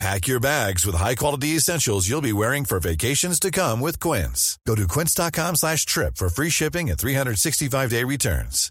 Pack 0.00 0.26
your 0.26 0.40
bags 0.40 0.84
with 0.84 0.96
high-quality 0.96 1.56
essentials 1.56 2.08
you'll 2.08 2.20
be 2.20 2.32
wearing 2.32 2.64
for 2.64 2.80
vacations 2.80 3.38
to 3.38 3.50
come 3.50 3.80
with 3.80 4.00
Quince. 4.00 4.58
Go 4.66 4.74
to 4.74 4.88
quince.com 4.88 5.54
slash 5.56 5.86
trip 5.86 6.16
for 6.16 6.28
free 6.28 6.50
shipping 6.50 6.90
and 6.90 6.98
365-day 6.98 8.02
returns. 8.04 8.70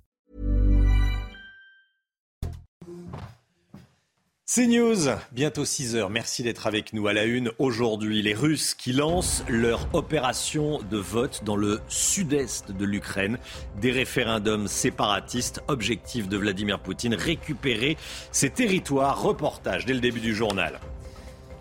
C'est 4.45 4.67
News, 4.67 5.09
bientôt 5.31 5.65
6 5.65 5.95
heures. 5.95 6.11
Merci 6.11 6.43
d'être 6.43 6.67
avec 6.67 6.93
nous 6.93 7.07
à 7.07 7.13
la 7.13 7.23
une. 7.23 7.49
Aujourd'hui, 7.57 8.21
les 8.21 8.35
Russes 8.35 8.75
qui 8.75 8.93
lancent 8.93 9.43
leur 9.47 9.87
opération 9.95 10.79
de 10.91 10.97
vote 10.97 11.41
dans 11.43 11.55
le 11.55 11.79
sud-est 11.87 12.71
de 12.71 12.85
l'Ukraine. 12.85 13.39
Des 13.81 13.91
référendums 13.91 14.67
séparatistes. 14.67 15.61
Objectif 15.69 16.29
de 16.29 16.37
Vladimir 16.37 16.79
Poutine, 16.79 17.15
récupérer 17.15 17.97
ces 18.31 18.51
territoires. 18.51 19.23
Reportage 19.23 19.87
dès 19.87 19.93
le 19.93 20.01
début 20.01 20.19
du 20.19 20.35
journal. 20.35 20.79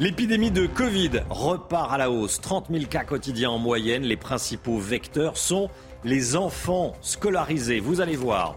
L'épidémie 0.01 0.51
de 0.51 0.67
Covid 0.67 1.23
repart 1.29 1.93
à 1.93 1.99
la 1.99 2.11
hausse. 2.11 2.41
30 2.41 2.69
000 2.71 2.87
cas 2.87 3.05
quotidiens 3.05 3.51
en 3.51 3.59
moyenne. 3.59 4.03
Les 4.03 4.17
principaux 4.17 4.79
vecteurs 4.79 5.37
sont 5.37 5.69
les 6.03 6.35
enfants 6.35 6.95
scolarisés. 7.03 7.79
Vous 7.79 8.01
allez 8.01 8.17
voir. 8.17 8.57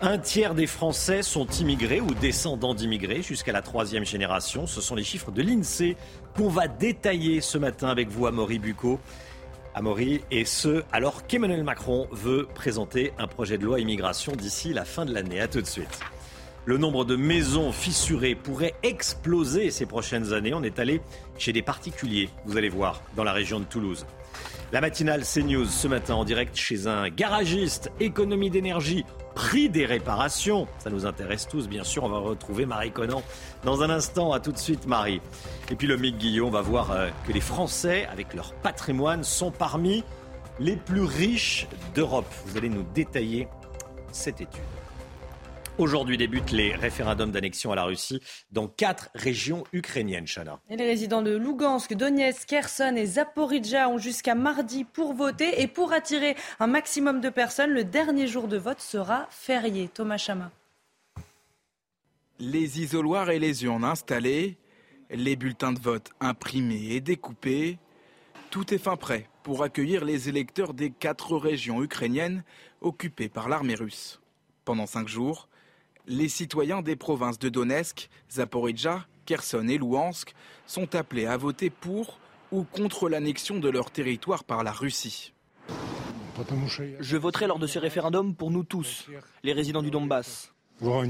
Un 0.00 0.16
tiers 0.16 0.54
des 0.54 0.66
Français 0.66 1.22
sont 1.22 1.46
immigrés 1.46 2.00
ou 2.00 2.14
descendants 2.14 2.72
d'immigrés 2.72 3.20
jusqu'à 3.20 3.52
la 3.52 3.60
troisième 3.60 4.06
génération. 4.06 4.66
Ce 4.66 4.80
sont 4.80 4.94
les 4.94 5.04
chiffres 5.04 5.30
de 5.30 5.42
l'INSEE 5.42 5.96
qu'on 6.36 6.48
va 6.48 6.68
détailler 6.68 7.40
ce 7.40 7.58
matin 7.58 7.88
avec 7.88 8.08
vous, 8.08 8.26
Amaury 8.26 8.58
Bucco. 8.58 8.98
Amaury, 9.74 10.22
et 10.30 10.44
ce, 10.44 10.84
alors 10.92 11.26
qu'Emmanuel 11.26 11.64
Macron 11.64 12.08
veut 12.12 12.48
présenter 12.54 13.12
un 13.18 13.26
projet 13.26 13.58
de 13.58 13.64
loi 13.64 13.80
immigration 13.80 14.32
d'ici 14.32 14.72
la 14.72 14.84
fin 14.84 15.04
de 15.04 15.12
l'année. 15.12 15.40
A 15.40 15.48
tout 15.48 15.60
de 15.60 15.66
suite. 15.66 16.00
Le 16.66 16.76
nombre 16.76 17.04
de 17.04 17.16
maisons 17.16 17.72
fissurées 17.72 18.34
pourrait 18.34 18.74
exploser 18.82 19.70
ces 19.70 19.86
prochaines 19.86 20.34
années. 20.34 20.52
On 20.52 20.62
est 20.62 20.78
allé 20.78 21.00
chez 21.38 21.52
des 21.52 21.62
particuliers, 21.62 22.28
vous 22.44 22.58
allez 22.58 22.68
voir, 22.68 23.00
dans 23.16 23.24
la 23.24 23.32
région 23.32 23.60
de 23.60 23.64
Toulouse. 23.64 24.04
La 24.72 24.80
matinale 24.80 25.24
CNews 25.24 25.64
ce 25.64 25.88
matin 25.88 26.14
en 26.14 26.24
direct 26.24 26.54
chez 26.54 26.86
un 26.86 27.08
garagiste, 27.08 27.90
économie 27.98 28.50
d'énergie, 28.50 29.04
prix 29.34 29.68
des 29.70 29.86
réparations. 29.86 30.68
Ça 30.78 30.90
nous 30.90 31.06
intéresse 31.06 31.48
tous, 31.48 31.66
bien 31.66 31.82
sûr. 31.82 32.04
On 32.04 32.08
va 32.08 32.18
retrouver 32.18 32.66
Marie 32.66 32.92
Conan 32.92 33.22
dans 33.64 33.82
un 33.82 33.90
instant. 33.90 34.32
À 34.32 34.38
tout 34.38 34.52
de 34.52 34.58
suite, 34.58 34.86
Marie. 34.86 35.20
Et 35.70 35.76
puis 35.76 35.88
le 35.88 35.96
Mick 35.96 36.18
Guillaume 36.18 36.52
va 36.52 36.60
voir 36.60 36.92
euh, 36.92 37.08
que 37.26 37.32
les 37.32 37.40
Français, 37.40 38.06
avec 38.12 38.34
leur 38.34 38.52
patrimoine, 38.52 39.24
sont 39.24 39.50
parmi 39.50 40.04
les 40.60 40.76
plus 40.76 41.02
riches 41.02 41.66
d'Europe. 41.94 42.32
Vous 42.46 42.56
allez 42.58 42.68
nous 42.68 42.84
détailler 42.94 43.48
cette 44.12 44.40
étude. 44.42 44.79
Aujourd'hui 45.80 46.18
débutent 46.18 46.50
les 46.50 46.74
référendums 46.74 47.30
d'annexion 47.30 47.72
à 47.72 47.74
la 47.74 47.84
Russie 47.84 48.20
dans 48.52 48.68
quatre 48.68 49.08
régions 49.14 49.64
ukrainiennes, 49.72 50.26
Chana. 50.26 50.60
Et 50.68 50.76
les 50.76 50.84
résidents 50.84 51.22
de 51.22 51.34
Lugansk, 51.34 51.94
Donetsk, 51.94 52.46
Kherson 52.50 52.96
et 52.96 53.06
Zaporizhia 53.06 53.88
ont 53.88 53.96
jusqu'à 53.96 54.34
mardi 54.34 54.84
pour 54.84 55.14
voter. 55.14 55.62
Et 55.62 55.66
pour 55.66 55.94
attirer 55.94 56.36
un 56.58 56.66
maximum 56.66 57.22
de 57.22 57.30
personnes, 57.30 57.70
le 57.70 57.84
dernier 57.84 58.26
jour 58.26 58.46
de 58.46 58.58
vote 58.58 58.82
sera 58.82 59.26
férié. 59.30 59.88
Thomas 59.88 60.18
Chama. 60.18 60.50
Les 62.38 62.82
isoloirs 62.82 63.30
et 63.30 63.38
les 63.38 63.64
urnes 63.64 63.84
installés, 63.84 64.58
les 65.08 65.34
bulletins 65.34 65.72
de 65.72 65.80
vote 65.80 66.10
imprimés 66.20 66.88
et 66.90 67.00
découpés, 67.00 67.78
tout 68.50 68.74
est 68.74 68.78
fin 68.78 68.98
prêt 68.98 69.30
pour 69.42 69.62
accueillir 69.62 70.04
les 70.04 70.28
électeurs 70.28 70.74
des 70.74 70.90
quatre 70.90 71.38
régions 71.38 71.82
ukrainiennes 71.82 72.44
occupées 72.82 73.30
par 73.30 73.48
l'armée 73.48 73.76
russe. 73.76 74.20
Pendant 74.66 74.86
cinq 74.86 75.08
jours, 75.08 75.48
les 76.10 76.28
citoyens 76.28 76.82
des 76.82 76.96
provinces 76.96 77.38
de 77.38 77.48
Donetsk, 77.48 78.10
Zaporizhia, 78.30 79.06
Kherson 79.26 79.68
et 79.68 79.78
Louhansk 79.78 80.34
sont 80.66 80.96
appelés 80.96 81.26
à 81.26 81.36
voter 81.36 81.70
pour 81.70 82.18
ou 82.50 82.64
contre 82.64 83.08
l'annexion 83.08 83.60
de 83.60 83.68
leur 83.68 83.92
territoire 83.92 84.42
par 84.42 84.64
la 84.64 84.72
Russie. 84.72 85.32
Je 86.98 87.16
voterai 87.16 87.46
lors 87.46 87.60
de 87.60 87.68
ce 87.68 87.78
référendum 87.78 88.34
pour 88.34 88.50
nous 88.50 88.64
tous, 88.64 89.06
les 89.44 89.52
résidents 89.52 89.82
du 89.82 89.90
Donbass. 89.90 90.52
La 90.82 91.00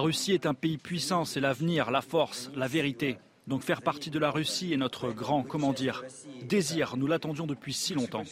Russie 0.00 0.32
est 0.32 0.46
un 0.46 0.54
pays 0.54 0.76
puissant, 0.76 1.24
c'est 1.24 1.40
l'avenir, 1.40 1.90
la 1.90 2.02
force, 2.02 2.50
la 2.54 2.68
vérité. 2.68 3.16
Donc 3.46 3.62
faire 3.62 3.80
partie 3.80 4.10
de 4.10 4.18
la 4.18 4.30
Russie 4.30 4.74
est 4.74 4.76
notre 4.76 5.10
grand, 5.10 5.42
comment 5.42 5.72
dire, 5.72 6.04
désir. 6.42 6.96
Nous 6.96 7.06
l'attendions 7.06 7.46
depuis 7.46 7.72
si 7.72 7.94
longtemps. 7.94 8.24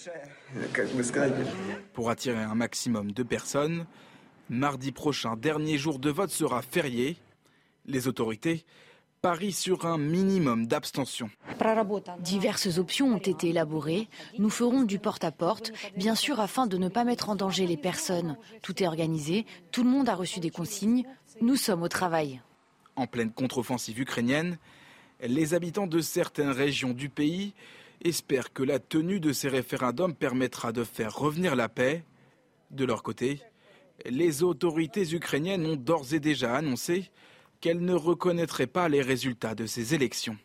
Pour 1.92 2.10
attirer 2.10 2.42
un 2.42 2.54
maximum 2.54 3.12
de 3.12 3.22
personnes, 3.22 3.86
mardi 4.48 4.92
prochain, 4.92 5.36
dernier 5.36 5.76
jour 5.76 5.98
de 5.98 6.10
vote 6.10 6.30
sera 6.30 6.62
férié. 6.62 7.16
Les 7.86 8.08
autorités 8.08 8.64
parient 9.20 9.52
sur 9.52 9.84
un 9.84 9.98
minimum 9.98 10.66
d'abstention. 10.66 11.28
Diverses 12.20 12.78
options 12.78 13.08
ont 13.08 13.18
été 13.18 13.48
élaborées. 13.48 14.08
Nous 14.38 14.50
ferons 14.50 14.84
du 14.84 14.98
porte-à-porte, 14.98 15.72
bien 15.96 16.14
sûr 16.14 16.40
afin 16.40 16.66
de 16.66 16.78
ne 16.78 16.88
pas 16.88 17.04
mettre 17.04 17.28
en 17.28 17.36
danger 17.36 17.66
les 17.66 17.76
personnes. 17.76 18.36
Tout 18.62 18.82
est 18.82 18.86
organisé, 18.86 19.44
tout 19.72 19.82
le 19.82 19.90
monde 19.90 20.08
a 20.08 20.14
reçu 20.14 20.40
des 20.40 20.50
consignes. 20.50 21.04
Nous 21.40 21.56
sommes 21.56 21.82
au 21.82 21.88
travail. 21.88 22.40
En 22.96 23.06
pleine 23.06 23.32
contre-offensive 23.32 24.00
ukrainienne, 24.00 24.58
les 25.20 25.54
habitants 25.54 25.86
de 25.86 26.00
certaines 26.00 26.50
régions 26.50 26.92
du 26.92 27.08
pays 27.08 27.54
espèrent 28.02 28.52
que 28.52 28.62
la 28.62 28.78
tenue 28.78 29.20
de 29.20 29.32
ces 29.32 29.48
référendums 29.48 30.14
permettra 30.14 30.72
de 30.72 30.84
faire 30.84 31.14
revenir 31.14 31.56
la 31.56 31.68
paix. 31.68 32.04
De 32.70 32.84
leur 32.84 33.02
côté, 33.02 33.40
les 34.06 34.42
autorités 34.42 35.14
ukrainiennes 35.14 35.66
ont 35.66 35.76
d'ores 35.76 36.14
et 36.14 36.20
déjà 36.20 36.54
annoncé 36.54 37.10
qu'elles 37.60 37.80
ne 37.80 37.94
reconnaîtraient 37.94 38.66
pas 38.66 38.88
les 38.88 39.02
résultats 39.02 39.54
de 39.54 39.66
ces 39.66 39.94
élections. 39.94 40.38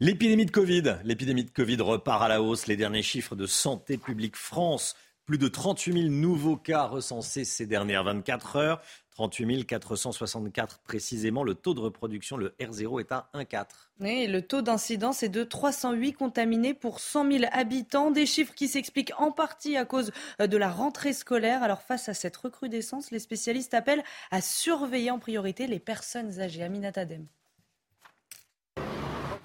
L'épidémie 0.00 0.46
de 0.46 0.50
Covid. 0.50 0.98
L'épidémie 1.02 1.44
de 1.44 1.50
Covid 1.50 1.80
repart 1.80 2.22
à 2.22 2.28
la 2.28 2.40
hausse. 2.40 2.68
Les 2.68 2.76
derniers 2.76 3.02
chiffres 3.02 3.34
de 3.34 3.46
Santé 3.46 3.98
publique 3.98 4.36
France. 4.36 4.94
Plus 5.28 5.36
de 5.36 5.48
38 5.48 5.92
000 5.92 6.08
nouveaux 6.08 6.56
cas 6.56 6.84
recensés 6.84 7.44
ces 7.44 7.66
dernières 7.66 8.02
24 8.02 8.56
heures. 8.56 8.80
38 9.10 9.66
464 9.66 10.78
précisément. 10.78 11.44
Le 11.44 11.54
taux 11.54 11.74
de 11.74 11.80
reproduction, 11.80 12.38
le 12.38 12.54
R0, 12.58 13.00
est 13.00 13.12
à 13.12 13.28
1,4. 13.34 13.66
Et 14.06 14.26
le 14.26 14.40
taux 14.40 14.62
d'incidence 14.62 15.22
est 15.22 15.28
de 15.28 15.44
308 15.44 16.14
contaminés 16.14 16.72
pour 16.72 16.98
100 16.98 17.30
000 17.30 17.44
habitants. 17.52 18.10
Des 18.10 18.24
chiffres 18.24 18.54
qui 18.54 18.68
s'expliquent 18.68 19.12
en 19.18 19.30
partie 19.30 19.76
à 19.76 19.84
cause 19.84 20.12
de 20.40 20.56
la 20.56 20.70
rentrée 20.70 21.12
scolaire. 21.12 21.62
Alors 21.62 21.82
face 21.82 22.08
à 22.08 22.14
cette 22.14 22.38
recrudescence, 22.38 23.10
les 23.10 23.18
spécialistes 23.18 23.74
appellent 23.74 24.04
à 24.30 24.40
surveiller 24.40 25.10
en 25.10 25.18
priorité 25.18 25.66
les 25.66 25.78
personnes 25.78 26.40
âgées. 26.40 26.62
Aminata 26.62 27.04
Dem. 27.04 27.26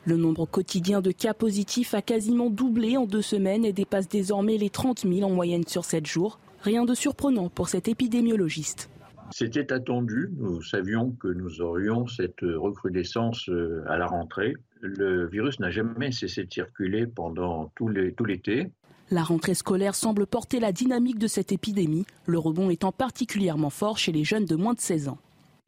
Le 0.05 0.17
nombre 0.17 0.45
quotidien 0.45 0.99
de 0.99 1.11
cas 1.11 1.33
positifs 1.33 1.93
a 1.93 2.01
quasiment 2.01 2.49
doublé 2.49 2.97
en 2.97 3.05
deux 3.05 3.21
semaines 3.21 3.63
et 3.63 3.71
dépasse 3.71 4.09
désormais 4.09 4.57
les 4.57 4.69
30 4.69 5.07
000 5.07 5.21
en 5.21 5.33
moyenne 5.33 5.65
sur 5.65 5.85
7 5.85 6.05
jours. 6.05 6.39
Rien 6.61 6.83
de 6.83 6.93
surprenant 6.93 7.49
pour 7.49 7.69
cet 7.69 7.87
épidémiologiste. 7.87 8.89
C'était 9.31 9.71
attendu. 9.71 10.29
Nous 10.37 10.61
savions 10.61 11.11
que 11.11 11.29
nous 11.29 11.61
aurions 11.61 12.05
cette 12.07 12.41
recrudescence 12.41 13.49
euh, 13.49 13.83
à 13.87 13.97
la 13.97 14.05
rentrée. 14.05 14.55
Le 14.81 15.27
virus 15.27 15.59
n'a 15.59 15.71
jamais 15.71 16.11
cessé 16.11 16.43
de 16.43 16.53
circuler 16.53 17.07
pendant 17.07 17.71
tout 17.75 17.87
l'été. 17.87 18.71
La 19.09 19.23
rentrée 19.23 19.53
scolaire 19.53 19.95
semble 19.95 20.25
porter 20.25 20.59
la 20.59 20.71
dynamique 20.71 21.19
de 21.19 21.27
cette 21.27 21.51
épidémie, 21.51 22.06
le 22.25 22.39
rebond 22.39 22.69
étant 22.69 22.91
particulièrement 22.91 23.69
fort 23.69 23.97
chez 23.97 24.11
les 24.11 24.23
jeunes 24.23 24.45
de 24.45 24.56
moins 24.56 24.73
de 24.73 24.79
16 24.79 25.07
ans. 25.07 25.17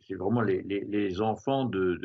C'est 0.08 0.16
vraiment 0.16 0.42
les, 0.42 1.22
enfants 1.22 1.66
de, 1.66 2.00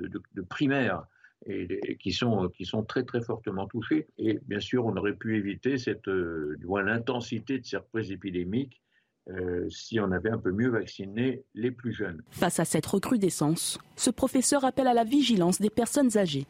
primaire 0.49 1.05
et, 1.47 1.97
qui, 1.97 2.13
sont, 2.13 2.49
qui 2.49 2.65
sont 2.65 2.85
très 2.85 3.05
très 3.05 3.21
fortement 3.21 3.67
touchés. 3.67 4.07
Et 4.19 4.39
bien 4.47 4.61
sûr, 4.61 4.87
on 4.87 4.97
aurait 4.97 5.15
pu 5.15 5.37
éviter 5.37 5.79
cette, 5.79 6.09
euh, 6.09 6.59
l'intensité 6.85 7.59
de 7.59 7.65
cette 7.65 7.81
reprise 7.81 8.11
épidémique 8.11 8.81
euh, 9.29 9.69
si 9.69 10.01
on 10.01 10.11
avait 10.13 10.31
un 10.31 10.39
peu 10.39 10.53
mieux 10.53 10.71
vacciné 10.71 11.45
les 11.55 11.71
plus 11.71 11.93
jeunes. 11.93 12.23
Face 12.31 12.59
à 12.59 12.65
cette 12.65 12.87
recrudescence, 12.87 13.79
ce 13.97 14.11
professeur 14.11 14.65
appelle 14.65 14.87
à 14.87 14.95
la 14.95 15.05
vigilance 15.05 15.61
des 15.61 15.71
personnes 15.71 16.17
âgées. 16.17 16.47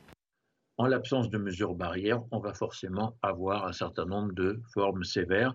En 0.76 0.86
l'absence 0.86 1.28
de 1.28 1.36
mesures 1.36 1.74
barrières, 1.74 2.22
on 2.30 2.38
va 2.38 2.54
forcément 2.54 3.16
avoir 3.22 3.66
un 3.66 3.72
certain 3.72 4.06
nombre 4.06 4.32
de 4.32 4.60
formes 4.72 5.04
sévères 5.04 5.54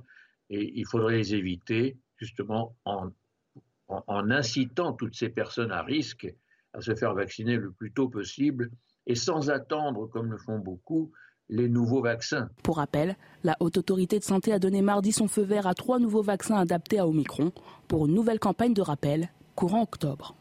et 0.49 0.71
il 0.75 0.85
faudrait 0.85 1.17
les 1.17 1.33
éviter 1.33 1.97
justement 2.17 2.75
en, 2.85 3.09
en 3.87 4.29
incitant 4.29 4.93
toutes 4.93 5.15
ces 5.15 5.29
personnes 5.29 5.71
à 5.71 5.81
risque 5.81 6.31
à 6.73 6.81
se 6.81 6.93
faire 6.93 7.13
vacciner 7.13 7.55
le 7.55 7.71
plus 7.71 7.91
tôt 7.91 8.09
possible 8.09 8.69
et 9.07 9.15
sans 9.15 9.49
attendre, 9.49 10.07
comme 10.07 10.31
le 10.31 10.37
font 10.37 10.59
beaucoup, 10.59 11.11
les 11.49 11.69
nouveaux 11.69 12.01
vaccins. 12.01 12.49
Pour 12.63 12.77
rappel, 12.77 13.15
la 13.43 13.55
Haute 13.59 13.77
Autorité 13.77 14.19
de 14.19 14.23
Santé 14.23 14.51
a 14.51 14.59
donné 14.59 14.81
mardi 14.81 15.11
son 15.11 15.27
feu 15.27 15.43
vert 15.43 15.67
à 15.67 15.75
trois 15.75 15.99
nouveaux 15.99 16.23
vaccins 16.23 16.57
adaptés 16.57 16.99
à 16.99 17.07
Omicron 17.07 17.51
pour 17.87 18.07
une 18.07 18.13
nouvelle 18.13 18.39
campagne 18.39 18.73
de 18.73 18.81
rappel 18.81 19.29
courant 19.55 19.83
octobre. 19.83 20.35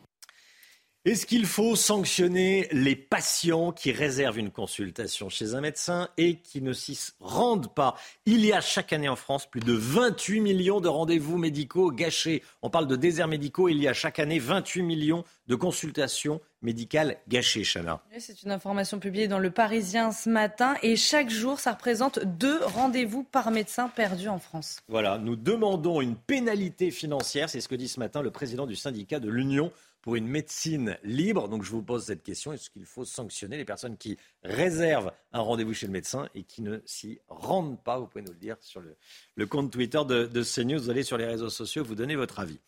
Est-ce 1.05 1.27
qu'il 1.27 1.45
faut 1.45 1.77
sanctionner 1.77 2.67
les 2.73 2.97
patients 2.97 3.73
qui 3.73 3.93
réservent 3.93 4.39
une 4.39 4.51
consultation 4.51 5.29
chez 5.29 5.55
un 5.55 5.61
médecin 5.61 6.09
et 6.17 6.37
qui 6.37 6.63
ne 6.63 6.73
s'y 6.73 6.99
rendent 7.21 7.75
pas? 7.75 7.95
Il 8.25 8.43
y 8.43 8.55
a 8.55 8.63
chaque 8.63 8.91
année 8.95 9.11
en 9.11 9.15
France 9.15 9.45
plus 9.45 9.61
de 9.61 9.75
28 9.75 10.41
millions 10.41 10.81
de 10.81 10.89
rendez-vous 10.89 11.37
médicaux 11.37 11.91
gâchés. 11.91 12.43
On 12.63 12.71
parle 12.71 12.87
de 12.87 12.97
déserts 12.97 13.29
médicaux. 13.29 13.69
Il 13.69 13.83
y 13.83 13.87
a 13.87 13.93
chaque 13.93 14.19
année 14.19 14.39
28 14.39 14.83
millions 14.83 15.25
de 15.47 15.57
consultations 15.57 16.41
médicales 16.63 17.19
gâchées, 17.29 17.65
Chana. 17.65 18.03
C'est 18.19 18.43
une 18.43 18.51
information 18.51 18.99
publiée 18.99 19.29
dans 19.29 19.39
Le 19.39 19.51
Parisien 19.51 20.11
ce 20.11 20.31
matin 20.31 20.75
et 20.83 20.97
chaque 20.97 21.29
jour, 21.29 21.61
ça 21.61 21.73
représente 21.73 22.21
deux 22.25 22.65
rendez-vous 22.65 23.25
par 23.25 23.51
médecin 23.51 23.91
perdus 23.91 24.29
en 24.29 24.39
France. 24.39 24.79
Voilà, 24.89 25.19
nous 25.19 25.37
demandons 25.37 26.01
une 26.01 26.17
pénalité 26.17 26.91
financière. 26.91 27.51
C'est 27.51 27.61
ce 27.61 27.69
que 27.69 27.75
dit 27.75 27.89
ce 27.89 28.01
matin 28.01 28.23
le 28.23 28.31
président 28.31 28.67
du 28.67 28.75
syndicat 28.75 29.21
de 29.21 29.29
l'Union 29.29 29.71
pour 30.05 30.17
une 30.17 30.29
médecine 30.29 30.99
libre. 31.03 31.49
Donc 31.49 31.63
je 31.63 31.71
vous 31.71 31.83
pose 31.83 32.05
cette 32.05 32.23
question, 32.23 32.53
est-ce 32.53 32.69
qu'il 32.69 32.85
faut 32.85 33.07
sanctionner 33.07 33.57
les 33.57 33.65
personnes 33.65 33.97
qui 33.97 34.19
réservent 34.43 35.11
un 35.33 35.41
rendez-vous 35.41 35.73
chez 35.73 35.87
le 35.87 35.93
médecin 35.93 36.29
et 36.35 36.43
qui 36.43 36.61
ne 36.61 36.81
s'y 36.85 37.21
rendent 37.27 37.83
pas? 37.83 37.99
Vous 37.99 38.07
pouvez 38.07 38.21
nous 38.21 38.33
le 38.33 38.39
dire 38.39 38.59
sur 38.61 38.83
le, 38.83 39.47
compte 39.47 39.73
Twitter 39.73 40.03
de, 40.07 40.27
de 40.27 40.43
CNews, 40.43 40.79
vous 40.79 40.91
allez 40.91 41.05
sur 41.05 41.17
les 41.17 41.25
réseaux 41.25 41.49
sociaux, 41.49 41.85
vous 41.85 41.95
donnez 41.95 42.17
votre 42.17 42.39
avis. 42.39 42.61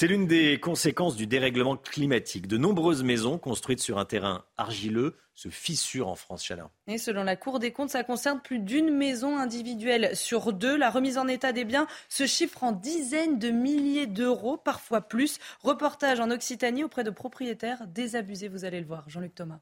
C'est 0.00 0.06
l'une 0.06 0.26
des 0.26 0.58
conséquences 0.58 1.14
du 1.14 1.26
dérèglement 1.26 1.76
climatique. 1.76 2.46
De 2.46 2.56
nombreuses 2.56 3.02
maisons 3.02 3.36
construites 3.36 3.80
sur 3.80 3.98
un 3.98 4.06
terrain 4.06 4.46
argileux 4.56 5.14
se 5.34 5.50
fissurent 5.50 6.08
en 6.08 6.14
France, 6.14 6.42
Chalin. 6.42 6.70
Et 6.86 6.96
selon 6.96 7.22
la 7.22 7.36
Cour 7.36 7.58
des 7.58 7.70
comptes, 7.70 7.90
ça 7.90 8.02
concerne 8.02 8.40
plus 8.40 8.60
d'une 8.60 8.96
maison 8.96 9.36
individuelle 9.36 10.16
sur 10.16 10.54
deux. 10.54 10.74
La 10.74 10.88
remise 10.88 11.18
en 11.18 11.28
état 11.28 11.52
des 11.52 11.66
biens 11.66 11.86
se 12.08 12.24
chiffre 12.24 12.64
en 12.64 12.72
dizaines 12.72 13.38
de 13.38 13.50
milliers 13.50 14.06
d'euros, 14.06 14.56
parfois 14.56 15.02
plus. 15.02 15.38
Reportage 15.62 16.18
en 16.18 16.30
Occitanie 16.30 16.82
auprès 16.82 17.04
de 17.04 17.10
propriétaires 17.10 17.86
désabusés, 17.86 18.48
vous 18.48 18.64
allez 18.64 18.80
le 18.80 18.86
voir. 18.86 19.04
Jean-Luc 19.06 19.34
Thomas. 19.34 19.60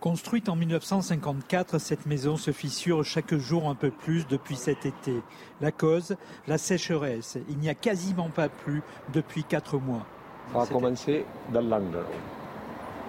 Construite 0.00 0.50
en 0.50 0.56
1954, 0.56 1.78
cette 1.78 2.04
maison 2.04 2.36
se 2.36 2.50
fissure 2.50 3.02
chaque 3.02 3.34
jour 3.34 3.68
un 3.68 3.74
peu 3.74 3.90
plus 3.90 4.26
depuis 4.26 4.56
cet 4.56 4.84
été. 4.84 5.22
La 5.60 5.72
cause, 5.72 6.16
la 6.46 6.58
sécheresse. 6.58 7.38
Il 7.48 7.58
n'y 7.58 7.70
a 7.70 7.74
quasiment 7.74 8.28
pas 8.28 8.50
plu 8.50 8.82
depuis 9.14 9.42
quatre 9.42 9.78
mois. 9.78 10.06
Ça 10.52 10.62
a 10.62 10.66
commencé 10.66 11.24
dans 11.52 11.62
l'angle. 11.62 12.04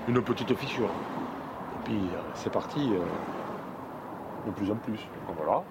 Une 0.07 0.22
petite 0.22 0.56
fissure. 0.56 0.89
Et 0.89 1.84
puis 1.84 1.98
euh, 1.98 2.22
c'est 2.36 2.51
parti 2.51 2.80
euh, 2.80 3.00
de 4.48 4.51
plus 4.51 4.72
en 4.72 4.75
plus. 4.75 5.00
Voilà. 5.36 5.63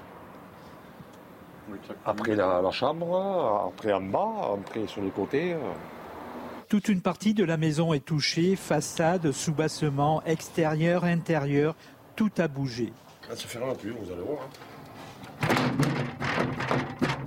Après 2.05 2.37
la, 2.37 2.61
la, 2.61 2.71
chambre, 2.71 3.67
après 3.69 3.93
en 3.93 4.03
bas, 4.03 4.55
après 4.55 4.87
sur 4.87 5.03
les 5.03 5.11
côtés. 5.11 5.57
Euh. 6.67 6.69
Toute 6.69 6.89
une 6.89 7.01
partie 7.01 7.35
de 7.35 7.45
la 7.45 7.57
maison 7.57 7.93
est 7.93 8.05
touchée, 8.05 8.57
façade, 8.57 9.33
sous-bassement, 9.33 10.23
extérieur, 10.25 11.05
intérieur, 11.05 11.75
tout 12.15 12.31
a 12.39 12.49
bougé. 12.49 12.93
Ça 13.29 13.37
se 13.37 13.47
ferme 13.47 13.75
plus, 13.77 13.91
vous 13.91 14.13
allez 14.13 14.23
voir. 14.23 14.41
Hein. 14.43 15.57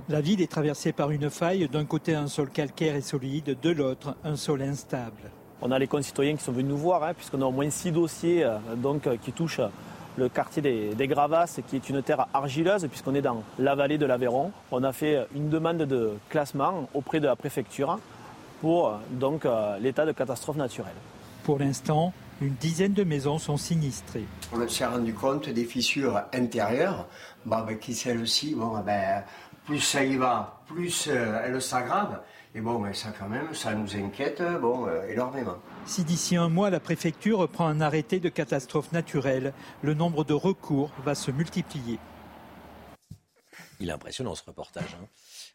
La 0.08 0.20
ville 0.20 0.40
est 0.40 0.50
traversée 0.50 0.92
par 0.92 1.10
une 1.10 1.30
faille, 1.30 1.68
d'un 1.68 1.84
côté 1.84 2.14
un 2.14 2.26
sol 2.26 2.50
calcaire 2.50 2.96
et 2.96 3.00
solide, 3.00 3.56
de 3.60 3.70
l'autre 3.70 4.16
un 4.24 4.36
sol 4.36 4.62
instable. 4.62 5.30
On 5.62 5.70
a 5.70 5.78
les 5.78 5.86
concitoyens 5.86 6.34
qui 6.36 6.42
sont 6.42 6.52
venus 6.52 6.70
nous 6.70 6.78
voir, 6.78 7.04
hein, 7.04 7.14
puisqu'on 7.14 7.42
a 7.42 7.44
au 7.44 7.52
moins 7.52 7.70
six 7.70 7.92
dossiers 7.92 8.44
euh, 8.44 8.58
donc, 8.76 9.06
euh, 9.06 9.16
qui 9.16 9.32
touchent 9.32 9.60
le 10.16 10.28
quartier 10.28 10.62
des, 10.62 10.94
des, 10.94 11.06
Gravasses, 11.06 11.60
qui 11.68 11.76
est 11.76 11.88
une 11.88 12.02
terre 12.02 12.26
argileuse, 12.34 12.88
puisqu'on 12.88 13.14
est 13.14 13.22
dans 13.22 13.44
la 13.58 13.74
vallée 13.74 13.98
de 13.98 14.06
l'Aveyron. 14.06 14.50
On 14.72 14.82
a 14.82 14.92
fait 14.92 15.26
une 15.34 15.48
demande 15.48 15.78
de 15.78 16.14
classement 16.28 16.88
auprès 16.92 17.20
de 17.20 17.26
la 17.26 17.36
préfecture 17.36 17.98
pour 18.60 19.00
donc 19.10 19.44
euh, 19.44 19.78
l'état 19.78 20.06
de 20.06 20.12
catastrophe 20.12 20.56
naturelle. 20.56 20.94
Pour 21.44 21.58
l'instant, 21.58 22.12
une 22.40 22.54
dizaine 22.54 22.92
de 22.92 23.04
maisons 23.04 23.38
sont 23.38 23.56
sinistrées. 23.56 24.26
On 24.52 24.68
s'est 24.68 24.86
rendu 24.86 25.14
compte 25.14 25.48
des 25.48 25.64
fissures 25.64 26.22
intérieures, 26.32 27.06
bah, 27.44 27.66
qui 27.80 27.94
celles-ci, 27.94 28.54
bon, 28.54 28.78
ben, 28.80 29.24
plus 29.64 29.80
ça 29.80 30.04
y 30.04 30.16
va, 30.16 30.60
plus 30.66 31.08
euh, 31.08 31.42
elles 31.44 31.60
s'aggravent. 31.60 32.20
Et 32.54 32.60
bon, 32.60 32.78
mais 32.80 32.92
ça 32.94 33.12
quand 33.16 33.28
même, 33.28 33.54
ça 33.54 33.74
nous 33.74 33.96
inquiète 33.96 34.42
bon, 34.60 34.86
euh, 34.86 35.08
énormément. 35.08 35.56
Si 35.86 36.04
d'ici 36.04 36.36
un 36.36 36.48
mois, 36.48 36.68
la 36.70 36.80
préfecture 36.80 37.38
reprend 37.38 37.66
un 37.66 37.80
arrêté 37.80 38.20
de 38.20 38.28
catastrophe 38.28 38.92
naturelle, 38.92 39.52
le 39.82 39.94
nombre 39.94 40.24
de 40.24 40.34
recours 40.34 40.90
va 41.04 41.14
se 41.14 41.30
multiplier. 41.30 41.98
Il 43.78 43.88
est 43.88 43.92
impressionnant 43.92 44.34
ce 44.34 44.44
reportage. 44.44 44.96
Hein. 45.00 45.06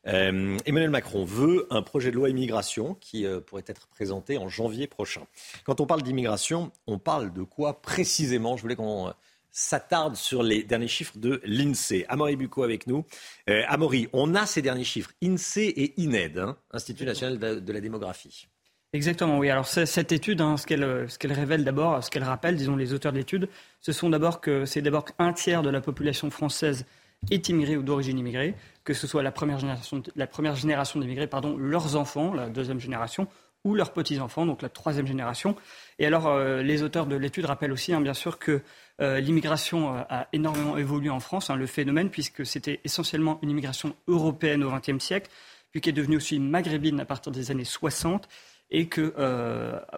Euh, 0.07 0.57
Emmanuel 0.65 0.89
Macron 0.89 1.25
veut 1.25 1.67
un 1.69 1.81
projet 1.81 2.11
de 2.11 2.15
loi 2.15 2.29
immigration 2.29 2.95
qui 2.95 3.25
euh, 3.25 3.39
pourrait 3.39 3.63
être 3.67 3.87
présenté 3.87 4.37
en 4.37 4.49
janvier 4.49 4.87
prochain. 4.87 5.21
Quand 5.63 5.81
on 5.81 5.85
parle 5.85 6.03
d'immigration, 6.03 6.71
on 6.87 6.99
parle 6.99 7.33
de 7.33 7.43
quoi 7.43 7.81
précisément? 7.81 8.55
Je 8.55 8.61
voulais 8.61 8.75
qu'on 8.75 9.07
euh, 9.07 9.11
s'attarde 9.51 10.15
sur 10.15 10.43
les 10.43 10.63
derniers 10.63 10.87
chiffres 10.87 11.17
de 11.17 11.41
l'INSEE. 11.45 12.05
Amaury 12.07 12.35
Bucco 12.35 12.63
avec 12.63 12.87
nous. 12.87 13.05
Amaury, 13.47 14.09
on 14.11 14.35
a 14.35 14.45
ces 14.45 14.61
derniers 14.61 14.83
chiffres, 14.83 15.11
INSEE 15.23 15.69
et 15.77 15.93
INED, 16.01 16.39
hein, 16.39 16.57
Institut 16.71 17.05
national 17.05 17.39
de, 17.39 17.71
la 17.71 17.79
démographie. 17.79 18.49
Exactement, 18.91 19.39
oui. 19.39 19.49
Alors 19.49 19.65
cette 19.65 20.11
étude, 20.11 20.41
hein, 20.41 20.57
ce 20.57 20.65
qu'elle 20.65 21.31
révèle 21.31 21.63
d'abord, 21.63 22.03
ce 22.03 22.11
qu'elle 22.11 22.25
rappelle, 22.25 22.57
disons 22.57 22.75
les 22.75 22.91
auteurs 22.91 23.13
de 23.13 23.17
l'étude, 23.17 23.47
ce 23.79 23.93
sont 23.93 24.09
d'abord 24.09 24.41
que 24.41 24.65
c'est 24.65 24.81
d'abord 24.81 25.05
un 25.19 25.31
tiers 25.31 25.63
de 25.63 25.69
la 25.69 25.79
population 25.79 26.29
française 26.29 26.85
est 27.31 27.49
immigré 27.49 27.77
ou 27.77 27.83
d'origine 27.83 28.19
immigrée, 28.19 28.55
que 28.85 28.93
ce 28.93 29.07
soit 29.07 29.23
la 29.23 29.31
première 29.31 29.59
génération, 29.59 30.01
la 30.15 30.27
première 30.27 30.55
génération 30.55 30.99
d'immigrés, 30.99 31.27
pardon, 31.27 31.57
leurs 31.57 31.95
enfants, 31.95 32.33
la 32.33 32.47
deuxième 32.47 32.79
génération, 32.79 33.27
ou 33.65 33.73
leurs 33.73 33.91
petits-enfants, 33.91 34.45
donc 34.45 34.61
la 34.61 34.69
troisième 34.69 35.07
génération. 35.07 35.55
Et 35.97 36.05
alors, 36.05 36.27
euh, 36.27 36.61
les 36.61 36.83
auteurs 36.83 37.07
de 37.07 37.15
l'étude 37.15 37.45
rappellent 37.45 37.71
aussi, 37.71 37.93
hein, 37.93 37.99
bien 37.99 38.13
sûr, 38.13 38.37
que 38.37 38.61
euh, 39.01 39.19
l'immigration 39.19 39.95
euh, 39.95 40.01
a 40.07 40.27
énormément 40.31 40.77
évolué 40.77 41.09
en 41.09 41.19
France, 41.19 41.49
hein, 41.49 41.55
le 41.55 41.65
phénomène, 41.65 42.11
puisque 42.11 42.45
c'était 42.45 42.79
essentiellement 42.83 43.39
une 43.41 43.49
immigration 43.49 43.95
européenne 44.07 44.63
au 44.63 44.71
XXe 44.71 45.03
siècle, 45.03 45.31
puis 45.71 45.81
qui 45.81 45.89
est 45.89 45.93
devenue 45.93 46.17
aussi 46.17 46.39
maghrébine 46.39 46.99
à 46.99 47.05
partir 47.05 47.31
des 47.31 47.49
années 47.49 47.65
60, 47.65 48.29
et 48.71 48.87
que 48.87 49.13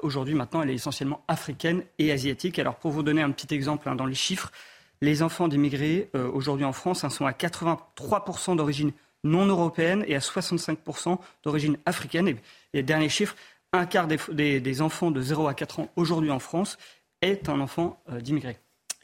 aujourd'hui, 0.01 0.33
maintenant, 0.33 0.61
elle 0.61 0.69
est 0.69 0.75
essentiellement 0.75 1.23
africaine 1.29 1.83
et 1.99 2.11
asiatique. 2.11 2.59
Alors, 2.59 2.75
pour 2.75 2.91
vous 2.91 3.01
donner 3.01 3.21
un 3.21 3.31
petit 3.31 3.53
exemple 3.53 3.87
hein, 3.87 3.95
dans 3.95 4.05
les 4.05 4.15
chiffres, 4.15 4.51
les 5.01 5.21
enfants 5.21 5.47
d'immigrés, 5.47 6.09
euh, 6.15 6.29
aujourd'hui 6.31 6.65
en 6.65 6.73
France, 6.73 7.03
hein, 7.03 7.09
sont 7.09 7.25
à 7.25 7.31
83% 7.31 8.55
d'origine 8.55 8.91
non 9.23 9.45
européenne 9.45 10.03
et 10.07 10.15
à 10.15 10.19
65% 10.19 11.19
d'origine 11.43 11.77
africaine. 11.85 12.27
Et, 12.27 12.37
les 12.73 12.83
derniers 12.83 13.09
chiffres, 13.09 13.35
un 13.73 13.85
quart 13.85 14.07
des, 14.07 14.81
enfants 14.81 15.11
de 15.11 15.21
0 15.21 15.47
à 15.47 15.53
4 15.53 15.81
ans 15.81 15.89
aujourd'hui 15.95 16.31
en 16.31 16.39
France 16.39 16.77
est 17.21 17.49
un 17.49 17.59
enfant 17.59 18.01
euh, 18.09 18.21
d'immigrés. 18.21 18.57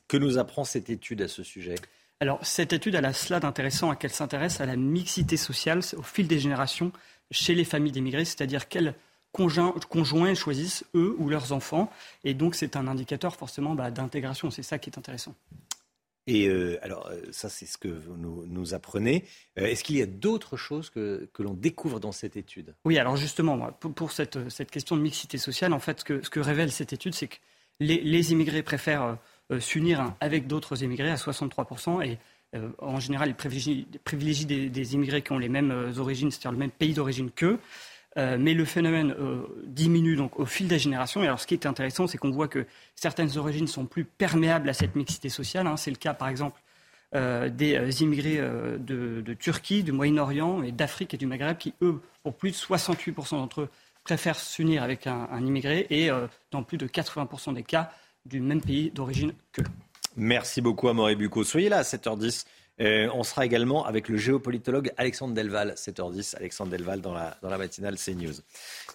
Que 0.08 0.18
nous 0.18 0.38
apprend 0.38 0.64
cette 0.64 0.90
étude 0.90 1.22
à 1.22 1.28
ce 1.28 1.44
sujet? 1.44 1.76
Alors, 2.20 2.40
cette 2.46 2.72
étude, 2.72 2.96
elle 2.96 3.06
a 3.06 3.14
cela 3.14 3.40
d'intéressant 3.40 3.90
à 3.90 3.96
qu'elle 3.96 4.14
s'intéresse 4.14 4.62
à 4.62 4.66
la 4.66 4.76
mixité 4.76 5.36
sociale 5.36 5.82
au 5.98 6.04
fil 6.04 6.28
des 6.28 6.40
générations 6.40 6.92
chez 7.32 7.56
les 7.56 7.66
familles 7.66 7.92
d'immigrés, 7.92 8.26
c'est-à-dire 8.26 8.70
quels 8.70 8.94
conjoints 9.34 10.36
choisissent 10.36 10.86
eux 10.96 11.16
ou 11.18 11.28
leurs 11.28 11.52
enfants. 11.52 11.92
Et 12.24 12.34
donc, 12.34 12.56
c'est 12.56 12.76
un 12.76 12.88
indicateur 12.88 13.36
forcément 13.36 13.74
bah, 13.74 13.92
d'intégration. 13.92 14.52
C'est 14.52 14.64
ça 14.64 14.78
qui 14.78 14.90
est 14.90 14.98
intéressant. 14.98 15.36
Et 16.26 16.48
euh, 16.48 16.78
alors, 16.82 17.08
euh, 17.08 17.20
ça, 17.32 17.50
c'est 17.50 17.66
ce 17.66 17.78
que 17.78 17.90
vous 17.90 18.16
nous, 18.16 18.74
apprenez. 18.74 19.26
Euh, 19.60 19.66
est-ce 19.66 19.84
qu'il 19.84 19.98
y 19.98 20.02
a 20.02 20.06
d'autres 20.06 20.56
choses 20.56 20.90
que, 20.90 21.30
que 21.34 21.44
l'on 21.44 21.54
découvre 21.54 22.00
dans 22.00 22.12
cette 22.12 22.38
étude? 22.38 22.76
Oui, 22.86 22.98
alors 22.98 23.18
justement, 23.18 23.72
pour, 23.74 24.12
cette, 24.12 24.50
cette, 24.50 24.72
question 24.72 24.96
de 24.96 25.02
mixité 25.02 25.38
sociale, 25.38 25.74
en 25.74 25.80
fait, 25.80 26.00
ce 26.08 26.30
que, 26.30 26.40
révèle 26.40 26.72
cette 26.72 26.94
étude, 26.94 27.14
c'est 27.14 27.28
que 27.28 27.36
les, 27.80 28.00
les, 28.00 28.32
immigrés 28.32 28.64
préfèrent 28.64 29.18
s'unir 29.60 30.16
avec 30.22 30.48
d'autres 30.48 30.84
immigrés 30.84 31.10
à 31.10 31.16
63%, 31.16 32.06
et 32.06 32.18
en 32.78 33.00
général, 33.00 33.30
ils 33.30 33.36
privilégient, 33.36 33.88
privilégient 34.04 34.46
des, 34.46 34.70
des, 34.70 34.94
immigrés 34.94 35.22
qui 35.22 35.32
ont 35.32 35.40
les 35.40 35.50
mêmes 35.50 35.94
origines, 35.98 36.32
c'est-à-dire 36.32 36.52
le 36.52 36.58
même 36.58 36.72
pays 36.72 36.94
d'origine 36.94 37.32
qu'eux. 37.32 37.60
Euh, 38.18 38.38
mais 38.40 38.54
le 38.54 38.64
phénomène 38.64 39.16
euh, 39.20 39.42
diminue 39.66 40.16
donc 40.16 40.40
au 40.40 40.46
fil 40.46 40.68
des 40.68 40.78
générations. 40.78 41.24
Et 41.24 41.26
alors, 41.26 41.40
ce 41.40 41.48
qui 41.48 41.56
est 41.56 41.66
intéressant, 41.66 42.06
c'est 42.06 42.18
qu'on 42.18 42.30
voit 42.30 42.48
que 42.48 42.66
certaines 42.96 43.38
origines 43.38 43.68
sont 43.68 43.86
plus 43.86 44.06
perméables 44.06 44.70
à 44.70 44.74
cette 44.74 44.96
mixité 44.96 45.30
sociale. 45.30 45.66
Hein. 45.66 45.78
C'est 45.78 45.90
le 45.90 45.98
cas, 45.98 46.14
par 46.14 46.28
exemple, 46.28 46.62
euh, 47.16 47.50
des 47.50 48.04
immigrés 48.04 48.38
de, 48.38 49.34
Turquie, 49.40 49.84
du 49.84 49.92
Moyen-Orient 49.92 50.62
et 50.62 50.72
d'Afrique 50.72 51.14
et 51.16 51.18
du 51.18 51.26
Maghreb, 51.26 51.58
qui, 51.58 51.74
eux, 51.82 52.02
pour 52.22 52.36
plus 52.36 52.52
de 52.52 52.56
68% 52.56 53.32
d'entre 53.32 53.62
eux, 53.62 53.70
préfèrent 54.04 54.40
s'unir 54.40 54.84
avec 54.84 55.08
un, 55.08 55.40
immigré 55.40 55.88
et, 55.90 56.10
dans 56.52 56.62
plus 56.62 56.78
de 56.78 56.88
80% 56.88 57.54
des 57.54 57.64
cas, 57.64 57.92
du 58.26 58.42
même 58.42 58.62
pays 58.62 58.92
d'origine 58.92 59.34
qu'eux. 59.54 59.64
Merci 60.16 60.62
beaucoup, 60.62 60.88
Amaury 60.90 61.16
Bucco. 61.16 61.44
Soyez 61.44 61.70
là 61.70 61.78
à 61.78 61.82
7h10 61.84 62.46
Euh, 62.82 63.08
on 63.14 63.22
sera 63.24 63.46
également 63.46 63.86
avec 63.86 64.10
le 64.10 64.18
géopolitologue 64.18 64.92
Alexandre 64.98 65.36
Delval, 65.36 65.76
7h10. 65.78 66.36
Alexandre 66.38 66.72
Delval 66.72 67.02
dans 67.02 67.14
la, 67.14 67.58
matinale 67.58 67.98
CNews. 67.98 68.34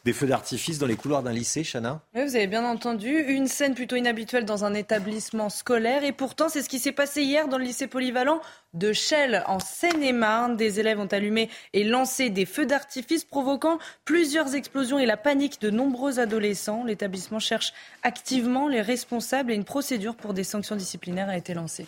Des 0.04 0.12
feux 0.12 0.26
d'artifice 0.26 0.78
dans 0.78 0.87
les 0.87 0.97
couloirs 0.97 1.23
d'un 1.23 1.32
lycée, 1.32 1.62
Chana? 1.62 2.00
Oui, 2.14 2.25
Vous 2.25 2.35
avez 2.35 2.49
bien 2.49 2.64
entendu. 2.64 3.08
Une 3.08 3.47
scène 3.47 3.75
plutôt 3.75 3.94
inhabituelle 3.94 4.44
dans 4.44 4.64
un 4.64 4.75
établissement 4.75 5.49
scolaire. 5.49 6.02
Et 6.02 6.12
pourtant, 6.12 6.49
c'est 6.49 6.62
ce 6.62 6.68
qui 6.68 6.80
s'est 6.80 6.92
passé 6.92 7.23
hier 7.23 7.47
dans 7.47 7.58
le 7.58 7.64
lycée 7.64 7.87
polyvalent 7.87 8.40
de 8.75 8.92
Chelles, 8.92 9.44
en 9.47 9.61
Seine-et-Marne. 9.61 10.56
Des 10.56 10.80
élèves 10.80 10.99
ont 10.99 11.06
allumé 11.06 11.49
et 11.73 11.85
lancé 11.85 12.30
des 12.30 12.47
feux 12.47 12.66
d'artifice, 12.66 13.25
provoquant 13.25 13.78
plusieurs 14.04 14.56
explosions 14.56 14.99
et 14.99 15.06
la 15.06 15.16
panique 15.16 15.61
de 15.61 15.70
nombreux 15.70 16.18
adolescents. 16.18 16.82
L'établissement 16.85 17.38
cherche 17.38 17.73
activement 18.02 18.66
les 18.66 18.82
responsables 18.82 19.52
et 19.52 19.54
une 19.54 19.64
procédure 19.64 20.16
pour 20.16 20.35
des 20.35 20.44
sanctions 20.44 20.76
disciplinaires 20.76 21.28
a 21.28 21.37
été 21.37 21.54
lancée. 21.54 21.87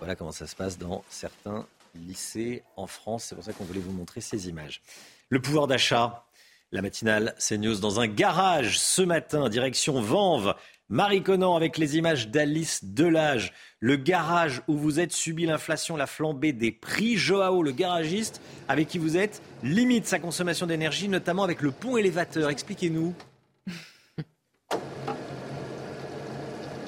Voilà 0.00 0.16
comment 0.16 0.32
ça 0.32 0.46
se 0.46 0.56
passe 0.56 0.78
dans 0.78 1.04
certains 1.10 1.66
lycées 1.94 2.62
en 2.76 2.86
France. 2.86 3.26
C'est 3.28 3.34
pour 3.34 3.44
ça 3.44 3.52
qu'on 3.52 3.64
voulait 3.64 3.80
vous 3.80 3.92
montrer 3.92 4.22
ces 4.22 4.48
images. 4.48 4.80
Le 5.28 5.42
pouvoir 5.42 5.66
d'achat, 5.66 6.24
la 6.72 6.80
matinale 6.80 7.34
CNews 7.38 7.80
dans 7.80 8.00
un 8.00 8.06
garage 8.06 8.78
ce 8.78 9.02
matin, 9.02 9.50
direction 9.50 10.00
Vanves. 10.00 10.54
Marie 10.88 11.22
Conan 11.22 11.54
avec 11.54 11.76
les 11.76 11.98
images 11.98 12.28
d'Alice 12.28 12.82
Delage. 12.82 13.52
Le 13.78 13.96
garage 13.96 14.62
où 14.68 14.74
vous 14.74 15.00
êtes 15.00 15.12
subi 15.12 15.44
l'inflation, 15.44 15.96
la 15.96 16.06
flambée 16.06 16.54
des 16.54 16.72
prix. 16.72 17.18
Joao, 17.18 17.62
le 17.62 17.70
garagiste, 17.70 18.40
avec 18.68 18.88
qui 18.88 18.96
vous 18.96 19.18
êtes, 19.18 19.42
limite 19.62 20.06
sa 20.06 20.18
consommation 20.18 20.66
d'énergie, 20.66 21.08
notamment 21.08 21.44
avec 21.44 21.60
le 21.60 21.72
pont 21.72 21.98
élévateur. 21.98 22.48
Expliquez-nous. 22.48 23.14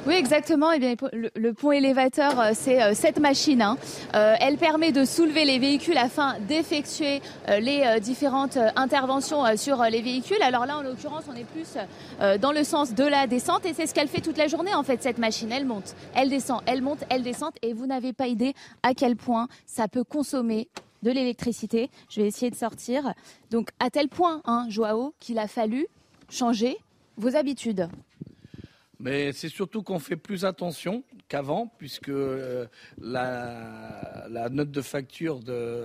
Oui, 0.05 0.15
exactement. 0.15 0.73
Eh 0.73 0.81
bien, 0.81 0.97
le, 1.13 1.53
pont 1.53 1.71
élévateur, 1.71 2.41
euh, 2.41 2.51
c'est 2.55 2.83
euh, 2.83 2.93
cette 2.93 3.21
machine. 3.21 3.63
Hein. 3.63 3.79
Euh, 4.15 4.35
elle 4.41 4.59
permet 4.59 4.91
de 4.91 5.05
soulever 5.05 5.45
les 5.45 5.61
véhicules 5.61 5.97
afin 5.97 6.41
d'effectuer 6.41 7.23
les 7.49 8.01
différentes 8.01 8.59
interventions 8.75 9.45
sur 9.57 9.83
les 9.85 10.03
véhicules. 10.03 10.43
Alors 10.43 10.67
là, 10.67 10.79
en 10.79 10.83
l'occurrence, 10.83 11.25
on 11.31 11.37
est 11.37 11.45
plus 11.45 11.77
dans 12.41 12.53
le 12.53 12.65
sens 12.65 12.95
de 12.95 13.05
la 13.05 13.27
descente 13.27 13.65
et 13.65 13.75
c'est 13.75 13.87
ce 13.87 13.95
qu'elle 13.95 14.09
fait 14.09 14.21
toute 14.21 14.37
la 14.37 14.49
journée, 14.49 14.75
en 14.75 14.83
fait, 14.83 15.03
cette 15.03 15.19
machine. 15.19 15.51
Elle 15.53 15.67
monte, 15.67 15.95
elle 16.15 16.31
descend, 16.31 16.61
elle 16.67 16.83
monte, 16.83 17.05
elle 17.09 17.23
descend 17.23 17.53
et 17.63 17.73
vous 17.73 17.87
n'avez 17.87 18.13
pas 18.13 18.27
idée 18.27 18.55
à 18.83 18.95
quel 18.95 19.17
point 19.17 19.49
ça 19.67 19.89
peut 19.89 20.05
consommer 20.05 20.69
de 21.03 21.11
l'électricité. 21.11 21.91
Je 22.09 22.21
vais 22.21 22.27
essayer 22.27 22.51
de 22.51 22.57
sortir. 22.57 23.13
Donc, 23.51 23.71
à 23.79 23.91
tel 23.91 24.09
point, 24.09 24.41
hein, 24.45 24.67
Joao, 24.69 25.15
qu'il 25.21 25.39
a 25.39 25.47
fallu 25.47 25.87
changer 26.29 26.77
vos 27.17 27.37
habitudes. 27.37 27.89
Mais 29.03 29.33
c'est 29.33 29.49
surtout 29.49 29.83
qu'on 29.83 29.99
fait 29.99 30.15
plus 30.15 30.45
attention 30.45 31.03
qu'avant, 31.27 31.67
puisque 31.77 32.09
euh, 32.09 32.67
la, 33.01 34.49
note 34.49 34.71
de 34.71 34.81
facture 34.81 35.41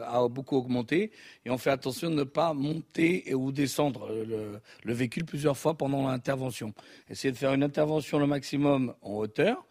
a 0.06 0.28
beaucoup 0.30 0.56
augmenté, 0.56 1.12
et 1.44 1.50
on 1.50 1.58
fait 1.58 1.72
attention 1.72 2.12
de 2.12 2.16
ne 2.16 2.24
pas 2.24 2.54
monter 2.54 3.34
ou 3.34 3.52
descendre 3.52 4.08
le, 4.12 4.62
le 4.84 4.94
véhicule 4.94 5.26
plusieurs 5.26 5.58
fois 5.58 5.74
pendant 5.74 6.08
l'intervention. 6.08 6.76
Essayer 7.10 7.32
de 7.32 7.38
faire 7.38 7.54
une 7.54 7.64
intervention 7.64 8.20
le 8.20 8.28
maximum 8.28 8.94
en 9.02 9.14
hauteur, 9.14 9.66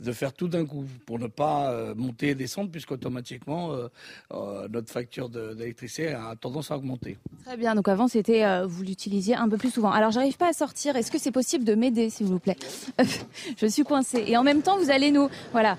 de 0.00 0.12
faire 0.12 0.32
tout 0.32 0.48
d'un 0.48 0.66
coup 0.66 0.84
pour 1.06 1.18
ne 1.18 1.26
pas 1.26 1.70
euh, 1.70 1.94
monter 1.94 2.28
et 2.28 2.34
descendre, 2.34 2.70
puisqu'automatiquement, 2.70 3.72
euh, 3.72 3.88
euh, 4.32 4.68
notre 4.68 4.90
facture 4.90 5.28
d'électricité 5.28 6.08
a 6.08 6.34
tendance 6.36 6.70
à 6.70 6.76
augmenter. 6.76 7.16
Très 7.44 7.56
bien. 7.56 7.74
Donc 7.74 7.88
avant, 7.88 8.08
c'était 8.08 8.64
vous 8.66 8.82
l'utilisiez 8.82 9.34
un 9.34 9.48
peu 9.48 9.56
plus 9.56 9.70
souvent. 9.70 9.90
Alors, 9.90 10.10
j'arrive 10.10 10.36
pas 10.36 10.48
à 10.48 10.52
sortir. 10.52 10.96
Est-ce 10.96 11.10
que 11.10 11.18
c'est 11.18 11.32
possible 11.32 11.64
de 11.64 11.74
m'aider, 11.74 12.10
s'il 12.10 12.26
vous 12.26 12.38
plaît? 12.38 12.56
Je 13.56 13.66
suis 13.66 13.84
coincée. 13.84 14.24
Et 14.26 14.36
en 14.36 14.42
même 14.42 14.62
temps, 14.62 14.78
vous 14.78 14.90
allez 14.90 15.10
nous, 15.10 15.28
voilà. 15.52 15.78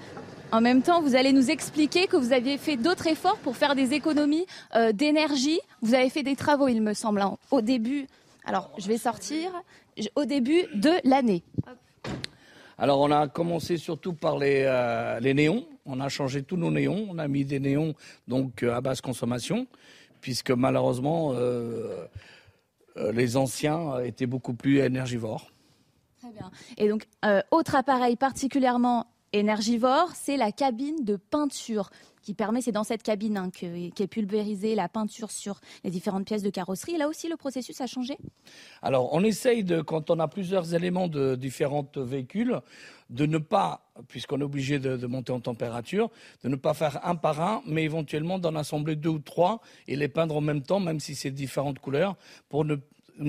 En 0.52 0.62
même 0.62 0.82
temps, 0.82 1.02
vous 1.02 1.16
allez 1.16 1.34
nous 1.34 1.52
expliquer 1.52 2.08
que 2.08 2.16
vous 2.16 2.32
aviez 2.32 2.58
fait 2.58 2.78
d'autres 2.78 3.08
efforts 3.08 3.38
pour 3.40 3.58
faire 3.58 3.76
des 3.76 3.94
économies 3.94 4.46
d'énergie. 4.94 5.60
Vous 5.82 5.94
avez 5.94 6.10
fait 6.10 6.24
des 6.24 6.38
travaux, 6.38 6.70
il 6.70 6.82
me 6.82 6.94
semble, 6.94 7.22
hein, 7.22 7.38
au 7.52 7.62
début. 7.62 8.08
Alors, 8.46 8.72
je 8.78 8.88
vais 8.88 8.98
sortir. 8.98 9.52
Au 10.16 10.26
début 10.26 10.64
de 10.76 10.92
l'année. 11.04 11.44
Alors 12.80 13.00
on 13.00 13.10
a 13.10 13.28
commencé 13.28 13.78
surtout 13.78 14.14
par 14.14 14.38
les, 14.38 14.64
euh, 14.66 15.20
les, 15.20 15.34
néons. 15.34 15.66
On 15.86 16.00
a 16.00 16.10
changé 16.10 16.44
tous 16.44 16.58
nos 16.58 16.70
néons. 16.70 17.08
On 17.10 17.18
a 17.18 17.28
mis 17.28 17.44
des 17.44 17.60
néons 17.60 17.96
donc 18.28 18.62
euh, 18.62 18.76
à 18.76 18.82
basse 18.82 19.02
consommation, 19.02 19.66
puisque 20.22 20.52
malheureusement 20.52 21.34
euh, 21.34 22.06
les 23.12 23.36
anciens 23.36 24.00
étaient 24.02 24.28
beaucoup 24.28 24.54
plus 24.54 24.80
énergivores. 24.80 25.52
Très 26.20 26.32
bien. 26.32 26.52
Et 26.78 26.88
donc 26.88 27.08
autre 27.52 27.76
appareil 27.76 28.16
particulièrement 28.16 29.08
énergivore, 29.34 30.12
c'est 30.16 30.38
la 30.38 30.52
cabine 30.52 31.04
de 31.04 31.16
peinture 31.16 31.90
qui 32.28 32.34
permet, 32.34 32.60
c'est 32.60 32.74
dans 32.74 32.84
cette 32.84 33.04
cabine 33.04 33.38
hein, 33.38 33.50
qu'est 33.52 34.08
pulvérisée 34.08 34.76
la 34.76 34.90
peinture 34.90 35.32
sur 35.32 35.62
les 35.86 35.90
différentes 35.90 36.26
pièces 36.28 36.44
de 36.44 36.50
carrosserie. 36.50 36.98
là 36.98 37.08
aussi, 37.08 37.30
le 37.30 37.38
processus 37.38 37.80
a 37.80 37.88
changé 37.88 38.18
Alors, 38.82 39.14
on 39.14 39.24
essaye, 39.24 39.64
de, 39.64 39.80
quand 39.80 40.10
on 40.10 40.20
a 40.20 40.28
plusieurs 40.28 40.74
éléments 40.74 41.08
de 41.08 41.36
différents 41.36 41.90
véhicules, 41.96 42.60
de 43.10 43.26
ne 43.26 43.38
pas, 43.38 43.90
puisqu'on 44.10 44.42
est 44.42 44.44
obligé 44.44 44.78
de, 44.78 45.08
monter 45.08 45.32
en 45.32 45.40
température, 45.40 46.10
de 46.44 46.50
ne 46.50 46.58
pas 46.58 46.74
faire 46.74 47.00
un 47.08 47.16
par 47.16 47.40
un, 47.40 47.62
mais 47.66 47.86
éventuellement 47.86 48.40
d'en 48.40 48.56
assembler 48.56 48.98
deux 48.98 49.08
ou 49.08 49.20
trois 49.20 49.62
et 49.88 49.96
les 49.96 50.10
peindre 50.10 50.36
en 50.36 50.42
même 50.42 50.64
temps, 50.64 50.82
même 50.82 51.00
si 51.00 51.16
c'est 51.16 51.32
différentes 51.32 51.80
couleurs, 51.80 52.18
pour 52.50 52.66
ne, 52.66 52.76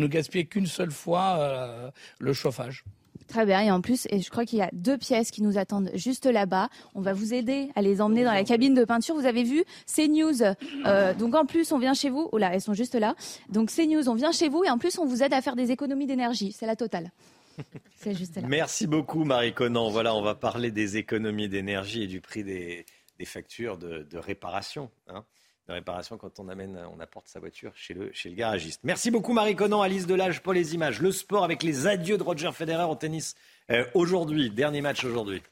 gaspiller 0.08 0.46
qu'une 0.46 0.66
seule 0.66 0.90
fois 0.90 1.36
euh, 1.38 1.90
le 2.18 2.32
chauffage. 2.32 2.82
Très 3.28 3.44
bien. 3.44 3.60
Et 3.60 3.70
en 3.70 3.80
plus, 3.80 4.06
et 4.10 4.20
je 4.20 4.30
crois 4.30 4.44
qu'il 4.44 4.58
y 4.58 4.62
a 4.62 4.70
deux 4.72 4.96
pièces 4.96 5.30
qui 5.30 5.42
nous 5.42 5.58
attendent 5.58 5.90
juste 5.94 6.26
là-bas. 6.26 6.70
On 6.94 7.00
va 7.00 7.12
vous 7.12 7.34
aider 7.34 7.68
à 7.74 7.82
les 7.82 8.00
emmener 8.00 8.24
dans 8.24 8.32
la 8.32 8.44
cabine 8.44 8.74
de 8.74 8.84
peinture. 8.84 9.14
Vous 9.14 9.26
avez 9.26 9.44
vu, 9.44 9.64
c'est 9.86 10.08
news. 10.08 10.42
Euh, 10.86 11.14
donc 11.14 11.34
en 11.34 11.44
plus, 11.44 11.70
on 11.72 11.78
vient 11.78 11.94
chez 11.94 12.08
vous. 12.08 12.28
Oh 12.32 12.38
là, 12.38 12.50
elles 12.54 12.62
sont 12.62 12.74
juste 12.74 12.94
là. 12.94 13.14
Donc 13.50 13.70
c'est 13.70 13.86
news. 13.86 14.08
On 14.08 14.14
vient 14.14 14.32
chez 14.32 14.48
vous 14.48 14.64
et 14.64 14.70
en 14.70 14.78
plus, 14.78 14.98
on 14.98 15.04
vous 15.04 15.22
aide 15.22 15.34
à 15.34 15.42
faire 15.42 15.56
des 15.56 15.70
économies 15.70 16.06
d'énergie. 16.06 16.52
C'est 16.52 16.66
la 16.66 16.76
totale. 16.76 17.12
C'est 17.96 18.14
juste 18.14 18.36
là. 18.36 18.42
Merci 18.46 18.86
beaucoup, 18.86 19.24
Marie 19.24 19.52
Conan. 19.52 19.90
Voilà, 19.90 20.14
on 20.14 20.22
va 20.22 20.34
parler 20.34 20.70
des 20.70 20.96
économies 20.96 21.48
d'énergie 21.48 22.04
et 22.04 22.06
du 22.06 22.20
prix 22.20 22.44
des, 22.44 22.86
factures 23.24 23.76
de, 23.76 24.06
réparation. 24.16 24.90
Hein 25.08 25.24
de 25.68 25.74
réparation 25.74 26.16
quand 26.16 26.40
on 26.40 26.48
amène, 26.48 26.78
on 26.96 27.00
apporte 27.00 27.28
sa 27.28 27.40
voiture 27.40 27.72
chez 27.74 27.94
le, 27.94 28.10
chez 28.12 28.30
le 28.30 28.34
garagiste. 28.34 28.80
Merci 28.84 29.10
beaucoup 29.10 29.32
Marie 29.32 29.54
Conan, 29.54 29.82
Alice 29.82 30.06
Delage 30.06 30.42
pour 30.42 30.52
les 30.52 30.74
images. 30.74 31.00
Le 31.00 31.12
sport 31.12 31.44
avec 31.44 31.62
les 31.62 31.86
adieux 31.86 32.16
de 32.16 32.22
Roger 32.22 32.50
Federer 32.52 32.84
au 32.84 32.94
tennis 32.94 33.34
euh, 33.70 33.84
aujourd'hui, 33.94 34.50
dernier 34.50 34.80
match 34.80 35.04
aujourd'hui. 35.04 35.42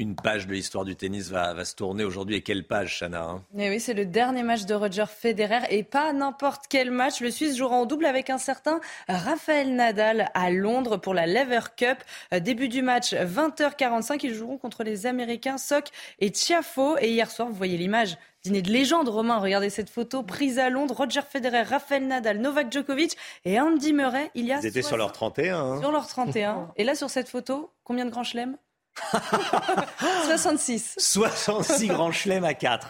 Une 0.00 0.16
page 0.16 0.46
de 0.46 0.54
l'histoire 0.54 0.86
du 0.86 0.96
tennis 0.96 1.28
va, 1.28 1.62
se 1.62 1.74
tourner 1.74 2.04
aujourd'hui. 2.04 2.36
Et 2.36 2.40
quelle 2.40 2.66
page, 2.66 2.98
Chana 2.98 3.22
hein 3.22 3.42
eh 3.58 3.68
Oui, 3.68 3.80
c'est 3.80 3.92
le 3.92 4.06
dernier 4.06 4.42
match 4.42 4.64
de 4.64 4.72
Roger 4.72 5.04
Federer. 5.06 5.60
Et 5.68 5.82
pas 5.82 6.14
n'importe 6.14 6.64
quel 6.70 6.90
match. 6.90 7.20
Le 7.20 7.30
Suisse 7.30 7.54
jouera 7.54 7.76
en 7.76 7.84
double 7.84 8.06
avec 8.06 8.30
un 8.30 8.38
certain 8.38 8.80
Raphaël 9.08 9.74
Nadal 9.74 10.30
à 10.32 10.48
Londres 10.50 10.96
pour 10.96 11.12
la 11.12 11.26
Lever 11.26 11.60
Cup. 11.76 11.98
Euh, 12.32 12.40
début 12.40 12.68
du 12.68 12.80
match, 12.80 13.12
20h45. 13.12 14.20
Ils 14.22 14.32
joueront 14.32 14.56
contre 14.56 14.84
les 14.84 15.04
Américains 15.04 15.58
Sock 15.58 15.88
et 16.18 16.30
Tiafo. 16.30 16.96
Et 16.96 17.10
hier 17.10 17.30
soir, 17.30 17.48
vous 17.48 17.54
voyez 17.54 17.76
l'image 17.76 18.16
dîner 18.42 18.62
de 18.62 18.70
légende, 18.70 19.10
Romain. 19.10 19.36
Regardez 19.36 19.68
cette 19.68 19.90
photo 19.90 20.22
prise 20.22 20.58
à 20.58 20.70
Londres. 20.70 20.94
Roger 20.96 21.20
Federer, 21.30 21.60
Rafael 21.60 22.06
Nadal, 22.06 22.38
Novak 22.38 22.72
Djokovic 22.72 23.18
et 23.44 23.60
Andy 23.60 23.92
Murray. 23.92 24.30
Il 24.34 24.46
y 24.46 24.52
a 24.54 24.60
Ils 24.60 24.66
étaient 24.66 24.80
sur 24.80 24.96
leur 24.96 25.12
31. 25.12 25.58
Hein. 25.58 25.80
Sur 25.82 25.92
leur 25.92 26.06
31. 26.06 26.72
et 26.76 26.84
là, 26.84 26.94
sur 26.94 27.10
cette 27.10 27.28
photo, 27.28 27.70
combien 27.84 28.06
de 28.06 28.10
grands 28.10 28.24
chelems? 28.24 28.56
66. 30.26 30.96
66 30.98 31.88
grands 31.88 32.12
chelems 32.12 32.44
à 32.44 32.54
4. 32.54 32.86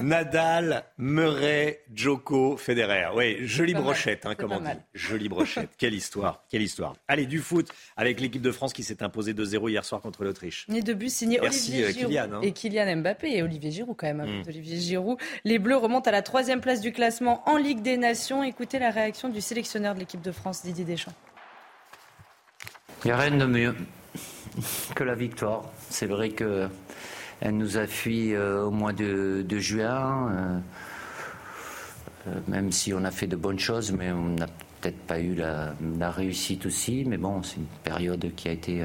Nadal, 0.00 0.84
Murray, 0.98 1.80
Joko, 1.94 2.56
Federer. 2.56 3.08
Oui, 3.14 3.46
jolie 3.46 3.74
brochette, 3.74 4.26
hein, 4.26 4.34
comme 4.34 4.52
on 4.52 4.60
dit. 4.60 4.68
Jolie 4.94 5.28
brochette. 5.28 5.70
quelle 5.78 5.94
histoire, 5.94 6.44
quelle 6.50 6.62
histoire. 6.62 6.96
Allez, 7.08 7.26
du 7.26 7.38
foot 7.38 7.68
avec 7.96 8.20
l'équipe 8.20 8.42
de 8.42 8.52
France 8.52 8.72
qui 8.72 8.82
s'est 8.82 9.02
imposée 9.02 9.32
2-0 9.32 9.70
hier 9.70 9.84
soir 9.84 10.00
contre 10.00 10.24
l'Autriche. 10.24 10.66
Et 10.72 10.82
deux 10.82 10.94
buts 10.94 11.08
signés 11.08 11.40
Olivier 11.40 11.84
euh, 11.84 11.92
Giroud 11.92 12.16
hein. 12.16 12.40
et 12.42 12.52
Kylian 12.52 12.96
Mbappé 12.96 13.36
et 13.36 13.42
Olivier 13.42 13.70
Giroud 13.70 13.96
quand 13.96 14.12
même. 14.12 14.40
Mm. 14.40 14.42
Olivier 14.46 14.78
Giroud. 14.78 15.18
Les 15.44 15.58
Bleus 15.58 15.76
remontent 15.76 16.08
à 16.08 16.12
la 16.12 16.22
troisième 16.22 16.60
place 16.60 16.80
du 16.80 16.92
classement 16.92 17.42
en 17.48 17.56
Ligue 17.56 17.80
des 17.80 17.96
Nations. 17.96 18.42
Écoutez 18.42 18.78
la 18.78 18.90
réaction 18.90 19.28
du 19.28 19.40
sélectionneur 19.40 19.94
de 19.94 20.00
l'équipe 20.00 20.22
de 20.22 20.32
France, 20.32 20.62
Didier 20.62 20.84
Deschamps. 20.84 21.14
Il 23.04 23.08
n'y 23.08 23.12
a 23.12 23.16
rien 23.16 23.36
de 23.36 23.46
mieux 23.46 23.74
que 24.94 25.04
la 25.04 25.14
victoire. 25.14 25.64
C'est 25.90 26.06
vrai 26.06 26.30
que 26.30 26.68
elle 27.44 27.56
nous 27.56 27.76
a 27.76 27.88
fui 27.88 28.34
euh, 28.34 28.62
au 28.62 28.70
mois 28.70 28.92
de, 28.92 29.44
juin, 29.58 30.30
euh, 30.30 30.58
euh, 32.28 32.34
même 32.46 32.70
si 32.70 32.94
on 32.94 33.02
a 33.02 33.10
fait 33.10 33.26
de 33.26 33.34
bonnes 33.34 33.58
choses, 33.58 33.90
mais 33.90 34.12
on 34.12 34.28
n'a 34.28 34.46
peut-être 34.80 35.00
pas 35.08 35.18
eu 35.18 35.34
la, 35.34 36.10
réussite 36.12 36.66
aussi. 36.66 37.04
Mais 37.04 37.16
bon, 37.16 37.42
c'est 37.42 37.56
une 37.56 37.66
période 37.82 38.32
qui 38.36 38.48
a 38.48 38.52
été 38.52 38.84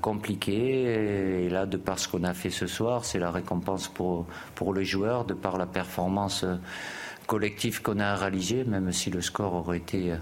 compliquée. 0.00 1.44
Et, 1.44 1.50
là, 1.50 1.66
de 1.66 1.76
par 1.76 1.98
ce 1.98 2.08
qu'on 2.08 2.24
a 2.24 2.32
fait 2.32 2.50
ce 2.50 2.66
soir, 2.66 3.04
c'est 3.04 3.18
la 3.18 3.30
récompense 3.30 3.88
pour, 3.88 4.26
pour 4.54 4.72
les 4.72 4.86
joueurs, 4.86 5.26
de 5.26 5.34
par 5.34 5.58
la 5.58 5.66
performance 5.66 6.46
collective 7.26 7.82
qu'on 7.82 8.00
a 8.00 8.16
réalisée, 8.16 8.64
même 8.64 8.92
si 8.92 9.10
le 9.10 9.20
score 9.20 9.54
aurait, 9.54 9.78
été, 9.78 10.14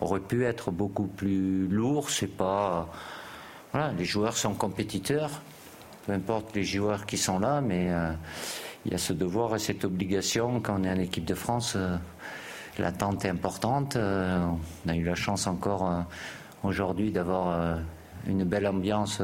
aurait 0.00 0.20
pu 0.20 0.44
être 0.44 0.70
beaucoup 0.70 1.06
plus 1.06 1.66
lourd. 1.66 2.10
C'est 2.10 2.36
pas 2.36 2.90
les 3.96 4.04
joueurs 4.04 4.36
sont 4.36 4.54
compétiteurs, 4.54 5.42
peu 6.06 6.12
importe 6.12 6.54
les 6.54 6.64
joueurs 6.64 7.06
qui 7.06 7.16
sont 7.16 7.38
là, 7.38 7.60
mais 7.60 7.90
il 8.84 8.92
y 8.92 8.94
a 8.94 8.98
ce 8.98 9.12
devoir 9.12 9.54
et 9.56 9.58
cette 9.58 9.84
obligation 9.84 10.60
quand 10.60 10.80
on 10.80 10.84
est 10.84 10.90
en 10.90 10.98
équipe 10.98 11.24
de 11.24 11.34
France. 11.34 11.76
L'attente 12.78 13.24
est 13.24 13.28
importante. 13.28 13.96
on 13.96 14.88
a 14.88 14.94
eu 14.94 15.04
la 15.04 15.14
chance 15.14 15.46
encore 15.46 16.04
aujourd'hui 16.62 17.10
d'avoir 17.10 17.78
une 18.26 18.44
belle 18.44 18.66
ambiance 18.66 19.20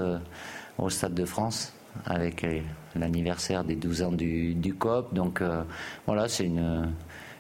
au 0.78 0.90
Stade 0.90 1.14
de 1.14 1.25
France 1.25 1.73
avec 2.07 2.45
l'anniversaire 2.95 3.64
des 3.64 3.76
12 3.76 4.02
ans 4.02 4.12
du, 4.12 4.54
du 4.54 4.75
COP. 4.75 5.14
Donc 5.14 5.40
euh, 5.40 5.62
voilà, 6.07 6.28
c'est 6.28 6.45
une, 6.45 6.92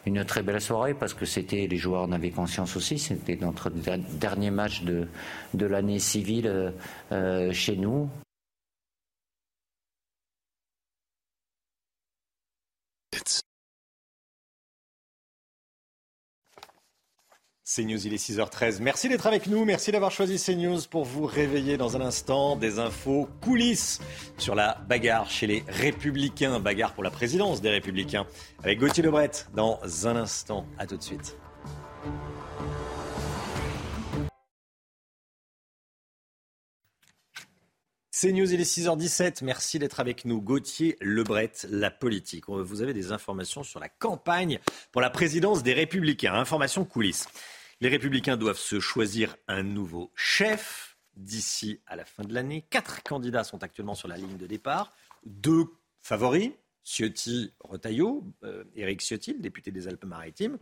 une 0.06 0.24
très 0.24 0.42
belle 0.42 0.60
soirée 0.60 0.94
parce 0.94 1.14
que 1.14 1.24
c'était, 1.24 1.66
les 1.66 1.76
joueurs 1.76 2.02
en 2.02 2.12
avaient 2.12 2.30
conscience 2.30 2.76
aussi, 2.76 2.98
c'était 2.98 3.36
notre 3.36 3.70
dernier 3.70 4.50
match 4.50 4.82
de, 4.82 5.06
l'année 5.54 5.98
civile 5.98 6.46
euh, 6.46 6.70
euh, 7.12 7.52
chez 7.52 7.76
nous. 7.76 8.08
CNews, 17.72 18.04
il 18.04 18.12
est 18.12 18.16
6h13. 18.16 18.80
Merci 18.80 19.08
d'être 19.08 19.28
avec 19.28 19.46
nous. 19.46 19.64
Merci 19.64 19.92
d'avoir 19.92 20.10
choisi 20.10 20.42
CNews 20.42 20.80
pour 20.90 21.04
vous 21.04 21.24
réveiller 21.24 21.76
dans 21.76 21.96
un 21.96 22.00
instant. 22.00 22.56
Des 22.56 22.80
infos 22.80 23.28
coulisses 23.40 24.00
sur 24.38 24.56
la 24.56 24.74
bagarre 24.88 25.30
chez 25.30 25.46
les 25.46 25.64
Républicains. 25.68 26.58
Bagarre 26.58 26.94
pour 26.94 27.04
la 27.04 27.12
présidence 27.12 27.60
des 27.60 27.70
Républicains. 27.70 28.26
Avec 28.64 28.80
Gauthier 28.80 29.04
Lebret 29.04 29.30
dans 29.54 29.78
un 30.04 30.16
instant. 30.16 30.66
À 30.78 30.86
tout 30.86 30.96
de 30.96 31.02
suite. 31.02 31.36
CNews, 38.20 38.52
il 38.52 38.60
est 38.60 38.64
6h17. 38.64 39.44
Merci 39.44 39.78
d'être 39.78 40.00
avec 40.00 40.24
nous. 40.24 40.42
Gauthier 40.42 40.96
Lebret, 41.00 41.52
la 41.70 41.90
politique. 41.90 42.44
Vous 42.48 42.82
avez 42.82 42.92
des 42.92 43.12
informations 43.12 43.62
sur 43.62 43.80
la 43.80 43.88
campagne 43.88 44.58
pour 44.92 45.00
la 45.00 45.08
présidence 45.08 45.62
des 45.62 45.72
Républicains. 45.72 46.34
Informations 46.34 46.84
coulisses. 46.84 47.28
Les 47.82 47.88
républicains 47.88 48.36
doivent 48.36 48.58
se 48.58 48.78
choisir 48.78 49.36
un 49.48 49.62
nouveau 49.62 50.10
chef 50.14 50.98
d'ici 51.16 51.80
à 51.86 51.96
la 51.96 52.04
fin 52.04 52.24
de 52.24 52.34
l'année. 52.34 52.62
Quatre 52.68 53.02
candidats 53.02 53.42
sont 53.42 53.62
actuellement 53.62 53.94
sur 53.94 54.06
la 54.06 54.18
ligne 54.18 54.36
de 54.36 54.46
départ. 54.46 54.92
Deux 55.24 55.64
favoris, 56.02 56.50
Ciotti 56.84 57.54
Retailleau, 57.60 58.22
euh, 58.44 58.64
Éric 58.76 59.00
Ciotti, 59.00 59.32
le 59.32 59.38
député 59.38 59.70
des 59.70 59.88
Alpes-Maritimes, 59.88 60.58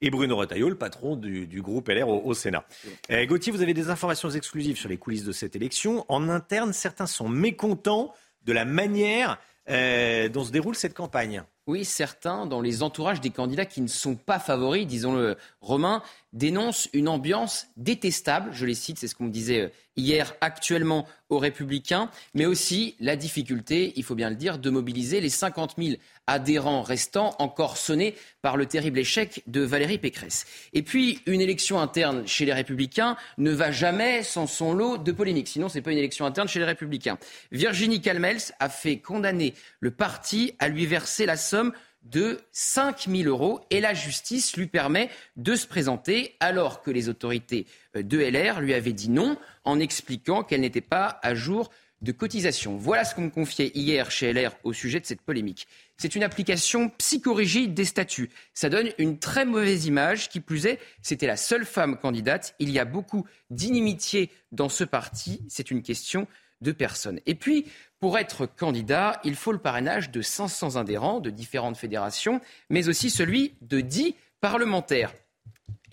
et 0.00 0.08
Bruno 0.08 0.34
Retailleau, 0.34 0.70
le 0.70 0.78
patron 0.78 1.16
du, 1.16 1.60
groupe 1.60 1.88
LR 1.88 2.08
au, 2.08 2.32
Sénat. 2.32 2.64
Euh, 3.10 3.26
Gauthier, 3.26 3.52
vous 3.52 3.60
avez 3.60 3.74
des 3.74 3.90
informations 3.90 4.30
exclusives 4.30 4.78
sur 4.78 4.88
les 4.88 4.96
coulisses 4.96 5.24
de 5.24 5.32
cette 5.32 5.54
élection. 5.54 6.06
En 6.08 6.30
interne, 6.30 6.72
certains 6.72 7.06
sont 7.06 7.28
mécontents 7.28 8.14
de 8.44 8.52
la 8.54 8.64
manière 8.64 9.38
euh, 9.68 10.30
dont 10.30 10.44
se 10.44 10.52
déroule 10.52 10.74
cette 10.74 10.94
campagne. 10.94 11.44
Oui, 11.68 11.84
certains, 11.84 12.44
dans 12.46 12.60
les 12.60 12.82
entourages 12.82 13.20
des 13.20 13.30
candidats 13.30 13.66
qui 13.66 13.82
ne 13.82 13.86
sont 13.86 14.16
pas 14.16 14.40
favoris, 14.40 14.84
disons-le, 14.84 15.36
Romain, 15.60 16.02
dénoncent 16.32 16.88
une 16.92 17.08
ambiance 17.08 17.68
détestable, 17.76 18.50
je 18.52 18.66
les 18.66 18.74
cite, 18.74 18.98
c'est 18.98 19.06
ce 19.06 19.14
qu'on 19.14 19.24
me 19.24 19.30
disait 19.30 19.60
euh, 19.60 19.68
hier 19.96 20.34
actuellement 20.40 21.06
aux 21.28 21.38
Républicains, 21.38 22.10
mais 22.34 22.46
aussi 22.46 22.94
la 23.00 23.16
difficulté, 23.16 23.92
il 23.96 24.04
faut 24.04 24.14
bien 24.14 24.30
le 24.30 24.36
dire, 24.36 24.58
de 24.58 24.70
mobiliser 24.70 25.20
les 25.20 25.28
50 25.28 25.74
000 25.78 25.96
adhérents 26.26 26.82
restants 26.82 27.34
encore 27.38 27.76
sonnés 27.76 28.14
par 28.40 28.56
le 28.56 28.66
terrible 28.66 28.98
échec 28.98 29.42
de 29.46 29.60
Valérie 29.60 29.98
Pécresse. 29.98 30.46
Et 30.72 30.82
puis, 30.82 31.20
une 31.26 31.40
élection 31.40 31.80
interne 31.80 32.26
chez 32.26 32.44
les 32.44 32.52
Républicains 32.52 33.16
ne 33.38 33.50
va 33.50 33.70
jamais 33.70 34.22
sans 34.22 34.46
son 34.46 34.72
lot 34.72 34.98
de 34.98 35.12
polémiques. 35.12 35.48
Sinon, 35.48 35.68
ce 35.68 35.76
n'est 35.76 35.82
pas 35.82 35.92
une 35.92 35.98
élection 35.98 36.26
interne 36.26 36.48
chez 36.48 36.58
les 36.58 36.64
Républicains. 36.64 37.18
Virginie 37.50 38.00
Calmels 38.00 38.54
a 38.60 38.68
fait 38.68 38.98
condamner 38.98 39.54
le 39.80 39.90
parti 39.90 40.54
à 40.58 40.68
lui 40.68 40.86
verser 40.86 41.26
la 41.26 41.36
somme 41.52 41.72
de 42.02 42.40
5 42.52 43.08
000 43.10 43.28
euros 43.28 43.60
et 43.68 43.80
la 43.80 43.92
justice 43.92 44.56
lui 44.56 44.68
permet 44.68 45.10
de 45.36 45.54
se 45.54 45.66
présenter 45.66 46.34
alors 46.40 46.80
que 46.80 46.90
les 46.90 47.10
autorités 47.10 47.66
euh, 47.94 48.02
de 48.02 48.18
LR 48.18 48.62
lui 48.62 48.72
avaient 48.72 48.94
dit 48.94 49.10
non 49.10 49.36
en 49.64 49.78
expliquant 49.78 50.44
qu'elle 50.44 50.62
n'était 50.62 50.80
pas 50.80 51.20
à 51.22 51.34
jour 51.34 51.70
de 52.00 52.10
cotisation. 52.10 52.78
Voilà 52.78 53.04
ce 53.04 53.14
qu'on 53.14 53.22
me 53.22 53.30
confiait 53.30 53.70
hier 53.74 54.10
chez 54.10 54.32
LR 54.32 54.52
au 54.64 54.72
sujet 54.72 54.98
de 54.98 55.04
cette 55.04 55.20
polémique. 55.20 55.68
C'est 55.98 56.16
une 56.16 56.24
application 56.24 56.88
psychorigide 56.88 57.74
des 57.74 57.84
statuts. 57.84 58.30
Ça 58.54 58.70
donne 58.70 58.88
une 58.96 59.18
très 59.18 59.44
mauvaise 59.44 59.84
image. 59.84 60.30
Qui 60.30 60.40
plus 60.40 60.66
est, 60.66 60.80
c'était 61.02 61.28
la 61.28 61.36
seule 61.36 61.66
femme 61.66 61.98
candidate. 61.98 62.54
Il 62.60 62.70
y 62.70 62.78
a 62.78 62.86
beaucoup 62.86 63.26
d'inimitié 63.50 64.30
dans 64.52 64.70
ce 64.70 64.84
parti. 64.84 65.42
C'est 65.48 65.70
une 65.70 65.82
question 65.82 66.26
de 66.62 66.72
personnes. 66.72 67.20
Et 67.26 67.34
puis, 67.34 67.66
pour 68.00 68.18
être 68.18 68.46
candidat, 68.46 69.20
il 69.24 69.36
faut 69.36 69.52
le 69.52 69.58
parrainage 69.58 70.10
de 70.10 70.22
500 70.22 70.76
adhérents 70.76 71.20
de 71.20 71.30
différentes 71.30 71.76
fédérations, 71.76 72.40
mais 72.70 72.88
aussi 72.88 73.10
celui 73.10 73.54
de 73.60 73.80
10 73.80 74.14
parlementaires. 74.40 75.12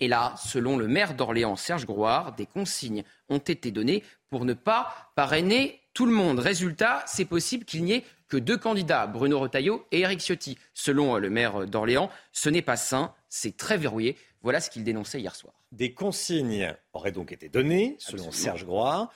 Et 0.00 0.08
là, 0.08 0.34
selon 0.42 0.76
le 0.76 0.88
maire 0.88 1.14
d'Orléans, 1.14 1.56
Serge 1.56 1.84
Grouard, 1.84 2.34
des 2.34 2.46
consignes 2.46 3.04
ont 3.28 3.38
été 3.38 3.70
données 3.70 4.02
pour 4.30 4.44
ne 4.44 4.54
pas 4.54 5.12
parrainer 5.14 5.80
tout 5.92 6.06
le 6.06 6.12
monde. 6.12 6.38
Résultat, 6.38 7.04
c'est 7.06 7.26
possible 7.26 7.64
qu'il 7.64 7.84
n'y 7.84 7.92
ait 7.92 8.04
que 8.28 8.36
deux 8.36 8.56
candidats, 8.56 9.06
Bruno 9.06 9.38
Retailleau 9.38 9.86
et 9.92 10.00
Éric 10.00 10.20
Ciotti. 10.20 10.56
Selon 10.72 11.16
le 11.16 11.28
maire 11.28 11.66
d'Orléans, 11.66 12.10
ce 12.32 12.48
n'est 12.48 12.62
pas 12.62 12.76
sain, 12.76 13.12
c'est 13.28 13.56
très 13.56 13.76
verrouillé. 13.76 14.16
Voilà 14.42 14.60
ce 14.60 14.70
qu'il 14.70 14.84
dénonçait 14.84 15.20
hier 15.20 15.34
soir. 15.34 15.52
Des 15.72 15.92
consignes 15.92 16.74
auraient 16.92 17.12
donc 17.12 17.32
été 17.32 17.48
données, 17.48 17.96
selon 17.98 18.30
Serge 18.30 18.64
Grouard, 18.64 19.12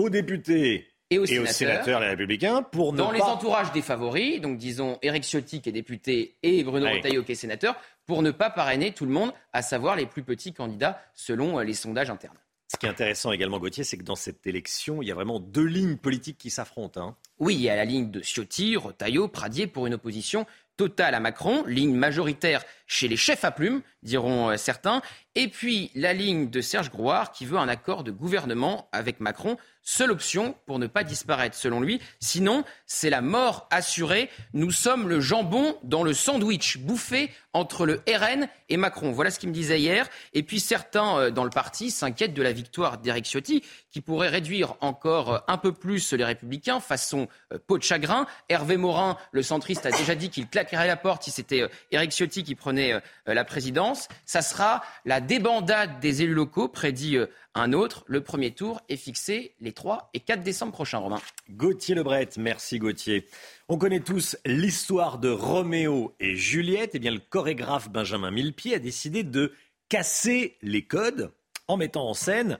aux 0.00 0.10
députés 0.10 0.86
et 1.10 1.18
aux, 1.18 1.26
sénateurs, 1.26 2.00
les 2.00 2.08
républicains, 2.08 2.62
pour 2.62 2.92
ne 2.92 2.98
Dans 2.98 3.10
les 3.10 3.20
entourages 3.20 3.72
des 3.72 3.82
favoris, 3.82 4.40
donc 4.40 4.58
disons 4.58 4.96
Éric 5.02 5.24
Ciotti 5.24 5.60
qui 5.60 5.68
est 5.68 5.72
député 5.72 6.36
et 6.42 6.62
Bruno 6.62 6.86
Retailleau 6.88 7.24
qui 7.24 7.32
est 7.32 7.36
sénateur, 7.36 7.74
pour 8.06 8.22
ne 8.22 8.30
pas 8.30 8.48
parrainer 8.48 8.92
tout 8.92 9.06
le 9.06 9.10
monde, 9.10 9.32
à 9.52 9.62
savoir 9.62 9.96
les 9.96 10.06
plus 10.06 10.22
petits 10.22 10.52
candidats 10.52 11.00
selon 11.14 11.58
euh, 11.58 11.64
les 11.64 11.74
sondages 11.74 12.10
internes. 12.10 12.38
Ce 12.72 12.76
qui 12.76 12.86
est 12.86 12.88
intéressant 12.88 13.32
également, 13.32 13.58
Gauthier, 13.58 13.82
c'est 13.82 13.96
que 13.96 14.04
dans 14.04 14.14
cette 14.14 14.46
élection, 14.46 15.02
il 15.02 15.08
y 15.08 15.10
a 15.10 15.14
vraiment 15.16 15.40
deux 15.40 15.64
lignes 15.64 15.96
politiques 15.96 16.38
qui 16.38 16.50
s'affrontent. 16.50 17.00
Hein. 17.00 17.16
Oui, 17.40 17.56
il 17.56 17.62
y 17.62 17.68
a 17.68 17.74
la 17.74 17.84
ligne 17.84 18.12
de 18.12 18.20
Ciotti, 18.22 18.76
Retailleau, 18.76 19.26
Pradier 19.26 19.66
pour 19.66 19.88
une 19.88 19.94
opposition 19.94 20.46
totale 20.76 21.14
à 21.14 21.20
Macron, 21.20 21.64
ligne 21.66 21.94
majoritaire 21.94 22.62
chez 22.86 23.06
les 23.06 23.18
chefs 23.18 23.44
à 23.44 23.50
plumes, 23.50 23.82
diront 24.02 24.50
euh, 24.50 24.56
certains, 24.56 25.02
et 25.34 25.48
puis 25.48 25.90
la 25.94 26.14
ligne 26.14 26.48
de 26.48 26.60
Serge 26.62 26.90
Grouard 26.90 27.32
qui 27.32 27.44
veut 27.44 27.58
un 27.58 27.68
accord 27.68 28.02
de 28.02 28.10
gouvernement 28.10 28.88
avec 28.92 29.20
Macron 29.20 29.58
Seule 29.92 30.12
option 30.12 30.54
pour 30.66 30.78
ne 30.78 30.86
pas 30.86 31.02
disparaître, 31.02 31.56
selon 31.56 31.80
lui. 31.80 32.00
Sinon, 32.20 32.62
c'est 32.86 33.10
la 33.10 33.22
mort 33.22 33.66
assurée. 33.72 34.30
Nous 34.54 34.70
sommes 34.70 35.08
le 35.08 35.18
jambon 35.18 35.76
dans 35.82 36.04
le 36.04 36.14
sandwich 36.14 36.78
bouffé 36.78 37.32
entre 37.54 37.86
le 37.86 38.00
RN 38.08 38.46
et 38.68 38.76
Macron. 38.76 39.10
Voilà 39.10 39.32
ce 39.32 39.40
qu'il 39.40 39.48
me 39.48 39.54
disait 39.54 39.80
hier. 39.80 40.08
Et 40.32 40.44
puis 40.44 40.60
certains 40.60 41.18
euh, 41.18 41.30
dans 41.32 41.42
le 41.42 41.50
parti 41.50 41.90
s'inquiètent 41.90 42.34
de 42.34 42.42
la 42.42 42.52
victoire 42.52 42.98
d'Éric 42.98 43.24
Ciotti, 43.24 43.64
qui 43.90 44.00
pourrait 44.00 44.28
réduire 44.28 44.76
encore 44.80 45.34
euh, 45.34 45.38
un 45.48 45.58
peu 45.58 45.72
plus 45.72 46.12
les 46.12 46.24
républicains 46.24 46.78
façon 46.78 47.26
euh, 47.52 47.58
peau 47.66 47.76
de 47.76 47.82
chagrin. 47.82 48.26
Hervé 48.48 48.76
Morin, 48.76 49.16
le 49.32 49.42
centriste, 49.42 49.86
a 49.86 49.90
déjà 49.90 50.14
dit 50.14 50.30
qu'il 50.30 50.46
claquerait 50.46 50.86
la 50.86 50.96
porte 50.96 51.24
si 51.24 51.32
c'était 51.32 51.68
Éric 51.90 52.12
Ciotti 52.12 52.44
qui 52.44 52.54
prenait 52.54 53.00
la 53.26 53.44
présidence. 53.44 54.06
Ça 54.24 54.40
sera 54.40 54.82
la 55.04 55.20
débandade 55.20 55.98
des 55.98 56.22
élus 56.22 56.34
locaux, 56.34 56.68
prédit 56.68 57.18
un 57.54 57.72
autre. 57.72 58.04
Le 58.06 58.22
premier 58.22 58.52
tour 58.52 58.80
est 58.88 58.96
fixé 58.96 59.54
les 59.60 59.72
3 59.72 60.10
et 60.14 60.20
4 60.20 60.42
décembre 60.42 60.72
prochains, 60.72 60.98
Romain. 60.98 61.20
Gauthier 61.50 61.94
Lebret, 61.94 62.28
merci 62.36 62.78
Gauthier. 62.78 63.26
On 63.68 63.78
connaît 63.78 64.00
tous 64.00 64.36
l'histoire 64.44 65.18
de 65.18 65.30
Roméo 65.30 66.14
et 66.20 66.36
Juliette. 66.36 66.92
Eh 66.94 66.98
bien, 66.98 67.10
le 67.10 67.20
chorégraphe 67.20 67.90
Benjamin 67.90 68.30
Millepied 68.30 68.74
a 68.74 68.78
décidé 68.78 69.22
de 69.22 69.52
casser 69.88 70.56
les 70.62 70.86
codes 70.86 71.32
en 71.68 71.76
mettant 71.76 72.08
en 72.08 72.14
scène 72.14 72.58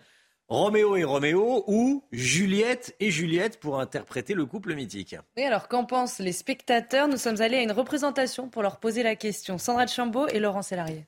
Roméo 0.49 0.97
et 0.97 1.05
Roméo 1.05 1.63
ou 1.69 2.03
Juliette 2.11 2.97
et 2.99 3.13
Juliette 3.13 3.61
pour 3.61 3.79
interpréter 3.79 4.35
le 4.35 4.47
couple 4.47 4.75
mythique. 4.75 5.15
Oui, 5.37 5.45
alors 5.45 5.69
qu'en 5.69 5.85
pensent 5.85 6.19
les 6.19 6.33
spectateurs? 6.33 7.07
Nous 7.07 7.19
sommes 7.19 7.41
allés 7.41 7.59
à 7.59 7.63
une 7.63 7.71
représentation 7.71 8.49
pour 8.49 8.63
leur 8.63 8.81
poser 8.81 9.05
la 9.05 9.15
question. 9.15 9.59
Sandra 9.59 9.85
de 9.85 9.91
Chambaud 9.91 10.27
et 10.27 10.41
Laurent 10.41 10.63
Sélarié. 10.63 11.07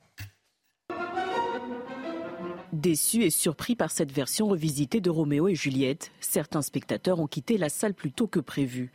Déçus 2.83 3.23
et 3.23 3.29
surpris 3.29 3.77
par 3.77 3.91
cette 3.91 4.11
version 4.11 4.49
revisitée 4.49 4.99
de 4.99 5.09
Roméo 5.09 5.47
et 5.47 5.55
Juliette, 5.55 6.11
certains 6.19 6.61
spectateurs 6.61 7.21
ont 7.21 7.27
quitté 7.27 7.57
la 7.57 7.69
salle 7.69 7.93
plus 7.93 8.11
tôt 8.11 8.27
que 8.27 8.41
prévu. 8.41 8.91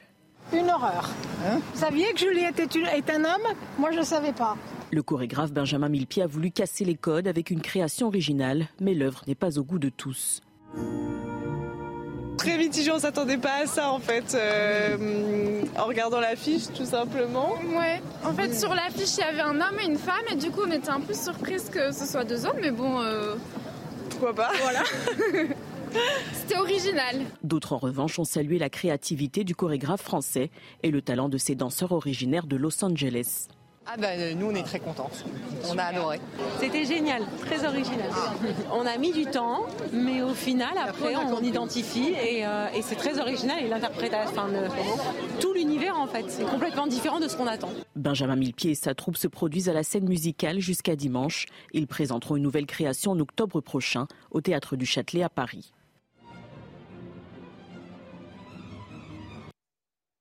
Une 0.53 0.69
horreur. 0.69 1.09
Hein 1.47 1.59
Vous 1.73 1.81
saviez 1.81 2.13
que 2.13 2.19
Juliette 2.19 2.61
est, 2.61 3.11
un 3.11 3.25
homme? 3.25 3.55
Moi, 3.79 3.91
je 3.93 4.01
ne 4.01 4.05
savais 4.05 4.35
pas. 4.35 4.59
Le 4.91 5.03
chorégraphe 5.03 5.53
Benjamin 5.53 5.89
Millepied 5.89 6.23
a 6.23 6.27
voulu 6.27 6.51
casser 6.51 6.85
les 6.85 6.97
codes 6.97 7.27
avec 7.27 7.49
une 7.49 7.63
création 7.63 8.09
originale, 8.09 8.67
mais 8.79 8.93
l'œuvre 8.93 9.23
n'est 9.27 9.35
pas 9.35 9.59
au 9.59 9.63
goût 9.65 9.79
de 9.79 9.89
tous. 9.89 10.43
Très 12.37 12.59
mitigé, 12.59 12.91
on 12.93 12.99
s'attendait 12.99 13.39
pas 13.39 13.63
à 13.63 13.67
ça 13.67 13.91
en 13.91 14.01
fait, 14.01 14.35
euh, 14.35 15.63
en 15.79 15.87
regardant 15.87 16.21
l'affiche 16.21 16.65
tout 16.75 16.85
simplement. 16.85 17.55
Ouais, 17.77 18.01
en 18.23 18.33
fait 18.33 18.55
sur 18.55 18.75
l'affiche 18.75 19.17
il 19.17 19.21
y 19.21 19.23
avait 19.23 19.41
un 19.41 19.57
homme 19.57 19.79
et 19.83 19.87
une 19.87 19.99
femme 19.99 20.23
et 20.31 20.37
du 20.37 20.51
coup 20.51 20.61
on 20.65 20.71
était 20.71 20.89
un 20.89 21.01
peu 21.01 21.15
surprise 21.15 21.69
que 21.69 21.91
ce 21.91 22.07
soit 22.07 22.23
deux 22.23 22.47
hommes, 22.47 22.59
mais 22.61 22.71
bon, 22.71 23.01
euh, 23.01 23.35
pourquoi 24.09 24.35
pas 24.35 24.51
Voilà. 24.61 24.83
C'était 26.33 26.59
original. 26.59 27.17
D'autres, 27.43 27.73
en 27.73 27.79
revanche, 27.79 28.19
ont 28.19 28.25
salué 28.25 28.59
la 28.59 28.69
créativité 28.69 29.45
du 29.45 29.55
chorégraphe 29.55 30.03
français 30.03 30.51
et 30.83 30.91
le 30.91 31.03
talent 31.03 31.29
de 31.29 31.39
ses 31.39 31.55
danseurs 31.55 31.93
originaires 31.93 32.47
de 32.47 32.57
Los 32.57 32.85
Angeles. 32.85 33.49
Ah 33.91 33.97
ben, 33.97 34.39
nous 34.39 34.47
on 34.51 34.55
est 34.55 34.63
très 34.65 34.81
contents. 34.81 35.11
On 35.71 35.79
a 35.79 35.85
adoré. 35.85 36.21
C'était 36.61 36.85
génial, 36.85 37.23
très 37.41 37.67
original. 37.67 38.11
On 38.73 38.85
a 38.85 38.99
mis 38.99 39.13
du 39.13 39.25
temps, 39.25 39.67
mais 39.93 40.21
au 40.21 40.35
final 40.35 40.75
après 40.77 41.17
on 41.17 41.41
identifie 41.43 42.13
et, 42.23 42.45
euh, 42.47 42.67
et 42.75 42.83
c'est 42.83 42.97
très 42.97 43.19
original 43.19 43.63
et 43.65 43.69
l'interprétation, 43.69 44.31
enfin, 44.33 44.49
le- 44.49 45.41
tout 45.41 45.55
l'univers 45.55 45.99
en 45.99 46.07
fait, 46.07 46.27
c'est 46.29 46.45
complètement 46.45 46.87
différent 46.87 47.19
de 47.19 47.29
ce 47.29 47.37
qu'on 47.37 47.47
attend. 47.47 47.71
Benjamin 47.97 48.37
Millepied 48.37 48.73
et 48.73 48.75
sa 48.75 48.95
troupe 48.95 49.17
se 49.17 49.27
produisent 49.27 49.71
à 49.71 49.73
la 49.73 49.83
scène 49.83 50.07
musicale 50.07 50.61
jusqu'à 50.61 50.95
dimanche. 50.95 51.47
Ils 51.73 51.87
présenteront 51.87 52.37
une 52.37 52.43
nouvelle 52.43 52.67
création 52.67 53.13
en 53.13 53.21
octobre 53.21 53.61
prochain 53.63 54.07
au 54.31 54.43
Théâtre 54.43 54.77
du 54.77 54.85
Châtelet 54.85 55.23
à 55.23 55.31
Paris. 55.31 55.73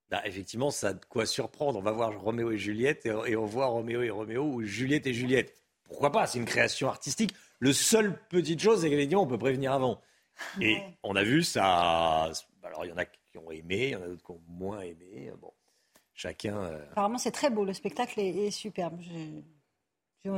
Bah, 0.10 0.22
effectivement, 0.26 0.72
ça 0.72 0.90
a 0.90 0.94
de 0.94 1.04
quoi 1.06 1.26
surprendre. 1.26 1.78
On 1.80 1.82
va 1.82 1.92
voir 1.92 2.18
Roméo 2.20 2.52
et 2.52 2.58
Juliette 2.58 3.06
et, 3.06 3.10
et 3.28 3.36
on 3.36 3.46
voit 3.46 3.66
Roméo 3.68 4.02
et 4.04 4.10
Roméo 4.10 4.44
ou 4.44 4.62
Juliette 4.64 5.06
et 5.08 5.14
Juliette. 5.14 5.54
Pourquoi 5.84 6.12
pas? 6.12 6.28
C'est 6.28 6.40
une 6.40 6.46
création 6.46 6.88
artistique. 6.88 7.34
Le 7.60 7.74
seul 7.74 8.18
petite 8.30 8.62
chose, 8.62 8.82
c'est 8.82 8.90
qu'effectivement, 8.90 9.24
on 9.24 9.28
peut 9.28 9.38
prévenir 9.38 9.74
avant. 9.74 10.00
Et 10.62 10.78
on 11.04 11.16
a 11.16 11.24
vu 11.24 11.44
ça. 11.44 12.30
Alors, 12.64 12.86
il 12.86 12.90
y 12.90 12.92
en 12.94 12.98
a 12.98 13.06
qui 13.06 13.38
ont 13.38 13.50
aimé, 13.52 13.88
il 13.88 13.90
y 13.92 13.96
en 13.96 14.02
a 14.04 14.08
d'autres 14.08 14.24
qui 14.24 14.32
ont 14.32 14.42
moins 14.48 14.82
aimé. 14.82 15.32
Bon, 15.42 15.52
chacun. 16.14 16.56
euh, 16.58 16.84
Apparemment, 16.92 17.18
c'est 17.18 17.32
très 17.32 17.50
beau. 17.50 17.66
Le 17.66 17.74
spectacle 17.74 18.20
est, 18.20 18.48
est 18.48 18.52
superbe. 18.52 19.02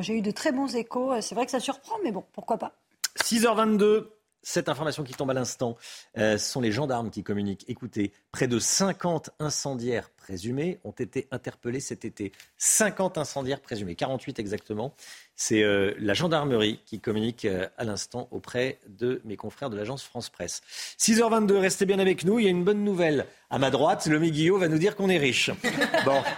J'ai 0.01 0.13
eu 0.17 0.21
de 0.21 0.31
très 0.31 0.51
bons 0.51 0.75
échos. 0.75 1.19
C'est 1.21 1.35
vrai 1.35 1.45
que 1.45 1.51
ça 1.51 1.59
surprend, 1.59 1.95
mais 2.03 2.11
bon, 2.11 2.23
pourquoi 2.33 2.57
pas? 2.57 2.73
6h22, 3.17 4.07
cette 4.41 4.69
information 4.69 5.03
qui 5.03 5.13
tombe 5.13 5.29
à 5.31 5.33
l'instant, 5.33 5.75
euh, 6.17 6.37
ce 6.37 6.51
sont 6.51 6.61
les 6.61 6.71
gendarmes 6.71 7.09
qui 7.09 7.23
communiquent. 7.23 7.65
Écoutez, 7.67 8.11
près 8.31 8.47
de 8.47 8.59
50 8.59 9.31
incendiaires 9.39 10.09
présumés 10.17 10.79
ont 10.83 10.91
été 10.91 11.27
interpellés 11.31 11.79
cet 11.79 12.05
été. 12.05 12.31
50 12.57 13.17
incendiaires 13.17 13.59
présumés, 13.61 13.95
48 13.95 14.39
exactement. 14.39 14.93
C'est 15.35 15.63
euh, 15.63 15.93
la 15.99 16.13
gendarmerie 16.13 16.81
qui 16.85 16.99
communique 16.99 17.45
euh, 17.45 17.67
à 17.77 17.83
l'instant 17.83 18.27
auprès 18.31 18.79
de 18.87 19.21
mes 19.25 19.37
confrères 19.37 19.69
de 19.69 19.77
l'agence 19.77 20.03
France 20.03 20.29
Presse. 20.29 20.61
6h22, 20.99 21.57
restez 21.57 21.85
bien 21.85 21.99
avec 21.99 22.23
nous. 22.23 22.39
Il 22.39 22.45
y 22.45 22.47
a 22.47 22.51
une 22.51 22.63
bonne 22.63 22.83
nouvelle. 22.83 23.25
À 23.49 23.57
ma 23.57 23.71
droite, 23.71 24.05
Lomi 24.07 24.31
Guillot 24.31 24.57
va 24.57 24.67
nous 24.67 24.77
dire 24.77 24.95
qu'on 24.95 25.09
est 25.09 25.17
riche. 25.17 25.51
Bon. 26.05 26.21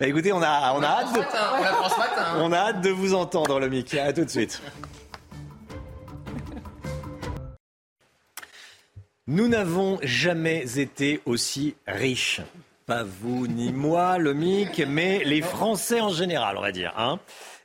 Bah, 0.00 0.06
écoutez, 0.06 0.32
on 0.32 0.42
a, 0.42 0.74
on 0.74 0.82
a 0.82 0.86
hâte 0.86 1.14
de... 1.14 1.18
On 1.20 1.98
matin. 1.98 2.06
hein. 2.18 2.38
On 2.40 2.52
a 2.52 2.56
hâte 2.58 2.80
de 2.82 2.90
vous 2.90 3.14
entendre, 3.14 3.58
Lomic. 3.60 3.94
À 3.94 4.12
tout 4.12 4.24
de 4.24 4.30
suite. 4.30 4.60
Nous 9.28 9.48
n'avons 9.48 9.98
jamais 10.02 10.78
été 10.78 11.20
aussi 11.26 11.74
riches. 11.86 12.40
Pas 12.86 13.02
vous 13.02 13.48
ni 13.48 13.72
moi, 13.72 14.18
Lomic, 14.18 14.80
mais 14.88 15.24
les 15.24 15.42
Français 15.42 16.00
en 16.00 16.10
général, 16.10 16.56
on 16.56 16.60
va 16.60 16.70
dire. 16.70 16.94
hein. 16.96 17.18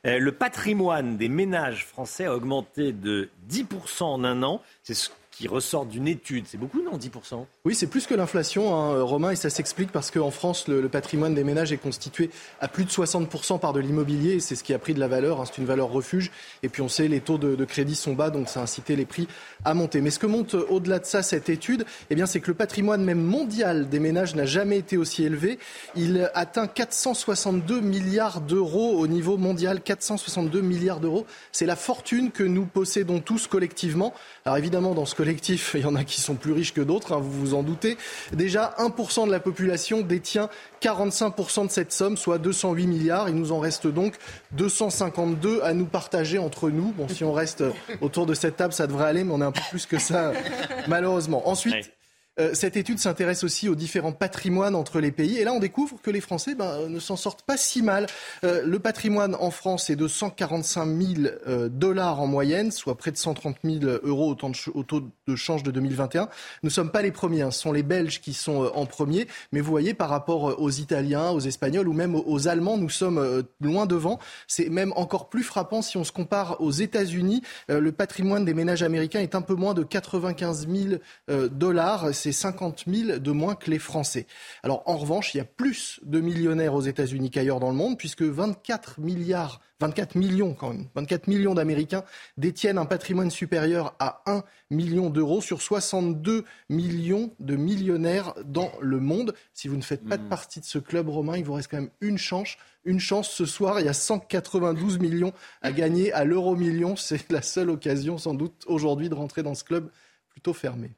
Euh, 0.04 0.18
Le 0.18 0.32
patrimoine 0.32 1.16
des 1.16 1.28
ménages 1.28 1.84
français 1.86 2.24
a 2.24 2.34
augmenté 2.34 2.90
de 2.90 3.30
10% 3.52 4.02
en 4.04 4.24
un 4.24 4.42
an. 4.42 4.62
C'est 4.82 4.94
ce 4.94 5.10
qui 5.32 5.48
ressort 5.48 5.86
d'une 5.86 6.06
étude. 6.06 6.44
C'est 6.46 6.58
beaucoup, 6.58 6.82
non, 6.82 6.98
10% 6.98 7.46
Oui, 7.64 7.74
c'est 7.74 7.86
plus 7.86 8.06
que 8.06 8.14
l'inflation, 8.14 8.74
hein, 8.74 9.02
Romain, 9.02 9.30
et 9.30 9.36
ça 9.36 9.50
s'explique 9.50 9.90
parce 9.90 10.10
qu'en 10.10 10.30
France, 10.30 10.68
le, 10.68 10.88
patrimoine 10.88 11.34
des 11.34 11.42
ménages 11.42 11.72
est 11.72 11.78
constitué 11.78 12.30
à 12.60 12.68
plus 12.68 12.84
de 12.84 12.90
60% 12.90 13.58
par 13.58 13.72
de 13.72 13.80
l'immobilier, 13.80 14.40
c'est 14.40 14.54
ce 14.54 14.62
qui 14.62 14.74
a 14.74 14.78
pris 14.78 14.92
de 14.92 15.00
la 15.00 15.08
valeur, 15.08 15.40
hein, 15.40 15.44
c'est 15.46 15.58
une 15.58 15.66
valeur 15.66 15.88
refuge. 15.88 16.30
Et 16.62 16.68
puis 16.68 16.82
on 16.82 16.88
sait, 16.88 17.08
les 17.08 17.20
taux 17.20 17.38
de, 17.38 17.64
crédit 17.64 17.94
sont 17.94 18.12
bas, 18.12 18.28
donc 18.28 18.48
ça 18.48 18.60
a 18.60 18.64
incité 18.64 18.94
les 18.94 19.06
prix 19.06 19.26
à 19.64 19.72
monter. 19.72 20.02
Mais 20.02 20.10
ce 20.10 20.18
que 20.18 20.26
montre 20.26 20.56
euh, 20.56 20.66
au-delà 20.68 20.98
de 20.98 21.06
ça 21.06 21.22
cette 21.22 21.48
étude, 21.48 21.86
eh 22.10 22.14
bien, 22.14 22.26
c'est 22.26 22.40
que 22.40 22.48
le 22.48 22.54
patrimoine 22.54 23.02
même 23.02 23.22
mondial 23.22 23.88
des 23.88 24.00
ménages 24.00 24.34
n'a 24.34 24.44
jamais 24.44 24.76
été 24.76 24.98
aussi 24.98 25.24
élevé. 25.24 25.58
Il 25.96 26.30
atteint 26.34 26.66
462 26.66 27.80
milliards 27.80 28.42
d'euros 28.42 28.98
au 28.98 29.06
niveau 29.06 29.38
mondial, 29.38 29.80
462 29.80 30.60
milliards 30.60 31.00
d'euros. 31.00 31.24
C'est 31.52 31.66
la 31.66 31.76
fortune 31.76 32.30
que 32.30 32.44
nous 32.44 32.66
possédons 32.66 33.20
tous 33.20 33.41
collectivement. 33.46 34.14
Alors 34.44 34.58
évidemment, 34.58 34.94
dans 34.94 35.06
ce 35.06 35.14
collectif, 35.14 35.72
il 35.78 35.82
y 35.82 35.86
en 35.86 35.94
a 35.94 36.04
qui 36.04 36.20
sont 36.20 36.34
plus 36.34 36.52
riches 36.52 36.74
que 36.74 36.80
d'autres, 36.80 37.12
hein, 37.12 37.20
vous 37.20 37.32
vous 37.32 37.54
en 37.54 37.62
doutez. 37.62 37.96
Déjà, 38.32 38.74
1% 38.78 39.26
de 39.26 39.30
la 39.30 39.40
population 39.40 40.02
détient 40.02 40.48
45% 40.82 41.66
de 41.66 41.70
cette 41.70 41.92
somme, 41.92 42.16
soit 42.16 42.38
208 42.38 42.86
milliards. 42.86 43.28
Il 43.28 43.36
nous 43.36 43.52
en 43.52 43.58
reste 43.58 43.86
donc 43.86 44.14
252 44.52 45.60
à 45.62 45.74
nous 45.74 45.86
partager 45.86 46.38
entre 46.38 46.70
nous. 46.70 46.92
Bon, 46.92 47.08
si 47.08 47.24
on 47.24 47.32
reste 47.32 47.64
autour 48.00 48.26
de 48.26 48.34
cette 48.34 48.56
table, 48.56 48.72
ça 48.72 48.86
devrait 48.86 49.06
aller, 49.06 49.24
mais 49.24 49.32
on 49.32 49.40
est 49.40 49.44
un 49.44 49.52
peu 49.52 49.60
plus 49.70 49.86
que 49.86 49.98
ça, 49.98 50.32
malheureusement. 50.88 51.48
Ensuite, 51.48 51.92
euh, 52.40 52.54
cette 52.54 52.76
étude 52.76 52.98
s'intéresse 52.98 53.44
aussi 53.44 53.68
aux 53.68 53.74
différents 53.74 54.12
patrimoines 54.12 54.74
entre 54.74 55.00
les 55.00 55.12
pays. 55.12 55.38
Et 55.38 55.44
là, 55.44 55.52
on 55.52 55.58
découvre 55.58 56.00
que 56.02 56.10
les 56.10 56.20
Français 56.20 56.54
ben, 56.54 56.88
ne 56.88 56.98
s'en 56.98 57.16
sortent 57.16 57.42
pas 57.42 57.56
si 57.56 57.82
mal. 57.82 58.06
Euh, 58.44 58.62
le 58.64 58.78
patrimoine 58.78 59.34
en 59.38 59.50
France 59.50 59.90
est 59.90 59.96
de 59.96 60.08
145 60.08 60.86
000 60.86 61.34
euh, 61.46 61.68
dollars 61.68 62.20
en 62.20 62.26
moyenne, 62.26 62.70
soit 62.70 62.96
près 62.96 63.10
de 63.10 63.16
130 63.16 63.56
000 63.64 63.80
euros 64.02 64.36
au, 64.74 64.82
taux 64.82 65.02
de 65.26 65.36
change 65.36 65.62
de 65.62 65.70
2021. 65.70 66.22
Nous 66.62 66.68
ne 66.68 66.70
sommes 66.70 66.90
pas 66.90 67.02
les 67.02 67.12
premiers, 67.12 67.42
hein. 67.42 67.50
ce 67.50 67.60
sont 67.60 67.72
les 67.72 67.82
Belges 67.82 68.20
qui 68.20 68.32
sont 68.32 68.70
en 68.74 68.86
premier. 68.86 69.26
Mais 69.52 69.60
vous 69.60 69.70
voyez, 69.70 69.94
par 69.94 70.08
rapport 70.08 70.60
aux 70.60 70.70
Italiens, 70.70 71.30
aux 71.30 71.40
Espagnols 71.40 71.88
ou 71.88 71.92
même 71.92 72.14
aux- 72.14 72.42
Allemands, 72.48 72.76
nous 72.76 72.90
sommes 72.90 73.44
loin 73.60 73.86
devant. 73.86 74.18
C'est 74.48 74.68
même 74.68 74.92
encore 74.96 75.28
plus 75.28 75.44
frappant 75.44 75.80
si 75.80 75.96
on 75.96 76.02
se 76.02 76.10
compare 76.10 76.60
aux 76.60 76.72
États-Unis. 76.72 77.40
Le 77.68 77.92
patrimoine 77.92 78.44
des 78.44 78.52
ménages 78.52 78.82
américains 78.82 79.20
est 79.20 79.36
un 79.36 79.42
peu 79.42 79.54
moins 79.54 79.74
de 79.74 79.84
95 79.84 80.66
000 80.68 80.94
euh, 81.30 81.48
dollars. 81.48 82.14
C'est 82.22 82.30
50 82.30 82.84
000 82.86 83.18
de 83.18 83.30
moins 83.32 83.56
que 83.56 83.68
les 83.68 83.80
Français. 83.80 84.28
Alors, 84.62 84.84
en 84.86 84.96
revanche, 84.96 85.34
il 85.34 85.38
y 85.38 85.40
a 85.40 85.44
plus 85.44 85.98
de 86.04 86.20
millionnaires 86.20 86.72
aux 86.72 86.82
États-Unis 86.82 87.30
qu'ailleurs 87.30 87.58
dans 87.58 87.70
le 87.70 87.74
monde, 87.74 87.98
puisque 87.98 88.22
24 88.22 89.00
milliards, 89.00 89.60
24 89.80 90.14
millions 90.14 90.54
quand 90.54 90.70
même, 90.70 90.86
24 90.94 91.26
millions 91.26 91.54
d'Américains 91.54 92.04
détiennent 92.36 92.78
un 92.78 92.86
patrimoine 92.86 93.32
supérieur 93.32 93.96
à 93.98 94.22
1 94.26 94.44
million 94.70 95.10
d'euros 95.10 95.40
sur 95.40 95.60
62 95.60 96.44
millions 96.68 97.34
de 97.40 97.56
millionnaires 97.56 98.34
dans 98.44 98.70
le 98.80 99.00
monde. 99.00 99.34
Si 99.52 99.66
vous 99.66 99.76
ne 99.76 99.82
faites 99.82 100.06
pas 100.06 100.16
de 100.16 100.28
partie 100.28 100.60
de 100.60 100.64
ce 100.64 100.78
club 100.78 101.08
romain, 101.08 101.36
il 101.36 101.44
vous 101.44 101.54
reste 101.54 101.72
quand 101.72 101.78
même 101.78 101.90
une 102.00 102.18
chance. 102.18 102.56
Une 102.84 103.00
chance 103.00 103.30
ce 103.30 103.46
soir, 103.46 103.80
il 103.80 103.86
y 103.86 103.88
a 103.88 103.94
192 103.94 105.00
millions 105.00 105.32
à 105.60 105.72
gagner 105.72 106.12
à 106.12 106.22
l'euro 106.22 106.54
million. 106.54 106.94
C'est 106.94 107.32
la 107.32 107.42
seule 107.42 107.70
occasion 107.70 108.16
sans 108.16 108.34
doute 108.34 108.62
aujourd'hui 108.68 109.08
de 109.08 109.14
rentrer 109.14 109.42
dans 109.42 109.56
ce 109.56 109.64
club 109.64 109.90
plutôt 110.30 110.52
fermé. 110.52 110.94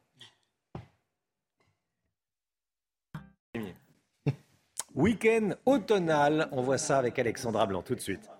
Week-end 4.94 5.50
automnal. 5.66 6.48
On 6.52 6.62
voit 6.62 6.78
ça 6.78 6.98
avec 6.98 7.18
Alexandra 7.18 7.66
Blanc 7.66 7.82
tout 7.82 7.94
de 7.94 8.00
suite. 8.00 8.30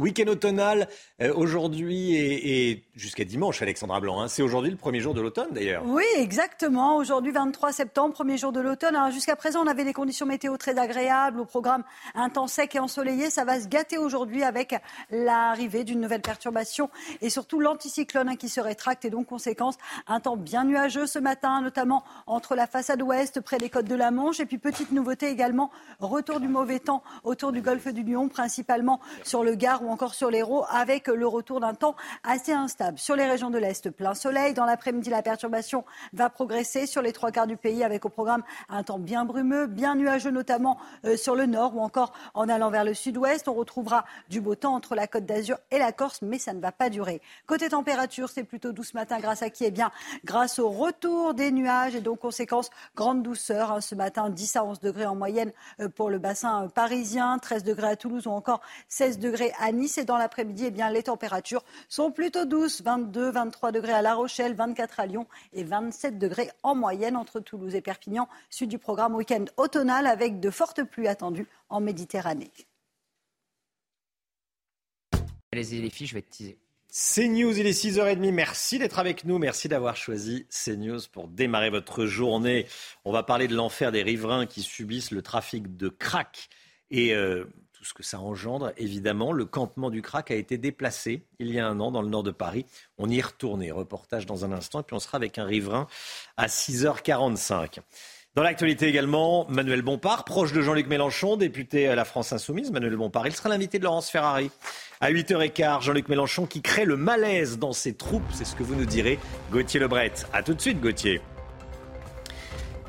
Week-end 0.00 0.28
automnal 0.28 0.88
euh, 1.20 1.32
aujourd'hui 1.34 2.14
et, 2.14 2.84
jusqu'à 2.96 3.24
dimanche, 3.24 3.60
Alexandra 3.60 4.00
Blanc. 4.00 4.22
hein. 4.22 4.28
C'est 4.28 4.40
aujourd'hui 4.42 4.70
le 4.70 4.78
premier 4.78 5.00
jour 5.00 5.12
de 5.12 5.20
l'automne 5.20 5.48
d'ailleurs. 5.52 5.82
Oui, 5.84 6.04
exactement. 6.16 6.96
Aujourd'hui, 6.96 7.32
23 7.32 7.72
septembre, 7.72 8.14
premier 8.14 8.38
jour 8.38 8.50
de 8.50 8.60
l'automne. 8.60 8.96
Jusqu'à 9.12 9.36
présent, 9.36 9.60
on 9.62 9.66
avait 9.66 9.84
des 9.84 9.92
conditions 9.92 10.24
météo 10.24 10.56
très 10.56 10.78
agréables, 10.78 11.40
au 11.40 11.44
programme 11.44 11.84
un 12.14 12.30
temps 12.30 12.46
sec 12.46 12.74
et 12.74 12.78
ensoleillé. 12.78 13.28
Ça 13.28 13.44
va 13.44 13.60
se 13.60 13.68
gâter 13.68 13.98
aujourd'hui 13.98 14.42
avec 14.42 14.74
l'arrivée 15.10 15.84
d'une 15.84 16.00
nouvelle 16.00 16.22
perturbation 16.22 16.88
et 17.20 17.28
surtout 17.28 17.60
l'anticyclone 17.60 18.30
hein, 18.30 18.36
qui 18.36 18.48
se 18.48 18.60
rétracte 18.60 19.04
et 19.04 19.10
donc 19.10 19.26
conséquence 19.26 19.76
un 20.06 20.20
temps 20.20 20.38
bien 20.38 20.64
nuageux 20.64 21.06
ce 21.06 21.18
matin, 21.18 21.60
notamment 21.60 22.04
entre 22.26 22.54
la 22.54 22.66
façade 22.66 23.02
ouest, 23.02 23.42
près 23.42 23.58
des 23.58 23.68
côtes 23.68 23.86
de 23.86 23.94
la 23.94 24.10
Manche. 24.10 24.40
Et 24.40 24.46
puis 24.46 24.56
petite 24.56 24.92
nouveauté 24.92 25.28
également, 25.28 25.70
retour 25.98 26.40
du 26.40 26.48
mauvais 26.48 26.78
temps 26.78 27.02
autour 27.22 27.52
du 27.52 27.60
golfe 27.60 27.88
du 27.88 28.02
Lion, 28.02 28.28
principalement 28.28 28.98
sur 29.24 29.44
le 29.44 29.54
Gard 29.54 29.82
encore 29.90 30.14
sur 30.14 30.30
l'Hérault, 30.30 30.64
avec 30.70 31.08
le 31.08 31.26
retour 31.26 31.60
d'un 31.60 31.74
temps 31.74 31.96
assez 32.24 32.52
instable. 32.52 32.98
Sur 32.98 33.16
les 33.16 33.26
régions 33.26 33.50
de 33.50 33.58
l'Est, 33.58 33.90
plein 33.90 34.14
soleil. 34.14 34.54
Dans 34.54 34.64
l'après-midi, 34.64 35.10
la 35.10 35.22
perturbation 35.22 35.84
va 36.12 36.30
progresser 36.30 36.86
sur 36.86 37.02
les 37.02 37.12
trois 37.12 37.30
quarts 37.30 37.46
du 37.46 37.56
pays 37.56 37.84
avec 37.84 38.04
au 38.04 38.08
programme 38.08 38.42
un 38.68 38.82
temps 38.82 38.98
bien 38.98 39.24
brumeux, 39.24 39.66
bien 39.66 39.94
nuageux, 39.94 40.30
notamment 40.30 40.78
euh, 41.04 41.16
sur 41.16 41.34
le 41.34 41.46
nord 41.46 41.76
ou 41.76 41.80
encore 41.80 42.12
en 42.34 42.48
allant 42.48 42.70
vers 42.70 42.84
le 42.84 42.94
sud-ouest. 42.94 43.48
On 43.48 43.54
retrouvera 43.54 44.04
du 44.28 44.40
beau 44.40 44.54
temps 44.54 44.74
entre 44.74 44.94
la 44.94 45.06
Côte 45.06 45.26
d'Azur 45.26 45.58
et 45.70 45.78
la 45.78 45.92
Corse, 45.92 46.22
mais 46.22 46.38
ça 46.38 46.52
ne 46.52 46.60
va 46.60 46.72
pas 46.72 46.88
durer. 46.88 47.20
Côté 47.46 47.68
température, 47.68 48.28
c'est 48.28 48.44
plutôt 48.44 48.72
doux 48.72 48.84
ce 48.84 48.96
matin 48.96 49.18
grâce 49.18 49.42
à 49.42 49.50
qui? 49.50 49.64
Eh 49.64 49.70
bien, 49.70 49.90
grâce 50.24 50.58
au 50.58 50.70
retour 50.70 51.34
des 51.34 51.50
nuages 51.50 51.94
et 51.94 52.00
donc 52.00 52.20
conséquence, 52.20 52.70
grande 52.94 53.22
douceur 53.22 53.72
hein, 53.72 53.80
ce 53.80 53.94
matin, 53.94 54.30
10 54.30 54.56
à 54.56 54.64
11 54.64 54.80
degrés 54.80 55.06
en 55.06 55.16
moyenne 55.16 55.52
euh, 55.80 55.88
pour 55.88 56.10
le 56.10 56.18
bassin 56.18 56.64
euh, 56.64 56.68
parisien, 56.68 57.38
13 57.38 57.64
degrés 57.64 57.88
à 57.88 57.96
Toulouse 57.96 58.26
ou 58.26 58.30
encore 58.30 58.60
16 58.88 59.18
degrés 59.18 59.52
à 59.58 59.72
Nice. 59.72 59.79
Et 59.80 60.04
dans 60.04 60.18
l'après-midi, 60.18 60.64
eh 60.66 60.70
bien, 60.70 60.90
les 60.90 61.04
températures 61.04 61.64
sont 61.88 62.12
plutôt 62.12 62.44
douces, 62.44 62.82
22, 62.82 63.30
23 63.30 63.72
degrés 63.72 63.92
à 63.92 64.02
La 64.02 64.14
Rochelle, 64.14 64.54
24 64.54 65.00
à 65.00 65.06
Lyon 65.06 65.26
et 65.54 65.64
27 65.64 66.18
degrés 66.18 66.50
en 66.62 66.74
moyenne 66.74 67.16
entre 67.16 67.40
Toulouse 67.40 67.74
et 67.74 67.80
Perpignan. 67.80 68.28
Suite 68.50 68.68
du 68.68 68.78
programme 68.78 69.14
week-end 69.14 69.46
automnal 69.56 70.06
avec 70.06 70.38
de 70.38 70.50
fortes 70.50 70.84
pluies 70.84 71.08
attendues 71.08 71.46
en 71.70 71.80
Méditerranée. 71.80 72.50
Les, 75.52 75.62
les 75.62 75.90
filles, 75.90 76.06
je 76.06 76.14
vais 76.14 76.20
être 76.20 76.28
teaser. 76.28 76.58
CNews, 76.92 77.58
il 77.58 77.66
est 77.66 77.84
6h30. 77.84 78.32
Merci 78.32 78.78
d'être 78.78 78.98
avec 78.98 79.24
nous. 79.24 79.38
Merci 79.38 79.68
d'avoir 79.68 79.96
choisi 79.96 80.46
CNews 80.50 81.00
pour 81.10 81.26
démarrer 81.26 81.70
votre 81.70 82.04
journée. 82.04 82.66
On 83.06 83.12
va 83.12 83.22
parler 83.22 83.48
de 83.48 83.54
l'enfer 83.54 83.92
des 83.92 84.02
riverains 84.02 84.44
qui 84.46 84.62
subissent 84.62 85.10
le 85.10 85.22
trafic 85.22 85.76
de 85.76 85.88
crack 85.88 86.50
et 86.90 87.14
euh, 87.14 87.44
tout 87.80 87.86
ce 87.86 87.94
que 87.94 88.02
ça 88.02 88.20
engendre. 88.20 88.74
Évidemment, 88.76 89.32
le 89.32 89.46
campement 89.46 89.88
du 89.88 90.02
crack 90.02 90.30
a 90.30 90.34
été 90.34 90.58
déplacé 90.58 91.22
il 91.38 91.50
y 91.50 91.58
a 91.58 91.66
un 91.66 91.80
an 91.80 91.90
dans 91.90 92.02
le 92.02 92.10
nord 92.10 92.22
de 92.22 92.30
Paris. 92.30 92.66
On 92.98 93.08
y 93.08 93.18
est 93.18 93.22
retourné. 93.22 93.70
Reportage 93.70 94.26
dans 94.26 94.44
un 94.44 94.52
instant. 94.52 94.80
Et 94.80 94.82
puis 94.82 94.94
on 94.94 94.98
sera 94.98 95.16
avec 95.16 95.38
un 95.38 95.46
riverain 95.46 95.86
à 96.36 96.46
6h45. 96.46 97.78
Dans 98.34 98.42
l'actualité 98.42 98.86
également, 98.86 99.46
Manuel 99.48 99.80
Bompard, 99.80 100.26
proche 100.26 100.52
de 100.52 100.60
Jean-Luc 100.60 100.88
Mélenchon, 100.88 101.38
député 101.38 101.88
à 101.88 101.94
la 101.94 102.04
France 102.04 102.34
Insoumise. 102.34 102.70
Manuel 102.70 102.96
Bompard, 102.96 103.26
il 103.26 103.34
sera 103.34 103.48
l'invité 103.48 103.78
de 103.78 103.84
Laurence 103.84 104.10
Ferrari. 104.10 104.50
À 105.00 105.10
8h15, 105.10 105.80
Jean-Luc 105.80 106.10
Mélenchon 106.10 106.44
qui 106.44 106.60
crée 106.60 106.84
le 106.84 106.98
malaise 106.98 107.58
dans 107.58 107.72
ses 107.72 107.94
troupes, 107.94 108.30
c'est 108.30 108.44
ce 108.44 108.54
que 108.54 108.62
vous 108.62 108.74
nous 108.74 108.84
direz, 108.84 109.18
Gauthier 109.50 109.80
Lebret. 109.80 110.12
A 110.34 110.42
tout 110.42 110.52
de 110.52 110.60
suite, 110.60 110.82
Gauthier. 110.82 111.22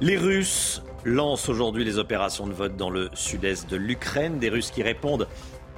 Les 0.01 0.17
Russes 0.17 0.81
lancent 1.05 1.49
aujourd'hui 1.49 1.83
les 1.83 1.97
opérations 1.97 2.47
de 2.47 2.53
vote 2.53 2.75
dans 2.75 2.89
le 2.89 3.09
sud-est 3.13 3.69
de 3.69 3.77
l'Ukraine. 3.77 4.39
Des 4.39 4.49
Russes 4.49 4.71
qui 4.71 4.83
répondent 4.83 5.27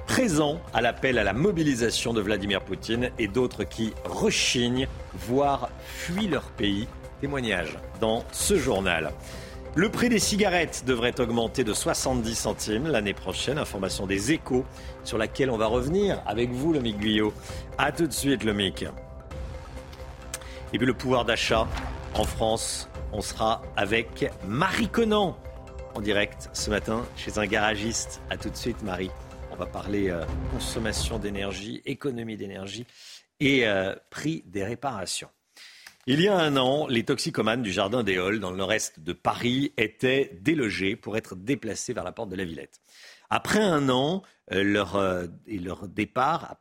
présents 0.06 0.60
à 0.72 0.80
l'appel 0.80 1.18
à 1.18 1.24
la 1.24 1.32
mobilisation 1.32 2.12
de 2.12 2.20
Vladimir 2.20 2.60
Poutine 2.60 3.10
et 3.18 3.28
d'autres 3.28 3.64
qui 3.64 3.92
rechignent, 4.04 4.86
voire 5.14 5.70
fuient 5.86 6.28
leur 6.28 6.50
pays. 6.50 6.88
Témoignage 7.20 7.78
dans 8.00 8.24
ce 8.32 8.56
journal. 8.56 9.12
Le 9.76 9.88
prix 9.88 10.08
des 10.08 10.20
cigarettes 10.20 10.84
devrait 10.86 11.18
augmenter 11.20 11.64
de 11.64 11.72
70 11.72 12.34
centimes 12.34 12.86
l'année 12.86 13.14
prochaine. 13.14 13.58
Information 13.58 14.06
des 14.06 14.30
échos 14.30 14.64
sur 15.02 15.18
laquelle 15.18 15.50
on 15.50 15.56
va 15.56 15.66
revenir 15.66 16.22
avec 16.26 16.50
vous, 16.50 16.72
le 16.72 16.80
Guyot. 16.80 17.32
A 17.78 17.90
tout 17.90 18.06
de 18.06 18.12
suite, 18.12 18.44
le. 18.44 18.54
Et 20.72 20.78
puis 20.78 20.86
le 20.86 20.94
pouvoir 20.94 21.24
d'achat 21.24 21.66
en 22.14 22.24
France, 22.24 22.88
on 23.14 23.20
sera 23.20 23.62
avec 23.76 24.26
Marie 24.44 24.88
Conan 24.88 25.38
en 25.94 26.00
direct 26.00 26.50
ce 26.52 26.68
matin 26.68 27.06
chez 27.16 27.38
un 27.38 27.46
garagiste. 27.46 28.20
A 28.28 28.36
tout 28.36 28.50
de 28.50 28.56
suite, 28.56 28.82
Marie. 28.82 29.10
On 29.52 29.56
va 29.56 29.66
parler 29.66 30.10
euh, 30.10 30.24
consommation 30.50 31.20
d'énergie, 31.20 31.80
économie 31.86 32.36
d'énergie 32.36 32.86
et 33.38 33.68
euh, 33.68 33.94
prix 34.10 34.42
des 34.46 34.64
réparations. 34.64 35.28
Il 36.06 36.20
y 36.20 36.26
a 36.26 36.36
un 36.36 36.56
an, 36.56 36.88
les 36.88 37.04
toxicomanes 37.04 37.62
du 37.62 37.72
Jardin 37.72 38.02
des 38.02 38.18
Halles, 38.18 38.40
dans 38.40 38.50
le 38.50 38.56
nord-est 38.56 38.98
de 38.98 39.12
Paris, 39.12 39.72
étaient 39.76 40.36
délogés 40.42 40.96
pour 40.96 41.16
être 41.16 41.36
déplacés 41.36 41.92
vers 41.92 42.04
la 42.04 42.12
porte 42.12 42.30
de 42.30 42.36
la 42.36 42.44
Villette. 42.44 42.80
Après 43.30 43.62
un 43.62 43.88
an, 43.90 44.22
euh, 44.50 44.64
leur, 44.64 45.00
et 45.46 45.58
leur 45.58 45.86
départ, 45.86 46.56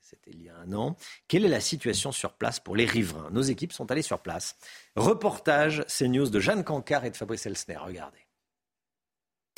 c'était 0.00 0.30
il 0.32 0.42
y 0.42 0.48
a 0.48 0.56
un 0.56 0.72
an, 0.72 0.96
quelle 1.28 1.44
est 1.44 1.48
la 1.48 1.60
situation 1.60 2.10
sur 2.10 2.32
place 2.32 2.58
pour 2.58 2.74
les 2.74 2.86
riverains? 2.86 3.30
Nos 3.30 3.42
équipes 3.42 3.72
sont 3.72 3.90
allées 3.92 4.02
sur 4.02 4.18
place. 4.18 4.56
Reportage 4.96 5.84
CNews 5.88 6.30
de 6.30 6.40
Jeanne 6.40 6.64
Cancard 6.64 7.04
et 7.04 7.10
de 7.10 7.16
Fabrice 7.16 7.44
Elsner. 7.44 7.76
Regardez. 7.76 8.26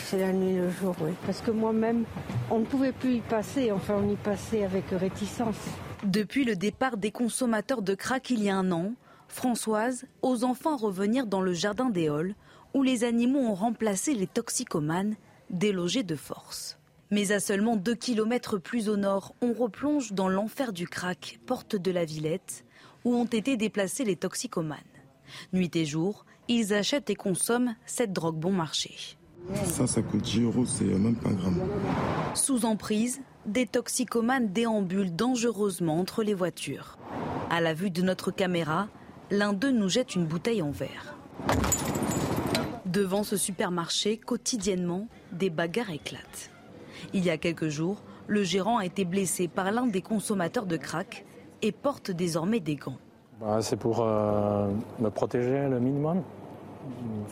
C'est 0.02 0.18
la 0.18 0.32
nuit 0.32 0.56
le 0.56 0.68
jour, 0.68 0.96
oui. 1.00 1.12
Parce 1.26 1.42
que 1.42 1.52
moi-même, 1.52 2.06
on 2.50 2.58
ne 2.58 2.64
pouvait 2.64 2.90
plus 2.90 3.16
y 3.16 3.20
passer. 3.20 3.70
Enfin, 3.70 4.02
on 4.02 4.10
y 4.10 4.16
passait 4.16 4.64
avec 4.64 4.86
réticence. 4.90 5.54
Depuis 6.02 6.44
le 6.44 6.56
départ 6.56 6.96
des 6.96 7.12
consommateurs 7.12 7.82
de 7.82 7.94
crack 7.94 8.30
il 8.30 8.42
y 8.42 8.50
a 8.50 8.56
un 8.56 8.72
an, 8.72 8.94
Françoise 9.28 10.06
ose 10.22 10.42
enfin 10.42 10.76
revenir 10.76 11.26
dans 11.26 11.40
le 11.40 11.52
jardin 11.52 11.88
des 11.88 12.08
Halles, 12.08 12.34
où 12.74 12.82
les 12.82 13.04
animaux 13.04 13.40
ont 13.40 13.54
remplacé 13.54 14.14
les 14.14 14.26
toxicomanes, 14.26 15.14
délogés 15.50 16.02
de 16.02 16.16
force. 16.16 16.80
Mais 17.12 17.30
à 17.30 17.38
seulement 17.38 17.76
2 17.76 17.94
km 17.94 18.58
plus 18.58 18.88
au 18.88 18.96
nord, 18.96 19.36
on 19.40 19.52
replonge 19.52 20.12
dans 20.12 20.28
l'enfer 20.28 20.72
du 20.72 20.88
crack, 20.88 21.38
porte 21.46 21.76
de 21.76 21.92
la 21.92 22.04
Villette, 22.04 22.64
où 23.04 23.14
ont 23.14 23.24
été 23.24 23.56
déplacés 23.56 24.04
les 24.04 24.16
toxicomanes. 24.16 24.78
Nuit 25.52 25.74
et 25.76 25.84
jour, 25.84 26.24
ils 26.48 26.74
achètent 26.74 27.10
et 27.10 27.14
consomment 27.14 27.76
cette 27.86 28.12
drogue 28.12 28.36
bon 28.36 28.52
marché. 28.52 28.94
Ça, 29.64 29.86
ça 29.86 30.02
coûte 30.02 30.22
10 30.22 30.42
euros, 30.42 30.66
c'est 30.66 30.84
même 30.84 31.16
pas 31.16 31.30
un 31.30 31.34
gramme. 31.34 31.62
Sous 32.34 32.64
emprise, 32.64 33.20
des 33.46 33.66
toxicomanes 33.66 34.52
déambulent 34.52 35.14
dangereusement 35.14 35.98
entre 35.98 36.22
les 36.22 36.34
voitures. 36.34 36.98
À 37.50 37.60
la 37.60 37.72
vue 37.72 37.90
de 37.90 38.02
notre 38.02 38.30
caméra, 38.30 38.88
l'un 39.30 39.52
d'eux 39.52 39.70
nous 39.70 39.88
jette 39.88 40.14
une 40.14 40.26
bouteille 40.26 40.62
en 40.62 40.70
verre. 40.70 41.16
Devant 42.84 43.22
ce 43.22 43.36
supermarché, 43.36 44.18
quotidiennement, 44.18 45.08
des 45.32 45.50
bagarres 45.50 45.90
éclatent. 45.90 46.50
Il 47.12 47.24
y 47.24 47.30
a 47.30 47.38
quelques 47.38 47.68
jours, 47.68 48.02
le 48.26 48.42
gérant 48.42 48.78
a 48.78 48.84
été 48.84 49.04
blessé 49.04 49.48
par 49.48 49.72
l'un 49.72 49.86
des 49.86 50.02
consommateurs 50.02 50.66
de 50.66 50.76
crack 50.76 51.24
et 51.62 51.72
porte 51.72 52.10
désormais 52.10 52.60
des 52.60 52.76
gants. 52.76 52.98
Bah, 53.40 53.62
c'est 53.62 53.76
pour 53.76 54.00
euh, 54.00 54.68
me 54.98 55.10
protéger 55.10 55.68
le 55.68 55.78
minimum. 55.78 56.22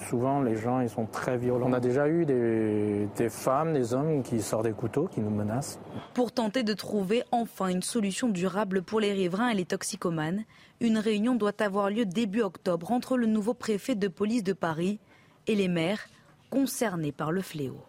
Souvent, 0.08 0.42
les 0.42 0.56
gens 0.56 0.80
ils 0.80 0.90
sont 0.90 1.06
très 1.06 1.38
violents. 1.38 1.66
On 1.68 1.72
a 1.72 1.80
déjà 1.80 2.08
eu 2.08 2.26
des, 2.26 3.08
des 3.16 3.28
femmes, 3.30 3.72
des 3.72 3.94
hommes 3.94 4.22
qui 4.22 4.42
sortent 4.42 4.64
des 4.66 4.72
couteaux, 4.72 5.08
qui 5.08 5.20
nous 5.20 5.30
menacent. 5.30 5.80
Pour 6.14 6.30
tenter 6.30 6.62
de 6.62 6.74
trouver 6.74 7.24
enfin 7.32 7.68
une 7.68 7.82
solution 7.82 8.28
durable 8.28 8.82
pour 8.82 9.00
les 9.00 9.12
riverains 9.12 9.48
et 9.48 9.54
les 9.54 9.64
toxicomanes, 9.64 10.44
une 10.80 10.98
réunion 10.98 11.34
doit 11.34 11.60
avoir 11.62 11.90
lieu 11.90 12.04
début 12.04 12.42
octobre 12.42 12.92
entre 12.92 13.16
le 13.16 13.26
nouveau 13.26 13.54
préfet 13.54 13.94
de 13.94 14.08
police 14.08 14.44
de 14.44 14.52
Paris 14.52 15.00
et 15.46 15.54
les 15.54 15.68
maires 15.68 16.06
concernés 16.50 17.12
par 17.12 17.32
le 17.32 17.40
fléau. 17.40 17.80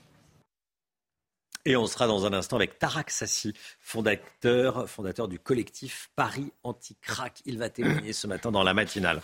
Et 1.65 1.75
on 1.75 1.85
sera 1.85 2.07
dans 2.07 2.25
un 2.25 2.31
instant 2.31 2.55
avec 2.55 2.79
Tarak 2.79 3.11
Sassi, 3.11 3.53
fondateur, 3.87 4.89
fondateur 4.89 5.29
du 5.29 5.39
collectif 5.39 6.09
Paris 6.17 6.51
Anti-Crack. 6.63 7.39
Il 7.45 7.57
va 7.57 7.69
témoigner 7.69 8.11
ce 8.11 8.27
matin 8.27 8.51
dans 8.51 8.63
la 8.63 8.73
matinale. 8.73 9.21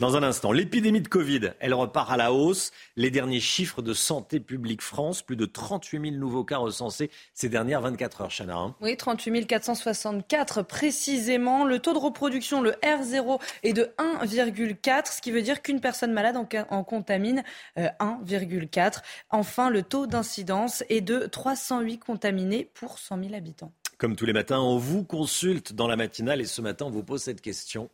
Dans 0.00 0.16
un 0.16 0.22
instant, 0.22 0.52
l'épidémie 0.52 1.02
de 1.02 1.08
Covid, 1.08 1.52
elle 1.60 1.74
repart 1.74 2.10
à 2.10 2.16
la 2.16 2.32
hausse. 2.32 2.72
Les 2.96 3.10
derniers 3.10 3.40
chiffres 3.40 3.82
de 3.82 3.92
Santé 3.92 4.40
publique 4.40 4.80
France, 4.80 5.20
plus 5.20 5.36
de 5.36 5.44
38 5.44 6.00
000 6.00 6.16
nouveaux 6.16 6.44
cas 6.44 6.56
recensés 6.56 7.10
ces 7.34 7.50
dernières 7.50 7.82
24 7.82 8.22
heures, 8.22 8.30
Chana. 8.30 8.56
hein. 8.56 8.74
Oui, 8.80 8.96
38 8.96 9.46
464 9.46 10.62
précisément. 10.62 11.66
Le 11.66 11.78
taux 11.78 11.92
de 11.92 11.98
reproduction, 11.98 12.62
le 12.62 12.70
R0, 12.82 13.38
est 13.64 13.74
de 13.74 13.92
1,4, 13.98 15.14
ce 15.14 15.20
qui 15.20 15.30
veut 15.30 15.42
dire 15.42 15.60
qu'une 15.60 15.82
personne 15.82 16.14
malade 16.14 16.38
en, 16.70 16.84
contamine 16.84 17.44
euh, 17.78 17.88
1,4. 18.00 19.02
Enfin, 19.28 19.68
le 19.68 19.82
taux 19.82 20.06
d'incidence 20.06 20.84
est 20.88 21.02
de 21.02 21.26
308 21.26 21.98
contaminés 21.98 22.70
pour 22.72 22.98
100 22.98 23.22
000 23.22 23.34
habitants. 23.34 23.72
Comme 23.98 24.14
tous 24.14 24.26
les 24.26 24.34
matins, 24.34 24.60
on 24.60 24.76
vous 24.76 25.04
consulte 25.04 25.72
dans 25.72 25.88
la 25.88 25.96
matinale 25.96 26.42
et 26.42 26.44
ce 26.44 26.60
matin, 26.60 26.84
on 26.84 26.90
vous 26.90 27.02
pose 27.02 27.22
cette 27.22 27.40
question. 27.40 27.88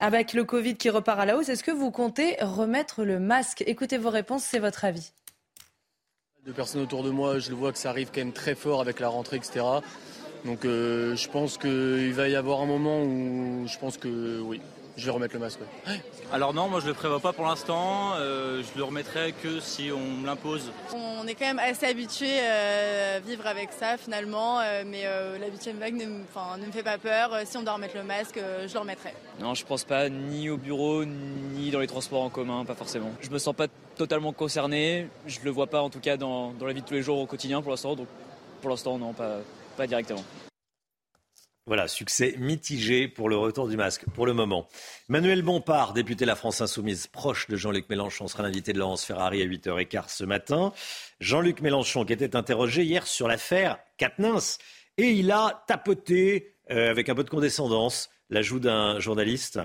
Avec 0.00 0.32
le 0.32 0.42
Covid 0.42 0.74
qui 0.74 0.90
repart 0.90 1.20
à 1.20 1.26
la 1.26 1.36
hausse, 1.36 1.48
est-ce 1.48 1.62
que 1.62 1.70
vous 1.70 1.92
comptez 1.92 2.36
remettre 2.40 3.04
le 3.04 3.20
masque? 3.20 3.62
Écoutez 3.66 3.96
vos 3.96 4.10
réponses, 4.10 4.42
c'est 4.42 4.58
votre 4.58 4.84
avis. 4.84 5.12
De 6.44 6.50
personnes 6.50 6.82
autour 6.82 7.04
de 7.04 7.10
moi, 7.10 7.38
je 7.38 7.50
le 7.50 7.56
vois 7.56 7.70
que 7.70 7.78
ça 7.78 7.90
arrive 7.90 8.08
quand 8.12 8.20
même 8.20 8.32
très 8.32 8.56
fort 8.56 8.80
avec 8.80 8.98
la 8.98 9.08
rentrée, 9.08 9.36
etc. 9.36 9.64
Donc 10.44 10.64
euh, 10.64 11.14
je 11.14 11.28
pense 11.28 11.56
qu'il 11.56 12.12
va 12.12 12.28
y 12.28 12.34
avoir 12.34 12.60
un 12.60 12.66
moment 12.66 13.02
où 13.02 13.64
je 13.68 13.78
pense 13.78 13.96
que 13.96 14.40
oui, 14.40 14.60
je 14.96 15.04
vais 15.06 15.10
remettre 15.10 15.34
le 15.34 15.40
masque. 15.40 15.60
ouais. 15.86 16.00
Alors 16.32 16.54
non, 16.54 16.68
moi 16.68 16.80
je 16.80 16.86
le 16.86 16.94
prévois 16.94 17.20
pas 17.20 17.32
pour 17.32 17.44
l'instant. 17.46 18.12
Euh, 18.16 18.62
je 18.62 18.78
le 18.78 18.84
remettrai 18.84 19.32
que 19.32 19.60
si 19.60 19.90
on 19.92 20.00
me 20.20 20.26
l'impose. 20.26 20.70
On 20.94 21.26
est 21.26 21.34
quand 21.34 21.46
même 21.46 21.58
assez 21.58 21.86
habitué 21.86 22.28
euh, 22.30 23.16
à 23.16 23.20
vivre 23.20 23.46
avec 23.46 23.70
ça 23.72 23.96
finalement, 23.96 24.60
euh, 24.60 24.84
mais 24.86 25.02
euh, 25.04 25.38
la 25.38 25.48
huitième 25.48 25.78
vague 25.78 25.94
ne, 25.94 26.04
ne 26.06 26.66
me 26.66 26.72
fait 26.72 26.82
pas 26.82 26.98
peur. 26.98 27.32
Euh, 27.32 27.42
Si 27.44 27.56
on 27.56 27.62
doit 27.62 27.74
remettre 27.74 27.96
le 27.96 28.02
masque, 28.04 28.38
euh, 28.38 28.66
je 28.68 28.74
le 28.74 28.80
remettrai. 28.80 29.12
Non, 29.40 29.54
je 29.54 29.64
pense 29.64 29.84
pas 29.84 30.08
ni 30.08 30.48
au 30.50 30.56
bureau 30.56 31.04
ni 31.04 31.70
dans 31.70 31.80
les 31.80 31.86
transports 31.86 32.22
en 32.22 32.30
commun, 32.30 32.64
pas 32.64 32.74
forcément. 32.74 33.10
Je 33.20 33.30
me 33.30 33.38
sens 33.38 33.54
pas 33.54 33.66
totalement 33.96 34.32
concerné. 34.32 35.08
Je 35.26 35.38
le 35.44 35.50
vois 35.50 35.66
pas 35.66 35.80
en 35.82 35.90
tout 35.90 36.00
cas 36.00 36.16
dans, 36.16 36.52
dans 36.52 36.66
la 36.66 36.72
vie 36.72 36.82
de 36.82 36.86
tous 36.86 36.94
les 36.94 37.02
jours 37.02 37.18
au 37.18 37.26
quotidien 37.26 37.62
pour 37.62 37.70
l'instant. 37.70 37.94
Donc 37.96 38.06
pour 38.60 38.70
l'instant 38.70 38.98
non, 38.98 39.12
pas, 39.12 39.36
pas 39.76 39.86
directement. 39.86 40.22
Voilà, 41.66 41.88
succès 41.88 42.34
mitigé 42.38 43.08
pour 43.08 43.30
le 43.30 43.38
retour 43.38 43.68
du 43.68 43.78
masque 43.78 44.04
pour 44.14 44.26
le 44.26 44.34
moment. 44.34 44.68
Manuel 45.08 45.40
Bompard, 45.40 45.94
député 45.94 46.26
de 46.26 46.28
la 46.28 46.36
France 46.36 46.60
Insoumise, 46.60 47.06
proche 47.06 47.48
de 47.48 47.56
Jean-Luc 47.56 47.88
Mélenchon, 47.88 48.28
sera 48.28 48.42
l'invité 48.42 48.74
de 48.74 48.78
Laurence 48.78 49.02
Ferrari 49.02 49.40
à 49.40 49.46
8h15 49.46 50.08
ce 50.08 50.24
matin. 50.24 50.74
Jean-Luc 51.20 51.62
Mélenchon 51.62 52.04
qui 52.04 52.12
était 52.12 52.36
interrogé 52.36 52.84
hier 52.84 53.06
sur 53.06 53.28
l'affaire 53.28 53.78
Katnins 53.96 54.58
et 54.98 55.12
il 55.12 55.32
a 55.32 55.64
tapoté 55.66 56.54
euh, 56.70 56.90
avec 56.90 57.08
un 57.08 57.14
peu 57.14 57.24
de 57.24 57.30
condescendance 57.30 58.10
l'ajout 58.28 58.60
d'un 58.60 59.00
journaliste. 59.00 59.58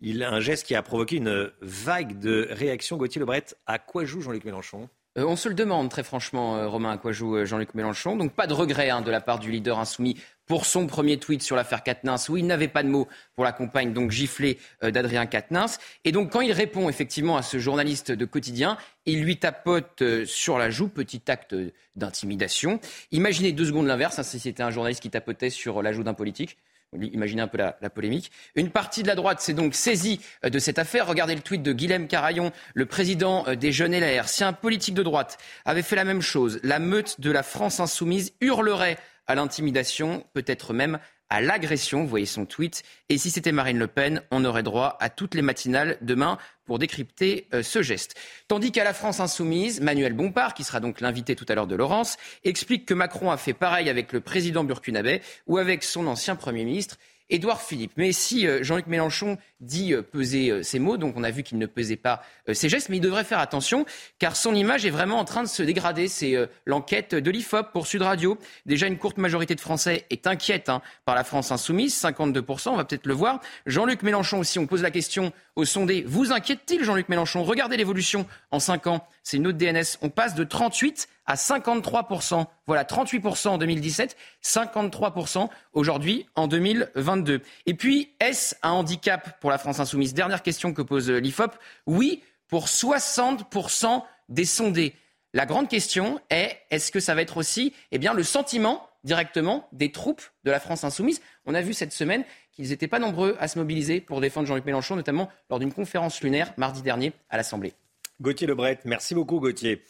Il 0.00 0.24
a 0.24 0.30
un 0.30 0.40
geste 0.40 0.66
qui 0.66 0.74
a 0.74 0.82
provoqué 0.82 1.16
une 1.16 1.50
vague 1.62 2.18
de 2.18 2.48
réactions. 2.50 2.98
Gauthier 2.98 3.20
Lebret, 3.20 3.46
à 3.64 3.78
quoi 3.78 4.04
joue 4.04 4.20
Jean-Luc 4.20 4.44
Mélenchon? 4.44 4.90
On 5.18 5.34
se 5.34 5.48
le 5.48 5.54
demande 5.54 5.88
très 5.88 6.02
franchement, 6.02 6.68
Romain, 6.70 6.92
à 6.92 6.98
quoi 6.98 7.10
joue 7.10 7.44
Jean-Luc 7.46 7.74
Mélenchon. 7.74 8.16
Donc 8.16 8.32
pas 8.34 8.46
de 8.46 8.52
regret 8.52 8.90
hein, 8.90 9.00
de 9.00 9.10
la 9.10 9.22
part 9.22 9.38
du 9.38 9.50
leader 9.50 9.78
insoumis 9.78 10.20
pour 10.44 10.66
son 10.66 10.86
premier 10.86 11.18
tweet 11.18 11.42
sur 11.42 11.56
l'affaire 11.56 11.82
Katnins, 11.82 12.18
où 12.28 12.36
il 12.36 12.46
n'avait 12.46 12.68
pas 12.68 12.82
de 12.82 12.88
mots 12.88 13.08
pour 13.34 13.42
la 13.42 13.52
compagne 13.52 13.94
donc 13.94 14.10
giflée 14.10 14.58
d'Adrien 14.82 15.24
Katnins. 15.24 15.78
Et 16.04 16.12
donc 16.12 16.32
quand 16.32 16.42
il 16.42 16.52
répond 16.52 16.90
effectivement 16.90 17.38
à 17.38 17.42
ce 17.42 17.58
journaliste 17.58 18.12
de 18.12 18.24
quotidien, 18.26 18.76
il 19.06 19.22
lui 19.22 19.38
tapote 19.38 20.02
sur 20.26 20.58
la 20.58 20.68
joue, 20.68 20.88
petit 20.88 21.22
acte 21.28 21.56
d'intimidation. 21.96 22.78
Imaginez 23.10 23.52
deux 23.52 23.64
secondes 23.64 23.86
l'inverse, 23.86 24.18
hein, 24.18 24.22
si 24.22 24.38
c'était 24.38 24.62
un 24.62 24.70
journaliste 24.70 25.00
qui 25.00 25.10
tapotait 25.10 25.50
sur 25.50 25.82
la 25.82 25.92
joue 25.92 26.04
d'un 26.04 26.14
politique. 26.14 26.58
Imaginez 26.92 27.42
un 27.42 27.48
peu 27.48 27.58
la, 27.58 27.90
polémique. 27.90 28.30
Une 28.54 28.70
partie 28.70 29.02
de 29.02 29.08
la 29.08 29.14
droite 29.14 29.40
s'est 29.40 29.54
donc 29.54 29.74
saisie 29.74 30.20
euh, 30.44 30.50
de 30.50 30.58
cette 30.58 30.78
affaire. 30.78 31.06
Regardez 31.06 31.34
le 31.34 31.40
tweet 31.40 31.62
de 31.62 31.72
Guilhem 31.72 32.08
Carayon, 32.08 32.52
le 32.74 32.86
président 32.86 33.46
euh, 33.48 33.54
des 33.54 33.72
Jeunes 33.72 33.92
LR. 33.92 34.28
Si 34.28 34.44
un 34.44 34.52
politique 34.52 34.94
de 34.94 35.02
droite 35.02 35.38
avait 35.64 35.82
fait 35.82 35.96
la 35.96 36.04
même 36.04 36.22
chose, 36.22 36.60
la 36.62 36.78
meute 36.78 37.20
de 37.20 37.30
la 37.30 37.42
France 37.42 37.80
insoumise 37.80 38.32
hurlerait 38.40 38.98
à 39.26 39.34
l'intimidation, 39.34 40.24
peut-être 40.32 40.72
même 40.72 40.98
à 41.30 41.40
l'agression. 41.40 42.02
Vous 42.02 42.08
voyez 42.08 42.26
son 42.26 42.46
tweet. 42.46 42.82
Et 43.08 43.18
si 43.18 43.30
c'était 43.30 43.52
Marine 43.52 43.78
Le 43.78 43.86
Pen, 43.86 44.22
on 44.30 44.44
aurait 44.44 44.62
droit 44.62 44.96
à 45.00 45.10
toutes 45.10 45.34
les 45.34 45.42
matinales 45.42 45.98
demain 46.00 46.38
pour 46.64 46.78
décrypter 46.78 47.46
euh, 47.54 47.62
ce 47.62 47.82
geste. 47.82 48.16
Tandis 48.48 48.72
qu'à 48.72 48.84
la 48.84 48.92
France 48.92 49.20
insoumise, 49.20 49.80
Manuel 49.80 50.12
Bompard, 50.12 50.54
qui 50.54 50.64
sera 50.64 50.80
donc 50.80 51.00
l'invité 51.00 51.36
tout 51.36 51.46
à 51.48 51.54
l'heure 51.54 51.66
de 51.66 51.76
Laurence, 51.76 52.16
explique 52.44 52.86
que 52.86 52.94
Macron 52.94 53.30
a 53.30 53.36
fait 53.36 53.54
pareil 53.54 53.88
avec 53.88 54.12
le 54.12 54.20
président 54.20 54.64
burkinabé 54.64 55.22
ou 55.46 55.58
avec 55.58 55.84
son 55.84 56.06
ancien 56.06 56.36
Premier 56.36 56.64
ministre. 56.64 56.96
Édouard 57.30 57.60
Philippe. 57.60 57.92
Mais 57.96 58.12
si 58.12 58.46
euh, 58.46 58.62
Jean-Luc 58.62 58.86
Mélenchon 58.86 59.38
dit 59.60 59.92
euh, 59.92 60.02
peser 60.02 60.62
ses 60.62 60.78
mots, 60.78 60.96
donc 60.96 61.14
on 61.16 61.24
a 61.24 61.30
vu 61.30 61.42
qu'il 61.42 61.58
ne 61.58 61.66
pesait 61.66 61.96
pas 61.96 62.22
ses 62.52 62.68
gestes, 62.68 62.88
mais 62.88 62.98
il 62.98 63.00
devrait 63.00 63.24
faire 63.24 63.38
attention, 63.38 63.84
car 64.18 64.36
son 64.36 64.54
image 64.54 64.86
est 64.86 64.90
vraiment 64.90 65.18
en 65.18 65.24
train 65.24 65.42
de 65.42 65.48
se 65.48 65.62
dégrader. 65.62 66.08
C'est 66.08 66.36
l'enquête 66.64 67.14
de 67.14 67.30
l'IFOP 67.30 67.72
pour 67.72 67.86
Sud 67.86 68.02
Radio. 68.02 68.38
Déjà, 68.66 68.86
une 68.86 68.98
courte 68.98 69.18
majorité 69.18 69.54
de 69.54 69.60
Français 69.60 70.06
est 70.10 70.26
inquiète 70.26 70.68
hein, 70.68 70.82
par 71.04 71.14
la 71.14 71.24
France 71.24 71.50
insoumise, 71.50 72.00
52%, 72.00 72.70
on 72.70 72.76
va 72.76 72.84
peut-être 72.84 73.06
le 73.06 73.14
voir. 73.14 73.40
Jean-Luc 73.66 74.02
Mélenchon 74.02 74.38
aussi, 74.38 74.58
on 74.58 74.66
pose 74.66 74.82
la 74.82 74.90
question 74.90 75.32
au 75.56 75.64
sondé, 75.64 76.04
vous 76.06 76.32
inquiète-t-il 76.32 76.84
Jean-Luc 76.84 77.08
Mélenchon? 77.08 77.42
Regardez 77.42 77.76
l'évolution 77.76 78.26
en 78.50 78.60
5 78.60 78.86
ans, 78.86 79.08
c'est 79.22 79.38
une 79.38 79.44
note 79.44 79.56
DNS, 79.56 79.98
on 80.02 80.10
passe 80.10 80.34
de 80.34 80.44
38 80.44 81.08
à 81.26 81.34
53%. 81.34 82.46
Voilà, 82.66 82.84
38% 82.84 83.48
en 83.48 83.58
2017, 83.58 84.16
53% 84.42 85.48
aujourd'hui 85.72 86.26
en 86.34 86.46
2022. 86.46 87.42
Et 87.66 87.74
puis, 87.74 88.14
est-ce 88.20 88.54
un 88.62 88.70
handicap 88.70 89.40
pour 89.40 89.50
la 89.50 89.58
France 89.58 89.80
insoumise? 89.80 90.14
Dernière 90.14 90.42
question 90.42 90.72
que 90.72 90.82
pose 90.82 91.10
l'IFOP. 91.10 91.52
Oui, 91.86 92.22
pour 92.48 92.66
60% 92.66 94.02
des 94.28 94.44
sondés. 94.44 94.94
La 95.34 95.46
grande 95.46 95.68
question 95.68 96.20
est, 96.30 96.56
est-ce 96.70 96.90
que 96.90 97.00
ça 97.00 97.14
va 97.14 97.22
être 97.22 97.36
aussi 97.36 97.74
eh 97.92 97.98
bien, 97.98 98.14
le 98.14 98.22
sentiment 98.22 98.88
directement 99.04 99.68
des 99.72 99.92
troupes 99.92 100.22
de 100.44 100.50
la 100.50 100.60
France 100.60 100.84
insoumise? 100.84 101.20
On 101.44 101.54
a 101.54 101.60
vu 101.60 101.74
cette 101.74 101.92
semaine 101.92 102.24
qu'ils 102.52 102.70
n'étaient 102.70 102.88
pas 102.88 102.98
nombreux 102.98 103.36
à 103.38 103.48
se 103.48 103.58
mobiliser 103.58 104.00
pour 104.00 104.20
défendre 104.20 104.46
Jean-Luc 104.46 104.64
Mélenchon, 104.64 104.96
notamment 104.96 105.28
lors 105.50 105.58
d'une 105.58 105.72
conférence 105.72 106.22
lunaire 106.22 106.54
mardi 106.56 106.82
dernier 106.82 107.12
à 107.28 107.36
l'Assemblée. 107.36 107.74
Gauthier 108.20 108.46
Lebret, 108.46 108.78
merci 108.84 109.14
beaucoup 109.14 109.40
Gauthier. 109.40 109.84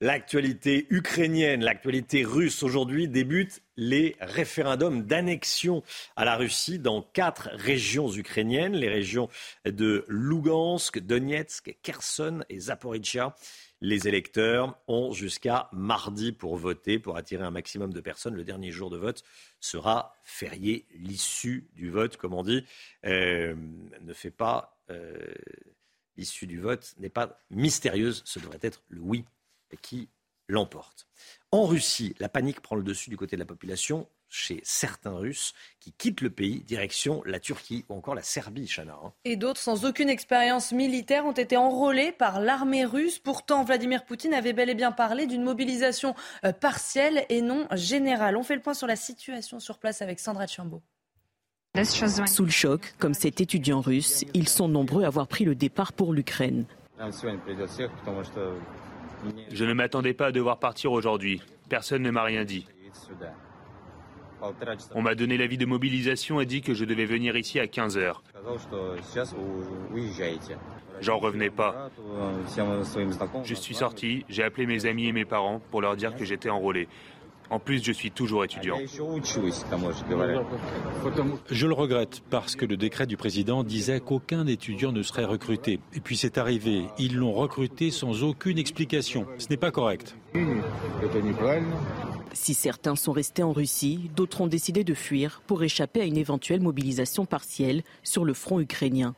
L'actualité 0.00 0.86
ukrainienne, 0.90 1.64
l'actualité 1.64 2.24
russe 2.24 2.62
aujourd'hui 2.62 3.08
débute 3.08 3.64
les 3.76 4.14
référendums 4.20 5.02
d'annexion 5.02 5.82
à 6.14 6.24
la 6.24 6.36
Russie 6.36 6.78
dans 6.78 7.02
quatre 7.02 7.48
régions 7.54 8.08
ukrainiennes, 8.12 8.76
les 8.76 8.88
régions 8.88 9.28
de 9.64 10.04
Lugansk, 10.06 11.00
Donetsk, 11.00 11.76
Kherson 11.82 12.44
et 12.48 12.60
Zaporizhia. 12.60 13.34
Les 13.80 14.06
électeurs 14.06 14.78
ont 14.86 15.10
jusqu'à 15.10 15.68
mardi 15.72 16.30
pour 16.30 16.56
voter, 16.56 17.00
pour 17.00 17.16
attirer 17.16 17.42
un 17.42 17.50
maximum 17.50 17.92
de 17.92 18.00
personnes. 18.00 18.36
Le 18.36 18.44
dernier 18.44 18.70
jour 18.70 18.90
de 18.90 18.98
vote 18.98 19.24
sera 19.58 20.14
férié. 20.22 20.86
L'issue 20.94 21.68
du 21.74 21.90
vote, 21.90 22.16
comme 22.16 22.34
on 22.34 22.44
dit, 22.44 22.64
euh, 23.04 23.56
ne 24.00 24.12
fait 24.12 24.30
pas. 24.30 24.80
Euh, 24.90 25.34
l'issue 26.16 26.46
du 26.46 26.60
vote 26.60 26.94
n'est 26.98 27.08
pas 27.08 27.36
mystérieuse. 27.50 28.22
Ce 28.24 28.38
devrait 28.38 28.60
être 28.62 28.84
le 28.90 29.00
oui 29.00 29.24
qui 29.76 30.08
l'emporte. 30.48 31.06
En 31.52 31.64
Russie, 31.64 32.14
la 32.18 32.28
panique 32.28 32.60
prend 32.60 32.76
le 32.76 32.82
dessus 32.82 33.10
du 33.10 33.16
côté 33.16 33.36
de 33.36 33.40
la 33.40 33.46
population 33.46 34.08
chez 34.28 34.60
certains 34.62 35.16
Russes 35.16 35.54
qui 35.80 35.92
quittent 35.92 36.20
le 36.20 36.30
pays, 36.30 36.60
direction 36.60 37.22
la 37.24 37.40
Turquie 37.40 37.84
ou 37.88 37.94
encore 37.94 38.14
la 38.14 38.22
Serbie, 38.22 38.66
Chana. 38.66 38.98
Hein. 39.02 39.12
Et 39.24 39.36
d'autres 39.36 39.60
sans 39.60 39.84
aucune 39.86 40.10
expérience 40.10 40.72
militaire 40.72 41.24
ont 41.24 41.32
été 41.32 41.56
enrôlés 41.56 42.12
par 42.12 42.40
l'armée 42.40 42.84
russe. 42.84 43.18
Pourtant, 43.18 43.64
Vladimir 43.64 44.04
Poutine 44.04 44.34
avait 44.34 44.52
bel 44.52 44.68
et 44.68 44.74
bien 44.74 44.92
parlé 44.92 45.26
d'une 45.26 45.42
mobilisation 45.42 46.14
euh, 46.44 46.52
partielle 46.52 47.24
et 47.30 47.40
non 47.40 47.66
générale. 47.72 48.36
On 48.36 48.42
fait 48.42 48.56
le 48.56 48.62
point 48.62 48.74
sur 48.74 48.86
la 48.86 48.96
situation 48.96 49.60
sur 49.60 49.78
place 49.78 50.02
avec 50.02 50.20
Sandra 50.20 50.46
Chambaud. 50.46 50.82
Sous 51.84 52.44
le 52.44 52.50
choc, 52.50 52.94
comme 52.98 53.14
cet 53.14 53.40
étudiant 53.40 53.80
russe, 53.80 54.24
ils 54.34 54.48
sont 54.48 54.68
nombreux 54.68 55.04
à 55.04 55.06
avoir 55.06 55.28
pris 55.28 55.44
le 55.44 55.54
départ 55.54 55.92
pour 55.92 56.12
l'Ukraine. 56.12 56.66
Je 59.52 59.64
ne 59.64 59.72
m'attendais 59.72 60.14
pas 60.14 60.26
à 60.26 60.32
devoir 60.32 60.58
partir 60.58 60.92
aujourd'hui. 60.92 61.42
Personne 61.68 62.02
ne 62.02 62.10
m'a 62.10 62.22
rien 62.22 62.44
dit. 62.44 62.66
On 64.94 65.02
m'a 65.02 65.14
donné 65.14 65.36
l'avis 65.36 65.58
de 65.58 65.66
mobilisation 65.66 66.40
et 66.40 66.46
dit 66.46 66.62
que 66.62 66.74
je 66.74 66.84
devais 66.84 67.06
venir 67.06 67.36
ici 67.36 67.58
à 67.58 67.66
15 67.66 67.98
heures. 67.98 68.22
J'en 71.00 71.18
revenais 71.18 71.50
pas. 71.50 71.90
Je 73.44 73.54
suis 73.54 73.74
sorti, 73.74 74.24
j'ai 74.28 74.42
appelé 74.42 74.66
mes 74.66 74.86
amis 74.86 75.08
et 75.08 75.12
mes 75.12 75.24
parents 75.24 75.60
pour 75.70 75.80
leur 75.80 75.96
dire 75.96 76.14
que 76.14 76.24
j'étais 76.24 76.50
enrôlé. 76.50 76.88
En 77.50 77.58
plus, 77.58 77.82
je 77.82 77.92
suis 77.92 78.10
toujours 78.10 78.44
étudiant. 78.44 78.78
Je 81.50 81.66
le 81.66 81.74
regrette 81.74 82.22
parce 82.30 82.56
que 82.56 82.66
le 82.66 82.76
décret 82.76 83.06
du 83.06 83.16
président 83.16 83.64
disait 83.64 84.00
qu'aucun 84.00 84.46
étudiant 84.46 84.92
ne 84.92 85.02
serait 85.02 85.24
recruté. 85.24 85.80
Et 85.94 86.00
puis 86.00 86.16
c'est 86.16 86.38
arrivé. 86.38 86.84
Ils 86.98 87.16
l'ont 87.16 87.32
recruté 87.32 87.90
sans 87.90 88.22
aucune 88.22 88.58
explication. 88.58 89.26
Ce 89.38 89.48
n'est 89.48 89.56
pas 89.56 89.70
correct. 89.70 90.16
Si 92.34 92.54
certains 92.54 92.96
sont 92.96 93.12
restés 93.12 93.42
en 93.42 93.52
Russie, 93.52 94.10
d'autres 94.14 94.42
ont 94.42 94.46
décidé 94.46 94.84
de 94.84 94.94
fuir 94.94 95.42
pour 95.46 95.62
échapper 95.62 96.02
à 96.02 96.04
une 96.04 96.18
éventuelle 96.18 96.60
mobilisation 96.60 97.24
partielle 97.24 97.82
sur 98.02 98.24
le 98.24 98.34
front 98.34 98.60
ukrainien. 98.60 99.14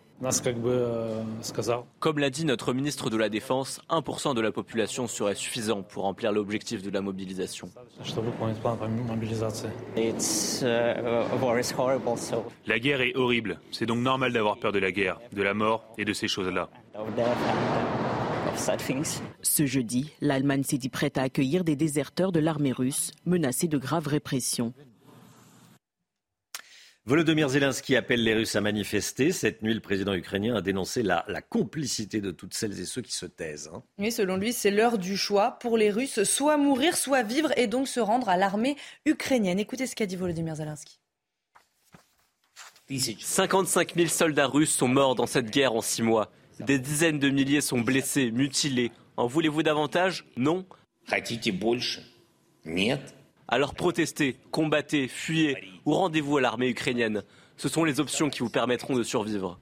Comme 1.98 2.18
l'a 2.18 2.30
dit 2.30 2.44
notre 2.44 2.74
ministre 2.74 3.08
de 3.08 3.16
la 3.16 3.30
Défense, 3.30 3.80
1% 3.88 4.34
de 4.34 4.40
la 4.40 4.52
population 4.52 5.06
serait 5.06 5.34
suffisant 5.34 5.82
pour 5.82 6.02
remplir 6.02 6.30
l'objectif 6.32 6.82
de 6.82 6.90
la 6.90 7.00
mobilisation. 7.00 7.70
La 12.66 12.78
guerre 12.78 13.00
est 13.00 13.16
horrible. 13.16 13.60
C'est 13.72 13.86
donc 13.86 14.00
normal 14.00 14.32
d'avoir 14.32 14.58
peur 14.58 14.72
de 14.72 14.78
la 14.78 14.92
guerre, 14.92 15.18
de 15.32 15.42
la 15.42 15.54
mort 15.54 15.84
et 15.96 16.04
de 16.04 16.12
ces 16.12 16.28
choses-là. 16.28 16.68
Ce 19.42 19.66
jeudi, 19.66 20.12
l'Allemagne 20.20 20.64
s'est 20.64 20.78
dit 20.78 20.88
prête 20.90 21.16
à 21.16 21.22
accueillir 21.22 21.64
des 21.64 21.76
déserteurs 21.76 22.32
de 22.32 22.40
l'armée 22.40 22.72
russe 22.72 23.12
menacés 23.24 23.68
de 23.68 23.78
graves 23.78 24.08
répressions. 24.08 24.74
Volodymyr 27.06 27.48
Zelensky 27.48 27.96
appelle 27.96 28.22
les 28.22 28.34
Russes 28.34 28.56
à 28.56 28.60
manifester. 28.60 29.32
Cette 29.32 29.62
nuit, 29.62 29.72
le 29.72 29.80
président 29.80 30.12
ukrainien 30.12 30.54
a 30.54 30.60
dénoncé 30.60 31.02
la, 31.02 31.24
complicité 31.48 32.20
de 32.20 32.30
toutes 32.30 32.54
celles 32.54 32.78
et 32.78 32.84
ceux 32.84 33.00
qui 33.00 33.12
se 33.12 33.26
taisent. 33.26 33.70
Hein. 33.74 33.82
Oui, 33.98 34.12
selon 34.12 34.36
lui, 34.36 34.52
c'est 34.52 34.70
l'heure 34.70 34.98
du 34.98 35.16
choix 35.16 35.58
pour 35.60 35.78
les 35.78 35.90
Russes, 35.90 36.22
soit 36.24 36.58
mourir, 36.58 36.96
soit 36.96 37.22
vivre 37.22 37.50
et 37.56 37.66
donc 37.66 37.88
se 37.88 38.00
rendre 38.00 38.28
à 38.28 38.36
l'armée 38.36 38.76
ukrainienne. 39.06 39.58
Écoutez 39.58 39.86
ce 39.86 39.96
qu'a 39.96 40.06
dit 40.06 40.16
Volodymyr 40.16 40.56
Zelensky. 40.56 41.00
55 42.98 43.94
000 43.94 44.08
soldats 44.08 44.48
russes 44.48 44.74
sont 44.74 44.88
morts 44.88 45.14
dans 45.14 45.26
cette 45.26 45.50
guerre 45.50 45.74
en 45.74 45.80
six 45.80 46.02
mois. 46.02 46.30
Des 46.58 46.78
dizaines 46.78 47.18
de 47.18 47.30
milliers 47.30 47.60
sont 47.60 47.80
blessés, 47.80 48.30
mutilés. 48.32 48.90
En 49.16 49.26
voulez-vous 49.26 49.62
davantage? 49.62 50.26
Non 50.36 50.66
alors 53.50 53.74
protestez, 53.74 54.36
combattez, 54.52 55.08
fuyez 55.08 55.56
ou 55.84 55.92
rendez-vous 55.92 56.38
à 56.38 56.40
l'armée 56.40 56.68
ukrainienne. 56.68 57.24
Ce 57.56 57.68
sont 57.68 57.82
les 57.82 57.98
options 57.98 58.30
qui 58.30 58.38
vous 58.38 58.48
permettront 58.48 58.94
de 58.94 59.02
survivre. 59.02 59.60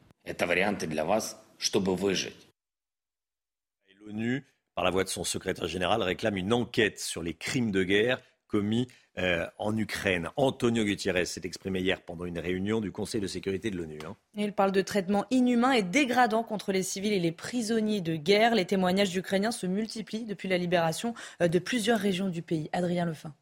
L'ONU, 4.05 4.47
par 4.75 4.85
la 4.85 4.91
voix 4.91 5.05
de 5.05 5.09
son 5.09 5.25
secrétaire 5.25 5.67
général, 5.67 6.03
réclame 6.03 6.37
une 6.37 6.53
enquête 6.53 7.01
sur 7.01 7.23
les 7.23 7.33
crimes 7.33 7.71
de 7.71 7.83
guerre 7.83 8.21
commis 8.47 8.89
euh, 9.17 9.47
en 9.59 9.77
Ukraine. 9.77 10.29
Antonio 10.37 10.85
Gutiérrez 10.85 11.25
s'est 11.25 11.41
exprimé 11.45 11.81
hier 11.81 12.03
pendant 12.03 12.27
une 12.27 12.39
réunion 12.39 12.81
du 12.81 12.93
Conseil 12.93 13.23
de 13.23 13.27
sécurité 13.27 13.71
de 13.71 13.77
l'ONU. 13.77 13.99
Hein. 14.07 14.17
Il 14.35 14.53
parle 14.53 14.73
de 14.73 14.83
traitements 14.83 15.25
inhumains 15.31 15.73
et 15.73 15.83
dégradants 15.83 16.45
contre 16.45 16.73
les 16.73 16.83
civils 16.83 17.13
et 17.13 17.21
les 17.21 17.33
prisonniers 17.33 18.03
de 18.03 18.17
guerre. 18.17 18.55
Les 18.55 18.67
témoignages 18.67 19.11
d'Ukrainiens 19.11 19.51
se 19.51 19.67
multiplient 19.67 20.27
depuis 20.27 20.49
la 20.49 20.59
libération 20.59 21.15
euh, 21.43 21.49
de 21.49 21.59
plusieurs 21.59 21.99
régions 21.99 22.29
du 22.29 22.43
pays. 22.43 22.69
Adrien 22.73 23.07
Lefin. 23.07 23.35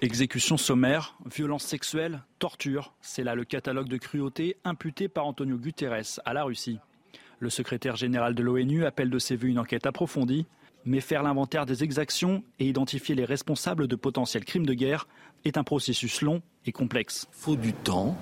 Exécution 0.00 0.56
sommaire, 0.56 1.16
violence 1.26 1.64
sexuelle, 1.64 2.22
torture, 2.38 2.94
c'est 3.00 3.24
là 3.24 3.34
le 3.34 3.44
catalogue 3.44 3.88
de 3.88 3.96
cruauté 3.96 4.56
imputé 4.62 5.08
par 5.08 5.26
Antonio 5.26 5.56
Guterres 5.56 6.20
à 6.24 6.32
la 6.32 6.44
Russie. 6.44 6.78
Le 7.40 7.50
secrétaire 7.50 7.96
général 7.96 8.36
de 8.36 8.44
l'ONU 8.44 8.84
appelle 8.84 9.10
de 9.10 9.18
ses 9.18 9.34
voeux 9.34 9.48
une 9.48 9.58
enquête 9.58 9.86
approfondie, 9.86 10.46
mais 10.84 11.00
faire 11.00 11.24
l'inventaire 11.24 11.66
des 11.66 11.82
exactions 11.82 12.44
et 12.60 12.68
identifier 12.68 13.16
les 13.16 13.24
responsables 13.24 13.88
de 13.88 13.96
potentiels 13.96 14.44
crimes 14.44 14.66
de 14.66 14.74
guerre 14.74 15.08
est 15.44 15.58
un 15.58 15.64
processus 15.64 16.22
long 16.22 16.42
et 16.64 16.70
complexe. 16.70 17.26
Faut 17.32 17.56
du 17.56 17.72
temps, 17.72 18.16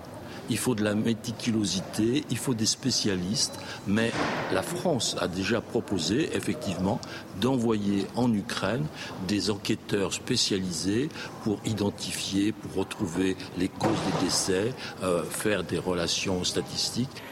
il 0.51 0.59
faut 0.59 0.75
de 0.75 0.85
la 0.85 0.95
méticulosité, 0.95 2.25
il 2.31 2.37
faut 2.37 2.55
des 2.55 2.67
spécialistes, 2.67 3.59
mais 3.87 4.11
la 4.53 4.63
France 4.63 5.17
a 5.21 5.29
déjà 5.29 5.61
proposé 5.61 6.35
effectivement 6.37 7.01
d'envoyer 7.41 8.07
en 8.15 8.33
Ukraine 8.33 8.87
des 9.29 9.51
enquêteurs 9.51 10.13
spécialisés 10.13 11.09
pour 11.43 11.61
identifier, 11.65 12.53
pour 12.53 12.75
retrouver 12.75 13.37
les 13.59 13.69
causes 13.69 13.91
des 13.91 14.25
décès, 14.25 14.75
euh, 15.03 15.23
faire 15.25 15.65
des 15.65 15.79
relations 15.79 16.45
statistiques. 16.45 17.23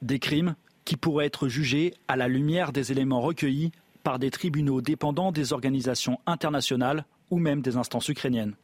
Des 0.00 0.18
crimes 0.18 0.54
qui 0.84 0.96
pourraient 0.96 1.26
être 1.26 1.48
jugés 1.48 1.94
à 2.08 2.16
la 2.16 2.28
lumière 2.28 2.72
des 2.72 2.92
éléments 2.92 3.20
recueillis 3.20 3.72
par 4.02 4.18
des 4.18 4.30
tribunaux 4.30 4.80
dépendants 4.80 5.32
des 5.32 5.52
organisations 5.52 6.18
internationales 6.26 7.04
ou 7.30 7.38
même 7.38 7.62
des 7.62 7.76
instances 7.76 8.08
ukrainiennes. 8.08 8.54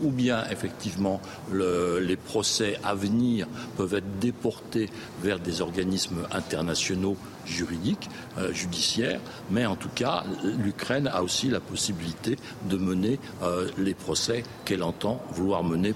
Ou 0.00 0.10
bien, 0.10 0.44
effectivement, 0.50 1.20
les 1.52 2.16
procès 2.16 2.78
à 2.84 2.94
venir 2.94 3.46
peuvent 3.76 3.94
être 3.94 4.18
déportés 4.18 4.88
vers 5.22 5.38
des 5.38 5.60
organismes 5.60 6.26
internationaux 6.32 7.16
juridiques, 7.46 8.08
euh, 8.38 8.52
judiciaires, 8.52 9.20
mais 9.50 9.66
en 9.66 9.76
tout 9.76 9.88
cas, 9.94 10.24
l'Ukraine 10.42 11.06
a 11.06 11.22
aussi 11.22 11.48
la 11.48 11.60
possibilité 11.60 12.36
de 12.68 12.76
mener 12.76 13.18
euh, 13.42 13.68
les 13.78 13.94
procès 13.94 14.42
qu'elle 14.64 14.82
entend 14.82 15.22
vouloir 15.30 15.62
mener. 15.62 15.94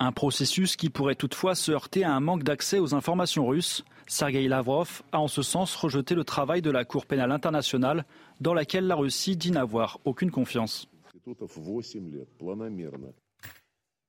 Un 0.00 0.12
processus 0.12 0.76
qui 0.76 0.90
pourrait 0.90 1.14
toutefois 1.14 1.54
se 1.54 1.72
heurter 1.72 2.04
à 2.04 2.12
un 2.12 2.20
manque 2.20 2.42
d'accès 2.42 2.78
aux 2.78 2.94
informations 2.94 3.46
russes. 3.46 3.84
Sergei 4.06 4.48
Lavrov 4.48 5.02
a 5.12 5.20
en 5.20 5.28
ce 5.28 5.42
sens 5.42 5.74
rejeté 5.74 6.14
le 6.14 6.24
travail 6.24 6.62
de 6.62 6.70
la 6.70 6.84
Cour 6.84 7.06
pénale 7.06 7.32
internationale, 7.32 8.04
dans 8.40 8.54
laquelle 8.54 8.86
la 8.86 8.96
Russie 8.96 9.36
dit 9.36 9.50
n'avoir 9.50 9.98
aucune 10.04 10.30
confiance. 10.30 10.88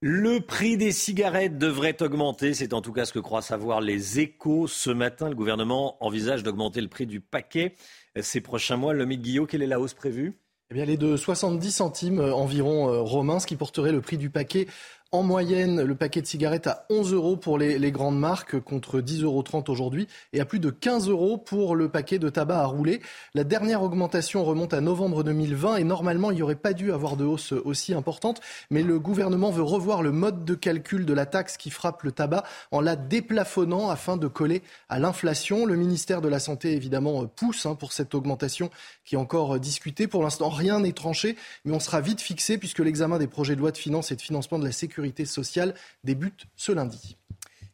Le 0.02 0.40
prix 0.40 0.78
des 0.78 0.92
cigarettes 0.92 1.58
devrait 1.58 2.02
augmenter, 2.02 2.54
c'est 2.54 2.74
en 2.74 2.82
tout 2.82 2.92
cas 2.92 3.06
ce 3.06 3.14
que 3.14 3.20
croient 3.20 3.42
savoir 3.42 3.82
les 3.82 4.20
échos. 4.20 4.68
Ce 4.68 4.90
matin, 4.90 5.30
le 5.30 5.36
gouvernement 5.36 6.04
envisage 6.04 6.44
d'augmenter 6.44 6.82
le 6.82 6.90
prix 6.90 7.08
du 7.08 7.22
paquet 7.22 7.76
ces 8.22 8.42
prochains 8.42 8.78
mois. 8.78 8.94
Le 8.94 9.06
Guillot, 9.06 9.46
quelle 9.46 9.64
est 9.64 9.68
la 9.68 9.80
hausse 9.80 9.94
prévue? 9.94 10.40
Eh 10.72 10.74
bien, 10.74 10.86
les 10.86 10.98
de 10.98 11.16
70 11.16 11.72
centimes 11.72 12.20
environ 12.20 12.90
euh, 12.90 13.02
romains, 13.02 13.40
ce 13.40 13.48
qui 13.48 13.56
porterait 13.56 13.92
le 13.92 14.02
prix 14.02 14.18
du 14.18 14.30
paquet 14.30 14.68
en 15.16 15.24
moyenne, 15.24 15.82
le 15.82 15.96
paquet 15.96 16.22
de 16.22 16.28
cigarettes 16.28 16.68
à 16.68 16.86
11 16.90 17.14
euros 17.14 17.38
pour 17.38 17.58
les, 17.58 17.92
grandes 17.92 18.20
marques 18.20 18.60
contre 18.60 19.00
10,30 19.00 19.24
euros 19.24 19.44
aujourd'hui 19.70 20.10
et 20.34 20.42
à 20.42 20.46
plus 20.46 20.60
de 20.60 20.70
15 20.70 21.08
euros 21.08 21.38
pour 21.38 21.76
le 21.76 21.88
paquet 21.88 22.20
de 22.20 22.28
tabac 22.28 22.60
à 22.60 22.66
rouler. 22.66 23.02
La 23.34 23.46
dernière 23.46 23.82
augmentation 23.82 24.44
remonte 24.44 24.74
à 24.74 24.82
novembre 24.82 25.24
2020 25.24 25.78
et 25.78 25.86
normalement 25.86 26.32
il 26.32 26.36
n'y 26.36 26.42
aurait 26.42 26.56
pas 26.56 26.74
dû 26.74 26.92
avoir 26.92 27.16
de 27.16 27.24
hausse 27.24 27.54
aussi 27.54 27.94
importante. 27.94 28.42
Mais 28.72 28.84
le 28.84 29.00
gouvernement 29.00 29.52
veut 29.52 29.64
revoir 29.64 30.04
le 30.04 30.12
mode 30.12 30.44
de 30.44 30.54
calcul 30.54 31.06
de 31.06 31.14
la 31.14 31.26
taxe 31.26 31.56
qui 31.56 31.70
frappe 31.70 32.04
le 32.04 32.12
tabac 32.12 32.44
en 32.72 32.82
la 32.82 32.98
déplafonnant 32.98 33.90
afin 33.90 34.18
de 34.18 34.28
coller 34.28 34.64
à 34.90 35.00
l'inflation. 35.00 35.66
Le 35.66 35.78
ministère 35.78 36.20
de 36.20 36.28
la 36.28 36.40
Santé 36.40 36.74
évidemment 36.74 37.26
pousse 37.26 37.66
hein, 37.66 37.76
pour 37.76 37.94
cette 37.94 38.16
augmentation 38.16 38.70
qui 39.06 39.16
est 39.16 39.20
encore 39.20 39.60
discutée. 39.60 40.08
Pour 40.08 40.24
l'instant 40.24 40.50
rien 40.50 40.82
n'est 40.82 40.92
tranché 40.92 41.38
mais 41.64 41.74
on 41.74 41.80
sera 41.80 42.02
vite 42.02 42.20
fixé 42.20 42.58
puisque 42.58 42.80
l'examen 42.80 43.18
des 43.18 43.28
projets 43.28 43.56
de 43.56 43.62
loi 43.62 43.72
de 43.72 43.78
finances 43.78 44.12
et 44.12 44.18
de 44.18 44.22
financement 44.22 44.60
de 44.60 44.66
la 44.66 44.74
sécurité 44.74 45.05
sécurité 45.06 45.26
sociale 45.26 45.74
débute 46.04 46.46
ce 46.56 46.72
lundi. 46.72 47.18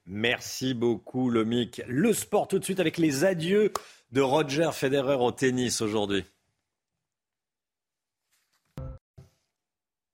Merci 0.05 0.73
beaucoup, 0.73 1.29
Lomic. 1.29 1.81
Le 1.87 2.13
sport 2.13 2.47
tout 2.47 2.59
de 2.59 2.63
suite 2.63 2.79
avec 2.79 2.97
les 2.97 3.23
adieux 3.23 3.71
de 4.11 4.21
Roger 4.21 4.69
Federer 4.73 5.15
au 5.15 5.31
tennis 5.31 5.81
aujourd'hui. 5.81 6.25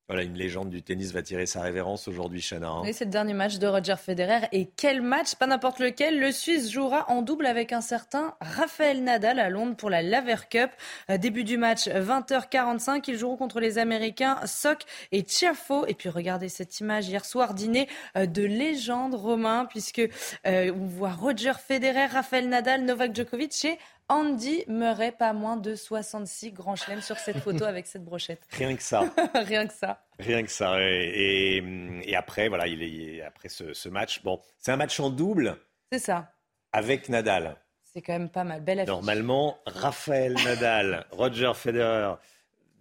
Voilà, 0.10 0.24
une 0.24 0.36
légende 0.36 0.70
du 0.70 0.82
tennis 0.82 1.12
va 1.12 1.22
tirer 1.22 1.46
sa 1.46 1.62
révérence 1.62 2.08
aujourd'hui, 2.08 2.42
Chana. 2.42 2.70
Hein. 2.70 2.82
Oui, 2.84 2.94
c'est 2.94 3.04
le 3.04 3.12
dernier 3.12 3.34
match 3.34 3.58
de 3.58 3.68
Roger 3.68 3.96
Federer. 3.98 4.48
Et 4.54 4.70
quel 4.78 5.02
match 5.02 5.36
Pas 5.36 5.48
n'importe 5.48 5.80
lequel. 5.80 6.18
Le 6.18 6.32
Suisse 6.32 6.72
jouera 6.72 7.10
en 7.12 7.22
double 7.22 7.46
avec 7.46 7.74
un 7.74 7.82
certain 7.82 8.34
Raphaël 8.40 9.04
Nadal 9.04 9.38
à 9.38 9.50
Londres 9.50 9.76
pour 9.76 9.90
la 9.90 10.02
Laver 10.02 10.38
Cup. 10.50 10.72
Euh, 11.10 11.18
début 11.18 11.44
du 11.44 11.58
match, 11.58 11.90
20h45. 11.90 13.04
Ils 13.10 13.18
joueront 13.18 13.36
contre 13.36 13.60
les 13.60 13.80
Américains 13.80 14.40
Sock 14.46 14.84
et 15.12 15.24
Tiafo. 15.24 15.86
Et 15.88 15.94
puis 15.94 16.08
regardez 16.08 16.48
cette 16.48 16.80
image 16.80 17.10
hier 17.10 17.26
soir, 17.26 17.54
dîner 17.54 17.90
euh, 18.16 18.26
de 18.28 18.44
légende 18.44 19.14
romain, 19.14 19.66
puisque 19.66 20.00
euh, 20.00 20.72
on 20.74 20.86
voit 20.86 21.12
Roger 21.12 21.52
Federer, 21.60 22.06
Raphaël 22.06 22.48
Nadal, 22.48 22.86
Novak 22.86 23.14
Djokovic 23.14 23.66
et 23.66 23.78
Andy 24.10 24.64
Murray, 24.68 25.12
pas 25.12 25.34
moins 25.34 25.58
de 25.58 25.76
66 25.76 26.52
grands 26.52 26.76
chelems 26.76 27.02
sur 27.02 27.18
cette 27.18 27.40
photo 27.40 27.64
avec 27.66 27.88
cette 27.88 28.06
brochette. 28.06 28.42
Rien 28.52 28.76
que 28.76 28.82
ça. 28.84 29.04
Rien 29.36 29.68
que 29.68 29.74
ça. 29.74 30.02
Rien 30.20 30.44
que 30.44 30.50
ça. 30.52 30.76
Et, 30.82 31.62
et 32.04 32.16
après, 32.16 32.48
voilà, 32.48 32.68
il 32.68 32.82
est 32.84 33.22
après 33.22 33.50
ce, 33.50 33.74
ce 33.74 33.90
match. 33.90 34.24
Bon, 34.24 34.40
c'est 34.58 34.72
un 34.72 34.78
match 34.78 35.00
en 35.00 35.10
double. 35.10 35.58
C'est 35.92 36.00
ça. 36.00 36.32
Avec 36.72 37.10
Nadal. 37.10 37.58
C'est 37.84 38.02
quand 38.02 38.14
même 38.14 38.30
pas 38.30 38.44
mal. 38.44 38.62
Belle 38.62 38.80
affiche. 38.80 38.90
Normalement, 38.90 39.58
Raphaël 39.66 40.36
Nadal, 40.46 41.06
Roger 41.12 41.52
Federer. 41.56 42.14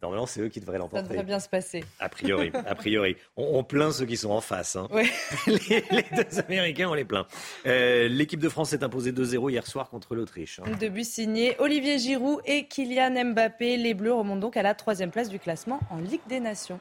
Normalement, 0.02 0.26
c'est 0.26 0.40
eux 0.40 0.48
qui 0.48 0.60
devraient 0.60 0.78
l'emporter. 0.78 1.04
Ça 1.04 1.08
devrait 1.08 1.24
bien 1.24 1.40
se 1.40 1.48
passer. 1.48 1.84
A 1.98 2.08
priori, 2.08 2.52
a 2.54 2.74
priori. 2.74 3.16
On, 3.36 3.64
plaint 3.64 3.92
ceux 3.92 4.06
qui 4.06 4.16
sont 4.16 4.30
en 4.30 4.40
face. 4.40 4.76
Hein. 4.76 4.88
les, 5.46 6.04
deux 6.16 6.38
Américains, 6.40 6.88
on 6.88 6.94
les 6.94 7.04
plaint. 7.04 7.26
Euh, 7.66 8.08
l'équipe 8.08 8.40
de 8.40 8.48
France 8.48 8.70
s'est 8.70 8.84
imposée 8.84 9.12
2-0 9.12 9.50
hier 9.50 9.66
soir 9.66 9.88
contre 9.88 10.14
l'Autriche. 10.14 10.60
Hein. 10.60 10.70
De 10.80 10.88
but 10.88 11.04
signé 11.04 11.56
Olivier 11.58 11.98
Giroud 11.98 12.40
et 12.44 12.66
Kylian 12.66 13.32
Mbappé. 13.32 13.76
Les 13.76 13.94
Bleus 13.94 14.12
remontent 14.12 14.40
donc 14.40 14.56
à 14.56 14.62
la 14.62 14.74
troisième 14.74 15.10
place 15.10 15.28
du 15.28 15.38
classement 15.38 15.80
en 15.90 15.98
Ligue 15.98 16.20
des 16.28 16.40
Nations. 16.40 16.78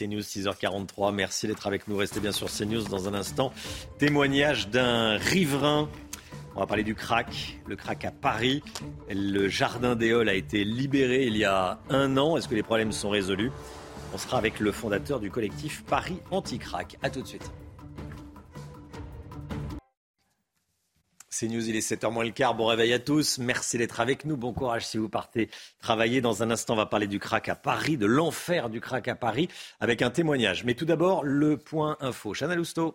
CNews 0.00 0.20
6h43. 0.20 1.14
Merci 1.14 1.46
d'être 1.46 1.66
avec 1.66 1.86
nous. 1.86 1.96
Restez 1.96 2.20
bien 2.20 2.32
sur 2.32 2.48
CNews 2.50 2.84
dans 2.84 3.06
un 3.06 3.14
instant. 3.14 3.52
Témoignage 3.98 4.68
d'un 4.68 5.18
riverain. 5.18 5.90
On 6.56 6.60
va 6.60 6.66
parler 6.66 6.84
du 6.84 6.94
crack, 6.94 7.58
le 7.66 7.76
crack 7.76 8.04
à 8.06 8.10
Paris. 8.10 8.62
Le 9.10 9.48
jardin 9.48 9.98
Halles 10.00 10.28
a 10.28 10.34
été 10.34 10.64
libéré 10.64 11.26
il 11.26 11.36
y 11.36 11.44
a 11.44 11.80
un 11.90 12.16
an. 12.16 12.36
Est-ce 12.36 12.48
que 12.48 12.54
les 12.54 12.62
problèmes 12.62 12.92
sont 12.92 13.10
résolus? 13.10 13.52
On 14.14 14.18
sera 14.18 14.38
avec 14.38 14.58
le 14.58 14.72
fondateur 14.72 15.20
du 15.20 15.30
collectif 15.30 15.84
Paris 15.84 16.18
Anti-Crack. 16.30 16.96
A 17.02 17.10
tout 17.10 17.20
de 17.20 17.26
suite. 17.26 17.50
C'est 21.40 21.48
News, 21.48 21.70
il 21.70 21.74
est 21.74 21.90
7h 21.90 22.12
moins 22.12 22.22
le 22.22 22.32
quart. 22.32 22.54
Bon 22.54 22.66
réveil 22.66 22.92
à 22.92 22.98
tous. 22.98 23.38
Merci 23.38 23.78
d'être 23.78 23.98
avec 23.98 24.26
nous. 24.26 24.36
Bon 24.36 24.52
courage 24.52 24.86
si 24.86 24.98
vous 24.98 25.08
partez 25.08 25.48
travailler. 25.80 26.20
Dans 26.20 26.42
un 26.42 26.50
instant, 26.50 26.74
on 26.74 26.76
va 26.76 26.84
parler 26.84 27.06
du 27.06 27.18
crack 27.18 27.48
à 27.48 27.54
Paris, 27.54 27.96
de 27.96 28.04
l'enfer 28.04 28.68
du 28.68 28.78
crack 28.78 29.08
à 29.08 29.14
Paris, 29.14 29.48
avec 29.80 30.02
un 30.02 30.10
témoignage. 30.10 30.64
Mais 30.64 30.74
tout 30.74 30.84
d'abord, 30.84 31.24
le 31.24 31.56
point 31.56 31.96
info. 32.00 32.34
Chana 32.34 32.56
Lousteau. 32.56 32.94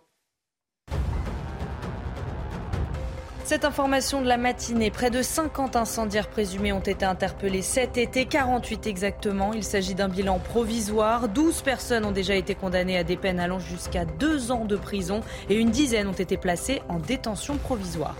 Cette 3.45 3.65
information 3.65 4.21
de 4.21 4.27
la 4.27 4.37
matinée, 4.37 4.91
près 4.91 5.09
de 5.09 5.23
50 5.23 5.75
incendiaires 5.75 6.29
présumés 6.29 6.71
ont 6.71 6.79
été 6.81 7.03
interpellés 7.03 7.63
cet 7.63 7.97
été, 7.97 8.27
48 8.27 8.85
exactement. 8.85 9.53
Il 9.53 9.63
s'agit 9.63 9.95
d'un 9.95 10.07
bilan 10.07 10.37
provisoire. 10.37 11.29
12 11.29 11.63
personnes 11.63 12.05
ont 12.05 12.11
déjà 12.11 12.35
été 12.35 12.53
condamnées 12.53 12.99
à 12.99 13.03
des 13.03 13.17
peines 13.17 13.39
allant 13.39 13.57
jusqu'à 13.57 14.05
deux 14.05 14.51
ans 14.51 14.65
de 14.65 14.75
prison 14.75 15.21
et 15.49 15.55
une 15.55 15.71
dizaine 15.71 16.07
ont 16.07 16.11
été 16.11 16.37
placées 16.37 16.83
en 16.89 16.99
détention 16.99 17.57
provisoire. 17.57 18.15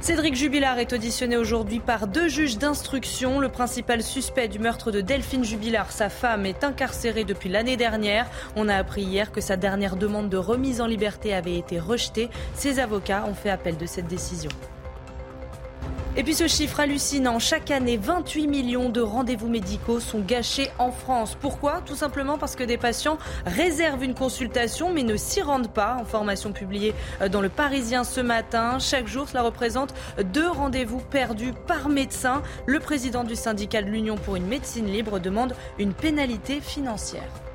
Cédric 0.00 0.36
Jubilard 0.36 0.78
est 0.78 0.92
auditionné 0.92 1.36
aujourd'hui 1.36 1.80
par 1.80 2.06
deux 2.06 2.28
juges 2.28 2.58
d'instruction. 2.58 3.40
Le 3.40 3.48
principal 3.48 4.02
suspect 4.02 4.46
du 4.46 4.58
meurtre 4.58 4.92
de 4.92 5.00
Delphine 5.00 5.44
Jubilard, 5.44 5.90
sa 5.90 6.08
femme, 6.08 6.46
est 6.46 6.62
incarcéré 6.62 7.24
depuis 7.24 7.48
l'année 7.48 7.76
dernière. 7.76 8.30
On 8.54 8.68
a 8.68 8.76
appris 8.76 9.02
hier 9.02 9.32
que 9.32 9.40
sa 9.40 9.56
dernière 9.56 9.96
demande 9.96 10.28
de 10.28 10.36
remise 10.36 10.80
en 10.80 10.86
liberté 10.86 11.34
avait 11.34 11.58
été 11.58 11.80
rejetée. 11.80 12.28
Ses 12.54 12.78
avocats 12.78 13.24
ont 13.26 13.34
fait 13.34 13.50
appel 13.50 13.76
de 13.76 13.86
cette 13.86 14.06
décision. 14.06 14.50
Et 16.18 16.22
puis 16.22 16.34
ce 16.34 16.48
chiffre 16.48 16.80
hallucinant, 16.80 17.38
chaque 17.38 17.70
année 17.70 17.98
28 17.98 18.46
millions 18.46 18.88
de 18.88 19.02
rendez-vous 19.02 19.48
médicaux 19.48 20.00
sont 20.00 20.20
gâchés 20.20 20.70
en 20.78 20.90
France. 20.90 21.36
Pourquoi? 21.38 21.82
Tout 21.84 21.94
simplement 21.94 22.38
parce 22.38 22.56
que 22.56 22.64
des 22.64 22.78
patients 22.78 23.18
réservent 23.44 24.02
une 24.02 24.14
consultation 24.14 24.90
mais 24.90 25.02
ne 25.02 25.16
s'y 25.18 25.42
rendent 25.42 25.70
pas. 25.70 25.98
Information 26.00 26.52
publiée 26.52 26.94
euh, 27.20 27.28
dans 27.28 27.42
le 27.42 27.50
Parisien 27.50 28.02
ce 28.02 28.22
matin. 28.22 28.78
Chaque 28.78 29.06
jour, 29.06 29.28
cela 29.28 29.42
représente 29.42 29.92
deux 30.32 30.48
rendez-vous 30.48 31.00
perdus 31.00 31.52
par 31.66 31.90
médecin. 31.90 32.42
Le 32.64 32.80
président 32.80 33.22
du 33.22 33.36
syndicat 33.36 33.82
de 33.82 33.88
l'Union 33.88 34.16
pour 34.16 34.36
une 34.36 34.46
médecine 34.46 34.86
libre 34.86 35.18
demande 35.18 35.54
une 35.78 35.92
pénalité 35.92 36.62
financière. 36.62 37.45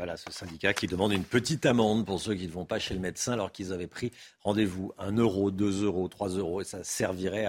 Voilà, 0.00 0.16
ce 0.16 0.32
syndicat 0.32 0.72
qui 0.72 0.86
demande 0.86 1.12
une 1.12 1.24
petite 1.26 1.66
amende 1.66 2.06
pour 2.06 2.22
ceux 2.22 2.34
qui 2.34 2.46
ne 2.46 2.52
vont 2.52 2.64
pas 2.64 2.78
chez 2.78 2.94
le 2.94 3.00
médecin 3.00 3.34
alors 3.34 3.52
qu'ils 3.52 3.70
avaient 3.70 3.86
pris 3.86 4.12
rendez-vous 4.40 4.94
1 4.96 5.18
euro, 5.18 5.50
2 5.50 5.84
euros, 5.84 6.08
3 6.08 6.30
euros 6.38 6.62
et 6.62 6.64
ça 6.64 6.82
servirait 6.82 7.44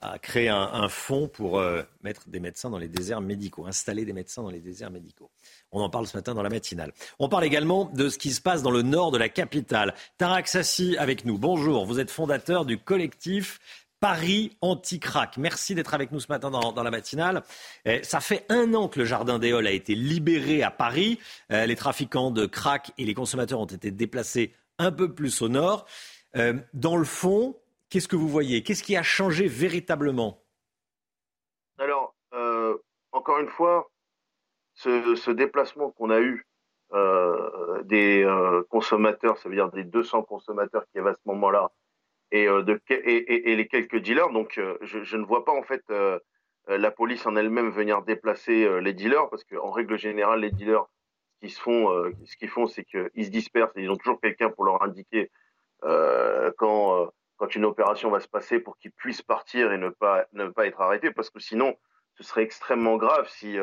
à, 0.00 0.18
créé 0.18 0.48
un, 0.48 0.88
fonds 0.88 1.28
pour 1.28 1.60
euh, 1.60 1.84
mettre 2.02 2.28
des 2.28 2.40
médecins 2.40 2.70
dans 2.70 2.78
les 2.78 2.88
déserts 2.88 3.20
médicaux, 3.20 3.66
installer 3.66 4.04
des 4.04 4.12
médecins 4.12 4.42
dans 4.42 4.50
les 4.50 4.58
déserts 4.58 4.90
médicaux. 4.90 5.30
On 5.70 5.80
en 5.80 5.90
parle 5.90 6.08
ce 6.08 6.16
matin 6.16 6.34
dans 6.34 6.42
la 6.42 6.48
matinale. 6.48 6.92
On 7.20 7.28
parle 7.28 7.44
également 7.44 7.84
de 7.84 8.08
ce 8.08 8.18
qui 8.18 8.32
se 8.32 8.40
passe 8.40 8.62
dans 8.62 8.72
le 8.72 8.82
nord 8.82 9.12
de 9.12 9.18
la 9.18 9.28
capitale. 9.28 9.94
Tarak 10.18 10.48
Sassi 10.48 10.96
avec 10.96 11.24
nous. 11.24 11.38
Bonjour, 11.38 11.86
vous 11.86 12.00
êtes 12.00 12.10
fondateur 12.10 12.64
du 12.64 12.78
collectif 12.78 13.60
Paris 14.02 14.56
anti-crack. 14.62 15.36
Merci 15.36 15.76
d'être 15.76 15.94
avec 15.94 16.10
nous 16.10 16.18
ce 16.18 16.26
matin 16.26 16.50
dans, 16.50 16.82
la 16.82 16.90
matinale. 16.90 17.44
Eh, 17.84 18.02
ça 18.02 18.18
fait 18.18 18.44
un 18.48 18.74
an 18.74 18.88
que 18.88 18.98
le 18.98 19.04
jardin 19.04 19.38
des 19.38 19.52
a 19.52 19.70
été 19.70 19.94
libéré 19.94 20.64
à 20.64 20.72
Paris. 20.72 21.20
Eh, 21.50 21.68
les 21.68 21.76
trafiquants 21.76 22.32
de 22.32 22.44
crack 22.44 22.90
et 22.98 23.04
les 23.04 23.14
consommateurs 23.14 23.60
ont 23.60 23.66
été 23.66 23.92
déplacés 23.92 24.54
un 24.78 24.90
peu 24.90 25.14
plus 25.14 25.40
au 25.40 25.48
nord. 25.48 25.86
Eh, 26.34 26.54
dans 26.74 26.96
le 26.96 27.04
fond, 27.04 27.56
qu'est-ce 27.90 28.08
que 28.08 28.16
vous 28.16 28.26
voyez? 28.26 28.64
Qu'est-ce 28.64 28.82
qui 28.82 28.96
a 28.96 29.04
changé 29.04 29.46
véritablement? 29.46 30.42
Alors, 31.78 32.16
euh, 32.34 32.76
encore 33.12 33.38
une 33.38 33.50
fois, 33.50 33.88
ce, 34.74 35.30
déplacement 35.30 35.92
qu'on 35.92 36.10
a 36.10 36.18
eu 36.18 36.44
euh, 36.92 37.84
des 37.84 38.24
euh, 38.24 38.64
consommateurs, 38.68 39.38
ça 39.38 39.48
veut 39.48 39.54
dire 39.54 39.70
des 39.70 39.84
200 39.84 40.24
consommateurs 40.24 40.86
qui 40.90 40.98
avaient 40.98 41.10
à 41.10 41.14
ce 41.14 41.20
moment-là, 41.26 41.70
et, 42.32 42.48
euh, 42.48 42.62
de, 42.62 42.80
et, 42.88 43.52
et, 43.52 43.56
les 43.56 43.68
quelques 43.68 43.98
dealers. 43.98 44.30
Donc, 44.30 44.58
euh, 44.58 44.76
je, 44.80 45.04
je, 45.04 45.16
ne 45.16 45.24
vois 45.24 45.44
pas 45.44 45.52
en 45.52 45.62
fait 45.62 45.84
euh, 45.90 46.18
la 46.66 46.90
police 46.90 47.26
en 47.26 47.36
elle-même 47.36 47.70
venir 47.70 48.02
déplacer 48.02 48.80
les 48.80 48.92
dealers, 48.92 49.28
parce 49.30 49.44
qu'en 49.44 49.70
règle 49.70 49.98
générale, 49.98 50.40
les 50.40 50.50
dealers, 50.50 50.86
ce 51.34 51.40
qu'ils 51.40 51.54
font, 51.54 52.12
ce 52.24 52.36
qu'ils 52.36 52.48
font, 52.48 52.66
c'est 52.66 52.84
qu'ils 52.84 53.24
se 53.24 53.30
dispersent 53.30 53.76
et 53.76 53.82
ils 53.82 53.90
ont 53.90 53.96
toujours 53.96 54.20
quelqu'un 54.20 54.48
pour 54.48 54.64
leur 54.64 54.82
indiquer 54.82 55.30
quand 55.80 57.08
quand 57.36 57.54
une 57.56 57.64
opération 57.64 58.10
va 58.10 58.20
se 58.20 58.28
passer 58.28 58.60
pour 58.60 58.78
qu'ils 58.78 58.92
puissent 58.92 59.22
partir 59.22 59.72
et 59.72 59.78
ne 59.78 59.88
pas 59.88 60.24
ne 60.34 60.46
pas 60.50 60.68
être 60.68 60.80
arrêtés, 60.80 61.10
parce 61.10 61.30
que 61.30 61.40
sinon, 61.40 61.74
ce 62.14 62.22
serait 62.22 62.44
extrêmement 62.44 62.96
grave 62.96 63.28
si 63.28 63.58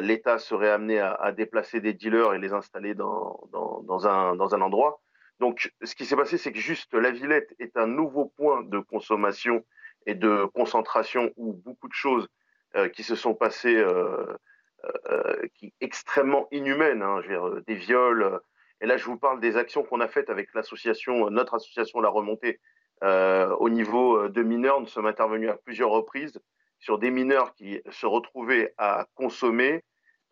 l'État 0.00 0.38
serait 0.38 0.70
amené 0.70 1.00
à, 1.00 1.12
à, 1.12 1.32
déplacer 1.32 1.80
des 1.80 1.92
dealers 1.92 2.34
et 2.34 2.38
les 2.38 2.52
installer 2.52 2.94
dans, 2.94 3.48
dans, 3.50 3.82
dans, 3.82 4.06
un, 4.06 4.36
dans 4.36 4.54
un 4.54 4.60
endroit. 4.60 5.00
Donc, 5.40 5.72
ce 5.82 5.94
qui 5.94 6.06
s'est 6.06 6.16
passé, 6.16 6.38
c'est 6.38 6.52
que 6.52 6.58
juste 6.58 6.94
la 6.94 7.10
Villette 7.10 7.54
est 7.58 7.76
un 7.76 7.86
nouveau 7.86 8.26
point 8.36 8.62
de 8.62 8.78
consommation 8.78 9.64
et 10.06 10.14
de 10.14 10.46
concentration 10.54 11.32
où 11.36 11.52
beaucoup 11.52 11.88
de 11.88 11.94
choses 11.94 12.28
euh, 12.76 12.88
qui 12.88 13.02
se 13.02 13.14
sont 13.14 13.34
passées, 13.34 13.76
euh, 13.76 14.36
euh, 15.10 15.46
qui 15.54 15.74
extrêmement 15.80 16.48
inhumaines, 16.52 17.02
hein, 17.02 17.20
je 17.22 17.34
veux 17.34 17.62
des 17.66 17.74
viols. 17.74 18.40
et 18.80 18.86
là, 18.86 18.96
je 18.96 19.04
vous 19.04 19.18
parle 19.18 19.40
des 19.40 19.56
actions 19.56 19.82
qu'on 19.82 20.00
a 20.00 20.08
faites 20.08 20.30
avec 20.30 20.54
l'association, 20.54 21.28
notre 21.30 21.54
association 21.54 22.00
La 22.00 22.08
Remontée, 22.08 22.60
au 23.02 23.68
niveau 23.68 24.28
de 24.28 24.42
mineurs. 24.42 24.80
Nous 24.80 24.86
sommes 24.86 25.06
intervenus 25.06 25.50
à 25.50 25.56
plusieurs 25.56 25.90
reprises 25.90 26.40
sur 26.78 26.98
des 26.98 27.10
mineurs 27.10 27.54
qui 27.54 27.80
se 27.90 28.06
retrouvaient 28.06 28.74
à 28.78 29.06
consommer 29.14 29.84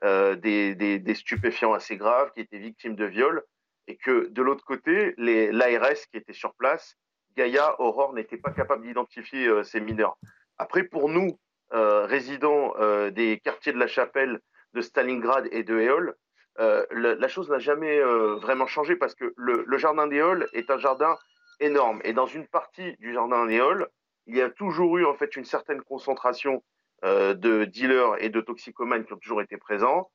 des 0.02 1.14
stupéfiants 1.14 1.74
assez 1.74 1.96
graves, 1.96 2.32
qui 2.32 2.40
étaient 2.40 2.58
victimes 2.58 2.96
de 2.96 3.04
viols 3.04 3.42
et 3.86 3.96
que 3.96 4.28
de 4.28 4.42
l'autre 4.42 4.64
côté, 4.64 5.14
l'ARS 5.16 6.06
qui 6.10 6.16
était 6.16 6.32
sur 6.32 6.54
place, 6.54 6.96
Gaïa, 7.36 7.80
Aurore 7.80 8.14
n'était 8.14 8.36
pas 8.36 8.50
capable 8.50 8.86
d'identifier 8.86 9.46
euh, 9.46 9.62
ces 9.62 9.80
mineurs. 9.80 10.16
Après, 10.58 10.84
pour 10.84 11.08
nous, 11.08 11.38
euh, 11.72 12.06
résidents 12.06 12.74
euh, 12.78 13.10
des 13.10 13.40
quartiers 13.40 13.72
de 13.72 13.78
la 13.78 13.86
Chapelle, 13.86 14.40
de 14.74 14.80
Stalingrad 14.80 15.48
et 15.50 15.62
de 15.62 15.78
Éole, 15.78 16.14
la, 16.56 17.28
chose 17.28 17.50
n'a 17.50 17.58
jamais 17.58 18.00
vraiment 18.00 18.66
changé 18.66 18.94
parce 18.94 19.16
que 19.16 19.32
le, 19.36 19.76
jardin 19.76 20.06
d'Éole 20.06 20.48
est 20.52 20.70
un 20.70 20.78
jardin 20.78 21.16
énorme. 21.58 22.00
Et 22.04 22.12
dans 22.12 22.26
une 22.26 22.46
partie 22.46 22.96
du 22.98 23.12
jardin 23.12 23.46
d'Éole, 23.46 23.88
il 24.26 24.36
y 24.36 24.40
a 24.40 24.50
toujours 24.50 24.98
eu 24.98 25.04
en 25.04 25.14
fait 25.14 25.34
une 25.34 25.44
certaine 25.44 25.82
concentration 25.82 26.62
de 27.02 27.64
dealers 27.64 28.22
et 28.22 28.28
de 28.28 28.40
toxicomanes 28.40 29.04
qui 29.04 29.12
ont 29.12 29.18
toujours 29.18 29.42
été 29.42 29.56
présents. 29.56 30.10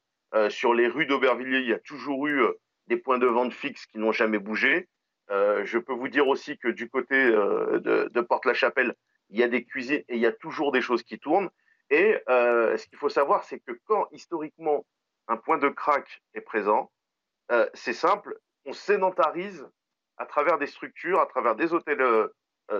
sur 0.48 0.74
les 0.74 0.88
rues 0.88 1.06
d'Aubervilliers, 1.06 1.60
il 1.60 1.70
y 1.70 1.74
a 1.74 1.80
toujours 1.80 2.28
eu 2.28 2.42
des 2.90 2.98
points 2.98 3.20
de 3.20 3.28
vente 3.28 3.54
fixes 3.54 3.86
qui 3.86 4.00
n'ont 4.00 4.12
jamais 4.12 4.40
bougé. 4.40 4.90
Euh, 5.30 5.64
je 5.64 5.78
peux 5.78 5.94
vous 5.94 6.08
dire 6.08 6.28
aussi 6.28 6.58
que 6.58 6.68
du 6.68 6.90
côté 6.90 7.16
euh, 7.16 7.80
de, 7.80 8.22
Porte-la-Chapelle, 8.22 8.96
il 9.30 9.40
y 9.40 9.44
a 9.44 9.48
des 9.48 9.64
cuisines 9.64 10.04
et 10.10 10.16
il 10.16 10.20
y 10.20 10.26
a 10.26 10.32
toujours 10.32 10.72
des 10.72 10.82
choses 10.82 11.04
qui 11.04 11.20
tournent. 11.20 11.50
Et 11.92 12.18
euh, 12.30 12.76
ce 12.78 12.88
qu'il 12.88 12.98
faut 12.98 13.10
savoir, 13.10 13.44
c'est 13.44 13.60
que 13.60 13.74
quand 13.86 14.08
historiquement 14.12 14.86
un 15.28 15.38
point 15.38 15.60
de 15.60 15.70
crack 15.70 16.22
est 16.34 16.42
présent, 16.42 16.92
c'est 17.74 17.94
simple, 17.94 18.38
on 18.66 18.74
sédentarise 18.74 19.68
à 20.18 20.28
travers 20.28 20.60
des 20.60 20.68
structures, 20.68 21.20
à 21.20 21.26
travers 21.26 21.56
des 21.56 21.74
hôtels 21.74 22.30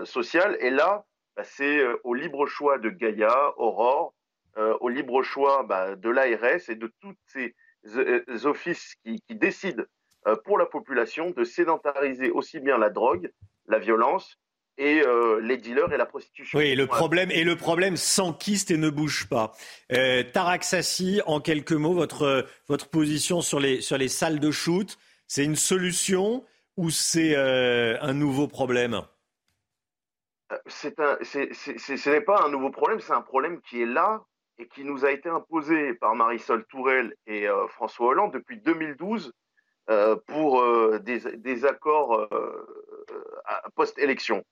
sociaux. 0.04 0.42
Et 0.60 0.70
là, 0.70 1.04
bah, 1.36 1.42
c'est 1.42 1.84
au 2.04 2.14
libre 2.14 2.46
choix 2.46 2.78
de 2.78 2.88
Gaïa, 2.88 3.52
Aurore, 3.56 4.14
au 4.56 4.88
libre 4.88 5.22
choix 5.22 5.64
bah, 5.64 5.96
de 5.96 6.08
l'ARS 6.08 6.68
et 6.68 6.76
de 6.76 6.92
tous 7.00 7.14
ces 7.26 7.54
offices 8.46 8.94
qui 9.04 9.20
décident 9.30 9.84
pour 10.44 10.58
la 10.58 10.66
population 10.66 11.30
de 11.30 11.44
sédentariser 11.44 12.30
aussi 12.30 12.60
bien 12.60 12.76
la 12.78 12.90
drogue, 12.90 13.30
la 13.66 13.78
violence 13.78 14.38
et 14.80 15.02
euh, 15.06 15.40
les 15.40 15.58
dealers 15.58 15.92
et 15.92 15.98
la 15.98 16.06
prostitution. 16.06 16.58
Oui, 16.58 16.74
le 16.74 16.86
problème 16.86 17.30
et 17.30 17.44
le 17.44 17.54
problème 17.54 17.96
s'enquiste 17.96 18.70
et 18.70 18.78
ne 18.78 18.88
bouge 18.88 19.28
pas. 19.28 19.52
Euh, 19.92 20.22
Tarak 20.22 20.64
Sassi, 20.64 21.20
en 21.26 21.40
quelques 21.40 21.72
mots, 21.72 21.92
votre 21.92 22.46
votre 22.66 22.88
position 22.88 23.42
sur 23.42 23.60
les 23.60 23.82
sur 23.82 23.98
les 23.98 24.08
salles 24.08 24.40
de 24.40 24.50
shoot, 24.50 24.98
c'est 25.26 25.44
une 25.44 25.56
solution 25.56 26.44
ou 26.76 26.88
c'est 26.88 27.36
euh, 27.36 27.98
un 28.00 28.14
nouveau 28.14 28.48
problème? 28.48 29.02
C'est 30.66 30.98
un, 30.98 31.18
ce 31.22 32.10
n'est 32.10 32.20
pas 32.22 32.42
un 32.42 32.48
nouveau 32.48 32.70
problème, 32.70 33.00
c'est 33.00 33.12
un 33.12 33.20
problème 33.20 33.60
qui 33.60 33.82
est 33.82 33.86
là 33.86 34.24
et 34.58 34.66
qui 34.66 34.82
nous 34.82 35.04
a 35.04 35.12
été 35.12 35.28
imposé 35.28 35.94
par 35.94 36.14
Marisol 36.16 36.64
Tourelle 36.66 37.14
et 37.26 37.46
François 37.68 38.08
Hollande 38.08 38.32
depuis 38.32 38.58
2012 38.58 39.28
euh, 39.28 39.30
pour 40.26 40.60
euh, 40.60 41.00
des, 41.00 41.64
accords 41.64 42.28
euh, 42.32 42.68
post-élection. 43.74 44.44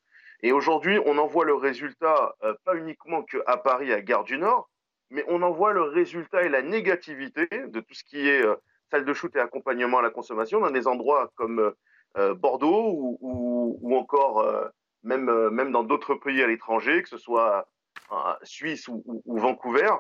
Et 0.43 0.53
aujourd'hui, 0.53 0.99
on 1.07 1.19
en 1.19 1.27
voit 1.27 1.45
le 1.45 1.55
résultat, 1.55 2.35
pas 2.65 2.77
uniquement 2.77 3.23
qu'à 3.23 3.57
Paris, 3.57 3.93
à 3.93 4.01
Gare 4.01 4.25
du 4.25 4.39
Nord, 4.39 4.71
mais 5.11 5.25
on 5.27 5.43
en 5.43 5.51
voit 5.51 5.73
le 5.73 5.83
résultat 5.83 6.43
et 6.43 6.49
la 6.49 6.63
négativité 6.63 7.49
de 7.51 7.81
tout 7.81 7.95
ce 7.95 8.05
qui 8.05 8.29
est 8.29 8.45
salle 8.91 9.05
de 9.05 9.13
shoot 9.15 9.35
et 9.35 9.41
accompagnement 9.41 9.99
à 9.99 10.03
la 10.03 10.11
consommation 10.11 10.61
dans 10.61 10.71
des 10.71 10.87
endroits 10.87 11.33
comme 11.35 11.73
Bordeaux 12.37 13.19
ou, 13.21 13.97
encore 13.97 14.47
même, 15.03 15.49
même 15.51 15.73
dans 15.73 15.83
d'autres 15.83 16.15
pays 16.15 16.41
à 16.41 16.47
l'étranger, 16.47 17.03
que 17.03 17.09
ce 17.09 17.19
soit 17.19 17.69
Suisse 18.45 18.87
ou 18.87 19.03
Vancouver. 19.27 19.91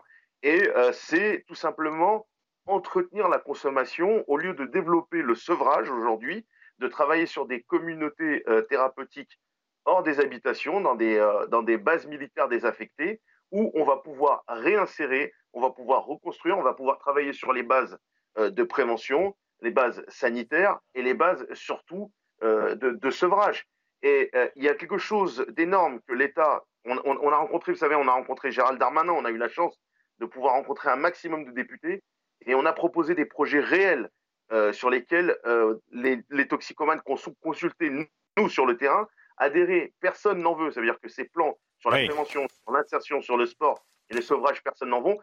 Et 0.44 0.70
c'est 0.92 1.44
tout 1.48 1.56
simplement 1.56 2.28
entretenir 2.68 3.28
la 3.28 3.38
consommation 3.38 4.24
au 4.28 4.36
lieu 4.36 4.54
de 4.54 4.66
développer 4.66 5.22
le 5.22 5.34
sevrage 5.34 5.90
aujourd'hui, 5.90 6.46
de 6.78 6.86
travailler 6.86 7.26
sur 7.26 7.46
des 7.46 7.62
communautés 7.62 8.44
euh, 8.48 8.62
thérapeutiques 8.62 9.40
hors 9.84 10.02
des 10.02 10.20
habitations, 10.20 10.80
dans 10.80 10.94
des, 10.94 11.16
euh, 11.16 11.46
dans 11.46 11.62
des 11.62 11.78
bases 11.78 12.06
militaires 12.06 12.48
désaffectées, 12.48 13.20
où 13.50 13.72
on 13.74 13.84
va 13.84 13.96
pouvoir 13.96 14.44
réinsérer, 14.46 15.32
on 15.54 15.60
va 15.60 15.70
pouvoir 15.70 16.04
reconstruire, 16.04 16.58
on 16.58 16.62
va 16.62 16.74
pouvoir 16.74 16.98
travailler 16.98 17.32
sur 17.32 17.52
les 17.52 17.62
bases 17.62 17.98
euh, 18.36 18.50
de 18.50 18.62
prévention, 18.62 19.34
les 19.60 19.70
bases 19.70 20.04
sanitaires 20.08 20.78
et 20.94 21.02
les 21.02 21.14
bases 21.14 21.46
surtout 21.54 22.12
de, 22.40 23.10
sevrage. 23.10 23.66
Et 24.02 24.30
il 24.54 24.62
y 24.62 24.68
a 24.68 24.76
quelque 24.76 24.98
chose 24.98 25.44
d'énorme 25.48 25.98
que 26.06 26.12
l'État, 26.14 26.62
on, 26.84 27.32
a 27.32 27.36
rencontré, 27.36 27.72
vous 27.72 27.78
savez, 27.78 27.96
on 27.96 28.06
a 28.06 28.12
rencontré 28.12 28.52
Gérald 28.52 28.78
Darmanin, 28.78 29.12
on 29.12 29.24
a 29.24 29.30
eu 29.32 29.38
la 29.38 29.48
chance 29.48 29.76
de 30.20 30.26
pouvoir 30.26 30.54
rencontrer 30.54 30.88
un 30.88 30.96
maximum 30.96 31.44
de 31.44 31.50
députés 31.50 32.04
et 32.46 32.54
on 32.54 32.64
a 32.64 32.72
proposé 32.72 33.14
des 33.14 33.24
projets 33.24 33.60
réels 33.60 34.10
euh, 34.50 34.72
sur 34.72 34.90
lesquels 34.90 35.36
euh, 35.46 35.76
les, 35.92 36.48
toxicomanes 36.48 37.00
qu'on 37.02 37.16
consulté 37.42 37.90
nous 37.90 38.48
sur 38.48 38.66
le 38.66 38.76
terrain 38.76 39.06
adhérer. 39.36 39.92
Personne 40.00 40.42
n'en 40.42 40.54
veut. 40.54 40.70
Ça 40.70 40.80
veut 40.80 40.86
dire 40.86 40.98
que 41.00 41.08
ces 41.08 41.24
plans 41.24 41.58
sur 41.78 41.90
la 41.90 42.04
prévention, 42.04 42.46
sur 42.48 42.72
l'insertion, 42.72 43.20
sur 43.20 43.36
le 43.36 43.46
sport 43.46 43.84
et 44.10 44.14
les 44.14 44.22
sauverages, 44.22 44.62
personne 44.62 44.90
n'en 44.90 45.02
veut. 45.02 45.16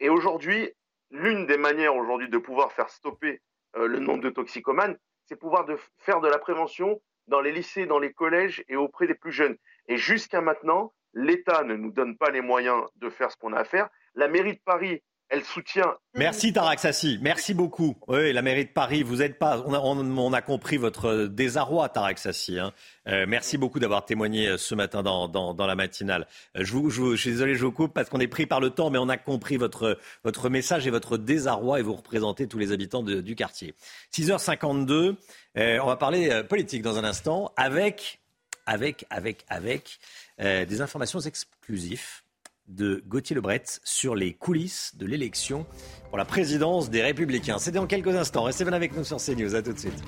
Et 0.00 0.08
aujourd'hui, 0.08 0.72
l'une 1.10 1.46
des 1.46 1.56
manières 1.56 1.96
aujourd'hui 1.96 2.28
de 2.28 2.38
pouvoir 2.38 2.72
faire 2.72 2.90
stopper 2.90 3.40
euh, 3.76 3.86
le 3.86 3.98
nombre 3.98 4.22
de 4.22 4.30
toxicomanes, 4.30 4.96
c'est 5.24 5.36
pouvoir 5.36 5.64
de 5.64 5.78
faire 5.98 6.20
de 6.20 6.28
la 6.28 6.38
prévention 6.38 7.00
dans 7.28 7.40
les 7.40 7.52
lycées, 7.52 7.86
dans 7.86 7.98
les 7.98 8.12
collèges 8.12 8.64
et 8.68 8.76
auprès 8.76 9.06
des 9.06 9.14
plus 9.14 9.32
jeunes. 9.32 9.56
Et 9.88 9.96
jusqu'à 9.96 10.40
maintenant, 10.40 10.92
l'État 11.12 11.64
ne 11.64 11.74
nous 11.74 11.90
donne 11.90 12.16
pas 12.16 12.30
les 12.30 12.40
moyens 12.40 12.84
de 12.96 13.08
faire 13.10 13.30
ce 13.32 13.36
qu'on 13.36 13.52
a 13.52 13.60
à 13.60 13.64
faire. 13.64 13.88
La 14.14 14.28
mairie 14.28 14.54
de 14.54 14.60
Paris 14.64 15.02
elle 15.28 15.44
soutient. 15.44 15.94
Merci 16.14 16.52
Tarak 16.52 16.78
Sassi, 16.78 17.18
merci 17.20 17.52
beaucoup. 17.52 17.96
Oui, 18.06 18.32
la 18.32 18.42
mairie 18.42 18.64
de 18.64 18.70
Paris, 18.70 19.02
vous 19.02 19.22
êtes 19.22 19.38
pas. 19.38 19.62
On 19.66 20.32
a, 20.32 20.42
compris 20.42 20.76
votre 20.76 21.24
désarroi, 21.24 21.88
Tarak 21.88 22.18
Sassi. 22.18 22.58
Hein. 22.58 22.72
Euh, 23.08 23.26
merci 23.26 23.58
beaucoup 23.58 23.80
d'avoir 23.80 24.04
témoigné 24.04 24.46
euh, 24.46 24.56
ce 24.56 24.74
matin 24.74 25.02
dans, 25.02 25.56
la 25.58 25.74
matinale. 25.74 26.28
Euh, 26.56 26.64
je, 26.64 26.88
je, 26.88 27.16
suis 27.16 27.30
désolé, 27.30 27.56
je 27.56 27.64
vous 27.64 27.72
coupe 27.72 27.92
parce 27.92 28.08
qu'on 28.08 28.20
est 28.20 28.28
pris 28.28 28.46
par 28.46 28.60
le 28.60 28.70
temps, 28.70 28.90
mais 28.90 28.98
on 28.98 29.08
a 29.08 29.16
compris 29.16 29.56
votre, 29.56 29.98
votre 30.22 30.48
message 30.48 30.86
et 30.86 30.90
votre 30.90 31.18
désarroi 31.18 31.80
et 31.80 31.82
vous 31.82 31.94
représentez 31.94 32.46
tous 32.46 32.58
les 32.58 32.70
habitants 32.70 33.02
du 33.02 33.34
quartier. 33.34 33.74
6h52, 34.14 35.16
on 35.56 35.86
va 35.86 35.96
parler 35.96 36.42
politique 36.48 36.82
dans 36.82 36.98
un 36.98 37.04
instant 37.04 37.52
avec 37.56 38.20
avec, 38.68 39.06
avec, 39.10 39.44
avec 39.48 39.98
des 40.38 40.80
informations 40.80 41.20
exclusives 41.20 42.25
de 42.68 43.02
Gauthier 43.06 43.34
Lebret 43.36 43.62
sur 43.84 44.14
les 44.14 44.34
coulisses 44.34 44.94
de 44.96 45.06
l'élection 45.06 45.66
pour 46.08 46.18
la 46.18 46.24
présidence 46.24 46.90
des 46.90 47.02
Républicains. 47.02 47.58
C'est 47.58 47.72
dans 47.72 47.86
quelques 47.86 48.14
instants. 48.14 48.44
Restez 48.44 48.64
bien 48.64 48.72
avec 48.72 48.96
nous 48.96 49.04
sur 49.04 49.18
CNews. 49.18 49.54
À 49.54 49.62
tout 49.62 49.72
de 49.72 49.78
suite. 49.78 50.02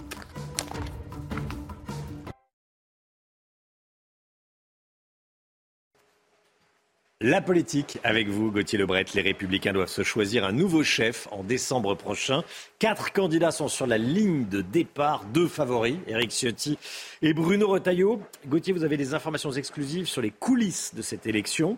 La 7.21 7.41
politique 7.41 7.99
avec 8.05 8.29
vous, 8.29 8.53
Gauthier 8.53 8.79
Lebret. 8.79 9.05
Les 9.13 9.23
Républicains 9.23 9.73
doivent 9.73 9.89
se 9.89 10.05
choisir 10.05 10.45
un 10.45 10.53
nouveau 10.53 10.85
chef 10.85 11.27
en 11.33 11.43
décembre 11.43 11.97
prochain. 11.97 12.45
Quatre 12.79 13.13
candidats 13.13 13.51
sont 13.51 13.67
sur 13.67 13.89
la 13.89 13.99
ligne 13.99 14.47
de 14.49 14.63
départ. 14.63 15.25
Deux 15.35 15.49
favoris, 15.49 15.97
Éric 16.07 16.31
Ciotti 16.31 16.79
et 17.21 17.35
Bruno 17.35 17.67
Retailleau. 17.67 18.23
Gauthier, 18.47 18.73
vous 18.73 18.85
avez 18.85 18.97
des 18.97 19.15
informations 19.15 19.51
exclusives 19.51 20.07
sur 20.07 20.23
les 20.23 20.31
coulisses 20.31 20.95
de 20.95 21.03
cette 21.03 21.27
élection. 21.27 21.77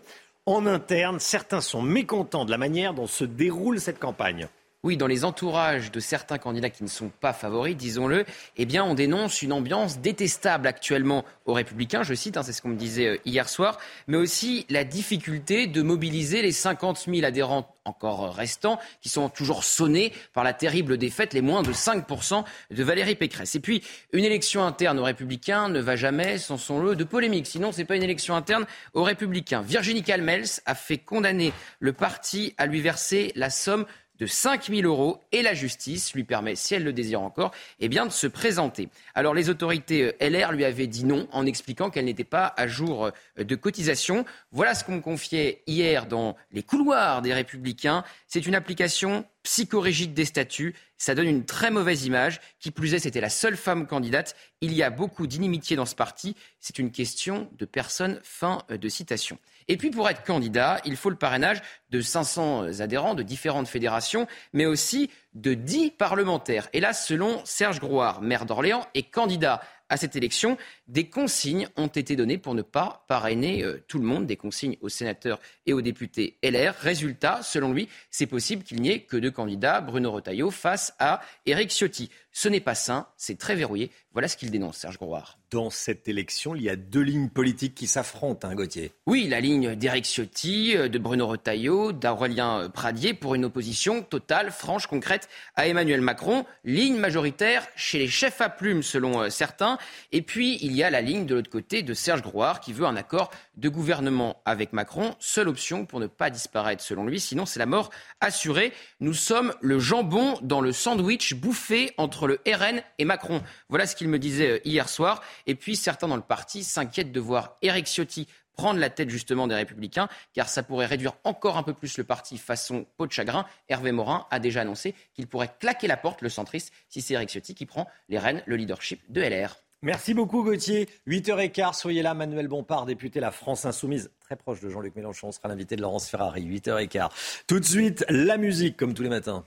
En 0.50 0.66
interne, 0.66 1.20
certains 1.20 1.60
sont 1.60 1.80
mécontents 1.80 2.44
de 2.44 2.50
la 2.50 2.58
manière 2.58 2.92
dont 2.92 3.06
se 3.06 3.22
déroule 3.22 3.78
cette 3.78 4.00
campagne. 4.00 4.48
Oui, 4.82 4.96
dans 4.96 5.06
les 5.06 5.26
entourages 5.26 5.92
de 5.92 6.00
certains 6.00 6.38
candidats 6.38 6.70
qui 6.70 6.82
ne 6.82 6.88
sont 6.88 7.10
pas 7.20 7.34
favoris, 7.34 7.76
disons-le, 7.76 8.24
eh 8.56 8.64
bien, 8.64 8.82
on 8.82 8.94
dénonce 8.94 9.42
une 9.42 9.52
ambiance 9.52 9.98
détestable 9.98 10.66
actuellement 10.66 11.26
aux 11.44 11.52
Républicains, 11.52 12.02
je 12.02 12.14
cite, 12.14 12.38
hein, 12.38 12.42
c'est 12.42 12.54
ce 12.54 12.62
qu'on 12.62 12.70
me 12.70 12.76
disait 12.76 13.06
euh, 13.06 13.18
hier 13.26 13.46
soir, 13.50 13.78
mais 14.06 14.16
aussi 14.16 14.64
la 14.70 14.84
difficulté 14.84 15.66
de 15.66 15.82
mobiliser 15.82 16.40
les 16.40 16.52
50 16.52 17.04
000 17.06 17.26
adhérents 17.26 17.76
encore 17.84 18.34
restants, 18.34 18.78
qui 19.02 19.10
sont 19.10 19.28
toujours 19.28 19.64
sonnés 19.64 20.14
par 20.32 20.44
la 20.44 20.54
terrible 20.54 20.96
défaite, 20.96 21.34
les 21.34 21.42
moins 21.42 21.62
de 21.62 21.74
5% 21.74 22.44
de 22.70 22.82
Valérie 22.82 23.16
Pécresse. 23.16 23.54
Et 23.56 23.60
puis, 23.60 23.82
une 24.14 24.24
élection 24.24 24.64
interne 24.64 24.98
aux 24.98 25.04
Républicains 25.04 25.68
ne 25.68 25.80
va 25.80 25.96
jamais 25.96 26.38
sans 26.38 26.56
son 26.56 26.80
lot 26.80 26.94
de 26.94 27.04
polémique. 27.04 27.46
Sinon, 27.46 27.72
ce 27.72 27.78
n'est 27.78 27.84
pas 27.84 27.96
une 27.96 28.02
élection 28.02 28.34
interne 28.34 28.64
aux 28.94 29.02
Républicains. 29.02 29.60
Virginie 29.60 30.02
Calmels 30.02 30.46
a 30.64 30.74
fait 30.74 30.98
condamner 30.98 31.52
le 31.80 31.92
parti 31.92 32.54
à 32.56 32.64
lui 32.64 32.80
verser 32.80 33.32
la 33.34 33.50
somme 33.50 33.84
de 34.20 34.26
5 34.26 34.66
000 34.66 34.82
euros 34.82 35.18
et 35.32 35.42
la 35.42 35.54
justice 35.54 36.14
lui 36.14 36.24
permet, 36.24 36.54
si 36.54 36.74
elle 36.74 36.84
le 36.84 36.92
désire 36.92 37.22
encore, 37.22 37.52
eh 37.80 37.88
bien, 37.88 38.06
de 38.06 38.12
se 38.12 38.26
présenter. 38.26 38.88
Alors 39.14 39.34
les 39.34 39.48
autorités 39.48 40.14
euh, 40.20 40.28
LR 40.28 40.52
lui 40.52 40.64
avaient 40.64 40.86
dit 40.86 41.04
non 41.04 41.26
en 41.32 41.46
expliquant 41.46 41.90
qu'elle 41.90 42.04
n'était 42.04 42.22
pas 42.22 42.54
à 42.56 42.68
jour 42.68 43.06
euh, 43.06 43.44
de 43.44 43.54
cotisation. 43.56 44.26
Voilà 44.52 44.74
ce 44.74 44.84
qu'on 44.84 44.96
me 44.96 45.00
confiait 45.00 45.62
hier 45.66 46.06
dans 46.06 46.36
les 46.52 46.62
couloirs 46.62 47.22
des 47.22 47.32
Républicains. 47.32 48.04
C'est 48.26 48.46
une 48.46 48.54
application 48.54 49.24
psychorigide 49.42 50.14
des 50.14 50.24
statuts. 50.24 50.74
Ça 50.98 51.14
donne 51.14 51.26
une 51.26 51.44
très 51.44 51.70
mauvaise 51.70 52.04
image. 52.04 52.40
Qui 52.58 52.70
plus 52.70 52.94
est, 52.94 52.98
c'était 52.98 53.20
la 53.20 53.30
seule 53.30 53.56
femme 53.56 53.86
candidate. 53.86 54.36
Il 54.60 54.72
y 54.74 54.82
a 54.82 54.90
beaucoup 54.90 55.26
d'inimitié 55.26 55.76
dans 55.76 55.86
ce 55.86 55.94
parti. 55.94 56.36
C'est 56.58 56.78
une 56.78 56.90
question 56.90 57.48
de 57.58 57.64
personne. 57.64 58.20
Fin 58.22 58.62
euh, 58.70 58.76
de 58.76 58.88
citation. 58.88 59.38
Et 59.68 59.76
puis 59.76 59.90
pour 59.90 60.08
être 60.08 60.24
candidat, 60.24 60.80
il 60.84 60.96
faut 60.96 61.10
le 61.10 61.16
parrainage 61.16 61.62
de 61.90 62.00
500 62.00 62.80
adhérents 62.80 63.14
de 63.14 63.22
différentes 63.22 63.68
fédérations, 63.68 64.26
mais 64.52 64.66
aussi 64.66 65.10
de 65.34 65.54
10 65.54 65.92
parlementaires. 65.92 66.68
Et 66.72 66.80
là, 66.80 66.92
selon 66.92 67.40
Serge 67.44 67.78
Grouard, 67.78 68.20
maire 68.20 68.46
d'Orléans 68.46 68.86
et 68.94 69.04
candidat 69.04 69.62
à 69.90 69.96
cette 69.96 70.16
élection, 70.16 70.56
des 70.88 71.10
consignes 71.10 71.68
ont 71.76 71.88
été 71.88 72.16
données 72.16 72.38
pour 72.38 72.54
ne 72.54 72.62
pas 72.62 73.04
parrainer 73.08 73.62
euh, 73.64 73.84
tout 73.88 73.98
le 73.98 74.04
monde, 74.04 74.26
des 74.26 74.36
consignes 74.36 74.76
aux 74.80 74.88
sénateurs 74.88 75.40
et 75.66 75.72
aux 75.72 75.82
députés 75.82 76.38
LR. 76.42 76.74
Résultat, 76.74 77.40
selon 77.42 77.72
lui, 77.72 77.88
c'est 78.10 78.26
possible 78.26 78.62
qu'il 78.62 78.80
n'y 78.80 78.90
ait 78.90 79.00
que 79.00 79.16
deux 79.16 79.32
candidats, 79.32 79.80
Bruno 79.80 80.12
Retailleau 80.12 80.50
face 80.50 80.94
à 80.98 81.20
Éric 81.44 81.70
Ciotti. 81.70 82.08
Ce 82.32 82.48
n'est 82.48 82.60
pas 82.60 82.74
sain, 82.74 83.06
c'est 83.16 83.38
très 83.38 83.54
verrouillé. 83.54 83.90
Voilà 84.12 84.26
ce 84.26 84.36
qu'il 84.36 84.50
dénonce, 84.50 84.76
Serge 84.76 84.98
Grouard. 84.98 85.38
Dans 85.50 85.70
cette 85.70 86.08
élection, 86.08 86.54
il 86.56 86.62
y 86.62 86.70
a 86.70 86.74
deux 86.74 87.00
lignes 87.00 87.28
politiques 87.28 87.74
qui 87.74 87.86
s'affrontent, 87.86 88.48
hein, 88.48 88.54
Gauthier. 88.54 88.92
Oui, 89.06 89.28
la 89.28 89.40
ligne 89.40 89.76
d'Éric 89.76 90.04
Ciotti, 90.04 90.76
euh, 90.76 90.88
de 90.88 90.98
Bruno 90.98 91.26
Retailleau, 91.28 91.92
d'Aurélien 91.92 92.62
euh, 92.62 92.68
Pradier 92.68 93.14
pour 93.14 93.34
une 93.34 93.44
opposition 93.44 94.02
totale, 94.02 94.50
franche, 94.50 94.86
concrète 94.88 95.28
à 95.54 95.68
Emmanuel 95.68 96.00
Macron. 96.00 96.44
Ligne 96.64 96.96
majoritaire 96.96 97.66
chez 97.76 97.98
les 97.98 98.08
chefs 98.08 98.40
à 98.40 98.48
plumes, 98.48 98.82
selon 98.82 99.22
euh, 99.22 99.28
certains. 99.28 99.78
Et 100.10 100.22
puis, 100.22 100.58
il 100.60 100.72
y 100.72 100.82
a 100.82 100.90
la 100.90 101.00
ligne 101.00 101.26
de 101.26 101.36
l'autre 101.36 101.50
côté 101.50 101.82
de 101.82 101.94
Serge 101.94 102.22
Grouard 102.22 102.60
qui 102.60 102.72
veut 102.72 102.86
un 102.86 102.96
accord 102.96 103.30
de 103.60 103.68
gouvernement 103.68 104.40
avec 104.44 104.72
Macron. 104.72 105.14
Seule 105.18 105.48
option 105.48 105.84
pour 105.84 106.00
ne 106.00 106.06
pas 106.06 106.30
disparaître, 106.30 106.82
selon 106.82 107.04
lui. 107.04 107.20
Sinon, 107.20 107.46
c'est 107.46 107.58
la 107.58 107.66
mort 107.66 107.90
assurée. 108.20 108.72
Nous 109.00 109.14
sommes 109.14 109.54
le 109.60 109.78
jambon 109.78 110.38
dans 110.42 110.60
le 110.60 110.72
sandwich 110.72 111.34
bouffé 111.34 111.92
entre 111.98 112.26
le 112.26 112.40
RN 112.46 112.82
et 112.98 113.04
Macron. 113.04 113.42
Voilà 113.68 113.86
ce 113.86 113.94
qu'il 113.94 114.08
me 114.08 114.18
disait 114.18 114.50
euh, 114.50 114.60
hier 114.64 114.88
soir. 114.88 115.22
Et 115.46 115.54
puis 115.54 115.76
certains 115.76 116.08
dans 116.08 116.16
le 116.16 116.22
parti 116.22 116.64
s'inquiètent 116.64 117.12
de 117.12 117.20
voir 117.20 117.56
Éric 117.62 117.86
Ciotti 117.86 118.26
prendre 118.54 118.80
la 118.80 118.90
tête 118.90 119.08
justement 119.08 119.46
des 119.46 119.54
Républicains, 119.54 120.08
car 120.34 120.48
ça 120.48 120.62
pourrait 120.62 120.86
réduire 120.86 121.14
encore 121.24 121.56
un 121.56 121.62
peu 121.62 121.72
plus 121.72 121.96
le 121.96 122.04
parti 122.04 122.36
façon 122.36 122.84
peau 122.96 123.06
de 123.06 123.12
chagrin. 123.12 123.46
Hervé 123.68 123.92
Morin 123.92 124.26
a 124.30 124.38
déjà 124.38 124.62
annoncé 124.62 124.94
qu'il 125.14 125.26
pourrait 125.26 125.54
claquer 125.60 125.86
la 125.86 125.96
porte, 125.96 126.20
le 126.20 126.28
centriste, 126.28 126.72
si 126.88 127.00
c'est 127.00 127.14
Éric 127.14 127.30
Ciotti 127.30 127.54
qui 127.54 127.64
prend 127.64 127.88
les 128.08 128.18
rênes, 128.18 128.42
le 128.46 128.56
leadership 128.56 129.00
de 129.08 129.22
LR. 129.22 129.56
Merci 129.82 130.12
beaucoup 130.12 130.44
Gauthier. 130.44 130.88
8h15, 131.06 131.78
soyez 131.78 132.02
là. 132.02 132.12
Manuel 132.12 132.48
Bompard, 132.48 132.84
député 132.84 133.18
La 133.18 133.30
France 133.30 133.64
Insoumise, 133.64 134.10
très 134.20 134.36
proche 134.36 134.60
de 134.60 134.68
Jean-Luc 134.68 134.94
Mélenchon, 134.94 135.32
sera 135.32 135.48
l'invité 135.48 135.74
de 135.74 135.80
Laurence 135.80 136.08
Ferrari. 136.08 136.44
8h15. 136.44 137.08
Tout 137.46 137.60
de 137.60 137.64
suite, 137.64 138.04
la 138.10 138.36
musique, 138.36 138.76
comme 138.76 138.92
tous 138.92 139.02
les 139.02 139.08
matins. 139.08 139.46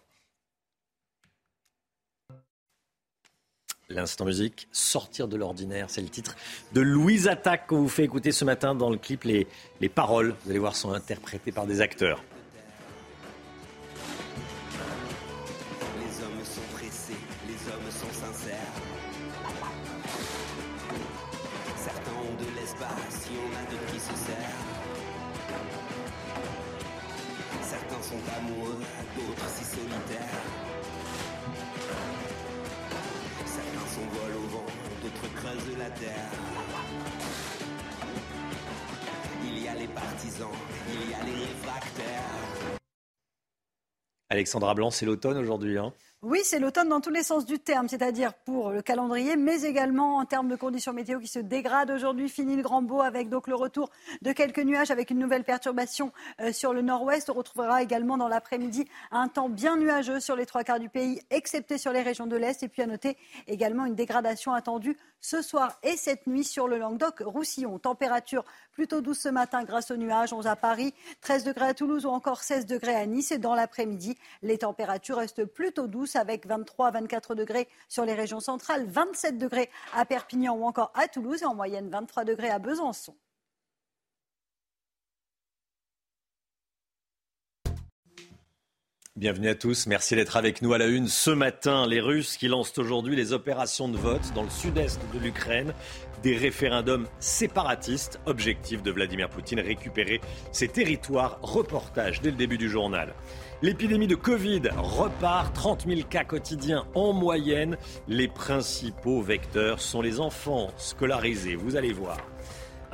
L'instant 3.90 4.26
musique, 4.26 4.68
sortir 4.72 5.28
de 5.28 5.38
l'ordinaire, 5.38 5.92
c'est 5.92 6.02
le 6.02 6.10
titre 6.10 6.36
de 6.74 6.82
Louise 6.82 7.28
Attaque 7.28 7.68
qu'on 7.68 7.82
vous 7.82 7.90
fait 7.90 8.04
écouter 8.04 8.32
ce 8.32 8.44
matin 8.44 8.74
dans 8.74 8.90
le 8.90 8.98
clip. 8.98 9.26
Les, 9.26 9.46
les 9.82 9.90
paroles, 9.90 10.34
vous 10.44 10.50
allez 10.50 10.58
voir, 10.58 10.76
sont 10.76 10.94
interprétées 10.94 11.52
par 11.52 11.68
des 11.68 11.80
acteurs. 11.80 12.24
Alexandra 44.34 44.74
Blanc, 44.74 44.90
c'est 44.90 45.06
l'automne 45.06 45.38
aujourd'hui. 45.38 45.78
Hein 45.78 45.94
Oui, 46.24 46.40
c'est 46.44 46.58
l'automne 46.58 46.90
dans 46.90 47.02
tous 47.02 47.12
les 47.12 47.22
sens 47.22 47.46
du 47.46 47.60
terme, 47.60 47.88
c'est-à-dire 47.88 48.34
pour 48.34 48.72
le 48.72 48.82
calendrier, 48.82 49.36
mais 49.36 49.62
également 49.62 50.18
en 50.18 50.26
termes 50.26 50.48
de 50.48 50.56
conditions 50.56 50.92
météo 50.92 51.20
qui 51.20 51.28
se 51.28 51.38
dégradent 51.38 51.92
aujourd'hui. 51.92 52.28
Fini 52.30 52.56
le 52.56 52.64
grand 52.64 52.82
beau 52.82 53.02
avec 53.02 53.30
donc 53.30 53.48
le 53.48 53.54
retour 53.54 53.92
de 54.24 54.32
quelques 54.32 54.64
nuages 54.64 54.90
avec 54.90 55.12
une 55.12 55.20
nouvelle 55.20 55.44
perturbation 55.44 56.12
euh, 56.42 56.52
sur 56.52 56.74
le 56.74 56.82
nord-ouest. 56.82 57.30
On 57.30 57.34
retrouvera 57.34 57.84
également 57.84 58.18
dans 58.18 58.28
l'après-midi 58.28 58.88
un 59.12 59.28
temps 59.28 59.50
bien 59.50 59.78
nuageux 59.78 60.20
sur 60.20 60.36
les 60.36 60.48
trois 60.48 60.64
quarts 60.64 60.80
du 60.80 60.90
pays, 60.90 61.22
excepté 61.30 61.78
sur 61.78 61.92
les 61.92 62.02
régions 62.02 62.26
de 62.26 62.36
l'Est. 62.36 62.64
Et 62.64 62.70
puis 62.70 62.82
à 62.82 62.88
noter 62.88 63.18
également 63.46 63.86
une 63.86 63.94
dégradation 63.94 64.52
attendue 64.52 64.98
ce 65.22 65.44
soir 65.44 65.78
et 65.84 65.96
cette 65.96 66.26
nuit 66.26 66.44
sur 66.44 66.68
le 66.68 66.80
Languedoc-Roussillon. 66.80 67.78
Température 67.78 68.46
plutôt 68.74 69.02
douce 69.02 69.20
ce 69.20 69.30
matin 69.30 69.64
grâce 69.64 69.92
aux 69.92 69.98
nuages. 69.98 70.34
11 70.34 70.48
à 70.48 70.56
Paris, 70.56 70.94
13 71.22 71.44
degrés 71.44 71.68
à 71.68 71.74
Toulouse 71.74 72.06
ou 72.06 72.10
encore 72.10 72.44
16 72.44 72.66
degrés 72.66 72.96
à 72.96 73.06
Nice. 73.06 73.32
Et 73.32 73.38
dans 73.38 73.56
l'après-midi, 73.56 74.18
les 74.42 74.58
températures 74.58 75.18
restent 75.18 75.46
plutôt 75.46 75.88
douces 75.88 76.16
avec 76.16 76.46
23 76.46 76.88
à 76.88 76.92
24 76.92 77.36
degrés 77.36 77.68
sur 77.88 78.06
les 78.06 78.14
régions 78.14 78.40
centrales, 78.40 78.86
27 78.86 79.38
degrés 79.38 79.70
à 79.94 80.06
Perpignan 80.06 80.56
ou 80.56 80.66
encore 80.66 80.92
à 80.96 81.08
Toulouse 81.08 81.42
et 81.44 81.46
en 81.46 81.56
moyenne 81.56 81.90
23 81.90 82.26
degrés 82.26 82.50
à 82.50 82.60
Besançon. 82.60 83.16
Bienvenue 89.16 89.50
à 89.50 89.54
tous, 89.54 89.86
merci 89.86 90.16
d'être 90.16 90.38
avec 90.38 90.64
nous 90.64 90.74
à 90.74 90.80
la 90.80 90.88
une 90.88 91.08
ce 91.08 91.30
matin. 91.30 91.86
Les 91.86 92.02
Russes 92.02 92.36
qui 92.36 92.48
lancent 92.48 92.80
aujourd'hui 92.80 93.16
les 93.16 93.32
opérations 93.32 93.88
de 93.88 93.96
vote 93.96 94.34
dans 94.34 94.42
le 94.42 94.50
sud-est 94.50 95.00
de 95.14 95.20
l'Ukraine, 95.20 95.76
des 96.24 96.36
référendums 96.36 97.06
séparatistes. 97.20 98.20
Objectif 98.26 98.82
de 98.82 98.90
Vladimir 98.90 99.30
Poutine, 99.30 99.60
récupérer 99.60 100.20
ces 100.52 100.68
territoires. 100.68 101.38
Reportage 101.44 102.22
dès 102.22 102.32
le 102.32 102.38
début 102.38 102.58
du 102.58 102.72
journal. 102.72 103.14
L'épidémie 103.62 104.08
de 104.08 104.16
Covid 104.16 104.64
repart, 104.78 105.54
30 105.54 105.86
000 105.88 106.02
cas 106.10 106.24
quotidiens 106.24 106.88
en 106.96 107.14
moyenne. 107.14 107.78
Les 108.08 108.28
principaux 108.28 109.22
vecteurs 109.22 109.80
sont 109.80 110.02
les 110.02 110.20
enfants 110.22 110.72
scolarisés, 110.78 111.56
vous 111.56 111.76
allez 111.76 111.94
voir. 111.94 112.18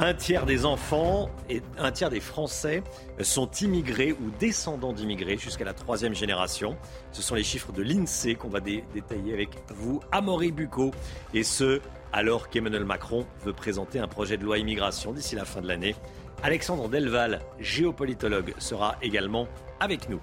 Un 0.02 0.14
tiers 0.14 0.46
des 0.46 0.66
enfants 0.66 1.30
et 1.50 1.62
un 1.78 1.92
tiers 1.92 2.10
des 2.10 2.22
Français 2.22 2.84
sont 3.22 3.52
immigrés 3.52 4.14
ou 4.14 4.32
descendants 4.40 4.94
d'immigrés 4.94 5.38
jusqu'à 5.38 5.66
la 5.66 5.74
troisième 5.74 6.16
génération. 6.16 6.78
Ce 7.12 7.22
sont 7.22 7.36
les 7.36 7.44
chiffres 7.44 7.74
de 7.74 7.82
l'INSEE 7.82 8.36
qu'on 8.36 8.48
va 8.48 8.62
dé- 8.62 8.86
détailler 8.94 9.34
avec 9.34 9.50
vous, 9.76 10.00
Amaury 10.14 10.54
Bucco, 10.54 10.92
et 11.34 11.44
ce, 11.44 11.82
alors 12.14 12.50
qu'Emmanuel 12.50 12.86
Macron 12.86 13.26
veut 13.44 13.52
présenter 13.52 14.00
un 14.00 14.08
projet 14.08 14.38
de 14.38 14.46
loi 14.46 14.58
immigration 14.58 15.12
d'ici 15.12 15.36
la 15.36 15.44
fin 15.44 15.60
de 15.60 15.68
l'année. 15.68 15.96
Alexandre 16.44 16.88
Delval, 16.88 17.42
géopolitologue, 17.60 18.54
sera 18.58 18.96
également 19.02 19.50
avec 19.82 20.08
nous. 20.08 20.22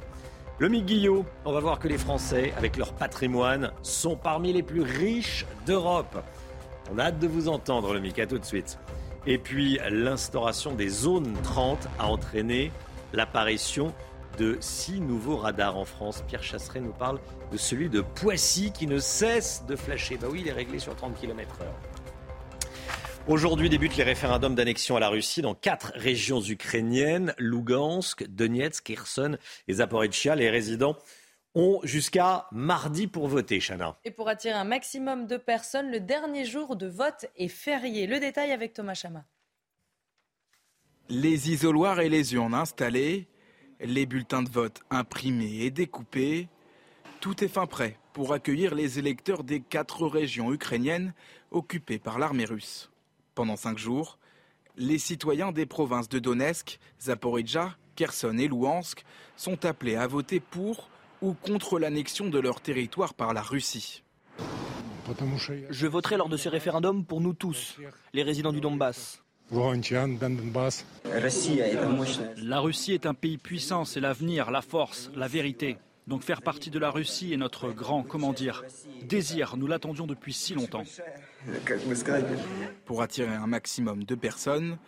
Le 0.59 0.69
Guillot, 0.69 1.27
on 1.45 1.53
va 1.53 1.61
voir 1.61 1.79
que 1.79 1.87
les 1.89 1.99
Français, 1.99 2.55
avec 2.57 2.79
leur 2.79 2.95
patrimoine, 2.95 3.73
sont 3.83 4.17
parmi 4.17 4.55
les 4.55 4.63
plus 4.63 4.81
riches 4.81 5.45
d'Europe. 5.67 6.17
On 6.91 6.99
a 6.99 7.03
hâte 7.05 7.19
de 7.19 7.27
vous 7.27 7.49
entendre, 7.49 7.93
le 7.93 8.01
Mick, 8.01 8.19
à 8.19 8.27
tout 8.27 8.39
de 8.39 8.45
suite. 8.47 8.79
Et 9.29 9.39
puis, 9.39 9.81
l'instauration 9.91 10.75
des 10.75 10.89
zones 10.89 11.37
30 11.43 11.89
a 11.99 12.07
entraîné 12.07 12.71
l'apparition 13.13 13.93
de 14.39 14.57
six 14.61 15.01
nouveaux 15.01 15.37
radars 15.37 15.77
en 15.77 15.85
France. 15.85 16.23
Pierre 16.29 16.45
Chasseret 16.45 16.81
nous 16.81 16.93
parle 16.93 17.19
de 17.51 17.57
celui 17.57 17.89
de 17.89 18.03
Poissy 18.03 18.71
qui 18.71 18.87
ne 18.87 18.99
cesse 18.99 19.65
de 19.67 19.75
flasher. 19.75 20.17
Bah 20.17 20.29
oui, 20.31 20.43
il 20.43 20.49
est 20.49 20.53
réglé 20.53 20.79
sur 20.79 20.95
30 20.95 21.19
km/h. 21.19 21.65
Aujourd'hui 23.27 23.69
débutent 23.69 23.97
les 23.97 24.05
référendums 24.05 24.55
d'annexion 24.55 24.95
à 24.95 25.01
la 25.01 25.09
Russie 25.09 25.43
dans 25.43 25.57
quatre 25.57 25.91
régions 25.97 26.41
ukrainiennes, 26.41 27.35
Lugansk, 27.39 28.25
Donetsk, 28.29 28.85
Kherson 28.85 29.37
et 29.67 29.73
Zaporizhia. 29.73 30.37
Les 30.37 30.49
résidents 30.49 30.97
ont 31.57 31.81
jusqu'à 31.83 32.47
mardi 32.53 33.07
pour 33.07 33.29
voter, 33.29 33.61
Chana. 33.61 33.99
Et 34.05 34.11
pour 34.11 34.29
attirer 34.29 34.55
un 34.55 34.65
maximum 34.65 35.27
de 35.27 35.39
personnes, 35.39 35.91
le 35.91 36.01
dernier 36.01 36.45
jour 36.45 36.77
de 36.77 36.87
vote 36.87 37.27
est 37.35 37.49
férié. 37.49 38.07
Le 38.07 38.21
détail 38.21 38.53
avec 38.53 38.75
Thomas 38.75 38.95
Chama. 38.95 39.25
Les 41.09 41.51
isoloirs 41.51 42.01
et 42.01 42.11
les 42.11 42.35
urnes 42.35 42.55
installés, 42.55 43.27
les 43.81 44.05
bulletins 44.05 44.43
de 44.43 44.51
vote 44.51 44.83
imprimés 44.91 45.63
et 45.63 45.71
découpés, 45.71 46.49
tout 47.21 47.43
est 47.43 47.49
fin 47.49 47.67
prêt 47.67 47.99
pour 48.13 48.35
accueillir 48.35 48.75
les 48.75 48.99
électeurs 48.99 49.43
des 49.43 49.61
quatre 49.61 50.07
régions 50.07 50.53
ukrainiennes 50.53 51.15
occupées 51.51 51.99
par 51.99 52.19
l'armée 52.19 52.45
russe. 52.45 52.91
Pendant 53.35 53.57
cinq 53.57 53.79
jours, 53.79 54.19
les 54.77 54.99
citoyens 54.99 55.53
des 55.53 55.65
provinces 55.65 56.11
de 56.11 56.19
Donetsk, 56.19 56.79
Zaporizhia, 57.01 57.77
Kherson 57.95 58.37
et 58.37 58.49
Louhansk 58.49 59.05
sont 59.37 59.65
appelés 59.65 59.97
à 59.97 60.07
voter 60.07 60.41
pour 60.41 60.91
ou 61.23 61.35
contre 61.35 61.79
l'annexion 61.79 62.29
de 62.29 62.39
leur 62.39 62.61
territoire 62.61 63.15
par 63.15 63.33
la 63.33 63.43
Russie. 63.43 64.03
Je 65.71 65.87
voterai 65.87 66.17
lors 66.17 66.29
de 66.29 66.37
ce 66.37 66.49
référendum 66.49 67.05
pour 67.05 67.21
nous 67.21 67.33
tous, 67.33 67.79
les 68.13 68.23
résidents 68.23 68.53
du 68.53 68.61
Donbass. 68.61 69.23
La 72.37 72.61
Russie 72.61 72.93
est 72.93 73.07
un 73.07 73.15
pays 73.15 73.39
puissant, 73.39 73.85
c'est 73.85 74.01
l'avenir, 74.01 74.51
la 74.51 74.63
force, 74.63 75.11
la 75.15 75.29
vérité. 75.29 75.79
Donc 76.09 76.23
faire 76.23 76.43
partie 76.43 76.71
de 76.71 76.79
la 76.79 76.91
Russie 76.91 77.33
est 77.33 77.37
notre 77.37 77.71
grand, 77.71 78.03
comment 78.03 78.33
dire, 78.33 78.65
désir. 79.03 79.57
Nous 79.57 79.67
l'attendions 79.67 80.07
depuis 80.07 80.33
si 80.33 80.55
longtemps. 80.55 80.85
Pour 82.85 83.03
attirer 83.03 83.35
un 83.35 83.47
maximum 83.47 84.05
de 84.05 84.15
personnes, 84.15 84.79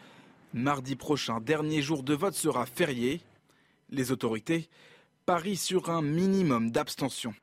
mardi 0.53 0.97
prochain, 0.97 1.41
dernier 1.41 1.83
jour 1.83 2.03
de 2.03 2.15
vote 2.15 2.35
sera 2.35 2.67
férié. 2.67 3.21
Les 3.91 4.13
autorités 4.13 4.69
parient 5.29 5.57
sur 5.57 5.91
un 5.91 6.01
minimum 6.01 6.71
d'abstention. 6.71 7.35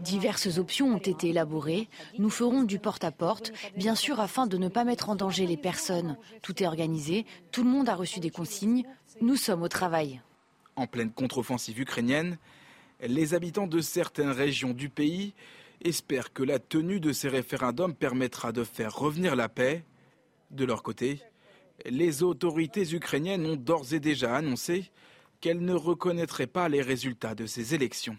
Diverses 0.00 0.56
options 0.56 0.94
ont 0.94 0.96
été 0.96 1.28
élaborées. 1.28 1.90
Nous 2.18 2.30
ferons 2.30 2.62
du 2.62 2.78
porte-à-porte, 2.78 3.52
bien 3.76 3.94
sûr 3.94 4.20
afin 4.20 4.46
de 4.46 4.56
ne 4.56 4.68
pas 4.68 4.84
mettre 4.84 5.10
en 5.10 5.14
danger 5.14 5.46
les 5.46 5.58
personnes. 5.58 6.16
Tout 6.40 6.62
est 6.62 6.66
organisé, 6.66 7.26
tout 7.52 7.62
le 7.62 7.68
monde 7.68 7.90
a 7.90 7.94
reçu 7.94 8.20
des 8.20 8.30
consignes. 8.30 8.84
Nous 9.20 9.36
sommes 9.36 9.62
au 9.62 9.68
travail. 9.68 10.22
En 10.76 10.86
pleine 10.86 11.10
contre-offensive 11.12 11.78
ukrainienne, 11.78 12.38
les 13.02 13.34
habitants 13.34 13.66
de 13.66 13.82
certaines 13.82 14.30
régions 14.30 14.72
du 14.72 14.88
pays 14.88 15.34
espèrent 15.82 16.32
que 16.32 16.42
la 16.42 16.58
tenue 16.58 17.00
de 17.00 17.12
ces 17.12 17.28
référendums 17.28 17.94
permettra 17.94 18.50
de 18.50 18.64
faire 18.64 18.96
revenir 18.96 19.36
la 19.36 19.50
paix. 19.50 19.84
De 20.50 20.64
leur 20.64 20.82
côté, 20.82 21.20
les 21.84 22.22
autorités 22.22 22.94
ukrainiennes 22.94 23.44
ont 23.44 23.56
d'ores 23.56 23.92
et 23.92 24.00
déjà 24.00 24.34
annoncé 24.34 24.90
qu'elles 25.44 25.62
ne 25.62 25.74
reconnaîtraient 25.74 26.46
pas 26.46 26.70
les 26.70 26.80
résultats 26.80 27.34
de 27.34 27.44
ces 27.44 27.74
élections. 27.74 28.16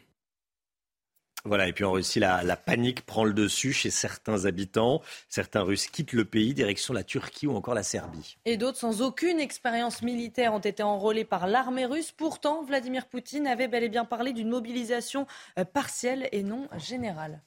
Voilà, 1.44 1.68
et 1.68 1.74
puis 1.74 1.84
en 1.84 1.92
Russie, 1.92 2.20
la, 2.20 2.44
la, 2.44 2.56
panique 2.56 3.04
prend 3.04 3.24
le 3.24 3.34
dessus 3.34 3.74
chez 3.74 3.90
certains 3.90 4.46
habitants. 4.46 5.02
Certains 5.28 5.62
Russes 5.62 5.88
quittent 5.88 6.14
le 6.14 6.26
pays, 6.26 6.54
direction 6.54 6.94
la 6.94 7.04
Turquie 7.04 7.48
ou 7.48 7.56
encore 7.56 7.74
la 7.74 7.82
Serbie. 7.82 8.38
Et 8.46 8.58
d'autres, 8.58 8.78
sans 8.78 9.02
aucune 9.02 9.40
expérience 9.40 10.04
militaire, 10.04 10.54
ont 10.54 10.60
été 10.60 10.84
enrôlés 10.84 11.26
par 11.26 11.48
l'armée 11.48 11.88
russe. 11.88 12.12
Pourtant, 12.12 12.64
Vladimir 12.64 13.08
Poutine 13.08 13.48
avait 13.48 13.68
bel 13.68 13.84
et 13.84 13.90
bien 13.90 14.06
parlé 14.06 14.32
d'une 14.32 14.50
mobilisation 14.50 15.26
euh, 15.58 15.66
partielle 15.66 16.30
et 16.32 16.44
non 16.44 16.68
générale. 16.78 17.42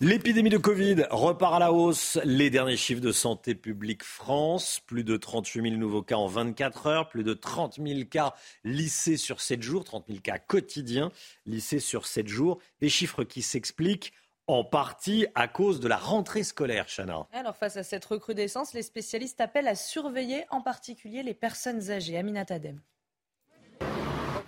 L'épidémie 0.00 0.50
de 0.50 0.58
Covid 0.58 1.06
repart 1.10 1.54
à 1.54 1.58
la 1.60 1.72
hausse. 1.72 2.18
Les 2.24 2.50
derniers 2.50 2.76
chiffres 2.76 3.00
de 3.00 3.12
Santé 3.12 3.54
publique 3.54 4.02
France, 4.02 4.80
plus 4.86 5.04
de 5.04 5.16
38 5.16 5.62
000 5.62 5.76
nouveaux 5.76 6.02
cas 6.02 6.16
en 6.16 6.26
24 6.26 6.88
heures, 6.88 7.08
plus 7.08 7.22
de 7.22 7.32
30 7.32 7.76
000 7.76 8.00
cas 8.10 8.34
lissés 8.64 9.16
sur 9.16 9.40
7 9.40 9.62
jours, 9.62 9.84
30 9.84 10.06
000 10.08 10.18
cas 10.18 10.40
quotidiens 10.40 11.12
lissés 11.46 11.78
sur 11.78 12.06
7 12.08 12.26
jours. 12.26 12.58
Des 12.80 12.88
chiffres 12.88 13.22
qui 13.22 13.40
s'expliquent 13.40 14.12
en 14.48 14.64
partie 14.64 15.28
à 15.36 15.46
cause 15.46 15.78
de 15.78 15.86
la 15.86 15.96
rentrée 15.96 16.42
scolaire, 16.42 16.86
Chana. 16.88 17.28
Alors 17.32 17.54
face 17.54 17.76
à 17.76 17.84
cette 17.84 18.04
recrudescence, 18.04 18.72
les 18.74 18.82
spécialistes 18.82 19.40
appellent 19.40 19.68
à 19.68 19.76
surveiller 19.76 20.44
en 20.50 20.60
particulier 20.60 21.22
les 21.22 21.34
personnes 21.34 21.92
âgées. 21.92 22.18
Aminat 22.18 22.46
Adem. 22.50 22.80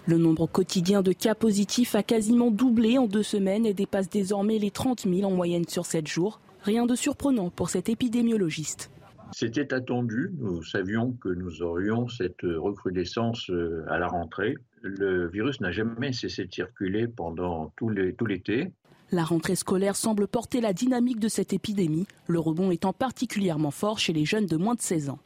Le 0.08 0.18
nombre 0.18 0.46
quotidien 0.46 1.02
de 1.02 1.10
cas 1.10 1.34
positifs 1.34 1.96
a 1.96 2.04
quasiment 2.04 2.52
doublé 2.52 2.96
en 2.96 3.08
deux 3.08 3.24
semaines 3.24 3.66
et 3.66 3.74
dépasse 3.74 4.08
désormais 4.08 4.58
les 4.58 4.70
30 4.70 5.00
000 5.00 5.28
en 5.28 5.34
moyenne 5.34 5.66
sur 5.66 5.84
7 5.84 6.06
jours. 6.06 6.40
Rien 6.62 6.86
de 6.86 6.94
surprenant 6.94 7.50
pour 7.50 7.70
cet 7.70 7.88
épidémiologiste. 7.88 8.92
C'était 9.32 9.74
attendu. 9.74 10.30
Nous 10.38 10.62
savions 10.62 11.10
que 11.20 11.28
nous 11.28 11.60
aurions 11.60 12.06
cette 12.06 12.42
recrudescence 12.42 13.50
euh, 13.50 13.84
à 13.88 13.98
la 13.98 14.06
rentrée. 14.06 14.54
Le 14.82 15.26
virus 15.26 15.60
n'a 15.60 15.72
jamais 15.72 16.12
cessé 16.12 16.44
de 16.44 16.54
circuler 16.54 17.08
pendant 17.08 17.72
tout 17.76 17.88
l'été. 17.88 18.70
La 19.10 19.24
rentrée 19.24 19.56
scolaire 19.56 19.96
semble 19.96 20.28
porter 20.28 20.60
la 20.60 20.72
dynamique 20.72 21.18
de 21.18 21.28
cette 21.28 21.52
épidémie, 21.52 22.06
le 22.28 22.38
rebond 22.38 22.70
étant 22.70 22.92
particulièrement 22.92 23.72
fort 23.72 23.98
chez 23.98 24.12
les 24.12 24.24
jeunes 24.24 24.46
de 24.46 24.56
moins 24.56 24.76
de 24.76 24.80
16 24.80 25.10
ans. 25.10 25.18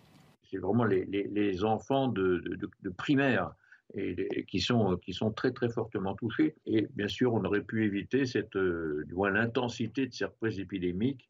C'est 0.51 0.57
vraiment 0.59 0.85
les, 0.85 1.65
enfants 1.65 2.09
de 2.09 2.41
primaire 2.97 3.53
et, 3.95 4.45
qui, 4.47 4.61
sont, 4.61 4.97
qui 4.97 5.13
sont 5.13 5.31
très 5.31 5.53
très 5.53 5.69
fortement 5.69 6.15
touchés. 6.15 6.55
Et 6.67 6.89
bien 6.95 7.09
sûr, 7.09 7.35
on 7.35 7.45
aurait 7.45 7.63
pu 7.63 7.85
éviter 7.85 8.27
cette, 8.27 8.57
euh, 8.57 9.05
l'intensité 9.33 10.07
de 10.07 10.13
cette 10.13 10.31
reprise 10.31 10.61
épidémique 10.61 11.29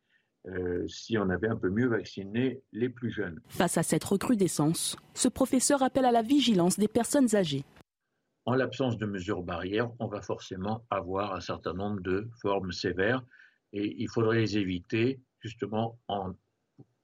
euh, 0.48 0.86
si 0.88 1.18
on 1.18 1.28
avait 1.28 1.48
un 1.48 1.56
peu 1.56 1.68
mieux 1.68 1.88
vacciné 1.88 2.62
les 2.72 2.88
plus 2.88 3.10
jeunes. 3.10 3.40
Face 3.48 3.76
à 3.76 3.82
cette 3.82 4.04
recrudescence, 4.04 4.96
ce 5.14 5.28
professeur 5.28 5.82
appelle 5.82 6.06
à 6.06 6.12
la 6.12 6.22
vigilance 6.22 6.78
des 6.78 6.88
personnes 6.88 7.34
âgées. 7.34 7.64
En 8.46 8.54
l'absence 8.54 8.96
de 8.96 9.04
mesures 9.04 9.42
barrières, 9.42 9.90
on 9.98 10.06
va 10.06 10.22
forcément 10.22 10.84
avoir 10.90 11.34
un 11.34 11.40
certain 11.40 11.74
nombre 11.74 12.00
de 12.00 12.28
formes 12.40 12.72
sévères 12.72 13.22
et 13.72 13.94
il 14.02 14.08
faudrait 14.08 14.38
les 14.38 14.56
éviter 14.56 15.20
justement 15.40 15.98
en, 16.08 16.32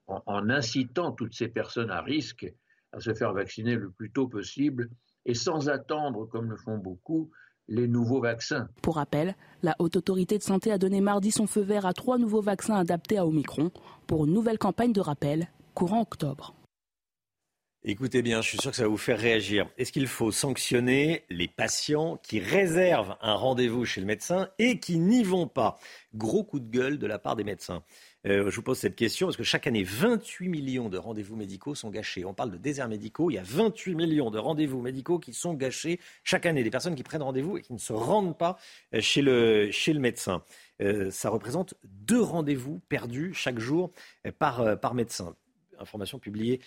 en 0.07 0.51
incitant 0.51 1.13
toutes 1.13 1.35
ces 1.35 1.49
personnes 1.49 1.91
à 1.91 2.01
risque 2.01 2.51
à 2.93 3.01
se 3.01 3.13
faire 3.13 3.35
vacciner 3.35 3.75
le 3.75 3.91
plus 3.91 4.11
tôt 4.11 4.29
possible 4.29 4.89
et 5.27 5.35
sans 5.35 5.69
attendre, 5.69 6.25
comme 6.27 6.49
le 6.49 6.57
font 6.57 6.79
beaucoup, 6.79 7.31
les 7.69 7.89
nouveaux 7.89 8.21
vaccins. 8.21 8.69
Pour 8.81 8.95
rappel, 8.95 9.35
la 9.63 9.75
Haute 9.81 9.97
Autorité 9.97 10.39
de 10.39 10.43
Santé 10.43 10.71
a 10.71 10.79
donné 10.79 11.01
mardi 11.01 11.33
son 11.33 11.47
feu 11.47 11.63
vert 11.63 11.85
à 11.85 11.93
trois 11.93 12.17
nouveaux 12.17 12.41
vaccins 12.41 12.77
adaptés 12.77 13.19
à 13.19 13.27
Omicron 13.27 13.71
pour 14.07 14.25
une 14.25 14.33
nouvelle 14.33 14.59
campagne 14.59 14.93
de 14.93 15.01
rappel 15.01 15.49
courant 15.75 16.01
octobre. 16.01 16.55
Écoutez 17.89 18.21
bien, 18.23 18.43
je 18.43 18.49
suis 18.49 18.59
sûr 18.59 18.73
que 18.73 18.77
ça 18.77 18.83
va 18.83 18.89
vous 18.89 18.97
faire 18.97 19.19
réagir. 19.19 19.69
Est-ce 19.79 19.93
qu'il 19.93 20.09
faut 20.09 20.33
sanctionner 20.33 21.25
les 21.31 21.47
patients 21.47 22.19
qui 22.21 22.41
réservent 22.41 23.17
un 23.21 23.35
rendez-vous 23.35 23.85
chez 23.85 24.01
le 24.01 24.09
médecin 24.09 24.49
et 24.59 24.81
qui 24.81 24.99
n'y 24.99 25.23
vont 25.23 25.47
pas? 25.47 25.79
Gros 26.13 26.43
coup 26.43 26.59
de 26.59 26.69
gueule 26.69 26.99
de 26.99 27.07
la 27.07 27.21
part 27.21 27.37
des 27.37 27.45
médecins. 27.45 27.85
Euh, 28.27 28.51
je 28.51 28.57
vous 28.57 28.63
pose 28.63 28.79
cette 28.79 28.97
question 28.97 29.27
parce 29.29 29.37
que 29.37 29.45
chaque 29.45 29.67
année, 29.67 29.85
28 29.85 30.49
millions 30.49 30.89
de 30.89 30.99
rendez-vous 30.99 31.37
médicaux 31.37 31.75
sont 31.75 31.91
gâchés. 31.91 32.25
On 32.25 32.35
parle 32.35 32.51
de 32.51 32.57
déserts 32.57 32.89
médicaux. 32.89 33.31
Il 33.31 33.35
y 33.35 33.39
a 33.39 33.45
28 33.45 33.95
millions 33.95 34.31
de 34.31 34.39
rendez-vous 34.39 34.81
médicaux 34.81 35.19
qui 35.19 35.33
sont 35.33 35.55
gâchés 35.55 36.01
chaque 36.25 36.45
année. 36.45 36.65
Des 36.65 36.71
personnes 36.71 36.97
qui 36.97 37.05
prennent 37.05 37.23
rendez-vous 37.23 37.59
et 37.59 37.63
qui 37.63 37.73
ne 37.73 37.79
se 37.79 37.93
rendent 37.93 38.37
pas 38.37 38.59
euh, 38.95 39.01
chez 39.01 39.23
le, 39.23 39.71
médecin. 39.99 40.43
Euh, 40.83 41.11
ça 41.11 41.31
représente 41.31 41.75
deux 41.85 42.21
rendez-vous 42.21 42.81
perdus 42.89 43.33
chaque 43.33 43.59
jour 43.59 43.93
par, 44.39 44.95
médecin 44.95 45.37
information 45.79 46.19
publiée 46.19 46.61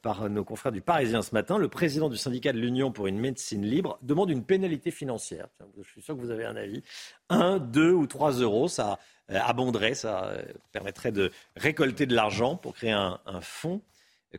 par 0.00 0.30
nos 0.30 0.42
confrères 0.42 0.72
du 0.72 0.80
Parisien 0.80 1.20
ce 1.20 1.34
matin, 1.34 1.58
le 1.58 1.68
président 1.68 2.08
du 2.08 2.16
syndicat 2.16 2.50
de 2.52 2.58
l'Union 2.58 2.92
pour 2.92 3.06
une 3.06 3.18
médecine 3.18 3.62
libre 3.62 3.98
demande 4.00 4.30
une 4.30 4.42
pénalité 4.42 4.90
financière. 4.90 5.48
Je 5.76 5.82
suis 5.90 6.00
sûr 6.00 6.16
que 6.16 6.20
vous 6.20 6.30
avez 6.30 6.46
un 6.46 6.56
avis. 6.56 6.82
1, 7.28 7.58
2 7.58 7.92
ou 7.92 8.06
3 8.06 8.32
euros, 8.40 8.68
ça 8.68 8.98
abonderait, 9.28 9.94
ça 9.94 10.26
euh, 10.26 10.42
permettrait 10.72 11.12
de 11.12 11.32
récolter 11.56 12.06
de 12.06 12.14
l'argent 12.14 12.56
pour 12.56 12.74
créer 12.74 12.92
un, 12.92 13.18
fonds 13.40 13.80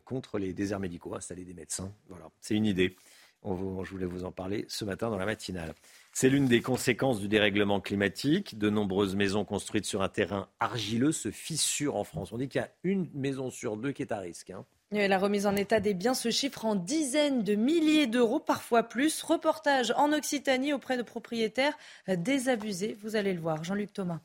contre 0.03 0.37
les 0.39 0.53
déserts 0.53 0.79
médicaux, 0.79 1.15
installer 1.15 1.45
des 1.45 1.53
médecins. 1.53 1.91
Voilà, 2.09 2.29
c'est 2.41 2.55
une 2.55 2.65
idée. 2.65 2.95
je 3.43 3.49
voulais 3.89 4.05
vous 4.05 4.25
en 4.25 4.31
parler 4.31 4.65
ce 4.67 4.83
matin 4.83 5.09
dans 5.09 5.17
la 5.17 5.25
matinale. 5.25 5.73
C'est 6.11 6.29
l'une 6.29 6.47
des 6.47 6.61
conséquences 6.61 7.19
du 7.19 7.27
dérèglement 7.27 7.79
climatique. 7.79 8.57
De 8.57 8.69
nombreuses 8.69 9.15
maisons 9.15 9.45
construites 9.45 9.85
sur 9.85 10.01
un 10.01 10.09
terrain 10.09 10.49
argileux 10.59 11.11
se 11.13 11.31
fissurent 11.31 11.95
en 11.95 12.03
France. 12.03 12.31
On 12.33 12.37
dit 12.37 12.49
qu'il 12.49 12.59
y 12.59 12.63
a 12.63 12.71
une 12.83 13.09
maison 13.13 13.49
sur 13.49 13.77
deux 13.77 13.93
qui 13.93 14.01
est 14.01 14.11
à 14.11 14.19
risque. 14.19 14.49
Hein. 14.49 14.65
la 14.91 15.17
remise 15.17 15.45
en 15.47 15.55
état 15.55 15.79
des 15.79 15.93
biens 15.93 16.13
se 16.13 16.29
chiffre 16.29 16.65
en 16.65 16.75
dizaines 16.75 17.43
de 17.43 17.55
milliers 17.55 18.07
d'euros, 18.07 18.39
parfois 18.41 18.83
plus. 18.83 19.23
Reportage 19.23 19.93
en 19.95 20.11
Occitanie 20.11 20.73
auprès 20.73 20.97
de 20.97 21.03
propriétaires 21.03 21.77
désabusés. 22.09 22.97
Vous 23.01 23.15
allez 23.15 23.33
le 23.33 23.39
voir. 23.39 23.63
Jean-Luc 23.63 23.93
Thomas. 23.93 24.19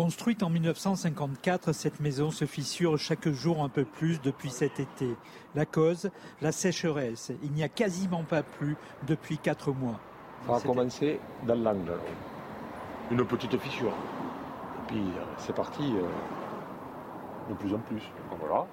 Construite 0.00 0.42
en 0.42 0.48
1954, 0.48 1.74
cette 1.74 2.00
maison 2.00 2.30
se 2.30 2.46
fissure 2.46 2.96
chaque 2.96 3.28
jour 3.28 3.62
un 3.62 3.68
peu 3.68 3.84
plus 3.84 4.18
depuis 4.22 4.48
cet 4.48 4.80
été. 4.80 5.14
La 5.54 5.66
cause, 5.66 6.10
la 6.40 6.52
sécheresse. 6.52 7.32
Il 7.42 7.52
n'y 7.52 7.62
a 7.62 7.68
quasiment 7.68 8.22
pas 8.22 8.42
plu 8.42 8.78
depuis 9.06 9.36
quatre 9.36 9.72
mois. 9.72 10.00
Ça 10.46 10.56
a 10.56 10.60
commencé 10.62 11.20
dans 11.46 11.54
l'angle, 11.54 11.98
une 13.10 13.26
petite 13.26 13.58
fissure. 13.58 13.92
Et 13.92 14.86
puis 14.86 15.00
euh, 15.02 15.22
c'est 15.36 15.54
parti 15.54 15.82
euh, 15.82 17.50
de 17.50 17.54
plus 17.56 17.74
en 17.74 17.80
plus. 17.80 18.02
Voilà. 18.40 18.66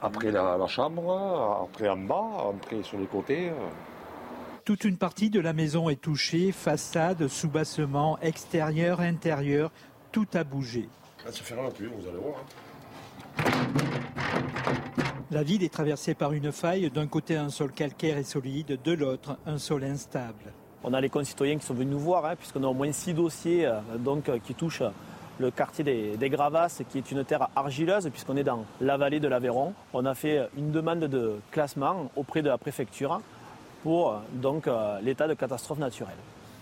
Après 0.00 0.32
la, 0.32 0.66
chambre, 0.66 1.62
après 1.62 1.88
en 1.88 1.96
bas, 1.96 2.50
après 2.50 2.82
sur 2.82 2.98
les 2.98 3.06
côtés. 3.06 3.52
Euh. 4.62 4.64
Toute 4.64 4.84
une 4.84 4.96
partie 4.96 5.30
de 5.30 5.40
la 5.40 5.52
maison 5.52 5.88
est 5.88 6.00
touchée, 6.00 6.52
façade, 6.52 7.28
sous-bassement, 7.28 8.18
extérieur, 8.20 9.00
intérieur, 9.00 9.70
tout 10.10 10.28
a 10.34 10.44
bougé. 10.44 10.88
Ça 11.24 11.32
se 11.32 11.42
fera 11.42 11.68
plus, 11.70 11.88
vous 11.88 12.08
allez 12.08 12.18
voir. 12.18 12.36
Hein. 13.38 13.52
La 15.30 15.42
ville 15.42 15.62
est 15.62 15.72
traversée 15.72 16.14
par 16.14 16.32
une 16.32 16.52
faille, 16.52 16.90
d'un 16.90 17.06
côté 17.06 17.36
un 17.36 17.48
sol 17.48 17.72
calcaire 17.72 18.18
et 18.18 18.22
solide, 18.22 18.78
de 18.82 18.92
l'autre 18.92 19.38
un 19.46 19.58
sol 19.58 19.84
instable. 19.84 20.52
On 20.84 20.92
a 20.92 21.00
les 21.00 21.08
concitoyens 21.08 21.56
qui 21.56 21.64
sont 21.64 21.74
venus 21.74 21.92
nous 21.92 21.98
voir, 21.98 22.26
hein, 22.26 22.36
puisqu'on 22.36 22.64
a 22.64 22.66
au 22.66 22.74
moins 22.74 22.92
six 22.92 23.14
dossiers 23.14 23.66
euh, 23.66 23.80
donc, 23.98 24.28
euh, 24.28 24.38
qui 24.38 24.54
touchent 24.54 24.82
le 25.38 25.50
quartier 25.50 25.84
des, 25.84 26.28
Gravasses, 26.28 26.82
qui 26.90 26.98
est 26.98 27.10
une 27.10 27.24
terre 27.24 27.48
argileuse, 27.56 28.08
puisqu'on 28.10 28.36
est 28.36 28.44
dans 28.44 28.66
la 28.80 28.96
vallée 28.96 29.20
de 29.20 29.28
l'Aveyron. 29.28 29.72
On 29.94 30.04
a 30.04 30.14
fait 30.14 30.48
une 30.56 30.70
demande 30.70 31.00
de 31.00 31.36
classement 31.50 32.10
auprès 32.14 32.42
de 32.42 32.48
la 32.48 32.58
préfecture 32.58 33.20
pour 33.82 34.12
euh, 34.12 34.18
donc, 34.34 34.68
l'état 35.02 35.28
de 35.28 35.34
catastrophe 35.34 35.78
naturelle. 35.78 36.16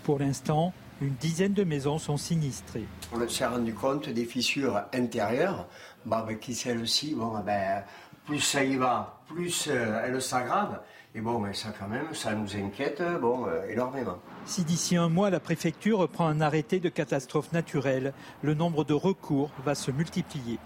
Pour 0.04 0.18
l'instant, 0.18 0.72
une 1.00 1.14
dizaine 1.14 1.54
de 1.54 1.64
maisons 1.64 1.98
sont 1.98 2.16
sinistrées. 2.16 2.86
On 3.12 3.28
s'est 3.28 3.46
rendu 3.46 3.74
compte 3.74 4.08
des 4.08 4.24
fissures 4.24 4.82
intérieures, 4.92 5.66
bah, 6.04 6.26
qui 6.40 6.54
celles-ci, 6.54 7.14
bon, 7.14 7.38
ben, 7.40 7.82
plus 8.26 8.40
ça 8.40 8.62
y 8.62 8.76
va, 8.76 9.20
plus 9.26 9.68
euh, 9.68 10.02
elle 10.04 10.20
s'aggrave. 10.20 10.80
Et 11.14 11.20
bon, 11.20 11.40
mais 11.40 11.54
ça 11.54 11.70
quand 11.76 11.88
même, 11.88 12.14
ça 12.14 12.34
nous 12.34 12.54
inquiète 12.56 13.02
bon, 13.20 13.46
euh, 13.46 13.68
énormément. 13.68 14.18
Si 14.44 14.62
d'ici 14.62 14.96
un 14.96 15.08
mois, 15.08 15.30
la 15.30 15.40
préfecture 15.40 15.98
reprend 15.98 16.26
un 16.26 16.40
arrêté 16.40 16.78
de 16.78 16.88
catastrophe 16.88 17.52
naturelle, 17.52 18.12
le 18.42 18.54
nombre 18.54 18.84
de 18.84 18.94
recours 18.94 19.50
va 19.64 19.74
se 19.74 19.90
multiplier. 19.90 20.58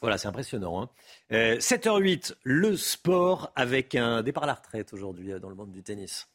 Voilà, 0.00 0.18
c'est 0.18 0.28
impressionnant. 0.28 0.82
Hein. 0.82 0.90
7h08, 1.30 2.32
euh, 2.32 2.34
le 2.42 2.76
sport 2.76 3.52
avec 3.56 3.94
un 3.94 4.22
départ 4.22 4.44
à 4.44 4.46
la 4.46 4.54
retraite 4.54 4.92
aujourd'hui 4.92 5.32
dans 5.40 5.48
le 5.48 5.56
monde 5.56 5.72
du 5.72 5.82
tennis. 5.82 6.28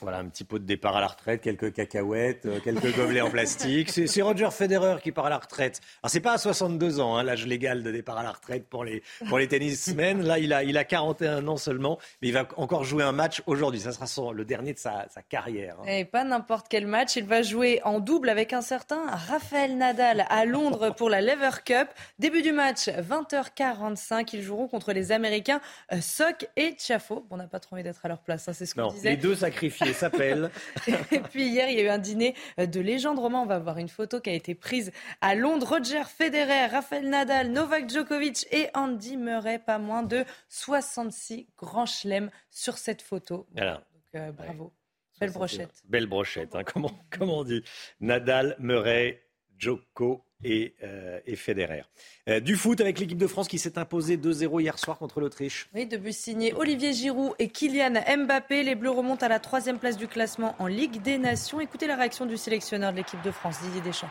Voilà, 0.00 0.18
un 0.18 0.26
petit 0.26 0.44
pot 0.44 0.58
de 0.58 0.64
départ 0.64 0.96
à 0.96 1.00
la 1.00 1.06
retraite, 1.06 1.40
quelques 1.40 1.72
cacahuètes, 1.72 2.44
euh, 2.46 2.60
quelques 2.60 2.94
gobelets 2.96 3.22
en 3.22 3.30
plastique. 3.30 3.90
C'est 3.90 4.22
Roger 4.22 4.50
Federer 4.50 4.96
qui 5.02 5.10
part 5.10 5.26
à 5.26 5.30
la 5.30 5.38
retraite. 5.38 5.80
Alors, 6.02 6.10
c'est 6.10 6.20
pas 6.20 6.32
à 6.32 6.38
62 6.38 7.00
ans, 7.00 7.16
hein, 7.16 7.22
l'âge 7.22 7.46
légal 7.46 7.82
de 7.82 7.90
départ 7.90 8.18
à 8.18 8.22
la 8.22 8.32
retraite 8.32 8.66
pour 8.68 8.84
les, 8.84 9.02
pour 9.28 9.38
les 9.38 9.48
tennismen. 9.48 10.22
Là, 10.26 10.38
il 10.38 10.52
a, 10.52 10.64
il 10.64 10.76
a 10.76 10.84
41 10.84 11.46
ans 11.48 11.56
seulement, 11.56 11.98
mais 12.20 12.28
il 12.28 12.34
va 12.34 12.46
encore 12.56 12.84
jouer 12.84 13.04
un 13.04 13.12
match 13.12 13.42
aujourd'hui. 13.46 13.80
Ça 13.80 13.92
sera 13.92 14.06
son, 14.06 14.32
le 14.32 14.44
dernier 14.44 14.74
de 14.74 14.78
sa, 14.78 15.06
sa 15.08 15.22
carrière. 15.22 15.76
Hein. 15.80 15.86
Et 15.86 16.04
pas 16.04 16.24
n'importe 16.24 16.66
quel 16.68 16.86
match. 16.86 17.16
Il 17.16 17.24
va 17.24 17.42
jouer 17.42 17.80
en 17.84 18.00
double 18.00 18.28
avec 18.28 18.52
un 18.52 18.62
certain 18.62 19.06
Raphaël 19.06 19.76
Nadal 19.78 20.26
à 20.28 20.44
Londres 20.44 20.94
pour 20.94 21.08
la 21.08 21.22
Lever 21.22 21.62
Cup. 21.64 21.88
Début 22.18 22.42
du 22.42 22.52
match, 22.52 22.88
20h45. 22.88 24.28
Ils 24.34 24.42
joueront 24.42 24.68
contre 24.68 24.92
les 24.92 25.12
Américains 25.12 25.60
euh, 25.92 26.00
Sock 26.00 26.46
et 26.56 26.76
Chafo. 26.78 27.26
on 27.30 27.36
n'a 27.36 27.46
pas 27.46 27.60
trop 27.60 27.76
envie 27.76 27.82
d'être 27.82 28.04
à 28.04 28.08
leur 28.08 28.20
place, 28.20 28.48
hein, 28.48 28.52
c'est 28.52 28.66
ce 28.66 28.74
qu'on 28.74 28.88
disait. 28.88 29.10
Les 29.10 29.16
deux 29.16 29.34
sacrifiés 29.34 29.85
s'appelle. 29.94 30.50
et 30.86 31.20
puis 31.20 31.46
hier, 31.48 31.68
il 31.68 31.76
y 31.76 31.80
a 31.80 31.84
eu 31.84 31.88
un 31.88 31.98
dîner 31.98 32.34
de 32.58 32.80
légende 32.80 33.18
romain. 33.18 33.40
On 33.40 33.46
va 33.46 33.58
voir 33.58 33.78
une 33.78 33.88
photo 33.88 34.20
qui 34.20 34.30
a 34.30 34.34
été 34.34 34.54
prise 34.54 34.92
à 35.20 35.34
Londres. 35.34 35.68
Roger 35.68 36.02
Federer, 36.04 36.66
Rafael 36.66 37.08
Nadal, 37.08 37.50
Novak 37.50 37.90
Djokovic 37.90 38.46
et 38.50 38.68
Andy 38.74 39.16
Murray. 39.16 39.58
Pas 39.58 39.78
moins 39.78 40.02
de 40.02 40.24
66 40.48 41.46
grands 41.56 41.86
chelems 41.86 42.30
sur 42.50 42.78
cette 42.78 43.02
photo. 43.02 43.46
Donc, 43.54 43.80
euh, 44.14 44.32
bravo. 44.32 44.72
Belle 45.20 45.32
brochette. 45.32 45.82
Belle 45.84 46.06
brochette, 46.06 46.54
hein. 46.54 46.64
comment, 46.72 46.92
comment 47.10 47.38
on 47.38 47.44
dit 47.44 47.62
Nadal, 48.00 48.56
Murray, 48.58 49.25
Djoko 49.58 50.22
et, 50.44 50.74
euh, 50.82 51.20
Federer. 51.34 51.82
Euh, 52.28 52.40
du 52.40 52.56
foot 52.56 52.80
avec 52.80 52.98
l'équipe 52.98 53.18
de 53.18 53.26
France 53.26 53.48
qui 53.48 53.58
s'est 53.58 53.78
imposée 53.78 54.16
2-0 54.16 54.60
hier 54.60 54.78
soir 54.78 54.98
contre 54.98 55.20
l'Autriche. 55.20 55.68
Oui, 55.74 55.86
de 55.86 55.96
but 55.96 56.12
signé 56.12 56.52
Olivier 56.54 56.92
Giroud 56.92 57.34
et 57.38 57.48
Kylian 57.48 58.02
Mbappé. 58.24 58.62
Les 58.62 58.74
Bleus 58.74 58.90
remontent 58.90 59.24
à 59.24 59.28
la 59.28 59.40
troisième 59.40 59.78
place 59.78 59.96
du 59.96 60.08
classement 60.08 60.54
en 60.58 60.66
Ligue 60.66 61.02
des 61.02 61.18
Nations. 61.18 61.60
Écoutez 61.60 61.86
la 61.86 61.96
réaction 61.96 62.26
du 62.26 62.36
sélectionneur 62.36 62.92
de 62.92 62.98
l'équipe 62.98 63.22
de 63.22 63.30
France, 63.30 63.60
Didier 63.62 63.80
Deschamps. 63.80 64.10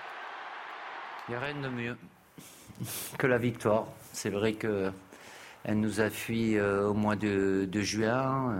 Il 1.28 1.32
n'y 1.32 1.38
a 1.38 1.40
rien 1.40 1.62
de 1.62 1.70
mieux 1.70 1.98
que 3.18 3.28
la 3.28 3.38
victoire. 3.38 3.88
C'est 4.14 4.30
vrai 4.30 4.54
qu'elle 4.54 4.94
nous 5.80 6.02
a 6.02 6.10
fui 6.10 6.58
euh, 6.58 6.88
au 6.90 6.94
mois 6.94 7.16
de, 7.16 7.68
juin. 7.74 8.54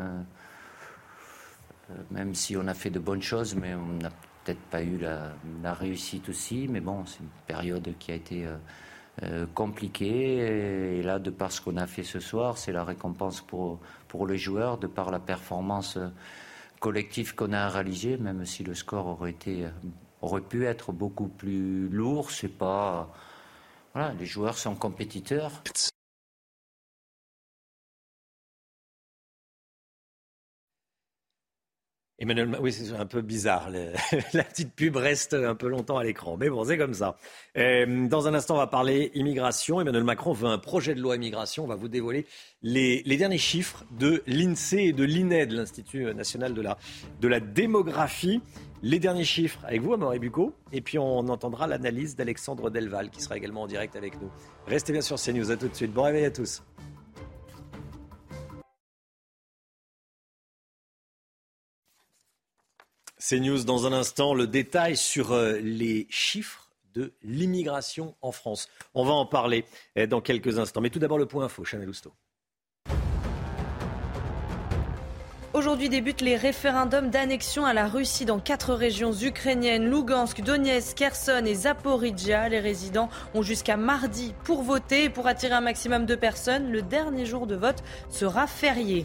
Euh, 1.92 1.94
même 2.12 2.34
si 2.34 2.58
on 2.58 2.68
a 2.68 2.74
fait 2.74 2.90
de 2.90 3.00
bonnes 3.00 3.22
choses, 3.22 3.56
mais 3.56 3.74
on 3.76 4.02
n'a 4.02 4.10
peut-être 4.46 4.62
pas 4.70 4.84
eu 4.84 4.98
la, 4.98 5.74
réussite 5.74 6.30
aussi, 6.30 6.68
mais 6.70 6.80
bon, 6.80 7.06
c'est 7.06 7.20
une 7.20 7.30
période 7.48 7.94
qui 7.98 8.12
a 8.12 8.16
été 8.16 8.46
euh, 8.46 8.58
euh, 9.24 9.46
compliquée. 9.54 11.00
Et, 11.00 11.02
là, 11.02 11.20
de 11.20 11.32
par 11.32 11.52
ce 11.52 11.62
qu'on 11.62 11.78
a 11.78 11.88
fait 11.88 12.04
ce 12.04 12.20
soir, 12.20 12.58
c'est 12.58 12.72
la 12.72 12.84
récompense 12.84 13.42
pour, 13.42 13.80
pour 14.08 14.28
les 14.28 14.38
joueurs, 14.38 14.78
de 14.78 14.88
par 14.88 15.10
la 15.10 15.20
performance 15.20 15.98
euh, 15.98 16.10
collective 16.80 17.34
qu'on 17.34 17.54
a 17.54 17.68
réalisée, 17.70 18.18
même 18.18 18.46
si 18.46 18.64
le 18.64 18.76
score 18.76 19.08
aurait, 19.08 19.32
été, 19.32 19.66
aurait 20.22 20.42
pu 20.42 20.66
être 20.66 20.92
beaucoup 20.92 21.28
plus 21.28 21.90
lourd. 21.90 22.32
C'est 22.32 22.48
pas. 22.48 23.12
Voilà, 23.94 24.14
les 24.14 24.26
joueurs 24.26 24.58
sont 24.58 24.76
compétiteurs. 24.76 25.64
Emmanuel, 32.18 32.58
oui, 32.62 32.72
c'est 32.72 32.94
un 32.94 33.06
peu 33.06 33.22
bizarre. 33.22 33.70
la 34.34 34.44
petite 34.44 34.74
pub 34.74 34.96
reste 34.96 35.34
un 35.34 35.56
peu 35.56 35.68
longtemps 35.68 35.98
à 35.98 36.04
l'écran. 36.04 36.38
Mais 36.38 36.50
bon, 36.50 36.64
c'est 36.64 36.78
comme 36.78 36.94
ça. 36.94 37.18
Euh, 37.58 38.08
dans 38.08 38.28
un 38.28 38.34
instant, 38.34 38.56
on 38.56 38.60
va 38.60 38.68
parler 38.68 39.12
immigration. 39.16 39.82
Emmanuel 39.82 40.06
Macron 40.06 40.32
veut 40.32 40.48
un 40.48 40.58
projet 40.58 40.96
de 40.96 41.02
loi 41.02 41.18
immigration. 41.18 41.66
On 41.66 41.68
va 41.68 41.76
vous 41.76 41.90
dévoiler 41.90 42.26
les, 42.64 43.04
derniers 43.18 43.38
chiffres 43.38 43.84
de 44.00 44.24
l'INSEE 44.28 44.88
et 44.88 44.94
de 44.94 45.04
l'INED, 45.04 45.52
l'Institut 45.52 46.14
national 46.14 46.54
de 46.54 46.62
la, 46.62 46.78
de 47.20 47.28
la 47.28 47.42
démographie. 47.42 48.42
Les 48.82 49.00
derniers 49.00 49.26
chiffres 49.26 49.60
avec 49.66 49.82
vous, 49.82 49.94
Amaury 49.94 50.20
Bucco. 50.20 50.54
Et 50.72 50.80
puis, 50.80 50.98
on 50.98 51.28
entendra 51.28 51.68
l'analyse 51.68 52.16
d'Alexandre 52.16 52.70
Delval, 52.70 53.10
qui 53.10 53.22
sera 53.22 53.36
également 53.36 53.64
en 53.64 53.68
direct 53.68 53.98
avec 53.98 54.22
nous. 54.22 54.30
Restez 54.68 54.94
bien 54.94 55.02
sur 55.02 55.18
CNews. 55.18 55.52
À 55.52 55.58
tout 55.58 55.68
de 55.68 55.76
suite. 55.76 55.92
Bon 55.92 56.04
réveil 56.04 56.26
à 56.26 56.32
tous. 56.32 56.64
C'est 63.28 63.40
News 63.40 63.64
dans 63.64 63.88
un 63.88 63.92
instant, 63.92 64.36
le 64.36 64.46
détail 64.46 64.96
sur 64.96 65.32
euh, 65.32 65.58
les 65.58 66.06
chiffres 66.12 66.70
de 66.94 67.12
l'immigration 67.24 68.14
en 68.22 68.32
France. 68.32 68.70
On 68.94 69.04
va 69.04 69.14
en 69.14 69.26
parler 69.26 69.66
euh, 69.98 70.06
dans 70.06 70.22
quelques 70.22 70.60
instants. 70.60 70.80
Mais 70.80 70.92
tout 70.92 71.00
d'abord 71.00 71.18
le 71.18 71.26
point 71.26 71.46
info, 71.46 71.66
Chanel 71.66 71.90
Housteau. 71.90 72.14
Aujourd'hui 75.56 75.90
débutent 75.90 76.22
les 76.22 76.36
référendums 76.36 77.10
d'annexion 77.10 77.66
à 77.66 77.74
la 77.74 77.88
Russie 77.88 78.26
dans 78.26 78.38
quatre 78.38 78.76
régions 78.76 79.14
ukrainiennes, 79.14 79.90
Lugansk, 79.90 80.42
Donetsk, 80.42 80.96
Kherson 80.96 81.46
et 81.48 81.56
Zaporizhia. 81.56 82.48
Les 82.48 82.60
résidents 82.60 83.10
ont 83.34 83.42
jusqu'à 83.42 83.76
mardi 83.76 84.36
pour 84.44 84.62
voter 84.62 85.06
et 85.06 85.10
pour 85.10 85.26
attirer 85.26 85.56
un 85.56 85.62
maximum 85.62 86.06
de 86.06 86.14
personnes. 86.14 86.72
Le 86.72 86.84
dernier 86.84 87.26
jour 87.26 87.48
de 87.48 87.56
vote 87.56 87.82
sera 88.12 88.46
férié. 88.46 89.04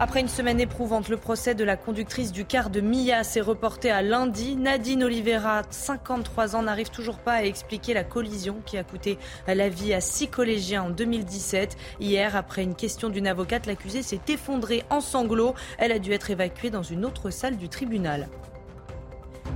Après 0.00 0.20
une 0.20 0.28
semaine 0.28 0.58
éprouvante, 0.58 1.08
le 1.08 1.16
procès 1.16 1.54
de 1.54 1.62
la 1.62 1.76
conductrice 1.76 2.32
du 2.32 2.44
car 2.44 2.70
de 2.70 2.80
Mia 2.80 3.22
s'est 3.22 3.40
reporté 3.40 3.90
à 3.90 4.02
lundi. 4.02 4.56
Nadine 4.56 5.04
Oliveira, 5.04 5.62
53 5.70 6.56
ans, 6.56 6.62
n'arrive 6.62 6.90
toujours 6.90 7.18
pas 7.18 7.34
à 7.34 7.44
expliquer 7.44 7.94
la 7.94 8.02
collision 8.02 8.56
qui 8.66 8.78
a 8.78 8.84
coûté 8.84 9.16
la 9.46 9.68
vie 9.68 9.94
à 9.94 10.00
six 10.00 10.28
collégiens 10.28 10.82
en 10.82 10.90
2017. 10.90 11.76
Hier, 12.00 12.34
après 12.34 12.62
une 12.64 12.74
question 12.74 13.10
d'une 13.10 13.28
avocate, 13.28 13.66
l'accusée 13.66 14.02
s'est 14.02 14.20
effondrée 14.28 14.82
en 14.90 15.00
sanglots. 15.00 15.54
Elle 15.78 15.92
a 15.92 15.98
dû 15.98 16.12
être 16.12 16.30
évacuée 16.30 16.70
dans 16.70 16.82
une 16.82 17.04
autre 17.04 17.30
salle 17.30 17.56
du 17.56 17.68
tribunal. 17.68 18.28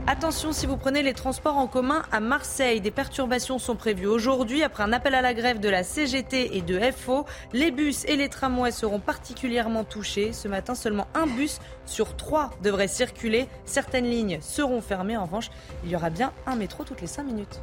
Attention 0.08 0.52
si 0.52 0.66
vous 0.66 0.76
prenez 0.76 1.02
les 1.02 1.14
transports 1.14 1.56
en 1.56 1.66
commun 1.66 2.02
à 2.12 2.20
Marseille. 2.20 2.80
Des 2.80 2.92
perturbations 2.92 3.58
sont 3.58 3.74
prévues 3.74 4.06
aujourd'hui 4.06 4.62
après 4.62 4.84
un 4.84 4.92
appel 4.92 5.14
à 5.14 5.20
la 5.20 5.34
grève 5.34 5.58
de 5.58 5.68
la 5.68 5.82
CGT 5.82 6.56
et 6.56 6.62
de 6.62 6.78
FO. 6.92 7.26
Les 7.52 7.72
bus 7.72 8.04
et 8.04 8.16
les 8.16 8.28
tramways 8.28 8.70
seront 8.70 9.00
particulièrement 9.00 9.82
touchés. 9.82 10.32
Ce 10.32 10.46
matin, 10.46 10.76
seulement 10.76 11.08
un 11.14 11.26
bus 11.26 11.58
sur 11.86 12.16
trois 12.16 12.50
devrait 12.62 12.88
circuler. 12.88 13.48
Certaines 13.64 14.08
lignes 14.08 14.38
seront 14.40 14.80
fermées. 14.80 15.16
En 15.16 15.24
revanche, 15.24 15.50
il 15.84 15.90
y 15.90 15.96
aura 15.96 16.10
bien 16.10 16.32
un 16.46 16.54
métro 16.54 16.84
toutes 16.84 17.00
les 17.00 17.08
cinq 17.08 17.24
minutes. 17.24 17.60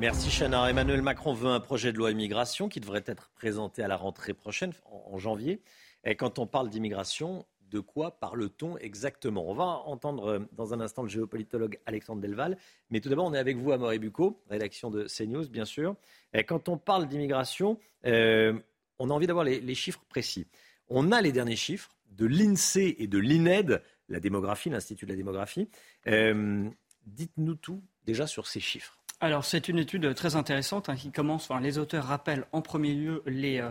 Merci 0.00 0.30
Chana. 0.30 0.68
Emmanuel 0.68 1.00
Macron 1.00 1.32
veut 1.32 1.48
un 1.48 1.60
projet 1.60 1.92
de 1.92 1.96
loi 1.96 2.10
immigration 2.10 2.68
qui 2.68 2.80
devrait 2.80 3.04
être 3.06 3.30
présenté 3.36 3.82
à 3.82 3.88
la 3.88 3.96
rentrée 3.96 4.34
prochaine, 4.34 4.72
en 5.10 5.16
janvier. 5.18 5.60
Et 6.04 6.14
quand 6.14 6.38
on 6.38 6.46
parle 6.46 6.70
d'immigration, 6.70 7.46
de 7.70 7.80
quoi 7.80 8.18
parle-t-on 8.18 8.78
exactement? 8.78 9.48
On 9.48 9.54
va 9.54 9.64
entendre 9.64 10.26
euh, 10.26 10.38
dans 10.52 10.74
un 10.74 10.80
instant 10.80 11.02
le 11.02 11.08
géopolitologue 11.08 11.78
Alexandre 11.86 12.22
Delval. 12.22 12.56
Mais 12.90 13.00
tout 13.00 13.08
d'abord, 13.08 13.26
on 13.26 13.34
est 13.34 13.38
avec 13.38 13.56
vous, 13.56 13.72
Amaury 13.72 13.98
Bucco, 13.98 14.42
rédaction 14.48 14.90
de 14.90 15.06
CNews, 15.06 15.48
bien 15.48 15.64
sûr. 15.64 15.96
Et 16.32 16.44
quand 16.44 16.68
on 16.68 16.78
parle 16.78 17.08
d'immigration, 17.08 17.78
euh, 18.06 18.58
on 18.98 19.10
a 19.10 19.12
envie 19.12 19.26
d'avoir 19.26 19.44
les, 19.44 19.74
chiffres 19.74 20.04
précis. 20.08 20.46
On 20.88 21.12
a 21.12 21.20
les 21.20 21.32
derniers 21.32 21.56
chiffres 21.56 21.90
de 22.10 22.26
l'INSEE 22.26 22.96
et 22.98 23.08
de 23.08 23.18
l'INED, 23.18 23.82
la 24.08 24.20
démographie, 24.20 24.70
l'Institut 24.70 25.06
de 25.06 25.10
la 25.10 25.16
démographie. 25.16 25.68
Euh, 26.06 26.68
dites-nous 27.04 27.56
tout 27.56 27.82
déjà 28.04 28.26
sur 28.26 28.46
ces 28.46 28.60
chiffres. 28.60 28.98
Alors, 29.20 29.44
c'est 29.44 29.68
une 29.68 29.78
étude 29.78 30.14
très 30.14 30.36
intéressante 30.36 30.88
hein, 30.88 30.96
qui 30.96 31.10
commence, 31.10 31.48
les 31.60 31.78
auteurs 31.78 32.04
rappellent 32.04 32.46
en 32.52 32.62
premier 32.62 32.94
lieu 32.94 33.22
les 33.26 33.66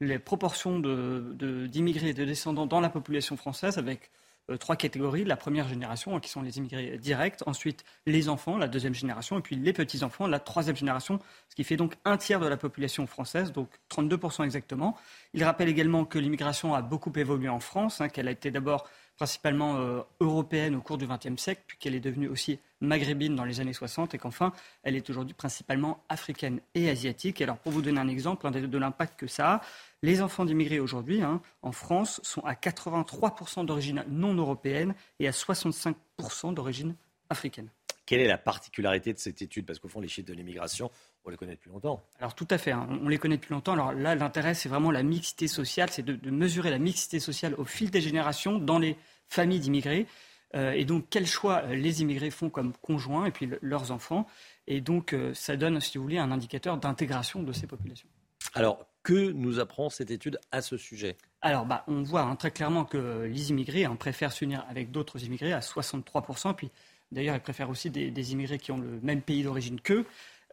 les 0.00 0.18
proportions 0.18 0.78
d'immigrés 0.80 2.08
et 2.08 2.14
de 2.14 2.24
descendants 2.24 2.66
dans 2.66 2.80
la 2.80 2.88
population 2.88 3.36
française 3.36 3.78
avec 3.78 4.10
euh, 4.50 4.56
trois 4.56 4.76
catégories. 4.76 5.24
La 5.24 5.36
première 5.36 5.68
génération, 5.68 6.16
hein, 6.16 6.20
qui 6.20 6.30
sont 6.30 6.42
les 6.42 6.58
immigrés 6.58 6.98
directs, 6.98 7.40
ensuite 7.46 7.84
les 8.06 8.28
enfants, 8.28 8.56
la 8.56 8.68
deuxième 8.68 8.94
génération, 8.94 9.38
et 9.38 9.42
puis 9.42 9.56
les 9.56 9.72
petits-enfants, 9.72 10.26
la 10.26 10.40
troisième 10.40 10.76
génération, 10.76 11.18
ce 11.48 11.54
qui 11.54 11.64
fait 11.64 11.76
donc 11.76 11.94
un 12.04 12.16
tiers 12.16 12.40
de 12.40 12.46
la 12.46 12.56
population 12.56 13.06
française, 13.06 13.52
donc 13.52 13.68
32% 13.90 14.44
exactement. 14.44 14.96
Il 15.34 15.44
rappelle 15.44 15.68
également 15.68 16.04
que 16.04 16.18
l'immigration 16.18 16.74
a 16.74 16.82
beaucoup 16.82 17.12
évolué 17.16 17.48
en 17.48 17.60
France, 17.60 18.00
hein, 18.00 18.08
qu'elle 18.08 18.28
a 18.28 18.32
été 18.32 18.50
d'abord 18.50 18.88
principalement 19.20 19.76
euh, 19.76 20.00
européenne 20.20 20.74
au 20.74 20.80
cours 20.80 20.96
du 20.96 21.06
XXe 21.06 21.36
siècle, 21.36 21.62
puis 21.66 21.76
qu'elle 21.76 21.94
est 21.94 22.00
devenue 22.00 22.26
aussi 22.26 22.58
maghrébine 22.80 23.36
dans 23.36 23.44
les 23.44 23.60
années 23.60 23.74
60 23.74 24.14
et 24.14 24.18
qu'enfin, 24.18 24.50
elle 24.82 24.96
est 24.96 25.10
aujourd'hui 25.10 25.34
principalement 25.34 26.02
africaine 26.08 26.58
et 26.74 26.88
asiatique. 26.88 27.42
alors, 27.42 27.58
pour 27.58 27.70
vous 27.70 27.82
donner 27.82 28.00
un 28.00 28.08
exemple 28.08 28.50
de 28.50 28.78
l'impact 28.78 29.20
que 29.20 29.26
ça 29.26 29.52
a, 29.56 29.60
les 30.02 30.22
enfants 30.22 30.46
d'immigrés 30.46 30.80
aujourd'hui, 30.80 31.20
hein, 31.20 31.42
en 31.60 31.72
France, 31.72 32.18
sont 32.22 32.40
à 32.46 32.54
83% 32.54 33.66
d'origine 33.66 34.06
non 34.08 34.32
européenne 34.32 34.94
et 35.18 35.28
à 35.28 35.32
65% 35.32 36.54
d'origine 36.54 36.94
africaine. 37.28 37.68
Quelle 38.10 38.22
est 38.22 38.26
la 38.26 38.38
particularité 38.38 39.12
de 39.12 39.20
cette 39.20 39.40
étude? 39.40 39.66
Parce 39.66 39.78
qu'au 39.78 39.86
fond, 39.86 40.00
les 40.00 40.08
chiffres 40.08 40.26
de 40.26 40.34
l'immigration, 40.34 40.90
on 41.24 41.30
les 41.30 41.36
connaît 41.36 41.54
depuis 41.54 41.70
longtemps. 41.70 42.02
Alors 42.18 42.34
tout 42.34 42.48
à 42.50 42.58
fait, 42.58 42.72
hein. 42.72 42.88
on 43.04 43.08
les 43.08 43.18
connaît 43.18 43.36
depuis 43.36 43.54
longtemps. 43.54 43.74
Alors 43.74 43.92
là, 43.92 44.16
l'intérêt, 44.16 44.54
c'est 44.54 44.68
vraiment 44.68 44.90
la 44.90 45.04
mixité 45.04 45.46
sociale, 45.46 45.90
c'est 45.92 46.02
de, 46.02 46.28
mesurer 46.28 46.70
la 46.70 46.80
mixité 46.80 47.20
sociale 47.20 47.54
au 47.56 47.64
fil 47.64 47.88
des 47.92 48.00
générations 48.00 48.58
dans 48.58 48.80
les 48.80 48.96
familles 49.28 49.60
d'immigrés. 49.60 50.08
Euh, 50.56 50.72
et 50.72 50.84
donc, 50.84 51.06
quels 51.08 51.28
choix 51.28 51.62
euh, 51.66 51.76
les 51.76 52.02
immigrés 52.02 52.30
font 52.30 52.50
comme 52.50 52.72
conjoints 52.82 53.26
et 53.26 53.30
puis 53.30 53.48
leurs 53.62 53.92
enfants. 53.92 54.26
Et 54.66 54.80
donc, 54.80 55.12
euh, 55.12 55.32
ça 55.32 55.56
donne, 55.56 55.80
si 55.80 55.96
vous 55.96 56.02
voulez, 56.02 56.18
un 56.18 56.32
indicateur 56.32 56.78
d'intégration 56.78 57.44
de 57.44 57.52
ces 57.52 57.68
populations. 57.68 58.08
Alors, 58.54 58.86
que 59.04 59.30
nous 59.30 59.60
apprend 59.60 59.88
cette 59.88 60.10
étude 60.10 60.40
à 60.50 60.62
ce 60.62 60.76
sujet? 60.76 61.16
Alors, 61.42 61.64
bah, 61.64 61.84
on 61.86 62.02
voit 62.02 62.22
hein, 62.22 62.34
très 62.34 62.50
clairement 62.50 62.84
que 62.84 63.28
les 63.32 63.50
immigrés 63.50 63.84
hein, 63.84 63.94
préfèrent 63.94 64.32
s'unir 64.32 64.66
avec 64.68 64.90
d'autres 64.90 65.22
immigrés 65.22 65.52
à 65.52 65.60
63%. 65.60 66.56
Puis, 66.56 66.72
d'ailleurs, 67.12 67.36
ils 67.36 67.40
préfèrent 67.40 67.70
aussi 67.70 67.90
des, 67.90 68.32
immigrés 68.32 68.58
qui 68.58 68.72
ont 68.72 68.78
le 68.78 69.00
même 69.02 69.22
pays 69.22 69.42
d'origine 69.42 69.80
qu'eux. 69.80 70.04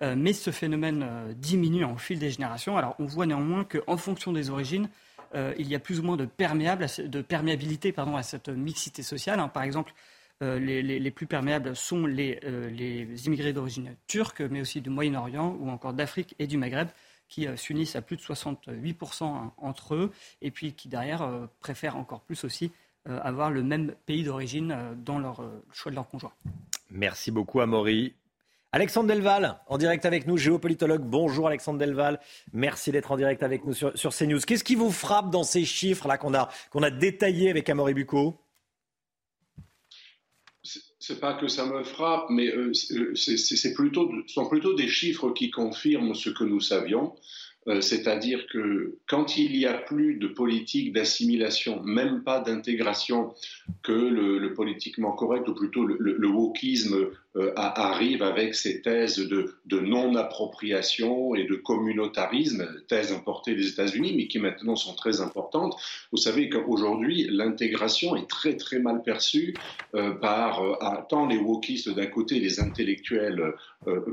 Euh, 0.03 0.15
mais 0.15 0.33
ce 0.33 0.51
phénomène 0.51 1.03
euh, 1.03 1.33
diminue 1.33 1.83
au 1.83 1.97
fil 1.97 2.19
des 2.19 2.29
générations. 2.29 2.77
Alors, 2.77 2.95
on 2.99 3.05
voit 3.05 3.25
néanmoins 3.25 3.63
qu'en 3.63 3.97
fonction 3.97 4.31
des 4.31 4.51
origines, 4.51 4.89
euh, 5.33 5.55
il 5.57 5.67
y 5.67 5.75
a 5.75 5.79
plus 5.79 5.99
ou 5.99 6.03
moins 6.03 6.17
de, 6.17 6.27
de 6.27 7.21
perméabilité 7.21 7.91
pardon, 7.91 8.15
à 8.15 8.21
cette 8.21 8.49
mixité 8.49 9.01
sociale. 9.01 9.39
Hein. 9.39 9.47
Par 9.47 9.63
exemple, 9.63 9.93
les, 10.39 11.11
plus 11.11 11.25
perméables 11.25 11.75
sont 11.75 12.05
les, 12.05 12.39
les 12.69 13.25
immigrés 13.25 13.53
d'origine 13.53 13.95
turque, 14.05 14.41
mais 14.41 14.61
aussi 14.61 14.81
du 14.81 14.91
Moyen-Orient 14.91 15.57
ou 15.59 15.71
encore 15.71 15.93
d'Afrique 15.93 16.35
et 16.37 16.45
du 16.45 16.57
Maghreb 16.57 16.89
qui 17.27 17.47
s'unissent 17.57 17.95
à 17.95 18.03
plus 18.03 18.17
de 18.17 18.21
68% 18.21 19.23
hein, 19.23 19.51
entre 19.57 19.95
eux, 19.95 20.11
et 20.43 20.51
puis 20.51 20.73
qui 20.73 20.89
derrière 20.89 21.27
préfèrent 21.59 21.97
encore 21.97 22.21
plus 22.21 22.43
aussi 22.43 22.71
avoir 23.07 23.51
le 23.51 23.63
même 23.63 23.95
pays 24.05 24.23
d'origine 24.23 24.75
dans 25.03 25.19
leur 25.19 25.41
choix 25.71 25.91
de 25.91 25.95
leur 25.95 26.07
conjoint. 26.07 26.33
Merci 26.89 27.31
beaucoup, 27.31 27.59
Amaury. 27.61 28.13
Alexandre 28.73 29.13
Delval, 29.13 29.59
en 29.67 29.77
direct 29.77 30.05
avec 30.05 30.27
nous, 30.27 30.37
géopolitologue. 30.37 31.01
Bonjour 31.01 31.47
Alexandre 31.47 31.79
Delval. 31.79 32.19
Merci 32.51 32.91
d'être 32.91 33.11
en 33.11 33.17
direct 33.17 33.41
avec 33.41 33.65
nous 33.65 33.73
sur, 33.73 33.97
sur 33.97 34.13
CNews. 34.13 34.41
Qu'est-ce 34.41 34.63
qui 34.63 34.75
vous 34.75 34.91
frappe 34.91 35.31
dans 35.31 35.43
ces 35.43 35.63
chiffres-là 35.63 36.17
qu'on 36.17 36.33
a, 36.33 36.49
qu'on 36.69 36.83
a 36.83 36.89
détaillés 36.91 37.49
avec 37.49 37.69
Amaury 37.69 37.93
Bucco? 37.93 38.37
C'est 40.99 41.21
pas 41.21 41.35
que 41.35 41.47
ça 41.47 41.65
me 41.65 41.85
frappe, 41.85 42.29
mais 42.29 42.47
euh, 42.47 42.73
euh, 42.91 43.15
c'est 43.15 43.73
plutôt, 43.73 44.11
sont 44.27 44.49
plutôt 44.49 44.73
des 44.73 44.89
chiffres 44.89 45.31
qui 45.31 45.49
confirment 45.49 46.13
ce 46.13 46.29
que 46.29 46.43
nous 46.43 46.59
savions. 46.59 47.15
Euh, 47.68 47.82
c'est-à-dire 47.82 48.47
que 48.47 48.95
quand 49.07 49.38
il 49.38 49.55
y 49.57 49.65
a 49.65 49.74
plus 49.74 50.15
de 50.15 50.28
politique 50.28 50.93
d'assimilation, 50.93 51.82
même 51.84 52.24
pas 52.24 52.39
d'intégration, 52.39 53.34
que 53.84 53.91
le, 53.91 54.53
politiquement 54.53 55.11
correct, 55.11 55.47
ou 55.49 55.53
plutôt 55.53 55.86
le, 55.86 55.97
le 55.99 56.28
wokisme 56.28 57.09
arrive 57.55 58.23
avec 58.23 58.55
ces 58.55 58.82
thèses 58.82 59.17
de, 59.17 59.80
non-appropriation 59.80 61.36
et 61.36 61.43
de 61.45 61.55
communautarisme, 61.55 62.67
thèses 62.88 63.11
importées 63.11 63.55
des 63.55 63.67
États-Unis, 63.67 64.13
mais 64.15 64.28
qui 64.28 64.39
maintenant 64.39 64.75
sont 64.75 64.95
très 64.95 65.21
importantes. 65.21 65.75
Vous 66.11 66.17
savez 66.17 66.49
qu'aujourd'hui, 66.49 67.28
l'intégration 67.30 68.15
est 68.15 68.28
très 68.28 68.55
très 68.55 68.80
mal 68.80 69.03
perçue 69.03 69.53
euh, 69.93 70.11
par 70.11 70.61
euh, 70.61 70.73
tant 71.09 71.28
les 71.28 71.38
wokistes 71.38 71.89
d'un 71.89 72.07
côté, 72.07 72.39
les 72.39 72.59
intellectuels 72.59 73.53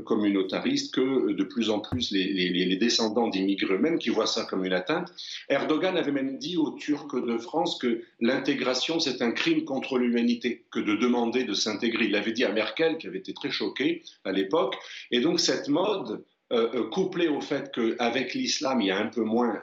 communautaristes, 0.05 0.93
que 0.93 1.33
de 1.33 1.43
plus 1.43 1.69
en 1.69 1.79
plus 1.79 2.11
les, 2.11 2.31
les 2.31 2.75
descendants 2.75 3.27
d'immigrés 3.27 3.73
eux-mêmes 3.73 3.97
qui 3.97 4.09
voient 4.09 4.27
ça 4.27 4.45
comme 4.45 4.63
une 4.63 4.73
atteinte. 4.73 5.11
Erdogan 5.49 5.97
avait 5.97 6.11
même 6.11 6.37
dit 6.37 6.57
aux 6.57 6.71
Turcs 6.71 7.15
de 7.25 7.37
France 7.37 7.77
que 7.77 8.01
l'intégration, 8.19 8.99
c'est 8.99 9.21
un 9.21 9.31
crime 9.31 9.65
contre 9.65 9.97
l'humanité, 9.97 10.63
que 10.71 10.79
de 10.79 10.95
demander 10.95 11.43
de 11.43 11.53
s'intégrer. 11.53 12.05
Il 12.05 12.15
avait 12.15 12.31
dit 12.31 12.43
à 12.43 12.51
Merkel, 12.51 12.97
qui 12.97 13.07
été 13.15 13.33
très 13.33 13.51
choqué 13.51 14.03
à 14.23 14.31
l'époque. 14.31 14.75
Et 15.11 15.19
donc 15.19 15.39
cette 15.39 15.67
mode, 15.67 16.23
euh, 16.53 16.69
euh, 16.75 16.89
couplée 16.89 17.27
au 17.27 17.41
fait 17.41 17.71
qu'avec 17.73 18.35
l'islam, 18.35 18.79
il 18.79 18.87
y 18.87 18.91
a 18.91 18.99
un 18.99 19.07
peu 19.07 19.23
moins 19.23 19.59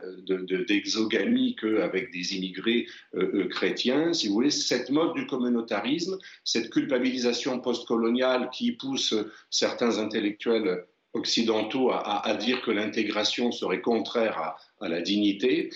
d'exogamie 0.67 1.55
de, 1.55 1.79
qu'avec 1.79 2.11
des 2.11 2.35
immigrés 2.35 2.89
euh, 3.15 3.47
chrétiens, 3.47 4.13
si 4.13 4.27
vous 4.27 4.35
voulez, 4.35 4.51
cette 4.51 4.91
mode 4.91 5.15
du 5.15 5.25
communautarisme, 5.29 6.19
cette 6.43 6.71
culpabilisation 6.71 7.61
postcoloniale 7.61 8.51
qui 8.51 8.73
pousse 8.73 9.15
certains 9.49 10.01
intellectuels 10.01 10.85
occidentaux 11.13 11.93
à, 11.93 12.37
dire 12.41 12.63
que 12.63 12.73
l'intégration 12.73 13.53
serait 13.53 13.83
contraire 13.83 14.57
à, 14.81 14.89
la 14.89 15.03
dignité, 15.03 15.71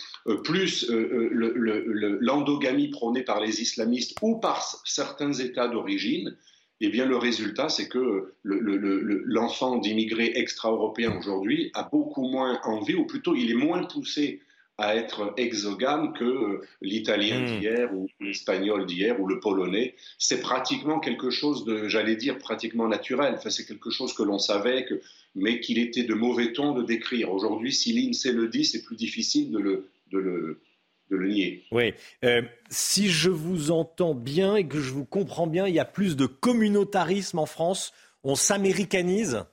plus 0.45 0.91
l'endogamie 0.91 2.89
prônée 2.89 3.23
par 3.23 3.41
les 3.41 3.61
islamistes 3.61 4.17
ou 4.23 4.41
par 4.41 4.65
certains 4.87 5.35
États 5.35 5.69
d'origine, 5.69 6.35
eh 6.81 6.89
bien, 6.89 7.07
le 7.07 7.17
résultat, 7.17 7.69
c'est 7.69 7.89
que 7.89 8.35
l'enfant 8.45 9.79
d'immigrés 9.79 10.33
extra-européens 10.35 11.17
aujourd'hui 11.19 11.71
a 11.75 11.85
beaucoup 11.85 12.29
moins 12.29 12.61
envie, 12.65 12.95
ou 12.95 13.07
plutôt 13.07 13.35
il 13.35 13.51
est 13.51 13.55
moins 13.55 13.85
poussé 13.85 14.41
à 14.79 14.95
être 14.95 15.33
exogame 15.39 16.13
que 16.13 16.25
euh, 16.25 16.61
l'italien 16.83 17.41
hmm. 17.41 17.47
d'hier 17.47 17.95
ou 17.95 18.09
l'espagnol 18.21 18.85
d'hier 18.85 19.19
ou 19.21 19.27
le 19.27 19.41
polonais. 19.41 19.95
C'est 20.19 20.41
pratiquement 20.41 21.01
quelque 21.01 21.31
chose 21.31 21.65
de, 21.65 21.89
j'allais 21.89 22.17
dire, 22.17 22.37
pratiquement 22.39 22.87
naturel. 22.87 23.35
Enfin, 23.39 23.49
c'est 23.49 23.67
quelque 23.67 23.91
chose 23.91 24.13
que 24.13 24.23
l'on 24.23 24.39
savait, 24.39 24.85
que, 24.85 25.01
mais 25.35 25.61
qu'il 25.61 25.79
était 25.79 26.03
de 26.03 26.13
mauvais 26.13 26.53
ton 26.53 26.75
de 26.75 26.83
décrire. 26.83 27.33
Aujourd'hui, 27.33 27.73
si 27.73 27.93
l'INSEE 27.93 28.33
le 28.33 28.49
dit, 28.49 28.67
c'est 28.67 28.83
plus 28.83 28.97
difficile 28.97 29.51
de 29.51 29.59
le, 29.59 29.89
de 30.13 30.19
le, 30.19 30.61
de 31.11 31.17
le 31.17 31.29
nier. 31.29 31.65
Oui. 31.71 31.95
Euh, 32.25 32.43
si 32.71 33.09
je 33.09 33.31
vous 33.31 33.71
entends 33.71 34.15
bien 34.15 34.57
et 34.57 34.67
que 34.67 34.81
je 34.81 34.93
vous 34.93 35.05
comprends 35.05 35.47
bien, 35.47 35.67
il 35.67 35.75
y 35.75 35.79
a 35.79 35.85
plus 35.85 36.17
de 36.17 36.27
communautarisme 36.27 37.39
en 37.39 37.47
France. 37.47 37.93
On 38.25 38.35
s'américanise 38.35 39.45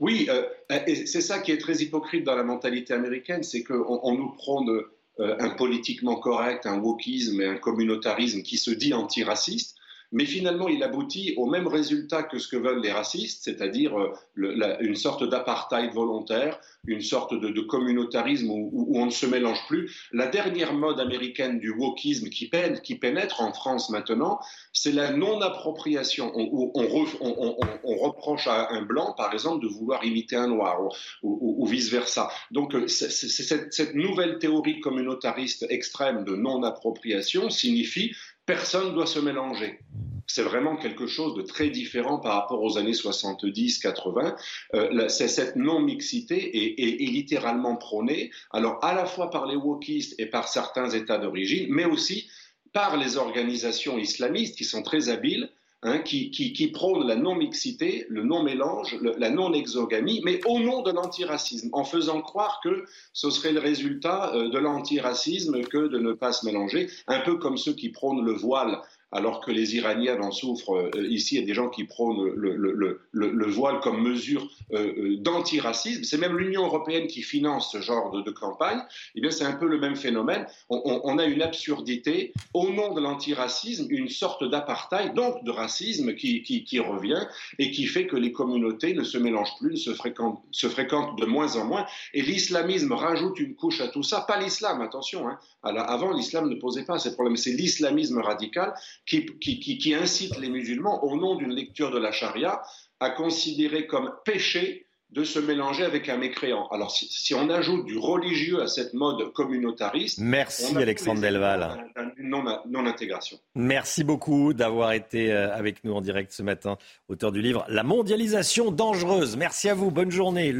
Oui, 0.00 0.28
euh, 0.30 0.46
c'est 0.86 1.20
ça 1.20 1.40
qui 1.40 1.52
est 1.52 1.58
très 1.58 1.76
hypocrite 1.76 2.24
dans 2.24 2.36
la 2.36 2.44
mentalité 2.44 2.94
américaine, 2.94 3.42
c'est 3.42 3.62
qu'on 3.62 4.00
on 4.02 4.14
nous 4.16 4.32
prône 4.32 4.82
euh, 5.20 5.36
un 5.40 5.50
politiquement 5.50 6.16
correct, 6.16 6.66
un 6.66 6.78
wokisme 6.78 7.40
et 7.40 7.46
un 7.46 7.56
communautarisme 7.56 8.42
qui 8.42 8.56
se 8.56 8.70
dit 8.70 8.94
antiraciste. 8.94 9.77
Mais 10.12 10.24
finalement 10.24 10.68
il 10.68 10.82
aboutit 10.82 11.34
au 11.36 11.46
même 11.46 11.66
résultat 11.66 12.22
que 12.22 12.38
ce 12.38 12.48
que 12.48 12.56
veulent 12.56 12.80
les 12.80 12.92
racistes, 12.92 13.44
c'est-à-dire 13.44 13.98
euh, 13.98 14.76
une 14.80 14.96
sorte 14.96 15.24
d'apartheid 15.24 15.92
volontaire, 15.92 16.58
une 16.86 17.00
sorte 17.00 17.34
de, 17.34 17.60
communautarisme 17.60 18.50
où, 18.50 18.92
on 18.94 19.06
ne 19.06 19.10
se 19.10 19.26
mélange 19.26 19.58
plus. 19.66 20.08
La 20.12 20.26
dernière 20.26 20.72
mode 20.72 21.00
américaine 21.00 21.58
du 21.58 21.70
wokisme 21.70 22.28
qui, 22.28 22.48
pénètre 22.48 23.42
en 23.42 23.52
France 23.52 23.90
maintenant, 23.90 24.40
c'est 24.72 24.92
la 24.92 25.12
non-appropriation, 25.12 26.32
où 26.34 26.72
on, 26.74 27.96
reproche 27.98 28.46
à 28.46 28.72
un 28.72 28.82
blanc, 28.82 29.14
par 29.16 29.32
exemple, 29.32 29.62
de 29.62 29.68
vouloir 29.68 30.04
imiter 30.04 30.36
un 30.36 30.48
noir, 30.48 30.80
ou, 31.22 31.66
vice-versa. 31.66 32.30
Donc 32.50 32.74
euh, 32.74 32.86
cette 32.86 33.94
nouvelle 33.94 34.38
théorie 34.38 34.80
communautariste 34.80 35.66
extrême 35.68 36.24
de 36.24 36.34
non-appropriation 36.36 37.50
signifie 37.50 38.14
personne 38.48 38.88
ne 38.88 38.94
doit 38.94 39.06
se 39.06 39.18
mélanger. 39.18 39.78
C'est 40.26 40.42
vraiment 40.42 40.76
quelque 40.76 41.06
chose 41.06 41.34
de 41.34 41.42
très 41.42 41.68
différent 41.68 42.18
par 42.18 42.34
rapport 42.34 42.62
aux 42.62 42.78
années 42.78 42.92
70-80. 42.92 44.34
Euh, 44.74 45.08
cette 45.08 45.56
non-mixité 45.56 46.82
est, 46.82 47.10
littéralement 47.10 47.76
prônée, 47.76 48.30
alors 48.50 48.82
à 48.82 48.94
la 48.94 49.04
fois 49.04 49.30
par 49.30 49.44
les 49.46 49.56
wokistes 49.56 50.18
et 50.18 50.26
par 50.26 50.48
certains 50.48 50.88
États 50.88 51.18
d'origine, 51.18 51.66
mais 51.68 51.84
aussi 51.84 52.26
par 52.72 52.96
les 52.96 53.18
organisations 53.18 53.98
islamistes 53.98 54.56
qui 54.56 54.64
sont 54.64 54.82
très 54.82 55.10
habiles 55.10 55.50
Hein, 55.84 56.00
qui, 56.00 56.32
qui, 56.32 56.66
prône 56.72 57.06
la 57.06 57.14
non-mixité, 57.14 58.04
le 58.08 58.24
non-mélange, 58.24 58.98
la 59.00 59.30
non-exogamie, 59.30 60.20
mais 60.24 60.40
au 60.44 60.58
nom 60.58 60.82
de 60.82 60.90
l'antiracisme, 60.90 61.68
en 61.70 61.84
faisant 61.84 62.20
croire 62.20 62.58
que 62.64 62.84
ce 63.12 63.30
serait 63.30 63.52
le 63.52 63.60
résultat 63.60 64.34
euh, 64.34 64.48
de 64.48 64.58
l'antiracisme 64.58 65.62
que 65.62 65.86
de 65.86 66.00
ne 66.00 66.14
pas 66.14 66.32
se 66.32 66.44
mélanger, 66.44 66.90
un 67.06 67.20
peu 67.20 67.36
comme 67.36 67.56
ceux 67.56 67.74
qui 67.74 67.90
prônent 67.90 68.24
le 68.24 68.32
voile 68.32 68.80
alors 69.10 69.40
que 69.40 69.50
les 69.50 69.76
Iraniens 69.76 70.20
en 70.20 70.30
souffrent. 70.30 70.90
Euh, 70.94 71.08
ici, 71.08 71.36
il 71.36 71.40
y 71.40 71.42
a 71.42 71.46
des 71.46 71.54
gens 71.54 71.68
qui 71.68 71.84
prônent 71.84 72.32
le, 72.34 73.46
voile 73.46 73.80
comme 73.80 74.02
mesure 74.02 74.48
euh, 74.72 74.92
euh, 74.98 75.16
d'antiracisme. 75.18 76.04
C'est 76.04 76.18
même 76.18 76.36
l'Union 76.36 76.64
européenne 76.64 77.06
qui 77.06 77.22
finance 77.22 77.72
ce 77.72 77.80
genre 77.80 78.10
de, 78.10 78.30
campagne. 78.30 78.80
Eh 79.14 79.20
bien, 79.20 79.30
c'est 79.30 79.44
un 79.44 79.54
peu 79.54 79.66
le 79.66 79.78
même 79.78 79.96
phénomène. 79.96 80.46
On, 80.68 81.18
a 81.18 81.24
une 81.24 81.40
absurdité 81.40 82.32
au 82.52 82.68
nom 82.70 82.92
de 82.92 83.00
l'antiracisme, 83.00 83.86
une 83.88 84.08
sorte 84.08 84.44
d'apartheid, 84.44 85.14
donc 85.14 85.42
de 85.44 85.50
racisme 85.50 86.14
qui, 86.14 86.78
revient 86.78 87.26
et 87.58 87.70
qui 87.70 87.86
fait 87.86 88.06
que 88.06 88.16
les 88.16 88.32
communautés 88.32 88.92
ne 88.92 89.02
se 89.02 89.16
mélangent 89.16 89.56
plus, 89.58 89.78
se 89.78 89.94
fréquentent, 89.94 90.42
se 90.52 90.68
fréquentent 90.68 91.18
de 91.18 91.24
moins 91.24 91.56
en 91.56 91.64
moins. 91.64 91.86
Et 92.12 92.20
l'islamisme 92.20 92.92
rajoute 92.92 93.40
une 93.40 93.54
couche 93.54 93.80
à 93.80 93.88
tout 93.88 94.02
ça. 94.02 94.20
Pas 94.20 94.38
l'islam, 94.38 94.82
attention. 94.82 95.26
Hein. 95.28 95.38
Avant, 95.62 96.12
l'islam 96.12 96.48
ne 96.48 96.54
posait 96.56 96.84
pas 96.84 96.98
ces 96.98 97.14
problèmes. 97.14 97.36
C'est 97.36 97.52
l'islamisme 97.52 98.20
radical 98.20 98.74
qui, 99.08 99.94
incite 99.94 100.38
les 100.38 100.50
musulmans, 100.50 101.02
au 101.04 101.16
nom 101.16 101.36
d'une 101.36 101.54
lecture 101.54 101.90
de 101.90 101.98
la 101.98 102.12
charia, 102.12 102.62
à 103.00 103.10
considérer 103.10 103.86
comme 103.86 104.12
péché 104.24 104.84
de 105.10 105.24
se 105.24 105.38
mélanger 105.38 105.84
avec 105.84 106.10
un 106.10 106.18
mécréant. 106.18 106.68
Alors 106.68 106.90
si, 106.90 107.34
on 107.34 107.48
ajoute 107.48 107.86
du 107.86 107.96
religieux 107.96 108.60
à 108.60 108.66
cette 108.66 108.92
mode 108.92 109.32
communautariste... 109.32 110.18
Merci 110.18 110.76
Alexandre 110.76 111.22
Delval. 111.22 111.86
Non-intégration. 112.18 113.38
Merci 113.54 114.04
beaucoup 114.04 114.52
d'avoir 114.52 114.92
été 114.92 115.32
euh, 115.32 115.54
avec 115.54 115.82
nous 115.82 115.94
en 115.94 116.02
direct 116.02 116.30
ce 116.32 116.42
matin, 116.42 116.76
auteur 117.08 117.32
du 117.32 117.40
livre 117.40 117.64
La 117.68 117.84
mondialisation 117.84 118.70
dangereuse. 118.70 119.38
Merci 119.38 119.70
à 119.70 119.74
vous, 119.74 119.90
bonne 119.90 120.10
journée. 120.10 120.54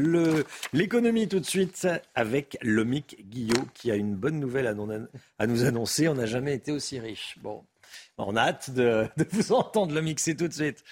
L'économie 0.73 1.27
tout 1.27 1.39
de 1.39 1.45
suite 1.45 1.87
avec 2.15 2.57
Lomic 2.63 3.17
Guillot 3.29 3.65
qui 3.75 3.91
a 3.91 3.95
une 3.95 4.15
bonne 4.15 4.39
nouvelle 4.39 4.65
à, 4.65 4.73
à 5.37 5.45
nous 5.45 5.63
annoncer. 5.65 6.07
On 6.07 6.15
n'a 6.15 6.25
jamais 6.25 6.55
été 6.55 6.71
aussi 6.71 6.99
riche. 6.99 7.37
Bon, 7.43 7.61
on 8.19 8.35
a 8.35 8.41
hâte 8.41 8.69
de, 8.73 9.09
vous 9.31 9.53
entendre 9.53 9.93
le 9.93 10.01
mixer 10.01 10.35
tout 10.35 10.47
de 10.47 10.53
suite. 10.53 10.83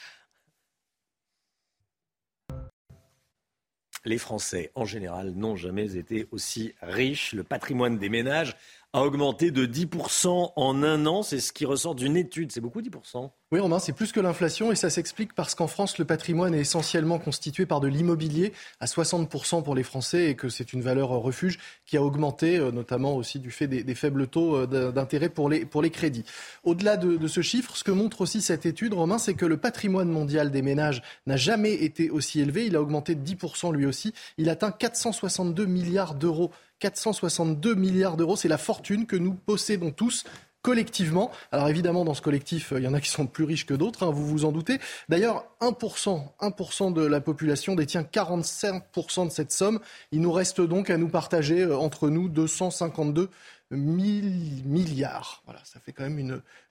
Les 4.05 4.17
Français, 4.17 4.71
en 4.75 4.85
général, 4.85 5.31
n'ont 5.31 5.57
jamais 5.57 5.97
été 5.97 6.27
aussi 6.31 6.73
riches. 6.81 7.33
Le 7.33 7.43
patrimoine 7.43 7.97
des 7.97 8.09
ménages 8.09 8.55
a 8.93 9.03
augmenté 9.03 9.51
de 9.51 9.65
10% 9.65 10.53
en 10.55 10.83
un 10.83 11.05
an. 11.05 11.23
C'est 11.23 11.39
ce 11.39 11.51
qui 11.51 11.65
ressort 11.65 11.95
d'une 11.95 12.17
étude. 12.17 12.51
C'est 12.51 12.61
beaucoup 12.61 12.81
10% 12.81 13.29
oui, 13.53 13.61
Romain, 13.61 13.79
c'est 13.79 13.93
plus 13.93 14.11
que 14.11 14.19
l'inflation 14.19 14.73
et 14.73 14.75
ça 14.75 14.89
s'explique 14.89 15.33
parce 15.33 15.55
qu'en 15.55 15.67
France, 15.67 15.97
le 15.99 16.03
patrimoine 16.03 16.53
est 16.53 16.59
essentiellement 16.59 17.17
constitué 17.17 17.65
par 17.65 17.79
de 17.79 17.87
l'immobilier 17.87 18.51
à 18.81 18.87
60% 18.87 19.63
pour 19.63 19.73
les 19.73 19.83
Français 19.83 20.29
et 20.29 20.35
que 20.35 20.49
c'est 20.49 20.73
une 20.73 20.81
valeur 20.81 21.07
refuge 21.11 21.57
qui 21.85 21.95
a 21.95 22.03
augmenté, 22.03 22.57
euh, 22.57 22.71
notamment 22.71 23.15
aussi 23.15 23.39
du 23.39 23.49
fait 23.49 23.67
des, 23.67 23.95
faibles 23.95 24.27
taux 24.27 24.57
euh, 24.57 24.91
d'intérêt 24.91 25.29
pour 25.29 25.49
les, 25.49 25.89
crédits. 25.89 26.25
Au-delà 26.65 26.97
de, 26.97 27.15
de, 27.15 27.27
ce 27.29 27.39
chiffre, 27.39 27.77
ce 27.77 27.85
que 27.85 27.91
montre 27.91 28.19
aussi 28.19 28.41
cette 28.41 28.65
étude, 28.65 28.93
Romain, 28.93 29.17
c'est 29.17 29.33
que 29.33 29.45
le 29.45 29.55
patrimoine 29.55 30.09
mondial 30.09 30.51
des 30.51 30.61
ménages 30.61 31.01
n'a 31.25 31.37
jamais 31.37 31.71
été 31.71 32.09
aussi 32.09 32.41
élevé. 32.41 32.65
Il 32.65 32.75
a 32.75 32.81
augmenté 32.81 33.15
de 33.15 33.25
10% 33.25 33.73
lui 33.73 33.85
aussi. 33.85 34.13
Il 34.37 34.49
atteint 34.49 34.71
462 34.71 35.65
milliards 35.65 36.15
d'euros 36.15 36.51
462 36.79 37.75
milliards 37.75 38.17
d'euros. 38.17 38.35
C'est 38.35 38.47
la 38.47 38.57
fortune 38.57 39.05
que 39.05 39.15
nous 39.15 39.33
possédons 39.33 39.91
tous 39.91 40.23
collectivement. 40.67 41.31
Alors 41.53 41.69
évidemment, 41.69 42.03
dans 42.03 42.13
ce 42.13 42.21
collectif, 42.21 42.73
il 42.75 42.83
y 42.83 42.87
en 42.87 42.93
a 42.93 42.99
qui 42.99 43.09
sont 43.09 43.25
plus 43.25 43.45
riches 43.45 43.65
que 43.65 43.73
d'autres, 43.73 44.05
hein, 44.05 44.11
vous 44.11 44.27
vous 44.27 44.43
en 44.43 44.51
doutez. 44.51 44.79
D'ailleurs, 45.07 45.45
1%, 45.61 46.21
1% 46.41 46.93
de 46.93 47.05
la 47.05 47.21
population 47.21 47.73
détient 47.73 48.01
45% 48.01 49.27
de 49.27 49.31
cette 49.31 49.53
somme. 49.53 49.79
Il 50.11 50.19
nous 50.19 50.31
reste 50.33 50.59
donc 50.59 50.89
à 50.89 50.97
nous 50.97 51.07
partager 51.07 51.61
euh, 51.61 51.77
entre 51.77 52.09
nous 52.09 52.27
252 52.27 53.21
1000 53.21 53.29
milliards. 53.71 55.41
Voilà, 55.45 55.59
ça 55.63 55.79
fait 55.79 55.91
quand 55.91 56.03
même 56.03 56.19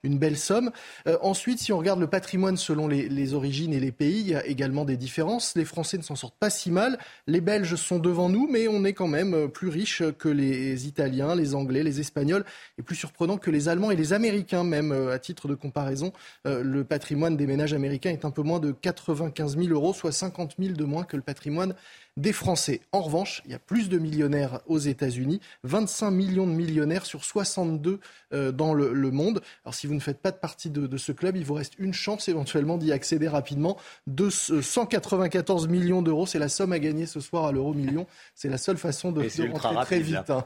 une, 0.03 0.17
belle 0.17 0.37
somme. 0.37 0.71
Euh, 1.07 1.17
ensuite, 1.21 1.59
si 1.59 1.71
on 1.71 1.77
regarde 1.77 1.99
le 1.99 2.07
patrimoine 2.07 2.57
selon 2.57 2.87
les, 2.87 3.33
origines 3.33 3.73
et 3.73 3.79
les 3.79 3.91
pays, 3.91 4.19
il 4.21 4.27
y 4.27 4.35
a 4.35 4.45
également 4.45 4.85
des 4.85 4.97
différences. 4.97 5.55
Les 5.55 5.65
Français 5.65 5.97
ne 5.97 6.03
s'en 6.03 6.15
sortent 6.15 6.37
pas 6.39 6.49
si 6.49 6.71
mal. 6.71 6.97
Les 7.27 7.41
Belges 7.41 7.75
sont 7.75 7.99
devant 7.99 8.29
nous, 8.29 8.47
mais 8.49 8.67
on 8.67 8.83
est 8.83 8.93
quand 8.93 9.07
même 9.07 9.33
euh, 9.33 9.47
plus 9.47 9.67
riche 9.67 10.01
que 10.17 10.29
les 10.29 10.87
Italiens, 10.87 11.35
les 11.35 11.55
Anglais, 11.55 11.83
les 11.83 11.99
Espagnols, 11.99 12.45
et 12.77 12.83
plus 12.83 12.95
surprenant 12.95 13.37
que 13.37 13.51
les 13.51 13.69
Allemands 13.69 13.91
et 13.91 13.95
les 13.95 14.13
Américains, 14.13 14.63
même 14.63 14.91
euh, 14.91 15.13
à 15.13 15.19
titre 15.19 15.47
de 15.47 15.55
comparaison. 15.55 16.13
le 16.45 16.83
patrimoine 16.83 17.37
des 17.37 17.45
ménages 17.45 17.73
américains 17.73 18.11
est 18.11 18.25
un 18.25 18.31
peu 18.31 18.41
moins 18.41 18.59
de 18.59 18.71
95 18.71 19.57
000 19.57 19.69
euros, 19.69 19.93
soit 19.93 20.11
50 20.11 20.55
000 20.59 20.73
de 20.73 20.83
moins 20.83 21.03
que 21.03 21.15
le 21.15 21.21
patrimoine 21.21 21.73
des 22.17 22.33
Français. 22.33 22.81
En 22.91 23.01
revanche, 23.01 23.41
il 23.45 23.51
y 23.51 23.53
a 23.53 23.59
plus 23.59 23.87
de 23.87 23.97
millionnaires 23.97 24.59
aux 24.65 24.79
États-Unis, 24.79 25.39
25 25.63 26.11
millions 26.11 26.47
de 26.47 26.51
millionnaires 26.51 27.05
sur 27.05 27.23
62 27.23 27.99
euh, 28.33 28.51
dans 28.51 28.73
le, 28.73 29.11
monde. 29.11 29.41
Alors 29.63 29.73
si 29.73 29.87
vous 29.87 29.93
ne 29.93 29.99
faites 29.99 30.19
pas 30.19 30.31
de 30.31 30.37
partie 30.37 30.69
de, 30.69 30.97
ce 30.97 31.11
club, 31.11 31.37
il 31.37 31.45
vous 31.45 31.53
reste 31.53 31.73
une 31.77 31.93
chance 31.93 32.27
éventuellement 32.27 32.77
d'y 32.77 32.91
accéder 32.91 33.27
rapidement. 33.27 33.77
De 34.07 34.29
194 34.29 35.67
millions 35.67 36.01
d'euros, 36.01 36.25
c'est 36.25 36.39
la 36.39 36.49
somme 36.49 36.73
à 36.73 36.79
gagner 36.79 37.05
ce 37.05 37.19
soir 37.19 37.45
à 37.45 37.51
l'euro 37.51 37.73
million. 37.73 38.05
C'est 38.35 38.49
la 38.49 38.57
seule 38.57 38.77
façon 38.77 39.11
de, 39.11 39.21
de 39.21 39.51
rentrer 39.51 39.85
très 39.85 39.99
vite. 39.99 40.29
Hein, 40.29 40.43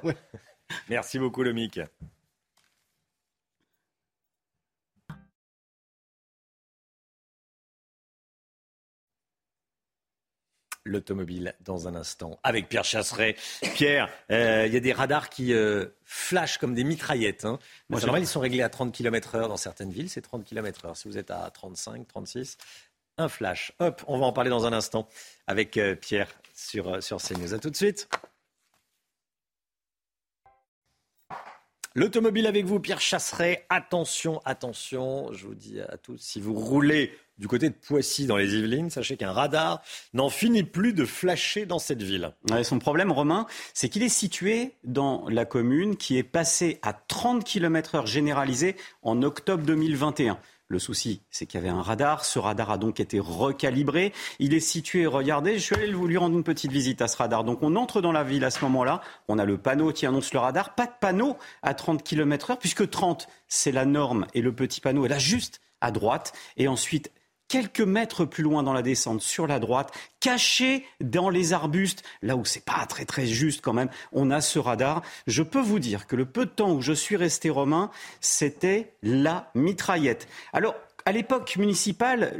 Merci 0.89 1.19
beaucoup, 1.19 1.43
Lomic. 1.43 1.79
L'automobile 10.85 11.55
dans 11.61 11.87
un 11.87 11.95
instant 11.95 12.39
avec 12.43 12.69
Pierre 12.69 12.83
Chasseret. 12.83 13.35
Pierre, 13.75 14.09
euh, 14.31 14.65
il 14.67 14.73
y 14.73 14.77
a 14.77 14.79
des 14.79 14.93
radars 14.93 15.29
qui 15.29 15.53
euh, 15.53 15.85
flashent 16.03 16.57
comme 16.57 16.73
des 16.73 16.83
mitraillettes. 16.83 17.45
Hein. 17.45 17.59
ils 17.89 18.27
sont 18.27 18.39
réglés 18.39 18.63
à 18.63 18.69
30 18.69 18.93
km/h 18.93 19.47
dans 19.47 19.57
certaines 19.57 19.91
villes, 19.91 20.09
c'est 20.09 20.21
30 20.21 20.43
km/h. 20.43 20.95
Si 20.95 21.07
vous 21.07 21.17
êtes 21.17 21.31
à 21.31 21.49
35, 21.49 22.07
36, 22.07 22.57
un 23.17 23.29
flash. 23.29 23.73
Hop, 23.79 24.03
on 24.07 24.17
va 24.19 24.25
en 24.25 24.33
parler 24.33 24.49
dans 24.49 24.65
un 24.65 24.73
instant 24.73 25.07
avec 25.47 25.77
euh, 25.77 25.95
Pierre 25.95 26.29
sur, 26.53 27.01
sur 27.03 27.17
CNews. 27.17 27.53
A 27.53 27.59
tout 27.59 27.69
de 27.69 27.75
suite. 27.75 28.09
L'automobile 31.93 32.47
avec 32.47 32.65
vous, 32.65 32.79
Pierre 32.79 33.01
Chasseret. 33.01 33.65
Attention, 33.69 34.41
attention, 34.45 35.33
je 35.33 35.45
vous 35.45 35.55
dis 35.55 35.81
à 35.81 35.97
tous, 35.97 36.17
si 36.17 36.39
vous 36.39 36.53
roulez 36.53 37.13
du 37.41 37.47
côté 37.47 37.69
de 37.69 37.73
Poissy, 37.73 38.27
dans 38.27 38.37
les 38.37 38.53
Yvelines, 38.55 38.91
sachez 38.91 39.17
qu'un 39.17 39.31
radar 39.31 39.81
n'en 40.13 40.29
finit 40.29 40.61
plus 40.61 40.93
de 40.93 41.05
flasher 41.05 41.65
dans 41.65 41.79
cette 41.79 42.03
ville. 42.03 42.33
son 42.61 42.77
problème, 42.77 43.11
Romain, 43.11 43.47
c'est 43.73 43.89
qu'il 43.89 44.03
est 44.03 44.09
situé 44.09 44.75
dans 44.83 45.25
la 45.27 45.43
commune 45.45 45.97
qui 45.97 46.17
est 46.17 46.23
passée 46.23 46.77
à 46.83 46.93
30 46.93 47.43
km/h 47.43 48.05
généralisé 48.05 48.75
en 49.01 49.23
octobre 49.23 49.63
2021. 49.63 50.37
Le 50.67 50.77
souci, 50.77 51.23
c'est 51.31 51.47
qu'il 51.47 51.59
y 51.59 51.63
avait 51.63 51.75
un 51.75 51.81
radar. 51.81 52.25
Ce 52.25 52.37
radar 52.37 52.69
a 52.69 52.77
donc 52.77 52.99
été 52.99 53.19
recalibré. 53.19 54.13
Il 54.37 54.53
est 54.53 54.59
situé, 54.59 55.07
regardez, 55.07 55.57
je 55.57 55.63
suis 55.63 55.75
allé 55.75 55.87
lui 55.87 56.17
rendre 56.17 56.37
une 56.37 56.43
petite 56.43 56.71
visite 56.71 57.01
à 57.01 57.07
ce 57.07 57.17
radar. 57.17 57.43
Donc 57.43 57.63
on 57.63 57.75
entre 57.75 58.01
dans 58.01 58.11
la 58.11 58.23
ville 58.23 58.45
à 58.45 58.51
ce 58.51 58.63
moment-là. 58.65 59.01
On 59.27 59.39
a 59.39 59.45
le 59.45 59.57
panneau 59.57 59.91
qui 59.91 60.05
annonce 60.05 60.31
le 60.31 60.39
radar. 60.39 60.75
Pas 60.75 60.85
de 60.85 60.93
panneau 61.01 61.37
à 61.63 61.73
30 61.73 62.03
km 62.03 62.51
heure, 62.51 62.59
puisque 62.59 62.87
30, 62.87 63.27
c'est 63.47 63.71
la 63.71 63.85
norme. 63.85 64.27
Et 64.35 64.41
le 64.41 64.53
petit 64.53 64.79
panneau 64.79 65.05
est 65.05 65.09
là 65.09 65.17
juste 65.17 65.59
à 65.81 65.89
droite. 65.89 66.33
Et 66.55 66.67
ensuite, 66.67 67.11
quelques 67.51 67.81
mètres 67.81 68.23
plus 68.23 68.43
loin 68.43 68.63
dans 68.63 68.71
la 68.71 68.81
descente, 68.81 69.19
sur 69.19 69.45
la 69.45 69.59
droite, 69.59 69.91
caché 70.21 70.85
dans 71.01 71.29
les 71.29 71.51
arbustes, 71.51 72.01
là 72.21 72.37
où 72.37 72.45
c'est 72.45 72.63
pas 72.63 72.85
très 72.85 73.03
très 73.03 73.25
juste 73.25 73.59
quand 73.59 73.73
même, 73.73 73.89
on 74.13 74.31
a 74.31 74.39
ce 74.39 74.57
radar. 74.57 75.01
Je 75.27 75.43
peux 75.43 75.59
vous 75.59 75.79
dire 75.79 76.07
que 76.07 76.15
le 76.15 76.23
peu 76.23 76.45
de 76.45 76.51
temps 76.51 76.71
où 76.71 76.79
je 76.79 76.93
suis 76.93 77.17
resté 77.17 77.49
romain, 77.49 77.91
c'était 78.21 78.93
la 79.03 79.51
mitraillette. 79.53 80.29
Alors, 80.53 80.75
à 81.05 81.11
l'époque 81.11 81.55
municipale, 81.57 82.35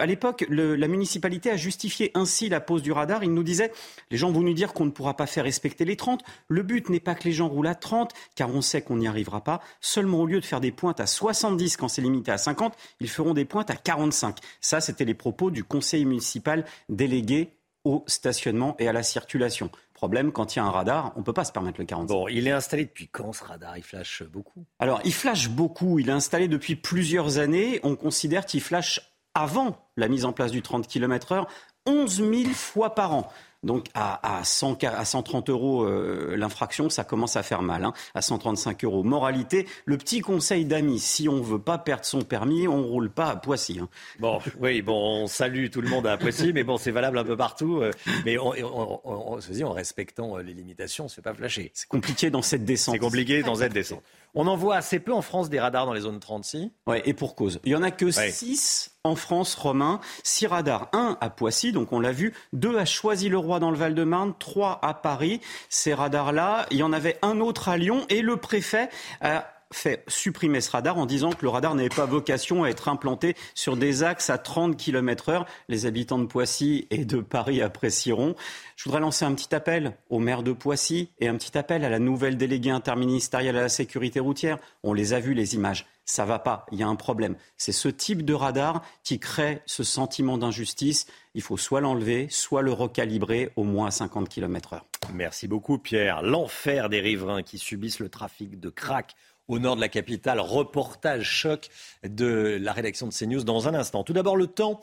à 0.00 0.06
l'époque, 0.06 0.46
la 0.48 0.88
municipalité 0.88 1.50
a 1.50 1.56
justifié 1.56 2.10
ainsi 2.14 2.48
la 2.48 2.60
pose 2.60 2.82
du 2.82 2.92
radar. 2.92 3.24
Il 3.24 3.34
nous 3.34 3.42
disait, 3.42 3.72
les 4.10 4.16
gens 4.16 4.30
vont 4.30 4.40
nous 4.40 4.54
dire 4.54 4.72
qu'on 4.72 4.84
ne 4.84 4.90
pourra 4.90 5.16
pas 5.16 5.26
faire 5.26 5.44
respecter 5.44 5.84
les 5.84 5.96
30. 5.96 6.22
Le 6.48 6.62
but 6.62 6.88
n'est 6.88 7.00
pas 7.00 7.14
que 7.14 7.24
les 7.24 7.32
gens 7.32 7.48
roulent 7.48 7.66
à 7.66 7.74
30, 7.74 8.12
car 8.34 8.54
on 8.54 8.60
sait 8.60 8.82
qu'on 8.82 8.96
n'y 8.96 9.08
arrivera 9.08 9.42
pas. 9.42 9.60
Seulement, 9.80 10.20
au 10.20 10.26
lieu 10.26 10.40
de 10.40 10.46
faire 10.46 10.60
des 10.60 10.72
pointes 10.72 11.00
à 11.00 11.06
70 11.06 11.76
quand 11.76 11.88
c'est 11.88 12.02
limité 12.02 12.30
à 12.30 12.38
50, 12.38 12.74
ils 13.00 13.10
feront 13.10 13.34
des 13.34 13.44
pointes 13.44 13.70
à 13.70 13.76
45. 13.76 14.38
Ça, 14.60 14.80
c'était 14.80 15.04
les 15.04 15.14
propos 15.14 15.50
du 15.50 15.64
conseil 15.64 16.04
municipal 16.04 16.64
délégué 16.88 17.50
au 17.84 18.04
stationnement 18.06 18.76
et 18.78 18.88
à 18.88 18.92
la 18.92 19.02
circulation. 19.02 19.70
Problème, 19.98 20.30
quand 20.30 20.54
il 20.54 20.60
y 20.60 20.62
a 20.62 20.64
un 20.64 20.70
radar, 20.70 21.10
on 21.16 21.18
ne 21.18 21.24
peut 21.24 21.32
pas 21.32 21.42
se 21.42 21.50
permettre 21.50 21.80
le 21.80 21.84
45. 21.84 22.14
Bon, 22.14 22.28
il 22.28 22.46
est 22.46 22.52
installé 22.52 22.84
depuis 22.84 23.08
quand 23.08 23.32
ce 23.32 23.42
radar? 23.42 23.76
Il 23.76 23.82
flash 23.82 24.22
beaucoup? 24.22 24.64
Alors, 24.78 25.00
il 25.04 25.12
flash 25.12 25.48
beaucoup. 25.48 25.98
Il 25.98 26.08
est 26.08 26.12
installé 26.12 26.46
depuis 26.46 26.76
plusieurs 26.76 27.38
années. 27.38 27.80
On 27.82 27.96
considère 27.96 28.46
qu'il 28.46 28.60
flash 28.60 29.00
avant 29.34 29.90
la 29.96 30.06
mise 30.06 30.24
en 30.24 30.32
place 30.32 30.52
du 30.52 30.62
30 30.62 30.86
km/h 30.86 31.48
11 31.86 32.14
000 32.14 32.30
fois 32.54 32.94
par 32.94 33.12
an. 33.12 33.28
Donc 33.64 33.86
à, 33.94 34.38
à, 34.38 34.44
100, 34.44 34.84
à 34.84 35.04
130 35.04 35.50
euros 35.50 35.82
euh, 35.82 36.36
l'infraction, 36.36 36.88
ça 36.88 37.02
commence 37.02 37.36
à 37.36 37.42
faire 37.42 37.62
mal. 37.62 37.84
Hein. 37.84 37.92
À 38.14 38.22
135 38.22 38.84
euros. 38.84 39.02
Moralité, 39.02 39.66
le 39.84 39.98
petit 39.98 40.20
conseil 40.20 40.64
d'amis, 40.64 41.00
si 41.00 41.28
on 41.28 41.42
veut 41.42 41.58
pas 41.58 41.76
perdre 41.76 42.04
son 42.04 42.22
permis, 42.22 42.68
on 42.68 42.84
roule 42.86 43.10
pas 43.10 43.30
à 43.30 43.36
Poissy. 43.36 43.80
Hein. 43.80 43.88
Bon, 44.20 44.38
oui, 44.60 44.80
bon, 44.80 45.22
on 45.22 45.26
salue 45.26 45.70
tout 45.70 45.80
le 45.80 45.88
monde 45.88 46.06
à 46.06 46.16
Poissy, 46.16 46.52
mais 46.52 46.62
bon, 46.62 46.76
c'est 46.76 46.92
valable 46.92 47.18
un 47.18 47.24
peu 47.24 47.36
partout. 47.36 47.80
Euh, 47.80 47.90
mais 48.24 48.38
on, 48.38 48.50
on, 48.50 49.00
on, 49.04 49.38
on, 49.38 49.62
en 49.62 49.72
respectant 49.72 50.36
euh, 50.36 50.42
les 50.42 50.54
limitations, 50.54 51.06
on 51.06 51.08
se 51.08 51.16
fait 51.16 51.22
pas 51.22 51.34
flasher. 51.34 51.72
C'est 51.74 51.88
compliqué 51.88 52.30
dans 52.30 52.42
cette 52.42 52.64
descente. 52.64 52.94
C'est 52.94 53.00
compliqué 53.00 53.42
dans 53.42 53.56
cette 53.56 53.72
descente. 53.72 54.02
On 54.34 54.46
en 54.46 54.56
voit 54.56 54.76
assez 54.76 55.00
peu 55.00 55.12
en 55.12 55.22
France 55.22 55.48
des 55.48 55.58
radars 55.58 55.86
dans 55.86 55.92
les 55.92 56.02
zones 56.02 56.20
36. 56.20 56.70
Oui, 56.86 56.96
et 57.04 57.14
pour 57.14 57.34
cause. 57.34 57.60
Il 57.64 57.72
y 57.72 57.76
en 57.76 57.82
a 57.82 57.90
que 57.90 58.10
6 58.10 58.98
en 59.04 59.16
France, 59.16 59.54
Romain. 59.54 60.00
6 60.22 60.46
radars. 60.46 60.88
1 60.92 61.18
à 61.20 61.30
Poissy, 61.30 61.72
donc 61.72 61.92
on 61.92 62.00
l'a 62.00 62.12
vu. 62.12 62.34
2 62.52 62.78
à 62.78 62.84
Choisy-le-Roi 62.84 63.58
dans 63.58 63.70
le 63.70 63.76
Val-de-Marne. 63.76 64.34
3 64.38 64.78
à 64.82 64.94
Paris. 64.94 65.40
Ces 65.68 65.94
radars-là, 65.94 66.66
il 66.70 66.78
y 66.78 66.82
en 66.82 66.92
avait 66.92 67.18
un 67.22 67.40
autre 67.40 67.68
à 67.68 67.76
Lyon 67.76 68.04
et 68.08 68.22
le 68.22 68.36
préfet 68.36 68.90
a 69.20 69.46
fait 69.72 70.02
supprimer 70.08 70.60
ce 70.60 70.70
radar 70.70 70.98
en 70.98 71.06
disant 71.06 71.30
que 71.30 71.42
le 71.42 71.48
radar 71.48 71.74
n'avait 71.74 71.88
pas 71.88 72.06
vocation 72.06 72.64
à 72.64 72.68
être 72.68 72.88
implanté 72.88 73.36
sur 73.54 73.76
des 73.76 74.02
axes 74.02 74.30
à 74.30 74.38
30 74.38 74.76
km 74.76 75.28
heure. 75.28 75.46
Les 75.68 75.86
habitants 75.86 76.18
de 76.18 76.26
Poissy 76.26 76.86
et 76.90 77.04
de 77.04 77.20
Paris 77.20 77.60
apprécieront. 77.60 78.34
Je 78.76 78.84
voudrais 78.84 79.00
lancer 79.00 79.24
un 79.24 79.34
petit 79.34 79.54
appel 79.54 79.96
au 80.08 80.18
maire 80.18 80.42
de 80.42 80.52
Poissy 80.52 81.10
et 81.18 81.28
un 81.28 81.36
petit 81.36 81.56
appel 81.58 81.84
à 81.84 81.90
la 81.90 81.98
nouvelle 81.98 82.36
déléguée 82.36 82.70
interministérielle 82.70 83.56
à 83.56 83.62
la 83.62 83.68
sécurité 83.68 84.20
routière. 84.20 84.58
On 84.82 84.92
les 84.92 85.12
a 85.12 85.20
vus, 85.20 85.34
les 85.34 85.54
images. 85.54 85.86
Ça 86.04 86.24
va 86.24 86.38
pas. 86.38 86.64
Il 86.72 86.78
y 86.78 86.82
a 86.82 86.88
un 86.88 86.96
problème. 86.96 87.36
C'est 87.58 87.72
ce 87.72 87.88
type 87.88 88.24
de 88.24 88.32
radar 88.32 88.82
qui 89.04 89.18
crée 89.18 89.60
ce 89.66 89.82
sentiment 89.84 90.38
d'injustice. 90.38 91.06
Il 91.34 91.42
faut 91.42 91.58
soit 91.58 91.82
l'enlever, 91.82 92.28
soit 92.30 92.62
le 92.62 92.72
recalibrer 92.72 93.52
au 93.56 93.64
moins 93.64 93.88
à 93.88 93.90
50 93.90 94.26
km 94.26 94.72
heure. 94.72 94.86
Merci 95.12 95.48
beaucoup, 95.48 95.76
Pierre. 95.76 96.22
L'enfer 96.22 96.88
des 96.88 97.00
riverains 97.00 97.42
qui 97.42 97.58
subissent 97.58 97.98
le 97.98 98.08
trafic 98.08 98.58
de 98.58 98.70
crack 98.70 99.14
au 99.48 99.58
nord 99.58 99.76
de 99.76 99.80
la 99.80 99.88
capitale. 99.88 100.40
Reportage 100.40 101.24
choc 101.24 101.68
de 102.04 102.58
la 102.60 102.72
rédaction 102.72 103.06
de 103.06 103.12
CNews 103.12 103.44
dans 103.44 103.66
un 103.66 103.74
instant. 103.74 104.04
Tout 104.04 104.12
d'abord 104.12 104.36
le 104.36 104.46
temps 104.46 104.80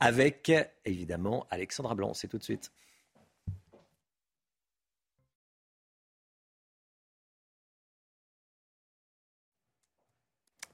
avec 0.00 0.52
évidemment 0.84 1.46
Alexandra 1.50 1.94
Blanc. 1.94 2.14
C'est 2.14 2.28
tout 2.28 2.38
de 2.38 2.44
suite. 2.44 2.72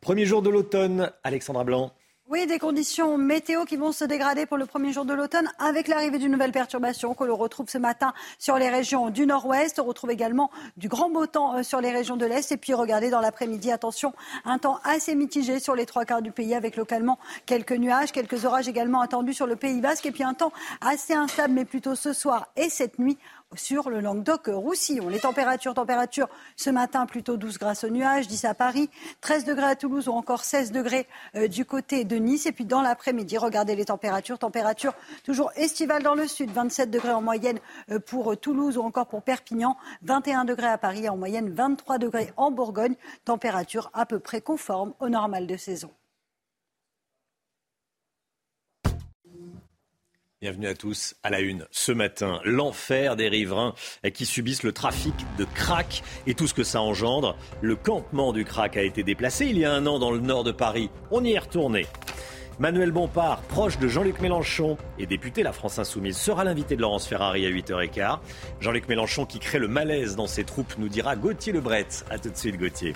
Premier 0.00 0.26
jour 0.26 0.42
de 0.42 0.50
l'automne, 0.50 1.10
Alexandra 1.22 1.64
Blanc. 1.64 1.94
Oui, 2.30 2.46
des 2.46 2.58
conditions 2.58 3.18
météo 3.18 3.66
qui 3.66 3.76
vont 3.76 3.92
se 3.92 4.02
dégrader 4.02 4.46
pour 4.46 4.56
le 4.56 4.64
premier 4.64 4.94
jour 4.94 5.04
de 5.04 5.12
l'automne 5.12 5.46
avec 5.58 5.88
l'arrivée 5.88 6.18
d'une 6.18 6.32
nouvelle 6.32 6.52
perturbation 6.52 7.12
que 7.12 7.22
l'on 7.22 7.36
retrouve 7.36 7.68
ce 7.68 7.76
matin 7.76 8.14
sur 8.38 8.56
les 8.56 8.70
régions 8.70 9.10
du 9.10 9.26
nord-ouest. 9.26 9.78
On 9.78 9.84
retrouve 9.84 10.10
également 10.10 10.50
du 10.78 10.88
grand 10.88 11.10
beau 11.10 11.26
temps 11.26 11.58
euh, 11.58 11.62
sur 11.62 11.82
les 11.82 11.92
régions 11.92 12.16
de 12.16 12.24
l'est. 12.24 12.50
Et 12.50 12.56
puis 12.56 12.72
regardez 12.72 13.10
dans 13.10 13.20
l'après-midi, 13.20 13.70
attention, 13.70 14.14
un 14.46 14.56
temps 14.56 14.80
assez 14.84 15.14
mitigé 15.14 15.60
sur 15.60 15.74
les 15.74 15.84
trois 15.84 16.06
quarts 16.06 16.22
du 16.22 16.32
pays 16.32 16.54
avec 16.54 16.76
localement 16.76 17.18
quelques 17.44 17.72
nuages, 17.72 18.10
quelques 18.10 18.46
orages 18.46 18.68
également 18.68 19.02
attendus 19.02 19.34
sur 19.34 19.46
le 19.46 19.56
pays 19.56 19.82
basque. 19.82 20.06
Et 20.06 20.10
puis 20.10 20.24
un 20.24 20.32
temps 20.32 20.52
assez 20.80 21.12
instable, 21.12 21.52
mais 21.52 21.66
plutôt 21.66 21.94
ce 21.94 22.14
soir 22.14 22.48
et 22.56 22.70
cette 22.70 22.98
nuit 22.98 23.18
sur 23.56 23.90
le 23.90 24.00
Languedoc-Roussillon. 24.00 25.08
Les 25.08 25.20
températures, 25.20 25.74
températures 25.74 26.28
ce 26.56 26.70
matin 26.70 27.06
plutôt 27.06 27.36
12 27.36 27.58
grâce 27.58 27.84
aux 27.84 27.90
nuages, 27.90 28.28
10 28.28 28.44
à 28.44 28.54
Paris, 28.54 28.90
13 29.20 29.44
degrés 29.44 29.66
à 29.66 29.76
Toulouse 29.76 30.08
ou 30.08 30.12
encore 30.12 30.44
16 30.44 30.72
degrés 30.72 31.06
euh, 31.36 31.48
du 31.48 31.64
côté 31.64 32.04
de 32.04 32.16
Nice. 32.16 32.46
Et 32.46 32.52
puis 32.52 32.64
dans 32.64 32.82
l'après-midi, 32.82 33.38
regardez 33.38 33.74
les 33.74 33.86
températures, 33.86 34.38
températures 34.38 34.94
toujours 35.24 35.50
estivales 35.56 36.02
dans 36.02 36.14
le 36.14 36.26
sud, 36.26 36.50
27 36.50 36.90
degrés 36.90 37.12
en 37.12 37.22
moyenne 37.22 37.58
euh, 37.90 37.98
pour 37.98 38.36
Toulouse 38.36 38.76
ou 38.76 38.82
encore 38.82 39.06
pour 39.06 39.22
Perpignan, 39.22 39.76
21 40.02 40.44
degrés 40.44 40.68
à 40.68 40.78
Paris, 40.78 41.08
en 41.08 41.16
moyenne 41.16 41.50
23 41.50 41.98
degrés 41.98 42.32
en 42.36 42.50
Bourgogne, 42.50 42.94
température 43.24 43.90
à 43.94 44.06
peu 44.06 44.18
près 44.18 44.40
conforme 44.40 44.94
au 45.00 45.08
normal 45.08 45.46
de 45.46 45.56
saison. 45.56 45.90
Bienvenue 50.44 50.66
à 50.66 50.74
tous 50.74 51.14
à 51.22 51.30
la 51.30 51.40
une. 51.40 51.66
Ce 51.70 51.90
matin, 51.90 52.38
l'enfer 52.44 53.16
des 53.16 53.30
riverains 53.30 53.74
qui 54.12 54.26
subissent 54.26 54.62
le 54.62 54.72
trafic 54.72 55.14
de 55.38 55.46
crack 55.46 56.02
et 56.26 56.34
tout 56.34 56.46
ce 56.46 56.52
que 56.52 56.64
ça 56.64 56.82
engendre. 56.82 57.34
Le 57.62 57.76
campement 57.76 58.30
du 58.34 58.44
crack 58.44 58.76
a 58.76 58.82
été 58.82 59.02
déplacé 59.02 59.46
il 59.46 59.56
y 59.56 59.64
a 59.64 59.72
un 59.72 59.86
an 59.86 59.98
dans 59.98 60.10
le 60.10 60.18
nord 60.18 60.44
de 60.44 60.52
Paris. 60.52 60.90
On 61.10 61.24
y 61.24 61.32
est 61.32 61.38
retourné. 61.38 61.86
Manuel 62.58 62.92
Bompard, 62.92 63.40
proche 63.44 63.78
de 63.78 63.88
Jean-Luc 63.88 64.20
Mélenchon 64.20 64.76
et 64.98 65.06
député 65.06 65.42
La 65.42 65.54
France 65.54 65.78
Insoumise, 65.78 66.18
sera 66.18 66.44
l'invité 66.44 66.76
de 66.76 66.82
Laurence 66.82 67.06
Ferrari 67.06 67.46
à 67.46 67.50
8h15. 67.50 68.18
Jean-Luc 68.60 68.86
Mélenchon 68.86 69.24
qui 69.24 69.38
crée 69.38 69.58
le 69.58 69.68
malaise 69.68 70.14
dans 70.14 70.26
ses 70.26 70.44
troupes 70.44 70.74
nous 70.76 70.90
dira 70.90 71.16
Gauthier 71.16 71.54
Lebret. 71.54 71.88
A 72.10 72.18
tout 72.18 72.28
de 72.28 72.36
suite 72.36 72.58
Gauthier. 72.58 72.92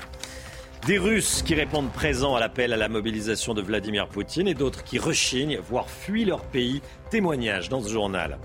Des 0.86 0.98
Russes 0.98 1.42
qui 1.42 1.54
répondent 1.54 1.92
présents 1.92 2.34
à 2.34 2.40
l'appel 2.40 2.72
à 2.72 2.76
la 2.76 2.88
mobilisation 2.88 3.52
de 3.52 3.60
Vladimir 3.60 4.08
Poutine 4.08 4.48
et 4.48 4.54
d'autres 4.54 4.84
qui 4.84 4.98
rechignent, 4.98 5.58
voire 5.58 5.90
fuient 5.90 6.24
leur 6.24 6.42
pays. 6.42 6.80
Témoignage 7.10 7.68
dans 7.68 7.82
ce 7.82 7.88
journal. 7.88 8.38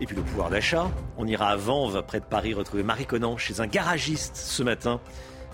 Et 0.00 0.06
puis 0.06 0.16
le 0.16 0.22
pouvoir 0.22 0.50
d'achat. 0.50 0.90
On 1.16 1.26
ira 1.26 1.50
à 1.50 1.56
Vanves, 1.56 2.02
près 2.06 2.20
de 2.20 2.24
Paris, 2.24 2.54
retrouver 2.54 2.82
Marie 2.82 3.06
Conan 3.06 3.36
chez 3.36 3.60
un 3.60 3.66
garagiste 3.66 4.36
ce 4.36 4.62
matin. 4.62 5.00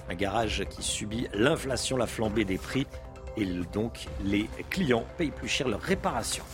Un 0.08 0.14
garage 0.14 0.64
qui 0.70 0.82
subit 0.82 1.26
l'inflation, 1.34 1.96
la 1.96 2.06
flambée 2.06 2.44
des 2.44 2.58
prix. 2.58 2.86
Et 3.36 3.44
donc, 3.44 4.06
les 4.24 4.48
clients 4.70 5.04
payent 5.18 5.32
plus 5.32 5.48
cher 5.48 5.68
leur 5.68 5.80
réparation. 5.80 6.44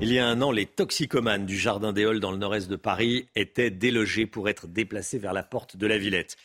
Il 0.00 0.12
y 0.12 0.18
a 0.20 0.26
un 0.26 0.40
an, 0.42 0.52
les 0.52 0.66
toxicomanes 0.66 1.44
du 1.44 1.58
Jardin 1.58 1.92
des 1.92 2.04
Halles 2.04 2.20
dans 2.20 2.30
le 2.30 2.36
nord-est 2.38 2.70
de 2.70 2.76
Paris 2.76 3.28
étaient 3.34 3.70
délogés 3.70 4.26
pour 4.26 4.48
être 4.48 4.68
déplacés 4.68 5.18
vers 5.18 5.32
la 5.32 5.42
porte 5.42 5.76
de 5.76 5.86
la 5.88 5.98
Villette. 5.98 6.36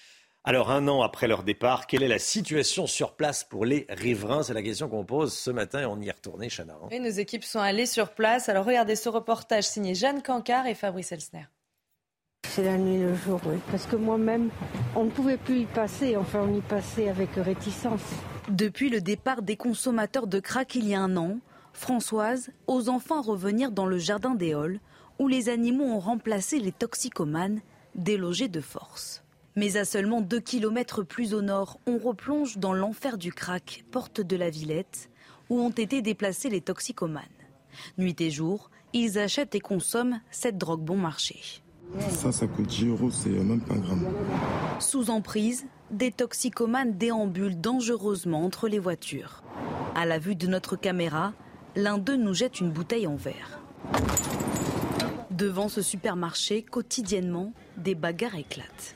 Alors, 0.45 0.71
un 0.71 0.89
an 0.89 1.01
après 1.01 1.29
leur 1.29 1.43
départ, 1.43 1.87
quelle 1.87 2.03
est 2.03 2.09
la 2.09 2.19
situation 2.19 2.85
sur 2.85 3.13
place 3.13 3.45
pour 3.45 3.63
les 3.63 3.85
riverains? 3.87 4.43
C'est 4.43 4.53
la 4.53 4.61
question 4.61 4.89
qu'on 4.89 5.05
pose 5.05 5.33
ce 5.33 5.51
matin 5.51 5.79
et 5.79 5.85
on 5.85 6.01
y 6.01 6.09
est 6.09 6.11
retourné, 6.11 6.49
Chana. 6.49 6.75
Et 6.91 6.99
nos 6.99 7.09
équipes 7.09 7.45
sont 7.45 7.61
allées 7.61 7.85
sur 7.85 8.09
place. 8.09 8.49
Alors, 8.49 8.65
regardez 8.65 8.97
ce 8.97 9.07
reportage 9.07 9.63
signé 9.63 9.95
Jeanne 9.95 10.21
Cancard 10.21 10.67
et 10.67 10.75
Fabrice 10.75 11.13
Elsner. 11.13 11.45
C'est 12.49 12.65
la 12.65 12.77
nuit 12.77 12.95
et 12.95 13.03
le 13.03 13.15
jour, 13.15 13.39
oui. 13.45 13.55
Parce 13.71 13.85
que 13.85 13.95
moi-même, 13.95 14.49
on 14.97 15.05
ne 15.05 15.09
pouvait 15.11 15.37
plus 15.37 15.61
y 15.61 15.65
passer. 15.65 16.17
Enfin, 16.17 16.41
on 16.41 16.53
y 16.53 16.59
passait 16.59 17.07
avec 17.07 17.29
réticence. 17.37 18.03
Depuis 18.49 18.89
le 18.89 18.99
départ 18.99 19.43
des 19.43 19.55
consommateurs 19.55 20.27
de 20.27 20.41
crack 20.41 20.75
il 20.75 20.89
y 20.89 20.93
a 20.93 20.99
un 20.99 21.15
an, 21.15 21.37
Françoise 21.71 22.51
ose 22.67 22.89
enfin 22.89 23.21
revenir 23.21 23.71
dans 23.71 23.85
le 23.85 23.97
jardin 23.97 24.35
des 24.35 24.53
Halles, 24.53 24.81
où 25.19 25.29
les 25.29 25.47
animaux 25.47 25.85
ont 25.85 25.99
remplacé 25.99 26.59
les 26.59 26.73
toxicomanes, 26.73 27.61
délogés 27.95 28.49
de 28.49 28.59
force. 28.59 29.23
Mais 29.55 29.77
à 29.77 29.85
seulement 29.85 30.21
2 30.21 30.39
km 30.39 31.03
plus 31.03 31.33
au 31.33 31.41
nord, 31.41 31.79
on 31.85 31.97
replonge 31.97 32.57
dans 32.57 32.73
l'enfer 32.73 33.17
du 33.17 33.31
crack, 33.31 33.83
porte 33.91 34.19
de 34.19 34.35
la 34.35 34.49
Villette, 34.49 35.09
où 35.49 35.59
ont 35.59 35.69
été 35.69 36.01
déplacés 36.01 36.49
les 36.49 36.61
toxicomanes. 36.61 37.23
Nuit 37.97 38.19
et 38.21 38.31
jour, 38.31 38.71
ils 38.93 39.19
achètent 39.19 39.55
et 39.55 39.59
consomment 39.59 40.21
cette 40.31 40.57
drogue 40.57 40.81
bon 40.81 40.97
marché. 40.97 41.39
Ça, 42.09 42.31
ça 42.31 42.47
coûte 42.47 42.67
10 42.67 42.87
euros, 42.87 43.11
c'est 43.11 43.29
même 43.29 43.61
pas 43.61 43.75
un 43.75 43.79
gramme. 43.79 44.07
Sous 44.79 45.11
emprise, 45.11 45.65
des 45.91 46.11
toxicomanes 46.11 46.97
déambulent 46.97 47.59
dangereusement 47.59 48.43
entre 48.43 48.67
les 48.67 48.79
voitures. 48.79 49.43
À 49.95 50.05
la 50.05 50.17
vue 50.17 50.35
de 50.35 50.47
notre 50.47 50.75
caméra, 50.75 51.33
l'un 51.75 51.99
d'eux 51.99 52.15
nous 52.15 52.33
jette 52.33 52.59
une 52.59 52.71
bouteille 52.71 53.05
en 53.05 53.15
verre. 53.15 53.59
Devant 55.29 55.69
ce 55.69 55.83
supermarché, 55.83 56.63
quotidiennement, 56.63 57.53
des 57.77 57.95
bagarres 57.95 58.35
éclatent. 58.35 58.95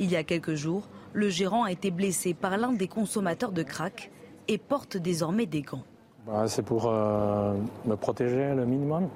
Il 0.00 0.10
y 0.10 0.16
a 0.16 0.24
quelques 0.24 0.54
jours, 0.54 0.88
le 1.12 1.28
gérant 1.28 1.64
a 1.64 1.72
été 1.72 1.90
blessé 1.90 2.34
par 2.34 2.56
l'un 2.56 2.72
des 2.72 2.88
consommateurs 2.88 3.52
de 3.52 3.62
crack 3.62 4.10
et 4.48 4.58
porte 4.58 4.96
désormais 4.96 5.46
des 5.46 5.62
gants. 5.62 5.84
Bah, 6.26 6.44
c'est 6.48 6.62
pour 6.62 6.86
euh, 6.86 7.54
me 7.84 7.96
protéger 7.96 8.54
le 8.54 8.64
minimum. 8.64 9.08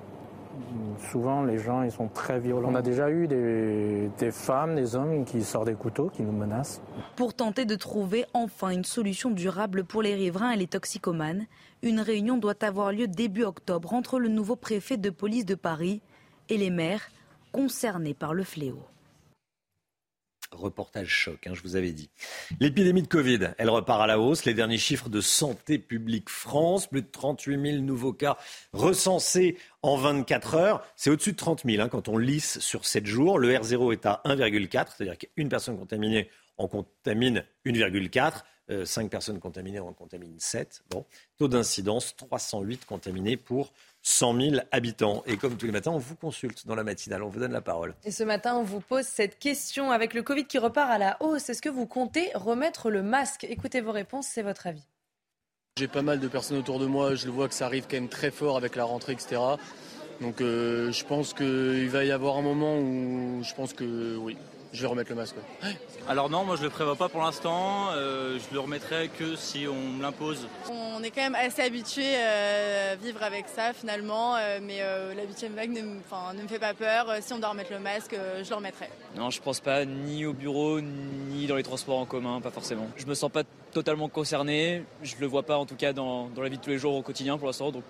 Souvent, 1.10 1.44
les 1.44 1.58
gens, 1.58 1.82
ils 1.82 1.92
sont 1.92 2.08
très 2.08 2.40
violents. 2.40 2.70
On 2.72 2.74
a 2.74 2.82
déjà 2.82 3.10
eu 3.10 3.28
des, 3.28 4.10
des 4.18 4.30
femmes, 4.32 4.74
des 4.74 4.96
hommes 4.96 5.24
qui 5.24 5.42
sortent 5.42 5.66
des 5.66 5.74
couteaux, 5.74 6.08
qui 6.08 6.22
nous 6.22 6.32
menacent. 6.32 6.82
Pour 7.16 7.32
tenter 7.32 7.64
de 7.64 7.76
trouver 7.76 8.24
enfin 8.34 8.70
une 8.70 8.84
solution 8.84 9.30
durable 9.30 9.84
pour 9.84 10.02
les 10.02 10.14
riverains 10.14 10.50
et 10.50 10.56
les 10.56 10.66
toxicomanes, 10.66 11.46
une 11.82 12.00
réunion 12.00 12.38
doit 12.38 12.64
avoir 12.64 12.92
lieu 12.92 13.06
début 13.06 13.44
octobre 13.44 13.94
entre 13.94 14.18
le 14.18 14.28
nouveau 14.28 14.56
préfet 14.56 14.96
de 14.96 15.10
police 15.10 15.46
de 15.46 15.54
Paris 15.54 16.00
et 16.48 16.58
les 16.58 16.70
maires 16.70 17.08
concernés 17.52 18.14
par 18.14 18.34
le 18.34 18.42
fléau. 18.42 18.80
Reportage 20.50 21.08
choc, 21.08 21.46
hein, 21.46 21.52
je 21.54 21.62
vous 21.62 21.76
avais 21.76 21.92
dit. 21.92 22.08
L'épidémie 22.58 23.02
de 23.02 23.08
Covid, 23.08 23.50
elle 23.58 23.68
repart 23.68 24.00
à 24.00 24.06
la 24.06 24.18
hausse. 24.18 24.44
Les 24.44 24.54
derniers 24.54 24.78
chiffres 24.78 25.08
de 25.08 25.20
Santé 25.20 25.78
publique 25.78 26.30
France, 26.30 26.86
plus 26.86 27.02
de 27.02 27.06
38 27.06 27.72
000 27.72 27.82
nouveaux 27.82 28.12
cas 28.12 28.38
recensés 28.72 29.58
en 29.82 29.96
24 29.96 30.54
heures. 30.54 30.86
C'est 30.96 31.10
au-dessus 31.10 31.32
de 31.32 31.36
30 31.36 31.64
000 31.64 31.82
hein, 31.82 31.88
quand 31.88 32.08
on 32.08 32.16
lisse 32.16 32.58
sur 32.60 32.86
7 32.86 33.06
jours. 33.06 33.38
Le 33.38 33.52
R0 33.52 33.92
est 33.92 34.06
à 34.06 34.22
1,4, 34.24 34.96
c'est-à-dire 34.96 35.18
qu'une 35.18 35.48
personne 35.48 35.78
contaminée 35.78 36.30
en 36.56 36.66
contamine 36.66 37.44
1,4. 37.66 38.42
5 38.84 39.04
euh, 39.04 39.08
personnes 39.08 39.40
contaminées 39.40 39.80
en 39.80 39.92
contaminent 39.92 40.36
7. 40.38 40.82
Bon. 40.90 41.06
Taux 41.38 41.48
d'incidence 41.48 42.16
308 42.16 42.84
contaminés 42.84 43.36
pour 43.36 43.72
100 44.02 44.40
000 44.40 44.56
habitants. 44.72 45.22
Et 45.26 45.36
comme 45.36 45.56
tous 45.56 45.66
les 45.66 45.72
matins, 45.72 45.90
on 45.90 45.98
vous 45.98 46.16
consulte 46.16 46.66
dans 46.66 46.74
la 46.74 46.84
matinale, 46.84 47.22
on 47.22 47.28
vous 47.28 47.40
donne 47.40 47.52
la 47.52 47.60
parole. 47.60 47.94
Et 48.04 48.10
ce 48.10 48.24
matin, 48.24 48.56
on 48.56 48.62
vous 48.62 48.80
pose 48.80 49.04
cette 49.04 49.38
question. 49.38 49.90
Avec 49.90 50.14
le 50.14 50.22
Covid 50.22 50.44
qui 50.44 50.58
repart 50.58 50.90
à 50.90 50.98
la 50.98 51.16
hausse, 51.20 51.48
est-ce 51.50 51.62
que 51.62 51.68
vous 51.68 51.86
comptez 51.86 52.30
remettre 52.34 52.90
le 52.90 53.02
masque? 53.02 53.44
Écoutez 53.44 53.80
vos 53.80 53.92
réponses, 53.92 54.26
c'est 54.26 54.42
votre 54.42 54.66
avis. 54.66 54.86
J'ai 55.78 55.88
pas 55.88 56.02
mal 56.02 56.18
de 56.18 56.26
personnes 56.26 56.58
autour 56.58 56.80
de 56.80 56.86
moi, 56.86 57.14
je 57.14 57.26
le 57.26 57.32
vois 57.32 57.48
que 57.48 57.54
ça 57.54 57.66
arrive 57.66 57.86
quand 57.88 57.96
même 57.96 58.08
très 58.08 58.32
fort 58.32 58.56
avec 58.56 58.74
la 58.74 58.84
rentrée, 58.84 59.12
etc. 59.12 59.40
Donc 60.20 60.40
euh, 60.40 60.90
je 60.90 61.04
pense 61.04 61.34
qu'il 61.34 61.88
va 61.88 62.04
y 62.04 62.10
avoir 62.10 62.36
un 62.36 62.42
moment 62.42 62.76
où 62.78 63.40
je 63.44 63.54
pense 63.54 63.74
que 63.74 64.16
oui, 64.16 64.36
je 64.72 64.82
vais 64.82 64.86
remettre 64.86 65.10
le 65.10 65.16
masque. 65.16 65.36
Alors 66.08 66.28
non, 66.30 66.44
moi 66.44 66.56
je 66.56 66.62
le 66.62 66.70
prévois 66.70 66.96
pas 66.96 67.08
pour 67.08 67.22
l'instant. 67.22 67.90
Euh, 67.92 68.38
je 68.38 68.54
le 68.54 68.60
remettrai 68.60 69.08
que 69.08 69.36
si 69.36 69.66
on 69.66 69.96
me 69.96 70.02
l'impose. 70.02 70.48
On 70.70 71.02
est 71.02 71.10
quand 71.10 71.22
même 71.22 71.34
assez 71.34 71.62
habitué 71.62 72.04
euh, 72.04 72.92
à 72.92 72.96
vivre 72.96 73.22
avec 73.22 73.46
ça 73.48 73.72
finalement, 73.72 74.36
euh, 74.36 74.58
mais 74.62 74.80
la 75.14 75.24
huitième 75.24 75.54
vague 75.54 75.70
ne, 75.70 75.80
ne, 75.80 76.42
me 76.42 76.48
fait 76.48 76.58
pas 76.58 76.74
peur. 76.74 77.06
Si 77.20 77.32
on 77.32 77.38
doit 77.38 77.50
remettre 77.50 77.72
le 77.72 77.78
masque, 77.78 78.14
je 78.42 78.48
le 78.48 78.56
remettrai. 78.56 78.88
Non, 79.16 79.30
je 79.30 79.40
pense 79.40 79.60
pas 79.60 79.84
ni 79.84 80.26
au 80.26 80.32
bureau 80.32 80.80
ni 80.80 81.46
dans 81.46 81.56
les 81.56 81.62
transports 81.62 81.98
en 81.98 82.06
commun, 82.06 82.40
pas 82.40 82.50
forcément. 82.50 82.88
Je 82.96 83.06
me 83.06 83.14
sens 83.14 83.30
pas 83.30 83.42
totalement 83.72 84.08
concerné. 84.08 84.84
Je 85.02 85.14
le 85.20 85.26
vois 85.26 85.42
pas 85.42 85.56
en 85.56 85.66
tout 85.66 85.76
cas 85.76 85.92
dans, 85.92 86.28
dans 86.28 86.42
la 86.42 86.48
vie 86.48 86.58
de 86.58 86.62
tous 86.62 86.70
les 86.70 86.78
jours 86.78 86.94
au 86.94 87.02
quotidien 87.02 87.38
pour 87.38 87.46
l'instant. 87.46 87.70
Donc 87.70 87.84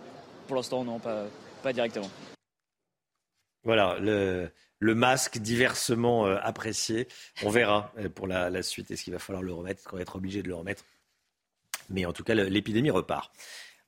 pour 0.46 0.56
l'instant 0.56 0.84
non, 0.84 0.98
pas, 0.98 1.24
pas 1.62 1.72
directement. 1.72 2.08
Voilà 3.64 3.96
le 4.00 4.50
le 4.80 4.94
masque 4.94 5.38
diversement 5.38 6.26
euh, 6.26 6.36
apprécié. 6.42 7.08
On 7.42 7.50
verra 7.50 7.92
euh, 7.98 8.08
pour 8.08 8.26
la, 8.26 8.62
suite. 8.62 8.90
Est-ce 8.90 9.04
qu'il 9.04 9.12
va 9.12 9.18
falloir 9.18 9.42
le 9.42 9.52
remettre? 9.52 9.80
Est-ce 9.80 9.88
qu'on 9.88 9.96
va 9.96 10.02
être 10.02 10.16
obligé 10.16 10.42
de 10.42 10.48
le 10.48 10.54
remettre 10.54 10.84
Mais 11.90 12.04
en 12.04 12.12
tout 12.12 12.24
cas, 12.24 12.34
l'épidémie 12.34 12.90
repart. 12.90 13.32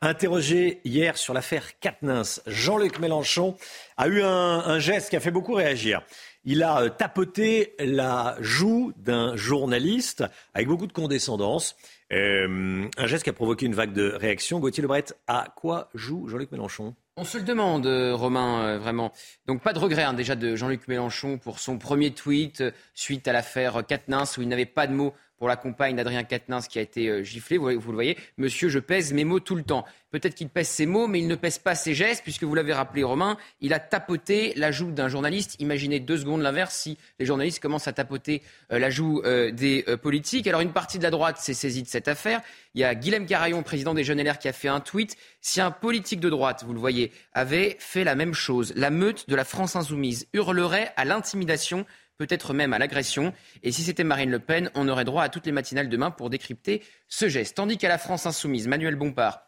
Interrogé 0.03 0.81
hier 0.85 1.19
sur 1.19 1.35
l'affaire 1.35 1.79
Katnins, 1.79 2.23
Jean-Luc 2.47 3.01
Mélenchon 3.01 3.59
a 3.99 4.09
eu 4.09 4.23
un, 4.23 4.79
geste 4.79 5.11
qui 5.11 5.17
a 5.17 5.21
fait 5.21 5.31
beaucoup 5.31 5.53
réagir. 5.53 6.03
Il 6.45 6.63
a 6.63 6.81
euh, 6.81 6.89
tapoté 6.89 7.75
la 7.79 8.37
joue 8.41 8.95
d'un 8.97 9.37
journaliste 9.37 10.25
avec 10.55 10.69
beaucoup 10.69 10.87
de 10.87 10.93
condescendance. 10.95 11.77
un 12.11 13.07
geste 13.07 13.25
qui 13.25 13.31
a 13.31 13.35
provoqué 13.35 13.67
une 13.67 13.75
vague 13.75 13.93
de 13.93 14.11
réactions. 14.11 14.59
Gauthier 14.59 14.81
Lebret, 14.83 15.05
à 15.27 15.53
quoi 15.55 15.91
joue 15.95 16.29
Jean-Luc 16.29 16.51
Mélenchon? 16.51 16.95
On 17.21 17.25
se 17.25 17.37
le 17.37 17.45
demande, 17.45 17.85
euh, 17.85 18.17
Romain, 18.17 18.63
euh, 18.63 18.79
vraiment. 18.79 19.13
Donc 19.47 19.63
pas 19.63 19.75
de 19.75 19.79
regret 19.79 20.05
hein, 20.05 20.15
déjà 20.15 20.37
de 20.37 20.57
Jean-Luc 20.57 20.89
Mélenchon 20.89 21.37
pour 21.37 21.59
son 21.59 21.77
premier 21.77 22.13
tweet 22.13 22.63
euh, 22.63 22.71
suite 22.95 23.29
à 23.29 23.35
l'affaire 23.35 23.85
Katnins 23.87 24.25
où 24.39 24.43
il 24.43 24.49
n'avait 24.49 24.65
pas 24.65 24.87
de 24.87 24.95
mots 24.95 25.13
pour 25.41 25.49
la 25.49 25.57
compagne 25.57 25.97
d'Adrien 25.97 26.23
Quatennens 26.23 26.69
qui 26.69 26.79
a 26.79 26.83
été 26.83 27.09
euh, 27.09 27.25
giflé. 27.25 27.57
Vous, 27.57 27.67
le 27.71 27.95
voyez, 27.95 28.19
monsieur, 28.37 28.69
je 28.69 28.79
pèse 28.79 29.15
mes 29.15 29.25
mots 29.25 29.41
tout 29.41 29.57
le 29.57 29.63
temps. 29.63 29.87
Peut-être 30.11 30.35
qu'il 30.35 30.51
pèse 30.51 30.69
ses 30.69 30.85
mots, 30.85 31.07
mais 31.07 31.21
il 31.21 31.29
ne 31.29 31.35
pèse 31.35 31.59
pas 31.59 31.75
ses 31.75 31.95
gestes, 31.95 32.23
puisque 32.23 32.43
vous 32.45 32.55
l'avez 32.55 32.75
rappelé, 32.75 33.03
Romain, 33.03 33.39
il 33.63 33.73
a 33.73 33.79
tapoté 33.79 34.53
la 34.57 34.71
joue 34.71 34.91
d'un 34.91 35.09
journaliste. 35.09 35.57
Imaginez 35.59 35.99
deux 35.99 36.19
secondes 36.19 36.43
l'inverse 36.43 36.75
si 36.75 36.99
les 37.19 37.25
journalistes 37.25 37.59
commencent 37.59 37.89
à 37.89 37.95
tapoter 37.95 38.43
euh, 38.71 38.79
la 38.79 38.91
joue 38.91 39.23
euh, 39.25 39.51
des 39.51 39.83
politiques. 40.03 40.47
Alors 40.47 40.61
une 40.61 40.73
partie 40.73 40.99
de 40.99 41.05
la 41.05 41.11
droite 41.11 41.39
s'est 41.39 41.55
saisie 41.55 41.83
de 41.83 41.89
cette 41.89 42.09
affaire. 42.09 42.43
Il 42.75 42.83
y 42.83 42.85
a 42.85 42.95
Guilhem 42.95 43.25
Carayon, 43.25 43.63
président 43.63 43.95
des 43.95 44.05
Jeunes 44.05 44.23
LR, 44.23 44.39
qui 44.39 44.47
a 44.47 44.53
fait 44.53 44.69
un 44.69 44.81
tweet. 44.81 45.17
Si 45.41 45.63
un 45.63 45.71
politique 45.71 46.21
de 46.21 46.29
droite, 46.29 46.65
vous 46.67 46.75
le 46.75 46.81
voyez, 46.81 47.13
avait 47.33 47.77
fait 47.79 48.05
la 48.05 48.15
même 48.15 48.35
chose, 48.35 48.75
la 48.77 48.91
meute 48.91 49.27
de 49.27 49.35
la 49.35 49.45
France 49.45 49.75
insoumise 49.75 50.27
hurlerait 50.35 50.93
à 50.99 51.07
l'intimidation 51.07 51.87
peut-être 52.21 52.53
même 52.53 52.75
à 52.75 52.79
l'agression. 52.79 53.33
Et 53.63 53.73
si 53.73 53.83
c'était 53.83 54.05
Marine 54.05 54.31
Le 54.31 54.41
Pen, 54.41 54.71
on 54.75 54.89
aurait 54.89 55.07
droit 55.07 55.23
à 55.23 55.31
toutes 55.31 55.47
les 55.47 55.53
matinales 55.53 55.89
demain 55.89 56.11
pour 56.11 56.29
décrypter 56.29 56.83
ce 57.09 57.31
geste. 57.31 57.57
Tandis 57.57 57.79
qu'à 57.79 57.89
la 57.89 57.97
France 57.97 58.27
insoumise, 58.27 58.69
Manuel 58.69 58.95
Bompard, 58.95 59.41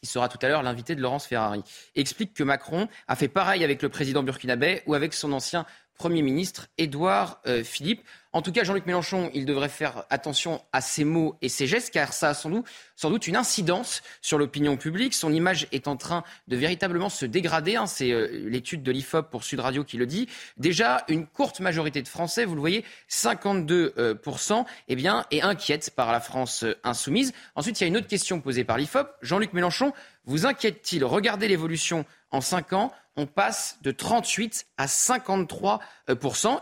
qui 0.00 0.08
sera 0.08 0.28
tout 0.28 0.38
à 0.42 0.48
l'heure 0.48 0.62
l'invité 0.62 0.94
de 0.94 1.00
Laurence 1.00 1.26
Ferrari, 1.26 1.64
explique 1.96 2.34
que 2.34 2.44
Macron 2.44 2.86
a 3.08 3.16
fait 3.16 3.26
pareil 3.26 3.64
avec 3.64 3.82
le 3.82 3.88
président 3.88 4.22
burkinabé 4.22 4.82
ou 4.86 4.94
avec 4.94 5.12
son 5.12 5.32
ancien 5.32 5.66
Premier 5.96 6.22
ministre 6.22 6.68
Édouard 6.78 7.40
euh, 7.48 7.64
Philippe. 7.64 8.02
En 8.38 8.40
tout 8.40 8.52
cas, 8.52 8.62
Jean-Luc 8.62 8.86
Mélenchon, 8.86 9.32
il 9.34 9.46
devrait 9.46 9.68
faire 9.68 10.04
attention 10.10 10.62
à 10.72 10.80
ses 10.80 11.02
mots 11.02 11.34
et 11.42 11.48
ses 11.48 11.66
gestes, 11.66 11.90
car 11.90 12.12
ça 12.12 12.28
a 12.28 12.34
sans 12.34 13.10
doute, 13.10 13.26
une 13.26 13.34
incidence 13.34 14.00
sur 14.22 14.38
l'opinion 14.38 14.76
publique. 14.76 15.12
Son 15.14 15.32
image 15.32 15.66
est 15.72 15.88
en 15.88 15.96
train 15.96 16.22
de 16.46 16.56
véritablement 16.56 17.08
se 17.08 17.26
dégrader. 17.26 17.74
Hein. 17.74 17.88
C'est 17.88 18.12
euh, 18.12 18.28
l'étude 18.48 18.84
de 18.84 18.92
l'IFOP 18.92 19.28
pour 19.28 19.42
Sud 19.42 19.58
Radio 19.58 19.82
qui 19.82 19.96
le 19.96 20.06
dit. 20.06 20.28
Déjà, 20.56 21.04
une 21.08 21.26
courte 21.26 21.58
majorité 21.58 22.00
de 22.00 22.06
Français, 22.06 22.44
vous 22.44 22.54
le 22.54 22.60
voyez, 22.60 22.84
52%, 23.10 24.64
eh 24.86 24.94
bien, 24.94 25.26
est 25.32 25.42
inquiète 25.42 25.90
par 25.96 26.12
la 26.12 26.20
France 26.20 26.62
euh, 26.62 26.78
insoumise. 26.84 27.32
Ensuite, 27.56 27.80
il 27.80 27.82
y 27.82 27.86
a 27.86 27.88
une 27.88 27.96
autre 27.96 28.06
question 28.06 28.40
posée 28.40 28.62
par 28.62 28.78
l'IFOP. 28.78 29.08
Jean-Luc 29.20 29.52
Mélenchon 29.52 29.92
vous 30.28 30.44
inquiète-t-il? 30.44 31.04
Regardez 31.06 31.48
l'évolution 31.48 32.04
en 32.30 32.40
5 32.40 32.72
ans 32.74 32.92
on 33.18 33.26
passe 33.26 33.78
de 33.82 33.90
38 33.90 34.66
à 34.76 34.86
53 34.86 35.80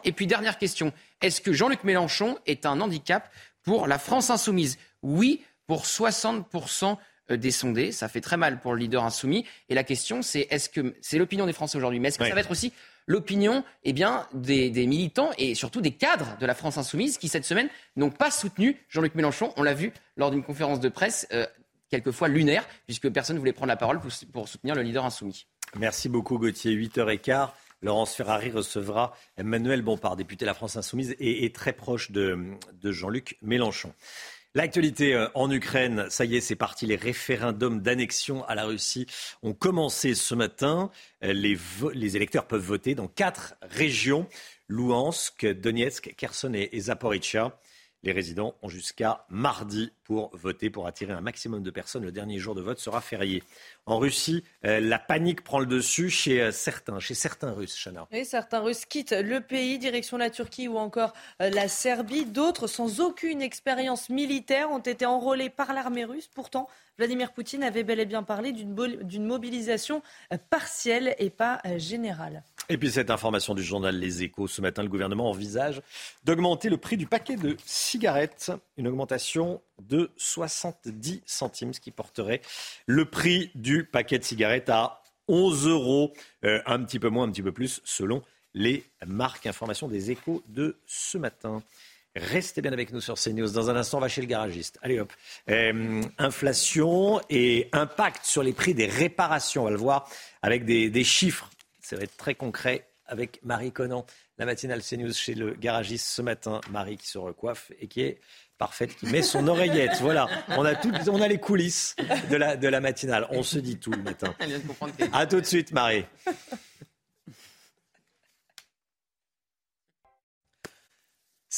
Et 0.05 0.13
puis 0.13 0.27
dernière 0.27 0.59
question, 0.59 0.93
est-ce 1.21 1.43
que 1.43 1.53
Jean-Luc 1.53 1.85
Mélenchon 1.85 2.39
est 2.47 2.65
un 2.65 2.81
handicap 2.81 3.31
pour 3.63 3.87
la 3.87 3.99
France 3.99 4.31
insoumise? 4.31 4.79
Oui, 5.03 5.43
pour 5.67 5.85
60 5.85 6.47
des 7.29 7.51
sondés. 7.51 7.93
Ça 7.93 8.09
fait 8.09 8.23
très 8.23 8.39
mal 8.39 8.59
pour 8.61 8.73
le 8.73 8.79
leader 8.79 9.05
insoumis. 9.05 9.45
Et 9.69 9.75
la 9.75 9.85
question, 9.85 10.23
c'est 10.23 10.47
est-ce 10.51 10.71
que 10.71 10.95
c'est 11.03 11.19
l'opinion 11.19 11.45
des 11.45 11.53
Français 11.53 11.77
aujourd'hui, 11.77 12.01
mais 12.01 12.09
est-ce 12.09 12.19
que 12.19 12.27
ça 12.27 12.35
va 12.35 12.41
être 12.41 12.51
aussi 12.51 12.73
l'opinion 13.07 13.63
eh 13.85 13.93
bien, 13.93 14.27
des, 14.33 14.71
militants 14.87 15.31
et 15.37 15.55
surtout 15.55 15.83
des 15.83 15.93
cadres 15.93 16.39
de 16.41 16.47
la 16.47 16.55
France 16.55 16.79
insoumise 16.79 17.19
qui, 17.19 17.29
cette 17.29 17.45
semaine, 17.45 17.69
n'ont 17.97 18.11
pas 18.11 18.31
soutenu 18.31 18.81
Jean-Luc 18.89 19.15
Mélenchon? 19.15 19.53
On 19.57 19.63
l'a 19.63 19.75
vu 19.75 19.93
lors 20.17 20.31
d'une 20.31 20.43
conférence 20.43 20.81
de 20.81 20.89
presse, 20.89 21.27
euh, 21.33 21.47
quelquefois 21.91 22.29
lunaire, 22.29 22.67
puisque 22.87 23.11
personne 23.11 23.37
ne 23.37 23.41
voulait 23.41 23.53
prendre 23.53 23.69
la 23.69 23.77
parole 23.77 24.01
pour 24.33 24.49
soutenir 24.49 24.75
le 24.75 24.83
leader 24.83 25.05
insoumis. 25.05 25.47
Merci 25.79 26.09
beaucoup 26.09 26.39
Gauthier. 26.39 26.75
8h15. 26.75 27.51
Laurence 27.83 28.15
Ferrari 28.15 28.51
recevra 28.51 29.15
Emmanuel 29.37 29.83
Bompard, 29.83 30.17
député 30.17 30.45
de 30.45 30.47
la 30.47 30.55
France 30.55 30.77
Insoumise 30.77 31.15
et, 31.19 31.53
très 31.53 31.75
proche 31.75 32.11
de, 32.11 32.57
Jean-Luc 32.83 33.37
Mélenchon. 33.43 33.93
L'actualité 34.55 35.15
euh, 35.15 35.29
en 35.35 35.51
Ukraine, 35.51 36.07
ça 36.09 36.25
y 36.25 36.37
est, 36.37 36.41
c'est 36.41 36.57
parti. 36.57 36.87
Les 36.87 36.97
référendums 36.97 37.83
d'annexion 37.83 38.43
à 38.47 38.55
la 38.55 38.65
Russie 38.65 39.07
ont 39.43 39.53
commencé 39.53 40.15
ce 40.15 40.35
matin. 40.35 40.91
Euh, 41.23 41.35
les, 41.35 41.59
les 41.93 42.17
électeurs 42.17 42.47
peuvent 42.47 42.65
voter 42.65 42.95
dans 42.95 43.09
quatre 43.09 43.55
régions 43.61 44.27
Louhansk, 44.69 45.45
Donetsk, 45.45 46.15
Kherson 46.17 46.55
et, 46.55 46.71
et 46.73 46.81
Zaporizhia. 46.81 47.59
Les 48.07 48.13
résidents 48.13 48.55
ont 48.63 48.69
jusqu'à 48.69 49.25
mardi 49.31 49.91
pour 50.05 50.31
voter, 50.33 50.71
pour 50.71 50.87
attirer 50.87 51.13
un 51.13 51.21
maximum 51.21 51.65
de 51.65 51.73
personnes. 51.73 52.05
Le 52.05 52.13
dernier 52.13 52.39
jour 52.39 52.55
de 52.55 52.61
vote 52.63 52.79
sera 52.79 53.01
férié. 53.01 53.43
En 53.85 53.99
Russie, 53.99 54.45
euh, 54.65 54.79
la 54.79 55.01
panique 55.01 55.43
prend 55.43 55.59
le 55.59 55.67
dessus 55.67 56.09
chez 56.09 56.41
euh, 56.41 56.53
certains, 56.53 57.01
chez 57.01 57.15
certains 57.15 57.51
Russes, 57.51 57.77
Chana. 57.77 58.07
Certains 58.23 58.61
Russes 58.61 58.85
quittent 58.85 59.11
le 59.11 59.41
pays, 59.41 59.81
direction 59.81 60.19
la 60.19 60.31
Turquie 60.31 60.69
ou 60.69 60.79
encore 60.79 61.15
euh, 61.43 61.51
la 61.51 61.67
Serbie. 61.67 62.27
D'autres, 62.27 62.69
sans 62.69 63.01
aucune 63.01 63.43
expérience 63.43 64.09
militaire, 64.09 64.71
ont 64.71 64.79
été 64.79 65.05
enrôlés 65.05 65.51
par 65.51 65.75
l'armée 65.75 66.05
russe. 66.05 66.31
Pourtant, 66.33 66.69
Vladimir 66.99 67.33
Poutine 67.33 67.65
avait 67.65 67.83
bel 67.83 67.99
et 67.99 68.07
bien 68.07 68.23
parlé 68.23 68.53
d'une 68.53 69.27
mobilisation 69.27 70.01
partielle 70.49 71.17
et 71.19 71.29
pas 71.29 71.61
générale. 71.77 72.45
Et 72.69 72.79
puis 72.79 72.91
cette 72.91 73.11
information 73.11 73.55
du 73.55 73.63
journal 73.63 73.97
Les 73.97 74.25
Échos, 74.25 74.49
ce 74.49 74.61
matin, 74.61 74.83
le 74.83 74.89
gouvernement 74.89 75.31
envisage 75.31 75.81
d'augmenter 76.25 76.69
le 76.69 76.77
prix 76.77 76.97
du 76.97 77.07
paquet 77.07 77.37
de 77.37 77.57
cigarettes, 77.65 78.51
une 78.77 78.89
augmentation 78.89 79.61
de 79.81 80.11
70 80.17 81.23
centimes, 81.27 81.73
ce 81.73 81.81
qui 81.81 81.93
porterait 81.93 82.41
le 82.87 83.05
prix 83.05 83.51
du 83.55 83.85
paquet 83.85 84.19
de 84.19 84.25
cigarettes 84.25 84.69
à 84.69 85.03
11 85.29 85.69
euros, 85.69 86.13
euh, 86.45 86.61
un 86.67 86.83
petit 86.83 86.99
peu 86.99 87.09
moins, 87.09 87.27
un 87.27 87.31
petit 87.31 87.43
peu 87.43 87.53
plus, 87.53 87.81
selon 87.85 88.23
les 88.55 88.85
marques. 89.07 89.47
Information 89.47 89.87
des 89.87 90.11
Échos 90.11 90.43
de 90.49 90.77
ce 90.87 91.19
matin. 91.19 91.63
Restez 92.17 92.63
bien 92.63 92.73
avec 92.73 92.93
nous 92.93 93.01
sur 93.01 93.15
CNews. 93.15 93.51
Dans 93.51 93.71
un 93.71 93.77
instant, 93.77 93.99
on 93.99 94.01
va 94.01 94.09
chez 94.09 94.23
le 94.23 94.27
garagiste. 94.27 94.79
Allez 94.83 94.99
hop. 94.99 95.13
Euh, 95.51 96.03
inflation 96.19 97.21
et 97.29 97.69
impact 97.73 98.25
sur 98.25 98.43
les 98.43 98.55
prix 98.55 98.75
des 98.75 98.87
réparations. 98.87 99.63
On 99.63 99.65
va 99.67 99.71
le 99.71 99.77
voir 99.77 100.09
avec 100.43 100.65
des 100.65 101.05
chiffres 101.05 101.51
Ça 101.87 101.95
va 101.95 102.03
être 102.03 102.17
très 102.17 102.35
concret 102.35 102.89
avec 103.07 103.39
Marie 103.45 103.71
Conan, 103.71 104.05
la 104.39 104.45
matinale 104.45 104.83
CNews 104.83 105.13
chez 105.13 105.35
le 105.35 105.55
garagiste 105.55 106.09
ce 106.09 106.21
matin. 106.21 106.61
Marie 106.69 106.97
qui 106.97 107.07
se 107.07 107.17
recoiffe 107.17 107.71
et 107.79 107.87
qui 107.87 108.01
est 108.01 108.19
parfaite, 108.59 108.97
qui 108.97 109.07
met 109.07 109.23
son 109.23 109.47
oreillette. 109.47 110.01
Voilà, 110.01 110.27
on 110.49 110.65
a, 110.65 110.75
tout, 110.75 110.91
on 111.09 111.23
a 111.23 111.29
les 111.29 111.39
coulisses 111.39 111.95
de 112.29 112.35
la, 112.35 112.57
de 112.57 112.67
la 112.67 112.81
matinale. 112.81 113.29
On 113.31 113.45
se 113.45 113.61
dit 113.61 113.79
tout 113.79 113.93
le 113.93 114.03
matin. 114.03 114.35
À 115.13 115.27
tout 115.27 115.41
de 115.41 115.47
suite, 115.47 115.71
Marie. 115.71 116.05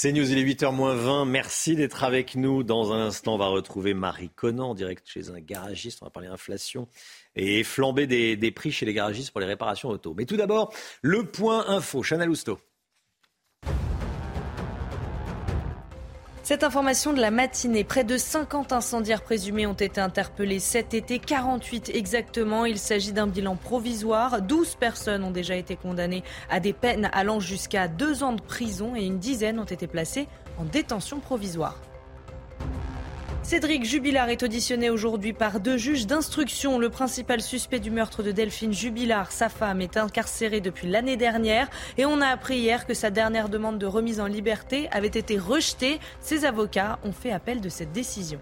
C'est 0.01 0.13
News, 0.13 0.31
il 0.31 0.39
est 0.39 0.45
8h20. 0.45 1.27
Merci 1.27 1.75
d'être 1.75 2.05
avec 2.05 2.37
nous. 2.37 2.63
Dans 2.63 2.93
un 2.93 3.01
instant, 3.07 3.35
on 3.35 3.39
va 3.39 3.49
retrouver 3.49 3.95
Marie 3.95 4.29
Conan, 4.29 4.71
en 4.71 4.75
direct 4.75 5.09
chez 5.09 5.31
un 5.31 5.41
garagiste. 5.41 6.01
On 6.03 6.05
va 6.07 6.11
parler 6.11 6.29
inflation 6.29 6.87
et 7.39 7.65
flamber 7.65 8.07
des, 8.07 8.37
des 8.37 8.51
prix 8.51 8.73
chez 8.73 8.85
les 8.85 8.93
garagistes 8.93 9.31
pour 9.31 9.41
les 9.41 9.47
réparations 9.47 9.89
auto. 9.89 10.13
Mais 10.17 10.27
tout 10.27 10.37
d'abord, 10.37 10.75
le 11.01 11.25
point 11.25 11.69
info. 11.69 12.03
Chanel 12.03 12.29
Lousteau. 12.29 12.59
Cette 16.49 16.65
information 16.65 17.13
de 17.13 17.21
la 17.21 17.31
matinée, 17.31 17.85
près 17.85 18.05
de 18.05 18.17
50 18.17 18.73
incendiaires 18.73 19.23
présumés 19.23 19.67
ont 19.67 19.75
été 19.75 20.01
interpellés 20.01 20.61
cet 20.61 20.95
été, 20.95 21.19
48 21.19 21.91
exactement. 21.95 22.65
Il 22.65 22.79
s'agit 22.79 23.13
d'un 23.13 23.27
bilan 23.27 23.55
provisoire. 23.55 24.41
12 24.41 24.77
personnes 24.77 25.25
ont 25.25 25.31
déjà 25.31 25.57
été 25.57 25.77
condamnées 25.77 26.25
à 26.49 26.59
des 26.59 26.73
peines 26.73 27.11
allant 27.13 27.39
jusqu'à 27.39 27.87
deux 27.87 28.23
ans 28.23 28.33
de 28.33 28.41
prison 28.41 28.97
et 28.97 29.05
une 29.05 29.19
dizaine 29.19 29.59
ont 29.59 29.65
été 29.65 29.87
placées 29.87 30.27
en 30.59 30.65
détention 30.65 31.21
provisoire. 31.21 31.79
Cédric 33.49 33.83
Jubilard 33.87 34.29
est 34.29 34.43
auditionné 34.43 34.91
aujourd'hui 34.91 35.33
par 35.33 35.59
deux 35.59 35.79
juges 35.79 36.07
d'instruction. 36.07 36.79
Le 36.79 36.91
principal 36.91 37.41
suspect 37.41 37.81
du 37.81 37.91
meurtre 37.91 38.23
de 38.23 38.31
Delphine 38.31 38.75
Jubilard, 38.75 39.33
sa 39.33 39.49
femme, 39.49 39.81
est 39.81 39.97
incarcéré 39.97 40.61
depuis 40.61 40.87
l'année 40.87 41.17
dernière 41.17 41.71
et 41.97 42.05
on 42.05 42.21
a 42.21 42.27
appris 42.27 42.59
hier 42.59 42.87
que 42.87 42.93
sa 42.93 43.09
dernière 43.09 43.49
demande 43.49 43.79
de 43.79 43.87
remise 43.87 44.21
en 44.21 44.27
liberté 44.27 44.87
avait 44.93 45.07
été 45.07 45.39
rejetée. 45.39 45.99
Ses 46.21 46.45
avocats 46.45 46.99
ont 47.05 47.13
fait 47.13 47.33
appel 47.33 47.63
de 47.63 47.71
cette 47.71 47.91
décision. 47.91 48.39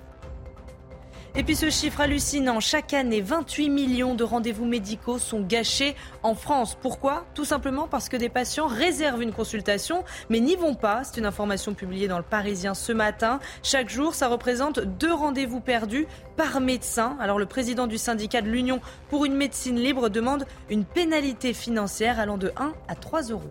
Et 1.39 1.43
puis 1.43 1.55
ce 1.55 1.69
chiffre 1.69 2.01
hallucinant, 2.01 2.61
chaque 2.61 2.95
année, 2.95 3.21
28 3.21 3.69
millions 3.69 4.15
de 4.15 4.25
rendez-vous 4.25 4.65
médicaux 4.65 5.19
sont 5.19 5.43
gâchés 5.43 5.95
en 6.23 6.35
France. 6.35 6.79
Pourquoi? 6.81 7.27
Tout 7.35 7.45
simplement 7.45 7.87
parce 7.87 8.09
que 8.09 8.17
des 8.17 8.31
patients 8.31 8.67
réservent 8.67 9.21
une 9.21 9.35
consultation 9.35 10.03
mais 10.31 10.41
n'y 10.41 10.57
vont 10.57 10.75
pas. 10.75 11.05
C'est 11.05 11.19
une 11.19 11.27
information 11.27 11.75
publiée 11.75 12.09
dans 12.09 12.17
le 12.17 12.25
Parisien 12.25 12.73
ce 12.73 12.91
matin. 12.91 13.39
Chaque 13.63 13.91
jour, 13.91 14.15
ça 14.15 14.29
représente 14.29 14.81
deux 14.81 15.13
rendez-vous 15.13 15.61
perdus 15.61 16.07
par 16.39 16.63
médecin. 16.63 17.19
Alors 17.21 17.39
le 17.39 17.45
président 17.45 17.87
du 17.87 17.99
syndicat 17.99 18.41
de 18.41 18.49
l'Union 18.49 18.81
pour 19.11 19.27
une 19.27 19.35
médecine 19.35 19.77
libre 19.77 20.09
demande 20.09 20.47
une 20.71 20.87
pénalité 20.87 21.53
financière 21.53 22.19
allant 22.19 22.39
de 22.39 22.51
1 22.57 22.73
à 22.89 22.95
3 22.95 23.25
euros. 23.25 23.51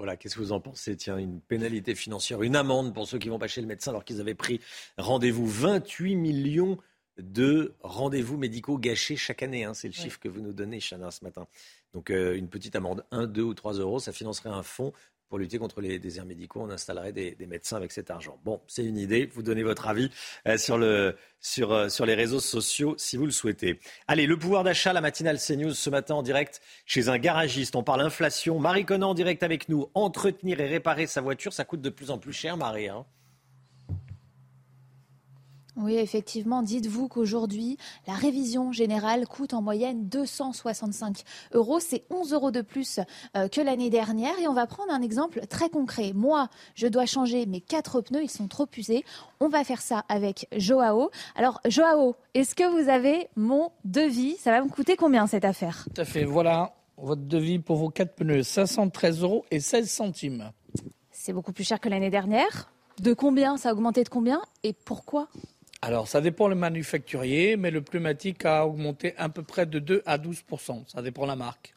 Voilà, 0.00 0.16
qu'est-ce 0.16 0.36
que 0.36 0.40
vous 0.40 0.52
en 0.52 0.60
pensez? 0.60 0.96
Tiens, 0.96 1.18
une 1.18 1.42
pénalité 1.42 1.94
financière, 1.94 2.42
une 2.42 2.56
amende 2.56 2.94
pour 2.94 3.06
ceux 3.06 3.18
qui 3.18 3.28
vont 3.28 3.38
pas 3.38 3.48
chez 3.48 3.60
le 3.60 3.66
médecin 3.66 3.90
alors 3.90 4.02
qu'ils 4.02 4.18
avaient 4.18 4.34
pris 4.34 4.58
rendez-vous. 4.96 5.46
28 5.46 6.16
millions 6.16 6.78
de 7.18 7.74
rendez-vous 7.82 8.38
médicaux 8.38 8.78
gâchés 8.78 9.16
chaque 9.16 9.42
année. 9.42 9.64
Hein, 9.64 9.74
c'est 9.74 9.88
le 9.88 9.92
chiffre 9.92 10.18
que 10.18 10.30
vous 10.30 10.40
nous 10.40 10.54
donnez, 10.54 10.80
Chana, 10.80 11.10
ce 11.10 11.22
matin. 11.22 11.46
Donc 11.92 12.08
euh, 12.08 12.34
une 12.34 12.48
petite 12.48 12.76
amende, 12.76 13.04
1, 13.10 13.26
2 13.26 13.42
ou 13.42 13.52
3 13.52 13.74
euros, 13.74 13.98
ça 13.98 14.10
financerait 14.10 14.48
un 14.48 14.62
fonds 14.62 14.94
pour 15.30 15.38
lutter 15.38 15.58
contre 15.58 15.80
les 15.80 16.00
déserts 16.00 16.26
médicaux, 16.26 16.60
on 16.60 16.70
installerait 16.70 17.12
des, 17.12 17.36
médecins 17.46 17.76
avec 17.76 17.92
cet 17.92 18.10
argent. 18.10 18.38
Bon, 18.44 18.60
c'est 18.66 18.84
une 18.84 18.98
idée. 18.98 19.30
Vous 19.32 19.44
donnez 19.44 19.62
votre 19.62 19.86
avis 19.86 20.10
euh, 20.48 20.56
euh, 20.70 21.88
sur 21.88 22.06
les 22.06 22.14
réseaux 22.14 22.40
sociaux 22.40 22.96
si 22.98 23.16
vous 23.16 23.26
le 23.26 23.30
souhaitez. 23.30 23.78
Allez, 24.08 24.26
le 24.26 24.36
pouvoir 24.36 24.64
d'achat, 24.64 24.92
la 24.92 25.00
matinale 25.00 25.38
CNews 25.38 25.72
ce 25.72 25.88
matin 25.88 26.16
en 26.16 26.22
direct 26.22 26.60
chez 26.84 27.08
un 27.08 27.16
garagiste. 27.16 27.76
On 27.76 27.84
parle 27.84 28.00
inflation. 28.00 28.58
Marie 28.58 28.84
Conan 28.84 29.10
en 29.10 29.14
direct 29.14 29.44
avec 29.44 29.68
nous. 29.68 29.88
Entretenir 29.94 30.60
et 30.60 30.66
réparer 30.66 31.06
sa 31.06 31.20
voiture, 31.20 31.52
ça 31.52 31.64
coûte 31.64 31.80
de 31.80 31.90
plus 31.90 32.10
en 32.10 32.18
plus 32.18 32.32
cher, 32.32 32.56
Marie. 32.56 32.88
Hein 32.88 33.06
oui, 35.82 35.96
effectivement. 35.96 36.62
Dites-vous 36.62 37.08
qu'aujourd'hui, 37.08 37.76
la 38.06 38.14
révision 38.14 38.72
générale 38.72 39.26
coûte 39.26 39.54
en 39.54 39.62
moyenne 39.62 40.08
265 40.08 41.22
euros. 41.52 41.80
C'est 41.80 42.04
11 42.10 42.32
euros 42.32 42.50
de 42.50 42.62
plus 42.62 43.00
euh, 43.36 43.48
que 43.48 43.60
l'année 43.60 43.90
dernière. 43.90 44.38
Et 44.40 44.48
on 44.48 44.52
va 44.52 44.66
prendre 44.66 44.92
un 44.92 45.02
exemple 45.02 45.46
très 45.48 45.68
concret. 45.68 46.12
Moi, 46.14 46.48
je 46.74 46.86
dois 46.86 47.06
changer 47.06 47.46
mes 47.46 47.60
quatre 47.60 48.00
pneus. 48.00 48.22
Ils 48.22 48.30
sont 48.30 48.48
trop 48.48 48.66
usés. 48.76 49.04
On 49.40 49.48
va 49.48 49.64
faire 49.64 49.82
ça 49.82 50.04
avec 50.08 50.46
Joao. 50.56 51.10
Alors, 51.34 51.60
Joao, 51.66 52.16
est-ce 52.34 52.54
que 52.54 52.64
vous 52.64 52.88
avez 52.88 53.28
mon 53.36 53.70
devis? 53.84 54.36
Ça 54.36 54.50
va 54.50 54.62
me 54.62 54.68
coûter 54.68 54.96
combien 54.96 55.26
cette 55.26 55.44
affaire? 55.44 55.86
Tout 55.94 56.00
à 56.00 56.04
fait. 56.04 56.24
Voilà 56.24 56.74
votre 56.96 57.22
devis 57.22 57.58
pour 57.58 57.76
vos 57.76 57.88
quatre 57.88 58.14
pneus. 58.14 58.42
513 58.42 59.22
euros 59.22 59.44
et 59.50 59.60
16 59.60 59.90
centimes. 59.90 60.52
C'est 61.10 61.32
beaucoup 61.32 61.52
plus 61.52 61.64
cher 61.64 61.80
que 61.80 61.88
l'année 61.88 62.10
dernière. 62.10 62.70
De 63.00 63.14
combien? 63.14 63.56
Ça 63.56 63.70
a 63.70 63.72
augmenté 63.72 64.04
de 64.04 64.08
combien? 64.08 64.42
Et 64.62 64.72
pourquoi? 64.72 65.28
Alors, 65.82 66.08
ça 66.08 66.20
dépend 66.20 66.46
le 66.48 66.54
manufacturier, 66.54 67.56
mais 67.56 67.70
le 67.70 67.80
pneumatique 67.80 68.44
a 68.44 68.66
augmenté 68.66 69.14
à 69.16 69.30
peu 69.30 69.42
près 69.42 69.64
de 69.64 69.78
2 69.78 70.02
à 70.04 70.18
12 70.18 70.42
Ça 70.86 71.00
dépend 71.00 71.24
la 71.24 71.36
marque. 71.36 71.74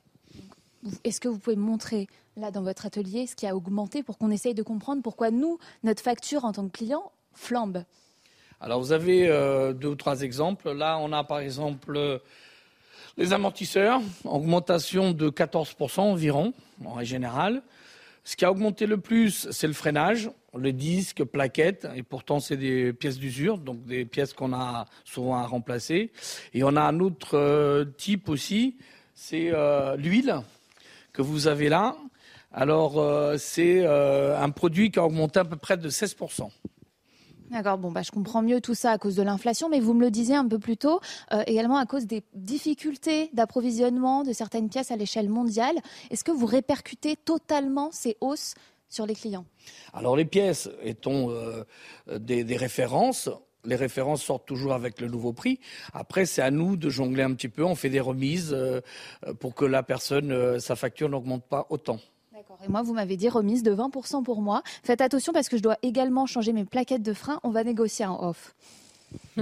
Est-ce 1.06 1.22
que 1.22 1.30
vous 1.30 1.40
pouvez 1.40 1.56
montrer, 1.56 2.08
là, 2.36 2.52
dans 2.52 2.64
votre 2.64 2.86
atelier, 2.86 3.28
ce 3.28 3.36
qui 3.36 3.48
a 3.48 3.56
augmenté 3.56 4.04
pour 4.04 4.18
qu'on 4.18 4.30
essaye 4.30 4.54
de 4.54 4.64
comprendre 4.64 5.02
pourquoi 5.02 5.32
nous, 5.32 5.58
notre 5.84 6.04
facture 6.04 6.44
en 6.44 6.52
tant 6.52 6.68
que 6.68 6.78
client, 6.78 7.14
flambe? 7.34 7.86
Alors, 8.60 8.82
vous 8.82 8.92
avez 8.92 9.30
euh, 9.30 9.72
deux 9.72 9.90
ou 9.90 9.96
trois 9.96 10.22
exemples. 10.22 10.74
Là, 10.74 10.98
on 11.00 11.14
a 11.14 11.24
par 11.24 11.40
exemple 11.40 11.96
euh, 11.96 12.20
les 13.16 13.32
amortisseurs, 13.32 14.02
augmentation 14.26 15.14
de 15.14 15.30
14% 15.30 16.02
environ, 16.02 16.54
en 16.84 17.02
général. 17.06 17.62
Ce 18.26 18.36
qui 18.36 18.44
a 18.44 18.52
augmenté 18.52 18.86
le 18.86 18.98
plus, 18.98 19.50
c'est 19.52 19.68
le 19.68 19.74
freinage, 19.74 20.30
le 20.58 20.72
disque, 20.72 21.24
plaquettes, 21.24 21.88
et 21.96 22.04
pourtant 22.04 22.40
c'est 22.40 22.58
des 22.58 22.94
pièces 22.94 23.18
d'usure, 23.18 23.58
donc 23.58 23.86
des 23.86 24.06
pièces 24.06 24.34
qu'on 24.34 24.54
a 24.54 24.86
souvent 25.04 25.36
à 25.36 25.44
remplacer. 25.44 26.12
Et 26.54 26.64
on 26.64 26.76
a 26.76 26.82
un 26.82 27.00
autre 27.00 27.38
euh, 27.38 27.86
type 27.98 28.30
aussi, 28.30 28.78
c'est 29.16 29.50
euh, 29.52 29.96
l'huile 29.96 30.42
que 31.12 31.22
vous 31.22 31.48
avez 31.48 31.70
là. 31.70 31.96
Alors 32.52 33.00
euh, 33.00 33.38
c'est 33.38 33.86
un 33.86 34.50
produit 34.52 34.92
qui 34.92 35.00
a 35.00 35.06
augmenté 35.06 35.40
à 35.40 35.46
peu 35.46 35.56
près 35.56 35.78
de 35.78 35.90
16%. 35.90 36.50
D'accord, 37.52 37.78
bon, 37.78 37.92
bah, 37.92 38.02
je 38.02 38.10
comprends 38.10 38.42
mieux 38.42 38.62
tout 38.62 38.74
ça 38.74 38.92
à 38.92 38.98
cause 38.98 39.16
de 39.16 39.22
l'inflation, 39.22 39.70
mais 39.70 39.80
vous 39.80 39.94
me 39.94 40.02
le 40.02 40.10
disiez 40.10 40.36
un 40.36 40.48
peu 40.48 40.58
plus 40.58 40.76
tôt, 40.76 41.02
également 41.46 41.78
à 41.78 41.86
cause 41.86 42.08
des 42.08 42.24
difficultés 42.34 43.30
d'approvisionnement 43.34 44.24
de 44.24 44.34
certaines 44.34 44.70
pièces 44.70 44.90
à 44.90 44.96
l'échelle 44.96 45.30
mondiale. 45.30 45.76
Est-ce 46.10 46.24
que 46.24 46.32
vous 46.32 46.48
répercutez 46.48 47.16
totalement 47.16 47.90
ces 47.92 48.18
hausses 48.22 48.56
sur 48.94 49.06
les 49.06 49.16
clients 49.16 49.46
Alors 49.94 50.16
les 50.16 50.26
pièces 50.26 50.70
étant 50.84 51.30
euh, 51.30 51.64
des, 52.08 52.58
références, 52.58 53.30
les 53.66 53.76
références 53.76 54.24
sortent 54.24 54.46
toujours 54.46 54.74
avec 54.74 55.02
le 55.02 55.08
nouveau 55.08 55.34
prix. 55.34 55.60
Après, 55.94 56.26
c'est 56.26 56.42
à 56.42 56.52
nous 56.52 56.76
de 56.78 56.90
jongler 56.90 57.24
un 57.24 57.34
petit 57.34 57.50
peu. 57.50 57.64
On 57.64 57.76
fait 57.76 57.90
des 57.90 58.00
remises 58.00 58.54
euh, 58.54 58.82
pour 59.40 59.56
que 59.56 59.66
la 59.66 59.84
personne, 59.84 60.60
sa 60.60 60.76
facture 60.76 61.10
n'augmente 61.10 61.46
pas 61.46 61.66
autant. 61.70 62.00
Et 62.64 62.70
moi, 62.70 62.82
vous 62.82 62.94
m'avez 62.94 63.18
dit 63.18 63.30
remise 63.30 63.64
de 63.64 63.76
20% 63.76 64.24
pour 64.24 64.42
moi. 64.42 64.64
Faites 64.84 65.02
attention 65.02 65.34
parce 65.34 65.50
que 65.50 65.58
je 65.58 65.64
dois 65.64 65.78
également 65.82 66.26
changer 66.26 66.54
mes 66.54 66.66
plaquettes 66.66 67.02
de 67.04 67.14
frein. 67.14 67.40
On 67.44 67.50
va 67.50 67.64
négocier 67.64 68.06
un 68.06 68.14
off. 68.20 68.56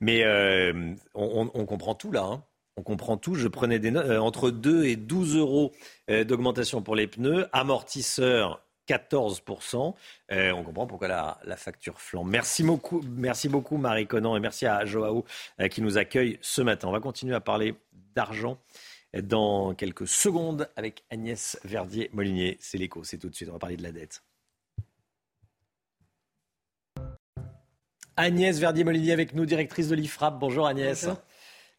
Mais 0.00 0.24
euh, 0.24 0.94
on, 1.14 1.66
comprend 1.66 1.94
tout 1.94 2.10
là. 2.12 2.24
Hein. 2.24 2.42
On 2.80 2.82
comprend 2.82 3.18
tout. 3.18 3.34
Je 3.34 3.46
prenais 3.46 3.78
des. 3.78 3.94
Euh, 3.94 4.22
entre 4.22 4.50
2 4.50 4.86
et 4.86 4.96
12 4.96 5.36
euros 5.36 5.72
euh, 6.08 6.24
d'augmentation 6.24 6.80
pour 6.80 6.96
les 6.96 7.06
pneus. 7.06 7.46
Amortisseur 7.52 8.64
14%. 8.88 9.94
on 10.30 10.62
comprend 10.64 10.86
pourquoi 10.86 11.06
la, 11.06 11.56
facture 11.56 12.00
flambe. 12.00 12.28
Merci 12.30 12.62
beaucoup, 12.62 13.02
merci 13.06 13.50
beaucoup 13.50 13.76
Marie 13.76 14.06
Conan 14.06 14.34
et 14.34 14.40
merci 14.40 14.66
à 14.66 14.84
Joao 14.84 15.24
qui 15.70 15.80
nous 15.80 15.96
accueille 15.96 16.38
ce 16.40 16.60
matin. 16.60 16.88
On 16.88 16.92
va 16.92 16.98
continuer 16.98 17.36
à 17.36 17.40
parler 17.40 17.76
d'argent 18.16 18.58
dans 19.22 19.74
quelques 19.74 20.08
secondes 20.08 20.68
avec 20.74 21.04
Agnès 21.10 21.60
Verdier-Molinier. 21.62 22.56
C'est 22.58 22.78
l'écho, 22.78 23.04
c'est 23.04 23.18
tout 23.18 23.28
de 23.28 23.34
suite, 23.36 23.50
on 23.50 23.52
va 23.52 23.58
parler 23.60 23.76
de 23.76 23.84
la 23.84 23.92
dette. 23.92 24.24
Agnès 28.16 28.58
Verdier-Molinier 28.58 29.12
avec 29.12 29.34
nous, 29.34 29.46
directrice 29.46 29.88
de 29.88 29.94
l'IFRAP. 29.94 30.40
Bonjour 30.40 30.66
Agnès. 30.66 31.06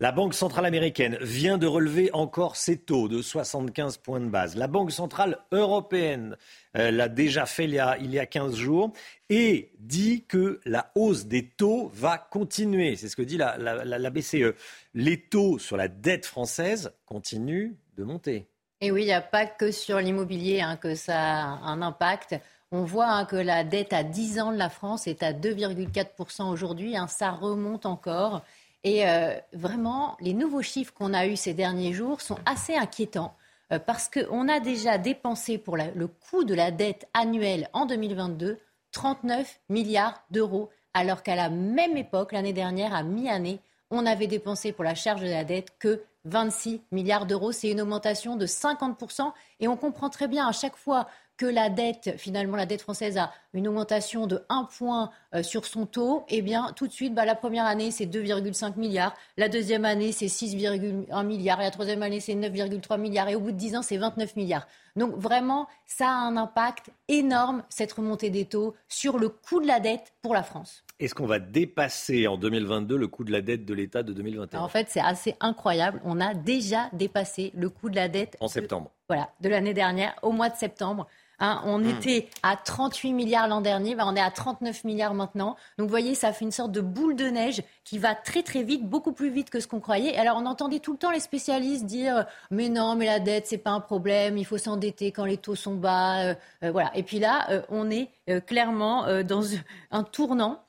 La 0.02 0.12
Banque 0.12 0.34
centrale 0.34 0.66
américaine 0.66 1.16
vient 1.22 1.60
de 1.60 1.68
relever 1.68 2.10
encore 2.14 2.56
ses 2.56 2.76
taux 2.76 3.08
de 3.08 3.22
75 3.22 3.98
points 3.98 4.20
de 4.20 4.30
base. 4.30 4.56
La 4.56 4.66
Banque 4.66 4.92
centrale 4.92 5.38
européenne 5.52 6.38
euh, 6.76 6.90
l'a 6.90 7.08
déjà 7.08 7.46
fait 7.46 7.66
il 7.66 7.70
y, 7.70 7.78
a, 7.78 8.00
il 8.00 8.12
y 8.12 8.18
a 8.18 8.26
15 8.26 8.56
jours 8.56 8.94
et 9.30 9.72
dit 9.78 10.26
que 10.28 10.60
la 10.66 10.92
hausse 10.96 11.28
des 11.28 11.46
taux 11.46 11.92
va 11.94 12.18
continuer. 12.18 12.96
C'est 12.96 13.10
ce 13.10 13.16
que 13.16 13.22
dit 13.22 13.38
la, 13.38 13.60
la, 13.60 14.10
BCE. 14.10 14.56
Les 14.96 15.22
taux 15.22 15.60
sur 15.60 15.78
la 15.78 15.88
dette 15.88 16.26
française 16.26 16.94
continuent 17.06 17.76
de 17.96 18.04
monter. 18.04 18.48
Et 18.82 18.90
oui, 18.90 19.04
il 19.04 19.06
n'y 19.06 19.14
a 19.14 19.22
pas 19.22 19.46
que 19.46 19.70
sur 19.70 20.00
l'immobilier 20.00 20.62
hein, 20.62 20.78
que 20.78 20.96
ça 20.96 21.20
a 21.20 21.70
un 21.70 21.84
impact. 21.84 22.38
On 22.72 22.86
voit 22.86 23.12
hein, 23.12 23.26
que 23.26 23.36
la 23.36 23.64
dette 23.64 23.94
à 23.94 24.02
10 24.02 24.40
ans 24.40 24.52
de 24.52 24.58
la 24.58 24.70
France 24.72 25.06
est 25.06 25.22
à 25.22 25.32
2,4% 25.32 26.50
aujourd'hui. 26.50 26.98
Hein, 26.98 27.06
ça 27.06 27.30
remonte 27.30 27.86
encore. 27.86 28.42
Et 28.84 29.08
euh, 29.08 29.36
vraiment, 29.54 30.18
les 30.20 30.34
nouveaux 30.34 30.62
chiffres 30.62 30.94
qu'on 30.94 31.14
a 31.14 31.28
eus 31.28 31.36
ces 31.36 31.54
derniers 31.54 31.94
jours 31.94 32.22
sont 32.22 32.38
assez 32.46 32.76
inquiétants 32.76 33.36
euh, 33.72 33.80
parce 33.80 34.10
qu'on 34.10 34.48
a 34.48 34.60
déjà 34.60 34.98
dépensé 34.98 35.58
pour 35.58 35.78
le 35.78 36.08
coût 36.08 36.44
de 36.44 36.56
la 36.56 36.72
dette 36.72 37.08
annuelle 37.14 37.70
en 37.74 37.86
2022 37.86 38.60
39 38.92 39.60
milliards 39.70 40.24
d'euros, 40.32 40.70
alors 40.94 41.24
qu'à 41.24 41.36
la 41.36 41.50
même 41.50 41.98
époque, 41.98 42.34
l'année 42.34 42.54
dernière, 42.54 42.94
à 42.94 43.04
mi-année, 43.04 43.60
on 43.90 44.06
avait 44.06 44.28
dépensé 44.28 44.72
pour 44.72 44.84
la 44.84 44.96
charge 44.96 45.22
de 45.22 45.30
la 45.30 45.44
dette 45.44 45.78
que 45.80 46.04
26 46.26 46.82
milliards 46.92 47.26
d'euros. 47.26 47.52
C'est 47.52 47.72
une 47.72 47.82
augmentation 47.82 48.36
de 48.36 48.46
50%. 48.46 49.32
Et 49.60 49.68
on 49.68 49.76
comprend 49.76 50.10
très 50.10 50.28
bien 50.28 50.48
à 50.48 50.52
chaque 50.52 50.76
fois 50.76 51.08
que 51.42 51.48
la 51.48 51.72
dette, 51.72 52.14
finalement, 52.20 52.56
la 52.56 52.68
dette 52.68 52.84
française 52.84 53.18
a 53.18 53.32
une 53.56 53.68
augmentation 53.68 54.28
de 54.28 54.44
1 54.50 54.68
point 54.78 55.10
euh, 55.34 55.42
sur 55.42 55.66
son 55.66 55.88
taux, 55.88 56.24
eh 56.30 56.44
bien, 56.44 56.72
tout 56.76 56.86
de 56.86 56.92
suite, 56.92 57.16
bah, 57.16 57.26
la 57.26 57.34
première 57.34 57.66
année, 57.66 57.90
c'est 57.90 58.06
2,5 58.06 58.78
milliards. 58.78 59.16
La 59.38 59.50
deuxième 59.50 59.84
année, 59.84 60.12
c'est 60.12 60.28
6,1 60.28 61.26
milliards. 61.26 61.60
Et 61.60 61.64
la 61.64 61.72
troisième 61.72 62.04
année, 62.04 62.20
c'est 62.20 62.36
9,3 62.36 63.00
milliards. 63.00 63.28
Et 63.28 63.34
au 63.34 63.40
bout 63.40 63.52
de 63.52 63.58
10 63.58 63.76
ans, 63.78 63.82
c'est 63.82 63.98
29 63.98 64.36
milliards. 64.36 64.68
Donc, 64.96 65.16
vraiment, 65.16 65.68
ça 65.88 66.10
a 66.10 66.14
un 66.14 66.38
impact 66.38 66.92
énorme, 67.08 67.64
cette 67.70 67.94
remontée 67.94 68.30
des 68.30 68.46
taux, 68.46 68.76
sur 68.88 69.18
le 69.18 69.30
coût 69.30 69.62
de 69.62 69.68
la 69.68 69.80
dette 69.80 70.14
pour 70.22 70.36
la 70.36 70.44
France. 70.44 70.84
Est-ce 71.00 71.16
qu'on 71.16 71.26
va 71.26 71.40
dépasser 71.40 72.28
en 72.28 72.38
2022 72.38 72.96
le 72.96 73.08
coût 73.08 73.24
de 73.24 73.32
la 73.32 73.42
dette 73.42 73.66
de 73.66 73.74
l'État 73.74 74.04
de 74.04 74.14
2021 74.14 74.60
En 74.60 74.68
fait, 74.68 74.86
c'est 74.92 75.02
assez 75.02 75.36
incroyable. 75.40 76.02
On 76.06 76.22
a 76.22 76.36
déjà 76.36 76.92
dépassé 76.94 77.52
le 77.56 77.70
coût 77.70 77.90
de 77.90 77.96
la 77.96 78.10
dette. 78.10 78.38
En 78.40 78.48
septembre. 78.48 78.92
voilà, 79.08 79.32
de 79.42 79.50
l'année 79.50 79.74
dernière, 79.74 80.14
au 80.22 80.32
mois 80.32 80.50
de 80.50 80.56
septembre. 80.56 81.08
Hein, 81.42 81.60
on 81.66 81.80
hmm. 81.80 81.90
était 81.90 82.28
à 82.44 82.56
38 82.56 83.14
milliards 83.14 83.48
l'an 83.48 83.62
dernier, 83.62 83.96
ben, 83.96 84.06
on 84.08 84.16
est 84.16 84.22
à 84.22 84.30
39 84.30 84.84
milliards 84.84 85.16
maintenant. 85.16 85.58
Donc 85.78 85.88
vous 85.88 85.92
voyez, 85.92 86.14
ça 86.14 86.32
fait 86.34 86.46
une 86.46 86.52
sorte 86.52 86.72
de 86.72 86.82
boule 86.82 87.16
de 87.16 87.26
neige 87.26 87.64
qui 87.84 87.98
va 87.98 88.14
très 88.14 88.44
très 88.44 88.62
vite, 88.62 88.88
beaucoup 88.88 89.12
plus 89.12 89.32
vite 89.32 89.50
que 89.50 89.60
ce 89.60 89.68
qu'on 89.68 89.80
croyait. 89.80 90.16
Alors 90.18 90.38
on 90.38 90.46
entendait 90.46 90.80
tout 90.80 90.92
le 90.92 91.00
temps 91.00 91.10
les 91.10 91.20
spécialistes 91.20 91.86
dire 91.86 92.28
mais 92.52 92.70
non, 92.70 92.96
mais 92.96 93.08
la 93.08 93.20
dette 93.20 93.48
c'est 93.48 93.58
pas 93.58 93.72
un 93.72 93.80
problème, 93.80 94.38
il 94.38 94.46
faut 94.46 94.60
s'endetter 94.60 95.12
quand 95.12 95.26
les 95.26 95.38
taux 95.38 95.56
sont 95.56 95.74
bas, 95.74 96.22
euh, 96.26 96.36
euh, 96.64 96.72
voilà. 96.72 96.96
Et 96.96 97.02
puis 97.02 97.18
là, 97.18 97.48
euh, 97.50 97.64
on 97.70 97.90
est 97.90 98.10
clairement 98.46 99.24
dans 99.24 99.42
un 99.92 100.04
tournant 100.04 100.64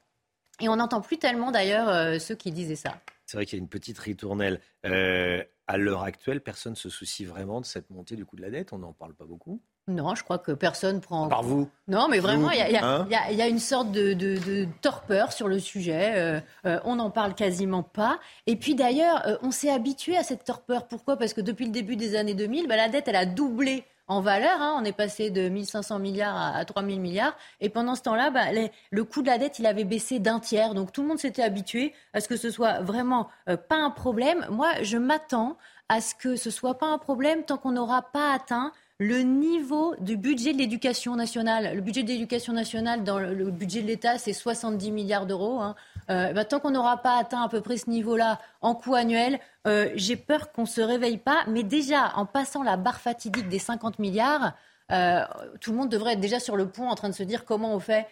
et 0.61 0.71
on 0.71 0.77
n'entend 0.77 1.03
plus 1.03 1.19
tellement 1.19 1.51
d'ailleurs 1.51 2.19
ceux 2.19 2.35
qui 2.35 2.51
disaient 2.51 2.77
ça. 2.77 2.99
C'est 3.27 3.37
vrai 3.37 3.45
qu'il 3.45 3.59
y 3.59 3.61
a 3.61 3.63
une 3.63 3.69
petite 3.69 3.99
ritournelle. 3.99 4.61
à 4.85 5.77
l'heure 5.77 6.03
actuelle, 6.03 6.41
personne 6.41 6.73
ne 6.73 6.77
se 6.77 6.89
soucie 6.89 7.27
vraiment 7.27 7.61
de 7.61 7.67
cette 7.67 7.91
montée 7.91 8.17
du 8.17 8.25
coût 8.25 8.37
de 8.37 8.43
la 8.43 8.51
dette. 8.51 8.73
On 8.73 8.79
n'en 8.79 8.93
parle 8.93 9.15
pas 9.15 9.27
beaucoup. 9.27 9.61
Non, 9.89 10.15
je 10.15 10.23
crois 10.23 10.39
que 10.39 10.53
personne 10.53 11.01
prend. 11.01 11.27
Par 11.27 11.43
vous 11.43 11.69
Non, 11.89 12.07
mais 12.09 12.21
vraiment, 12.21 12.51
il 12.51 12.59
y, 12.59 12.77
hein 12.77 13.07
y, 13.11 13.43
a 13.43 13.49
une 13.49 13.59
sorte 13.59 13.91
de, 13.91 14.69
torpeur 14.81 15.33
sur 15.33 15.49
le 15.49 15.59
sujet. 15.59 16.13
Euh, 16.15 16.41
euh, 16.67 16.79
on 16.85 16.97
n'en 16.97 17.11
parle 17.11 17.35
quasiment 17.35 17.83
pas. 17.83 18.21
Et 18.47 18.55
puis 18.55 18.77
d'ailleurs, 18.77 19.27
euh, 19.27 19.37
on 19.43 19.51
s'est 19.51 19.71
habitué 19.71 20.17
à 20.17 20.23
cette 20.23 20.45
torpeur. 20.45 20.87
Pourquoi? 20.87 21.17
Parce 21.17 21.35
que 21.35 21.41
depuis 21.41 21.65
le 21.65 21.73
début 21.73 21.97
des 21.97 22.15
années 22.15 22.35
2000, 22.35 22.69
bah, 22.69 22.77
la 22.77 22.89
dette, 22.89 23.09
elle 23.09 23.17
a 23.17 23.27
doublé 23.27 23.83
en 24.07 24.21
valeur. 24.21 24.61
Hein. 24.61 24.77
On 24.81 24.85
est 24.85 24.93
passé 24.93 25.31
de 25.31 25.49
1500 25.49 25.99
milliards 25.99 26.37
à, 26.37 26.57
à 26.57 26.65
3000 26.65 27.01
milliards. 27.01 27.37
Et 27.61 27.69
pendant 27.69 27.97
ce 27.97 28.03
temps-là, 28.03 28.31
bah, 28.31 28.45
le 28.93 29.05
coût 29.05 29.23
de 29.23 29.27
la 29.27 29.39
dette, 29.39 29.59
il 29.59 29.67
avait 29.67 29.83
baissé 29.83 30.21
d'un 30.21 30.39
tiers. 30.39 30.75
Donc 30.75 30.93
tout 30.93 31.03
le 31.03 31.09
monde 31.09 31.19
s'était 31.19 31.43
habitué 31.43 31.93
à 32.13 32.21
ce 32.21 32.29
que 32.29 32.37
ce 32.37 32.53
soit 32.53 32.83
vraiment 32.83 33.29
pas 33.47 33.77
un 33.77 33.91
problème. 33.91 34.47
Moi, 34.49 34.71
je 34.83 34.97
m'attends 34.97 35.57
à 35.89 36.01
ce 36.01 36.15
que 36.15 36.37
ce 36.37 36.51
soit 36.51 36.79
pas 36.79 36.87
un 36.87 36.99
problème 36.99 37.43
tant 37.43 37.59
qu'on 37.59 37.73
n'aura 37.73 38.01
pas 38.01 38.33
atteint 38.33 38.73
le 39.03 39.23
niveau 39.23 39.97
du 39.99 40.17
budget 40.17 40.53
de 40.53 40.59
l'éducation 40.59 41.17
nationale. 41.17 41.75
Le 41.75 41.81
budget 41.81 42.05
de 42.05 42.09
l'éducation 42.09 42.53
nationale 42.53 43.03
dans 43.03 43.19
le, 43.19 43.51
budget 43.51 43.83
de 43.83 43.89
l'État, 43.89 44.17
c'est 44.17 44.33
70 44.33 44.93
milliards 44.93 45.27
d'euros. 45.27 45.61
Hein. 45.61 45.75
Euh, 46.09 46.33
bah, 46.33 46.45
tant 46.45 46.61
qu'on 46.61 46.71
n'aura 46.71 46.99
pas 46.99 47.19
atteint 47.19 47.43
à 47.43 47.49
peu 47.49 47.61
près 47.61 47.77
ce 47.77 47.91
niveau-là 47.91 48.39
en 48.61 48.77
coût 48.77 48.95
annuel, 48.95 49.41
euh, 49.67 49.91
j'ai 49.97 50.15
peur 50.15 50.53
qu'on 50.53 50.63
ne 50.63 50.67
se 50.69 50.81
réveille 50.81 51.19
pas. 51.19 51.45
Mais 51.49 51.65
déjà, 51.65 52.13
en 52.15 52.27
passant 52.27 52.63
la 52.63 52.77
barre 52.77 53.01
fatidique 53.01 53.49
des 53.49 53.59
50 53.59 53.99
milliards, 53.99 54.55
euh, 54.93 55.25
tout 55.61 55.73
le 55.73 55.79
monde 55.79 55.89
devrait 55.89 56.13
être 56.13 56.21
déjà 56.21 56.39
sur 56.39 56.57
le 56.57 56.69
pont 56.69 56.89
en 56.89 56.95
train 56.95 57.09
de 57.09 57.15
se 57.15 57.25
dire 57.25 57.45
comment 57.45 57.75
on 57.75 57.81
fait 57.81 58.07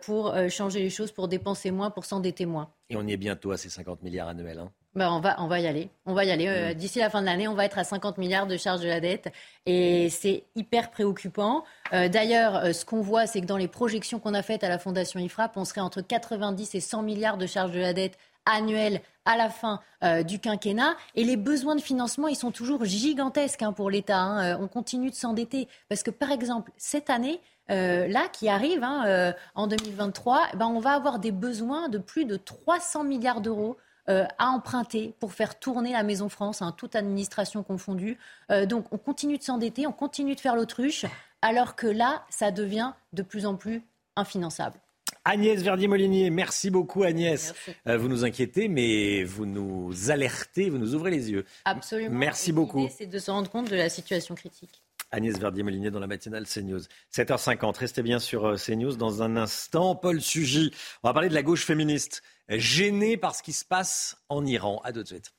pour 0.00 0.34
changer 0.48 0.80
les 0.80 0.88
choses, 0.88 1.12
pour 1.12 1.28
dépenser 1.28 1.70
moins, 1.70 1.90
pour 1.90 2.06
s'endetter 2.06 2.46
moins. 2.46 2.70
Et 2.88 2.96
on 2.96 3.06
y 3.06 3.12
est 3.12 3.18
bientôt 3.18 3.50
à 3.50 3.58
ces 3.58 3.68
50 3.68 4.02
milliards 4.02 4.28
annuels. 4.28 4.60
Hein. 4.60 4.70
Bah, 4.96 5.12
on, 5.12 5.20
va, 5.20 5.36
on 5.38 5.46
va 5.46 5.60
y 5.60 5.66
aller. 5.66 5.90
On 6.06 6.14
va 6.14 6.24
y 6.24 6.30
aller. 6.30 6.48
Euh, 6.48 6.70
mm. 6.70 6.74
D'ici 6.74 6.98
la 7.00 7.10
fin 7.10 7.20
de 7.20 7.26
l'année, 7.26 7.46
on 7.48 7.54
va 7.54 7.66
être 7.66 7.78
à 7.78 7.84
50 7.84 8.16
milliards 8.16 8.46
de 8.46 8.56
charges 8.56 8.80
de 8.80 8.88
la 8.88 8.98
dette. 8.98 9.30
Et 9.66 10.08
c'est 10.08 10.44
hyper 10.56 10.90
préoccupant. 10.90 11.64
Euh, 11.92 12.08
d'ailleurs, 12.08 12.56
euh, 12.56 12.72
ce 12.72 12.86
qu'on 12.86 13.02
voit, 13.02 13.26
c'est 13.26 13.42
que 13.42 13.46
dans 13.46 13.58
les 13.58 13.68
projections 13.68 14.18
qu'on 14.18 14.32
a 14.32 14.42
faites 14.42 14.64
à 14.64 14.70
la 14.70 14.78
Fondation 14.78 15.20
IFRAP, 15.20 15.54
on 15.58 15.66
serait 15.66 15.82
entre 15.82 16.00
90 16.00 16.74
et 16.74 16.80
100 16.80 17.02
milliards 17.02 17.36
de 17.36 17.46
charges 17.46 17.72
de 17.72 17.78
la 17.78 17.92
dette 17.92 18.18
annuelles 18.46 19.02
à 19.24 19.36
la 19.36 19.50
fin 19.50 19.80
du 20.24 20.38
quinquennat. 20.38 20.94
Et 21.16 21.24
les 21.24 21.36
besoins 21.36 21.74
de 21.74 21.80
financement, 21.80 22.28
ils 22.28 22.36
sont 22.36 22.52
toujours 22.52 22.84
gigantesques 22.84 23.62
hein, 23.62 23.72
pour 23.72 23.90
l'État. 23.90 24.20
Hein. 24.20 24.58
on 24.60 24.68
continue 24.68 25.10
de 25.10 25.16
s'endetter. 25.16 25.66
Parce 25.88 26.04
que, 26.04 26.12
par 26.12 26.30
exemple, 26.30 26.70
cette 26.76 27.10
année, 27.10 27.40
là, 27.68 28.28
qui 28.32 28.48
arrive 28.48 28.84
hein, 28.84 29.34
en 29.56 29.66
2023, 29.66 30.42
eh 30.52 30.56
ben, 30.58 30.66
on 30.66 30.78
va 30.78 30.92
avoir 30.92 31.18
des 31.18 31.32
besoins 31.32 31.88
de 31.88 31.98
plus 31.98 32.24
de 32.24 32.36
300 32.36 33.02
milliards 33.02 33.40
d'euros 33.40 33.76
à 34.08 34.48
emprunter 34.50 35.14
pour 35.20 35.32
faire 35.32 35.58
tourner 35.58 35.92
la 35.92 36.02
Maison 36.02 36.28
France, 36.28 36.62
hein, 36.62 36.72
toute 36.76 36.96
administration 36.96 37.62
confondue. 37.62 38.18
Euh, 38.50 38.66
donc 38.66 38.86
on 38.92 38.98
continue 38.98 39.38
de 39.38 39.42
s'endetter, 39.42 39.86
on 39.86 39.92
continue 39.92 40.34
de 40.34 40.40
faire 40.40 40.56
l'autruche, 40.56 41.06
alors 41.42 41.76
que 41.76 41.86
là, 41.86 42.24
ça 42.30 42.50
devient 42.50 42.92
de 43.12 43.22
plus 43.22 43.46
en 43.46 43.56
plus 43.56 43.82
infinançable. 44.16 44.78
Agnès 45.24 45.60
Verdier-Molinier, 45.60 46.30
merci 46.30 46.70
beaucoup 46.70 47.02
Agnès. 47.02 47.52
Euh, 47.88 47.98
vous 47.98 48.08
nous 48.08 48.24
inquiétez, 48.24 48.68
mais 48.68 49.24
vous 49.24 49.44
nous 49.44 50.10
alertez, 50.10 50.70
vous 50.70 50.78
nous 50.78 50.94
ouvrez 50.94 51.10
les 51.10 51.32
yeux. 51.32 51.44
Absolument. 51.64 52.16
Merci 52.16 52.52
beaucoup. 52.52 52.88
C'est 52.96 53.06
de 53.06 53.18
se 53.18 53.30
rendre 53.30 53.50
compte 53.50 53.68
de 53.68 53.76
la 53.76 53.88
situation 53.88 54.36
critique. 54.36 54.82
Agnès 55.10 55.38
Verdier-Molinier 55.38 55.90
dans 55.90 56.00
la 56.00 56.06
matinale 56.06 56.46
CNews. 56.46 56.82
7h50, 57.14 57.78
restez 57.78 58.02
bien 58.02 58.18
sur 58.18 58.56
CNews 58.56 58.96
dans 58.96 59.22
un 59.22 59.36
instant. 59.36 59.94
Paul 59.94 60.20
Sugy, 60.20 60.72
on 61.02 61.08
va 61.08 61.14
parler 61.14 61.28
de 61.28 61.34
la 61.34 61.42
gauche 61.42 61.64
féministe 61.64 62.22
gêné 62.48 63.16
par 63.16 63.34
ce 63.34 63.42
qui 63.42 63.52
se 63.52 63.64
passe 63.64 64.16
en 64.28 64.44
Iran. 64.44 64.80
À 64.84 64.92
tout 64.92 65.02
de 65.02 65.08
suite. 65.08 65.32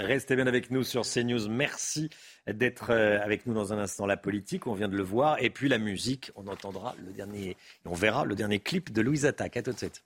Restez 0.00 0.34
bien 0.34 0.46
avec 0.46 0.70
nous 0.70 0.82
sur 0.82 1.02
CNews. 1.02 1.48
Merci 1.50 2.08
d'être 2.46 2.88
euh, 2.88 3.20
avec 3.22 3.44
nous 3.44 3.52
dans 3.52 3.74
un 3.74 3.78
instant. 3.78 4.06
La 4.06 4.16
politique, 4.16 4.66
on 4.66 4.72
vient 4.72 4.88
de 4.88 4.96
le 4.96 5.02
voir. 5.02 5.36
Et 5.42 5.50
puis 5.50 5.68
la 5.68 5.76
musique, 5.76 6.32
on 6.36 6.46
entendra 6.46 6.94
le 7.04 7.12
dernier, 7.12 7.58
on 7.84 7.92
verra 7.92 8.24
le 8.24 8.34
dernier 8.34 8.60
clip 8.60 8.92
de 8.92 9.02
Louise 9.02 9.26
Attaque. 9.26 9.58
À 9.58 9.62
tout 9.62 9.72
de 9.72 9.76
suite. 9.76 10.02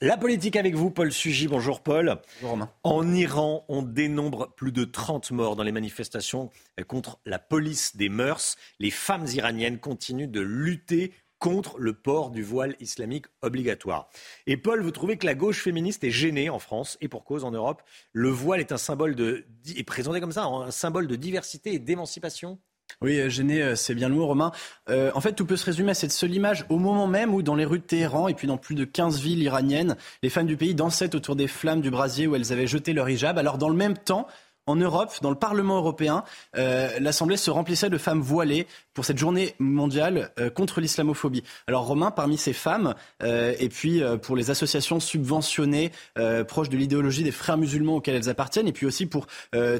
La 0.00 0.16
politique 0.16 0.56
avec 0.56 0.74
vous, 0.74 0.90
Paul 0.90 1.12
Sugy. 1.12 1.46
Bonjour 1.46 1.80
Paul. 1.80 2.20
Bonjour 2.36 2.50
Romain. 2.50 2.70
En 2.82 3.14
Iran, 3.14 3.64
on 3.68 3.82
dénombre 3.82 4.52
plus 4.54 4.72
de 4.72 4.84
30 4.84 5.30
morts 5.30 5.54
dans 5.54 5.62
les 5.62 5.72
manifestations 5.72 6.50
contre 6.88 7.20
la 7.24 7.38
police 7.38 7.96
des 7.96 8.08
mœurs. 8.08 8.56
Les 8.80 8.90
femmes 8.90 9.26
iraniennes 9.32 9.78
continuent 9.78 10.30
de 10.30 10.40
lutter 10.40 11.12
contre 11.38 11.78
le 11.78 11.92
port 11.92 12.30
du 12.30 12.42
voile 12.42 12.74
islamique 12.80 13.26
obligatoire. 13.42 14.08
Et 14.46 14.56
Paul, 14.56 14.82
vous 14.82 14.90
trouvez 14.90 15.16
que 15.16 15.26
la 15.26 15.34
gauche 15.34 15.62
féministe 15.62 16.02
est 16.02 16.10
gênée 16.10 16.50
en 16.50 16.58
France 16.58 16.98
et 17.00 17.08
pour 17.08 17.24
cause 17.24 17.44
en 17.44 17.52
Europe 17.52 17.82
Le 18.12 18.30
voile 18.30 18.60
est 18.60 18.72
un 18.72 18.78
symbole 18.78 19.14
de 19.14 19.46
est 19.76 19.84
présenté 19.84 20.20
comme 20.20 20.32
ça, 20.32 20.44
un 20.44 20.70
symbole 20.70 21.06
de 21.06 21.16
diversité 21.16 21.72
et 21.72 21.78
d'émancipation? 21.78 22.58
Oui, 23.02 23.18
euh, 23.18 23.28
gêné, 23.28 23.62
euh, 23.62 23.76
c'est 23.76 23.94
bien 23.94 24.08
le 24.08 24.14
mot, 24.14 24.26
Romain. 24.26 24.52
Euh, 24.88 25.10
en 25.14 25.20
fait, 25.20 25.32
tout 25.32 25.46
peut 25.46 25.56
se 25.56 25.64
résumer 25.64 25.90
à 25.90 25.94
cette 25.94 26.12
seule 26.12 26.34
image. 26.34 26.64
Au 26.68 26.78
moment 26.78 27.06
même 27.06 27.34
où, 27.34 27.42
dans 27.42 27.54
les 27.54 27.64
rues 27.64 27.78
de 27.78 27.84
Téhéran 27.84 28.28
et 28.28 28.34
puis 28.34 28.46
dans 28.46 28.56
plus 28.56 28.74
de 28.74 28.84
15 28.84 29.20
villes 29.20 29.42
iraniennes, 29.42 29.96
les 30.22 30.30
femmes 30.30 30.46
du 30.46 30.56
pays 30.56 30.74
dansaient 30.74 31.14
autour 31.14 31.36
des 31.36 31.48
flammes 31.48 31.80
du 31.80 31.90
brasier 31.90 32.26
où 32.26 32.34
elles 32.34 32.52
avaient 32.52 32.66
jeté 32.66 32.92
leur 32.92 33.08
hijab. 33.08 33.38
Alors, 33.38 33.58
dans 33.58 33.68
le 33.68 33.76
même 33.76 33.96
temps, 33.96 34.26
en 34.66 34.76
Europe, 34.76 35.12
dans 35.20 35.30
le 35.30 35.36
Parlement 35.36 35.76
européen, 35.76 36.24
euh, 36.56 36.88
l'Assemblée 36.98 37.36
se 37.36 37.50
remplissait 37.50 37.90
de 37.90 37.98
femmes 37.98 38.20
voilées 38.20 38.66
pour 38.94 39.04
cette 39.04 39.18
journée 39.18 39.54
mondiale 39.58 40.30
euh, 40.38 40.48
contre 40.48 40.80
l'islamophobie. 40.80 41.42
Alors 41.66 41.86
Romain, 41.86 42.10
parmi 42.10 42.38
ces 42.38 42.54
femmes, 42.54 42.94
euh, 43.22 43.54
et 43.58 43.68
puis 43.68 44.02
pour 44.22 44.36
les 44.36 44.50
associations 44.50 45.00
subventionnées 45.00 45.90
proches 46.48 46.68
de 46.68 46.76
l'idéologie 46.76 47.22
des 47.22 47.30
frères 47.30 47.56
musulmans 47.56 47.96
auxquels 47.96 48.14
elles 48.14 48.28
appartiennent, 48.28 48.68
et 48.68 48.72
puis 48.72 48.86
aussi 48.86 49.06
pour 49.06 49.26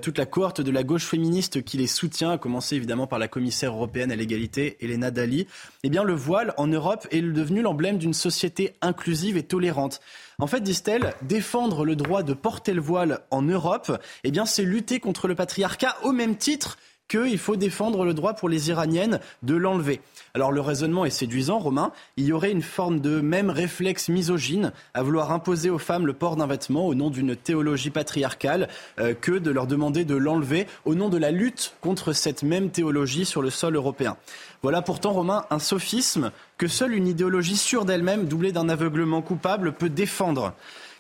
toute 0.03 0.19
la 0.19 0.27
cohorte 0.27 0.61
de 0.61 0.71
la 0.71 0.83
gauche 0.83 1.05
féministe 1.05 1.63
qui 1.63 1.77
les 1.77 1.87
soutient, 1.87 2.33
à 2.33 2.39
commencer 2.39 2.77
évidemment 2.77 3.07
par 3.07 3.19
la 3.19 3.29
commissaire 3.29 3.73
européenne 3.73 4.13
à 4.13 4.17
l'égalité, 4.17 4.77
Elena 4.81 5.11
Dali, 5.11 5.47
eh 5.83 5.89
bien 5.89 6.03
le 6.03 6.15
voile 6.15 6.55
en 6.57 6.67
Europe 6.67 7.07
est 7.11 7.23
devenu 7.23 7.63
l'emblème 7.63 7.99
d'une 7.99 8.15
société 8.15 8.75
inclusive 8.81 9.37
et 9.37 9.43
tolérante. 9.43 10.01
En 10.39 10.47
fait, 10.47 10.61
disent-elles, 10.61 11.15
défendre 11.23 11.85
le 11.85 11.97
droit 11.97 12.23
de 12.23 12.35
porter 12.35 12.75
le 12.75 12.81
voile 12.81 13.21
en 13.31 13.43
Europe, 13.43 14.01
eh 14.25 14.31
bien, 14.31 14.47
c'est 14.47 14.65
lutter 14.65 15.01
contre 15.01 15.29
le 15.29 15.35
patriarcat 15.35 15.97
au 16.03 16.13
même 16.13 16.37
titre 16.37 16.77
qu'il 17.09 17.39
faut 17.39 17.57
défendre 17.57 18.05
le 18.05 18.15
droit 18.15 18.35
pour 18.35 18.49
les 18.49 18.71
Iraniennes 18.71 19.21
de 19.43 19.55
l'enlever. 19.55 20.01
Alors 20.35 20.53
le 20.53 20.61
raisonnement 20.61 21.05
est 21.05 21.11
séduisant, 21.11 21.59
Romain. 21.59 21.93
Il 22.17 22.25
y 22.25 22.33
aurait 22.33 22.51
une 22.51 22.63
forme 22.63 23.01
de 23.01 23.21
même 23.21 23.51
réflexe 23.51 24.09
misogyne 24.09 24.73
à 24.95 25.03
vouloir 25.03 25.31
imposer 25.33 25.71
aux 25.71 25.79
femmes 25.79 26.07
le 26.07 26.13
port 26.13 26.37
d'un 26.37 26.47
vêtement 26.47 26.87
au 26.87 26.95
nom 26.95 27.11
d'une 27.11 27.37
théologie 27.37 27.91
patriarcale 27.91 28.69
euh, 28.99 29.15
que 29.15 29.33
de 29.33 29.51
leur 29.51 29.67
demander 29.67 30.05
de 30.05 30.17
l'enlever 30.17 30.67
au 30.85 30.95
nom 30.95 31.09
de 31.09 31.19
la 31.19 31.31
lutte 31.31 31.75
contre 31.81 32.13
cette 32.13 32.43
même 32.43 32.71
théologie 32.71 33.25
sur 33.25 33.43
le 33.43 33.51
sol 33.51 33.77
européen. 33.77 34.17
Voilà 34.63 34.81
pourtant, 34.81 35.13
Romain, 35.13 35.45
un 35.51 35.59
sophisme 35.59 36.33
que 36.57 36.69
seule 36.69 36.95
une 36.95 37.07
idéologie 37.07 37.57
sûre 37.57 37.85
d'elle-même, 37.85 38.27
doublée 38.27 38.53
d'un 38.53 38.69
aveuglement 38.69 39.21
coupable, 39.21 39.73
peut 39.73 39.91
défendre. 39.91 40.55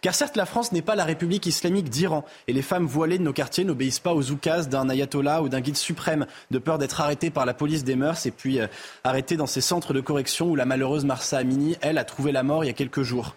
Car 0.04 0.14
certes, 0.14 0.36
la 0.36 0.44
France 0.44 0.70
n'est 0.72 0.82
pas 0.82 0.96
la 0.96 1.04
République 1.04 1.46
islamique 1.46 1.88
d'Iran, 1.88 2.26
et 2.46 2.52
les 2.52 2.60
femmes 2.60 2.84
voilées 2.84 3.16
de 3.16 3.22
nos 3.22 3.32
quartiers 3.32 3.64
n'obéissent 3.64 4.00
pas 4.00 4.12
aux 4.12 4.30
oukases 4.30 4.68
d'un 4.68 4.90
ayatollah 4.90 5.40
ou 5.40 5.48
d'un 5.48 5.62
guide 5.62 5.78
suprême, 5.78 6.26
de 6.50 6.58
peur 6.58 6.76
d'être 6.76 7.00
arrêtées 7.00 7.30
par 7.30 7.46
la 7.46 7.54
police 7.54 7.84
des 7.84 7.96
mœurs 7.96 8.26
et 8.26 8.30
puis 8.30 8.60
euh, 8.60 8.66
arrêtées 9.02 9.38
dans 9.38 9.46
ces 9.46 9.62
centres 9.62 9.94
de 9.94 10.02
correction 10.02 10.50
où 10.50 10.56
la 10.56 10.66
malheureuse 10.66 11.06
Marsa 11.06 11.38
Amini, 11.38 11.76
elle, 11.80 11.96
a 11.96 12.04
trouvé 12.04 12.32
la 12.32 12.42
mort 12.42 12.64
il 12.64 12.66
y 12.66 12.70
a 12.70 12.74
quelques 12.74 13.00
jours. 13.00 13.34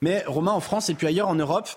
Mais 0.00 0.24
Romain, 0.26 0.52
en 0.52 0.60
France 0.60 0.88
et 0.88 0.94
puis 0.94 1.06
ailleurs 1.06 1.28
en 1.28 1.34
Europe, 1.34 1.68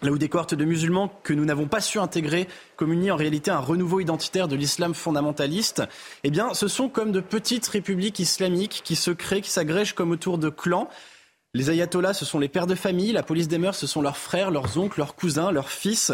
là 0.00 0.12
où 0.12 0.18
des 0.18 0.28
cohortes 0.28 0.54
de 0.54 0.64
musulmans 0.64 1.10
que 1.24 1.32
nous 1.32 1.44
n'avons 1.44 1.66
pas 1.66 1.80
su 1.80 1.98
intégrer 1.98 2.46
communient 2.76 3.10
en 3.10 3.16
réalité 3.16 3.50
un 3.50 3.58
renouveau 3.58 3.98
identitaire 3.98 4.46
de 4.46 4.54
l'islam 4.54 4.94
fondamentaliste, 4.94 5.82
eh 6.22 6.30
bien, 6.30 6.54
ce 6.54 6.68
sont 6.68 6.88
comme 6.88 7.10
de 7.10 7.20
petites 7.20 7.66
républiques 7.66 8.20
islamiques 8.20 8.82
qui 8.84 8.94
se 8.94 9.10
créent, 9.10 9.40
qui 9.40 9.50
s'agrègent 9.50 9.94
comme 9.94 10.12
autour 10.12 10.38
de 10.38 10.50
clans 10.50 10.88
les 11.54 11.68
ayatollahs, 11.68 12.14
ce 12.14 12.24
sont 12.24 12.38
les 12.38 12.48
pères 12.48 12.66
de 12.66 12.74
famille, 12.74 13.12
la 13.12 13.22
police 13.22 13.46
des 13.46 13.58
mœurs, 13.58 13.76
ce 13.76 13.86
sont 13.86 14.00
leurs 14.00 14.16
frères, 14.16 14.50
leurs 14.50 14.78
oncles, 14.78 14.98
leurs 14.98 15.14
cousins, 15.14 15.50
leurs 15.52 15.70
fils. 15.70 16.12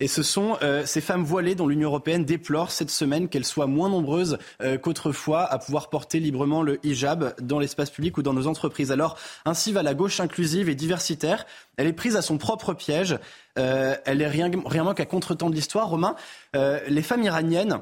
Et 0.00 0.08
ce 0.08 0.22
sont 0.22 0.56
euh, 0.62 0.84
ces 0.84 1.00
femmes 1.00 1.22
voilées 1.22 1.54
dont 1.54 1.68
l'Union 1.68 1.90
européenne 1.90 2.24
déplore 2.24 2.72
cette 2.72 2.90
semaine 2.90 3.28
qu'elles 3.28 3.44
soient 3.44 3.66
moins 3.68 3.88
nombreuses 3.88 4.38
euh, 4.62 4.78
qu'autrefois 4.78 5.44
à 5.44 5.58
pouvoir 5.58 5.90
porter 5.90 6.18
librement 6.18 6.62
le 6.62 6.84
hijab 6.84 7.34
dans 7.40 7.60
l'espace 7.60 7.90
public 7.90 8.18
ou 8.18 8.22
dans 8.22 8.32
nos 8.32 8.48
entreprises. 8.48 8.90
Alors, 8.90 9.16
ainsi 9.44 9.72
va 9.72 9.84
la 9.84 9.94
gauche 9.94 10.18
inclusive 10.18 10.68
et 10.68 10.74
diversitaire. 10.74 11.46
Elle 11.76 11.86
est 11.86 11.92
prise 11.92 12.16
à 12.16 12.22
son 12.22 12.38
propre 12.38 12.72
piège. 12.72 13.16
Euh, 13.58 13.94
elle 14.06 14.22
est 14.22 14.28
rien, 14.28 14.50
rien 14.64 14.82
moins 14.82 14.94
qu'à 14.94 15.06
contre-temps 15.06 15.50
de 15.50 15.54
l'histoire. 15.54 15.88
Romain, 15.88 16.16
les 16.54 17.02
femmes 17.02 17.22
iraniennes 17.22 17.80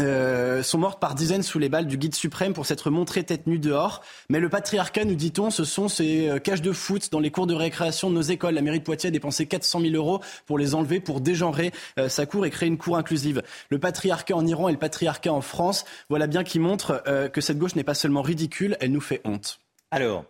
euh, 0.00 0.62
sont 0.62 0.78
mortes 0.78 1.00
par 1.00 1.14
dizaines 1.14 1.42
sous 1.42 1.58
les 1.58 1.68
balles 1.68 1.86
du 1.86 1.96
guide 1.96 2.14
suprême 2.14 2.52
pour 2.52 2.66
s'être 2.66 2.90
montrées 2.90 3.24
tête 3.24 3.46
nue 3.46 3.58
dehors. 3.58 4.02
Mais 4.28 4.40
le 4.40 4.48
patriarcat, 4.48 5.04
nous 5.04 5.14
dit-on, 5.14 5.50
ce 5.50 5.64
sont 5.64 5.88
ces 5.88 6.28
euh, 6.28 6.38
cages 6.38 6.62
de 6.62 6.72
foot 6.72 7.10
dans 7.10 7.20
les 7.20 7.30
cours 7.30 7.46
de 7.46 7.54
récréation 7.54 8.10
de 8.10 8.14
nos 8.14 8.22
écoles. 8.22 8.54
La 8.54 8.62
mairie 8.62 8.80
de 8.80 8.84
Poitiers 8.84 9.08
a 9.08 9.10
dépensé 9.10 9.46
400 9.46 9.80
000 9.80 9.94
euros 9.94 10.20
pour 10.46 10.58
les 10.58 10.74
enlever, 10.74 11.00
pour 11.00 11.20
dégenrer 11.20 11.72
euh, 11.98 12.08
sa 12.08 12.26
cour 12.26 12.46
et 12.46 12.50
créer 12.50 12.68
une 12.68 12.78
cour 12.78 12.96
inclusive. 12.96 13.42
Le 13.68 13.78
patriarcat 13.78 14.34
en 14.34 14.46
Iran 14.46 14.68
et 14.68 14.72
le 14.72 14.78
patriarcat 14.78 15.32
en 15.32 15.40
France, 15.40 15.84
voilà 16.08 16.26
bien 16.26 16.44
qui 16.44 16.58
montre 16.58 17.02
que 17.32 17.40
cette 17.40 17.58
gauche 17.58 17.74
n'est 17.76 17.84
pas 17.84 17.94
seulement 17.94 18.22
ridicule, 18.22 18.76
elle 18.80 18.92
nous 18.92 19.00
fait 19.00 19.20
honte. 19.24 19.60
Alors, 19.90 20.24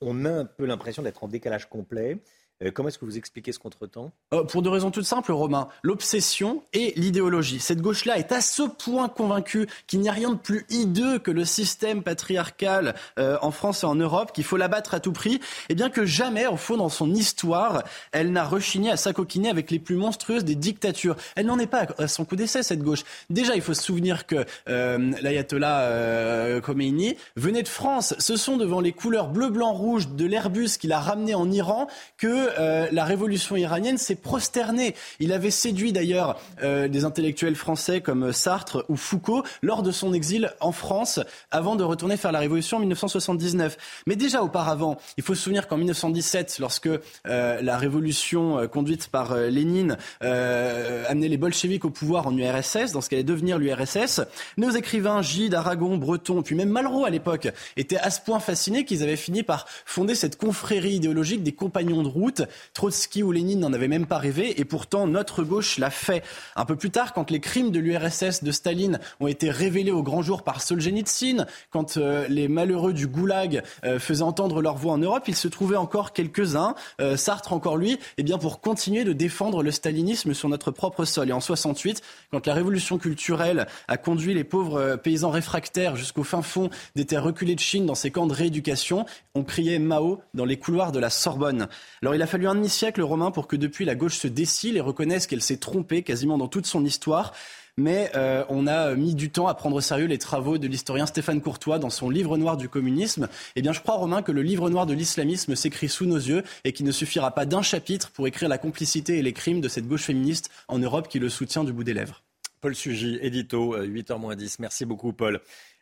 on 0.00 0.24
a 0.24 0.30
un 0.30 0.44
peu 0.44 0.66
l'impression 0.66 1.02
d'être 1.02 1.24
en 1.24 1.28
décalage 1.28 1.68
complet. 1.68 2.18
Euh, 2.62 2.70
comment 2.70 2.88
est-ce 2.88 2.98
que 2.98 3.04
vous 3.04 3.18
expliquez 3.18 3.52
ce 3.52 3.58
contretemps? 3.58 4.12
Euh, 4.32 4.44
Pour 4.44 4.62
deux 4.62 4.70
raisons 4.70 4.90
toutes 4.90 5.04
simples, 5.04 5.32
Romain. 5.32 5.68
L'obsession 5.82 6.62
et 6.72 6.94
l'idéologie. 6.96 7.60
Cette 7.60 7.82
gauche-là 7.82 8.18
est 8.18 8.32
à 8.32 8.40
ce 8.40 8.62
point 8.62 9.08
convaincue 9.08 9.66
qu'il 9.86 10.00
n'y 10.00 10.08
a 10.08 10.12
rien 10.12 10.30
de 10.30 10.38
plus 10.38 10.64
hideux 10.70 11.18
que 11.18 11.30
le 11.30 11.44
système 11.44 12.02
patriarcal 12.02 12.94
euh, 13.18 13.36
en 13.42 13.50
France 13.50 13.82
et 13.82 13.86
en 13.86 13.94
Europe, 13.94 14.32
qu'il 14.32 14.44
faut 14.44 14.56
l'abattre 14.56 14.94
à 14.94 15.00
tout 15.00 15.12
prix, 15.12 15.34
et 15.34 15.40
eh 15.70 15.74
bien 15.74 15.90
que 15.90 16.06
jamais, 16.06 16.46
au 16.46 16.56
fond, 16.56 16.76
dans 16.76 16.88
son 16.88 17.12
histoire, 17.12 17.82
elle 18.12 18.32
n'a 18.32 18.44
rechigné 18.44 18.90
à 18.90 18.96
s'acoquiner 18.96 19.50
avec 19.50 19.70
les 19.70 19.78
plus 19.78 19.96
monstrueuses 19.96 20.44
des 20.44 20.54
dictatures. 20.54 21.16
Elle 21.34 21.46
n'en 21.46 21.58
est 21.58 21.66
pas 21.66 21.86
à 21.98 22.08
son 22.08 22.24
coup 22.24 22.36
d'essai, 22.36 22.62
cette 22.62 22.82
gauche. 22.82 23.04
Déjà, 23.28 23.54
il 23.54 23.60
faut 23.60 23.74
se 23.74 23.82
souvenir 23.82 24.26
que 24.26 24.44
l'ayatollah 24.66 26.60
Khomeini 26.62 27.16
venait 27.36 27.62
de 27.62 27.68
France. 27.68 28.14
Ce 28.18 28.36
sont 28.36 28.56
devant 28.56 28.80
les 28.80 28.92
couleurs 28.92 29.28
bleu, 29.28 29.50
blanc, 29.50 29.72
rouge 29.72 30.08
de 30.08 30.24
l'Airbus 30.24 30.78
qu'il 30.78 30.92
a 30.92 31.00
ramené 31.00 31.34
en 31.34 31.50
Iran 31.50 31.88
que 32.16 32.45
euh, 32.58 32.88
la 32.92 33.04
révolution 33.04 33.56
iranienne 33.56 33.98
s'est 33.98 34.16
prosternée. 34.16 34.94
Il 35.20 35.32
avait 35.32 35.50
séduit 35.50 35.92
d'ailleurs 35.92 36.40
euh, 36.62 36.88
des 36.88 37.04
intellectuels 37.04 37.56
français 37.56 38.00
comme 38.00 38.32
Sartre 38.32 38.84
ou 38.88 38.96
Foucault 38.96 39.42
lors 39.62 39.82
de 39.82 39.90
son 39.90 40.12
exil 40.12 40.52
en 40.60 40.72
France 40.72 41.20
avant 41.50 41.76
de 41.76 41.84
retourner 41.84 42.16
faire 42.16 42.32
la 42.32 42.38
révolution 42.38 42.78
en 42.78 42.80
1979. 42.80 43.76
Mais 44.06 44.16
déjà 44.16 44.42
auparavant, 44.42 44.98
il 45.16 45.22
faut 45.22 45.34
se 45.34 45.42
souvenir 45.42 45.68
qu'en 45.68 45.76
1917, 45.76 46.58
lorsque 46.60 46.88
euh, 46.88 47.60
la 47.62 47.76
révolution 47.76 48.66
conduite 48.68 49.08
par 49.08 49.36
Lénine 49.36 49.96
amenait 50.20 51.28
les 51.28 51.36
bolcheviks 51.36 51.84
au 51.84 51.90
pouvoir 51.90 52.26
en 52.26 52.36
URSS, 52.36 52.92
dans 52.92 53.00
ce 53.00 53.08
qu'allait 53.08 53.24
devenir 53.24 53.58
l'URSS, 53.58 54.22
nos 54.56 54.70
écrivains 54.70 55.22
Gide, 55.22 55.54
Aragon, 55.54 55.96
Breton, 55.96 56.42
puis 56.42 56.54
même 56.54 56.68
Malraux 56.68 57.04
à 57.04 57.10
l'époque, 57.10 57.48
étaient 57.76 57.98
à 57.98 58.10
ce 58.10 58.20
point 58.20 58.40
fascinés 58.40 58.84
qu'ils 58.84 59.02
avaient 59.02 59.16
fini 59.16 59.42
par 59.42 59.66
fonder 59.84 60.14
cette 60.14 60.36
confrérie 60.36 60.94
idéologique 60.94 61.42
des 61.42 61.52
compagnons 61.52 62.02
de 62.02 62.08
route 62.08 62.35
Trotsky 62.74 63.22
ou 63.22 63.32
Lénine 63.32 63.60
n'en 63.60 63.72
avaient 63.72 63.88
même 63.88 64.06
pas 64.06 64.18
rêvé, 64.18 64.60
et 64.60 64.64
pourtant 64.64 65.06
notre 65.06 65.42
gauche 65.42 65.78
l'a 65.78 65.90
fait. 65.90 66.22
Un 66.56 66.64
peu 66.64 66.76
plus 66.76 66.90
tard, 66.90 67.12
quand 67.12 67.30
les 67.30 67.40
crimes 67.40 67.70
de 67.70 67.78
l'URSS 67.78 68.42
de 68.42 68.52
Staline 68.52 68.98
ont 69.20 69.26
été 69.26 69.50
révélés 69.50 69.92
au 69.92 70.02
grand 70.02 70.22
jour 70.22 70.42
par 70.42 70.62
Solzhenitsyn, 70.62 71.46
quand 71.70 71.96
euh, 71.96 72.26
les 72.28 72.48
malheureux 72.48 72.92
du 72.92 73.06
Goulag 73.06 73.62
euh, 73.84 73.98
faisaient 73.98 74.22
entendre 74.22 74.62
leur 74.62 74.76
voix 74.76 74.94
en 74.94 74.98
Europe, 74.98 75.24
il 75.28 75.36
se 75.36 75.48
trouvait 75.48 75.76
encore 75.76 76.12
quelques-uns, 76.12 76.74
euh, 77.00 77.16
Sartre 77.16 77.52
encore 77.52 77.76
lui, 77.76 77.98
eh 78.18 78.22
bien 78.22 78.38
pour 78.38 78.60
continuer 78.60 79.04
de 79.04 79.12
défendre 79.12 79.62
le 79.62 79.70
stalinisme 79.70 80.34
sur 80.34 80.48
notre 80.48 80.70
propre 80.70 81.04
sol. 81.04 81.28
Et 81.28 81.32
en 81.32 81.40
68, 81.40 82.02
quand 82.30 82.46
la 82.46 82.54
révolution 82.54 82.98
culturelle 82.98 83.66
a 83.88 83.96
conduit 83.96 84.34
les 84.34 84.44
pauvres 84.44 84.96
paysans 84.96 85.30
réfractaires 85.30 85.96
jusqu'au 85.96 86.24
fin 86.24 86.42
fond 86.42 86.70
des 86.94 87.04
terres 87.04 87.24
reculées 87.24 87.54
de 87.54 87.60
Chine 87.60 87.86
dans 87.86 87.94
ces 87.94 88.10
camps 88.10 88.26
de 88.26 88.32
rééducation, 88.32 89.06
on 89.34 89.44
criait 89.44 89.78
Mao 89.78 90.20
dans 90.34 90.44
les 90.44 90.58
couloirs 90.58 90.92
de 90.92 90.98
la 90.98 91.10
Sorbonne. 91.10 91.68
Alors 92.02 92.14
il 92.14 92.22
a 92.22 92.25
fallu 92.26 92.46
un 92.48 92.54
demi-siècle 92.54 93.02
romain 93.02 93.30
pour 93.30 93.46
que 93.46 93.56
depuis 93.56 93.84
la 93.84 93.94
gauche 93.94 94.16
se 94.16 94.28
décile 94.28 94.76
et 94.76 94.80
reconnaisse 94.80 95.26
qu'elle 95.26 95.42
s'est 95.42 95.56
trompée 95.56 96.02
quasiment 96.02 96.38
dans 96.38 96.48
toute 96.48 96.66
son 96.66 96.84
histoire. 96.84 97.32
Mais 97.78 98.10
euh, 98.14 98.42
on 98.48 98.66
a 98.66 98.94
mis 98.94 99.14
du 99.14 99.30
temps 99.30 99.48
à 99.48 99.54
prendre 99.54 99.76
au 99.76 99.80
sérieux 99.82 100.06
les 100.06 100.16
travaux 100.16 100.56
de 100.56 100.66
l'historien 100.66 101.04
Stéphane 101.04 101.42
Courtois 101.42 101.78
dans 101.78 101.90
son 101.90 102.08
livre 102.08 102.38
noir 102.38 102.56
du 102.56 102.70
communisme. 102.70 103.28
Eh 103.54 103.60
bien, 103.60 103.72
je 103.72 103.80
crois, 103.80 103.96
Romain, 103.96 104.22
que 104.22 104.32
le 104.32 104.42
livre 104.42 104.70
noir 104.70 104.86
de 104.86 104.94
l'islamisme 104.94 105.54
s'écrit 105.54 105.90
sous 105.90 106.06
nos 106.06 106.16
yeux 106.16 106.42
et 106.64 106.72
qu'il 106.72 106.86
ne 106.86 106.92
suffira 106.92 107.32
pas 107.32 107.44
d'un 107.44 107.60
chapitre 107.60 108.10
pour 108.12 108.26
écrire 108.26 108.48
la 108.48 108.56
complicité 108.56 109.18
et 109.18 109.22
les 109.22 109.34
crimes 109.34 109.60
de 109.60 109.68
cette 109.68 109.86
gauche 109.86 110.04
féministe 110.04 110.50
en 110.68 110.78
Europe 110.78 111.08
qui 111.08 111.18
le 111.18 111.28
soutient 111.28 111.64
du 111.64 111.72
bout 111.74 111.84
des 111.84 111.92
lèvres. 111.92 112.22
Paul 112.62 112.74
Sugy, 112.74 113.18
édito, 113.20 113.76
8h10. 113.76 114.42
Euh, 114.42 114.56
Merci 114.60 114.86
beaucoup, 114.86 115.12
Paul. 115.12 115.40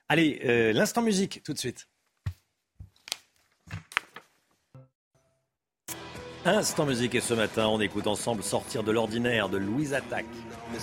Allez, 0.08 0.40
euh, 0.44 0.72
l'instant 0.72 1.00
musique, 1.00 1.42
tout 1.44 1.52
de 1.52 1.58
suite. 1.58 1.86
Instant 6.46 6.84
musique 6.84 7.14
et 7.14 7.22
ce 7.22 7.32
matin, 7.32 7.68
on 7.68 7.80
écoute 7.80 8.06
ensemble 8.06 8.42
Sortir 8.42 8.82
de 8.82 8.92
l'ordinaire 8.92 9.48
de 9.48 9.56
Louise 9.56 9.94
Attaque. 9.94 10.26
Oui, 10.70 10.78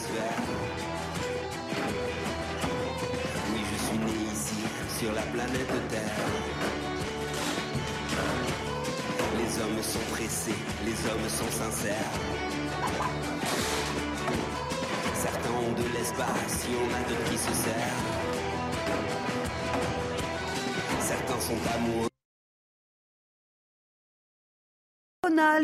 je 3.71 3.85
suis 3.85 3.97
né 3.99 4.11
ici, 4.33 4.55
sur 4.97 5.13
la 5.13 5.21
planète 5.21 5.67
Terre. 5.91 6.01
Les 9.37 9.61
hommes 9.61 9.83
sont 9.83 9.99
pressés, 10.11 10.55
les 10.83 10.93
hommes 11.11 11.29
sont 11.29 11.51
sincères. 11.51 12.11
Certains 15.13 15.51
ont 15.51 15.73
de 15.73 15.83
l'espace, 15.93 16.47
si 16.47 16.69
on 16.75 16.89
a 16.95 17.03
de 17.07 17.29
qui 17.29 17.37
se 17.37 17.53
sert. 17.53 17.95
Certains 20.99 21.39
sont 21.39 21.59
amoureux. 21.75 22.10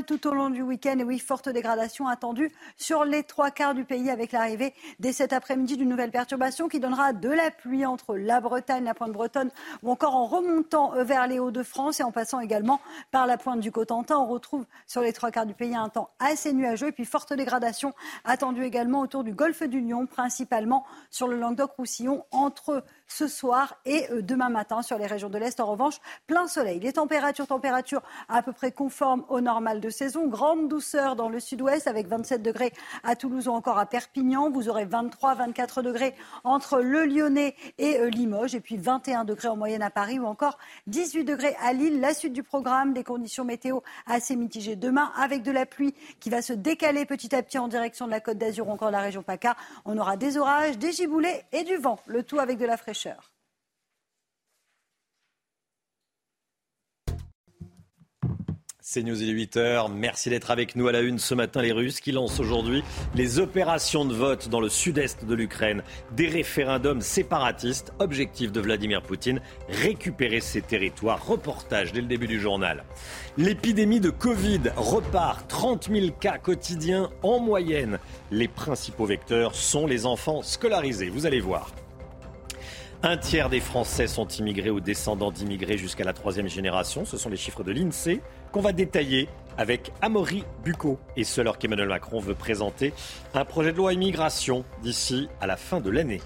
Tout 0.06 0.28
au 0.28 0.36
long 0.36 0.52
du 0.52 0.62
week-end. 0.62 1.00
Et 1.00 1.04
oui, 1.04 1.18
forte 1.18 1.50
dégradation 1.50 2.08
attendue 2.08 2.52
sur 2.78 3.06
les 3.06 3.24
trois 3.24 3.50
quarts 3.50 3.74
du 3.74 3.86
pays 3.86 4.12
avec 4.12 4.32
l'arrivée 4.32 4.72
dès 5.00 5.12
cet 5.12 5.34
après-midi 5.34 5.78
d'une 5.78 5.90
nouvelle 5.90 6.12
perturbation 6.12 6.68
qui 6.68 6.80
donnera 6.80 7.12
de 7.12 7.30
la 7.30 7.50
pluie 7.50 7.84
entre 7.84 8.16
la 8.16 8.40
Bretagne, 8.40 8.84
la 8.84 8.94
pointe 8.94 9.14
bretonne 9.14 9.50
ou 9.82 9.90
encore 9.90 10.16
en 10.16 10.26
remontant 10.26 10.92
vers 11.04 11.26
les 11.26 11.40
Hauts-de-France 11.40 12.00
et 12.00 12.04
en 12.04 12.12
passant 12.12 12.40
également 12.40 12.80
par 13.12 13.26
la 13.26 13.38
pointe 13.38 13.60
du 13.60 13.72
Cotentin. 13.72 14.18
On 14.18 14.28
retrouve 14.28 14.66
sur 14.86 15.02
les 15.02 15.12
trois 15.12 15.32
quarts 15.32 15.48
du 15.48 15.56
pays 15.56 15.76
un 15.76 15.90
temps 15.90 16.12
assez 16.20 16.54
nuageux 16.54 16.90
et 16.90 16.92
puis 16.92 17.06
forte 17.06 17.34
dégradation 17.34 17.96
attendue 18.26 18.64
également 18.64 19.02
autour 19.02 19.24
du 19.24 19.34
golfe 19.34 19.64
du 19.64 19.82
Lion, 19.82 20.06
principalement 20.06 20.86
sur 21.10 21.28
le 21.28 21.36
Languedoc-Roussillon 21.40 22.26
entre 22.30 22.84
ce 23.08 23.28
soir 23.28 23.76
et 23.86 24.06
euh, 24.12 24.22
demain 24.22 24.50
matin 24.50 24.82
sur 24.82 24.98
les 24.98 25.08
régions 25.08 25.30
de 25.30 25.38
l'Est. 25.38 25.60
En 25.60 25.66
revanche, 25.66 25.96
plein 26.28 26.48
soleil. 26.48 26.80
Les 26.80 26.94
températures, 26.94 27.48
températures 27.48 28.02
à 28.28 28.42
peu 28.44 28.52
près 28.52 28.72
conformes 28.72 29.24
au 29.30 29.42
normal 29.42 29.80
de 29.80 29.90
saison. 29.90 30.28
Grande 30.28 30.68
douceur 30.68 31.16
dans 31.16 31.30
le 31.30 31.40
sud-ouest 31.40 31.88
avec 31.88 32.08
27 32.08 32.42
degrés 32.42 32.74
à 33.04 33.16
Toulouse 33.16 33.48
ou 33.48 33.52
encore 33.52 33.78
à 33.78 33.86
Perpignan. 33.86 34.50
Vous 34.50 34.70
aurez 34.70 34.86
23, 34.86 35.36
24 35.36 35.82
degrés 35.82 36.14
entre 36.44 36.80
le 36.82 37.06
Lyonnais 37.06 37.56
et 37.78 38.00
euh, 38.00 38.10
Limoges. 38.10 38.56
Et 38.56 38.60
puis 38.60 38.78
21 38.78 39.24
degrés 39.24 39.48
en 39.48 39.56
moyenne 39.56 39.82
à 39.82 39.90
Paris 39.90 40.20
ou 40.20 40.26
encore 40.26 40.58
18 40.88 41.24
degrés 41.24 41.56
à 41.62 41.74
Lille. 41.74 42.02
La 42.02 42.14
suite 42.14 42.34
du 42.34 42.44
programme, 42.44 42.94
des 42.94 43.04
conditions 43.04 43.46
météo 43.46 43.80
assez 44.06 44.36
mitigées 44.36 44.76
demain 44.76 45.12
avec 45.18 45.44
de 45.44 45.52
la 45.52 45.66
pluie 45.66 45.94
qui 46.20 46.30
va 46.30 46.42
se 46.42 46.54
décaler 46.54 47.06
petit 47.06 47.34
à 47.34 47.42
petit 47.42 47.58
en 47.58 47.70
direction 47.70 48.06
de 48.06 48.12
la 48.12 48.20
Côte 48.20 48.38
d'Azur 48.38 48.68
ou 48.68 48.72
encore 48.72 48.90
de 48.90 48.94
la 48.94 49.02
région 49.02 49.24
PACA. 49.24 49.56
On 49.86 49.98
aura 49.98 50.18
des 50.18 50.38
orages, 50.38 50.78
des 50.78 50.92
giboulées 50.92 51.44
et 51.54 51.64
du 51.64 51.78
vent. 51.78 52.00
Le 52.08 52.24
tout 52.24 52.40
avec 52.40 52.58
de 52.58 52.66
la 52.66 52.76
fraîcheur. 52.76 52.97
C'est 58.90 59.04
News, 59.04 59.22
il 59.22 59.30
est 59.30 59.46
8h. 59.46 59.92
Merci 59.92 60.30
d'être 60.30 60.50
avec 60.50 60.78
nous 60.78 60.88
à 60.88 60.94
la 60.94 61.02
une 61.02 61.20
ce 61.20 61.36
matin. 61.36 61.62
Les 61.62 61.74
Russes 61.74 62.00
qui 62.00 62.14
lancent 62.14 62.40
aujourd'hui 62.40 62.86
les 63.16 63.38
opérations 63.38 64.06
de 64.06 64.14
vote 64.14 64.48
dans 64.48 64.62
le 64.62 64.70
sud-est 64.70 65.26
de 65.26 65.36
l'Ukraine. 65.36 65.84
Des 66.16 66.30
référendums 66.30 67.02
séparatistes. 67.02 67.92
Objectif 68.00 68.54
de 68.54 68.62
Vladimir 68.62 69.02
Poutine, 69.02 69.42
récupérer 69.68 70.40
ces 70.40 70.62
territoires. 70.62 71.28
Reportage 71.28 71.92
dès 71.92 72.00
le 72.00 72.08
début 72.08 72.28
du 72.28 72.40
journal. 72.40 72.86
L'épidémie 73.38 74.00
de 74.00 74.10
Covid 74.10 74.62
repart. 74.78 75.50
30 75.50 75.90
000 75.92 76.12
cas 76.18 76.38
quotidiens 76.38 77.10
en 77.24 77.40
moyenne. 77.40 78.00
Les 78.32 78.48
principaux 78.48 79.06
vecteurs 79.06 79.54
sont 79.54 79.86
les 79.86 80.06
enfants 80.06 80.42
scolarisés. 80.44 81.10
Vous 81.10 81.26
allez 81.26 81.42
voir. 81.42 81.74
Un 83.04 83.16
tiers 83.16 83.50
des 83.50 83.60
Français 83.60 84.08
sont 84.08 84.28
immigrés 84.28 84.72
ou 84.72 84.80
descendants 84.80 85.32
d'immigrés 85.32 85.78
jusqu'à 85.78 86.04
la 86.04 86.14
troisième 86.14 86.50
génération. 86.50 87.06
Ce 87.06 87.16
sont 87.16 87.30
les 87.30 87.38
chiffres 87.38 87.64
de 87.64 87.72
l'INSEE 87.72 88.22
qu'on 88.52 88.62
va 88.62 88.72
détailler 88.72 89.30
avec 89.56 89.92
Amaury 90.02 90.44
Bucco. 90.64 90.98
Et 91.16 91.24
ce, 91.24 91.42
alors 91.42 91.60
qu'Emmanuel 91.60 91.90
Macron 91.90 92.20
veut 92.20 92.34
présenter 92.34 92.94
un 93.36 93.46
projet 93.46 93.72
de 93.72 93.78
loi 93.78 93.94
immigration 93.94 94.66
d'ici 94.82 95.30
à 95.40 95.46
la 95.46 95.58
fin 95.58 95.80
de 95.80 95.92
l'année. 95.92 96.22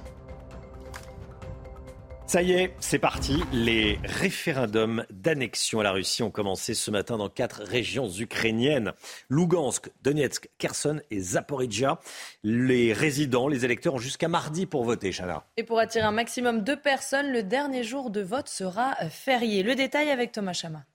Ça 2.31 2.41
y 2.41 2.53
est, 2.53 2.73
c'est 2.79 2.97
parti. 2.97 3.43
Les 3.51 3.99
référendums 4.05 5.03
d'annexion 5.09 5.81
à 5.81 5.83
la 5.83 5.91
Russie 5.91 6.23
ont 6.23 6.31
commencé 6.31 6.73
ce 6.73 6.89
matin 6.89 7.17
dans 7.17 7.27
quatre 7.27 7.61
régions 7.61 8.09
ukrainiennes. 8.09 8.93
Lugansk, 9.29 9.91
Donetsk, 10.01 10.47
Kherson 10.57 11.01
et 11.11 11.19
Zaporizhia. 11.19 11.99
Les 12.45 12.93
résidents, 12.93 13.49
les 13.49 13.65
électeurs 13.65 13.95
ont 13.95 13.99
jusqu'à 13.99 14.29
mardi 14.29 14.65
pour 14.65 14.85
voter, 14.85 15.11
Chana. 15.11 15.43
Et 15.57 15.65
pour 15.65 15.77
attirer 15.77 16.05
un 16.05 16.13
maximum 16.13 16.63
de 16.63 16.73
personnes, 16.73 17.33
le 17.33 17.43
dernier 17.43 17.83
jour 17.83 18.09
de 18.09 18.21
vote 18.21 18.47
sera 18.47 18.95
férié. 19.09 19.61
Le 19.61 19.75
détail 19.75 20.09
avec 20.09 20.31
Thomas 20.31 20.53
Chama. 20.53 20.85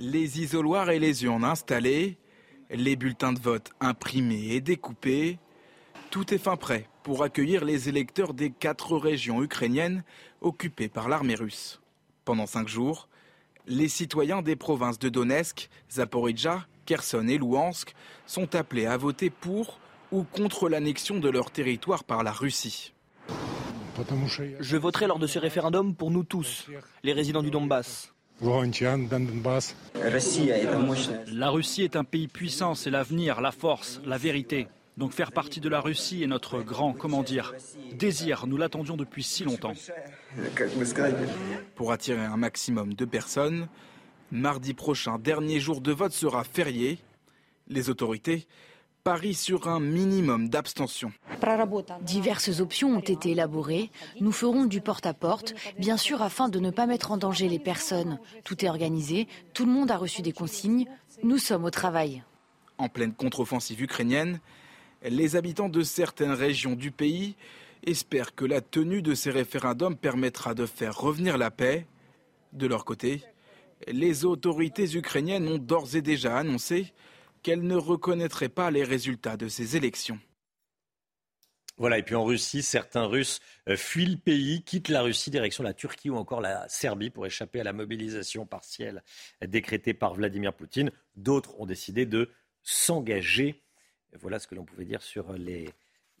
Les 0.00 0.40
isoloirs 0.40 0.88
et 0.88 1.00
les 1.00 1.24
urnes 1.24 1.44
installés, 1.44 2.16
les 2.70 2.96
bulletins 2.96 3.34
de 3.34 3.40
vote 3.40 3.72
imprimés 3.78 4.52
et 4.52 4.62
découpés, 4.62 5.38
tout 6.14 6.32
est 6.32 6.38
fin 6.38 6.54
prêt 6.54 6.86
pour 7.02 7.24
accueillir 7.24 7.64
les 7.64 7.88
électeurs 7.88 8.34
des 8.34 8.50
quatre 8.50 8.96
régions 8.96 9.42
ukrainiennes 9.42 10.04
occupées 10.42 10.88
par 10.88 11.08
l'armée 11.08 11.34
russe. 11.34 11.80
Pendant 12.24 12.46
cinq 12.46 12.68
jours, 12.68 13.08
les 13.66 13.88
citoyens 13.88 14.40
des 14.40 14.54
provinces 14.54 15.00
de 15.00 15.08
Donetsk, 15.08 15.68
Zaporizhia, 15.90 16.68
Kherson 16.86 17.26
et 17.26 17.36
Louhansk 17.36 17.96
sont 18.26 18.54
appelés 18.54 18.86
à 18.86 18.96
voter 18.96 19.28
pour 19.28 19.80
ou 20.12 20.22
contre 20.22 20.68
l'annexion 20.68 21.18
de 21.18 21.28
leur 21.28 21.50
territoire 21.50 22.04
par 22.04 22.22
la 22.22 22.30
Russie. 22.30 22.92
Je 24.60 24.76
voterai 24.76 25.08
lors 25.08 25.18
de 25.18 25.26
ce 25.26 25.40
référendum 25.40 25.96
pour 25.96 26.12
nous 26.12 26.22
tous, 26.22 26.68
les 27.02 27.12
résidents 27.12 27.42
du 27.42 27.50
Donbass. 27.50 28.14
La 31.32 31.50
Russie 31.50 31.82
est 31.82 31.96
un 31.96 32.04
pays 32.04 32.28
puissant, 32.28 32.76
c'est 32.76 32.90
l'avenir, 32.90 33.40
la 33.40 33.50
force, 33.50 34.00
la 34.04 34.16
vérité. 34.16 34.68
Donc 34.96 35.12
faire 35.12 35.32
partie 35.32 35.60
de 35.60 35.68
la 35.68 35.80
Russie 35.80 36.22
est 36.22 36.28
notre 36.28 36.62
grand, 36.62 36.92
comment 36.92 37.22
dire, 37.22 37.52
désir. 37.94 38.46
Nous 38.46 38.56
l'attendions 38.56 38.96
depuis 38.96 39.24
si 39.24 39.44
longtemps. 39.44 39.72
Pour 41.74 41.92
attirer 41.92 42.24
un 42.24 42.36
maximum 42.36 42.94
de 42.94 43.04
personnes, 43.04 43.68
mardi 44.30 44.72
prochain, 44.72 45.18
dernier 45.18 45.58
jour 45.58 45.80
de 45.80 45.92
vote 45.92 46.12
sera 46.12 46.44
férié. 46.44 46.98
Les 47.66 47.90
autorités 47.90 48.46
parient 49.02 49.34
sur 49.34 49.68
un 49.68 49.80
minimum 49.80 50.48
d'abstention. 50.48 51.12
Diverses 52.02 52.60
options 52.60 52.96
ont 52.96 53.00
été 53.00 53.32
élaborées. 53.32 53.90
Nous 54.20 54.32
ferons 54.32 54.64
du 54.64 54.80
porte-à-porte, 54.80 55.54
bien 55.78 55.96
sûr 55.96 56.22
afin 56.22 56.48
de 56.48 56.58
ne 56.58 56.70
pas 56.70 56.86
mettre 56.86 57.10
en 57.10 57.18
danger 57.18 57.48
les 57.48 57.58
personnes. 57.58 58.18
Tout 58.44 58.64
est 58.64 58.68
organisé, 58.68 59.28
tout 59.52 59.66
le 59.66 59.72
monde 59.72 59.90
a 59.90 59.96
reçu 59.96 60.22
des 60.22 60.32
consignes. 60.32 60.86
Nous 61.22 61.38
sommes 61.38 61.64
au 61.64 61.70
travail. 61.70 62.22
En 62.78 62.88
pleine 62.88 63.12
contre-offensive 63.12 63.82
ukrainienne, 63.82 64.40
les 65.04 65.36
habitants 65.36 65.68
de 65.68 65.82
certaines 65.82 66.32
régions 66.32 66.74
du 66.74 66.90
pays 66.90 67.36
espèrent 67.86 68.34
que 68.34 68.44
la 68.44 68.60
tenue 68.60 69.02
de 69.02 69.14
ces 69.14 69.30
référendums 69.30 69.96
permettra 69.96 70.54
de 70.54 70.66
faire 70.66 70.98
revenir 70.98 71.38
la 71.38 71.50
paix. 71.50 71.86
De 72.52 72.66
leur 72.66 72.84
côté, 72.84 73.22
les 73.88 74.24
autorités 74.24 74.96
ukrainiennes 74.96 75.48
ont 75.48 75.58
d'ores 75.58 75.96
et 75.96 76.02
déjà 76.02 76.38
annoncé 76.38 76.92
qu'elles 77.42 77.62
ne 77.62 77.76
reconnaîtraient 77.76 78.48
pas 78.48 78.70
les 78.70 78.84
résultats 78.84 79.36
de 79.36 79.48
ces 79.48 79.76
élections. 79.76 80.18
Voilà, 81.76 81.98
et 81.98 82.04
puis 82.04 82.14
en 82.14 82.24
Russie, 82.24 82.62
certains 82.62 83.04
Russes 83.04 83.40
euh, 83.68 83.76
fuient 83.76 84.06
le 84.06 84.16
pays, 84.16 84.62
quittent 84.62 84.88
la 84.88 85.02
Russie, 85.02 85.30
direction 85.30 85.64
la 85.64 85.74
Turquie 85.74 86.08
ou 86.08 86.16
encore 86.16 86.40
la 86.40 86.68
Serbie 86.68 87.10
pour 87.10 87.26
échapper 87.26 87.60
à 87.60 87.64
la 87.64 87.72
mobilisation 87.72 88.46
partielle 88.46 89.02
décrétée 89.44 89.92
par 89.92 90.14
Vladimir 90.14 90.54
Poutine. 90.54 90.92
D'autres 91.16 91.58
ont 91.58 91.66
décidé 91.66 92.06
de 92.06 92.30
s'engager. 92.62 93.63
Voilà 94.20 94.38
ce 94.38 94.46
que 94.46 94.54
l'on 94.54 94.64
pouvait 94.64 94.84
dire 94.84 95.02
sur 95.02 95.34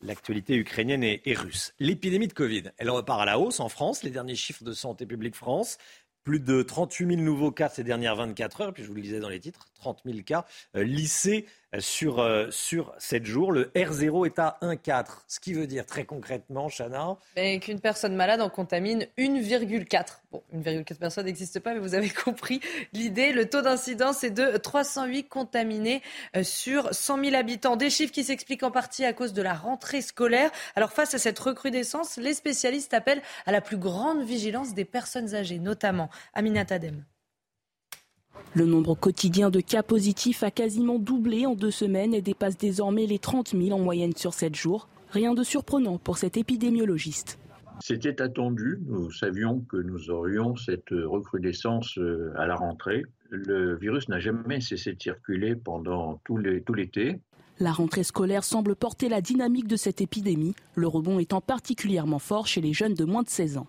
l'actualité 0.02 0.56
ukrainienne 0.56 1.04
et, 1.04 1.34
russe. 1.34 1.74
L'épidémie 1.78 2.28
de 2.28 2.32
Covid, 2.32 2.64
elle 2.78 2.90
repart 2.90 3.20
à 3.20 3.24
la 3.24 3.38
hausse 3.38 3.60
en 3.60 3.68
France. 3.68 4.02
Les 4.02 4.10
derniers 4.10 4.36
chiffres 4.36 4.64
de 4.64 4.72
Santé 4.72 5.06
publique 5.06 5.34
France 5.36 5.78
plus 6.24 6.40
de 6.40 6.62
38 6.62 7.16
000 7.16 7.20
nouveaux 7.20 7.52
cas 7.52 7.68
ces 7.68 7.84
dernières 7.84 8.16
24 8.16 8.60
heures. 8.62 8.72
Puis 8.72 8.82
je 8.82 8.88
vous 8.88 8.94
le 8.94 9.02
disais 9.02 9.20
dans 9.20 9.28
les 9.28 9.40
titres, 9.40 9.66
30 9.74 10.00
000 10.06 10.22
cas 10.22 10.46
euh, 10.74 10.82
lissés 10.82 11.46
sur, 11.80 12.20
euh, 12.20 12.48
sur 12.50 12.94
7 12.98 13.24
jours. 13.24 13.52
Le 13.52 13.70
R0 13.74 14.26
est 14.26 14.38
à 14.38 14.58
1,4. 14.62 15.24
Ce 15.28 15.40
qui 15.40 15.52
veut 15.52 15.66
dire 15.66 15.86
très 15.86 16.04
concrètement, 16.04 16.68
Chana 16.68 17.16
Qu'une 17.60 17.80
personne 17.80 18.14
malade 18.14 18.40
en 18.40 18.48
contamine 18.48 19.06
1,4. 19.18 20.22
Bon, 20.32 20.42
1,4 20.54 20.98
personnes 20.98 21.26
n'existe 21.26 21.60
pas, 21.60 21.74
mais 21.74 21.80
vous 21.80 21.94
avez 21.94 22.10
compris 22.24 22.60
l'idée. 22.92 23.32
Le 23.32 23.48
taux 23.48 23.62
d'incidence 23.62 24.24
est 24.24 24.30
de 24.30 24.56
308 24.56 25.24
contaminés 25.24 26.02
sur 26.42 26.92
100 26.94 27.24
000 27.24 27.36
habitants. 27.36 27.76
Des 27.76 27.90
chiffres 27.90 28.12
qui 28.12 28.24
s'expliquent 28.24 28.62
en 28.62 28.70
partie 28.70 29.04
à 29.04 29.12
cause 29.12 29.32
de 29.32 29.42
la 29.42 29.54
rentrée 29.54 30.02
scolaire. 30.02 30.50
Alors 30.76 30.92
face 30.92 31.14
à 31.14 31.18
cette 31.18 31.38
recrudescence, 31.38 32.16
les 32.16 32.34
spécialistes 32.34 32.94
appellent 32.94 33.22
à 33.46 33.52
la 33.52 33.60
plus 33.60 33.76
grande 33.76 34.22
vigilance 34.22 34.74
des 34.74 34.84
personnes 34.84 35.34
âgées, 35.34 35.58
notamment 35.58 36.10
Aminata 36.34 36.74
Adem. 36.74 37.04
Le 38.56 38.66
nombre 38.66 38.94
quotidien 38.94 39.50
de 39.50 39.60
cas 39.60 39.82
positifs 39.82 40.44
a 40.44 40.52
quasiment 40.52 41.00
doublé 41.00 41.44
en 41.44 41.56
deux 41.56 41.72
semaines 41.72 42.14
et 42.14 42.22
dépasse 42.22 42.56
désormais 42.56 43.04
les 43.04 43.18
30 43.18 43.48
000 43.48 43.76
en 43.76 43.82
moyenne 43.82 44.14
sur 44.14 44.32
7 44.32 44.54
jours. 44.54 44.88
Rien 45.10 45.34
de 45.34 45.42
surprenant 45.42 45.98
pour 45.98 46.18
cet 46.18 46.36
épidémiologiste. 46.36 47.38
C'était 47.80 48.22
attendu. 48.22 48.78
Nous 48.86 49.10
savions 49.10 49.60
que 49.68 49.76
nous 49.76 50.08
aurions 50.10 50.54
cette 50.54 50.90
recrudescence 50.90 51.98
euh, 51.98 52.32
à 52.36 52.46
la 52.46 52.54
rentrée. 52.54 53.02
Le 53.30 53.74
virus 53.76 54.08
n'a 54.08 54.20
jamais 54.20 54.60
cessé 54.60 54.92
de 54.92 55.02
circuler 55.02 55.56
pendant 55.56 56.20
tout 56.24 56.36
l'été. 56.36 57.18
La 57.58 57.72
rentrée 57.72 58.04
scolaire 58.04 58.44
semble 58.44 58.76
porter 58.76 59.08
la 59.08 59.20
dynamique 59.20 59.66
de 59.66 59.76
cette 59.76 60.00
épidémie, 60.00 60.54
le 60.76 60.86
rebond 60.86 61.18
étant 61.18 61.40
particulièrement 61.40 62.20
fort 62.20 62.46
chez 62.46 62.60
les 62.60 62.72
jeunes 62.72 62.94
de 62.94 63.04
moins 63.04 63.22
de 63.22 63.28
16 63.28 63.58
ans. 63.58 63.66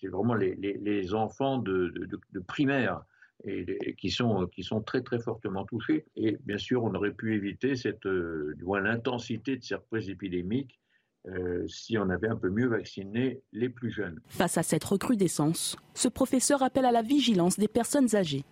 C'est 0.00 0.08
vraiment 0.08 0.34
les, 0.34 1.14
enfants 1.14 1.58
de, 1.58 1.92
de 2.32 2.38
primaire 2.40 3.02
et, 3.44 3.94
qui, 3.96 4.10
sont, 4.10 4.46
qui 4.46 4.62
sont 4.62 4.82
très 4.82 5.02
très 5.02 5.18
fortement 5.18 5.64
touchés. 5.64 6.04
Et 6.16 6.38
bien 6.44 6.58
sûr, 6.58 6.84
on 6.84 6.94
aurait 6.94 7.12
pu 7.12 7.34
éviter 7.34 7.76
cette, 7.76 8.06
euh, 8.06 8.54
l'intensité 8.82 9.56
de 9.56 9.62
cette 9.62 9.78
reprise 9.78 10.10
épidémique 10.10 10.80
euh, 11.28 11.66
si 11.68 11.98
on 11.98 12.08
avait 12.08 12.28
un 12.28 12.36
peu 12.36 12.50
mieux 12.50 12.68
vacciné 12.68 13.42
les 13.52 13.68
plus 13.68 13.90
jeunes. 13.90 14.20
Face 14.28 14.56
à 14.56 14.62
cette 14.62 14.84
recrudescence, 14.84 15.76
ce 15.94 16.08
professeur 16.08 16.62
appelle 16.62 16.86
à 16.86 16.92
la 16.92 17.02
vigilance 17.02 17.58
des 17.58 17.68
personnes 17.68 18.14
âgées. 18.14 18.44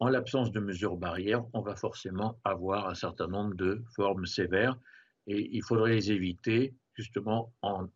En 0.00 0.08
l'absence 0.08 0.50
de 0.50 0.58
mesures 0.58 0.96
barrières, 0.96 1.44
on 1.52 1.60
va 1.60 1.76
forcément 1.76 2.38
avoir 2.44 2.88
un 2.88 2.94
certain 2.94 3.28
nombre 3.28 3.54
de 3.54 3.82
formes 3.94 4.26
sévères 4.26 4.76
et 5.26 5.48
il 5.52 5.62
faudrait 5.62 5.92
les 5.92 6.10
éviter 6.10 6.74
justement 6.94 7.52
en, 7.62 7.86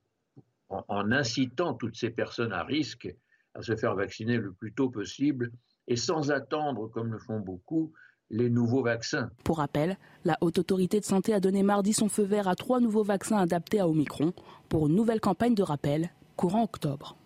en 0.69 1.13
incitant 1.13 1.75
toutes 1.75 1.97
ces 1.97 2.11
personnes 2.11 2.53
à 2.53 2.63
risque 2.63 3.13
à 3.55 3.63
se 3.63 3.75
faire 3.75 3.97
vacciner 3.97 4.37
le 4.37 4.53
plus 4.53 4.73
tôt 4.73 4.89
possible 4.89 5.51
et 5.89 5.97
sans 5.97 6.31
attendre, 6.31 6.87
comme 6.89 7.11
le 7.11 7.19
font 7.19 7.41
beaucoup, 7.41 7.93
les 8.31 8.51
nouveaux 8.51 8.83
vaccins. 8.83 9.31
Pour 9.43 9.57
rappel, 9.57 9.97
la 10.25 10.37
Haute 10.43 10.59
Autorité 10.59 11.01
de 11.01 11.05
Santé 11.05 11.33
a 11.33 11.41
donné 11.41 11.63
mardi 11.63 11.95
son 11.95 12.11
feu 12.11 12.25
vert 12.25 12.47
à 12.47 12.55
trois 12.55 12.79
nouveaux 12.79 13.03
vaccins 13.03 13.39
adaptés 13.39 13.81
à 13.81 13.89
Omicron 13.89 14.35
pour 14.69 14.87
une 14.87 14.95
nouvelle 14.95 15.21
campagne 15.21 15.55
de 15.55 15.63
rappel 15.63 16.11
courant 16.37 16.63
octobre. 16.63 17.17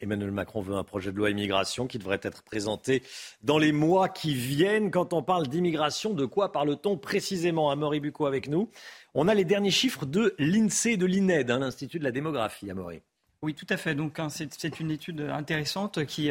Emmanuel 0.00 0.32
Macron 0.32 0.60
veut 0.60 0.74
un 0.74 0.84
projet 0.84 1.12
de 1.12 1.16
loi 1.16 1.30
immigration 1.30 1.86
qui 1.86 1.98
devrait 1.98 2.20
être 2.22 2.42
présenté 2.42 3.02
dans 3.42 3.56
les 3.56 3.72
mois 3.72 4.08
qui 4.08 4.34
viennent. 4.34 4.90
Quand 4.90 5.12
on 5.12 5.22
parle 5.22 5.46
d'immigration, 5.46 6.12
de 6.12 6.26
quoi 6.26 6.52
parle-t-on 6.52 6.98
précisément? 6.98 7.70
Amaury 7.70 8.00
Bucco 8.00 8.26
avec 8.26 8.48
nous. 8.48 8.68
On 9.14 9.28
a 9.28 9.34
les 9.34 9.44
derniers 9.44 9.70
chiffres 9.70 10.04
de 10.04 10.34
l'INSEE 10.38 10.94
et 10.94 10.96
de 10.96 11.06
l'INED, 11.06 11.50
hein, 11.50 11.60
l'Institut 11.60 12.00
de 12.00 12.04
la 12.04 12.10
démographie, 12.10 12.68
Amaury. 12.70 13.00
Oui, 13.42 13.54
tout 13.54 13.66
à 13.70 13.76
fait. 13.76 13.94
Donc, 13.94 14.18
hein, 14.18 14.28
c'est 14.28 14.80
une 14.80 14.90
étude 14.90 15.20
intéressante 15.20 16.04
qui. 16.04 16.30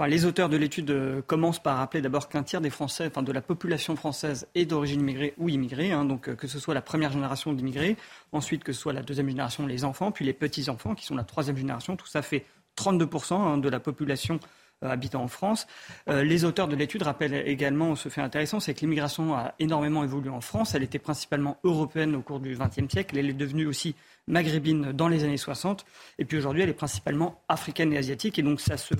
Les 0.00 0.24
auteurs 0.24 0.48
de 0.48 0.56
l'étude 0.56 0.90
euh, 0.90 1.22
commencent 1.22 1.62
par 1.62 1.76
rappeler 1.76 2.02
d'abord 2.02 2.28
qu'un 2.28 2.42
tiers 2.42 2.60
des 2.60 2.68
Français, 2.68 3.06
enfin 3.06 3.22
de 3.22 3.30
la 3.30 3.40
population 3.40 3.94
française, 3.94 4.48
est 4.56 4.66
d'origine 4.66 5.00
immigrée 5.00 5.34
ou 5.38 5.48
immigrée, 5.48 5.92
hein, 5.92 6.04
donc 6.04 6.28
euh, 6.28 6.34
que 6.34 6.48
ce 6.48 6.58
soit 6.58 6.74
la 6.74 6.82
première 6.82 7.12
génération 7.12 7.52
d'immigrés, 7.52 7.96
ensuite 8.32 8.64
que 8.64 8.72
ce 8.72 8.80
soit 8.80 8.92
la 8.92 9.02
deuxième 9.02 9.28
génération, 9.28 9.68
les 9.68 9.84
enfants, 9.84 10.10
puis 10.10 10.24
les 10.24 10.32
petits 10.32 10.68
enfants 10.68 10.96
qui 10.96 11.06
sont 11.06 11.14
la 11.14 11.22
troisième 11.22 11.56
génération. 11.56 11.96
Tout 11.96 12.08
ça 12.08 12.22
fait 12.22 12.44
32% 12.76 13.34
hein, 13.34 13.56
de 13.56 13.68
la 13.68 13.78
population 13.78 14.40
euh, 14.82 14.90
habitant 14.90 15.22
en 15.22 15.28
France. 15.28 15.68
Les 16.08 16.44
auteurs 16.44 16.66
de 16.66 16.74
l'étude 16.74 17.02
rappellent 17.02 17.46
également 17.46 17.94
ce 17.94 18.08
fait 18.08 18.20
intéressant, 18.20 18.58
c'est 18.58 18.74
que 18.74 18.80
l'immigration 18.80 19.32
a 19.36 19.54
énormément 19.60 20.02
évolué 20.02 20.28
en 20.28 20.40
France. 20.40 20.74
Elle 20.74 20.82
était 20.82 20.98
principalement 20.98 21.58
européenne 21.62 22.16
au 22.16 22.20
cours 22.20 22.40
du 22.40 22.56
XXe 22.56 22.90
siècle. 22.90 23.16
Elle 23.16 23.30
est 23.30 23.32
devenue 23.32 23.66
aussi 23.66 23.94
maghrébine 24.26 24.90
dans 24.90 25.06
les 25.06 25.22
années 25.22 25.36
60. 25.36 25.86
Et 26.18 26.24
puis 26.24 26.36
aujourd'hui, 26.36 26.62
elle 26.62 26.70
est 26.70 26.74
principalement 26.74 27.40
africaine 27.48 27.92
et 27.92 27.98
asiatique. 27.98 28.40
Et 28.40 28.42
donc 28.42 28.60
ça 28.60 28.76
se, 28.76 28.94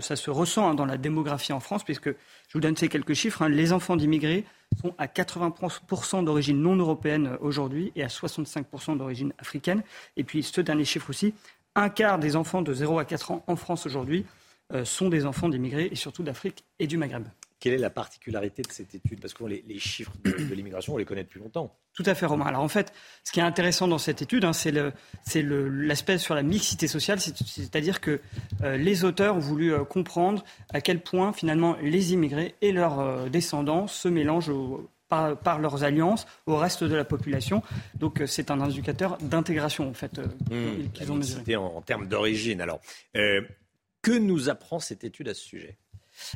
ça 0.00 0.16
se 0.16 0.30
ressent 0.30 0.68
hein, 0.68 0.74
dans 0.74 0.84
la 0.84 0.96
démographie 0.96 1.52
en 1.52 1.60
France, 1.60 1.84
puisque 1.84 2.08
je 2.08 2.52
vous 2.54 2.60
donne 2.60 2.76
ces 2.76 2.88
quelques 2.88 3.14
chiffres. 3.14 3.42
Hein. 3.42 3.48
les 3.48 3.72
enfants 3.72 3.96
d'immigrés 3.96 4.44
sont 4.80 4.94
à 4.98 5.06
80% 5.06 6.24
d'origine 6.24 6.60
non 6.60 6.76
européenne 6.76 7.36
aujourd'hui 7.40 7.92
et 7.94 8.02
à 8.02 8.08
65% 8.08 8.96
d'origine 8.96 9.32
africaine. 9.38 9.82
Et 10.16 10.24
puis 10.24 10.42
ce 10.42 10.60
dernier 10.60 10.84
chiffre 10.84 11.10
aussi, 11.10 11.34
un 11.74 11.88
quart 11.88 12.18
des 12.18 12.36
enfants 12.36 12.62
de 12.62 12.72
0 12.72 12.98
à 12.98 13.04
4 13.04 13.30
ans 13.30 13.44
en 13.46 13.56
France 13.56 13.86
aujourd'hui 13.86 14.24
euh, 14.72 14.84
sont 14.84 15.08
des 15.08 15.26
enfants 15.26 15.48
d'immigrés 15.48 15.88
et 15.90 15.96
surtout 15.96 16.22
d'Afrique 16.22 16.64
et 16.78 16.86
du 16.86 16.96
Maghreb. 16.96 17.24
Quelle 17.58 17.72
est 17.72 17.78
la 17.78 17.90
particularité 17.90 18.62
de 18.62 18.70
cette 18.70 18.94
étude? 18.94 19.20
Parce 19.20 19.34
que 19.34 19.44
les, 19.44 19.78
chiffres 19.78 20.12
de, 20.24 20.54
l'immigration, 20.54 20.94
on 20.94 20.96
les 20.98 21.04
connaît 21.04 21.24
depuis 21.24 21.40
longtemps. 21.40 21.74
Tout 21.94 22.02
à 22.06 22.14
fait, 22.14 22.26
Romain. 22.26 22.46
Alors 22.46 22.62
en 22.62 22.68
fait, 22.68 22.92
ce 23.24 23.32
qui 23.32 23.40
est 23.40 23.44
intéressant 23.44 23.88
dans 23.88 23.98
cette 23.98 24.20
étude, 24.20 24.44
hein, 24.44 24.52
c'est 24.52 24.72
l'aspect 25.42 26.18
sur 26.18 26.34
la 26.34 26.42
mixité 26.42 26.86
sociale, 26.86 27.18
c'est-à-dire 27.20 28.00
que 28.00 28.20
euh, 28.62 28.76
les 28.76 29.04
auteurs 29.04 29.36
ont 29.36 29.40
voulu 29.40 29.72
euh, 29.72 29.84
comprendre 29.84 30.44
à 30.72 30.80
quel 30.80 31.02
point 31.02 31.32
finalement 31.32 31.76
les 31.82 32.12
immigrés 32.12 32.54
et 32.60 32.72
leurs 32.72 33.30
descendants 33.30 33.86
se 33.86 34.08
mélangent 34.08 34.50
au, 34.50 34.90
par, 35.08 35.58
leurs 35.58 35.84
alliances 35.84 36.26
au 36.46 36.56
reste 36.56 36.84
de 36.84 36.94
la 36.94 37.04
population. 37.04 37.62
Donc 37.94 38.20
euh, 38.20 38.26
c'est 38.26 38.50
un 38.50 38.60
indicateur 38.60 39.18
d'intégration 39.18 39.88
en 39.88 39.94
fait 39.94 40.18
euh, 40.18 40.26
mmh, 40.50 40.90
qu'ils 40.92 41.12
ont 41.12 41.16
mesuré. 41.16 41.56
En, 41.56 41.66
en, 41.66 41.82
termes 41.82 42.06
d'origine. 42.06 42.60
Alors, 42.60 42.80
euh, 43.16 43.42
que 44.02 44.12
nous 44.12 44.48
apprend 44.48 44.78
cette 44.78 45.04
étude 45.04 45.28
à 45.28 45.34
ce 45.34 45.42
sujet? 45.42 45.76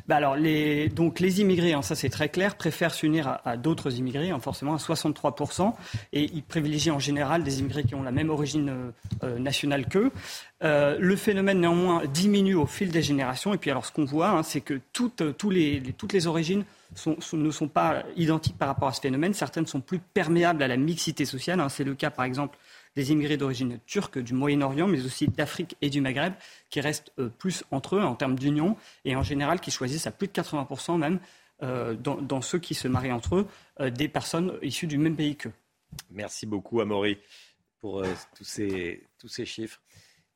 Bah 0.07 0.17
alors, 0.17 0.37
les, 0.37 0.89
donc 0.89 1.21
les 1.21 1.41
immigrés, 1.41 1.73
hein, 1.73 1.83
ça 1.83 1.95
c'est 1.95 2.11
très 2.11 2.29
clair, 2.29 2.57
préfèrent 2.57 2.95
s'unir 2.95 3.39
à, 3.45 3.57
d'autres 3.57 3.97
immigrés, 3.97 4.31
hein, 4.31 4.39
forcément 4.41 4.75
à 4.75 4.79
63%, 4.79 5.75
et 6.13 6.25
ils 6.33 6.43
privilégient 6.43 6.91
en 6.91 6.99
général 6.99 7.43
des 7.43 7.61
immigrés 7.61 7.85
qui 7.85 7.95
ont 7.95 8.03
la 8.03 8.13
même 8.13 8.31
origine 8.31 8.69
euh, 8.69 8.91
euh, 9.25 9.39
nationale 9.39 9.87
qu'eux. 9.87 10.11
Euh, 10.63 10.99
le 11.01 11.17
phénomène 11.17 11.61
néanmoins 11.61 12.03
diminue 12.07 12.55
au 12.55 12.67
fil 12.67 12.91
des 12.91 13.03
générations, 13.03 13.55
et 13.55 13.59
puis 13.59 13.71
alors 13.71 13.87
ce 13.87 13.93
qu'on 13.93 14.05
voit, 14.05 14.31
hein, 14.31 14.43
c'est 14.43 14.61
que 14.61 14.81
toutes, 14.93 15.23
les, 15.51 16.27
origines 16.27 16.65
ne 17.33 17.51
sont 17.51 17.69
pas 17.69 18.03
identiques 18.17 18.59
par 18.59 18.69
rapport 18.69 18.89
à 18.89 18.93
ce 18.93 19.01
phénomène. 19.01 19.33
Certaines 19.33 19.67
sont 19.67 19.81
plus 19.81 19.99
perméables 19.99 20.63
à 20.63 20.69
la 20.69 20.77
mixité 20.77 21.25
sociale. 21.25 21.65
c'est 21.71 21.85
le 21.85 21.95
cas 21.95 22.11
par 22.11 22.25
exemple 22.25 22.59
des 22.97 23.13
immigrés 23.13 23.37
d'origine 23.37 23.79
turque 23.87 24.19
du 24.19 24.35
Moyen-Orient, 24.35 24.87
mais 24.87 25.05
aussi 25.05 25.29
d'Afrique 25.29 25.77
et 25.81 25.91
du 25.91 26.01
Maghreb, 26.01 26.35
qui 26.71 26.81
restent 26.81 27.13
euh, 27.19 27.29
plus 27.29 27.65
entre 27.71 27.97
eux 27.97 28.03
en 28.03 28.15
termes 28.15 28.39
d'union, 28.39 28.77
et 29.05 29.17
en 29.17 29.23
général 29.23 29.61
qui 29.61 29.71
choisissent 29.71 30.07
à 30.07 30.11
plus 30.11 30.27
de 30.27 30.33
80% 30.33 30.99
même, 30.99 31.21
euh, 31.63 31.95
dans, 31.95 32.41
ceux 32.41 32.59
qui 32.59 32.75
se 32.75 32.89
marient 32.89 33.13
entre 33.13 33.37
eux, 33.37 33.47
euh, 33.81 33.91
des 33.91 34.09
personnes 34.09 34.59
issues 34.63 34.87
du 34.87 34.99
même 34.99 35.17
pays 35.17 35.37
qu'eux. 35.37 35.53
Merci 36.11 36.47
beaucoup, 36.47 36.81
Amaury, 36.81 37.19
pour 37.81 38.03
tous, 38.37 38.45
ces, 38.45 39.07
tous 39.19 39.29
ces 39.29 39.45
chiffres. 39.45 39.81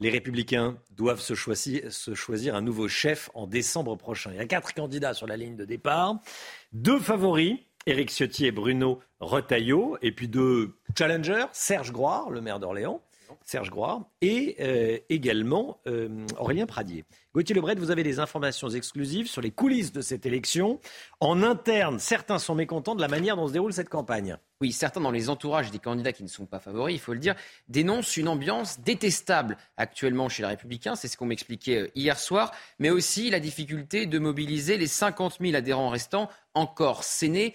Les 0.00 0.10
Républicains 0.10 0.76
doivent 0.90 1.20
se 1.20 1.34
choisir, 1.34 2.54
un 2.54 2.60
nouveau 2.60 2.88
chef 2.88 3.30
en 3.34 3.46
décembre 3.46 3.96
prochain. 3.96 4.32
Il 4.32 4.36
y 4.36 4.40
a 4.40 4.46
quatre 4.46 4.74
candidats 4.74 5.14
sur 5.14 5.26
la 5.26 5.36
ligne 5.36 5.56
de 5.56 5.64
départ. 5.64 6.18
Deux 6.72 6.98
favoris, 6.98 7.58
Éric 7.86 8.10
Ciotti 8.10 8.46
et 8.46 8.52
Bruno 8.52 9.00
Retailleau, 9.20 9.98
et 10.02 10.12
puis 10.12 10.28
deux 10.28 10.76
challengers, 10.96 11.46
Serge 11.52 11.92
Groire, 11.92 12.30
le 12.30 12.40
maire 12.40 12.58
d'Orléans, 12.58 13.00
Serge 13.44 13.70
Groire, 13.70 14.02
et 14.22 14.56
euh, 14.60 14.98
également 15.08 15.80
euh, 15.86 16.26
Aurélien 16.38 16.66
Pradier. 16.66 17.04
Gauthier 17.34 17.56
Lebret, 17.56 17.74
vous 17.74 17.90
avez 17.90 18.04
des 18.04 18.20
informations 18.20 18.68
exclusives 18.68 19.26
sur 19.26 19.40
les 19.40 19.50
coulisses 19.50 19.90
de 19.90 20.02
cette 20.02 20.24
élection. 20.24 20.78
En 21.18 21.42
interne, 21.42 21.98
certains 21.98 22.38
sont 22.38 22.54
mécontents 22.54 22.94
de 22.94 23.00
la 23.00 23.08
manière 23.08 23.34
dont 23.34 23.48
se 23.48 23.52
déroule 23.52 23.72
cette 23.72 23.88
campagne. 23.88 24.36
Oui, 24.60 24.70
certains 24.70 25.00
dans 25.00 25.10
les 25.10 25.28
entourages 25.28 25.72
des 25.72 25.80
candidats 25.80 26.12
qui 26.12 26.22
ne 26.22 26.28
sont 26.28 26.46
pas 26.46 26.60
favoris, 26.60 26.94
il 26.94 27.00
faut 27.00 27.12
le 27.12 27.18
dire, 27.18 27.34
dénoncent 27.68 28.16
une 28.16 28.28
ambiance 28.28 28.78
détestable 28.80 29.58
actuellement 29.76 30.28
chez 30.28 30.44
les 30.44 30.48
Républicains. 30.48 30.94
C'est 30.94 31.08
ce 31.08 31.16
qu'on 31.16 31.26
m'expliquait 31.26 31.80
euh, 31.80 31.90
hier 31.96 32.20
soir, 32.20 32.52
mais 32.78 32.90
aussi 32.90 33.30
la 33.30 33.40
difficulté 33.40 34.06
de 34.06 34.18
mobiliser 34.20 34.76
les 34.76 34.86
50 34.86 35.38
000 35.40 35.56
adhérents 35.56 35.88
restants 35.88 36.30
encore 36.54 37.02
sonnés, 37.02 37.52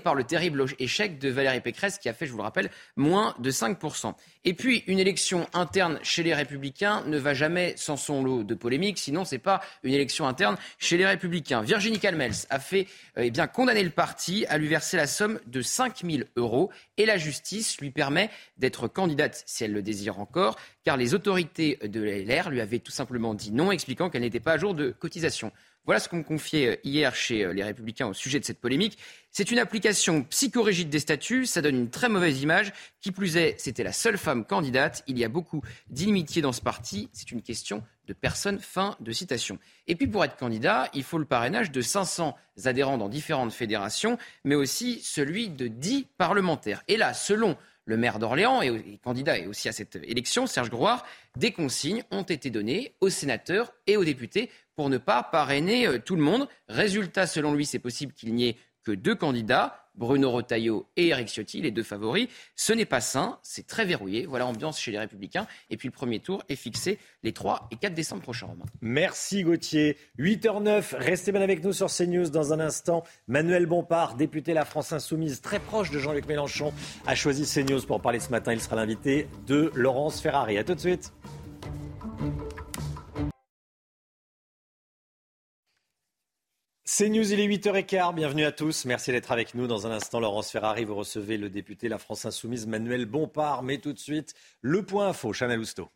par 0.00 0.14
le 0.14 0.22
terrible 0.24 0.64
échec 0.78 1.18
de 1.18 1.28
Valérie 1.28 1.60
Pécresse 1.60 1.98
qui 1.98 2.08
a 2.08 2.14
fait, 2.14 2.26
je 2.26 2.30
vous 2.30 2.38
le 2.38 2.44
rappelle, 2.44 2.70
moins 2.96 3.34
de 3.40 3.50
5%. 3.50 4.14
Et 4.44 4.54
puis, 4.54 4.84
une 4.86 5.00
élection 5.00 5.48
interne 5.52 5.98
chez 6.02 6.22
les 6.22 6.34
Républicains 6.34 7.02
ne 7.06 7.18
va 7.18 7.34
jamais 7.34 7.74
sans 7.76 7.96
son 7.96 8.22
lot 8.22 8.44
de 8.44 8.54
polémiques, 8.54 8.98
sinon 9.08 9.24
ce 9.24 9.34
n'est 9.34 9.38
pas 9.38 9.62
une 9.84 9.94
élection 9.94 10.28
interne 10.28 10.58
chez 10.78 10.98
les 10.98 11.06
Républicains. 11.06 11.62
Virginie 11.62 11.98
Calmels 11.98 12.34
a 12.50 12.58
fait 12.58 12.86
euh, 13.16 13.30
eh 13.34 13.46
condamner 13.50 13.82
le 13.82 13.88
parti 13.88 14.44
à 14.46 14.58
lui 14.58 14.68
verser 14.68 14.98
la 14.98 15.06
somme 15.06 15.40
de 15.46 15.62
5 15.62 16.02
000 16.04 16.24
euros 16.36 16.70
et 16.98 17.06
la 17.06 17.16
justice 17.16 17.80
lui 17.80 17.90
permet 17.90 18.28
d'être 18.58 18.86
candidate 18.86 19.42
si 19.46 19.64
elle 19.64 19.72
le 19.72 19.80
désire 19.80 20.20
encore, 20.20 20.56
car 20.84 20.98
les 20.98 21.14
autorités 21.14 21.78
de 21.82 22.02
LR 22.02 22.50
lui 22.50 22.60
avaient 22.60 22.80
tout 22.80 22.92
simplement 22.92 23.32
dit 23.32 23.50
non, 23.50 23.72
expliquant 23.72 24.10
qu'elle 24.10 24.22
n'était 24.22 24.40
pas 24.40 24.52
à 24.52 24.58
jour 24.58 24.74
de 24.74 24.90
cotisation. 24.90 25.52
Voilà 25.84 26.00
ce 26.00 26.08
qu'on 26.08 26.22
confiait 26.22 26.68
euh, 26.68 26.76
hier 26.84 27.14
chez 27.14 27.44
euh, 27.44 27.52
les 27.52 27.62
Républicains 27.64 28.06
au 28.06 28.14
sujet 28.14 28.38
de 28.38 28.44
cette 28.44 28.60
polémique. 28.60 28.98
C'est 29.30 29.50
une 29.50 29.58
application 29.58 30.22
psychorigide 30.24 30.90
des 30.90 30.98
statuts, 30.98 31.46
ça 31.46 31.62
donne 31.62 31.76
une 31.76 31.90
très 31.90 32.08
mauvaise 32.08 32.42
image. 32.42 32.72
Qui 33.00 33.12
plus 33.12 33.36
est, 33.36 33.54
c'était 33.58 33.84
la 33.84 33.92
seule 33.92 34.18
femme 34.18 34.44
candidate. 34.44 35.02
Il 35.06 35.18
y 35.18 35.24
a 35.24 35.28
beaucoup 35.28 35.62
d'inimitié 35.88 36.42
dans 36.42 36.52
ce 36.52 36.60
parti. 36.60 37.08
C'est 37.12 37.30
une 37.30 37.42
question 37.42 37.82
de 38.06 38.12
personne. 38.12 38.58
Fin 38.58 38.96
de 39.00 39.12
citation. 39.12 39.58
Et 39.86 39.96
puis 39.96 40.06
pour 40.06 40.24
être 40.24 40.36
candidat, 40.36 40.90
il 40.94 41.04
faut 41.04 41.18
le 41.18 41.24
parrainage 41.24 41.70
de 41.70 41.80
500 41.80 42.36
adhérents 42.64 42.98
dans 42.98 43.08
différentes 43.08 43.52
fédérations, 43.52 44.18
mais 44.44 44.54
aussi 44.54 45.00
celui 45.02 45.48
de 45.48 45.68
10 45.68 46.06
parlementaires. 46.16 46.82
Et 46.88 46.96
là, 46.96 47.14
selon 47.14 47.56
le 47.88 47.96
maire 47.96 48.18
d'Orléans 48.18 48.60
et, 48.60 49.00
candidat 49.02 49.36
aussi 49.48 49.68
à 49.68 49.72
cette 49.72 49.96
élection, 49.96 50.46
Serge 50.46 50.70
Grouard, 50.70 51.06
des 51.36 51.52
consignes 51.52 52.04
ont 52.10 52.22
été 52.22 52.50
données 52.50 52.94
aux 53.00 53.08
sénateurs 53.08 53.72
et 53.86 53.96
aux 53.96 54.04
députés 54.04 54.50
pour 54.78 54.90
ne 54.90 54.98
pas 54.98 55.24
parrainer 55.24 55.88
euh, 55.88 55.98
tout 55.98 56.14
le 56.14 56.22
monde. 56.22 56.46
Résultat, 56.68 57.26
selon 57.26 57.52
lui, 57.52 57.66
c'est 57.66 57.80
possible 57.80 58.12
qu'il 58.12 58.32
n'y 58.32 58.46
ait 58.46 58.56
que 58.84 58.92
deux 58.92 59.16
candidats, 59.16 59.88
Bruno 59.96 60.30
Retailleau 60.30 60.86
et 60.96 61.08
Eric 61.08 61.26
Ciotti, 61.26 61.60
les 61.60 61.72
deux 61.72 61.82
favoris. 61.82 62.28
Ce 62.54 62.72
n'est 62.72 62.84
pas 62.84 63.00
sain, 63.00 63.40
c'est 63.42 63.66
très 63.66 63.84
verrouillé. 63.84 64.24
Voilà 64.24 64.44
l'ambiance 64.44 64.78
chez 64.78 64.92
les 64.92 65.00
Républicains. 65.00 65.48
Et 65.70 65.76
puis 65.76 65.88
le 65.88 65.92
premier 65.92 66.20
tour 66.20 66.44
est 66.48 66.54
fixé 66.54 67.00
les 67.24 67.32
3 67.32 67.66
et 67.72 67.76
4 67.76 67.92
décembre 67.92 68.22
prochains. 68.22 68.46
Merci 68.80 69.42
Gauthier. 69.42 69.96
8h09, 70.20 70.94
restez 70.94 71.32
bien 71.32 71.42
avec 71.42 71.64
nous 71.64 71.72
sur 71.72 71.88
CNews 71.88 72.30
dans 72.30 72.52
un 72.52 72.60
instant. 72.60 73.02
Manuel 73.26 73.66
Bompard, 73.66 74.14
député 74.14 74.54
La 74.54 74.64
France 74.64 74.92
Insoumise, 74.92 75.40
très 75.40 75.58
proche 75.58 75.90
de 75.90 75.98
Jean-Luc 75.98 76.28
Mélenchon, 76.28 76.72
a 77.04 77.16
choisi 77.16 77.52
CNews 77.52 77.82
pour 77.82 78.00
parler 78.00 78.20
ce 78.20 78.30
matin. 78.30 78.52
Il 78.52 78.60
sera 78.60 78.76
l'invité 78.76 79.26
de 79.48 79.72
Laurence 79.74 80.20
Ferrari. 80.20 80.56
A 80.56 80.62
tout 80.62 80.76
de 80.76 80.80
suite. 80.80 81.12
C'est 86.90 87.10
News, 87.10 87.34
il 87.34 87.38
est 87.38 87.46
8h15. 87.46 88.14
Bienvenue 88.14 88.46
à 88.46 88.50
tous. 88.50 88.86
Merci 88.86 89.12
d'être 89.12 89.30
avec 89.30 89.54
nous. 89.54 89.66
Dans 89.66 89.86
un 89.86 89.90
instant, 89.90 90.20
Laurence 90.20 90.50
Ferrari, 90.50 90.86
vous 90.86 90.94
recevez 90.94 91.36
le 91.36 91.50
député 91.50 91.86
La 91.86 91.98
France 91.98 92.24
Insoumise, 92.24 92.66
Manuel 92.66 93.04
Bompard. 93.04 93.62
Mais 93.62 93.76
tout 93.76 93.92
de 93.92 93.98
suite, 93.98 94.32
le 94.62 94.82
point 94.82 95.08
info, 95.08 95.34
Chanel 95.34 95.60
Housteau. 95.60 95.90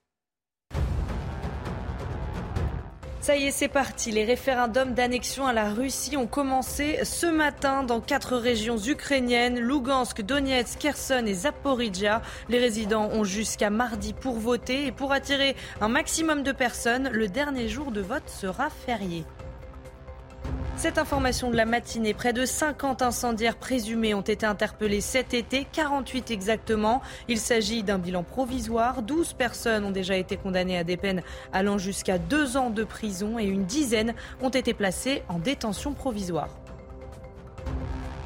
Ça 3.23 3.37
y 3.37 3.45
est, 3.45 3.51
c'est 3.51 3.69
parti. 3.69 4.11
Les 4.11 4.27
référendums 4.27 4.93
d'annexion 4.93 5.47
à 5.47 5.55
la 5.55 5.71
Russie 5.71 6.19
ont 6.19 6.27
commencé 6.27 7.03
ce 7.05 7.25
matin 7.25 7.85
dans 7.85 8.03
quatre 8.03 8.37
régions 8.37 8.77
ukrainiennes, 8.77 9.61
Lugansk, 9.61 10.21
Donetsk, 10.21 10.79
Kherson 10.79 11.25
et 11.25 11.33
Zaporizhia. 11.33 12.21
Les 12.51 12.59
résidents 12.59 13.09
ont 13.13 13.25
jusqu'à 13.25 13.71
mardi 13.71 14.13
pour 14.13 14.35
voter 14.35 14.89
et 14.89 14.93
pour 14.93 15.13
attirer 15.13 15.57
un 15.81 15.89
maximum 15.89 16.43
de 16.43 16.53
personnes, 16.53 17.09
le 17.09 17.29
dernier 17.29 17.67
jour 17.67 17.93
de 17.93 18.03
vote 18.03 18.29
sera 18.29 18.69
férié. 18.69 19.25
Cette 20.77 20.99
information 20.99 21.51
de 21.51 21.57
la 21.57 21.65
matinée, 21.65 22.13
près 22.13 22.33
de 22.33 22.45
50 22.45 23.03
incendiaires 23.03 23.57
présumés 23.57 24.15
ont 24.15 24.21
été 24.21 24.45
interpellés 24.47 25.01
cet 25.01 25.33
été, 25.33 25.65
48 25.71 26.33
exactement. 26.33 27.03
Il 27.29 27.39
s'agit 27.39 27.85
d'un 27.85 27.99
bilan 27.99 28.25
provisoire. 28.25 29.03
12 29.03 29.35
personnes 29.35 29.85
ont 29.85 29.93
déjà 29.93 30.17
été 30.17 30.37
condamnées 30.37 30.79
à 30.79 30.83
des 30.83 30.97
peines 30.97 31.23
allant 31.53 31.79
jusqu'à 31.79 32.19
deux 32.19 32.57
ans 32.57 32.71
de 32.71 32.83
prison 32.83 33.39
et 33.39 33.45
une 33.45 33.65
dizaine 33.65 34.15
ont 34.41 34.49
été 34.49 34.75
placées 34.75 35.23
en 35.29 35.39
détention 35.39 35.93
provisoire. 35.93 36.49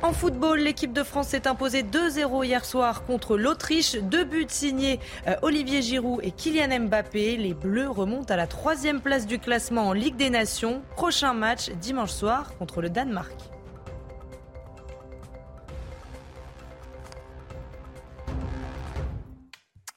En 0.02 0.12
football, 0.12 0.60
l'équipe 0.60 0.92
de 0.92 1.02
France 1.02 1.28
s'est 1.28 1.48
imposée 1.48 1.82
2-0 1.82 2.44
hier 2.44 2.64
soir 2.64 3.04
contre 3.04 3.36
l'Autriche. 3.38 3.96
Deux 3.96 4.24
buts 4.24 4.46
signés 4.48 5.00
euh, 5.26 5.34
Olivier 5.42 5.80
Giroud 5.80 6.20
et 6.22 6.30
Kylian 6.30 6.80
Mbappé. 6.80 7.36
Les 7.36 7.54
Bleus 7.54 7.88
remontent 7.88 8.32
à 8.32 8.36
la 8.36 8.46
troisième 8.46 9.00
place 9.00 9.26
du 9.26 9.38
classement 9.38 9.88
en 9.88 9.92
Ligue 9.94 10.16
des 10.16 10.28
Nations. 10.28 10.82
Prochain 10.96 11.32
match 11.32 11.70
dimanche 11.70 12.10
soir 12.10 12.56
contre 12.58 12.82
le 12.82 12.90
Danemark. 12.90 13.34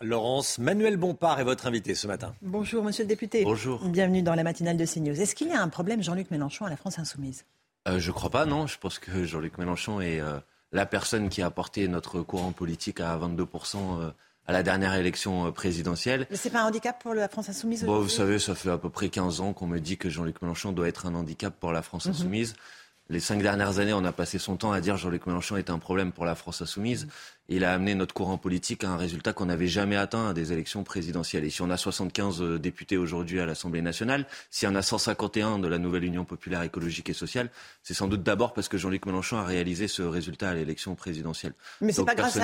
Laurence, 0.02 0.60
Manuel 0.60 0.96
Bompard 0.96 1.42
est 1.42 1.44
votre 1.44 1.68
invité 1.68 1.94
ce 1.94 2.08
matin. 2.08 2.34
Bonjour, 2.42 2.86
monsieur 2.86 3.04
le 3.04 3.10
député. 3.10 3.44
Bonjour. 3.44 3.84
Bienvenue 3.86 4.22
dans 4.22 4.34
la 4.34 4.44
matinale 4.44 4.78
de 4.78 4.86
CNews. 4.86 5.20
Est-ce 5.20 5.36
qu'il 5.36 5.50
y 5.50 5.54
a 5.54 5.62
un 5.62 5.68
problème, 5.68 6.02
Jean-Luc 6.02 6.32
Mélenchon, 6.32 6.64
à 6.64 6.70
la 6.70 6.78
France 6.78 7.00
Insoumise? 7.00 7.44
Euh, 7.88 7.99
Je 7.99 8.07
ne 8.07 8.14
crois 8.14 8.30
pas, 8.30 8.45
non. 8.45 8.68
Je 8.68 8.77
pense 8.77 8.99
que 8.99 9.23
Jean-Luc 9.26 9.57
Mélenchon 9.57 10.01
est 10.01 10.19
euh, 10.19 10.39
la 10.72 10.85
personne 10.85 11.30
qui 11.30 11.41
a 11.41 11.49
porté 11.49 11.88
notre 11.88 12.22
courant 12.22 12.51
politique 12.51 12.99
à 12.99 13.18
22% 13.18 14.01
euh, 14.01 14.11
à 14.47 14.51
la 14.51 14.64
dernière 14.64 14.95
élection 14.95 15.51
présidentielle. 15.51 16.27
Mais 16.30 16.38
c'est 16.38 16.49
pas 16.49 16.61
un 16.61 16.68
handicap 16.68 17.01
pour 17.01 17.14
la 17.14 17.27
France 17.27 17.49
Insoumise 17.49 17.84
bon, 17.84 17.99
Vous 17.99 18.10
savez, 18.10 18.39
ça 18.39 18.56
fait 18.56 18.72
à 18.72 18.77
peu 18.77 18.89
près 18.89 19.10
15 19.10 19.41
ans 19.41 19.53
qu'on 19.53 19.68
me 19.68 19.80
dit 19.80 19.97
que 19.97 20.10
Jean-Luc 20.10 20.41
Mélenchon 20.41 20.72
doit 20.72 20.88
être 20.88 21.06
un 21.06 21.15
handicap 21.15 21.53
pour 21.60 21.72
la 21.72 21.81
France 21.81 22.06
mhm. 22.06 22.11
Insoumise. 22.11 22.56
Les 23.11 23.19
cinq 23.19 23.41
dernières 23.41 23.80
années, 23.80 23.93
on 23.93 24.06
a 24.06 24.11
passé 24.11 24.38
son 24.38 24.56
temps 24.56 24.72
à 24.72 24.81
dire 24.81 24.97
Jean-Luc 24.97 25.26
Mélenchon 25.26 25.57
est 25.57 25.69
un 25.69 25.80
problème 25.80 26.11
pour 26.11 26.26
la 26.26 26.35
France 26.35 26.61
Insoumise. 26.61 27.06
Mhm 27.06 27.11
il 27.50 27.64
a 27.66 27.74
amené 27.74 27.96
notre 27.96 28.14
courant 28.14 28.38
politique 28.38 28.84
à 28.84 28.90
un 28.90 28.98
résultat 28.98 29.34
qu'on 29.34 29.48
n'avait 29.48 29.68
jamais 29.68 29.96
atteint 29.96 30.30
à 30.30 30.34
des 30.34 30.54
élections 30.54 30.84
présidentielles. 30.84 31.44
Et 31.44 31.50
si 31.50 31.62
on 31.62 31.70
a 31.70 31.78
75 31.78 32.42
euh, 32.42 32.60
députés 32.60 32.98
aujourd'hui 32.98 33.40
à 33.40 33.46
l'Assemblée 33.46 33.82
nationale, 33.82 34.26
s'il 34.52 34.70
y 34.70 34.72
en 34.72 34.76
a 34.76 34.82
151 34.82 35.60
de 35.60 35.68
la 35.68 35.80
nouvelle 35.80 36.04
Union 36.04 36.26
populaire 36.26 36.62
écologique 36.62 37.10
et 37.10 37.14
sociale, 37.14 37.50
c'est 37.84 37.94
sans 37.94 38.08
doute 38.08 38.24
d'abord 38.24 38.54
parce 38.54 38.68
que 38.68 38.78
Jean-Luc 38.78 39.06
Mélenchon 39.06 39.38
a 39.38 39.44
réalisé 39.44 39.88
ce 39.88 40.04
résultat 40.04 40.50
à 40.50 40.54
l'élection 40.54 40.96
présidentielle. 40.96 41.54
Mais 41.82 41.92
c'est 41.92 42.06
pas 42.06 42.16
grâce 42.16 42.38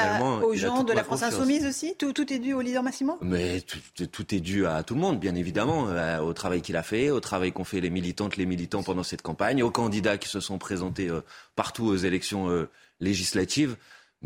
aux 0.43 0.55
gens 0.55 0.83
de 0.83 0.93
la 0.93 1.03
France 1.03 1.23
insoumise 1.23 1.65
aussi? 1.65 1.95
Tout, 1.97 2.33
est 2.33 2.39
dû 2.39 2.53
au 2.53 2.61
leader 2.61 2.81
Massimo? 2.81 3.17
Mais 3.21 3.61
tout, 3.61 4.35
est 4.35 4.39
dû 4.39 4.65
à 4.65 4.83
tout 4.83 4.95
le 4.95 5.01
monde, 5.01 5.19
bien 5.19 5.35
évidemment, 5.35 5.87
euh, 5.89 6.19
au 6.19 6.33
travail 6.33 6.61
qu'il 6.61 6.75
a 6.75 6.83
fait, 6.83 7.11
au 7.11 7.19
travail 7.19 7.51
qu'ont 7.51 7.63
fait 7.63 7.79
les 7.79 7.89
militantes, 7.89 8.37
les 8.37 8.45
militants 8.45 8.83
pendant 8.83 9.03
cette 9.03 9.21
campagne, 9.21 9.61
aux 9.61 9.71
candidats 9.71 10.17
qui 10.17 10.29
se 10.29 10.39
sont 10.39 10.57
présentés 10.57 11.09
euh, 11.09 11.21
partout 11.55 11.85
aux 11.85 11.95
élections 11.95 12.67
législatives. 12.99 13.75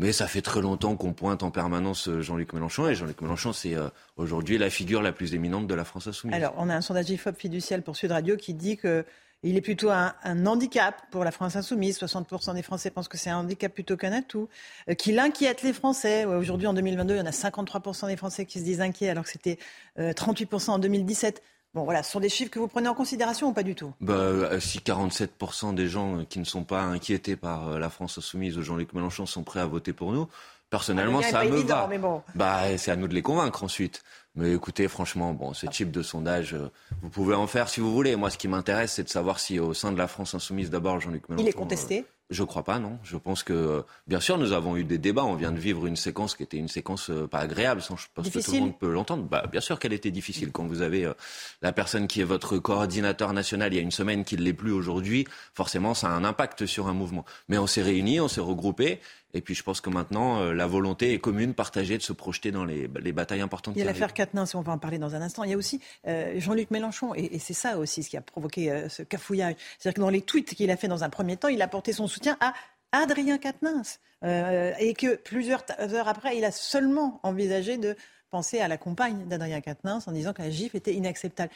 Mais 0.00 0.12
ça 0.12 0.26
fait 0.26 0.40
très 0.40 0.62
longtemps 0.62 0.96
qu'on 0.96 1.12
pointe 1.12 1.42
en 1.42 1.50
permanence 1.50 2.08
euh, 2.08 2.22
Jean-Luc 2.22 2.54
Mélenchon. 2.54 2.88
Et 2.88 2.94
Jean-Luc 2.94 3.20
Mélenchon, 3.20 3.52
c'est 3.52 3.74
euh, 3.74 3.90
aujourd'hui 4.16 4.56
la 4.56 4.70
figure 4.70 5.02
la 5.02 5.12
plus 5.12 5.34
éminente 5.34 5.66
de 5.66 5.74
la 5.74 5.84
France 5.84 6.06
insoumise. 6.06 6.34
Alors, 6.34 6.54
on 6.56 6.70
a 6.70 6.74
un 6.74 6.80
sondage 6.80 7.10
IFOP 7.10 7.36
fiducial 7.36 7.82
pour 7.82 7.96
Sud 7.96 8.10
Radio 8.10 8.38
qui 8.38 8.54
dit 8.54 8.78
que 8.78 9.04
il 9.42 9.58
est 9.58 9.60
plutôt 9.60 9.90
un, 9.90 10.14
handicap 10.46 11.02
pour 11.10 11.22
la 11.22 11.30
France 11.30 11.54
insoumise. 11.54 11.98
60% 11.98 12.54
des 12.54 12.62
Français 12.62 12.90
pensent 12.90 13.08
que 13.08 13.18
c'est 13.18 13.28
un 13.28 13.38
handicap 13.38 13.72
plutôt 13.72 13.98
qu'un 13.98 14.12
atout. 14.12 14.48
Euh, 14.88 14.94
qu'il 14.94 15.18
inquiète 15.18 15.62
les 15.62 15.74
Français. 15.74 16.24
Aujourd'hui, 16.24 16.66
en 16.66 16.72
2022, 16.72 17.16
il 17.16 17.18
y 17.18 17.20
en 17.20 17.26
a 17.26 17.30
53% 17.30 18.06
des 18.06 18.16
Français 18.16 18.46
qui 18.46 18.58
se 18.58 18.64
disent 18.64 18.80
inquiets, 18.80 19.10
alors 19.10 19.24
que 19.24 19.30
c'était 19.30 19.58
38% 19.98 20.70
en 20.70 20.78
2017. 20.78 21.42
Bon, 21.72 21.84
voilà, 21.84 22.02
ce 22.02 22.10
sont 22.10 22.20
des 22.20 22.28
chiffres 22.28 22.50
que 22.50 22.58
vous 22.58 22.66
prenez 22.66 22.88
en 22.88 22.94
considération 22.94 23.48
ou 23.48 23.52
pas 23.52 23.62
du 23.62 23.76
tout? 23.76 23.92
Bah, 24.00 24.14
euh, 24.14 24.58
Si 24.58 24.78
47% 24.78 25.72
des 25.74 25.86
gens 25.86 26.18
euh, 26.18 26.24
qui 26.28 26.40
ne 26.40 26.44
sont 26.44 26.64
pas 26.64 26.82
inquiétés 26.82 27.36
par 27.36 27.68
euh, 27.68 27.78
la 27.78 27.90
France 27.90 28.18
insoumise 28.18 28.58
ou 28.58 28.62
Jean-Luc 28.62 28.92
Mélenchon 28.92 29.24
sont 29.24 29.44
prêts 29.44 29.60
à 29.60 29.66
voter 29.66 29.92
pour 29.92 30.10
nous, 30.10 30.26
personnellement, 30.68 31.20
ah, 31.22 31.30
ça 31.30 31.44
me 31.44 31.56
va. 31.58 31.88
Bah, 32.34 32.76
c'est 32.76 32.90
à 32.90 32.96
nous 32.96 33.06
de 33.06 33.14
les 33.14 33.22
convaincre 33.22 33.62
ensuite. 33.62 34.02
Mais 34.34 34.52
écoutez, 34.52 34.88
franchement, 34.88 35.32
bon, 35.32 35.54
ce 35.54 35.66
type 35.66 35.92
de 35.92 36.02
sondage, 36.02 36.56
vous 37.02 37.08
pouvez 37.08 37.34
en 37.34 37.46
faire 37.46 37.68
si 37.68 37.78
vous 37.80 37.92
voulez. 37.92 38.16
Moi, 38.16 38.30
ce 38.30 38.38
qui 38.38 38.48
m'intéresse, 38.48 38.94
c'est 38.94 39.04
de 39.04 39.08
savoir 39.08 39.38
si 39.38 39.60
au 39.60 39.72
sein 39.72 39.92
de 39.92 39.98
la 39.98 40.08
France 40.08 40.34
insoumise, 40.34 40.70
d'abord, 40.70 41.00
Jean-Luc 41.00 41.28
Mélenchon... 41.28 41.44
Il 41.44 41.48
est 41.48 41.52
contesté? 41.52 42.04
Je 42.30 42.44
crois 42.44 42.62
pas, 42.62 42.78
non. 42.78 42.98
Je 43.02 43.16
pense 43.16 43.42
que, 43.42 43.84
bien 44.06 44.20
sûr, 44.20 44.38
nous 44.38 44.52
avons 44.52 44.76
eu 44.76 44.84
des 44.84 44.98
débats. 44.98 45.24
On 45.24 45.34
vient 45.34 45.50
de 45.50 45.58
vivre 45.58 45.86
une 45.86 45.96
séquence 45.96 46.36
qui 46.36 46.44
était 46.44 46.56
une 46.56 46.68
séquence 46.68 47.10
euh, 47.10 47.26
pas 47.26 47.40
agréable. 47.40 47.82
Sans, 47.82 47.96
je 47.96 48.06
pense 48.14 48.30
que 48.30 48.38
tout 48.38 48.52
le 48.52 48.60
monde 48.60 48.78
peut 48.78 48.92
l'entendre. 48.92 49.24
Bah, 49.24 49.44
bien 49.50 49.60
sûr 49.60 49.80
qu'elle 49.80 49.92
était 49.92 50.12
difficile. 50.12 50.52
Quand 50.52 50.66
vous 50.66 50.80
avez 50.80 51.04
euh, 51.04 51.14
la 51.60 51.72
personne 51.72 52.06
qui 52.06 52.20
est 52.20 52.24
votre 52.24 52.58
coordinateur 52.58 53.32
national 53.32 53.72
il 53.72 53.76
y 53.76 53.78
a 53.80 53.82
une 53.82 53.90
semaine 53.90 54.24
qui 54.24 54.36
ne 54.36 54.42
l'est 54.42 54.52
plus 54.52 54.70
aujourd'hui, 54.70 55.26
forcément, 55.54 55.92
ça 55.94 56.08
a 56.08 56.10
un 56.10 56.24
impact 56.24 56.66
sur 56.66 56.86
un 56.86 56.94
mouvement. 56.94 57.24
Mais 57.48 57.58
on 57.58 57.66
s'est 57.66 57.82
réunis, 57.82 58.20
on 58.20 58.28
s'est 58.28 58.40
regroupés. 58.40 59.00
Et 59.34 59.40
puis 59.40 59.54
je 59.54 59.62
pense 59.62 59.80
que 59.80 59.90
maintenant, 59.90 60.40
euh, 60.40 60.52
la 60.52 60.66
volonté 60.66 61.12
est 61.12 61.18
commune, 61.18 61.54
partagée 61.54 61.96
de 61.96 62.02
se 62.02 62.12
projeter 62.12 62.50
dans 62.50 62.64
les, 62.64 62.88
les 63.00 63.12
batailles 63.12 63.40
importantes. 63.40 63.74
Il 63.76 63.80
y 63.80 63.82
a 63.82 63.84
l'affaire 63.84 64.12
Quatennens, 64.12 64.50
si 64.50 64.56
on 64.56 64.62
va 64.62 64.72
en 64.72 64.78
parler 64.78 64.98
dans 64.98 65.14
un 65.14 65.22
instant. 65.22 65.44
Il 65.44 65.50
y 65.50 65.54
a 65.54 65.56
aussi 65.56 65.80
euh, 66.06 66.34
Jean-Luc 66.38 66.70
Mélenchon, 66.70 67.14
et, 67.14 67.34
et 67.34 67.38
c'est 67.38 67.54
ça 67.54 67.78
aussi 67.78 68.02
ce 68.02 68.10
qui 68.10 68.16
a 68.16 68.20
provoqué 68.20 68.70
euh, 68.70 68.88
ce 68.88 69.02
cafouillage. 69.02 69.54
C'est-à-dire 69.78 69.96
que 69.96 70.00
dans 70.00 70.10
les 70.10 70.22
tweets 70.22 70.54
qu'il 70.54 70.70
a 70.70 70.76
fait 70.76 70.88
dans 70.88 71.04
un 71.04 71.10
premier 71.10 71.36
temps, 71.36 71.48
il 71.48 71.62
a 71.62 71.68
porté 71.68 71.92
son 71.92 72.08
soutien 72.08 72.36
à 72.40 72.54
Adrien 72.92 73.38
Quatennens. 73.38 74.00
et 74.24 74.94
que 74.94 75.14
plusieurs 75.14 75.64
heures 75.78 76.08
après, 76.08 76.36
il 76.36 76.44
a 76.44 76.50
seulement 76.50 77.20
envisagé 77.22 77.78
de 77.78 77.96
penser 78.30 78.60
à 78.60 78.68
la 78.68 78.78
compagne 78.78 79.26
d'Adrien 79.28 79.60
Quatennens 79.60 80.06
en 80.06 80.12
disant 80.12 80.32
que 80.32 80.42
la 80.42 80.50
gifle 80.50 80.76
était 80.76 80.94
inacceptable 80.94 81.52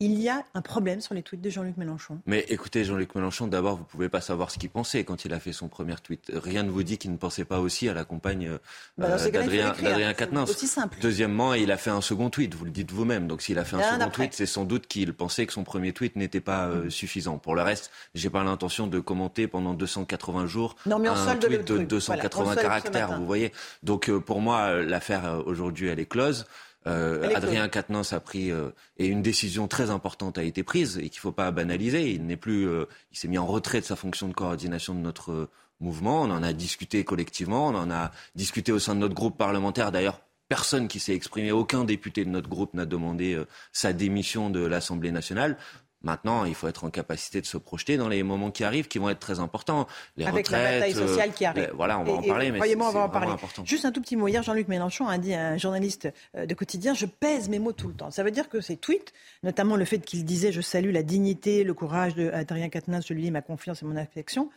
il 0.00 0.20
y 0.20 0.28
a 0.28 0.44
un 0.54 0.62
problème 0.62 1.00
sur 1.00 1.14
les 1.14 1.22
tweets 1.22 1.40
de 1.40 1.50
Jean-Luc 1.50 1.76
Mélenchon. 1.76 2.20
Mais 2.24 2.46
écoutez, 2.50 2.84
Jean-Luc 2.84 3.16
Mélenchon, 3.16 3.48
d'abord, 3.48 3.74
vous 3.74 3.82
ne 3.82 3.88
pouvez 3.88 4.08
pas 4.08 4.20
savoir 4.20 4.52
ce 4.52 4.58
qu'il 4.58 4.70
pensait 4.70 5.02
quand 5.02 5.24
il 5.24 5.34
a 5.34 5.40
fait 5.40 5.52
son 5.52 5.66
premier 5.66 5.96
tweet. 5.96 6.30
Rien 6.32 6.62
ne 6.62 6.70
vous 6.70 6.84
dit 6.84 6.98
qu'il 6.98 7.10
ne 7.10 7.16
pensait 7.16 7.44
pas 7.44 7.58
aussi 7.58 7.88
à 7.88 7.94
la 7.94 8.04
compagne 8.04 8.58
bah, 8.96 9.08
euh, 9.08 9.30
d'Adrien 9.30 10.14
Quatennens. 10.14 10.48
Aussi 10.48 10.68
simple. 10.68 10.98
Deuxièmement, 11.00 11.54
il 11.54 11.72
a 11.72 11.76
fait 11.76 11.90
un 11.90 12.00
second 12.00 12.30
tweet, 12.30 12.54
vous 12.54 12.64
le 12.64 12.70
dites 12.70 12.92
vous-même. 12.92 13.26
Donc 13.26 13.42
s'il 13.42 13.58
a 13.58 13.64
fait 13.64 13.74
un 13.74 13.98
second 13.98 14.10
tweet, 14.10 14.34
c'est 14.34 14.46
sans 14.46 14.64
doute 14.64 14.86
qu'il 14.86 15.12
pensait 15.14 15.46
que 15.46 15.52
son 15.52 15.64
premier 15.64 15.92
tweet 15.92 16.14
n'était 16.14 16.40
pas 16.40 16.66
euh, 16.66 16.84
mm. 16.84 16.90
suffisant. 16.90 17.38
Pour 17.38 17.56
le 17.56 17.62
reste, 17.62 17.90
j'ai 18.14 18.30
pas 18.30 18.44
l'intention 18.44 18.86
de 18.86 19.00
commenter 19.00 19.48
pendant 19.48 19.74
280 19.74 20.46
jours 20.46 20.76
non, 20.86 21.00
mais 21.00 21.08
un 21.08 21.36
tweet 21.36 21.66
de, 21.66 21.78
280 21.78 22.54
caractères, 22.54 23.18
vous 23.18 23.26
voyez. 23.26 23.52
Donc 23.82 24.08
euh, 24.08 24.20
pour 24.20 24.40
moi, 24.40 24.74
l'affaire 24.74 25.42
aujourd'hui, 25.44 25.88
elle 25.88 25.98
est 25.98 26.06
close. 26.06 26.46
Euh, 26.88 27.34
Adrien 27.34 27.68
Quatennens 27.68 28.12
a 28.12 28.20
pris 28.20 28.50
euh, 28.50 28.70
et 28.96 29.06
une 29.06 29.22
décision 29.22 29.68
très 29.68 29.90
importante 29.90 30.38
a 30.38 30.42
été 30.42 30.62
prise 30.62 30.98
et 30.98 31.08
qu'il 31.08 31.18
ne 31.18 31.20
faut 31.20 31.32
pas 31.32 31.50
banaliser. 31.50 32.10
Il 32.10 32.26
n'est 32.26 32.36
plus, 32.36 32.66
euh, 32.66 32.86
il 33.12 33.18
s'est 33.18 33.28
mis 33.28 33.38
en 33.38 33.46
retrait 33.46 33.80
de 33.80 33.86
sa 33.86 33.96
fonction 33.96 34.28
de 34.28 34.32
coordination 34.32 34.94
de 34.94 35.00
notre 35.00 35.50
mouvement. 35.80 36.22
On 36.22 36.30
en 36.30 36.42
a 36.42 36.52
discuté 36.52 37.04
collectivement, 37.04 37.68
on 37.68 37.74
en 37.74 37.90
a 37.90 38.10
discuté 38.34 38.72
au 38.72 38.78
sein 38.78 38.94
de 38.94 39.00
notre 39.00 39.14
groupe 39.14 39.36
parlementaire. 39.36 39.92
D'ailleurs, 39.92 40.20
personne 40.48 40.88
qui 40.88 40.98
s'est 40.98 41.14
exprimé, 41.14 41.52
aucun 41.52 41.84
député 41.84 42.24
de 42.24 42.30
notre 42.30 42.48
groupe 42.48 42.74
n'a 42.74 42.86
demandé 42.86 43.40
sa 43.72 43.92
démission 43.92 44.48
de 44.48 44.64
l'Assemblée 44.64 45.12
nationale. 45.12 45.58
Maintenant, 46.02 46.44
il 46.44 46.54
faut 46.54 46.68
être 46.68 46.84
en 46.84 46.90
capacité 46.90 47.40
de 47.40 47.46
se 47.46 47.56
projeter 47.56 47.96
dans 47.96 48.08
les 48.08 48.22
moments 48.22 48.52
qui 48.52 48.62
arrivent, 48.62 48.86
qui 48.86 48.98
vont 48.98 49.08
être 49.08 49.18
très 49.18 49.40
importants. 49.40 49.88
Les 50.16 50.24
Avec 50.24 50.46
retraites, 50.46 50.62
la 50.62 50.86
bataille 50.86 51.08
sociale 51.08 51.32
qui 51.32 51.44
arrive. 51.44 51.72
voilà, 51.74 51.98
on 51.98 52.04
va 52.04 52.12
en 52.12 52.22
parler, 52.22 52.52
mais 52.52 52.58
croyez-moi, 52.58 52.88
on 52.88 52.92
va 52.92 53.00
en 53.00 53.08
parler. 53.08 53.32
Important. 53.32 53.64
Juste 53.64 53.84
un 53.84 53.90
tout 53.90 54.00
petit 54.00 54.16
mot. 54.16 54.28
Hier, 54.28 54.42
Jean-Luc 54.42 54.68
Mélenchon 54.68 55.08
a 55.08 55.18
dit 55.18 55.34
à 55.34 55.48
un 55.48 55.56
journaliste 55.56 56.08
euh, 56.36 56.46
de 56.46 56.54
quotidien 56.54 56.94
Je 56.94 57.06
pèse 57.06 57.48
mes 57.48 57.58
mots 57.58 57.72
tout 57.72 57.88
le 57.88 57.94
temps. 57.94 58.10
Ça 58.12 58.22
veut 58.22 58.30
dire 58.30 58.48
que 58.48 58.60
ses 58.60 58.76
tweets, 58.76 59.12
notamment 59.42 59.74
le 59.74 59.84
fait 59.84 59.98
qu'il 59.98 60.24
disait 60.24 60.52
Je 60.52 60.60
salue 60.60 60.92
la 60.92 61.02
dignité, 61.02 61.64
le 61.64 61.74
courage 61.74 62.14
d'Adrien 62.14 62.68
Quatennens, 62.68 63.06
je 63.06 63.14
lui 63.14 63.22
dis 63.22 63.30
ma 63.30 63.42
confiance 63.42 63.82
et 63.82 63.84
mon 63.86 63.96
affection 63.96 64.50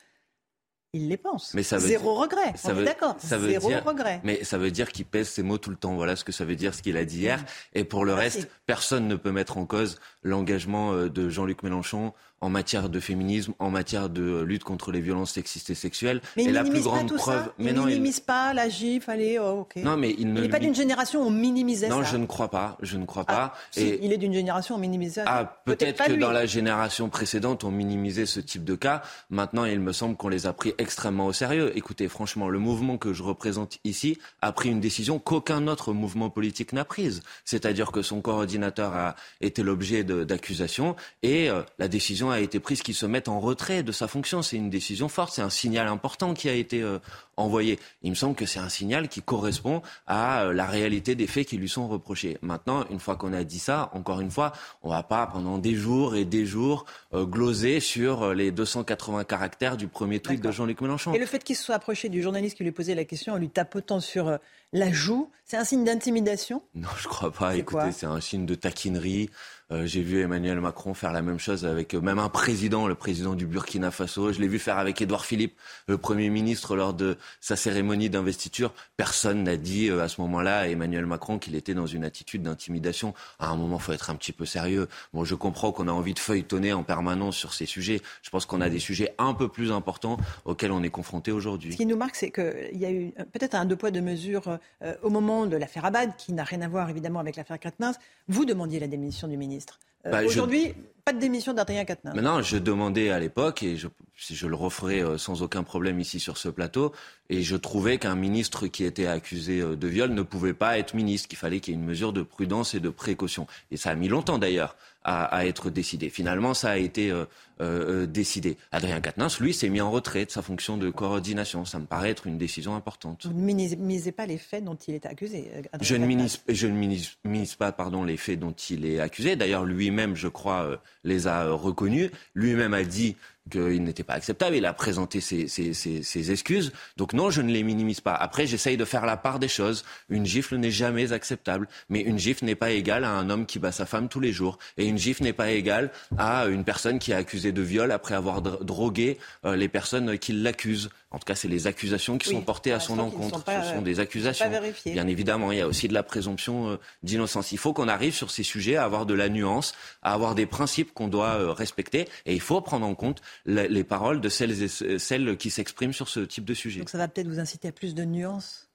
il 0.93 1.07
les 1.07 1.17
pense. 1.17 1.53
Mais 1.53 1.63
ça 1.63 1.77
veut 1.77 1.87
Zéro 1.87 2.15
regret. 2.15 2.53
Ça 2.55 2.71
on 2.71 2.73
veut, 2.73 2.81
est 2.81 2.85
d'accord. 2.85 3.15
Zéro 3.19 3.69
regret. 3.85 4.19
Mais 4.25 4.43
ça 4.43 4.57
veut 4.57 4.71
dire 4.71 4.91
qu'il 4.91 5.05
pèse 5.05 5.29
ses 5.29 5.41
mots 5.41 5.57
tout 5.57 5.69
le 5.69 5.77
temps. 5.77 5.95
Voilà 5.95 6.17
ce 6.17 6.25
que 6.25 6.33
ça 6.33 6.43
veut 6.43 6.55
dire, 6.55 6.73
ce 6.73 6.81
qu'il 6.81 6.97
a 6.97 7.05
dit 7.05 7.19
hier. 7.19 7.43
Et 7.73 7.85
pour 7.85 8.03
le 8.03 8.13
reste, 8.13 8.49
personne 8.65 9.07
ne 9.07 9.15
peut 9.15 9.31
mettre 9.31 9.57
en 9.57 9.65
cause 9.65 9.99
l'engagement 10.21 10.93
euh, 10.93 11.09
de 11.09 11.29
Jean-Luc 11.29 11.63
Mélenchon 11.63 12.13
en 12.41 12.49
matière 12.49 12.89
de 12.89 12.99
féminisme, 12.99 13.53
en 13.59 13.69
matière 13.69 14.09
de 14.09 14.41
lutte 14.41 14.63
contre 14.63 14.91
les 14.91 14.99
violences 14.99 15.33
sexistes 15.33 15.69
et 15.69 15.75
sexuelles. 15.75 16.21
Mais 16.35 16.43
et 16.43 16.47
il 16.47 16.53
la 16.53 16.63
plus 16.63 16.81
grande 16.81 17.03
pas 17.03 17.07
tout 17.07 17.15
preuve. 17.15 17.45
Ça. 17.45 17.53
il 17.59 17.73
minimise 17.73 18.19
pas 18.19 18.53
la 18.53 18.67
gifle, 18.67 19.11
allez, 19.11 19.37
oh, 19.37 19.61
ok. 19.61 19.75
Non, 19.77 19.95
mais 19.95 20.15
il 20.17 20.33
n'est 20.33 20.49
pas 20.49 20.57
d'une 20.57 20.73
génération 20.73 21.21
où 21.21 21.27
on 21.27 21.29
minimisait 21.29 21.87
non, 21.87 21.97
ça. 21.97 22.01
Non, 22.01 22.07
je 22.07 22.17
ne 22.17 22.25
crois 22.25 22.49
pas. 22.49 22.77
Je 22.81 22.97
ne 22.97 23.05
crois 23.05 23.25
pas. 23.25 23.53
Ah, 23.53 23.79
et... 23.79 24.03
il 24.03 24.11
est 24.11 24.17
d'une 24.17 24.33
génération 24.33 24.73
où 24.73 24.77
on 24.79 24.81
minimisait 24.81 25.21
ça. 25.21 25.25
Ah, 25.27 25.61
peut-être 25.65 26.03
que 26.03 26.13
dans 26.13 26.31
la 26.31 26.47
génération 26.47 27.09
précédente, 27.09 27.63
on 27.63 27.69
minimisait 27.69 28.25
ce 28.25 28.39
type 28.39 28.63
de 28.63 28.73
cas. 28.73 29.03
Maintenant, 29.29 29.65
il 29.65 29.79
me 29.79 29.93
semble 29.93 30.15
qu'on 30.15 30.29
les 30.29 30.47
a 30.47 30.53
pris 30.53 30.73
extrêmement 30.81 31.27
au 31.27 31.33
sérieux. 31.33 31.71
Écoutez, 31.75 32.07
franchement, 32.07 32.49
le 32.49 32.59
mouvement 32.59 32.97
que 32.97 33.13
je 33.13 33.23
représente 33.23 33.79
ici 33.83 34.17
a 34.41 34.51
pris 34.51 34.69
une 34.69 34.79
décision 34.79 35.19
qu'aucun 35.19 35.67
autre 35.67 35.93
mouvement 35.93 36.29
politique 36.29 36.73
n'a 36.73 36.85
prise. 36.85 37.21
C'est-à-dire 37.45 37.91
que 37.91 38.01
son 38.01 38.21
coordinateur 38.21 38.95
a 38.95 39.15
été 39.39 39.63
l'objet 39.63 40.03
d'accusations 40.03 40.95
et 41.23 41.49
euh, 41.49 41.61
la 41.79 41.87
décision 41.87 42.31
a 42.31 42.39
été 42.39 42.59
prise 42.59 42.81
qu'il 42.81 42.95
se 42.95 43.05
mette 43.05 43.27
en 43.27 43.39
retrait 43.39 43.83
de 43.83 43.91
sa 43.91 44.07
fonction. 44.07 44.41
C'est 44.41 44.57
une 44.57 44.69
décision 44.69 45.07
forte, 45.07 45.33
c'est 45.33 45.41
un 45.41 45.49
signal 45.49 45.87
important 45.87 46.33
qui 46.33 46.49
a 46.49 46.53
été 46.53 46.81
euh, 46.81 46.99
envoyé. 47.37 47.79
Il 48.03 48.11
me 48.11 48.15
semble 48.15 48.35
que 48.35 48.45
c'est 48.45 48.59
un 48.59 48.69
signal 48.69 49.07
qui 49.07 49.21
correspond 49.21 49.81
à 50.07 50.43
euh, 50.43 50.53
la 50.53 50.65
réalité 50.65 51.15
des 51.15 51.27
faits 51.27 51.47
qui 51.47 51.57
lui 51.57 51.69
sont 51.69 51.87
reprochés. 51.87 52.37
Maintenant, 52.41 52.85
une 52.89 52.99
fois 52.99 53.15
qu'on 53.15 53.33
a 53.33 53.43
dit 53.43 53.59
ça, 53.59 53.89
encore 53.93 54.21
une 54.21 54.31
fois, 54.31 54.51
on 54.83 54.89
ne 54.89 54.93
va 54.93 55.03
pas 55.03 55.27
pendant 55.27 55.57
des 55.57 55.75
jours 55.75 56.15
et 56.15 56.25
des 56.25 56.45
jours 56.45 56.85
gloser 57.13 57.79
sur 57.79 58.33
les 58.33 58.51
280 58.51 59.23
caractères 59.25 59.77
du 59.77 59.87
premier 59.87 60.19
tweet 60.19 60.41
de 60.41 60.51
Jean-Luc 60.51 60.81
Mélenchon. 60.81 61.13
Et 61.13 61.19
le 61.19 61.25
fait 61.25 61.43
qu'il 61.43 61.55
se 61.55 61.63
soit 61.63 61.75
approché 61.75 62.09
du 62.09 62.21
journaliste 62.21 62.57
qui 62.57 62.63
lui 62.63 62.71
posait 62.71 62.95
la 62.95 63.05
question 63.05 63.33
en 63.33 63.37
lui 63.37 63.49
tapotant 63.49 63.99
sur 63.99 64.37
la 64.73 64.91
joue, 64.91 65.29
c'est 65.43 65.57
un 65.57 65.65
signe 65.65 65.83
d'intimidation? 65.83 66.61
Non, 66.75 66.87
je 66.97 67.07
crois 67.07 67.31
pas. 67.31 67.55
Écoutez, 67.55 67.91
c'est 67.91 68.05
un 68.05 68.21
signe 68.21 68.45
de 68.45 68.55
taquinerie. 68.55 69.29
Euh, 69.71 69.85
j'ai 69.85 70.01
vu 70.01 70.21
Emmanuel 70.21 70.59
Macron 70.59 70.93
faire 70.93 71.13
la 71.13 71.21
même 71.21 71.39
chose 71.39 71.65
avec 71.65 71.93
euh, 71.93 72.01
même 72.01 72.19
un 72.19 72.27
président, 72.27 72.87
le 72.87 72.95
président 72.95 73.35
du 73.35 73.45
Burkina 73.45 73.89
Faso. 73.89 74.33
Je 74.33 74.41
l'ai 74.41 74.49
vu 74.49 74.59
faire 74.59 74.77
avec 74.77 75.01
Édouard 75.01 75.25
Philippe, 75.25 75.57
le 75.87 75.97
Premier 75.97 76.29
ministre, 76.29 76.75
lors 76.75 76.93
de 76.93 77.17
sa 77.39 77.55
cérémonie 77.55 78.09
d'investiture. 78.09 78.73
Personne 78.97 79.43
n'a 79.43 79.55
dit 79.55 79.89
euh, 79.89 80.01
à 80.01 80.09
ce 80.09 80.19
moment-là 80.21 80.59
à 80.59 80.67
Emmanuel 80.67 81.05
Macron 81.05 81.39
qu'il 81.39 81.55
était 81.55 81.73
dans 81.73 81.85
une 81.85 82.03
attitude 82.03 82.43
d'intimidation. 82.43 83.13
À 83.39 83.47
un 83.47 83.55
moment, 83.55 83.77
il 83.77 83.81
faut 83.81 83.93
être 83.93 84.09
un 84.09 84.15
petit 84.15 84.33
peu 84.33 84.45
sérieux. 84.45 84.89
Bon, 85.13 85.23
je 85.23 85.35
comprends 85.35 85.71
qu'on 85.71 85.87
a 85.87 85.91
envie 85.91 86.13
de 86.13 86.19
feuilletonner 86.19 86.73
en 86.73 86.83
permanence 86.83 87.37
sur 87.37 87.53
ces 87.53 87.65
sujets. 87.65 88.01
Je 88.23 88.29
pense 88.29 88.45
qu'on 88.45 88.59
a 88.59 88.69
des 88.69 88.79
sujets 88.79 89.13
un 89.19 89.33
peu 89.33 89.47
plus 89.47 89.71
importants 89.71 90.17
auxquels 90.43 90.71
on 90.71 90.83
est 90.83 90.89
confronté 90.89 91.31
aujourd'hui. 91.31 91.71
Ce 91.71 91.77
qui 91.77 91.85
nous 91.85 91.97
marque, 91.97 92.15
c'est 92.15 92.31
qu'il 92.31 92.77
y 92.77 92.85
a 92.85 92.91
eu 92.91 93.13
peut-être 93.31 93.55
un 93.55 93.63
deux 93.63 93.77
poids 93.77 93.91
deux 93.91 94.01
mesures 94.01 94.59
au 95.01 95.09
moment 95.09 95.45
de 95.45 95.55
l'affaire 95.55 95.85
Abad, 95.85 96.15
qui 96.17 96.33
n'a 96.33 96.43
rien 96.43 96.61
à 96.61 96.67
voir 96.67 96.89
évidemment 96.89 97.19
avec 97.19 97.35
l'affaire 97.35 97.59
Quatennens. 97.59 97.97
Vous 98.27 98.45
demandiez 98.45 98.79
la 98.79 98.87
démission 98.87 99.27
du 99.27 99.37
ministre. 99.37 99.60
Euh, 100.05 100.11
bah, 100.11 100.23
aujourd'hui, 100.25 100.73
pas 101.05 101.13
de 101.13 101.19
démission 101.19 101.53
d'Adrien 101.53 101.85
Quatennens. 101.85 102.15
Maintenant, 102.15 102.41
je 102.41 102.57
demandais 102.57 103.09
à 103.09 103.19
l'époque, 103.19 103.63
et 103.63 103.77
je, 103.77 103.87
je 104.15 104.47
le 104.47 104.55
referai 104.55 105.01
euh, 105.01 105.17
sans 105.17 105.41
aucun 105.41 105.63
problème 105.63 105.99
ici 105.99 106.19
sur 106.19 106.37
ce 106.37 106.49
plateau, 106.49 106.91
et 107.29 107.41
je 107.41 107.55
trouvais 107.55 107.97
qu'un 107.97 108.15
ministre 108.15 108.67
qui 108.67 108.83
était 108.83 109.07
accusé 109.07 109.61
euh, 109.61 109.75
de 109.75 109.87
viol 109.87 110.11
ne 110.11 110.21
pouvait 110.21 110.53
pas 110.53 110.77
être 110.77 110.93
ministre, 110.93 111.27
qu'il 111.27 111.37
fallait 111.37 111.59
qu'il 111.59 111.73
y 111.73 111.77
ait 111.77 111.79
une 111.79 111.85
mesure 111.85 112.13
de 112.13 112.21
prudence 112.21 112.75
et 112.75 112.79
de 112.79 112.89
précaution. 112.89 113.47
Et 113.71 113.77
ça 113.77 113.91
a 113.91 113.95
mis 113.95 114.07
longtemps 114.07 114.37
d'ailleurs 114.37 114.75
à, 115.03 115.45
être 115.45 115.69
décidé. 115.69 116.09
Finalement, 116.09 116.53
ça 116.53 116.71
a 116.71 116.77
été 116.77 117.09
euh, 117.11 117.25
euh, 117.59 118.05
décidé. 118.05 118.57
Adrien 118.71 119.01
Quatennens, 119.01 119.39
lui, 119.39 119.53
s'est 119.53 119.69
mis 119.69 119.81
en 119.81 119.89
retrait 119.89 120.25
de 120.25 120.31
sa 120.31 120.41
fonction 120.41 120.77
de 120.77 120.89
coordination. 120.89 121.65
Ça 121.65 121.79
me 121.79 121.85
paraît 121.85 122.11
être 122.11 122.27
une 122.27 122.37
décision 122.37 122.75
importante. 122.75 123.25
Vous 123.25 123.33
ne 123.33 123.41
minimisez 123.41 124.11
pas 124.11 124.25
les 124.25 124.37
faits 124.37 124.63
dont 124.63 124.75
il 124.75 124.93
est 124.93 125.05
accusé. 125.05 125.51
je 125.81 125.95
ne, 125.95 126.05
minimise, 126.05 126.41
je 126.47 126.67
ne 126.67 126.73
minimise, 126.73 127.55
pas 127.55 127.71
pardon, 127.71 128.03
les 128.03 128.17
faits 128.17 128.39
dont 128.39 128.51
il 128.51 128.85
est 128.85 128.99
accusé. 128.99 129.35
D'ailleurs, 129.35 129.65
lui-même, 129.65 130.15
je 130.15 130.27
crois, 130.27 130.81
les 131.03 131.27
a 131.27 131.49
reconnus. 131.51 132.11
Lui-même 132.35 132.73
a 132.73 132.83
dit 132.83 133.15
qu'il 133.49 133.83
n'était 133.83 134.03
pas 134.03 134.13
acceptable. 134.13 134.55
Il 134.55 134.65
a 134.65 134.73
présenté 134.73 135.21
ses, 135.21 135.47
ses, 135.47 135.73
ses, 135.73 136.03
ses, 136.03 136.31
excuses. 136.31 136.71
Donc 136.97 137.13
non, 137.13 137.29
je 137.29 137.41
ne 137.41 137.51
les 137.51 137.63
minimise 137.63 138.01
pas. 138.01 138.13
Après, 138.13 138.45
j'essaye 138.45 138.77
de 138.77 138.85
faire 138.85 139.05
la 139.05 139.17
part 139.17 139.39
des 139.39 139.47
choses. 139.47 139.83
Une 140.09 140.25
gifle 140.25 140.57
n'est 140.57 140.71
jamais 140.71 141.13
acceptable, 141.13 141.67
mais 141.89 142.01
une 142.01 142.19
gifle 142.19 142.45
n'est 142.45 142.55
pas 142.55 142.71
égale 142.71 143.03
à 143.03 143.09
un 143.09 143.29
homme 143.29 143.45
qui 143.45 143.59
bat 143.59 143.71
sa 143.71 143.85
femme 143.85 144.09
tous 144.09 144.19
les 144.19 144.31
jours. 144.31 144.59
Et 144.77 144.85
une 144.85 144.97
gifle 144.97 145.23
n'est 145.23 145.33
pas 145.33 145.51
égale 145.51 145.91
à 146.17 146.45
une 146.45 146.63
personne 146.63 146.99
qui 146.99 147.11
est 147.11 147.15
accusée 147.15 147.51
de 147.51 147.61
viol 147.61 147.91
après 147.91 148.15
avoir 148.15 148.41
drogué 148.41 149.17
euh, 149.45 149.55
les 149.55 149.67
personnes 149.67 150.17
qui 150.17 150.33
l'accusent. 150.33 150.89
En 151.13 151.19
tout 151.19 151.25
cas, 151.25 151.35
c'est 151.35 151.49
les 151.49 151.67
accusations 151.67 152.17
qui 152.17 152.29
sont 152.29 152.41
portées 152.41 152.71
à 152.71 152.79
son 152.79 152.97
encontre. 152.97 153.43
Ce 153.45 153.73
sont 153.73 153.81
des 153.81 153.99
accusations. 153.99 154.49
Bien 154.85 155.07
évidemment, 155.07 155.51
il 155.51 155.57
y 155.57 155.61
a 155.61 155.67
aussi 155.67 155.89
de 155.89 155.93
la 155.93 156.03
présomption 156.03 156.69
euh, 156.69 156.79
d'innocence. 157.03 157.51
Il 157.51 157.57
faut 157.57 157.73
qu'on 157.73 157.89
arrive 157.89 158.13
sur 158.13 158.31
ces 158.31 158.43
sujets 158.43 158.77
à 158.77 158.85
avoir 158.85 159.05
de 159.05 159.13
la 159.13 159.27
nuance, 159.27 159.73
à 160.03 160.13
avoir 160.13 160.35
des 160.35 160.45
principes 160.45 160.93
qu'on 160.93 161.09
doit 161.09 161.35
euh, 161.35 161.51
respecter. 161.51 162.07
Et 162.25 162.33
il 162.33 162.39
faut 162.39 162.61
prendre 162.61 162.85
en 162.85 162.95
compte 162.95 163.21
les 163.45 163.83
paroles 163.83 164.21
de 164.21 164.29
celles, 164.29 164.63
et 164.63 164.99
celles 164.99 165.37
qui 165.37 165.49
s'expriment 165.49 165.93
sur 165.93 166.09
ce 166.09 166.21
type 166.21 166.45
de 166.45 166.53
sujet. 166.53 166.79
Donc 166.79 166.89
ça 166.89 166.97
va 166.97 167.07
peut-être 167.07 167.27
vous 167.27 167.39
inciter 167.39 167.67
à 167.67 167.71
plus 167.71 167.95
de 167.95 168.03
nuance 168.03 168.67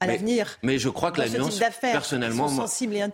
à 0.00 0.06
l'avenir. 0.08 0.58
Mais 0.64 0.80
je 0.80 0.88
crois 0.88 1.12
que 1.12 1.20
la 1.20 1.28
nuance, 1.28 1.60
personnellement, 1.80 2.50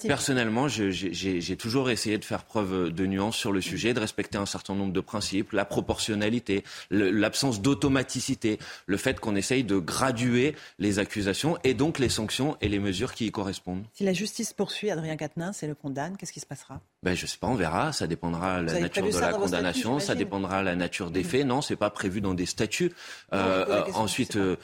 personnellement, 0.07 0.69
j'ai 0.69 1.57
toujours 1.59 1.91
essayé 1.91 2.17
de 2.17 2.25
faire 2.25 2.45
preuve 2.45 2.91
de 2.91 3.05
nuance 3.05 3.37
sur 3.37 3.53
le 3.53 3.61
sujet, 3.61 3.93
de 3.93 4.01
respecter 4.01 4.39
un 4.39 4.47
certain 4.47 4.75
nombre 4.75 4.95
de 4.95 5.01
principes, 5.01 5.53
la 5.53 5.67
proportionnalité, 5.67 6.65
l'absence 6.91 7.61
d'automaticité, 7.61 8.59
le 8.87 8.97
fait 8.97 9.21
qu'on 9.21 9.37
essaye 9.37 9.65
de 9.65 9.77
graduer 9.77 10.57
les 10.79 10.99
accusations 10.99 11.59
et 11.63 11.75
donc 11.75 11.99
les 11.99 12.09
sanctions 12.09 12.57
et 12.63 12.71
les 12.71 12.79
mesures 12.79 13.13
qui 13.13 13.27
y 13.27 13.31
correspondent. 13.31 13.85
Si 13.93 14.05
la 14.05 14.15
justice 14.15 14.55
poursuit 14.55 14.91
Adrien 14.91 15.19
Quatennens 15.19 15.63
et 15.63 15.67
le 15.67 15.75
condamne, 15.75 16.17
qu'est-ce 16.17 16.33
qui 16.33 16.41
se 16.41 16.47
passera? 16.47 16.81
Ben, 17.05 17.15
je 17.15 17.27
sais 17.27 17.39
pas, 17.39 17.47
on 17.47 17.55
verra. 17.55 17.93
Ça 17.93 18.09
dépendra 18.09 18.61
de 18.61 18.67
la 18.67 18.81
nature 18.81 19.09
de 19.09 19.19
la 19.19 19.33
condamnation, 19.33 20.01
ça 20.01 20.17
dépendra 20.17 20.61
de 20.61 20.65
la 20.65 20.75
nature 20.75 21.13
des 21.13 21.23
faits. 21.23 21.47
Non, 21.47 21.63
c'est 21.63 21.77
pas 21.77 21.91
prévu 21.91 22.21
dans 22.21 22.35
des 22.35 22.47
statuts. 22.47 22.93
Euh, 23.33 23.65
euh, 23.69 23.93
ensuite, 23.95 24.37
euh, 24.37 24.57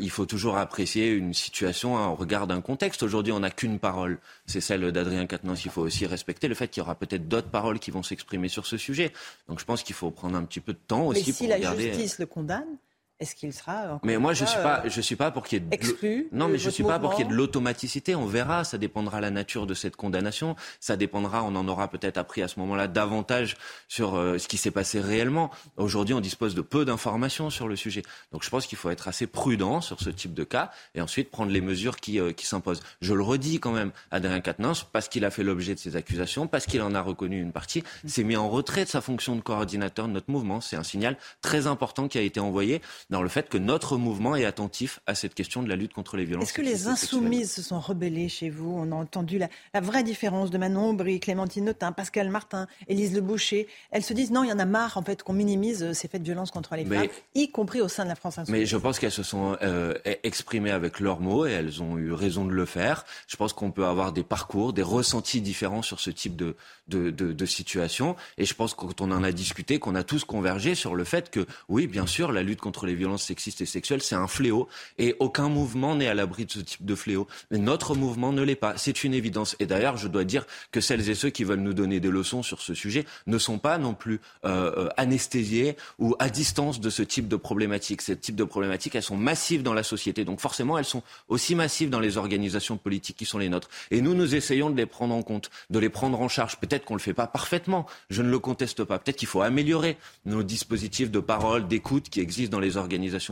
il 0.00 0.10
faut 0.10 0.26
toujours 0.26 0.56
apprécier 0.56 1.10
une 1.10 1.32
situation 1.32 1.96
hein, 1.96 2.08
au 2.08 2.16
regard 2.16 2.48
d'un 2.48 2.60
contexte. 2.60 3.04
Aujourd'hui, 3.04 3.32
on 3.32 3.40
n'a 3.40 3.50
qu'une 3.50 3.78
parole, 3.78 4.18
c'est 4.46 4.60
celle 4.60 4.90
d'Adrien 4.90 5.26
Quatennens. 5.26 5.64
Il 5.64 5.70
faut 5.70 5.82
aussi 5.82 6.06
respecter 6.06 6.48
le 6.48 6.56
fait 6.56 6.66
qu'il 6.66 6.80
y 6.80 6.84
aura 6.84 6.96
peut-être 6.96 7.28
d'autres 7.28 7.50
paroles 7.50 7.78
qui 7.78 7.92
vont 7.92 8.02
s'exprimer 8.02 8.48
sur 8.48 8.66
ce 8.66 8.76
sujet. 8.76 9.12
Donc, 9.48 9.60
je 9.60 9.64
pense 9.64 9.84
qu'il 9.84 9.94
faut 9.94 10.10
prendre 10.10 10.36
un 10.36 10.44
petit 10.44 10.60
peu 10.60 10.72
de 10.72 10.80
temps 10.88 11.06
aussi 11.06 11.24
Mais 11.26 11.32
si 11.32 11.46
la 11.46 11.76
justice 11.76 12.18
le 12.18 12.26
condamne, 12.26 12.78
est-ce 13.18 13.34
qu'il 13.34 13.50
sera 13.54 13.98
Mais 14.02 14.18
moi, 14.18 14.34
je 14.34 14.44
suis 14.44 14.58
pas, 14.58 14.82
euh, 14.84 14.90
je 14.90 15.00
suis 15.00 15.16
pas 15.16 15.30
pour 15.30 15.44
qu'il 15.44 15.58
y 15.58 15.62
ait 15.62 15.66
de 15.66 15.74
exclu 15.74 16.28
Non, 16.32 16.48
mais 16.48 16.58
je 16.58 16.68
suis 16.68 16.84
pas 16.84 16.98
pour 16.98 17.14
qu'il 17.14 17.24
y 17.24 17.26
ait 17.26 17.30
de 17.30 17.34
l'automaticité. 17.34 18.14
On 18.14 18.26
verra. 18.26 18.62
Ça 18.64 18.76
dépendra 18.76 19.18
de 19.18 19.22
la 19.22 19.30
nature 19.30 19.66
de 19.66 19.72
cette 19.72 19.96
condamnation. 19.96 20.54
Ça 20.80 20.96
dépendra. 20.96 21.42
On 21.42 21.56
en 21.56 21.66
aura 21.66 21.88
peut-être 21.88 22.18
appris 22.18 22.42
à 22.42 22.48
ce 22.48 22.60
moment-là 22.60 22.88
davantage 22.88 23.56
sur 23.88 24.16
euh, 24.16 24.36
ce 24.36 24.48
qui 24.48 24.58
s'est 24.58 24.70
passé 24.70 25.00
réellement. 25.00 25.50
Aujourd'hui, 25.78 26.14
on 26.14 26.20
dispose 26.20 26.54
de 26.54 26.60
peu 26.60 26.84
d'informations 26.84 27.48
sur 27.48 27.68
le 27.68 27.76
sujet. 27.76 28.02
Donc, 28.32 28.44
je 28.44 28.50
pense 28.50 28.66
qu'il 28.66 28.76
faut 28.76 28.90
être 28.90 29.08
assez 29.08 29.26
prudent 29.26 29.80
sur 29.80 30.00
ce 30.00 30.10
type 30.10 30.34
de 30.34 30.44
cas 30.44 30.70
et 30.94 31.00
ensuite 31.00 31.30
prendre 31.30 31.50
les 31.50 31.62
mesures 31.62 31.96
qui, 31.96 32.20
euh, 32.20 32.32
qui 32.32 32.44
s'imposent. 32.44 32.82
Je 33.00 33.14
le 33.14 33.22
redis 33.22 33.60
quand 33.60 33.72
même, 33.72 33.92
Adrien 34.10 34.40
Quatennens, 34.40 34.84
parce 34.92 35.08
qu'il 35.08 35.24
a 35.24 35.30
fait 35.30 35.42
l'objet 35.42 35.74
de 35.74 35.80
ces 35.80 35.96
accusations, 35.96 36.48
parce 36.48 36.66
qu'il 36.66 36.82
en 36.82 36.94
a 36.94 37.00
reconnu 37.00 37.40
une 37.40 37.52
partie, 37.52 37.82
s'est 38.06 38.24
mis 38.24 38.36
en 38.36 38.50
retrait 38.50 38.84
de 38.84 38.90
sa 38.90 39.00
fonction 39.00 39.36
de 39.36 39.40
coordinateur 39.40 40.06
de 40.06 40.12
notre 40.12 40.30
mouvement. 40.30 40.60
C'est 40.60 40.76
un 40.76 40.82
signal 40.82 41.16
très 41.40 41.66
important 41.66 42.08
qui 42.08 42.18
a 42.18 42.20
été 42.20 42.40
envoyé 42.40 42.82
dans 43.10 43.22
le 43.22 43.28
fait 43.28 43.48
que 43.48 43.58
notre 43.58 43.96
mouvement 43.96 44.34
est 44.34 44.44
attentif 44.44 45.00
à 45.06 45.14
cette 45.14 45.34
question 45.34 45.62
de 45.62 45.68
la 45.68 45.76
lutte 45.76 45.92
contre 45.92 46.16
les 46.16 46.24
violences. 46.24 46.44
Est-ce 46.44 46.54
que 46.54 46.62
les 46.62 46.88
insoumises 46.88 47.52
se 47.52 47.62
sont 47.62 47.78
rebellées 47.78 48.28
chez 48.28 48.50
vous 48.50 48.74
On 48.76 48.90
a 48.90 48.94
entendu 48.94 49.38
la, 49.38 49.48
vraie 49.80 50.02
différence 50.02 50.50
de 50.50 50.58
Manon 50.58 50.90
Aubry, 50.90 51.20
Clémentine 51.20 51.66
Notin, 51.66 51.92
Pascal 51.92 52.30
Martin, 52.30 52.66
Élise 52.88 53.14
Le 53.14 53.20
Boucher. 53.20 53.68
Elles 53.92 54.02
se 54.02 54.12
disent 54.12 54.32
non, 54.32 54.42
il 54.42 54.50
y 54.50 54.52
en 54.52 54.58
a 54.58 54.64
marre 54.64 54.96
en 54.96 55.02
fait 55.02 55.22
qu'on 55.22 55.34
minimise 55.34 55.82
euh, 55.82 55.92
ces 55.92 56.08
faits 56.08 56.22
de 56.22 56.26
violence 56.26 56.50
contre 56.50 56.74
les 56.74 56.84
femmes, 56.84 57.06
y 57.34 57.50
compris 57.50 57.80
au 57.80 57.88
sein 57.88 58.04
de 58.04 58.08
la 58.08 58.16
France 58.16 58.38
insoumise. 58.38 58.60
Mais 58.60 58.66
je 58.66 58.76
pense 58.76 58.98
qu'elles 58.98 59.12
se 59.12 59.22
sont 59.22 59.56
euh, 59.62 59.94
exprimées 60.24 60.72
avec 60.72 60.98
leurs 60.98 61.20
mots 61.20 61.46
et 61.46 61.52
elles 61.52 61.82
ont 61.82 61.96
eu 61.98 62.12
raison 62.12 62.44
de 62.44 62.52
le 62.52 62.66
faire. 62.66 63.04
Je 63.28 63.36
pense 63.36 63.52
qu'on 63.52 63.70
peut 63.70 63.86
avoir 63.86 64.12
des 64.12 64.24
parcours, 64.24 64.72
des 64.72 64.82
ressentis 64.82 65.40
différents 65.40 65.82
sur 65.82 66.00
ce 66.00 66.10
type 66.10 66.34
de, 66.34 66.56
de, 66.88 67.10
de, 67.10 67.32
de 67.32 67.46
situation. 67.46 68.16
Et 68.36 68.44
je 68.44 68.54
pense 68.54 68.74
que 68.74 68.80
quand 68.80 69.00
on 69.00 69.12
en 69.12 69.22
a 69.22 69.30
discuté, 69.30 69.78
qu'on 69.78 69.94
a 69.94 70.02
tous 70.02 70.24
convergé 70.24 70.74
sur 70.74 70.96
le 70.96 71.04
fait 71.04 71.30
que 71.30 71.46
oui, 71.68 71.86
bien 71.86 72.06
sûr, 72.06 72.32
la 72.32 72.42
lutte 72.42 72.60
contre 72.60 72.86
les 72.86 72.95
violences 72.96 73.24
sexistes 73.24 73.60
et 73.60 73.66
sexuelles, 73.66 74.02
c'est 74.02 74.14
un 74.14 74.26
fléau. 74.26 74.68
Et 74.98 75.14
aucun 75.20 75.48
mouvement 75.48 75.94
n'est 75.94 76.08
à 76.08 76.14
l'abri 76.14 76.46
de 76.46 76.52
ce 76.52 76.60
type 76.60 76.84
de 76.84 76.94
fléau. 76.94 77.26
Notre 77.50 77.94
mouvement 77.94 78.32
ne 78.32 78.42
l'est 78.42 78.56
pas. 78.56 78.76
C'est 78.76 79.04
une 79.04 79.14
évidence. 79.14 79.56
Et 79.60 79.66
d'ailleurs, 79.66 79.96
je 79.96 80.08
dois 80.08 80.24
dire 80.24 80.46
que 80.72 80.80
celles 80.80 81.08
et 81.08 81.14
ceux 81.14 81.30
qui 81.30 81.44
veulent 81.44 81.60
nous 81.60 81.74
donner 81.74 82.00
des 82.00 82.10
leçons 82.10 82.42
sur 82.42 82.60
ce 82.60 82.74
sujet 82.74 83.04
ne 83.26 83.38
sont 83.38 83.58
pas 83.58 83.78
non 83.78 83.94
plus 83.94 84.20
euh, 84.44 84.72
euh 84.76 84.88
anesthésiés 84.96 85.76
ou 85.98 86.16
à 86.18 86.30
distance 86.30 86.80
de 86.80 86.90
ce 86.90 87.02
type 87.02 87.28
de 87.28 87.36
problématiques. 87.36 88.02
Ce 88.02 88.12
type 88.12 88.36
de 88.36 88.44
problématiques, 88.44 88.94
elles 88.94 89.02
sont 89.02 89.16
massives 89.16 89.62
dans 89.62 89.74
la 89.74 89.82
société. 89.82 90.24
Donc 90.24 90.40
forcément, 90.40 90.78
elles 90.78 90.84
sont 90.84 91.02
aussi 91.28 91.54
massives 91.54 91.90
dans 91.90 92.00
les 92.00 92.16
organisations 92.16 92.76
politiques 92.76 93.16
qui 93.16 93.26
sont 93.26 93.38
les 93.38 93.48
nôtres. 93.48 93.68
Et 93.90 94.00
nous, 94.00 94.14
nous 94.14 94.34
essayons 94.34 94.70
de 94.70 94.76
les 94.76 94.86
prendre 94.86 95.14
en 95.14 95.22
compte, 95.22 95.50
de 95.70 95.78
les 95.78 95.90
prendre 95.90 96.20
en 96.20 96.28
charge. 96.28 96.56
Peut-être 96.56 96.84
qu'on 96.84 96.94
ne 96.94 96.98
le 96.98 97.02
fait 97.02 97.14
pas 97.14 97.26
parfaitement. 97.26 97.86
Je 98.10 98.22
ne 98.22 98.30
le 98.30 98.38
conteste 98.38 98.84
pas. 98.84 98.98
Peut-être 98.98 99.16
qu'il 99.16 99.28
faut 99.28 99.42
améliorer 99.42 99.96
nos 100.24 100.42
dispositifs 100.42 101.10
de 101.10 101.20
parole, 101.20 101.68
d'écoute 101.68 102.08
qui 102.08 102.20
existent 102.20 102.56
dans 102.56 102.60
les 102.60 102.76
organisations 102.76 102.85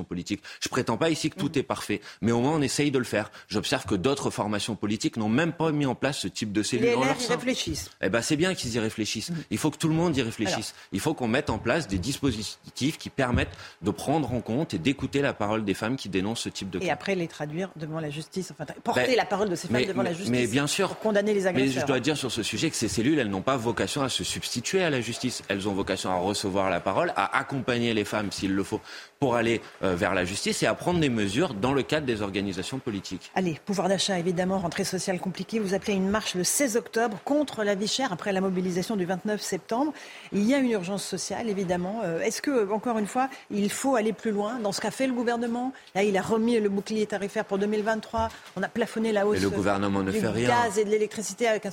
politique. 0.05 0.43
Je 0.61 0.69
prétends 0.69 0.97
pas 0.97 1.11
ici 1.11 1.31
que 1.31 1.39
tout 1.39 1.59
est 1.59 1.63
parfait, 1.63 2.01
mais 2.21 2.33
au 2.33 2.41
moins 2.41 2.53
on 2.53 2.63
essaye 2.63 2.91
de 2.91 2.99
le 2.99 3.05
faire. 3.05 3.31
J'observe 3.49 3.85
que 3.85 3.95
d'autres 3.95 4.31
formations 4.31 4.77
politiques 4.77 5.17
n'ont 5.17 5.29
même 5.29 5.53
pas 5.53 5.73
mis 5.73 5.87
en 5.87 5.95
place 5.95 6.19
ce 6.19 6.29
type 6.29 6.53
de 6.53 6.63
cellules. 6.63 6.87
Les 6.87 6.95
LR 6.95 7.17
y 7.21 7.27
réfléchissent. 7.27 7.91
Eh 8.03 8.09
ben 8.09 8.23
c'est 8.23 8.37
bien 8.37 8.55
qu'ils 8.55 8.75
y 8.75 8.79
réfléchissent. 8.79 9.31
Mm. 9.31 9.37
Il 9.51 9.59
faut 9.59 9.71
que 9.71 9.79
tout 9.79 9.89
le 9.89 9.95
monde 9.95 10.17
y 10.17 10.23
réfléchisse. 10.23 10.75
Il 10.93 11.01
faut 11.01 11.15
qu'on 11.15 11.29
mette 11.29 11.51
en 11.51 11.59
place 11.59 11.89
des 11.89 11.99
dispositifs 11.99 12.99
qui 12.99 13.11
permettent 13.11 13.57
de 13.83 13.91
prendre 13.91 14.33
en 14.33 14.41
compte 14.41 14.75
et 14.75 14.79
d'écouter 14.79 15.21
la 15.21 15.35
parole 15.35 15.65
des 15.65 15.75
femmes 15.75 15.97
qui 15.97 16.09
dénoncent 16.09 16.43
ce 16.43 16.49
type 16.49 16.71
de 16.71 16.83
Et 16.83 16.91
après 16.91 17.15
les 17.15 17.29
traduire 17.29 17.71
devant 17.77 18.01
la 18.01 18.11
justice, 18.11 18.51
enfin 18.51 18.65
porter 18.83 19.07
ben, 19.09 19.17
la 19.17 19.25
parole 19.25 19.49
de 19.49 19.55
ces 19.55 19.69
femmes 19.69 19.85
devant 19.85 20.03
la 20.03 20.13
justice. 20.13 20.31
Mais 20.31 20.47
bien 20.47 20.67
sûr. 20.67 20.89
Pour 20.89 20.99
condamner 20.99 21.35
les 21.35 21.47
agresseurs. 21.47 21.75
Mais 21.75 21.81
je 21.81 21.87
dois 21.87 22.01
dire 22.01 22.17
sur 22.17 22.31
ce 22.31 22.43
sujet 22.43 22.71
que 22.71 22.77
ces 22.77 22.89
cellules, 22.89 23.19
elles 23.19 23.31
n'ont 23.31 23.43
pas 23.43 23.57
vocation 23.57 24.03
à 24.03 24.09
se 24.09 24.25
substituer 24.25 24.83
à 24.83 24.91
la 24.91 25.01
justice. 25.01 25.43
Elles 25.49 25.69
ont 25.69 25.75
vocation 25.75 26.11
à 26.11 26.17
recevoir 26.17 26.71
la 26.71 26.81
parole, 26.81 27.13
à 27.17 27.39
accompagner 27.39 27.95
les 27.95 28.05
femmes 28.05 28.31
s'il 28.31 28.55
le 28.55 28.63
faut 28.63 28.81
pour 29.19 29.37
aller 29.37 29.44
aller 29.45 29.61
euh, 29.83 29.95
vers 29.95 30.15
la 30.15 30.25
justice 30.25 30.63
et 30.63 30.67
à 30.67 30.75
prendre 30.75 31.01
des 31.01 31.09
mesures 31.09 31.55
dans 31.55 31.73
le 31.73 31.83
cadre 31.83 32.07
des 32.07 32.23
organisations 32.23 32.79
politiques. 32.79 33.31
Allez, 33.35 33.61
pouvoir 33.65 33.89
d'achat, 33.89 34.19
évidemment, 34.19 34.59
rentrée 34.59 34.85
sociale 34.85 35.21
compliquée. 35.21 35.59
Vous 35.59 35.75
appelez 35.75 35.93
une 35.93 36.09
marche 36.09 36.35
le 36.35 36.45
16 36.45 36.77
octobre 36.77 37.19
contre 37.25 37.63
la 37.63 37.75
vie 37.75 37.89
chère 37.89 38.13
après 38.13 38.33
la 38.33 38.41
mobilisation 38.41 38.97
du 38.97 39.05
29 39.05 39.41
septembre. 39.41 39.93
Il 40.33 40.45
y 40.45 40.55
a 40.55 40.59
une 40.59 40.71
urgence 40.71 41.05
sociale, 41.05 41.49
évidemment. 41.49 42.01
Euh, 42.05 42.21
est-ce 42.21 42.41
que, 42.43 42.73
encore 42.73 42.99
une 42.99 43.07
fois, 43.07 43.29
il 43.51 43.71
faut 43.71 43.97
aller 43.97 44.13
plus 44.13 44.31
loin 44.31 44.59
dans 44.59 44.73
ce 44.73 44.81
qu'a 44.81 44.91
fait 44.91 45.07
le 45.07 45.13
gouvernement? 45.13 45.73
Là, 45.95 46.03
il 46.03 46.17
a 46.17 46.23
remis 46.23 46.59
le 46.59 46.69
bouclier 46.69 47.07
tarifaire 47.07 47.45
pour 47.45 47.59
2023. 47.59 48.31
On 48.57 48.63
a 48.63 48.69
plafonné 48.69 49.13
la 49.13 49.27
hausse 49.27 49.45
le 49.45 49.51
gouvernement 49.51 50.03
ne 50.03 50.11
du 50.11 50.21
fait 50.21 50.29
rien. 50.29 50.49
gaz 50.49 50.79
et 50.79 50.85
de 50.85 50.91
l'électricité 50.91 51.49
à 51.49 51.59
15%. 51.59 51.71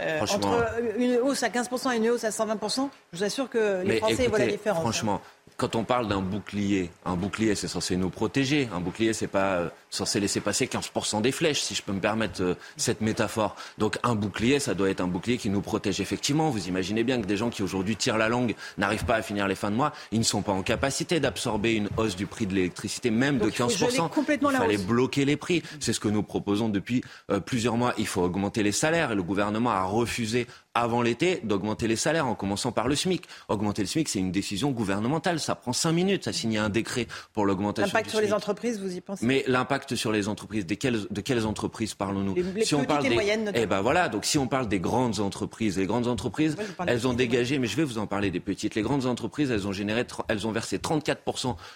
Euh, 0.00 0.20
entre 0.20 0.66
une 0.96 1.16
hausse 1.18 1.42
à 1.42 1.48
15% 1.48 1.92
et 1.92 1.96
une 1.96 2.08
hausse 2.08 2.24
à 2.24 2.30
120%, 2.30 2.88
je 3.12 3.18
vous 3.18 3.24
assure 3.24 3.50
que 3.50 3.82
les 3.84 3.98
Français 3.98 4.28
voient 4.28 4.38
la 4.38 4.46
différence. 4.46 4.78
Hein. 4.78 4.82
Franchement, 4.82 5.20
quand 5.60 5.76
on 5.76 5.84
parle 5.84 6.08
d'un 6.08 6.22
bouclier, 6.22 6.90
un 7.04 7.16
bouclier, 7.16 7.54
c'est 7.54 7.68
censé 7.68 7.94
nous 7.98 8.08
protéger. 8.08 8.70
Un 8.74 8.80
bouclier, 8.80 9.12
c'est 9.12 9.26
pas 9.26 9.56
euh, 9.56 9.68
censé 9.90 10.18
laisser 10.18 10.40
passer 10.40 10.64
15% 10.64 11.20
des 11.20 11.32
flèches, 11.32 11.60
si 11.60 11.74
je 11.74 11.82
peux 11.82 11.92
me 11.92 12.00
permettre 12.00 12.42
euh, 12.42 12.54
cette 12.78 13.02
métaphore. 13.02 13.56
Donc 13.76 13.98
un 14.02 14.14
bouclier, 14.14 14.58
ça 14.58 14.72
doit 14.72 14.88
être 14.88 15.02
un 15.02 15.06
bouclier 15.06 15.36
qui 15.36 15.50
nous 15.50 15.60
protège. 15.60 16.00
Effectivement, 16.00 16.48
vous 16.48 16.68
imaginez 16.68 17.04
bien 17.04 17.20
que 17.20 17.26
des 17.26 17.36
gens 17.36 17.50
qui 17.50 17.62
aujourd'hui 17.62 17.96
tirent 17.96 18.16
la 18.16 18.30
langue 18.30 18.54
n'arrivent 18.78 19.04
pas 19.04 19.16
à 19.16 19.22
finir 19.22 19.46
les 19.48 19.54
fins 19.54 19.70
de 19.70 19.76
mois. 19.76 19.92
Ils 20.12 20.20
ne 20.20 20.24
sont 20.24 20.40
pas 20.40 20.52
en 20.52 20.62
capacité 20.62 21.20
d'absorber 21.20 21.74
une 21.74 21.90
hausse 21.98 22.16
du 22.16 22.24
prix 22.24 22.46
de 22.46 22.54
l'électricité, 22.54 23.10
même 23.10 23.36
de 23.36 23.50
15%. 23.50 24.08
Il, 24.30 24.56
fallait 24.56 24.78
bloquer 24.78 25.26
les 25.26 25.36
prix. 25.36 25.62
C'est 25.78 25.92
ce 25.92 26.00
que 26.00 26.08
nous 26.08 26.22
proposons 26.22 26.70
depuis 26.70 27.04
euh, 27.30 27.38
plusieurs 27.38 27.76
mois. 27.76 27.92
Il 27.98 28.06
faut 28.06 28.22
augmenter 28.22 28.62
les 28.62 28.72
salaires 28.72 29.12
et 29.12 29.14
le 29.14 29.22
gouvernement 29.22 29.72
a 29.72 29.82
refusé 29.82 30.46
avant 30.74 31.02
l'été 31.02 31.40
d'augmenter 31.42 31.88
les 31.88 31.96
salaires 31.96 32.26
en 32.26 32.34
commençant 32.34 32.70
par 32.72 32.86
le 32.86 32.94
SMIC. 32.94 33.24
Augmenter 33.48 33.82
le 33.82 33.88
SMIC, 33.88 34.08
c'est 34.08 34.20
une 34.20 34.30
décision 34.30 34.70
gouvernementale. 34.70 35.40
Ça 35.40 35.54
prend 35.54 35.72
cinq 35.72 35.92
minutes 35.92 36.28
à 36.28 36.32
signer 36.32 36.58
un 36.58 36.68
décret 36.68 37.06
pour 37.32 37.44
l'augmentation. 37.44 37.86
L'impact 37.86 38.10
sur 38.10 38.20
les 38.20 38.32
entreprises, 38.32 38.80
vous 38.80 38.94
y 38.94 39.00
pensez 39.00 39.26
Mais 39.26 39.44
l'impact 39.48 39.96
sur 39.96 40.12
les 40.12 40.28
entreprises, 40.28 40.66
de 40.66 40.74
quelles, 40.74 41.06
de 41.10 41.20
quelles 41.20 41.46
entreprises 41.46 41.94
parlons-nous 41.94 42.36
Si 42.62 42.74
on 42.74 42.84
parle 42.84 43.02
des 43.02 43.10
moyennes, 43.10 43.50
eh 43.54 43.66
ben 43.66 43.80
voilà. 43.80 44.08
Donc 44.08 44.24
si 44.24 44.38
on 44.38 44.46
parle 44.46 44.68
des 44.68 44.80
grandes 44.80 45.18
entreprises, 45.18 45.76
les 45.76 45.86
grandes 45.86 46.06
entreprises, 46.06 46.56
elles 46.86 47.06
ont 47.08 47.14
dégagé. 47.14 47.58
Mais 47.58 47.66
je 47.66 47.76
vais 47.76 47.84
vous 47.84 47.98
en 47.98 48.06
parler 48.06 48.30
des 48.30 48.40
petites. 48.40 48.74
Les 48.74 48.82
grandes 48.82 49.06
entreprises, 49.06 49.50
elles 49.50 49.66
ont 49.66 49.72
généré, 49.72 50.04
elles 50.28 50.46
ont 50.46 50.52
versé 50.52 50.78
34 50.78 51.20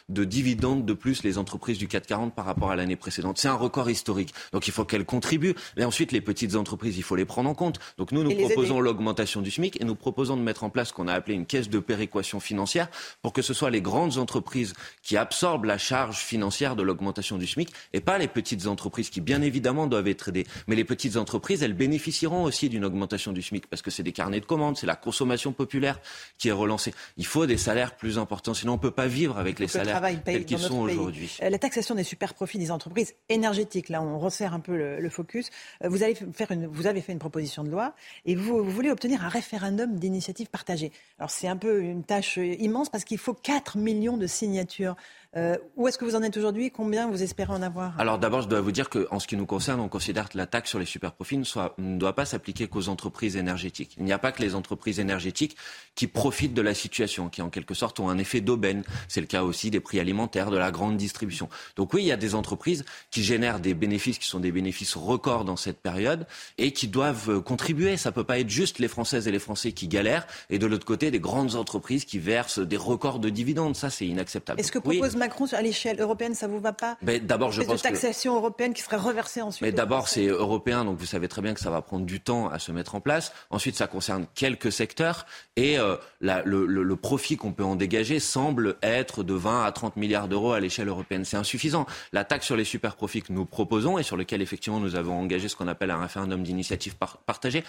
de 0.08 0.24
dividendes 0.24 0.84
de 0.84 0.92
plus 0.92 1.24
les 1.24 1.38
entreprises 1.38 1.78
du 1.78 1.88
440 1.88 2.34
par 2.34 2.44
rapport 2.44 2.70
à 2.70 2.76
l'année 2.76 2.96
précédente. 2.96 3.38
C'est 3.38 3.48
un 3.48 3.54
record 3.54 3.90
historique. 3.90 4.32
Donc 4.52 4.68
il 4.68 4.72
faut 4.72 4.84
qu'elles 4.84 5.04
contribuent. 5.04 5.54
Mais 5.76 5.84
ensuite, 5.84 6.12
les 6.12 6.20
petites 6.20 6.54
entreprises, 6.54 6.96
il 6.96 7.02
faut 7.02 7.16
les 7.16 7.24
prendre 7.24 7.50
en 7.50 7.54
compte. 7.54 7.80
Donc 7.98 8.12
nous, 8.12 8.22
nous 8.22 8.34
proposons 8.36 8.83
l'augmentation 8.84 9.40
du 9.40 9.50
SMIC 9.50 9.80
et 9.80 9.84
nous 9.84 9.96
proposons 9.96 10.36
de 10.36 10.42
mettre 10.42 10.62
en 10.62 10.70
place 10.70 10.88
ce 10.88 10.92
qu'on 10.92 11.08
a 11.08 11.12
appelé 11.12 11.34
une 11.34 11.46
caisse 11.46 11.68
de 11.68 11.78
péréquation 11.80 12.38
financière 12.38 12.88
pour 13.22 13.32
que 13.32 13.42
ce 13.42 13.52
soit 13.52 13.70
les 13.70 13.80
grandes 13.80 14.18
entreprises 14.18 14.74
qui 15.02 15.16
absorbent 15.16 15.64
la 15.64 15.78
charge 15.78 16.18
financière 16.18 16.76
de 16.76 16.82
l'augmentation 16.82 17.38
du 17.38 17.46
SMIC 17.46 17.72
et 17.92 18.00
pas 18.00 18.18
les 18.18 18.28
petites 18.28 18.66
entreprises 18.66 19.10
qui, 19.10 19.20
bien 19.20 19.42
évidemment, 19.42 19.86
doivent 19.86 20.08
être 20.08 20.28
aidées. 20.28 20.46
Mais 20.66 20.76
les 20.76 20.84
petites 20.84 21.16
entreprises, 21.16 21.62
elles 21.62 21.74
bénéficieront 21.74 22.44
aussi 22.44 22.68
d'une 22.68 22.84
augmentation 22.84 23.32
du 23.32 23.42
SMIC 23.42 23.66
parce 23.66 23.82
que 23.82 23.90
c'est 23.90 24.02
des 24.02 24.12
carnets 24.12 24.40
de 24.40 24.46
commandes, 24.46 24.76
c'est 24.76 24.86
la 24.86 24.96
consommation 24.96 25.52
populaire 25.52 26.00
qui 26.38 26.48
est 26.48 26.52
relancée. 26.52 26.94
Il 27.16 27.26
faut 27.26 27.46
des 27.46 27.56
salaires 27.56 27.96
plus 27.96 28.18
importants, 28.18 28.54
sinon 28.54 28.74
on 28.74 28.76
ne 28.76 28.80
peut 28.80 28.90
pas 28.90 29.06
vivre 29.06 29.38
avec 29.38 29.58
les 29.58 29.68
salaires 29.68 30.02
tels 30.24 30.44
qu'ils 30.44 30.58
sont 30.58 30.80
aujourd'hui. 30.80 31.38
Euh, 31.42 31.50
la 31.50 31.58
taxation 31.58 31.94
des 31.94 32.04
super 32.04 32.34
profits 32.34 32.58
des 32.58 32.70
entreprises 32.70 33.14
énergétiques, 33.28 33.88
là 33.88 34.02
on 34.02 34.18
resserre 34.18 34.54
un 34.54 34.60
peu 34.60 34.76
le, 34.76 35.08
focus. 35.08 35.50
Euh, 35.82 35.88
vous, 35.88 36.02
allez 36.02 36.14
faire 36.14 36.50
une, 36.50 36.66
vous 36.66 36.86
avez 36.86 37.00
fait 37.00 37.12
une 37.12 37.18
proposition 37.18 37.64
de 37.64 37.70
loi 37.70 37.94
et 38.26 38.34
vous, 38.34 38.64
vous 38.64 38.73
voulez 38.74 38.90
obtenir 38.90 39.24
un 39.24 39.28
référendum 39.28 39.96
d'initiative 39.96 40.48
partagée. 40.48 40.92
Alors 41.18 41.30
c'est 41.30 41.48
un 41.48 41.56
peu 41.56 41.82
une 41.82 42.04
tâche 42.04 42.36
immense 42.36 42.88
parce 42.88 43.04
qu'il 43.04 43.18
faut 43.18 43.34
4 43.34 43.78
millions 43.78 44.16
de 44.16 44.26
signatures. 44.26 44.96
Euh, 45.36 45.56
où 45.76 45.88
est-ce 45.88 45.98
que 45.98 46.04
vous 46.04 46.14
en 46.14 46.22
êtes 46.22 46.36
aujourd'hui? 46.36 46.70
Combien 46.70 47.10
vous 47.10 47.22
espérez 47.22 47.52
en 47.52 47.62
avoir? 47.62 47.98
Alors 47.98 48.18
d'abord, 48.18 48.42
je 48.42 48.48
dois 48.48 48.60
vous 48.60 48.70
dire 48.70 48.88
qu'en 48.88 49.18
ce 49.18 49.26
qui 49.26 49.36
nous 49.36 49.46
concerne, 49.46 49.80
on 49.80 49.88
considère 49.88 50.28
que 50.28 50.38
la 50.38 50.46
taxe 50.46 50.70
sur 50.70 50.78
les 50.78 50.84
superprofits 50.84 51.38
ne, 51.38 51.44
ne 51.78 51.98
doit 51.98 52.14
pas 52.14 52.24
s'appliquer 52.24 52.68
qu'aux 52.68 52.88
entreprises 52.88 53.36
énergétiques. 53.36 53.96
Il 53.98 54.04
n'y 54.04 54.12
a 54.12 54.18
pas 54.18 54.30
que 54.30 54.42
les 54.42 54.54
entreprises 54.54 55.00
énergétiques 55.00 55.56
qui 55.96 56.06
profitent 56.06 56.54
de 56.54 56.62
la 56.62 56.74
situation, 56.74 57.28
qui 57.28 57.42
en 57.42 57.50
quelque 57.50 57.74
sorte 57.74 57.98
ont 57.98 58.08
un 58.08 58.18
effet 58.18 58.40
d'aubaine. 58.40 58.84
C'est 59.08 59.20
le 59.20 59.26
cas 59.26 59.42
aussi 59.42 59.70
des 59.70 59.80
prix 59.80 59.98
alimentaires, 59.98 60.50
de 60.50 60.56
la 60.56 60.70
grande 60.70 60.96
distribution. 60.96 61.48
Donc 61.76 61.94
oui, 61.94 62.02
il 62.02 62.06
y 62.06 62.12
a 62.12 62.16
des 62.16 62.34
entreprises 62.34 62.84
qui 63.10 63.24
génèrent 63.24 63.58
des 63.58 63.74
bénéfices 63.74 64.18
qui 64.18 64.28
sont 64.28 64.40
des 64.40 64.52
bénéfices 64.52 64.94
records 64.94 65.44
dans 65.44 65.56
cette 65.56 65.80
période 65.80 66.26
et 66.58 66.72
qui 66.72 66.86
doivent 66.86 67.40
contribuer. 67.42 67.96
Ça 67.96 68.12
peut 68.12 68.24
pas 68.24 68.38
être 68.38 68.50
juste 68.50 68.78
les 68.78 68.88
Françaises 68.88 69.26
et 69.26 69.32
les 69.32 69.38
Français 69.40 69.72
qui 69.72 69.88
galèrent 69.88 70.26
et 70.48 70.58
de 70.58 70.66
l'autre 70.66 70.86
côté 70.86 71.10
des 71.10 71.20
grandes 71.20 71.56
entreprises 71.56 72.04
qui 72.04 72.18
versent 72.18 72.60
des 72.60 72.76
records 72.76 73.18
de 73.18 73.30
dividendes. 73.30 73.74
Ça, 73.74 73.90
c'est 73.90 74.06
inacceptable. 74.06 74.60
Est-ce 74.60 74.70
que 74.70 74.78
propose 74.78 75.16
Macron 75.24 75.46
à 75.52 75.62
l'échelle 75.62 76.00
européenne, 76.00 76.34
ça 76.34 76.46
vous 76.46 76.60
va 76.60 76.72
pas 76.74 76.98
Mais 77.00 77.18
d'abord, 77.18 77.50
je 77.50 77.62
pense 77.62 77.82
de 77.82 77.88
taxation 77.88 78.36
européenne 78.36 78.74
qui 78.74 78.82
serait 78.82 78.96
reversée 78.96 79.40
ensuite. 79.40 79.62
Mais 79.62 79.72
d'abord, 79.72 80.08
c'est 80.08 80.26
européen, 80.26 80.84
donc 80.84 80.98
vous 80.98 81.06
savez 81.06 81.28
très 81.28 81.40
bien 81.40 81.54
que 81.54 81.60
ça 81.60 81.70
va 81.70 81.80
prendre 81.80 82.04
du 82.04 82.20
temps 82.20 82.48
à 82.48 82.58
se 82.58 82.72
mettre 82.72 82.94
en 82.94 83.00
place. 83.00 83.32
Ensuite, 83.50 83.76
ça 83.76 83.86
concerne 83.86 84.26
quelques 84.34 84.70
secteurs 84.70 85.24
et 85.56 85.78
euh, 85.78 85.96
la, 86.20 86.42
le, 86.42 86.66
le, 86.66 86.82
le, 86.82 86.96
profit 86.96 87.36
qu'on 87.36 87.52
peut 87.52 87.64
en 87.64 87.74
dégager 87.74 88.20
semble 88.20 88.76
être 88.82 89.22
de 89.22 89.34
20 89.34 89.64
à 89.64 89.72
30 89.72 89.96
milliards 89.96 90.28
d'euros 90.28 90.52
à 90.52 90.60
l'échelle 90.60 90.88
européenne. 90.88 91.24
C'est 91.24 91.36
insuffisant. 91.36 91.86
La 92.12 92.24
taxe 92.24 92.46
sur 92.46 92.56
les 92.56 92.64
super 92.64 92.96
profits 92.96 93.22
que 93.22 93.32
nous 93.32 93.46
proposons 93.46 93.98
et 93.98 94.02
sur 94.02 94.16
lequel 94.16 94.42
effectivement 94.42 94.80
nous 94.80 94.94
avons 94.94 95.18
engagé 95.18 95.48
ce 95.48 95.56
qu'on 95.56 95.68
appelle 95.68 95.90
un 95.90 96.00
référendum 96.00 96.42
d'initiative 96.42 96.96
partagée 97.26 97.64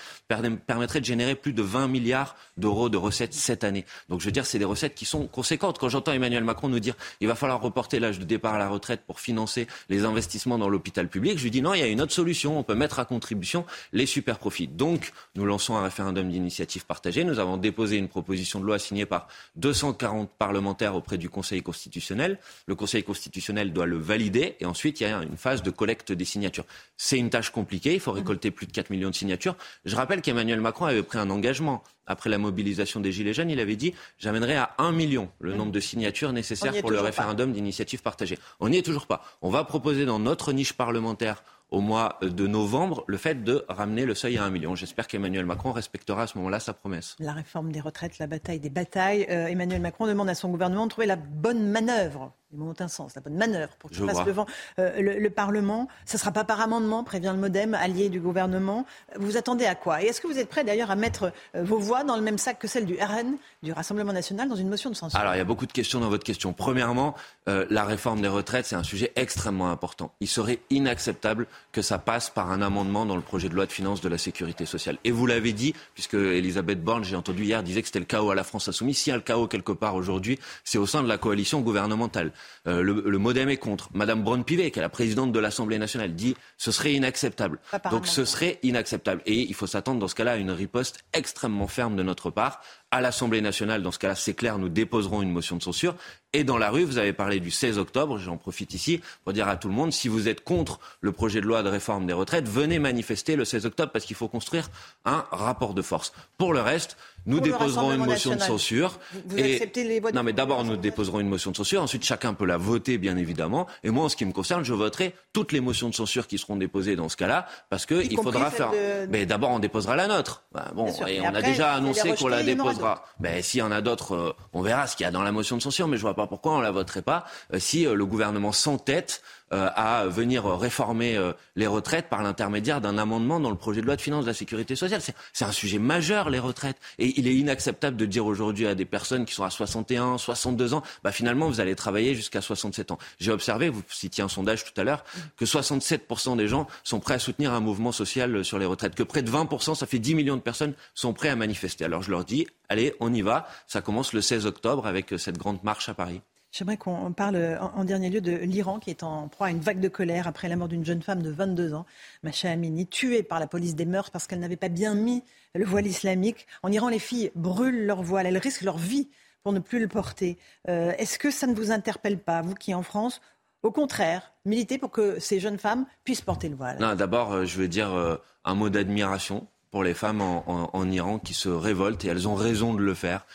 permettrait 0.67 0.99
de 0.99 1.05
générer 1.05 1.35
plus 1.35 1.53
de 1.53 1.61
20 1.61 1.87
milliards 1.87 2.35
d'euros 2.57 2.89
de 2.89 2.97
recettes 2.97 3.33
cette 3.33 3.63
année. 3.63 3.85
Donc 4.09 4.19
je 4.19 4.25
veux 4.25 4.31
dire, 4.31 4.45
c'est 4.45 4.59
des 4.59 4.65
recettes 4.65 4.95
qui 4.95 5.05
sont 5.05 5.27
conséquentes. 5.27 5.79
Quand 5.79 5.89
j'entends 5.89 6.11
Emmanuel 6.11 6.43
Macron 6.43 6.67
nous 6.67 6.79
dire 6.79 6.95
il 7.21 7.27
va 7.27 7.35
falloir 7.45 7.61
reporter 7.61 7.99
l'âge 7.99 8.17
de 8.17 8.25
départ 8.25 8.55
à 8.55 8.57
la 8.57 8.67
retraite 8.67 9.01
pour 9.05 9.19
financer 9.19 9.67
les 9.89 10.03
investissements 10.03 10.57
dans 10.57 10.67
l'hôpital 10.67 11.07
public, 11.07 11.37
je 11.37 11.43
lui 11.43 11.51
dis 11.51 11.61
non, 11.61 11.75
il 11.75 11.79
y 11.79 11.83
a 11.83 11.87
une 11.87 12.01
autre 12.01 12.11
solution. 12.11 12.57
On 12.57 12.63
peut 12.63 12.73
mettre 12.73 12.97
à 12.97 13.05
contribution 13.05 13.65
les 13.93 14.07
super 14.07 14.39
profits. 14.39 14.67
Donc 14.67 15.11
nous 15.35 15.45
lançons 15.45 15.75
un 15.75 15.83
référendum 15.83 16.27
d'initiative 16.27 16.87
partagée. 16.87 17.23
Nous 17.23 17.37
avons 17.37 17.57
déposé 17.57 17.97
une 17.97 18.07
proposition 18.07 18.59
de 18.59 18.65
loi 18.65 18.79
signée 18.79 19.05
par 19.05 19.27
240 19.57 20.31
parlementaires 20.39 20.95
auprès 20.95 21.19
du 21.19 21.29
Conseil 21.29 21.61
constitutionnel. 21.61 22.39
Le 22.65 22.73
Conseil 22.73 23.03
constitutionnel 23.03 23.73
doit 23.73 23.85
le 23.85 23.97
valider 23.97 24.55
et 24.59 24.65
ensuite 24.65 24.99
il 25.01 25.03
y 25.03 25.05
a 25.05 25.21
une 25.21 25.37
phase 25.37 25.61
de 25.61 25.69
collecte 25.69 26.11
des 26.11 26.25
signatures. 26.25 26.65
C'est 26.97 27.19
une 27.19 27.29
tâche 27.29 27.51
compliquée. 27.51 27.93
Il 27.93 27.99
faut 27.99 28.11
récolter 28.11 28.49
plus 28.49 28.65
de 28.65 28.71
4 28.71 28.89
millions 28.89 29.11
de 29.11 29.15
signatures. 29.15 29.55
Je 29.85 29.95
rappelle 29.95 30.23
qu'Emmanuel 30.23 30.61
Macron 30.61 30.85
avait 30.85 31.03
pris 31.03 31.19
un 31.19 31.29
engagement 31.29 31.83
après 32.07 32.29
la 32.29 32.37
mobilisation 32.37 32.99
des 32.99 33.11
Gilets 33.11 33.33
jaunes, 33.33 33.49
il 33.49 33.59
avait 33.59 33.75
dit 33.75 33.93
j'amènerai 34.17 34.55
à 34.55 34.73
un 34.77 34.91
million 34.91 35.29
le 35.39 35.53
nombre 35.53 35.71
de 35.71 35.79
signatures 35.79 36.33
nécessaires 36.33 36.79
pour 36.81 36.91
le 36.91 36.99
référendum 36.99 37.51
d'initiative 37.51 38.01
partagée. 38.01 38.37
On 38.59 38.69
n'y 38.69 38.77
est 38.77 38.85
toujours 38.85 39.07
pas. 39.07 39.23
On 39.41 39.49
va 39.49 39.63
proposer 39.63 40.05
dans 40.05 40.19
notre 40.19 40.53
niche 40.53 40.73
parlementaire 40.73 41.43
au 41.71 41.81
mois 41.81 42.19
de 42.21 42.47
novembre 42.47 43.03
le 43.07 43.17
fait 43.17 43.43
de 43.43 43.65
ramener 43.67 44.05
le 44.05 44.13
seuil 44.15 44.37
à 44.37 44.43
un 44.43 44.49
million. 44.49 44.75
J'espère 44.75 45.07
qu'Emmanuel 45.07 45.45
Macron 45.45 45.71
respectera 45.71 46.23
à 46.23 46.27
ce 46.27 46.37
moment-là 46.37 46.59
sa 46.59 46.73
promesse. 46.73 47.15
La 47.19 47.33
réforme 47.33 47.71
des 47.71 47.81
retraites, 47.81 48.19
la 48.19 48.27
bataille 48.27 48.59
des 48.59 48.69
batailles. 48.69 49.25
Euh, 49.29 49.47
Emmanuel 49.47 49.81
Macron 49.81 50.07
demande 50.07 50.29
à 50.29 50.35
son 50.35 50.49
gouvernement 50.49 50.85
de 50.85 50.91
trouver 50.91 51.07
la 51.07 51.15
bonne 51.15 51.67
manœuvre 51.67 52.33
les 52.55 52.63
mots 52.63 52.71
ont 52.71 52.83
un 52.83 52.87
sens, 52.87 53.15
la 53.15 53.21
bonne 53.21 53.35
manœuvre 53.35 53.73
pour 53.79 53.89
qu'il 53.89 54.05
passe 54.05 54.23
devant 54.23 54.45
euh, 54.79 55.01
le, 55.01 55.29
Parlement. 55.29 55.89
Ce 56.05 56.15
ne 56.15 56.19
sera 56.19 56.31
pas 56.31 56.45
par 56.45 56.61
amendement, 56.61 57.03
prévient 57.03 57.31
le 57.33 57.39
Modem, 57.39 57.73
allié 57.73 58.09
du 58.09 58.19
gouvernement. 58.21 58.85
Vous 59.17 59.35
attendez 59.37 59.65
à 59.65 59.75
quoi? 59.75 60.01
Et 60.01 60.05
est-ce 60.05 60.21
que 60.21 60.27
vous 60.27 60.37
êtes 60.37 60.47
prêt 60.47 60.63
d'ailleurs 60.63 60.91
à 60.91 60.95
mettre 60.95 61.33
euh, 61.55 61.63
vos 61.63 61.77
voix 61.77 62.03
dans 62.03 62.15
le 62.15 62.21
même 62.21 62.37
sac 62.37 62.57
que 62.59 62.67
celle 62.67 62.85
du 62.85 62.95
RN, 62.95 63.35
du 63.63 63.73
Rassemblement 63.73 64.13
national, 64.13 64.47
dans 64.47 64.55
une 64.55 64.69
motion 64.69 64.89
de 64.89 64.95
censure? 64.95 65.19
Alors 65.19 65.35
il 65.35 65.37
y 65.37 65.41
a 65.41 65.45
beaucoup 65.45 65.65
de 65.65 65.73
questions 65.73 65.99
dans 65.99 66.09
votre 66.09 66.23
question. 66.23 66.53
Premièrement, 66.53 67.15
euh, 67.49 67.65
la 67.69 67.83
réforme 67.83 68.21
des 68.21 68.27
retraites, 68.27 68.65
c'est 68.65 68.75
un 68.75 68.83
sujet 68.83 69.11
extrêmement 69.15 69.71
important. 69.71 70.13
Il 70.21 70.27
serait 70.27 70.59
inacceptable 70.69 71.47
que 71.73 71.81
ça 71.81 71.97
passe 71.97 72.29
par 72.29 72.51
un 72.51 72.61
amendement 72.61 73.05
dans 73.05 73.15
le 73.15 73.21
projet 73.21 73.49
de 73.49 73.55
loi 73.55 73.65
de 73.65 73.71
finances 73.71 73.99
de 73.99 74.09
la 74.09 74.17
sécurité 74.17 74.65
sociale. 74.65 74.97
Et 75.03 75.11
vous 75.11 75.25
l'avez 75.25 75.51
dit, 75.51 75.73
puisque 75.93 76.13
Elisabeth 76.13 76.81
Borne, 76.81 77.03
j'ai 77.03 77.15
entendu 77.15 77.43
hier, 77.43 77.61
disait 77.61 77.81
que 77.81 77.87
c'était 77.87 77.99
le 77.99 78.05
chaos 78.05 78.31
à 78.31 78.35
la 78.35 78.43
France 78.43 78.69
insoumise. 78.69 78.99
S'il 78.99 79.11
y 79.11 79.13
a 79.13 79.17
le 79.17 79.23
chaos 79.23 79.47
quelque 79.47 79.73
part 79.73 79.95
aujourd'hui, 79.95 80.39
c'est 80.63 80.77
au 80.77 80.85
sein 80.85 81.03
de 81.03 81.07
la 81.07 81.17
coalition 81.17 81.59
gouvernementale. 81.61 82.31
Euh, 82.67 82.81
le, 82.81 83.17
Modem 83.17 83.49
est 83.49 83.57
contre. 83.57 83.89
Madame 83.93 84.23
Braun-Pivet, 84.23 84.71
qui 84.71 84.79
est 84.79 84.81
la 84.81 84.89
présidente 84.89 85.31
de 85.31 85.39
l'Assemblée 85.39 85.77
nationale, 85.77 86.13
dit 86.15 86.35
ce 86.57 86.71
serait 86.71 86.93
inacceptable. 86.93 87.59
Donc 87.91 88.07
ce 88.07 88.25
serait 88.25 88.59
inacceptable. 88.63 89.21
Et 89.25 89.41
il 89.41 89.53
faut 89.53 89.67
s'attendre 89.67 89.99
dans 89.99 90.07
ce 90.07 90.15
cas-là 90.15 90.33
à 90.33 90.37
une 90.37 90.51
riposte 90.51 91.03
extrêmement 91.13 91.67
ferme 91.67 91.95
de 91.95 92.03
notre 92.03 92.29
part. 92.29 92.61
À 92.91 93.01
l'Assemblée 93.01 93.41
nationale, 93.41 93.81
dans 93.81 93.91
ce 93.91 93.99
cas-là, 93.99 94.15
c'est 94.15 94.33
clair, 94.33 94.57
nous 94.57 94.69
déposerons 94.69 95.21
une 95.21 95.31
motion 95.31 95.57
de 95.57 95.63
censure. 95.63 95.95
Et 96.33 96.43
dans 96.43 96.57
la 96.57 96.69
rue, 96.69 96.83
vous 96.83 96.97
avez 96.97 97.13
parlé 97.13 97.39
du 97.39 97.51
16 97.51 97.77
octobre, 97.77 98.17
j'en 98.17 98.37
profite 98.37 98.73
ici 98.73 99.01
pour 99.23 99.33
dire 99.33 99.47
à 99.47 99.57
tout 99.57 99.67
le 99.67 99.73
monde, 99.73 99.91
si 99.91 100.07
vous 100.07 100.27
êtes 100.27 100.43
contre 100.43 100.79
le 101.01 101.11
projet 101.11 101.41
de 101.41 101.45
loi 101.45 101.63
de 101.63 101.69
réforme 101.69 102.05
des 102.05 102.13
retraites, 102.13 102.47
venez 102.47 102.79
manifester 102.79 103.35
le 103.35 103.45
16 103.45 103.65
octobre 103.65 103.91
parce 103.91 104.05
qu'il 104.05 104.15
faut 104.15 104.27
construire 104.27 104.69
un 105.05 105.25
rapport 105.31 105.73
de 105.73 105.81
force. 105.81 106.13
Pour 106.37 106.53
le 106.53 106.61
reste, 106.61 106.97
nous 107.25 107.39
déposerons 107.39 107.93
une 107.93 108.05
motion 108.05 108.35
de 108.35 108.41
censure. 108.41 108.99
Vous, 109.25 109.37
et... 109.37 109.55
acceptez 109.55 109.83
les 109.83 109.99
votes 109.99 110.13
Non, 110.13 110.23
mais 110.23 110.33
d'abord, 110.33 110.63
nous 110.63 110.77
déposerons 110.77 111.19
une 111.19 111.29
motion 111.29 111.51
de 111.51 111.57
censure. 111.57 111.81
Ensuite, 111.81 112.03
chacun 112.03 112.33
peut 112.33 112.45
la 112.45 112.57
voter, 112.57 112.97
bien 112.97 113.17
évidemment. 113.17 113.67
Et 113.83 113.89
moi, 113.89 114.05
en 114.05 114.09
ce 114.09 114.15
qui 114.15 114.25
me 114.25 114.31
concerne, 114.31 114.63
je 114.63 114.73
voterai 114.73 115.15
toutes 115.33 115.51
les 115.51 115.59
motions 115.59 115.89
de 115.89 115.95
censure 115.95 116.27
qui 116.27 116.37
seront 116.37 116.55
déposées 116.55 116.95
dans 116.95 117.09
ce 117.09 117.17
cas-là, 117.17 117.47
parce 117.69 117.85
qu'il 117.85 118.15
faudra 118.17 118.51
faire. 118.51 118.71
Mais 119.09 119.25
d'abord, 119.25 119.51
on 119.51 119.59
déposera 119.59 119.95
la 119.95 120.07
nôtre. 120.07 120.43
bon, 120.73 120.87
et 121.07 121.21
on 121.21 121.33
a 121.33 121.41
déjà 121.41 121.73
annoncé 121.73 122.13
qu'on 122.15 122.27
la 122.27 122.43
déposera. 122.43 122.73
pourquoi. 122.73 123.05
Ben, 123.19 123.41
s'il 123.41 123.59
y 123.59 123.63
en 123.63 123.71
a 123.71 123.81
d'autres, 123.81 124.35
on 124.53 124.61
verra 124.61 124.87
ce 124.87 124.95
qu'il 124.95 125.05
y 125.05 125.07
a 125.07 125.11
dans 125.11 125.23
la 125.23 125.31
motion 125.31 125.57
de 125.57 125.61
censure, 125.61 125.87
mais 125.87 125.97
je 125.97 126.01
vois 126.01 126.15
pas 126.15 126.27
pourquoi 126.27 126.53
on 126.53 126.61
la 126.61 126.71
voterait 126.71 127.01
pas 127.01 127.25
si 127.57 127.85
le 127.85 128.05
gouvernement 128.05 128.51
s'entête 128.51 129.21
euh, 129.44 129.44
à 129.51 130.07
venir 130.07 130.45
réformer 130.45 131.17
euh, 131.17 131.33
les 131.55 131.67
retraites 131.67 132.09
par 132.09 132.23
l'intermédiaire 132.23 132.81
d'un 132.81 132.97
amendement 132.97 133.39
dans 133.39 133.51
le 133.51 133.55
projet 133.55 133.81
de 133.81 133.85
loi 133.85 133.95
de 133.95 134.01
finances 134.01 134.25
de 134.25 134.29
la 134.29 134.33
sécurité 134.33 134.75
sociale. 134.75 135.01
C'est 135.33 135.45
un 135.45 135.51
sujet 135.51 135.77
majeur, 135.77 136.29
les 136.29 136.39
retraites. 136.39 136.77
Et 136.97 137.19
il 137.19 137.27
est 137.27 137.35
inacceptable 137.35 137.95
de 137.95 138.05
dire 138.05 138.25
aujourd'hui 138.25 138.67
à 138.67 138.75
des 138.75 138.85
personnes 138.85 139.25
qui 139.25 139.33
sont 139.33 139.43
à 139.43 139.49
61, 139.49 140.17
62 140.17 140.73
ans, 140.73 140.83
bah 141.03 141.11
finalement, 141.11 141.47
vous 141.47 141.59
allez 141.59 141.75
travailler 141.75 142.15
jusqu'à 142.15 142.41
67 142.41 142.91
ans. 142.91 142.97
J'ai 143.19 143.31
observé, 143.31 143.69
vous 143.69 143.83
citiez 143.89 144.23
un 144.23 144.29
sondage 144.29 144.63
tout 144.63 144.79
à 144.79 144.83
l'heure, 144.83 145.03
que 145.37 145.45
67% 145.45 146.37
des 146.37 146.47
gens 146.47 146.67
sont 146.83 146.99
prêts 146.99 147.13
à 147.13 147.19
soutenir 147.19 147.53
un 147.53 147.59
mouvement 147.59 147.91
social 147.91 148.43
sur 148.43 148.57
les 148.57 148.65
retraites, 148.65 148.95
que 148.95 149.03
près 149.03 149.21
de 149.21 149.31
20%, 149.31 149.75
ça 149.75 149.85
fait 149.85 149.99
10 149.99 150.15
millions 150.15 150.37
de 150.37 150.41
personnes, 150.41 150.73
sont 150.93 151.13
prêts 151.13 151.29
à 151.29 151.35
manifester. 151.35 151.85
Alors 151.85 152.01
je 152.01 152.11
leur 152.11 152.25
dis, 152.25 152.47
allez, 152.69 152.95
on 152.99 153.13
y 153.13 153.21
va. 153.21 153.47
Ça 153.67 153.81
commence 153.81 154.13
le 154.13 154.21
16 154.21 154.45
octobre 154.45 154.87
avec 154.87 155.13
cette 155.17 155.37
grande 155.37 155.63
marche 155.63 155.89
à 155.89 155.93
Paris. 155.93 156.21
J'aimerais 156.57 156.77
qu'on 156.77 157.11
parle 157.11 157.59
en, 157.59 157.83
dernier 157.83 158.09
lieu 158.09 158.21
de 158.21 158.31
l'Iran 158.31 158.79
qui 158.79 158.89
est 158.89 159.03
en 159.03 159.27
proie 159.27 159.47
à 159.47 159.49
une 159.49 159.59
vague 159.59 159.81
de 159.81 159.89
colère 159.89 160.25
après 160.25 160.47
la 160.47 160.55
mort 160.55 160.69
d'une 160.69 160.85
jeune 160.85 161.01
femme 161.01 161.21
de 161.21 161.29
22 161.29 161.73
ans, 161.73 161.85
Macha 162.23 162.49
Amini, 162.49 162.87
tuée 162.87 163.23
par 163.23 163.41
la 163.41 163.47
police 163.47 163.75
des 163.75 163.83
mœurs 163.83 164.09
parce 164.09 164.25
qu'elle 164.25 164.39
n'avait 164.39 164.55
pas 164.55 164.69
bien 164.69 164.95
mis 164.95 165.21
le 165.53 165.65
voile 165.65 165.85
islamique. 165.85 166.47
En 166.63 166.71
Iran, 166.71 166.87
les 166.87 166.99
filles 166.99 167.29
brûlent 167.35 167.85
leur 167.85 168.03
voile, 168.03 168.25
elles 168.25 168.37
risquent 168.37 168.61
leur 168.61 168.77
vie 168.77 169.09
pour 169.43 169.51
ne 169.51 169.59
plus 169.59 169.81
le 169.81 169.89
porter. 169.89 170.37
Euh, 170.69 170.93
est-ce 170.97 171.19
que 171.19 171.29
ça 171.29 171.45
ne 171.45 171.53
vous 171.53 171.71
interpelle 171.71 172.19
pas, 172.19 172.41
vous 172.41 172.53
qui 172.53 172.73
en 172.73 172.83
France 172.83 173.19
au 173.61 173.71
contraire, 173.71 174.31
militer 174.45 174.77
pour 174.77 174.91
que 174.91 175.19
ces 175.19 175.41
jeunes 175.41 175.57
femmes 175.57 175.87
puissent 176.05 176.21
porter 176.21 176.47
le 176.47 176.55
voile? 176.55 176.77
D'abord, 176.95 177.33
euh, 177.33 177.45
je 177.45 177.57
veux 177.57 177.67
dire 177.67 177.91
euh, 177.93 178.15
un 178.45 178.55
mot 178.55 178.69
d'admiration 178.69 179.47
pour 179.71 179.83
les 179.83 179.93
femmes 179.93 180.21
en, 180.21 180.89
Iran 180.89 181.19
qui 181.19 181.33
se 181.33 181.49
révoltent 181.49 182.05
et 182.05 182.07
elles 182.07 182.29
ont 182.29 182.35
raison 182.35 182.73
de 182.73 182.81
le 182.81 182.93
faire 182.93 183.25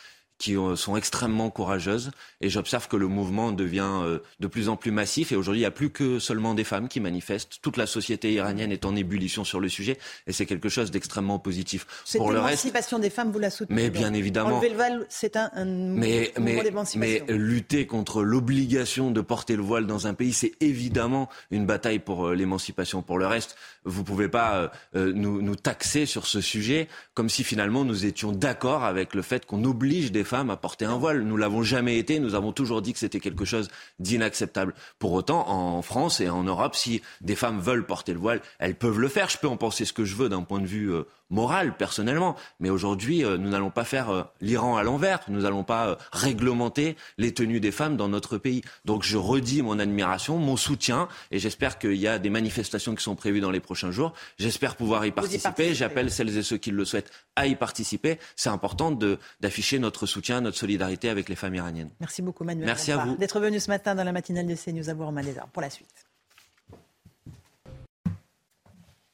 qui 0.41 0.55
sont 0.75 0.97
extrêmement 0.97 1.51
courageuses. 1.51 2.09
Et 2.41 2.49
j'observe 2.49 2.87
que 2.87 2.97
le 2.97 3.07
mouvement 3.07 3.51
devient 3.51 4.01
euh, 4.03 4.17
de 4.39 4.47
plus 4.47 4.69
en 4.69 4.75
plus 4.75 4.89
massif. 4.89 5.31
Et 5.31 5.35
aujourd'hui, 5.35 5.59
il 5.59 5.63
n'y 5.63 5.67
a 5.67 5.71
plus 5.71 5.91
que 5.91 6.17
seulement 6.17 6.55
des 6.55 6.63
femmes 6.63 6.87
qui 6.87 6.99
manifestent. 6.99 7.61
Toute 7.61 7.77
la 7.77 7.85
société 7.85 8.33
iranienne 8.33 8.71
est 8.71 8.83
en 8.85 8.95
ébullition 8.95 9.43
sur 9.43 9.59
le 9.59 9.69
sujet. 9.69 9.99
Et 10.25 10.33
c'est 10.33 10.47
quelque 10.47 10.67
chose 10.67 10.89
d'extrêmement 10.89 11.37
positif. 11.37 11.85
Cette 12.05 12.21
Pour 12.21 12.31
émancipation 12.35 12.97
des 12.97 13.11
femmes, 13.11 13.31
vous 13.31 13.37
la 13.37 13.51
soutenez 13.51 13.83
Mais 13.83 13.89
bien 13.91 14.13
évidemment. 14.13 14.57
Enlever 14.57 14.69
le 14.69 14.75
voile, 14.75 15.05
c'est 15.09 15.35
un, 15.35 15.51
un 15.53 15.65
mais, 15.65 16.33
mouvement 16.35 16.63
d'émancipation. 16.63 17.25
Mais 17.27 17.33
lutter 17.37 17.85
contre 17.85 18.23
l'obligation 18.23 19.11
de 19.11 19.21
porter 19.21 19.55
le 19.55 19.61
voile 19.61 19.85
dans 19.85 20.07
un 20.07 20.15
pays, 20.15 20.33
c'est 20.33 20.53
évidemment 20.59 21.29
une 21.51 21.67
bataille 21.67 21.99
pour 21.99 22.25
euh, 22.25 22.33
l'émancipation. 22.33 23.03
Pour 23.03 23.19
le 23.19 23.27
reste, 23.27 23.55
vous 23.85 24.01
ne 24.01 24.05
pouvez 24.05 24.27
pas 24.27 24.71
euh, 24.95 25.13
nous, 25.13 25.43
nous 25.43 25.55
taxer 25.55 26.07
sur 26.07 26.25
ce 26.25 26.41
sujet 26.41 26.87
comme 27.13 27.29
si 27.29 27.43
finalement 27.43 27.85
nous 27.85 28.07
étions 28.07 28.31
d'accord 28.31 28.83
avec 28.83 29.13
le 29.13 29.21
fait 29.21 29.45
qu'on 29.45 29.63
oblige 29.65 30.11
des 30.11 30.23
femmes 30.31 30.49
à 30.49 30.55
porter 30.55 30.85
un 30.85 30.97
voile. 30.97 31.23
Nous 31.23 31.35
l'avons 31.35 31.61
jamais 31.61 31.97
été. 31.97 32.19
Nous 32.19 32.35
avons 32.35 32.53
toujours 32.53 32.81
dit 32.81 32.93
que 32.93 32.99
c'était 32.99 33.19
quelque 33.19 33.43
chose 33.43 33.67
d'inacceptable. 33.99 34.73
Pour 34.97 35.11
autant, 35.11 35.49
en 35.49 35.81
France 35.81 36.21
et 36.21 36.29
en 36.29 36.43
Europe, 36.43 36.73
si 36.73 37.01
des 37.19 37.35
femmes 37.35 37.59
veulent 37.59 37.85
porter 37.85 38.13
le 38.13 38.19
voile, 38.19 38.41
elles 38.57 38.75
peuvent 38.75 38.99
le 38.99 39.09
faire. 39.09 39.27
Je 39.27 39.37
peux 39.37 39.49
en 39.49 39.57
penser 39.57 39.83
ce 39.83 39.91
que 39.91 40.05
je 40.05 40.15
veux 40.15 40.29
d'un 40.29 40.43
point 40.43 40.61
de 40.61 40.67
vue 40.67 40.93
euh, 40.93 41.03
morale, 41.31 41.75
personnellement. 41.75 42.35
Mais 42.59 42.69
aujourd'hui, 42.69 43.25
euh, 43.25 43.37
nous 43.37 43.49
n'allons 43.49 43.71
pas 43.71 43.85
faire 43.85 44.09
euh, 44.09 44.23
l'Iran 44.41 44.77
à 44.77 44.83
l'envers. 44.83 45.21
Nous 45.29 45.41
n'allons 45.41 45.63
pas 45.63 45.87
euh, 45.87 45.95
réglementer 46.11 46.95
les 47.17 47.33
tenues 47.33 47.59
des 47.59 47.71
femmes 47.71 47.97
dans 47.97 48.09
notre 48.09 48.37
pays. 48.37 48.61
Donc 48.85 49.03
je 49.03 49.17
redis 49.17 49.63
mon 49.63 49.79
admiration, 49.79 50.37
mon 50.37 50.57
soutien, 50.57 51.07
et 51.31 51.39
j'espère 51.39 51.79
qu'il 51.79 51.95
y 51.95 52.07
a 52.07 52.19
des 52.19 52.29
manifestations 52.29 52.93
qui 52.93 53.03
sont 53.03 53.15
prévues 53.15 53.41
dans 53.41 53.51
les 53.51 53.59
prochains 53.59 53.91
jours. 53.91 54.13
J'espère 54.37 54.75
pouvoir 54.75 55.05
y 55.05 55.11
participer. 55.11 55.73
J'appelle 55.73 56.11
celles 56.11 56.37
et 56.37 56.43
ceux 56.43 56.57
qui 56.57 56.71
le 56.71 56.85
souhaitent 56.85 57.11
à 57.35 57.47
y 57.47 57.55
participer. 57.55 58.19
C'est 58.35 58.49
important 58.49 58.91
d'afficher 59.39 59.79
notre 59.79 60.05
soutien, 60.05 60.41
notre 60.41 60.57
solidarité 60.57 61.09
avec 61.09 61.29
les 61.29 61.35
femmes 61.35 61.55
iraniennes. 61.55 61.89
Merci 61.99 62.21
beaucoup, 62.21 62.43
Manuel. 62.43 62.65
Merci 62.65 62.91
à 62.91 62.97
vous. 62.97 63.15
D'être 63.15 63.39
venu 63.39 63.59
ce 63.59 63.69
matin 63.69 63.95
dans 63.95 64.03
la 64.03 64.11
matinale 64.11 64.47
de 64.47 64.55
CNews 64.55 64.89
à 64.89 64.93
bourg 64.93 65.13
pour 65.53 65.61
la 65.61 65.69
suite. 65.69 66.10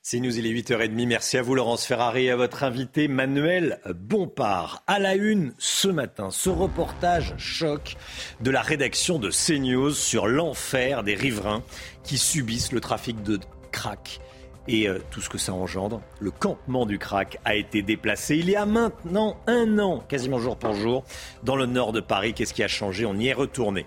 C'est 0.09 0.21
nous, 0.21 0.39
il 0.39 0.47
est 0.47 0.53
8h30. 0.53 1.05
Merci 1.05 1.38
à 1.38 1.41
vous, 1.41 1.53
Laurence 1.53 1.85
Ferrari, 1.85 2.27
et 2.27 2.31
à 2.31 2.38
votre 2.38 2.63
invité, 2.63 3.09
Manuel 3.09 3.81
Bompard. 3.93 4.81
À 4.88 4.99
la 4.99 5.15
une, 5.15 5.51
ce 5.57 5.89
matin, 5.89 6.31
ce 6.31 6.49
reportage 6.49 7.34
choc 7.38 7.97
de 8.39 8.49
la 8.49 8.61
rédaction 8.61 9.19
de 9.19 9.29
CNews 9.29 9.91
sur 9.91 10.27
l'enfer 10.27 11.03
des 11.03 11.13
riverains 11.13 11.61
qui 12.05 12.17
subissent 12.17 12.71
le 12.71 12.79
trafic 12.79 13.21
de 13.21 13.38
crack 13.73 14.21
et 14.68 14.88
euh, 14.88 14.99
tout 15.11 15.22
ce 15.22 15.30
que 15.30 15.38
ça 15.38 15.53
engendre. 15.53 16.02
Le 16.19 16.31
campement 16.31 16.85
du 16.85 16.99
crack 16.99 17.39
a 17.45 17.56
été 17.56 17.81
déplacé 17.81 18.38
il 18.38 18.49
y 18.49 18.56
a 18.56 18.65
maintenant 18.65 19.38
un 19.48 19.80
an, 19.80 20.03
quasiment 20.07 20.39
jour 20.39 20.57
pour 20.57 20.73
jour, 20.73 21.03
dans 21.44 21.56
le 21.56 21.65
nord 21.65 21.91
de 21.91 21.99
Paris. 21.99 22.34
Qu'est-ce 22.34 22.53
qui 22.53 22.64
a 22.64 22.68
changé? 22.68 23.06
On 23.06 23.15
y 23.15 23.27
est 23.27 23.34
retourné. 23.34 23.85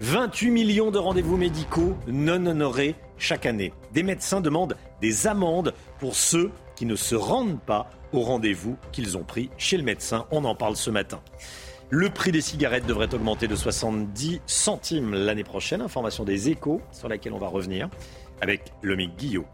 28 0.00 0.50
millions 0.50 0.90
de 0.90 0.98
rendez-vous 0.98 1.36
médicaux 1.36 1.96
non 2.06 2.46
honorés 2.46 2.94
chaque 3.18 3.46
année. 3.46 3.72
Des 3.92 4.02
médecins 4.02 4.40
demandent 4.40 4.76
des 5.00 5.26
amendes 5.26 5.74
pour 5.98 6.14
ceux 6.14 6.50
qui 6.76 6.86
ne 6.86 6.96
se 6.96 7.14
rendent 7.14 7.60
pas 7.60 7.90
au 8.12 8.20
rendez-vous 8.20 8.76
qu'ils 8.92 9.16
ont 9.16 9.24
pris 9.24 9.50
chez 9.58 9.76
le 9.76 9.82
médecin. 9.82 10.26
On 10.30 10.44
en 10.44 10.54
parle 10.54 10.76
ce 10.76 10.90
matin. 10.90 11.20
Le 11.90 12.08
prix 12.08 12.32
des 12.32 12.40
cigarettes 12.40 12.86
devrait 12.86 13.12
augmenter 13.14 13.48
de 13.48 13.54
70 13.54 14.40
centimes 14.46 15.14
l'année 15.14 15.44
prochaine. 15.44 15.82
Information 15.82 16.24
des 16.24 16.48
échos 16.48 16.80
sur 16.90 17.08
laquelle 17.08 17.34
on 17.34 17.38
va 17.38 17.48
revenir 17.48 17.90
avec 18.40 18.72
Lomique 18.82 19.16
Guillot. 19.16 19.46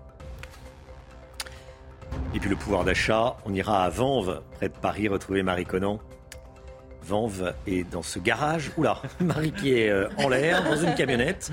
Et 2.34 2.40
puis 2.40 2.50
le 2.50 2.56
pouvoir 2.56 2.84
d'achat, 2.84 3.36
on 3.46 3.54
ira 3.54 3.84
à 3.84 3.88
Vanves, 3.88 4.42
près 4.56 4.68
de 4.68 4.74
Paris, 4.74 5.08
retrouver 5.08 5.42
Marie 5.42 5.64
Conan. 5.64 5.98
Vanves 7.02 7.54
est 7.66 7.84
dans 7.90 8.02
ce 8.02 8.18
garage. 8.18 8.70
Oula, 8.76 9.00
Marie 9.20 9.52
qui 9.52 9.72
est 9.72 9.88
euh, 9.88 10.08
en 10.18 10.28
l'air, 10.28 10.62
dans 10.62 10.76
une 10.76 10.94
camionnette. 10.94 11.50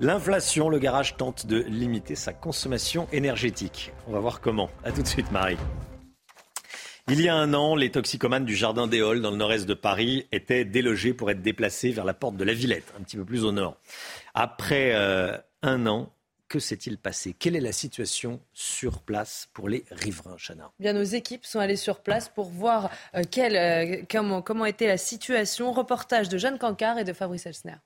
L'inflation, 0.00 0.70
le 0.70 0.78
garage 0.78 1.16
tente 1.18 1.46
de 1.46 1.58
limiter 1.68 2.14
sa 2.14 2.32
consommation 2.32 3.06
énergétique. 3.12 3.92
On 4.08 4.12
va 4.12 4.20
voir 4.20 4.40
comment. 4.40 4.70
A 4.84 4.92
tout 4.92 5.02
de 5.02 5.06
suite, 5.06 5.30
Marie. 5.32 5.58
Il 7.08 7.20
y 7.20 7.28
a 7.28 7.36
un 7.36 7.52
an, 7.52 7.76
les 7.76 7.90
toxicomanes 7.90 8.46
du 8.46 8.56
Jardin 8.56 8.86
des 8.86 9.00
dans 9.00 9.12
le 9.12 9.36
nord-est 9.36 9.66
de 9.66 9.74
Paris, 9.74 10.26
étaient 10.32 10.64
délogés 10.64 11.12
pour 11.12 11.30
être 11.30 11.42
déplacés 11.42 11.90
vers 11.90 12.04
la 12.04 12.14
porte 12.14 12.36
de 12.36 12.42
la 12.42 12.54
Villette, 12.54 12.92
un 12.98 13.02
petit 13.02 13.16
peu 13.16 13.24
plus 13.24 13.44
au 13.44 13.52
nord. 13.52 13.76
Après 14.34 14.92
euh, 14.94 15.36
un 15.62 15.86
an, 15.86 16.10
que 16.48 16.58
s'est-il 16.58 16.98
passé? 16.98 17.34
Quelle 17.38 17.56
est 17.56 17.60
la 17.60 17.72
situation 17.72 18.40
sur 18.52 19.00
place 19.00 19.48
pour 19.52 19.68
les 19.68 19.84
riverains, 19.90 20.36
Chana? 20.36 20.70
Bien, 20.78 20.92
nos 20.92 21.02
équipes 21.02 21.44
sont 21.44 21.58
allées 21.58 21.76
sur 21.76 22.00
place 22.00 22.28
pour 22.28 22.50
voir 22.50 22.90
euh, 23.14 23.22
euh, 23.38 24.02
comment, 24.10 24.42
comment 24.42 24.64
était 24.64 24.86
la 24.86 24.98
situation. 24.98 25.72
Reportage 25.72 26.28
de 26.28 26.38
Jeanne 26.38 26.58
Cancard 26.58 26.98
et 26.98 27.04
de 27.04 27.12
Fabrice 27.12 27.46
Elsner. 27.46 27.76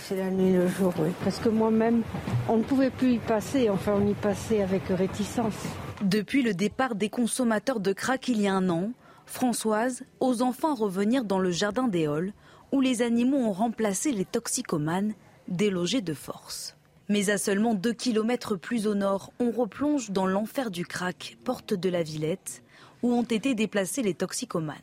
C'est 0.00 0.16
la 0.16 0.30
nuit 0.30 0.52
le 0.52 0.66
jour, 0.66 0.94
oui. 0.98 1.10
Parce 1.22 1.38
que 1.38 1.48
moi-même, 1.48 2.02
on 2.48 2.56
ne 2.56 2.62
pouvait 2.62 2.90
plus 2.90 3.14
y 3.14 3.18
passer. 3.18 3.70
Enfin, 3.70 3.92
on 3.92 4.08
y 4.08 4.14
passait 4.14 4.62
avec 4.62 4.82
réticence. 4.88 5.54
Depuis 6.02 6.42
le 6.42 6.54
départ 6.54 6.94
des 6.94 7.10
consommateurs 7.10 7.80
de 7.80 7.92
crack 7.92 8.28
il 8.28 8.40
y 8.40 8.48
a 8.48 8.54
un 8.54 8.68
an, 8.70 8.92
Françoise 9.26 10.02
ose 10.18 10.42
enfin 10.42 10.74
revenir 10.74 11.24
dans 11.24 11.38
le 11.38 11.50
jardin 11.50 11.86
des 11.86 12.06
Halles, 12.06 12.32
où 12.72 12.80
les 12.80 13.02
animaux 13.02 13.36
ont 13.36 13.52
remplacé 13.52 14.10
les 14.10 14.24
toxicomanes, 14.24 15.14
délogés 15.46 16.00
de 16.00 16.14
force. 16.14 16.76
Mais 17.10 17.28
à 17.28 17.38
seulement 17.38 17.74
2 17.74 17.92
km 17.92 18.54
plus 18.54 18.86
au 18.86 18.94
nord, 18.94 19.32
on 19.40 19.50
replonge 19.50 20.12
dans 20.12 20.26
l'enfer 20.26 20.70
du 20.70 20.86
crack, 20.86 21.38
porte 21.42 21.74
de 21.74 21.88
la 21.88 22.04
Villette, 22.04 22.62
où 23.02 23.12
ont 23.12 23.24
été 23.24 23.56
déplacés 23.56 24.02
les 24.02 24.14
toxicomanes. 24.14 24.76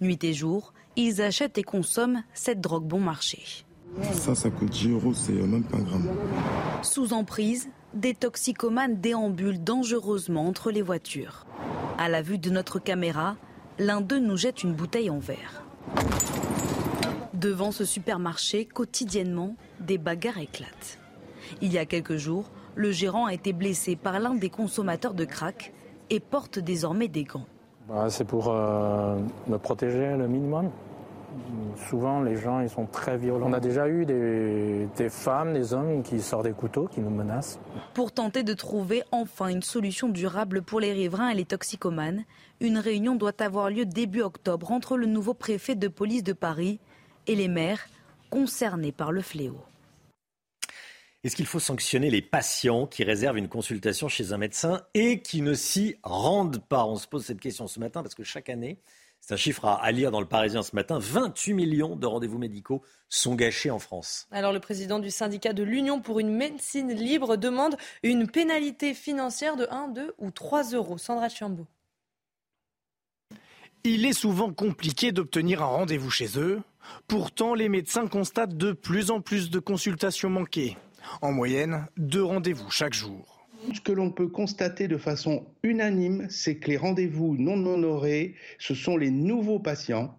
Nuit 0.00 0.24
et 0.24 0.32
jour, 0.32 0.72
ils 0.96 1.20
achètent 1.20 1.58
et 1.58 1.62
consomment 1.62 2.24
cette 2.32 2.62
drogue 2.62 2.86
bon 2.86 3.00
marché. 3.00 3.66
Ça, 4.14 4.34
ça 4.34 4.48
coûte 4.48 4.70
10 4.70 4.88
euros, 4.88 5.12
c'est 5.12 5.32
même 5.32 5.64
pas 5.64 5.76
un 5.76 5.82
gramme. 5.82 6.08
Sous 6.80 7.12
emprise, 7.12 7.68
des 7.92 8.14
toxicomanes 8.14 8.98
déambulent 8.98 9.62
dangereusement 9.62 10.46
entre 10.46 10.70
les 10.70 10.80
voitures. 10.80 11.44
À 11.98 12.08
la 12.08 12.22
vue 12.22 12.38
de 12.38 12.48
notre 12.48 12.78
caméra, 12.78 13.36
l'un 13.78 14.00
d'eux 14.00 14.18
nous 14.18 14.38
jette 14.38 14.62
une 14.62 14.72
bouteille 14.72 15.10
en 15.10 15.18
verre. 15.18 15.62
Devant 17.34 17.70
ce 17.70 17.84
supermarché, 17.84 18.64
quotidiennement, 18.64 19.56
des 19.80 19.98
bagarres 19.98 20.38
éclatent. 20.38 20.99
Il 21.60 21.72
y 21.72 21.78
a 21.78 21.86
quelques 21.86 22.16
jours, 22.16 22.44
le 22.74 22.90
gérant 22.90 23.26
a 23.26 23.34
été 23.34 23.52
blessé 23.52 23.96
par 23.96 24.18
l'un 24.20 24.34
des 24.34 24.50
consommateurs 24.50 25.14
de 25.14 25.24
crack 25.24 25.72
et 26.10 26.20
porte 26.20 26.58
désormais 26.58 27.08
des 27.08 27.24
gants. 27.24 27.46
Bah, 27.88 28.06
c'est 28.08 28.24
pour 28.24 28.48
euh, 28.48 29.18
me 29.48 29.58
protéger 29.58 30.16
le 30.16 30.28
minimum. 30.28 30.70
Souvent, 31.88 32.20
les 32.20 32.36
gens 32.36 32.60
ils 32.60 32.68
sont 32.68 32.86
très 32.86 33.16
violents. 33.16 33.46
On 33.48 33.52
a 33.52 33.60
déjà 33.60 33.88
eu 33.88 34.04
des, 34.04 34.88
des, 34.96 35.08
femmes, 35.08 35.54
des 35.54 35.72
hommes 35.72 36.02
qui 36.02 36.20
sortent 36.20 36.44
des 36.44 36.52
couteaux, 36.52 36.88
qui 36.88 37.00
nous 37.00 37.10
menacent. 37.10 37.60
Pour 37.94 38.12
tenter 38.12 38.42
de 38.42 38.52
trouver 38.52 39.02
enfin 39.12 39.48
une 39.48 39.62
solution 39.62 40.08
durable 40.08 40.62
pour 40.62 40.80
les 40.80 40.92
riverains 40.92 41.28
et 41.30 41.34
les 41.34 41.44
toxicomanes, 41.44 42.24
une 42.60 42.78
réunion 42.78 43.14
doit 43.14 43.40
avoir 43.42 43.70
lieu 43.70 43.86
début 43.86 44.22
octobre 44.22 44.72
entre 44.72 44.96
le 44.96 45.06
nouveau 45.06 45.34
préfet 45.34 45.76
de 45.76 45.88
police 45.88 46.24
de 46.24 46.32
Paris 46.32 46.80
et 47.26 47.36
les 47.36 47.48
maires 47.48 47.86
concernés 48.28 48.92
par 48.92 49.12
le 49.12 49.20
fléau. 49.20 49.58
Est-ce 51.22 51.36
qu'il 51.36 51.46
faut 51.46 51.60
sanctionner 51.60 52.08
les 52.08 52.22
patients 52.22 52.86
qui 52.86 53.04
réservent 53.04 53.36
une 53.36 53.50
consultation 53.50 54.08
chez 54.08 54.32
un 54.32 54.38
médecin 54.38 54.80
et 54.94 55.20
qui 55.20 55.42
ne 55.42 55.52
s'y 55.52 55.96
rendent 56.02 56.64
pas? 56.66 56.86
On 56.86 56.96
se 56.96 57.06
pose 57.06 57.26
cette 57.26 57.40
question 57.40 57.66
ce 57.66 57.78
matin 57.78 58.02
parce 58.02 58.14
que 58.14 58.24
chaque 58.24 58.48
année, 58.48 58.78
C'est 59.20 59.34
un 59.34 59.36
chiffre 59.36 59.66
à, 59.66 59.92
lire 59.92 60.10
dans 60.10 60.20
le 60.20 60.26
Parisien 60.26 60.62
ce 60.62 60.74
matin. 60.74 60.98
28 60.98 61.52
millions 61.52 61.94
de 61.94 62.06
rendez-vous 62.06 62.38
médicaux 62.38 62.82
sont 63.10 63.34
gâchés 63.34 63.70
en 63.70 63.78
France. 63.78 64.28
Alors 64.30 64.54
le 64.54 64.60
président 64.60 64.98
du 64.98 65.10
syndicat 65.10 65.52
de 65.52 65.62
l'Union 65.62 66.00
pour 66.00 66.20
une 66.20 66.34
médecine 66.34 66.90
libre 66.90 67.36
demande 67.36 67.76
une 68.02 68.26
pénalité 68.26 68.94
financière 68.94 69.56
de 69.56 69.66
1, 69.70 69.88
2 69.88 70.14
ou 70.16 70.30
3 70.30 70.70
euros. 70.70 70.96
Sandra 70.96 71.28
Chiambo. 71.28 71.66
Il 73.84 74.06
est 74.06 74.14
souvent 74.14 74.54
compliqué 74.54 75.12
d'obtenir 75.12 75.62
un 75.62 75.66
rendez-vous 75.66 76.10
chez 76.10 76.38
eux. 76.38 76.62
Pourtant, 77.06 77.52
les 77.52 77.68
médecins 77.68 78.06
constatent 78.06 78.56
de 78.56 78.72
plus 78.72 79.10
en 79.10 79.20
plus 79.20 79.50
de 79.50 79.58
consultations 79.58 80.30
manquées. 80.30 80.78
En 81.22 81.32
moyenne, 81.32 81.86
deux 81.96 82.22
rendez-vous 82.22 82.70
chaque 82.70 82.94
jour. 82.94 83.46
Ce 83.74 83.80
que 83.80 83.92
l'on 83.92 84.10
peut 84.10 84.28
constater 84.28 84.88
de 84.88 84.96
façon 84.96 85.46
unanime, 85.62 86.26
c'est 86.30 86.56
que 86.56 86.70
les 86.70 86.76
rendez-vous 86.76 87.36
non 87.38 87.64
honorés, 87.66 88.34
ce 88.58 88.74
sont 88.74 88.96
les 88.96 89.10
nouveaux 89.10 89.58
patients. 89.58 90.16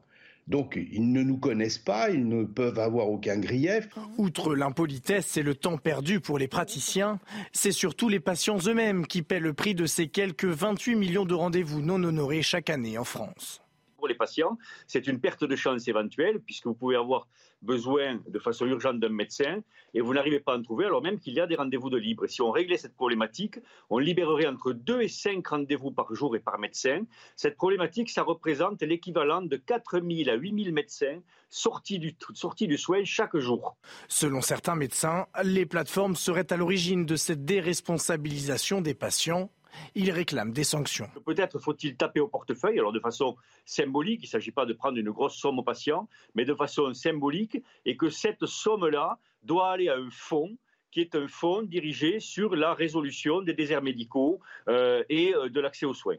Donc, 0.47 0.77
ils 0.91 1.11
ne 1.11 1.23
nous 1.23 1.37
connaissent 1.37 1.77
pas, 1.77 2.09
ils 2.09 2.27
ne 2.27 2.43
peuvent 2.43 2.79
avoir 2.79 3.09
aucun 3.09 3.37
grief. 3.37 3.89
Outre 4.17 4.55
l'impolitesse 4.55 5.37
et 5.37 5.43
le 5.43 5.55
temps 5.55 5.77
perdu 5.77 6.19
pour 6.19 6.37
les 6.37 6.47
praticiens, 6.47 7.19
c'est 7.51 7.71
surtout 7.71 8.09
les 8.09 8.19
patients 8.19 8.57
eux-mêmes 8.67 9.07
qui 9.07 9.21
paient 9.21 9.39
le 9.39 9.53
prix 9.53 9.75
de 9.75 9.85
ces 9.85 10.07
quelques 10.07 10.45
28 10.45 10.95
millions 10.95 11.25
de 11.25 11.33
rendez-vous 11.33 11.81
non 11.81 12.03
honorés 12.03 12.41
chaque 12.41 12.69
année 12.69 12.97
en 12.97 13.03
France 13.03 13.60
pour 14.01 14.07
les 14.07 14.15
patients, 14.15 14.57
c'est 14.87 15.05
une 15.05 15.19
perte 15.19 15.43
de 15.43 15.55
chance 15.55 15.87
éventuelle, 15.87 16.39
puisque 16.39 16.65
vous 16.65 16.73
pouvez 16.73 16.95
avoir 16.95 17.27
besoin 17.61 18.19
de 18.27 18.39
façon 18.39 18.65
urgente 18.65 18.99
d'un 18.99 19.09
médecin 19.09 19.61
et 19.93 20.01
vous 20.01 20.15
n'arrivez 20.15 20.39
pas 20.39 20.53
à 20.53 20.57
en 20.57 20.63
trouver, 20.63 20.85
alors 20.85 21.03
même 21.03 21.19
qu'il 21.19 21.35
y 21.35 21.39
a 21.39 21.45
des 21.45 21.53
rendez-vous 21.55 21.91
de 21.91 21.97
libre. 21.97 22.25
Si 22.25 22.41
on 22.41 22.49
réglait 22.49 22.77
cette 22.77 22.95
problématique, 22.95 23.59
on 23.91 23.99
libérerait 23.99 24.47
entre 24.47 24.73
2 24.73 25.01
et 25.01 25.07
5 25.07 25.45
rendez-vous 25.45 25.91
par 25.91 26.11
jour 26.15 26.35
et 26.35 26.39
par 26.39 26.57
médecin. 26.57 27.03
Cette 27.35 27.57
problématique, 27.57 28.09
ça 28.09 28.23
représente 28.23 28.81
l'équivalent 28.81 29.43
de 29.43 29.55
4 29.55 30.01
000 30.01 30.29
à 30.31 30.33
8 30.33 30.63
000 30.63 30.73
médecins 30.73 31.19
sortis 31.51 31.99
du, 31.99 32.15
sortis 32.33 32.67
du 32.67 32.79
soin 32.79 33.03
chaque 33.03 33.37
jour. 33.37 33.75
Selon 34.07 34.41
certains 34.41 34.75
médecins, 34.75 35.27
les 35.43 35.67
plateformes 35.67 36.15
seraient 36.15 36.51
à 36.51 36.57
l'origine 36.57 37.05
de 37.05 37.15
cette 37.15 37.45
déresponsabilisation 37.45 38.81
des 38.81 38.95
patients 38.95 39.51
il 39.95 40.11
réclame 40.11 40.51
des 40.51 40.63
sanctions. 40.63 41.09
Peut-être 41.25 41.59
faut-il 41.59 41.95
taper 41.95 42.19
au 42.19 42.27
portefeuille, 42.27 42.79
alors 42.79 42.91
de 42.91 42.99
façon 42.99 43.35
symbolique, 43.65 44.21
il 44.23 44.27
ne 44.27 44.31
s'agit 44.31 44.51
pas 44.51 44.65
de 44.65 44.73
prendre 44.73 44.97
une 44.97 45.11
grosse 45.11 45.35
somme 45.35 45.59
aux 45.59 45.63
patients, 45.63 46.07
mais 46.35 46.45
de 46.45 46.53
façon 46.53 46.93
symbolique, 46.93 47.61
et 47.85 47.97
que 47.97 48.09
cette 48.09 48.45
somme-là 48.45 49.17
doit 49.43 49.71
aller 49.71 49.89
à 49.89 49.95
un 49.95 50.09
fonds 50.11 50.55
qui 50.91 50.99
est 50.99 51.15
un 51.15 51.27
fonds 51.27 51.63
dirigé 51.63 52.19
sur 52.19 52.55
la 52.55 52.73
résolution 52.73 53.41
des 53.41 53.53
déserts 53.53 53.81
médicaux 53.81 54.39
euh, 54.67 55.03
et 55.09 55.33
euh, 55.33 55.49
de 55.49 55.59
l'accès 55.61 55.85
aux 55.85 55.93
soins. 55.93 56.17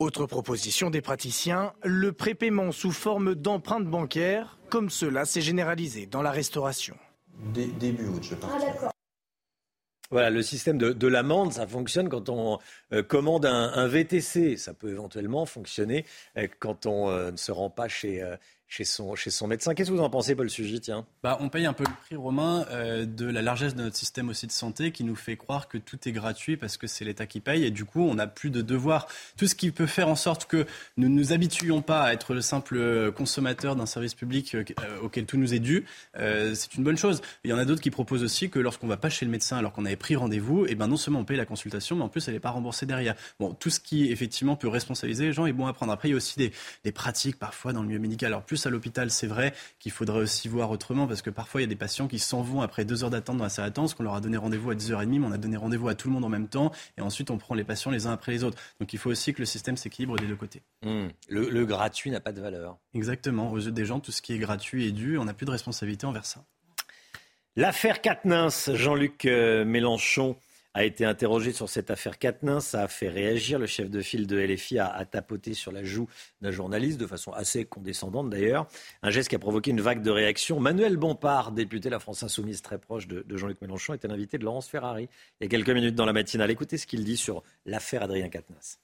Autre 0.00 0.26
proposition 0.26 0.90
des 0.90 1.00
praticiens, 1.00 1.74
le 1.84 2.12
prépaiement 2.12 2.72
sous 2.72 2.90
forme 2.90 3.34
d'empreintes 3.34 3.86
bancaires, 3.86 4.58
comme 4.68 4.90
cela 4.90 5.26
s'est 5.26 5.42
généralisé 5.42 6.06
dans 6.06 6.22
la 6.22 6.30
restauration. 6.30 6.96
début 7.52 8.08
août, 8.08 8.22
je 8.22 8.34
pense. 8.34 8.50
Ah, 8.82 8.90
voilà, 10.10 10.30
le 10.30 10.42
système 10.42 10.76
de, 10.76 11.06
l'amende, 11.06 11.52
ça 11.52 11.66
fonctionne 11.66 12.08
quand 12.08 12.28
on 12.28 12.58
euh, 12.92 13.02
commande 13.02 13.46
un, 13.46 13.86
VTC. 13.86 14.56
Ça 14.56 14.74
peut 14.74 14.90
éventuellement 14.90 15.46
fonctionner 15.46 16.04
euh, 16.36 16.48
quand 16.58 16.86
on 16.86 17.08
euh, 17.10 17.30
ne 17.30 17.36
se 17.36 17.52
rend 17.52 17.70
pas 17.70 17.86
chez, 17.86 18.20
chez 18.70 18.84
son, 18.84 19.16
chez 19.16 19.30
son 19.30 19.48
médecin. 19.48 19.74
Qu'est-ce 19.74 19.90
que 19.90 19.96
vous 19.96 20.00
en 20.00 20.08
pensez, 20.08 20.36
Paul 20.36 20.48
Sugy 20.48 20.80
tiens? 20.80 21.04
Bah, 21.24 21.36
On 21.40 21.48
paye 21.48 21.66
un 21.66 21.72
peu 21.72 21.82
le 21.82 21.90
prix 22.06 22.14
romain 22.14 22.64
euh, 22.70 23.04
de 23.04 23.26
la 23.26 23.42
largesse 23.42 23.74
de 23.74 23.82
notre 23.82 23.96
système 23.96 24.28
aussi 24.28 24.46
de 24.46 24.52
santé 24.52 24.92
qui 24.92 25.02
nous 25.02 25.16
fait 25.16 25.36
croire 25.36 25.66
que 25.66 25.76
tout 25.76 25.98
est 26.08 26.12
gratuit 26.12 26.56
parce 26.56 26.76
que 26.76 26.86
c'est 26.86 27.04
l'État 27.04 27.26
qui 27.26 27.40
paye 27.40 27.64
et 27.64 27.72
du 27.72 27.84
coup 27.84 28.02
on 28.02 28.14
n'a 28.14 28.28
plus 28.28 28.50
de 28.50 28.62
devoirs. 28.62 29.08
Tout 29.36 29.48
ce 29.48 29.56
qui 29.56 29.72
peut 29.72 29.88
faire 29.88 30.08
en 30.08 30.14
sorte 30.14 30.44
que 30.44 30.66
nous 30.96 31.08
ne 31.08 31.14
nous 31.14 31.32
habituions 31.32 31.82
pas 31.82 32.02
à 32.02 32.12
être 32.12 32.32
le 32.32 32.40
simple 32.40 33.10
consommateur 33.10 33.74
d'un 33.74 33.86
service 33.86 34.14
public 34.14 34.54
euh, 34.54 34.64
auquel 35.02 35.26
tout 35.26 35.36
nous 35.36 35.52
est 35.52 35.58
dû, 35.58 35.84
euh, 36.16 36.54
c'est 36.54 36.76
une 36.76 36.84
bonne 36.84 36.96
chose. 36.96 37.22
Il 37.42 37.50
y 37.50 37.52
en 37.52 37.58
a 37.58 37.64
d'autres 37.64 37.82
qui 37.82 37.90
proposent 37.90 38.22
aussi 38.22 38.50
que 38.50 38.60
lorsqu'on 38.60 38.86
ne 38.86 38.92
va 38.92 38.96
pas 38.96 39.10
chez 39.10 39.24
le 39.24 39.32
médecin 39.32 39.56
alors 39.56 39.72
qu'on 39.72 39.84
avait 39.84 39.96
pris 39.96 40.14
rendez-vous, 40.14 40.64
eh 40.68 40.76
ben 40.76 40.86
non 40.86 40.96
seulement 40.96 41.18
on 41.18 41.24
paye 41.24 41.36
la 41.36 41.44
consultation, 41.44 41.96
mais 41.96 42.04
en 42.04 42.08
plus 42.08 42.28
elle 42.28 42.34
n'est 42.34 42.40
pas 42.40 42.50
remboursée 42.50 42.86
derrière. 42.86 43.16
Bon, 43.40 43.52
tout 43.52 43.70
ce 43.70 43.80
qui 43.80 44.12
effectivement 44.12 44.54
peut 44.54 44.68
responsabiliser 44.68 45.24
les 45.26 45.32
gens 45.32 45.46
est 45.46 45.52
bon 45.52 45.66
à 45.66 45.72
prendre. 45.72 45.92
Après, 45.92 46.06
il 46.06 46.12
y 46.12 46.14
a 46.14 46.16
aussi 46.16 46.38
des, 46.38 46.52
des 46.84 46.92
pratiques 46.92 47.36
parfois 47.36 47.72
dans 47.72 47.82
le 47.82 47.88
milieu 47.88 47.98
médical. 47.98 48.28
Alors 48.28 48.44
plus 48.44 48.59
à 48.66 48.70
l'hôpital, 48.70 49.10
c'est 49.10 49.26
vrai 49.26 49.52
qu'il 49.78 49.92
faudrait 49.92 50.20
aussi 50.20 50.48
voir 50.48 50.70
autrement 50.70 51.06
parce 51.06 51.22
que 51.22 51.30
parfois 51.30 51.60
il 51.60 51.64
y 51.64 51.66
a 51.66 51.68
des 51.68 51.76
patients 51.76 52.08
qui 52.08 52.18
s'en 52.18 52.42
vont 52.42 52.62
après 52.62 52.84
deux 52.84 53.04
heures 53.04 53.10
d'attente 53.10 53.36
dans 53.36 53.44
la 53.44 53.50
salle 53.50 53.66
d'attente, 53.66 53.94
qu'on 53.94 54.02
leur 54.02 54.14
a 54.14 54.20
donné 54.20 54.36
rendez-vous 54.36 54.70
à 54.70 54.74
10h30, 54.74 55.18
mais 55.20 55.26
on 55.26 55.32
a 55.32 55.38
donné 55.38 55.56
rendez-vous 55.56 55.88
à 55.88 55.94
tout 55.94 56.08
le 56.08 56.14
monde 56.14 56.24
en 56.24 56.28
même 56.28 56.48
temps, 56.48 56.72
et 56.98 57.00
ensuite 57.00 57.30
on 57.30 57.38
prend 57.38 57.54
les 57.54 57.64
patients 57.64 57.90
les 57.90 58.06
uns 58.06 58.12
après 58.12 58.32
les 58.32 58.44
autres. 58.44 58.58
Donc 58.80 58.92
il 58.92 58.98
faut 58.98 59.10
aussi 59.10 59.32
que 59.32 59.40
le 59.40 59.46
système 59.46 59.76
s'équilibre 59.76 60.16
des 60.18 60.26
deux 60.26 60.36
côtés. 60.36 60.62
Mmh. 60.84 61.08
Le, 61.28 61.64
gratuit 61.64 62.10
n'a 62.10 62.20
pas 62.20 62.32
de 62.32 62.40
valeur. 62.40 62.78
Exactement. 62.94 63.50
Aux 63.52 63.58
yeux 63.58 63.70
des 63.70 63.84
gens, 63.84 64.00
tout 64.00 64.12
ce 64.12 64.22
qui 64.22 64.32
est 64.32 64.38
gratuit 64.38 64.86
est 64.86 64.92
dû. 64.92 65.18
On 65.18 65.24
n'a 65.24 65.34
plus 65.34 65.46
de 65.46 65.50
responsabilité 65.50 66.06
envers 66.06 66.26
ça. 66.26 66.44
L'affaire 67.56 68.00
Quatennens, 68.00 68.70
Jean-Luc 68.74 69.24
euh, 69.26 69.64
Mélenchon 69.64 70.36
a 70.74 70.84
été 70.84 71.04
interrogé 71.04 71.52
sur 71.52 71.68
cette 71.68 71.90
affaire 71.90 72.18
Quatennens. 72.18 72.64
Ça 72.64 72.82
a 72.82 72.88
fait 72.88 73.08
réagir. 73.08 73.58
Le 73.58 73.66
chef 73.66 73.90
de 73.90 74.00
file 74.00 74.26
de 74.26 74.38
LFI 74.38 74.78
a, 74.78 75.04
tapoté 75.04 75.54
sur 75.54 75.72
la 75.72 75.82
joue 75.82 76.08
d'un 76.40 76.50
journaliste 76.50 77.00
de 77.00 77.06
façon 77.06 77.32
assez 77.32 77.64
condescendante 77.64 78.30
d'ailleurs. 78.30 78.66
Un 79.02 79.10
geste 79.10 79.28
qui 79.28 79.36
a 79.36 79.38
provoqué 79.38 79.70
une 79.70 79.80
vague 79.80 80.02
de 80.02 80.10
réactions. 80.10 80.60
Manuel 80.60 80.96
Bompard, 80.96 81.52
député 81.52 81.88
de 81.88 81.94
la 81.94 82.00
France 82.00 82.22
Insoumise 82.22 82.62
très 82.62 82.78
proche 82.78 83.06
de, 83.06 83.22
de 83.22 83.36
Jean-Luc 83.36 83.60
Mélenchon, 83.60 83.94
était 83.94 84.08
l'invité 84.08 84.38
de 84.38 84.44
Laurence 84.44 84.68
Ferrari 84.68 85.08
il 85.40 85.44
y 85.44 85.46
a 85.46 85.48
quelques 85.48 85.70
minutes 85.70 85.94
dans 85.94 86.06
la 86.06 86.12
matinale. 86.12 86.50
Écoutez 86.50 86.78
ce 86.78 86.86
qu'il 86.86 87.04
dit 87.04 87.16
sur 87.16 87.42
l'affaire 87.66 88.02
Adrien 88.02 88.28
Quatennens. 88.28 88.78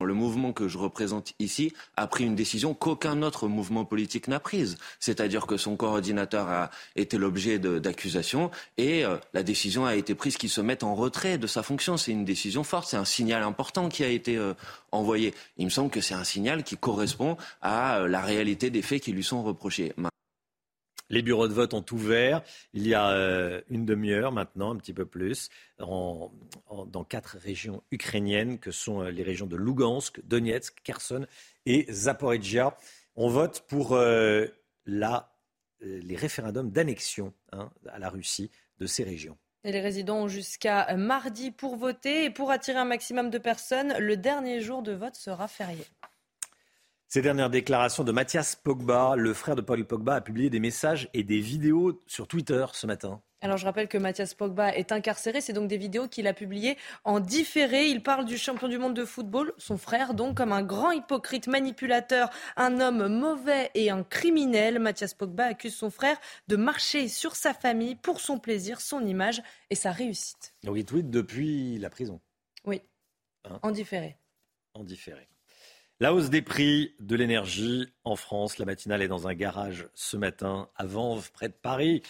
Le 0.00 0.14
mouvement 0.14 0.52
que 0.52 0.68
je 0.68 0.78
représente 0.78 1.34
ici 1.38 1.72
a 1.96 2.06
pris 2.06 2.24
une 2.24 2.34
décision 2.34 2.74
qu'aucun 2.74 3.22
autre 3.22 3.48
mouvement 3.48 3.84
politique 3.84 4.28
n'a 4.28 4.40
prise. 4.40 4.78
C'est-à-dire 4.98 5.46
que 5.46 5.56
son 5.56 5.76
coordinateur 5.76 6.48
a 6.48 6.70
été 6.96 7.18
l'objet 7.18 7.58
d'accusations 7.58 8.50
et 8.78 9.04
euh, 9.04 9.16
la 9.34 9.42
décision 9.42 9.84
a 9.84 9.94
été 9.94 10.14
prise 10.14 10.36
qu'il 10.36 10.50
se 10.50 10.60
mette 10.60 10.82
en 10.84 10.94
retrait 10.94 11.38
de 11.38 11.46
sa 11.46 11.62
fonction. 11.62 11.96
C'est 11.96 12.12
une 12.12 12.24
décision 12.24 12.64
forte, 12.64 12.88
c'est 12.88 12.96
un 12.96 13.04
signal 13.04 13.42
important 13.42 13.88
qui 13.88 14.04
a 14.04 14.08
été 14.08 14.36
euh, 14.36 14.54
envoyé. 14.92 15.34
Il 15.58 15.66
me 15.66 15.70
semble 15.70 15.90
que 15.90 16.00
c'est 16.00 16.14
un 16.14 16.24
signal 16.24 16.64
qui 16.64 16.76
correspond 16.76 17.36
à 17.62 17.98
euh, 17.98 18.08
la 18.08 18.20
réalité 18.20 18.70
des 18.70 18.82
faits 18.82 19.02
qui 19.02 19.12
lui 19.12 19.24
sont 19.24 19.42
reprochés. 19.42 19.92
Les 21.10 21.22
bureaux 21.22 21.48
de 21.48 21.52
vote 21.52 21.74
ont 21.74 21.84
ouvert 21.90 22.42
il 22.72 22.86
y 22.86 22.94
a 22.94 23.10
euh, 23.10 23.60
une 23.68 23.84
demi-heure 23.84 24.30
maintenant, 24.30 24.72
un 24.72 24.76
petit 24.76 24.94
peu 24.94 25.04
plus, 25.04 25.48
dans 25.78 27.04
quatre 27.08 27.36
régions 27.36 27.82
ukrainiennes 27.90 28.58
que 28.60 28.70
sont 28.70 29.02
euh, 29.02 29.10
les 29.10 29.24
régions 29.24 29.46
de 29.46 29.56
Lugansk, 29.56 30.20
Donetsk, 30.24 30.80
Kherson 30.84 31.26
et 31.66 31.86
Zaporizhia. 31.90 32.76
On 33.16 33.28
vote 33.28 33.64
pour 33.66 33.94
euh, 33.94 34.46
les 34.86 36.16
référendums 36.16 36.70
d'annexion 36.70 37.34
hein, 37.50 37.70
à 37.88 37.98
la 37.98 38.08
Russie 38.08 38.52
de 38.78 38.86
ces 38.86 39.02
régions. 39.02 39.36
Et 39.64 39.72
les 39.72 39.80
résidents 39.80 40.22
ont 40.22 40.28
jusqu'à 40.28 40.96
mardi 40.96 41.50
pour 41.50 41.76
voter. 41.76 42.24
Et 42.24 42.30
pour 42.30 42.50
attirer 42.50 42.78
un 42.78 42.84
maximum 42.84 43.30
de 43.30 43.38
personnes, 43.38 43.94
le 43.98 44.16
dernier 44.16 44.60
jour 44.60 44.82
de 44.82 44.92
vote 44.92 45.16
sera 45.16 45.48
férié. 45.48 45.84
Ces 47.12 47.22
dernières 47.22 47.50
déclarations 47.50 48.04
de 48.04 48.12
Mathias 48.12 48.54
Pogba, 48.54 49.16
le 49.16 49.34
frère 49.34 49.56
de 49.56 49.62
Paul 49.62 49.84
Pogba, 49.84 50.14
a 50.14 50.20
publié 50.20 50.48
des 50.48 50.60
messages 50.60 51.10
et 51.12 51.24
des 51.24 51.40
vidéos 51.40 52.00
sur 52.06 52.28
Twitter 52.28 52.64
ce 52.72 52.86
matin. 52.86 53.20
Alors 53.40 53.56
je 53.56 53.64
rappelle 53.64 53.88
que 53.88 53.98
Mathias 53.98 54.32
Pogba 54.32 54.72
est 54.76 54.92
incarcéré, 54.92 55.40
c'est 55.40 55.52
donc 55.52 55.66
des 55.66 55.76
vidéos 55.76 56.06
qu'il 56.06 56.28
a 56.28 56.34
publiées 56.34 56.78
en 57.02 57.18
différé. 57.18 57.88
Il 57.88 58.04
parle 58.04 58.26
du 58.26 58.38
champion 58.38 58.68
du 58.68 58.78
monde 58.78 58.94
de 58.94 59.04
football, 59.04 59.52
son 59.58 59.76
frère 59.76 60.14
donc, 60.14 60.36
comme 60.36 60.52
un 60.52 60.62
grand 60.62 60.92
hypocrite 60.92 61.48
manipulateur, 61.48 62.30
un 62.56 62.80
homme 62.80 63.08
mauvais 63.08 63.72
et 63.74 63.90
un 63.90 64.04
criminel. 64.04 64.78
Mathias 64.78 65.12
Pogba 65.12 65.46
accuse 65.46 65.74
son 65.74 65.90
frère 65.90 66.16
de 66.46 66.54
marcher 66.54 67.08
sur 67.08 67.34
sa 67.34 67.52
famille 67.52 67.96
pour 67.96 68.20
son 68.20 68.38
plaisir, 68.38 68.80
son 68.80 69.04
image 69.04 69.42
et 69.70 69.74
sa 69.74 69.90
réussite. 69.90 70.54
Donc 70.62 70.76
il 70.76 70.84
tweet 70.84 71.10
depuis 71.10 71.76
la 71.78 71.90
prison. 71.90 72.20
Oui, 72.64 72.82
hein 73.46 73.58
en 73.62 73.72
différé. 73.72 74.16
En 74.74 74.84
différé. 74.84 75.26
La 76.02 76.14
hausse 76.14 76.30
des 76.30 76.40
prix 76.40 76.94
de 76.98 77.14
l'énergie 77.14 77.92
en 78.04 78.16
France. 78.16 78.56
La 78.56 78.64
matinale 78.64 79.02
est 79.02 79.08
dans 79.08 79.28
un 79.28 79.34
garage 79.34 79.86
ce 79.94 80.16
matin 80.16 80.68
à 80.78 80.86
Vanves, 80.86 81.30
près 81.30 81.48
de 81.48 81.52
Paris, 81.52 82.00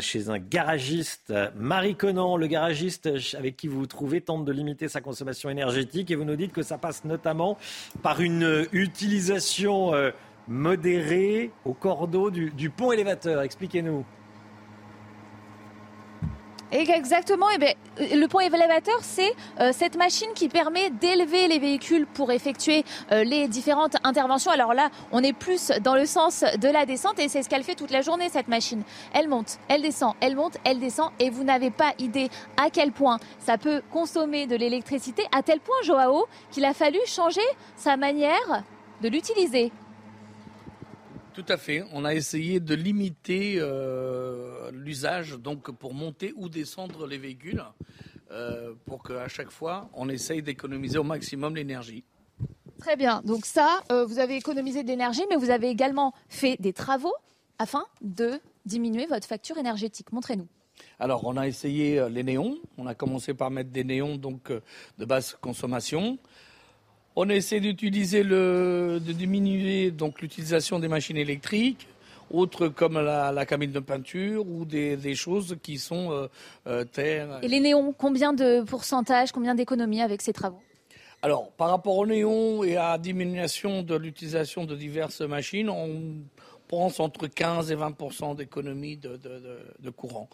chez 0.00 0.28
un 0.28 0.40
garagiste. 0.40 1.32
Marie 1.54 1.94
Conan, 1.94 2.36
le 2.36 2.48
garagiste 2.48 3.08
avec 3.38 3.56
qui 3.56 3.68
vous 3.68 3.78
vous 3.78 3.86
trouvez, 3.86 4.22
tente 4.22 4.44
de 4.44 4.50
limiter 4.50 4.88
sa 4.88 5.00
consommation 5.00 5.48
énergétique 5.50 6.10
et 6.10 6.16
vous 6.16 6.24
nous 6.24 6.34
dites 6.34 6.52
que 6.52 6.62
ça 6.62 6.78
passe 6.78 7.04
notamment 7.04 7.58
par 8.02 8.20
une 8.20 8.66
utilisation 8.72 9.94
euh, 9.94 10.10
modérée 10.48 11.52
au 11.64 11.74
cordeau 11.74 12.32
du 12.32 12.70
pont 12.70 12.90
élévateur. 12.90 13.40
Expliquez-nous. 13.42 14.04
Exactement. 16.72 17.48
Et 17.50 17.54
eh 17.56 17.58
bien, 17.58 18.18
le 18.18 18.26
pont 18.26 18.40
élévateur, 18.40 18.98
c'est 19.02 19.32
euh, 19.60 19.70
cette 19.72 19.96
machine 19.96 20.28
qui 20.34 20.48
permet 20.48 20.90
d'élever 20.90 21.46
les 21.46 21.58
véhicules 21.58 22.06
pour 22.06 22.32
effectuer 22.32 22.84
euh, 23.12 23.22
les 23.22 23.46
différentes 23.46 23.96
interventions. 24.02 24.50
Alors 24.50 24.74
là, 24.74 24.90
on 25.12 25.22
est 25.22 25.32
plus 25.32 25.70
dans 25.82 25.94
le 25.94 26.06
sens 26.06 26.44
de 26.60 26.68
la 26.68 26.84
descente 26.84 27.18
et 27.20 27.28
c'est 27.28 27.42
ce 27.42 27.48
qu'elle 27.48 27.62
fait 27.62 27.76
toute 27.76 27.92
la 27.92 28.02
journée, 28.02 28.28
cette 28.28 28.48
machine. 28.48 28.82
Elle 29.14 29.28
monte, 29.28 29.58
elle 29.68 29.82
descend, 29.82 30.14
elle 30.20 30.34
monte, 30.34 30.56
elle 30.64 30.80
descend 30.80 31.10
et 31.20 31.30
vous 31.30 31.44
n'avez 31.44 31.70
pas 31.70 31.92
idée 31.98 32.28
à 32.56 32.70
quel 32.70 32.90
point 32.90 33.18
ça 33.38 33.58
peut 33.58 33.82
consommer 33.92 34.46
de 34.46 34.56
l'électricité, 34.56 35.22
à 35.32 35.42
tel 35.42 35.60
point, 35.60 35.76
Joao, 35.84 36.26
qu'il 36.50 36.64
a 36.64 36.74
fallu 36.74 36.98
changer 37.06 37.40
sa 37.76 37.96
manière 37.96 38.64
de 39.02 39.08
l'utiliser. 39.08 39.70
Tout 41.36 41.44
à 41.50 41.58
fait. 41.58 41.84
On 41.92 42.06
a 42.06 42.14
essayé 42.14 42.60
de 42.60 42.74
limiter 42.74 43.56
euh, 43.58 44.70
l'usage 44.72 45.32
donc 45.32 45.70
pour 45.70 45.92
monter 45.92 46.32
ou 46.34 46.48
descendre 46.48 47.06
les 47.06 47.18
véhicules 47.18 47.62
euh, 48.30 48.72
pour 48.86 49.02
qu'à 49.02 49.28
chaque 49.28 49.50
fois 49.50 49.90
on 49.92 50.08
essaye 50.08 50.40
d'économiser 50.40 50.96
au 50.96 51.04
maximum 51.04 51.54
l'énergie. 51.54 52.04
Très 52.78 52.96
bien. 52.96 53.20
Donc 53.22 53.44
ça, 53.44 53.82
euh, 53.92 54.06
vous 54.06 54.18
avez 54.18 54.36
économisé 54.36 54.82
de 54.82 54.88
l'énergie, 54.88 55.24
mais 55.28 55.36
vous 55.36 55.50
avez 55.50 55.68
également 55.68 56.14
fait 56.30 56.56
des 56.58 56.72
travaux 56.72 57.14
afin 57.58 57.84
de 58.00 58.40
diminuer 58.64 59.04
votre 59.04 59.26
facture 59.26 59.58
énergétique. 59.58 60.12
Montrez-nous. 60.12 60.48
Alors, 60.98 61.26
on 61.26 61.36
a 61.36 61.46
essayé 61.46 62.06
les 62.08 62.22
néons. 62.22 62.56
On 62.78 62.86
a 62.86 62.94
commencé 62.94 63.34
par 63.34 63.50
mettre 63.50 63.70
des 63.70 63.84
néons 63.84 64.16
donc 64.16 64.50
de 64.98 65.04
basse 65.04 65.36
consommation. 65.38 66.18
On 67.18 67.30
essaie 67.30 67.60
d'utiliser 67.60 68.22
le, 68.22 69.00
de 69.00 69.12
diminuer 69.12 69.90
donc 69.90 70.20
l'utilisation 70.20 70.78
des 70.78 70.88
machines 70.88 71.16
électriques, 71.16 71.88
autres 72.30 72.68
comme 72.68 73.00
la, 73.00 73.46
cabine 73.46 73.72
de 73.72 73.80
peinture 73.80 74.46
ou 74.46 74.66
des, 74.66 75.14
choses 75.14 75.56
qui 75.62 75.78
sont 75.78 76.12
euh, 76.12 76.28
euh, 76.66 76.84
terre. 76.84 77.38
Et 77.40 77.48
les 77.48 77.60
néons, 77.60 77.94
combien 77.96 78.34
de 78.34 78.62
pourcentage, 78.64 79.32
combien 79.32 79.54
d'économies 79.54 80.02
avec 80.02 80.20
ces 80.20 80.34
travaux? 80.34 80.60
Alors, 81.22 81.50
par 81.52 81.70
rapport 81.70 81.96
aux 81.96 82.06
néons 82.06 82.62
et 82.62 82.76
à 82.76 82.90
la 82.90 82.98
diminution 82.98 83.82
de 83.82 83.96
l'utilisation 83.96 84.66
de 84.66 84.76
diverses 84.76 85.22
machines, 85.22 85.70
on 85.70 86.16
pense 86.68 87.00
entre 87.00 87.28
15 87.28 87.70
et 87.70 87.76
20% 87.76 88.36
d'économie 88.36 88.98
de 88.98 89.90
courant. 89.90 90.28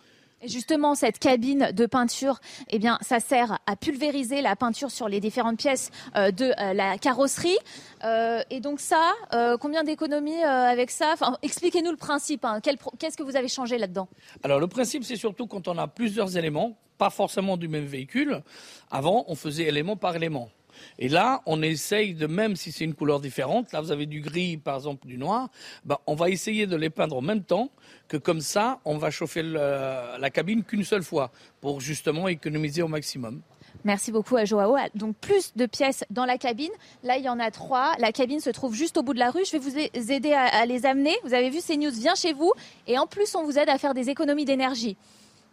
Justement, 0.44 0.94
cette 0.94 1.18
cabine 1.18 1.70
de 1.72 1.86
peinture, 1.86 2.40
eh 2.70 2.78
bien, 2.78 2.98
ça 3.00 3.20
sert 3.20 3.58
à 3.66 3.76
pulvériser 3.76 4.42
la 4.42 4.56
peinture 4.56 4.90
sur 4.90 5.08
les 5.08 5.20
différentes 5.20 5.58
pièces 5.58 5.90
euh, 6.16 6.32
de 6.32 6.52
euh, 6.58 6.72
la 6.72 6.98
carrosserie. 6.98 7.58
Euh, 8.04 8.42
et 8.50 8.60
donc 8.60 8.80
ça, 8.80 9.12
combien 9.60 9.84
d'économies 9.84 10.42
avec 10.42 10.90
ça? 10.90 11.14
Expliquez-nous 11.42 11.90
le 11.92 11.96
principe. 11.96 12.44
Hein. 12.44 12.60
Qu'est-ce 12.98 13.16
que 13.16 13.22
vous 13.22 13.36
avez 13.36 13.48
changé 13.48 13.78
là-dedans? 13.78 14.08
Alors 14.42 14.58
le 14.58 14.66
principe, 14.66 15.04
c'est 15.04 15.16
surtout 15.16 15.46
quand 15.46 15.68
on 15.68 15.78
a 15.78 15.86
plusieurs 15.86 16.36
éléments, 16.36 16.76
pas 16.98 17.10
forcément 17.10 17.56
du 17.56 17.68
même 17.68 17.84
véhicule. 17.86 18.42
Avant, 18.90 19.24
on 19.28 19.34
faisait 19.34 19.64
élément 19.64 19.96
par 19.96 20.16
élément. 20.16 20.50
Et 20.98 21.08
là, 21.08 21.42
on 21.46 21.62
essaye 21.62 22.14
de, 22.14 22.26
même 22.26 22.56
si 22.56 22.72
c'est 22.72 22.84
une 22.84 22.94
couleur 22.94 23.20
différente, 23.20 23.72
là 23.72 23.80
vous 23.80 23.92
avez 23.92 24.06
du 24.06 24.20
gris, 24.20 24.56
par 24.56 24.76
exemple, 24.76 25.06
du 25.06 25.18
noir, 25.18 25.48
ben, 25.84 25.98
on 26.06 26.14
va 26.14 26.30
essayer 26.30 26.66
de 26.66 26.76
les 26.76 26.90
peindre 26.90 27.16
en 27.16 27.22
même 27.22 27.42
temps, 27.42 27.70
que 28.08 28.16
comme 28.16 28.40
ça, 28.40 28.80
on 28.84 28.98
va 28.98 29.10
chauffer 29.10 29.42
la 29.42 30.30
cabine 30.30 30.64
qu'une 30.64 30.84
seule 30.84 31.02
fois, 31.02 31.30
pour 31.60 31.80
justement 31.80 32.28
économiser 32.28 32.82
au 32.82 32.88
maximum. 32.88 33.42
Merci 33.84 34.12
beaucoup 34.12 34.36
à 34.36 34.44
Joao. 34.44 34.76
Donc 34.94 35.16
plus 35.16 35.56
de 35.56 35.66
pièces 35.66 36.04
dans 36.10 36.24
la 36.24 36.38
cabine. 36.38 36.70
Là, 37.02 37.16
il 37.16 37.24
y 37.24 37.28
en 37.28 37.40
a 37.40 37.50
trois. 37.50 37.94
La 37.98 38.12
cabine 38.12 38.40
se 38.40 38.50
trouve 38.50 38.74
juste 38.74 38.96
au 38.96 39.02
bout 39.02 39.14
de 39.14 39.18
la 39.18 39.30
rue. 39.30 39.44
Je 39.44 39.52
vais 39.52 39.58
vous 39.58 40.12
aider 40.12 40.32
à, 40.32 40.64
les 40.66 40.86
amener. 40.86 41.14
Vous 41.24 41.34
avez 41.34 41.50
vu, 41.50 41.58
CNews 41.60 41.90
vient 41.90 42.14
chez 42.14 42.32
vous. 42.32 42.52
Et 42.86 42.98
en 42.98 43.06
plus, 43.06 43.34
on 43.34 43.44
vous 43.44 43.58
aide 43.58 43.68
à 43.68 43.78
faire 43.78 43.94
des 43.94 44.08
économies 44.08 44.44
d'énergie. 44.44 44.96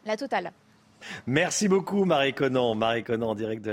La 0.05 0.15
totale. 0.15 0.51
Merci 1.25 1.67
beaucoup, 1.67 2.05
Marie 2.05 2.33
Conan. 2.33 2.75
Marie 2.75 3.03
Conan, 3.03 3.29
en 3.29 3.35
direct 3.35 3.67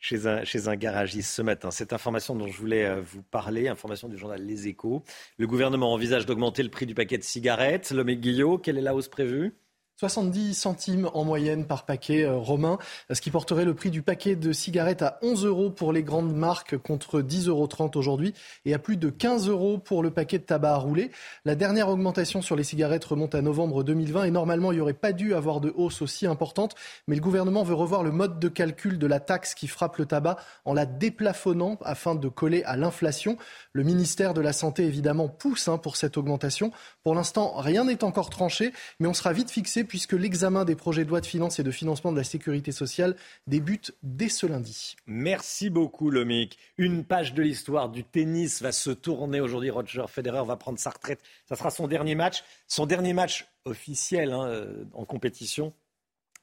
chez, 0.00 0.26
un, 0.26 0.44
chez 0.44 0.60
garagiste 0.76 1.30
ce 1.30 1.42
matin. 1.42 1.70
Cette 1.70 1.92
information 1.92 2.34
dont 2.34 2.48
je 2.48 2.56
voulais 2.56 2.86
euh, 2.86 3.00
vous 3.00 3.22
parler, 3.22 3.68
information 3.68 4.08
du 4.08 4.16
journal 4.16 4.44
Les 4.44 4.66
Échos. 4.66 5.04
Le 5.36 5.46
gouvernement 5.46 5.92
envisage 5.92 6.26
d'augmenter 6.26 6.62
le 6.62 6.70
prix 6.70 6.86
du 6.86 6.94
paquet 6.94 7.18
de 7.18 7.22
cigarettes. 7.22 7.90
L'homme 7.90 8.10
Guillot, 8.10 8.58
quelle 8.58 8.78
est 8.78 8.82
la 8.82 8.94
hausse 8.94 9.08
prévue? 9.08 9.54
70 10.00 10.54
centimes 10.54 11.10
en 11.12 11.24
moyenne 11.24 11.66
par 11.66 11.84
paquet 11.84 12.22
euh, 12.22 12.34
romain, 12.34 12.78
ce 13.12 13.20
qui 13.20 13.30
porterait 13.30 13.66
le 13.66 13.74
prix 13.74 13.90
du 13.90 14.00
paquet 14.00 14.34
de 14.34 14.50
cigarettes 14.50 15.02
à 15.02 15.18
11 15.20 15.44
euros 15.44 15.68
pour 15.68 15.92
les 15.92 16.02
grandes 16.02 16.34
marques 16.34 16.78
contre 16.78 17.20
10,30 17.20 17.48
euros 17.50 17.68
aujourd'hui 17.96 18.32
et 18.64 18.72
à 18.72 18.78
plus 18.78 18.96
de 18.96 19.10
15 19.10 19.50
euros 19.50 19.76
pour 19.76 20.02
le 20.02 20.10
paquet 20.10 20.38
de 20.38 20.44
tabac 20.44 20.72
à 20.72 20.76
rouler. 20.76 21.10
La 21.44 21.54
dernière 21.54 21.90
augmentation 21.90 22.40
sur 22.40 22.56
les 22.56 22.64
cigarettes 22.64 23.04
remonte 23.04 23.34
à 23.34 23.42
novembre 23.42 23.84
2020 23.84 24.24
et 24.24 24.30
normalement 24.30 24.72
il 24.72 24.76
n'y 24.76 24.80
aurait 24.80 24.94
pas 24.94 25.12
dû 25.12 25.34
avoir 25.34 25.60
de 25.60 25.70
hausse 25.76 26.00
aussi 26.00 26.26
importante, 26.26 26.76
mais 27.06 27.14
le 27.14 27.20
gouvernement 27.20 27.62
veut 27.62 27.74
revoir 27.74 28.02
le 28.02 28.10
mode 28.10 28.40
de 28.40 28.48
calcul 28.48 28.98
de 28.98 29.06
la 29.06 29.20
taxe 29.20 29.54
qui 29.54 29.68
frappe 29.68 29.98
le 29.98 30.06
tabac 30.06 30.38
en 30.64 30.72
la 30.72 30.86
déplafonnant 30.86 31.76
afin 31.84 32.14
de 32.14 32.28
coller 32.28 32.62
à 32.62 32.78
l'inflation. 32.78 33.36
Le 33.74 33.82
ministère 33.82 34.32
de 34.32 34.40
la 34.40 34.54
Santé 34.54 34.86
évidemment 34.86 35.28
pousse 35.28 35.68
hein, 35.68 35.76
pour 35.76 35.96
cette 35.96 36.16
augmentation. 36.16 36.72
Pour 37.02 37.14
l'instant, 37.14 37.52
rien 37.58 37.84
n'est 37.84 38.02
encore 38.02 38.30
tranché, 38.30 38.72
mais 38.98 39.06
on 39.06 39.12
sera 39.12 39.34
vite 39.34 39.50
fixé 39.50 39.84
puisque 39.90 40.12
l'examen 40.12 40.64
des 40.64 40.76
projets 40.76 41.04
de 41.04 41.10
loi 41.10 41.20
de 41.20 41.26
finances 41.26 41.58
et 41.58 41.64
de 41.64 41.70
financement 41.72 42.12
de 42.12 42.16
la 42.16 42.22
sécurité 42.22 42.70
sociale 42.70 43.16
débute 43.48 43.92
dès 44.04 44.28
ce 44.28 44.46
lundi. 44.46 44.94
Merci 45.04 45.68
beaucoup, 45.68 46.10
Lomic. 46.10 46.58
Une 46.78 47.02
page 47.04 47.34
de 47.34 47.42
l'histoire 47.42 47.88
du 47.88 48.04
tennis 48.04 48.62
va 48.62 48.70
se 48.70 48.90
tourner 48.90 49.40
aujourd'hui. 49.40 49.68
Roger 49.70 50.04
Federer 50.06 50.44
va 50.46 50.54
prendre 50.54 50.78
sa 50.78 50.90
retraite. 50.90 51.20
Ça 51.44 51.56
sera 51.56 51.72
son 51.72 51.88
dernier 51.88 52.14
match, 52.14 52.44
son 52.68 52.86
dernier 52.86 53.12
match 53.12 53.48
officiel 53.64 54.30
hein, 54.30 54.46
euh, 54.46 54.84
en 54.94 55.04
compétition. 55.04 55.72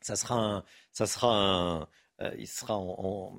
Ça 0.01 0.17
sera 0.17 0.35
un, 0.35 0.63
ça 0.91 1.05
sera 1.05 1.33
un, 1.33 1.87
euh, 2.19 2.35
il 2.37 2.47
sera 2.47 2.75
en, 2.77 3.33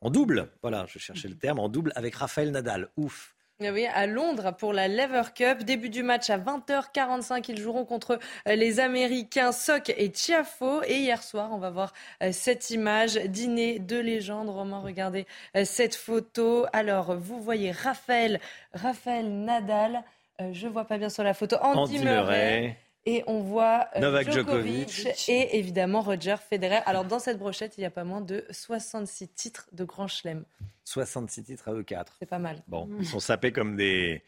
en 0.00 0.10
double. 0.10 0.50
Voilà, 0.60 0.86
je 0.88 0.98
cherchais 0.98 1.28
le 1.28 1.36
terme 1.36 1.60
en 1.60 1.68
double 1.68 1.92
avec 1.94 2.16
Raphaël 2.16 2.50
Nadal. 2.50 2.90
Ouf. 2.96 3.36
Ah 3.60 3.72
oui, 3.72 3.86
à 3.86 4.06
Londres 4.06 4.54
pour 4.56 4.72
la 4.72 4.86
Lever 4.86 5.32
Cup. 5.34 5.64
Début 5.64 5.90
du 5.90 6.04
match 6.04 6.30
à 6.30 6.38
20h45. 6.38 7.44
Ils 7.48 7.58
joueront 7.58 7.84
contre 7.84 8.20
euh, 8.46 8.54
les 8.54 8.78
Américains 8.78 9.50
Sock 9.50 9.90
et 9.96 10.12
Chiafo. 10.14 10.84
Et 10.84 10.98
hier 10.98 11.20
soir, 11.24 11.50
on 11.50 11.58
va 11.58 11.70
voir 11.70 11.92
euh, 12.22 12.30
cette 12.30 12.70
image. 12.70 13.16
Dîner 13.16 13.80
de 13.80 13.98
légende. 13.98 14.48
Romain, 14.48 14.78
regardez 14.78 15.26
euh, 15.56 15.64
cette 15.64 15.96
photo. 15.96 16.66
Alors, 16.72 17.16
vous 17.16 17.40
voyez 17.40 17.72
Raphaël, 17.72 18.38
Raphaël 18.74 19.28
Nadal. 19.28 20.04
Je 20.52 20.68
vois 20.68 20.84
pas 20.84 20.98
bien 20.98 21.08
sur 21.08 21.24
la 21.24 21.34
photo. 21.34 21.56
Andy, 21.60 21.98
Murray. 21.98 22.76
Et 23.10 23.24
on 23.26 23.40
voit 23.40 23.88
Novak 23.98 24.30
Djokovic, 24.30 25.08
et 25.28 25.56
évidemment 25.56 26.02
Roger 26.02 26.36
Federer. 26.46 26.80
Alors 26.84 27.06
dans 27.06 27.18
cette 27.18 27.38
brochette, 27.38 27.78
il 27.78 27.80
y 27.80 27.86
a 27.86 27.90
pas 27.90 28.04
moins 28.04 28.20
de 28.20 28.44
66 28.50 29.28
titres 29.28 29.66
de 29.72 29.84
Grand 29.84 30.08
Chelem. 30.08 30.44
66 30.84 31.42
titres 31.42 31.68
à 31.68 31.72
E4. 31.72 32.04
C'est 32.18 32.28
pas 32.28 32.38
mal. 32.38 32.62
Bon, 32.68 32.86
ils 32.98 33.06
sont 33.06 33.18
sapés 33.18 33.50
comme 33.50 33.76
des, 33.76 34.22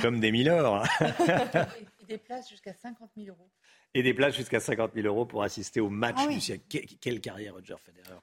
comme 0.00 0.20
des. 0.20 0.48
Hein. 0.48 0.82
et 2.00 2.06
des 2.08 2.16
places 2.16 2.48
jusqu'à 2.48 2.72
50 2.72 3.10
000 3.14 3.28
euros. 3.28 3.50
Et 3.92 4.02
des 4.02 4.14
places 4.14 4.36
jusqu'à 4.36 4.58
50 4.58 4.92
000 4.94 5.06
euros 5.06 5.26
pour 5.26 5.42
assister 5.42 5.80
au 5.80 5.90
match 5.90 6.16
ah 6.20 6.26
du 6.26 6.40
siècle. 6.40 6.64
Quelle 7.02 7.20
carrière, 7.20 7.52
Roger 7.52 7.76
Federer. 7.76 8.20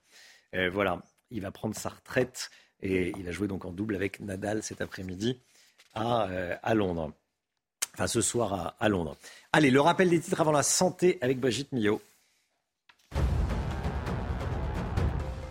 Euh, 0.55 0.71
voilà, 0.71 1.03
il 1.29 1.41
va 1.41 1.51
prendre 1.51 1.75
sa 1.75 1.89
retraite 1.89 2.49
et 2.81 3.13
il 3.19 3.27
a 3.27 3.31
joué 3.31 3.47
donc 3.47 3.65
en 3.65 3.71
double 3.71 3.93
avec 3.93 4.19
Nadal 4.19 4.63
cet 4.63 4.81
après-midi 4.81 5.39
à, 5.93 6.27
euh, 6.27 6.55
à 6.63 6.73
Londres. 6.73 7.13
Enfin, 7.93 8.07
ce 8.07 8.21
soir 8.21 8.53
à, 8.53 8.75
à, 8.79 8.89
Londres. 8.89 9.17
Allez, 9.53 9.69
le 9.69 9.81
rappel 9.81 10.09
des 10.09 10.21
titres 10.21 10.39
avant 10.39 10.53
la 10.53 10.63
santé 10.63 11.17
avec 11.19 11.37
Brigitte 11.41 11.73
Millot. 11.73 11.99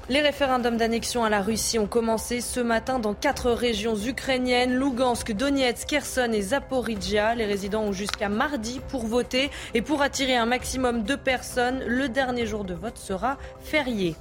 Les 0.08 0.22
référendums 0.22 0.78
d'annexion 0.78 1.22
à 1.22 1.28
la 1.28 1.42
Russie 1.42 1.78
ont 1.78 1.86
commencé 1.86 2.40
ce 2.40 2.60
matin 2.60 2.98
dans 2.98 3.12
quatre 3.12 3.50
régions 3.50 3.94
ukrainiennes, 3.94 4.74
Lugansk, 4.74 5.32
Donetsk, 5.32 5.86
Kherson 5.86 6.32
et 6.32 6.40
Zaporizhia. 6.40 7.34
Les 7.34 7.44
résidents 7.44 7.82
ont 7.82 7.92
jusqu'à 7.92 8.30
mardi 8.30 8.80
pour 8.88 9.04
voter 9.04 9.50
et 9.74 9.82
pour 9.82 10.00
attirer 10.00 10.34
un 10.34 10.46
maximum 10.46 11.02
de 11.02 11.14
personnes, 11.14 11.84
le 11.86 12.08
dernier 12.08 12.46
jour 12.46 12.64
de 12.64 12.72
vote 12.72 12.96
sera 12.96 13.36
férié. 13.60 14.16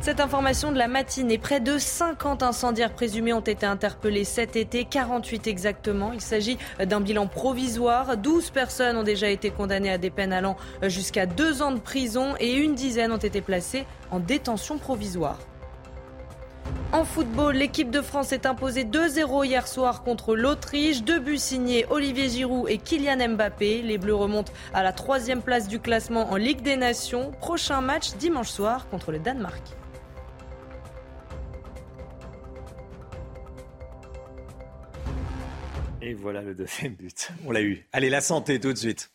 Cette 0.00 0.20
information 0.20 0.70
de 0.70 0.78
la 0.78 0.88
matinée, 0.88 1.38
près 1.38 1.60
de 1.60 1.78
50 1.78 2.42
incendiaires 2.42 2.92
présumés 2.92 3.32
ont 3.32 3.40
été 3.40 3.64
interpellés 3.64 4.24
cet 4.24 4.54
été, 4.54 4.84
48 4.84 5.46
exactement. 5.46 6.12
Il 6.12 6.20
s'agit 6.20 6.58
d'un 6.78 7.00
bilan 7.00 7.26
provisoire. 7.26 8.16
12 8.16 8.50
personnes 8.50 8.96
ont 8.96 9.02
déjà 9.02 9.28
été 9.28 9.50
condamnées 9.50 9.90
à 9.90 9.98
des 9.98 10.10
peines 10.10 10.32
allant 10.32 10.56
jusqu'à 10.82 11.26
deux 11.26 11.62
ans 11.62 11.72
de 11.72 11.80
prison 11.80 12.34
et 12.38 12.52
une 12.52 12.74
dizaine 12.74 13.12
ont 13.12 13.16
été 13.16 13.40
placées 13.40 13.86
en 14.10 14.20
détention 14.20 14.78
provisoire. 14.78 15.38
En 16.92 17.04
football, 17.04 17.56
l'équipe 17.56 17.90
de 17.90 18.00
France 18.00 18.32
est 18.32 18.46
imposée 18.46 18.84
2-0 18.84 19.44
hier 19.44 19.66
soir 19.66 20.04
contre 20.04 20.36
l'Autriche. 20.36 21.02
Deux 21.02 21.18
buts 21.18 21.38
signés 21.38 21.86
Olivier 21.90 22.28
Giroud 22.28 22.70
et 22.70 22.78
Kylian 22.78 23.30
Mbappé. 23.30 23.82
Les 23.82 23.98
Bleus 23.98 24.14
remontent 24.14 24.52
à 24.72 24.84
la 24.84 24.92
troisième 24.92 25.42
place 25.42 25.66
du 25.66 25.80
classement 25.80 26.30
en 26.30 26.36
Ligue 26.36 26.62
des 26.62 26.76
Nations. 26.76 27.32
Prochain 27.32 27.80
match 27.80 28.14
dimanche 28.14 28.48
soir 28.48 28.88
contre 28.88 29.10
le 29.10 29.18
Danemark. 29.18 29.62
Et 36.00 36.14
voilà 36.14 36.42
le 36.42 36.54
deuxième 36.54 36.94
but. 36.94 37.32
On 37.44 37.50
l'a 37.50 37.62
eu. 37.62 37.88
Allez, 37.92 38.10
la 38.10 38.20
santé 38.20 38.60
tout 38.60 38.72
de 38.72 38.78
suite. 38.78 39.10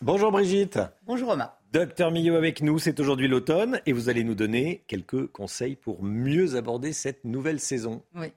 Bonjour 0.00 0.30
Brigitte. 0.30 0.78
Bonjour 1.02 1.30
Romain. 1.30 1.52
Docteur 1.74 2.12
Millot 2.12 2.36
avec 2.36 2.62
nous, 2.62 2.78
c'est 2.78 3.00
aujourd'hui 3.00 3.26
l'automne 3.26 3.80
et 3.84 3.92
vous 3.92 4.08
allez 4.08 4.22
nous 4.22 4.36
donner 4.36 4.84
quelques 4.86 5.26
conseils 5.32 5.74
pour 5.74 6.04
mieux 6.04 6.54
aborder 6.54 6.92
cette 6.92 7.24
nouvelle 7.24 7.58
saison. 7.58 8.00
Oui, 8.14 8.28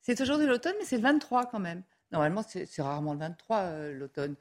c'est 0.00 0.20
aujourd'hui 0.20 0.48
l'automne, 0.48 0.74
mais 0.76 0.84
c'est 0.84 0.96
le 0.96 1.04
23 1.04 1.46
quand 1.46 1.60
même. 1.60 1.84
Normalement, 2.10 2.42
c'est 2.42 2.66
rarement 2.82 3.12
le 3.12 3.20
23 3.20 3.58
euh, 3.58 3.92
l'automne. 3.92 4.34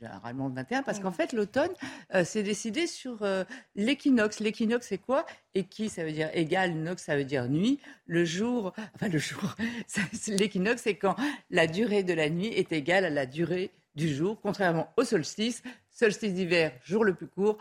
généralement 0.00 0.48
le 0.48 0.54
21, 0.54 0.82
parce 0.82 0.98
qu'en 0.98 1.12
fait, 1.12 1.32
l'automne, 1.32 1.70
euh, 2.16 2.24
c'est 2.24 2.42
décidé 2.42 2.88
sur 2.88 3.22
euh, 3.22 3.44
l'équinoxe. 3.76 4.40
L'équinoxe, 4.40 4.88
c'est 4.88 4.98
quoi? 4.98 5.24
Equi, 5.54 5.88
ça 5.88 6.02
veut 6.02 6.10
dire 6.10 6.28
égal, 6.34 6.74
nox, 6.74 7.04
ça 7.04 7.16
veut 7.16 7.24
dire 7.24 7.48
nuit. 7.48 7.78
Le 8.06 8.24
jour, 8.24 8.72
enfin 8.96 9.10
le 9.10 9.18
jour, 9.18 9.54
l'équinoxe, 10.26 10.82
c'est 10.82 10.96
quand 10.96 11.14
la 11.50 11.68
durée 11.68 12.02
de 12.02 12.14
la 12.14 12.30
nuit 12.30 12.48
est 12.48 12.72
égale 12.72 13.04
à 13.04 13.10
la 13.10 13.26
durée 13.26 13.70
du 13.94 14.12
jour, 14.12 14.40
contrairement 14.42 14.92
au 14.96 15.04
solstice. 15.04 15.62
Solstice 15.92 16.34
d'hiver, 16.34 16.72
jour 16.84 17.04
le 17.04 17.14
plus 17.14 17.28
court, 17.28 17.58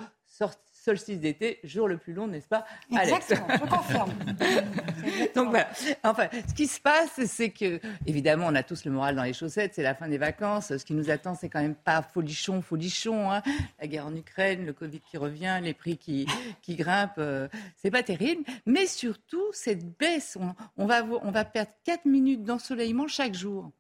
solstice 0.84 1.20
d'été, 1.20 1.60
jour 1.64 1.88
le 1.88 1.98
plus 1.98 2.14
long, 2.14 2.28
n'est-ce 2.28 2.48
pas, 2.48 2.66
Exactement, 2.90 3.48
je 3.50 3.70
confirme. 3.70 4.12
Donc 5.36 5.50
voilà. 5.50 5.70
Enfin, 6.04 6.28
ce 6.48 6.54
qui 6.56 6.66
se 6.68 6.80
passe, 6.80 7.24
c'est 7.26 7.52
que, 7.52 7.80
évidemment, 8.08 8.48
on 8.48 8.56
a 8.56 8.64
tous 8.64 8.86
le 8.86 8.92
moral 8.92 9.16
dans 9.16 9.24
les 9.24 9.34
chaussettes, 9.34 9.74
c'est 9.76 9.84
la 9.84 9.94
fin 9.94 10.08
des 10.08 10.18
vacances. 10.18 10.76
Ce 10.76 10.84
qui 10.84 10.94
nous 10.94 11.12
attend, 11.12 11.36
c'est 11.36 11.50
quand 11.50 11.62
même 11.62 11.76
pas 11.76 12.02
folichon, 12.02 12.62
folichon. 12.62 13.32
Hein. 13.32 13.44
La 13.80 13.88
guerre 13.88 14.08
en 14.08 14.16
Ukraine, 14.16 14.66
le 14.66 14.74
Covid 14.74 15.02
qui 15.02 15.18
revient, 15.18 15.60
les 15.62 15.76
prix 15.76 15.98
qui, 15.98 16.26
qui 16.62 16.76
grimpent, 16.76 17.12
euh, 17.20 17.48
c'est 17.76 17.92
pas 17.92 18.04
terrible. 18.04 18.44
Mais 18.66 18.88
surtout, 18.88 19.46
cette 19.54 19.98
baisse, 19.98 20.38
on, 20.40 20.56
on, 20.78 20.88
va, 20.88 21.04
on 21.04 21.32
va 21.32 21.46
perdre 21.46 21.72
4 21.84 22.06
minutes 22.06 22.44
d'ensoleillement 22.44 23.08
chaque 23.08 23.36
jour. 23.36 23.72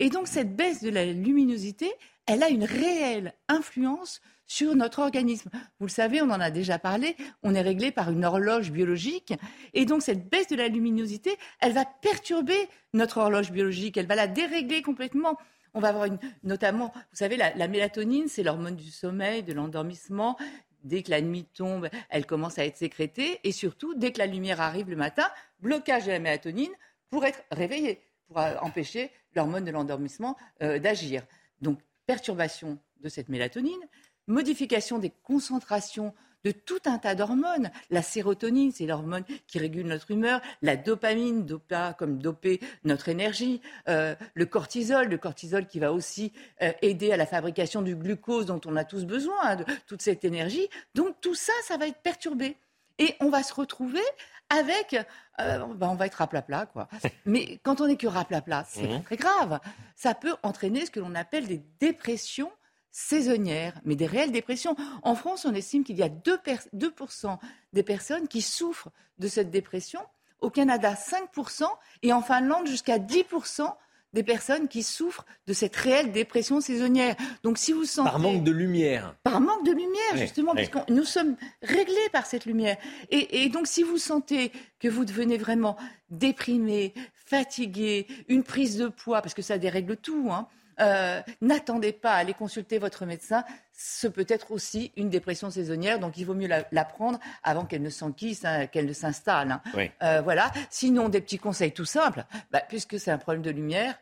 Et 0.00 0.10
donc, 0.10 0.28
cette 0.28 0.54
baisse 0.54 0.82
de 0.82 0.90
la 0.90 1.06
luminosité, 1.06 1.90
elle 2.26 2.42
a 2.42 2.50
une 2.50 2.64
réelle 2.64 3.32
influence 3.48 4.20
sur 4.46 4.74
notre 4.74 5.00
organisme. 5.00 5.50
Vous 5.80 5.86
le 5.86 5.90
savez, 5.90 6.22
on 6.22 6.30
en 6.30 6.40
a 6.40 6.50
déjà 6.50 6.78
parlé, 6.78 7.16
on 7.42 7.54
est 7.54 7.60
réglé 7.60 7.90
par 7.90 8.10
une 8.10 8.24
horloge 8.24 8.70
biologique. 8.70 9.34
Et 9.74 9.84
donc 9.84 10.02
cette 10.02 10.28
baisse 10.28 10.48
de 10.48 10.56
la 10.56 10.68
luminosité, 10.68 11.36
elle 11.60 11.72
va 11.72 11.84
perturber 11.84 12.68
notre 12.92 13.18
horloge 13.18 13.50
biologique, 13.50 13.96
elle 13.96 14.06
va 14.06 14.14
la 14.14 14.26
dérégler 14.26 14.82
complètement. 14.82 15.36
On 15.74 15.80
va 15.80 15.88
avoir 15.88 16.08
notamment, 16.42 16.92
vous 16.94 17.16
savez, 17.16 17.36
la, 17.36 17.54
la 17.54 17.68
mélatonine, 17.68 18.28
c'est 18.28 18.42
l'hormone 18.42 18.76
du 18.76 18.90
sommeil, 18.90 19.42
de 19.42 19.52
l'endormissement. 19.52 20.38
Dès 20.84 21.02
que 21.02 21.10
la 21.10 21.20
nuit 21.20 21.44
tombe, 21.44 21.88
elle 22.08 22.26
commence 22.26 22.58
à 22.58 22.64
être 22.64 22.76
sécrétée. 22.76 23.40
Et 23.44 23.52
surtout, 23.52 23.94
dès 23.94 24.12
que 24.12 24.18
la 24.18 24.26
lumière 24.26 24.60
arrive 24.60 24.88
le 24.88 24.96
matin, 24.96 25.28
blocage 25.60 26.06
de 26.06 26.12
la 26.12 26.18
mélatonine 26.18 26.72
pour 27.10 27.24
être 27.24 27.42
réveillé, 27.50 28.00
pour 28.28 28.38
euh, 28.38 28.54
empêcher 28.62 29.10
l'hormone 29.34 29.64
de 29.64 29.70
l'endormissement 29.70 30.36
euh, 30.62 30.78
d'agir. 30.78 31.24
Donc, 31.60 31.80
perturbation 32.06 32.78
de 33.00 33.08
cette 33.08 33.28
mélatonine, 33.28 33.80
modification 34.26 34.98
des 34.98 35.10
concentrations 35.22 36.14
de 36.44 36.52
tout 36.52 36.78
un 36.84 36.98
tas 36.98 37.16
d'hormones. 37.16 37.70
La 37.90 38.02
sérotonine, 38.02 38.70
c'est 38.70 38.86
l'hormone 38.86 39.24
qui 39.48 39.58
régule 39.58 39.86
notre 39.86 40.12
humeur. 40.12 40.40
La 40.62 40.76
dopamine, 40.76 41.44
dopa, 41.44 41.94
comme 41.98 42.18
doper 42.18 42.60
notre 42.84 43.08
énergie. 43.08 43.60
Euh, 43.88 44.14
le 44.34 44.46
cortisol, 44.46 45.08
le 45.08 45.18
cortisol 45.18 45.66
qui 45.66 45.80
va 45.80 45.92
aussi 45.92 46.32
euh, 46.62 46.70
aider 46.82 47.10
à 47.10 47.16
la 47.16 47.26
fabrication 47.26 47.82
du 47.82 47.96
glucose 47.96 48.46
dont 48.46 48.60
on 48.64 48.76
a 48.76 48.84
tous 48.84 49.06
besoin, 49.06 49.34
hein, 49.42 49.56
de 49.56 49.64
toute 49.88 50.02
cette 50.02 50.24
énergie. 50.24 50.68
Donc 50.94 51.16
tout 51.20 51.34
ça, 51.34 51.52
ça 51.64 51.76
va 51.78 51.88
être 51.88 51.98
perturbé. 52.02 52.56
Et 52.98 53.14
on 53.20 53.28
va 53.28 53.42
se 53.42 53.52
retrouver 53.52 54.02
avec, 54.48 54.94
euh, 55.40 55.58
ben, 55.74 55.88
on 55.88 55.96
va 55.96 56.06
être 56.06 56.14
raplapla, 56.14 56.66
quoi. 56.66 56.88
Mais 57.26 57.58
quand 57.64 57.80
on 57.80 57.86
est 57.86 57.96
que 57.96 58.06
raplapla, 58.06 58.64
c'est 58.68 58.86
Mhm. 58.86 59.02
très 59.02 59.16
grave. 59.16 59.58
Ça 59.96 60.14
peut 60.14 60.36
entraîner 60.44 60.86
ce 60.86 60.92
que 60.92 61.00
l'on 61.00 61.16
appelle 61.16 61.48
des 61.48 61.60
dépressions 61.80 62.52
saisonnières, 62.98 63.74
mais 63.84 63.94
des 63.94 64.06
réelles 64.06 64.32
dépressions. 64.32 64.74
En 65.02 65.14
France, 65.14 65.44
on 65.44 65.54
estime 65.54 65.84
qu'il 65.84 65.96
y 65.98 66.02
a 66.02 66.08
2%, 66.08 66.38
per- 66.42 66.56
2% 66.74 67.38
des 67.74 67.82
personnes 67.82 68.26
qui 68.26 68.40
souffrent 68.40 68.88
de 69.18 69.28
cette 69.28 69.50
dépression. 69.50 70.00
Au 70.40 70.48
Canada, 70.48 70.94
5%. 70.94 71.64
Et 72.02 72.14
en 72.14 72.22
Finlande, 72.22 72.66
jusqu'à 72.66 72.98
10% 72.98 73.74
des 74.14 74.22
personnes 74.22 74.66
qui 74.68 74.82
souffrent 74.82 75.26
de 75.46 75.52
cette 75.52 75.76
réelle 75.76 76.10
dépression 76.10 76.62
saisonnière. 76.62 77.16
Donc 77.42 77.58
si 77.58 77.72
vous 77.72 77.84
sentez... 77.84 78.08
Par 78.08 78.18
manque 78.18 78.44
de 78.44 78.50
lumière. 78.52 79.14
Par 79.24 79.42
manque 79.42 79.66
de 79.66 79.72
lumière, 79.72 80.12
Oui, 80.14 80.20
justement, 80.20 80.52
oui. 80.56 80.66
puisque 80.66 80.88
nous 80.88 81.04
sommes 81.04 81.36
réglés 81.60 82.08
par 82.12 82.24
cette 82.24 82.46
lumière. 82.46 82.78
Et, 83.10 83.42
et 83.44 83.50
donc, 83.50 83.66
si 83.66 83.82
vous 83.82 83.98
sentez 83.98 84.52
que 84.80 84.88
vous 84.88 85.04
devenez 85.04 85.36
vraiment 85.36 85.76
déprimé, 86.08 86.94
fatigué, 87.14 88.06
une 88.28 88.42
prise 88.42 88.78
de 88.78 88.88
poids, 88.88 89.20
parce 89.20 89.34
que 89.34 89.42
ça 89.42 89.58
dérègle 89.58 89.98
tout, 89.98 90.28
hein, 90.30 90.48
euh, 90.80 91.20
n'attendez 91.40 91.92
pas 91.92 92.12
à 92.12 92.16
aller 92.16 92.34
consulter 92.34 92.78
votre 92.78 93.06
médecin. 93.06 93.44
Ce 93.72 94.06
peut 94.06 94.26
être 94.28 94.50
aussi 94.52 94.92
une 94.96 95.10
dépression 95.10 95.50
saisonnière, 95.50 95.98
donc 95.98 96.16
il 96.16 96.24
vaut 96.24 96.34
mieux 96.34 96.48
la, 96.48 96.64
la 96.72 96.84
prendre 96.84 97.18
avant 97.42 97.64
qu'elle 97.64 97.82
ne 97.82 97.90
s'enquisse, 97.90 98.44
hein, 98.44 98.66
qu'elle 98.66 98.86
ne 98.86 98.92
s'installe. 98.92 99.50
hein. 99.52 99.62
Oui. 99.74 99.90
Euh, 100.02 100.20
voilà. 100.22 100.50
Sinon, 100.70 101.08
des 101.08 101.20
petits 101.20 101.38
conseils 101.38 101.72
tout 101.72 101.84
simples. 101.84 102.24
Bah, 102.50 102.62
puisque 102.66 102.98
c'est 102.98 103.10
un 103.10 103.18
problème 103.18 103.42
de 103.42 103.50
lumière, 103.50 103.94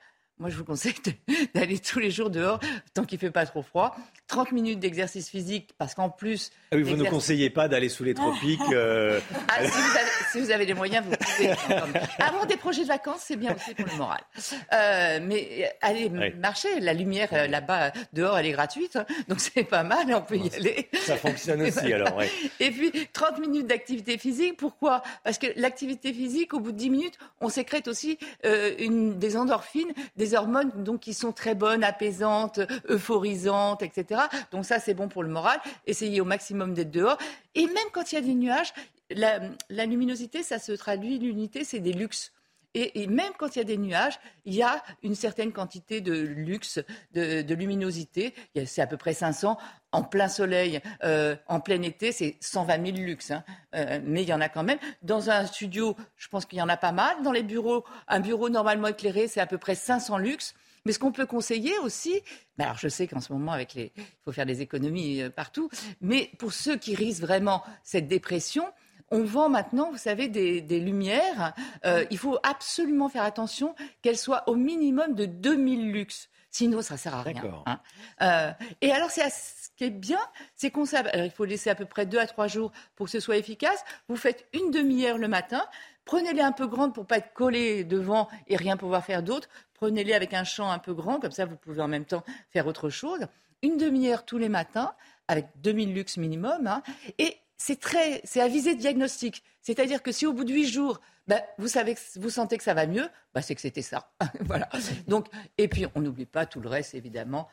moi, 0.44 0.50
je 0.50 0.58
vous 0.58 0.64
conseille 0.64 0.92
d'aller 1.54 1.78
tous 1.78 1.98
les 2.00 2.10
jours 2.10 2.28
dehors, 2.28 2.60
tant 2.92 3.04
qu'il 3.04 3.18
fait 3.18 3.30
pas 3.30 3.46
trop 3.46 3.62
froid. 3.62 3.96
30 4.28 4.52
minutes 4.52 4.78
d'exercice 4.78 5.30
physique, 5.30 5.70
parce 5.78 5.94
qu'en 5.94 6.10
plus. 6.10 6.50
Ah 6.70 6.76
oui, 6.76 6.82
vous 6.82 6.96
ne 6.96 7.04
conseillez 7.08 7.48
pas 7.48 7.66
d'aller 7.66 7.88
sous 7.88 8.04
les 8.04 8.12
tropiques. 8.12 8.60
euh, 8.72 9.20
Ah, 9.48 9.64
si, 9.64 9.70
vous 9.70 9.96
avez, 9.96 10.10
si 10.32 10.40
vous 10.40 10.50
avez 10.50 10.66
les 10.66 10.74
moyens, 10.74 11.02
vous 11.06 11.14
pouvez. 11.16 11.50
Avoir 12.18 12.46
des 12.46 12.58
projets 12.58 12.82
de 12.82 12.88
vacances, 12.88 13.22
c'est 13.24 13.36
bien 13.36 13.54
aussi 13.56 13.74
pour 13.74 13.86
le 13.86 13.96
moral. 13.96 14.20
Euh, 14.74 15.18
mais 15.22 15.48
euh, 15.64 15.66
allez 15.80 16.08
Ouais. 16.08 16.34
marcher. 16.38 16.78
La 16.80 16.92
lumière 16.92 17.30
là-bas, 17.48 17.92
dehors, 18.12 18.36
elle 18.38 18.44
est 18.46 18.52
gratuite. 18.52 18.96
hein. 18.96 19.06
donc 19.28 19.40
c'est 19.40 19.64
pas 19.64 19.82
mal, 19.82 20.14
on 20.14 20.20
peut 20.20 20.36
y 20.36 20.54
aller. 20.54 20.90
Ça 21.06 21.16
fonctionne 21.16 21.62
aussi, 21.62 21.90
alors, 21.90 22.14
ouais. 22.16 22.30
Et 22.60 22.70
puis 22.70 22.92
30 23.14 23.38
minutes 23.38 23.66
d'activité 23.66 24.18
physique. 24.18 24.58
Pourquoi? 24.58 25.02
Parce 25.22 25.38
que 25.38 25.46
l'activité 25.56 26.12
physique, 26.12 26.52
au 26.52 26.60
bout 26.60 26.72
de 26.72 26.76
10 26.76 26.90
minutes, 26.90 27.18
on 27.40 27.48
sécrète 27.48 27.88
aussi 27.88 28.18
euh, 28.44 28.72
une, 28.78 29.18
des 29.18 29.36
endorphines, 29.38 29.92
des 30.16 30.34
hormones 30.36 30.70
donc 30.82 31.01
qui 31.01 31.15
sont 31.15 31.32
très 31.32 31.55
bonnes, 31.55 31.85
apaisantes, 31.85 32.61
euphorisantes, 32.89 33.82
etc. 33.82 34.23
Donc 34.51 34.65
ça, 34.65 34.78
c'est 34.78 34.94
bon 34.94 35.09
pour 35.09 35.23
le 35.23 35.28
moral. 35.28 35.61
Essayez 35.86 36.20
au 36.20 36.24
maximum 36.24 36.74
d'être 36.74 36.90
dehors. 36.90 37.19
Et 37.55 37.66
même 37.66 37.89
quand 37.93 38.12
il 38.12 38.16
y 38.16 38.19
a 38.19 38.23
des 38.23 38.35
nuages, 38.35 38.73
la, 39.11 39.86
luminosité, 39.86 40.43
ça 40.43 40.59
se 40.59 40.73
traduit, 40.73 41.19
l'unité, 41.19 41.65
c'est 41.65 41.81
des 41.81 41.93
luxes. 41.93 42.32
Et, 42.77 43.06
même 43.06 43.32
quand 43.39 43.55
il 43.55 43.61
y 43.61 43.62
a 43.62 43.65
des 43.65 43.77
nuages, 43.77 44.19
il 44.44 44.55
y 44.55 44.62
a 44.62 44.82
une 45.05 45.15
certaine 45.15 45.52
quantité 45.52 46.01
de 46.01 46.12
luxe, 46.12 46.81
de, 47.12 47.55
luminosité. 47.55 48.35
C'est 48.66 48.82
à 48.82 48.89
peu 48.89 48.97
près 48.97 49.15
500. 49.15 49.56
En 49.94 50.02
plein 50.02 50.26
soleil, 50.26 50.80
euh, 51.04 51.36
en 51.46 51.60
plein 51.60 51.80
été, 51.82 52.10
c'est 52.10 52.36
120 52.40 52.84
000 52.84 52.96
luxe. 52.96 53.30
hein. 53.30 53.44
Euh, 53.76 54.00
mais 54.04 54.24
il 54.24 54.28
y 54.28 54.32
en 54.32 54.40
a 54.40 54.48
quand 54.48 54.64
même. 54.64 54.80
Dans 55.02 55.30
un 55.30 55.46
studio, 55.46 55.96
je 56.16 56.26
pense 56.26 56.46
qu'il 56.46 56.58
y 56.58 56.62
en 56.62 56.68
a 56.68 56.76
pas 56.76 56.90
mal. 56.90 57.22
Dans 57.22 57.30
les 57.30 57.44
bureaux, 57.44 57.84
un 58.08 58.18
bureau 58.18 58.48
normalement 58.48 58.88
éclairé, 58.88 59.28
c'est 59.28 59.38
à 59.38 59.46
peu 59.46 59.56
près 59.56 59.76
500 59.76 60.18
luxe. 60.18 60.56
Mais 60.84 60.92
ce 60.92 60.98
qu'on 60.98 61.12
peut 61.12 61.26
conseiller 61.26 61.78
aussi, 61.78 62.20
alors 62.58 62.76
je 62.76 62.88
sais 62.88 63.06
qu'en 63.06 63.20
ce 63.20 63.32
moment, 63.32 63.52
avec 63.52 63.74
les, 63.74 63.92
il 63.96 64.04
faut 64.24 64.32
faire 64.32 64.46
des 64.46 64.62
économies 64.62 65.22
euh, 65.22 65.30
partout, 65.30 65.70
mais 66.00 66.28
pour 66.38 66.52
ceux 66.52 66.76
qui 66.76 66.96
risquent 66.96 67.22
vraiment 67.22 67.62
cette 67.84 68.08
dépression, 68.08 68.66
on 69.12 69.22
vend 69.22 69.48
maintenant, 69.48 69.92
vous 69.92 69.96
savez, 69.96 70.26
des, 70.26 70.80
lumières. 70.80 71.54
Il 72.10 72.18
faut 72.18 72.38
absolument 72.42 73.08
faire 73.08 73.22
attention 73.22 73.76
qu'elles 74.02 74.18
soient 74.18 74.42
au 74.48 74.56
minimum 74.56 75.14
de 75.14 75.24
2000 75.24 75.92
lux. 75.92 76.30
Sinon, 76.55 76.82
ça 76.82 76.97
sert 76.97 77.16
à 77.16 77.22
rien. 77.22 77.43
Hein. 77.66 77.81
Euh, 78.22 78.52
et 78.81 78.93
alors, 78.93 79.10
c'est 79.10 79.28
ce 79.28 79.70
qui 79.76 79.82
est 79.82 79.90
bien, 79.90 80.20
c'est 80.55 80.70
qu'on. 80.70 80.85
Alors, 80.94 81.24
il 81.24 81.31
faut 81.32 81.44
laisser 81.44 81.68
à 81.68 81.74
peu 81.74 81.85
près 81.85 82.06
deux 82.06 82.20
à 82.20 82.28
trois 82.28 82.47
jours 82.47 82.70
pour 82.94 83.06
que 83.06 83.10
ce 83.10 83.18
soit 83.18 83.36
efficace. 83.36 83.85
Vous 84.06 84.14
faites 84.16 84.47
une 84.52 84.70
demi-heure 84.70 85.18
le 85.18 85.26
matin. 85.26 85.66
Prenez-les 86.05 86.43
un 86.43 86.52
peu 86.52 86.68
grandes 86.68 86.94
pour 86.94 87.06
pas 87.06 87.16
être 87.16 87.32
collées 87.32 87.82
devant 87.82 88.28
et 88.47 88.55
rien 88.55 88.76
pouvoir 88.76 89.05
faire 89.05 89.24
d'autre. 89.24 89.48
Prenez-les 89.74 90.14
avec 90.14 90.32
un 90.32 90.44
champ 90.44 90.70
un 90.70 90.78
peu 90.78 90.94
grand, 90.94 91.18
comme 91.18 91.32
ça 91.32 91.44
vous 91.44 91.56
pouvez 91.56 91.82
en 91.82 91.89
même 91.89 92.05
temps 92.05 92.22
faire 92.51 92.68
autre 92.68 92.89
chose. 92.89 93.26
Une 93.62 93.76
demi-heure 93.76 94.24
tous 94.24 94.39
les 94.39 94.48
matins, 94.48 94.94
avec 95.26 95.47
2000 95.56 95.93
lux 95.93 96.16
minimum. 96.18 96.68
hein. 96.68 96.82
et 97.18 97.36
c'est 97.56 97.78
très, 97.81 98.20
c'est 98.24 98.40
à 98.40 98.48
visée 98.48 98.74
diagnostic. 98.74 99.43
C'est-à-dire 99.62 100.02
que 100.02 100.12
si 100.12 100.26
au 100.26 100.32
bout 100.32 100.44
de 100.44 100.52
huit 100.52 100.66
jours, 100.68 101.01
ben, 101.26 101.40
vous 101.59 101.68
savez, 101.68 101.94
que, 101.94 102.01
vous 102.16 102.31
sentez 102.31 102.59
que 102.59 102.64
ça 102.64 102.74
va 102.74 102.86
mieux, 102.86 103.09
ben, 103.32 103.40
c'est 103.40 103.55
que 103.55 103.60
c'était 103.60 103.82
ça. 103.82 104.12
voilà. 104.40 104.68
Donc, 105.09 105.28
et 105.59 105.68
puis 105.68 105.86
on 105.94 106.01
n'oublie 106.01 106.26
pas 106.26 106.44
tout 106.47 106.60
le 106.60 106.68
reste, 106.68 106.94
évidemment. 106.94 107.48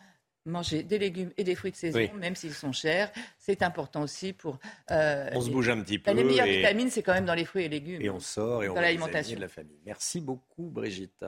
Manger 0.46 0.82
des 0.82 0.98
légumes 0.98 1.32
et 1.38 1.44
des 1.44 1.54
fruits 1.54 1.70
de 1.70 1.76
saison, 1.76 2.00
Oui. 2.00 2.10
même 2.18 2.36
s'ils 2.36 2.56
sont 2.56 2.72
chers, 2.72 3.12
c'est 3.38 3.62
important 3.62 4.02
aussi 4.02 4.34
pour. 4.34 4.58
euh, 4.90 5.30
On 5.36 5.42
se 5.42 5.52
bouge 5.52 5.70
un 5.70 5.80
petit 5.82 6.00
Ben, 6.00 6.14
peu. 6.16 6.18
Les 6.18 6.24
meilleures 6.24 6.48
et- 6.48 6.58
vitamines, 6.58 6.90
c'est 6.90 7.04
quand 7.04 7.14
même 7.14 7.26
dans 7.26 7.36
les 7.36 7.46
fruits 7.46 7.66
et 7.66 7.70
légumes. 7.70 8.02
Et 8.02 8.10
on 8.10 8.20
sort 8.20 8.64
et 8.64 8.68
on 8.70 8.74
Dans 8.74 8.82
les 8.82 8.88
l'alimentation. 8.88 9.36
de 9.36 9.42
la 9.42 9.48
famille. 9.48 9.80
Merci 9.86 10.20
beaucoup, 10.20 10.64
Brigitte. 10.72 11.24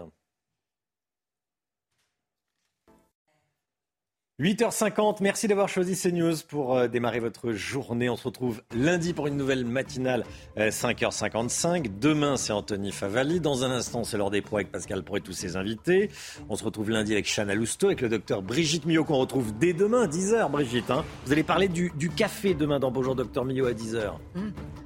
8h50, 4.42 5.18
merci 5.22 5.48
d'avoir 5.48 5.70
choisi 5.70 5.96
CNews 5.96 6.34
pour 6.48 6.76
euh, 6.76 6.88
démarrer 6.88 7.20
votre 7.20 7.52
journée. 7.52 8.10
On 8.10 8.16
se 8.16 8.24
retrouve 8.24 8.64
lundi 8.76 9.14
pour 9.14 9.28
une 9.28 9.38
nouvelle 9.38 9.64
matinale, 9.64 10.26
euh, 10.58 10.70
5h55. 10.72 12.00
Demain, 12.00 12.36
c'est 12.36 12.52
Anthony 12.52 12.92
Favali. 12.92 13.40
Dans 13.40 13.64
un 13.64 13.70
instant, 13.70 14.04
c'est 14.04 14.18
l'heure 14.18 14.32
des 14.32 14.42
pros 14.42 14.56
avec 14.56 14.72
Pascal 14.72 15.04
Pro 15.04 15.18
et 15.18 15.22
tous 15.22 15.34
ses 15.34 15.56
invités. 15.56 16.10
On 16.50 16.56
se 16.56 16.64
retrouve 16.64 16.90
lundi 16.90 17.14
avec 17.14 17.28
Chana 17.32 17.54
Lousteau, 17.54 17.88
avec 17.88 18.02
le 18.02 18.10
docteur 18.10 18.42
Brigitte 18.42 18.86
Millot 18.88 19.04
qu'on 19.04 19.18
retrouve 19.20 19.56
dès 19.56 19.74
demain, 19.74 20.08
10h, 20.08 20.50
Brigitte. 20.50 20.90
hein. 20.90 21.06
Vous 21.28 21.32
allez 21.32 21.44
parler 21.44 21.68
du, 21.68 21.92
du 21.96 22.10
café 22.10 22.56
demain 22.56 22.80
dans 22.80 22.90
Bonjour 22.90 23.14
Docteur 23.14 23.46
Millot 23.46 23.68
à 23.68 23.74
10h. 23.74 24.14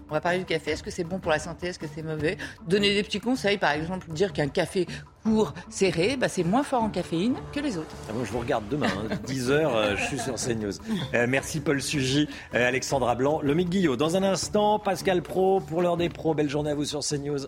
On 0.09 0.13
va 0.13 0.21
parler 0.21 0.39
du 0.39 0.45
café. 0.45 0.71
Est-ce 0.71 0.83
que 0.83 0.91
c'est 0.91 1.03
bon 1.03 1.19
pour 1.19 1.31
la 1.31 1.39
santé 1.39 1.67
Est-ce 1.67 1.79
que 1.79 1.85
c'est 1.93 2.01
mauvais? 2.01 2.37
Donner 2.67 2.93
des 2.93 3.03
petits 3.03 3.19
conseils, 3.19 3.57
par 3.57 3.71
exemple, 3.71 4.09
dire 4.11 4.31
qu'un 4.31 4.47
café 4.47 4.87
court, 5.23 5.53
serré, 5.69 6.15
bah, 6.15 6.29
c'est 6.29 6.43
moins 6.43 6.63
fort 6.63 6.83
en 6.83 6.89
caféine 6.89 7.35
que 7.51 7.59
les 7.59 7.77
autres. 7.77 7.93
Ah, 8.09 8.13
je 8.23 8.31
vous 8.31 8.39
regarde 8.39 8.63
demain, 8.69 8.87
10h, 9.27 9.51
euh, 9.51 9.95
je 9.97 10.03
suis 10.05 10.19
sur 10.19 10.35
CNews. 10.35 10.71
Euh, 11.13 11.25
merci 11.27 11.59
Paul 11.59 11.81
Sugy, 11.81 12.29
euh, 12.55 12.67
Alexandra 12.67 13.15
Blanc, 13.15 13.41
Lomique 13.41 13.69
Guillot. 13.69 13.97
Dans 13.97 14.15
un 14.15 14.23
instant, 14.23 14.79
Pascal 14.79 15.21
Pro 15.21 15.59
pour 15.59 15.81
l'heure 15.81 15.97
des 15.97 16.07
pros. 16.09 16.33
Belle 16.33 16.49
journée 16.49 16.71
à 16.71 16.75
vous 16.75 16.85
sur 16.85 17.01
CNews. 17.01 17.39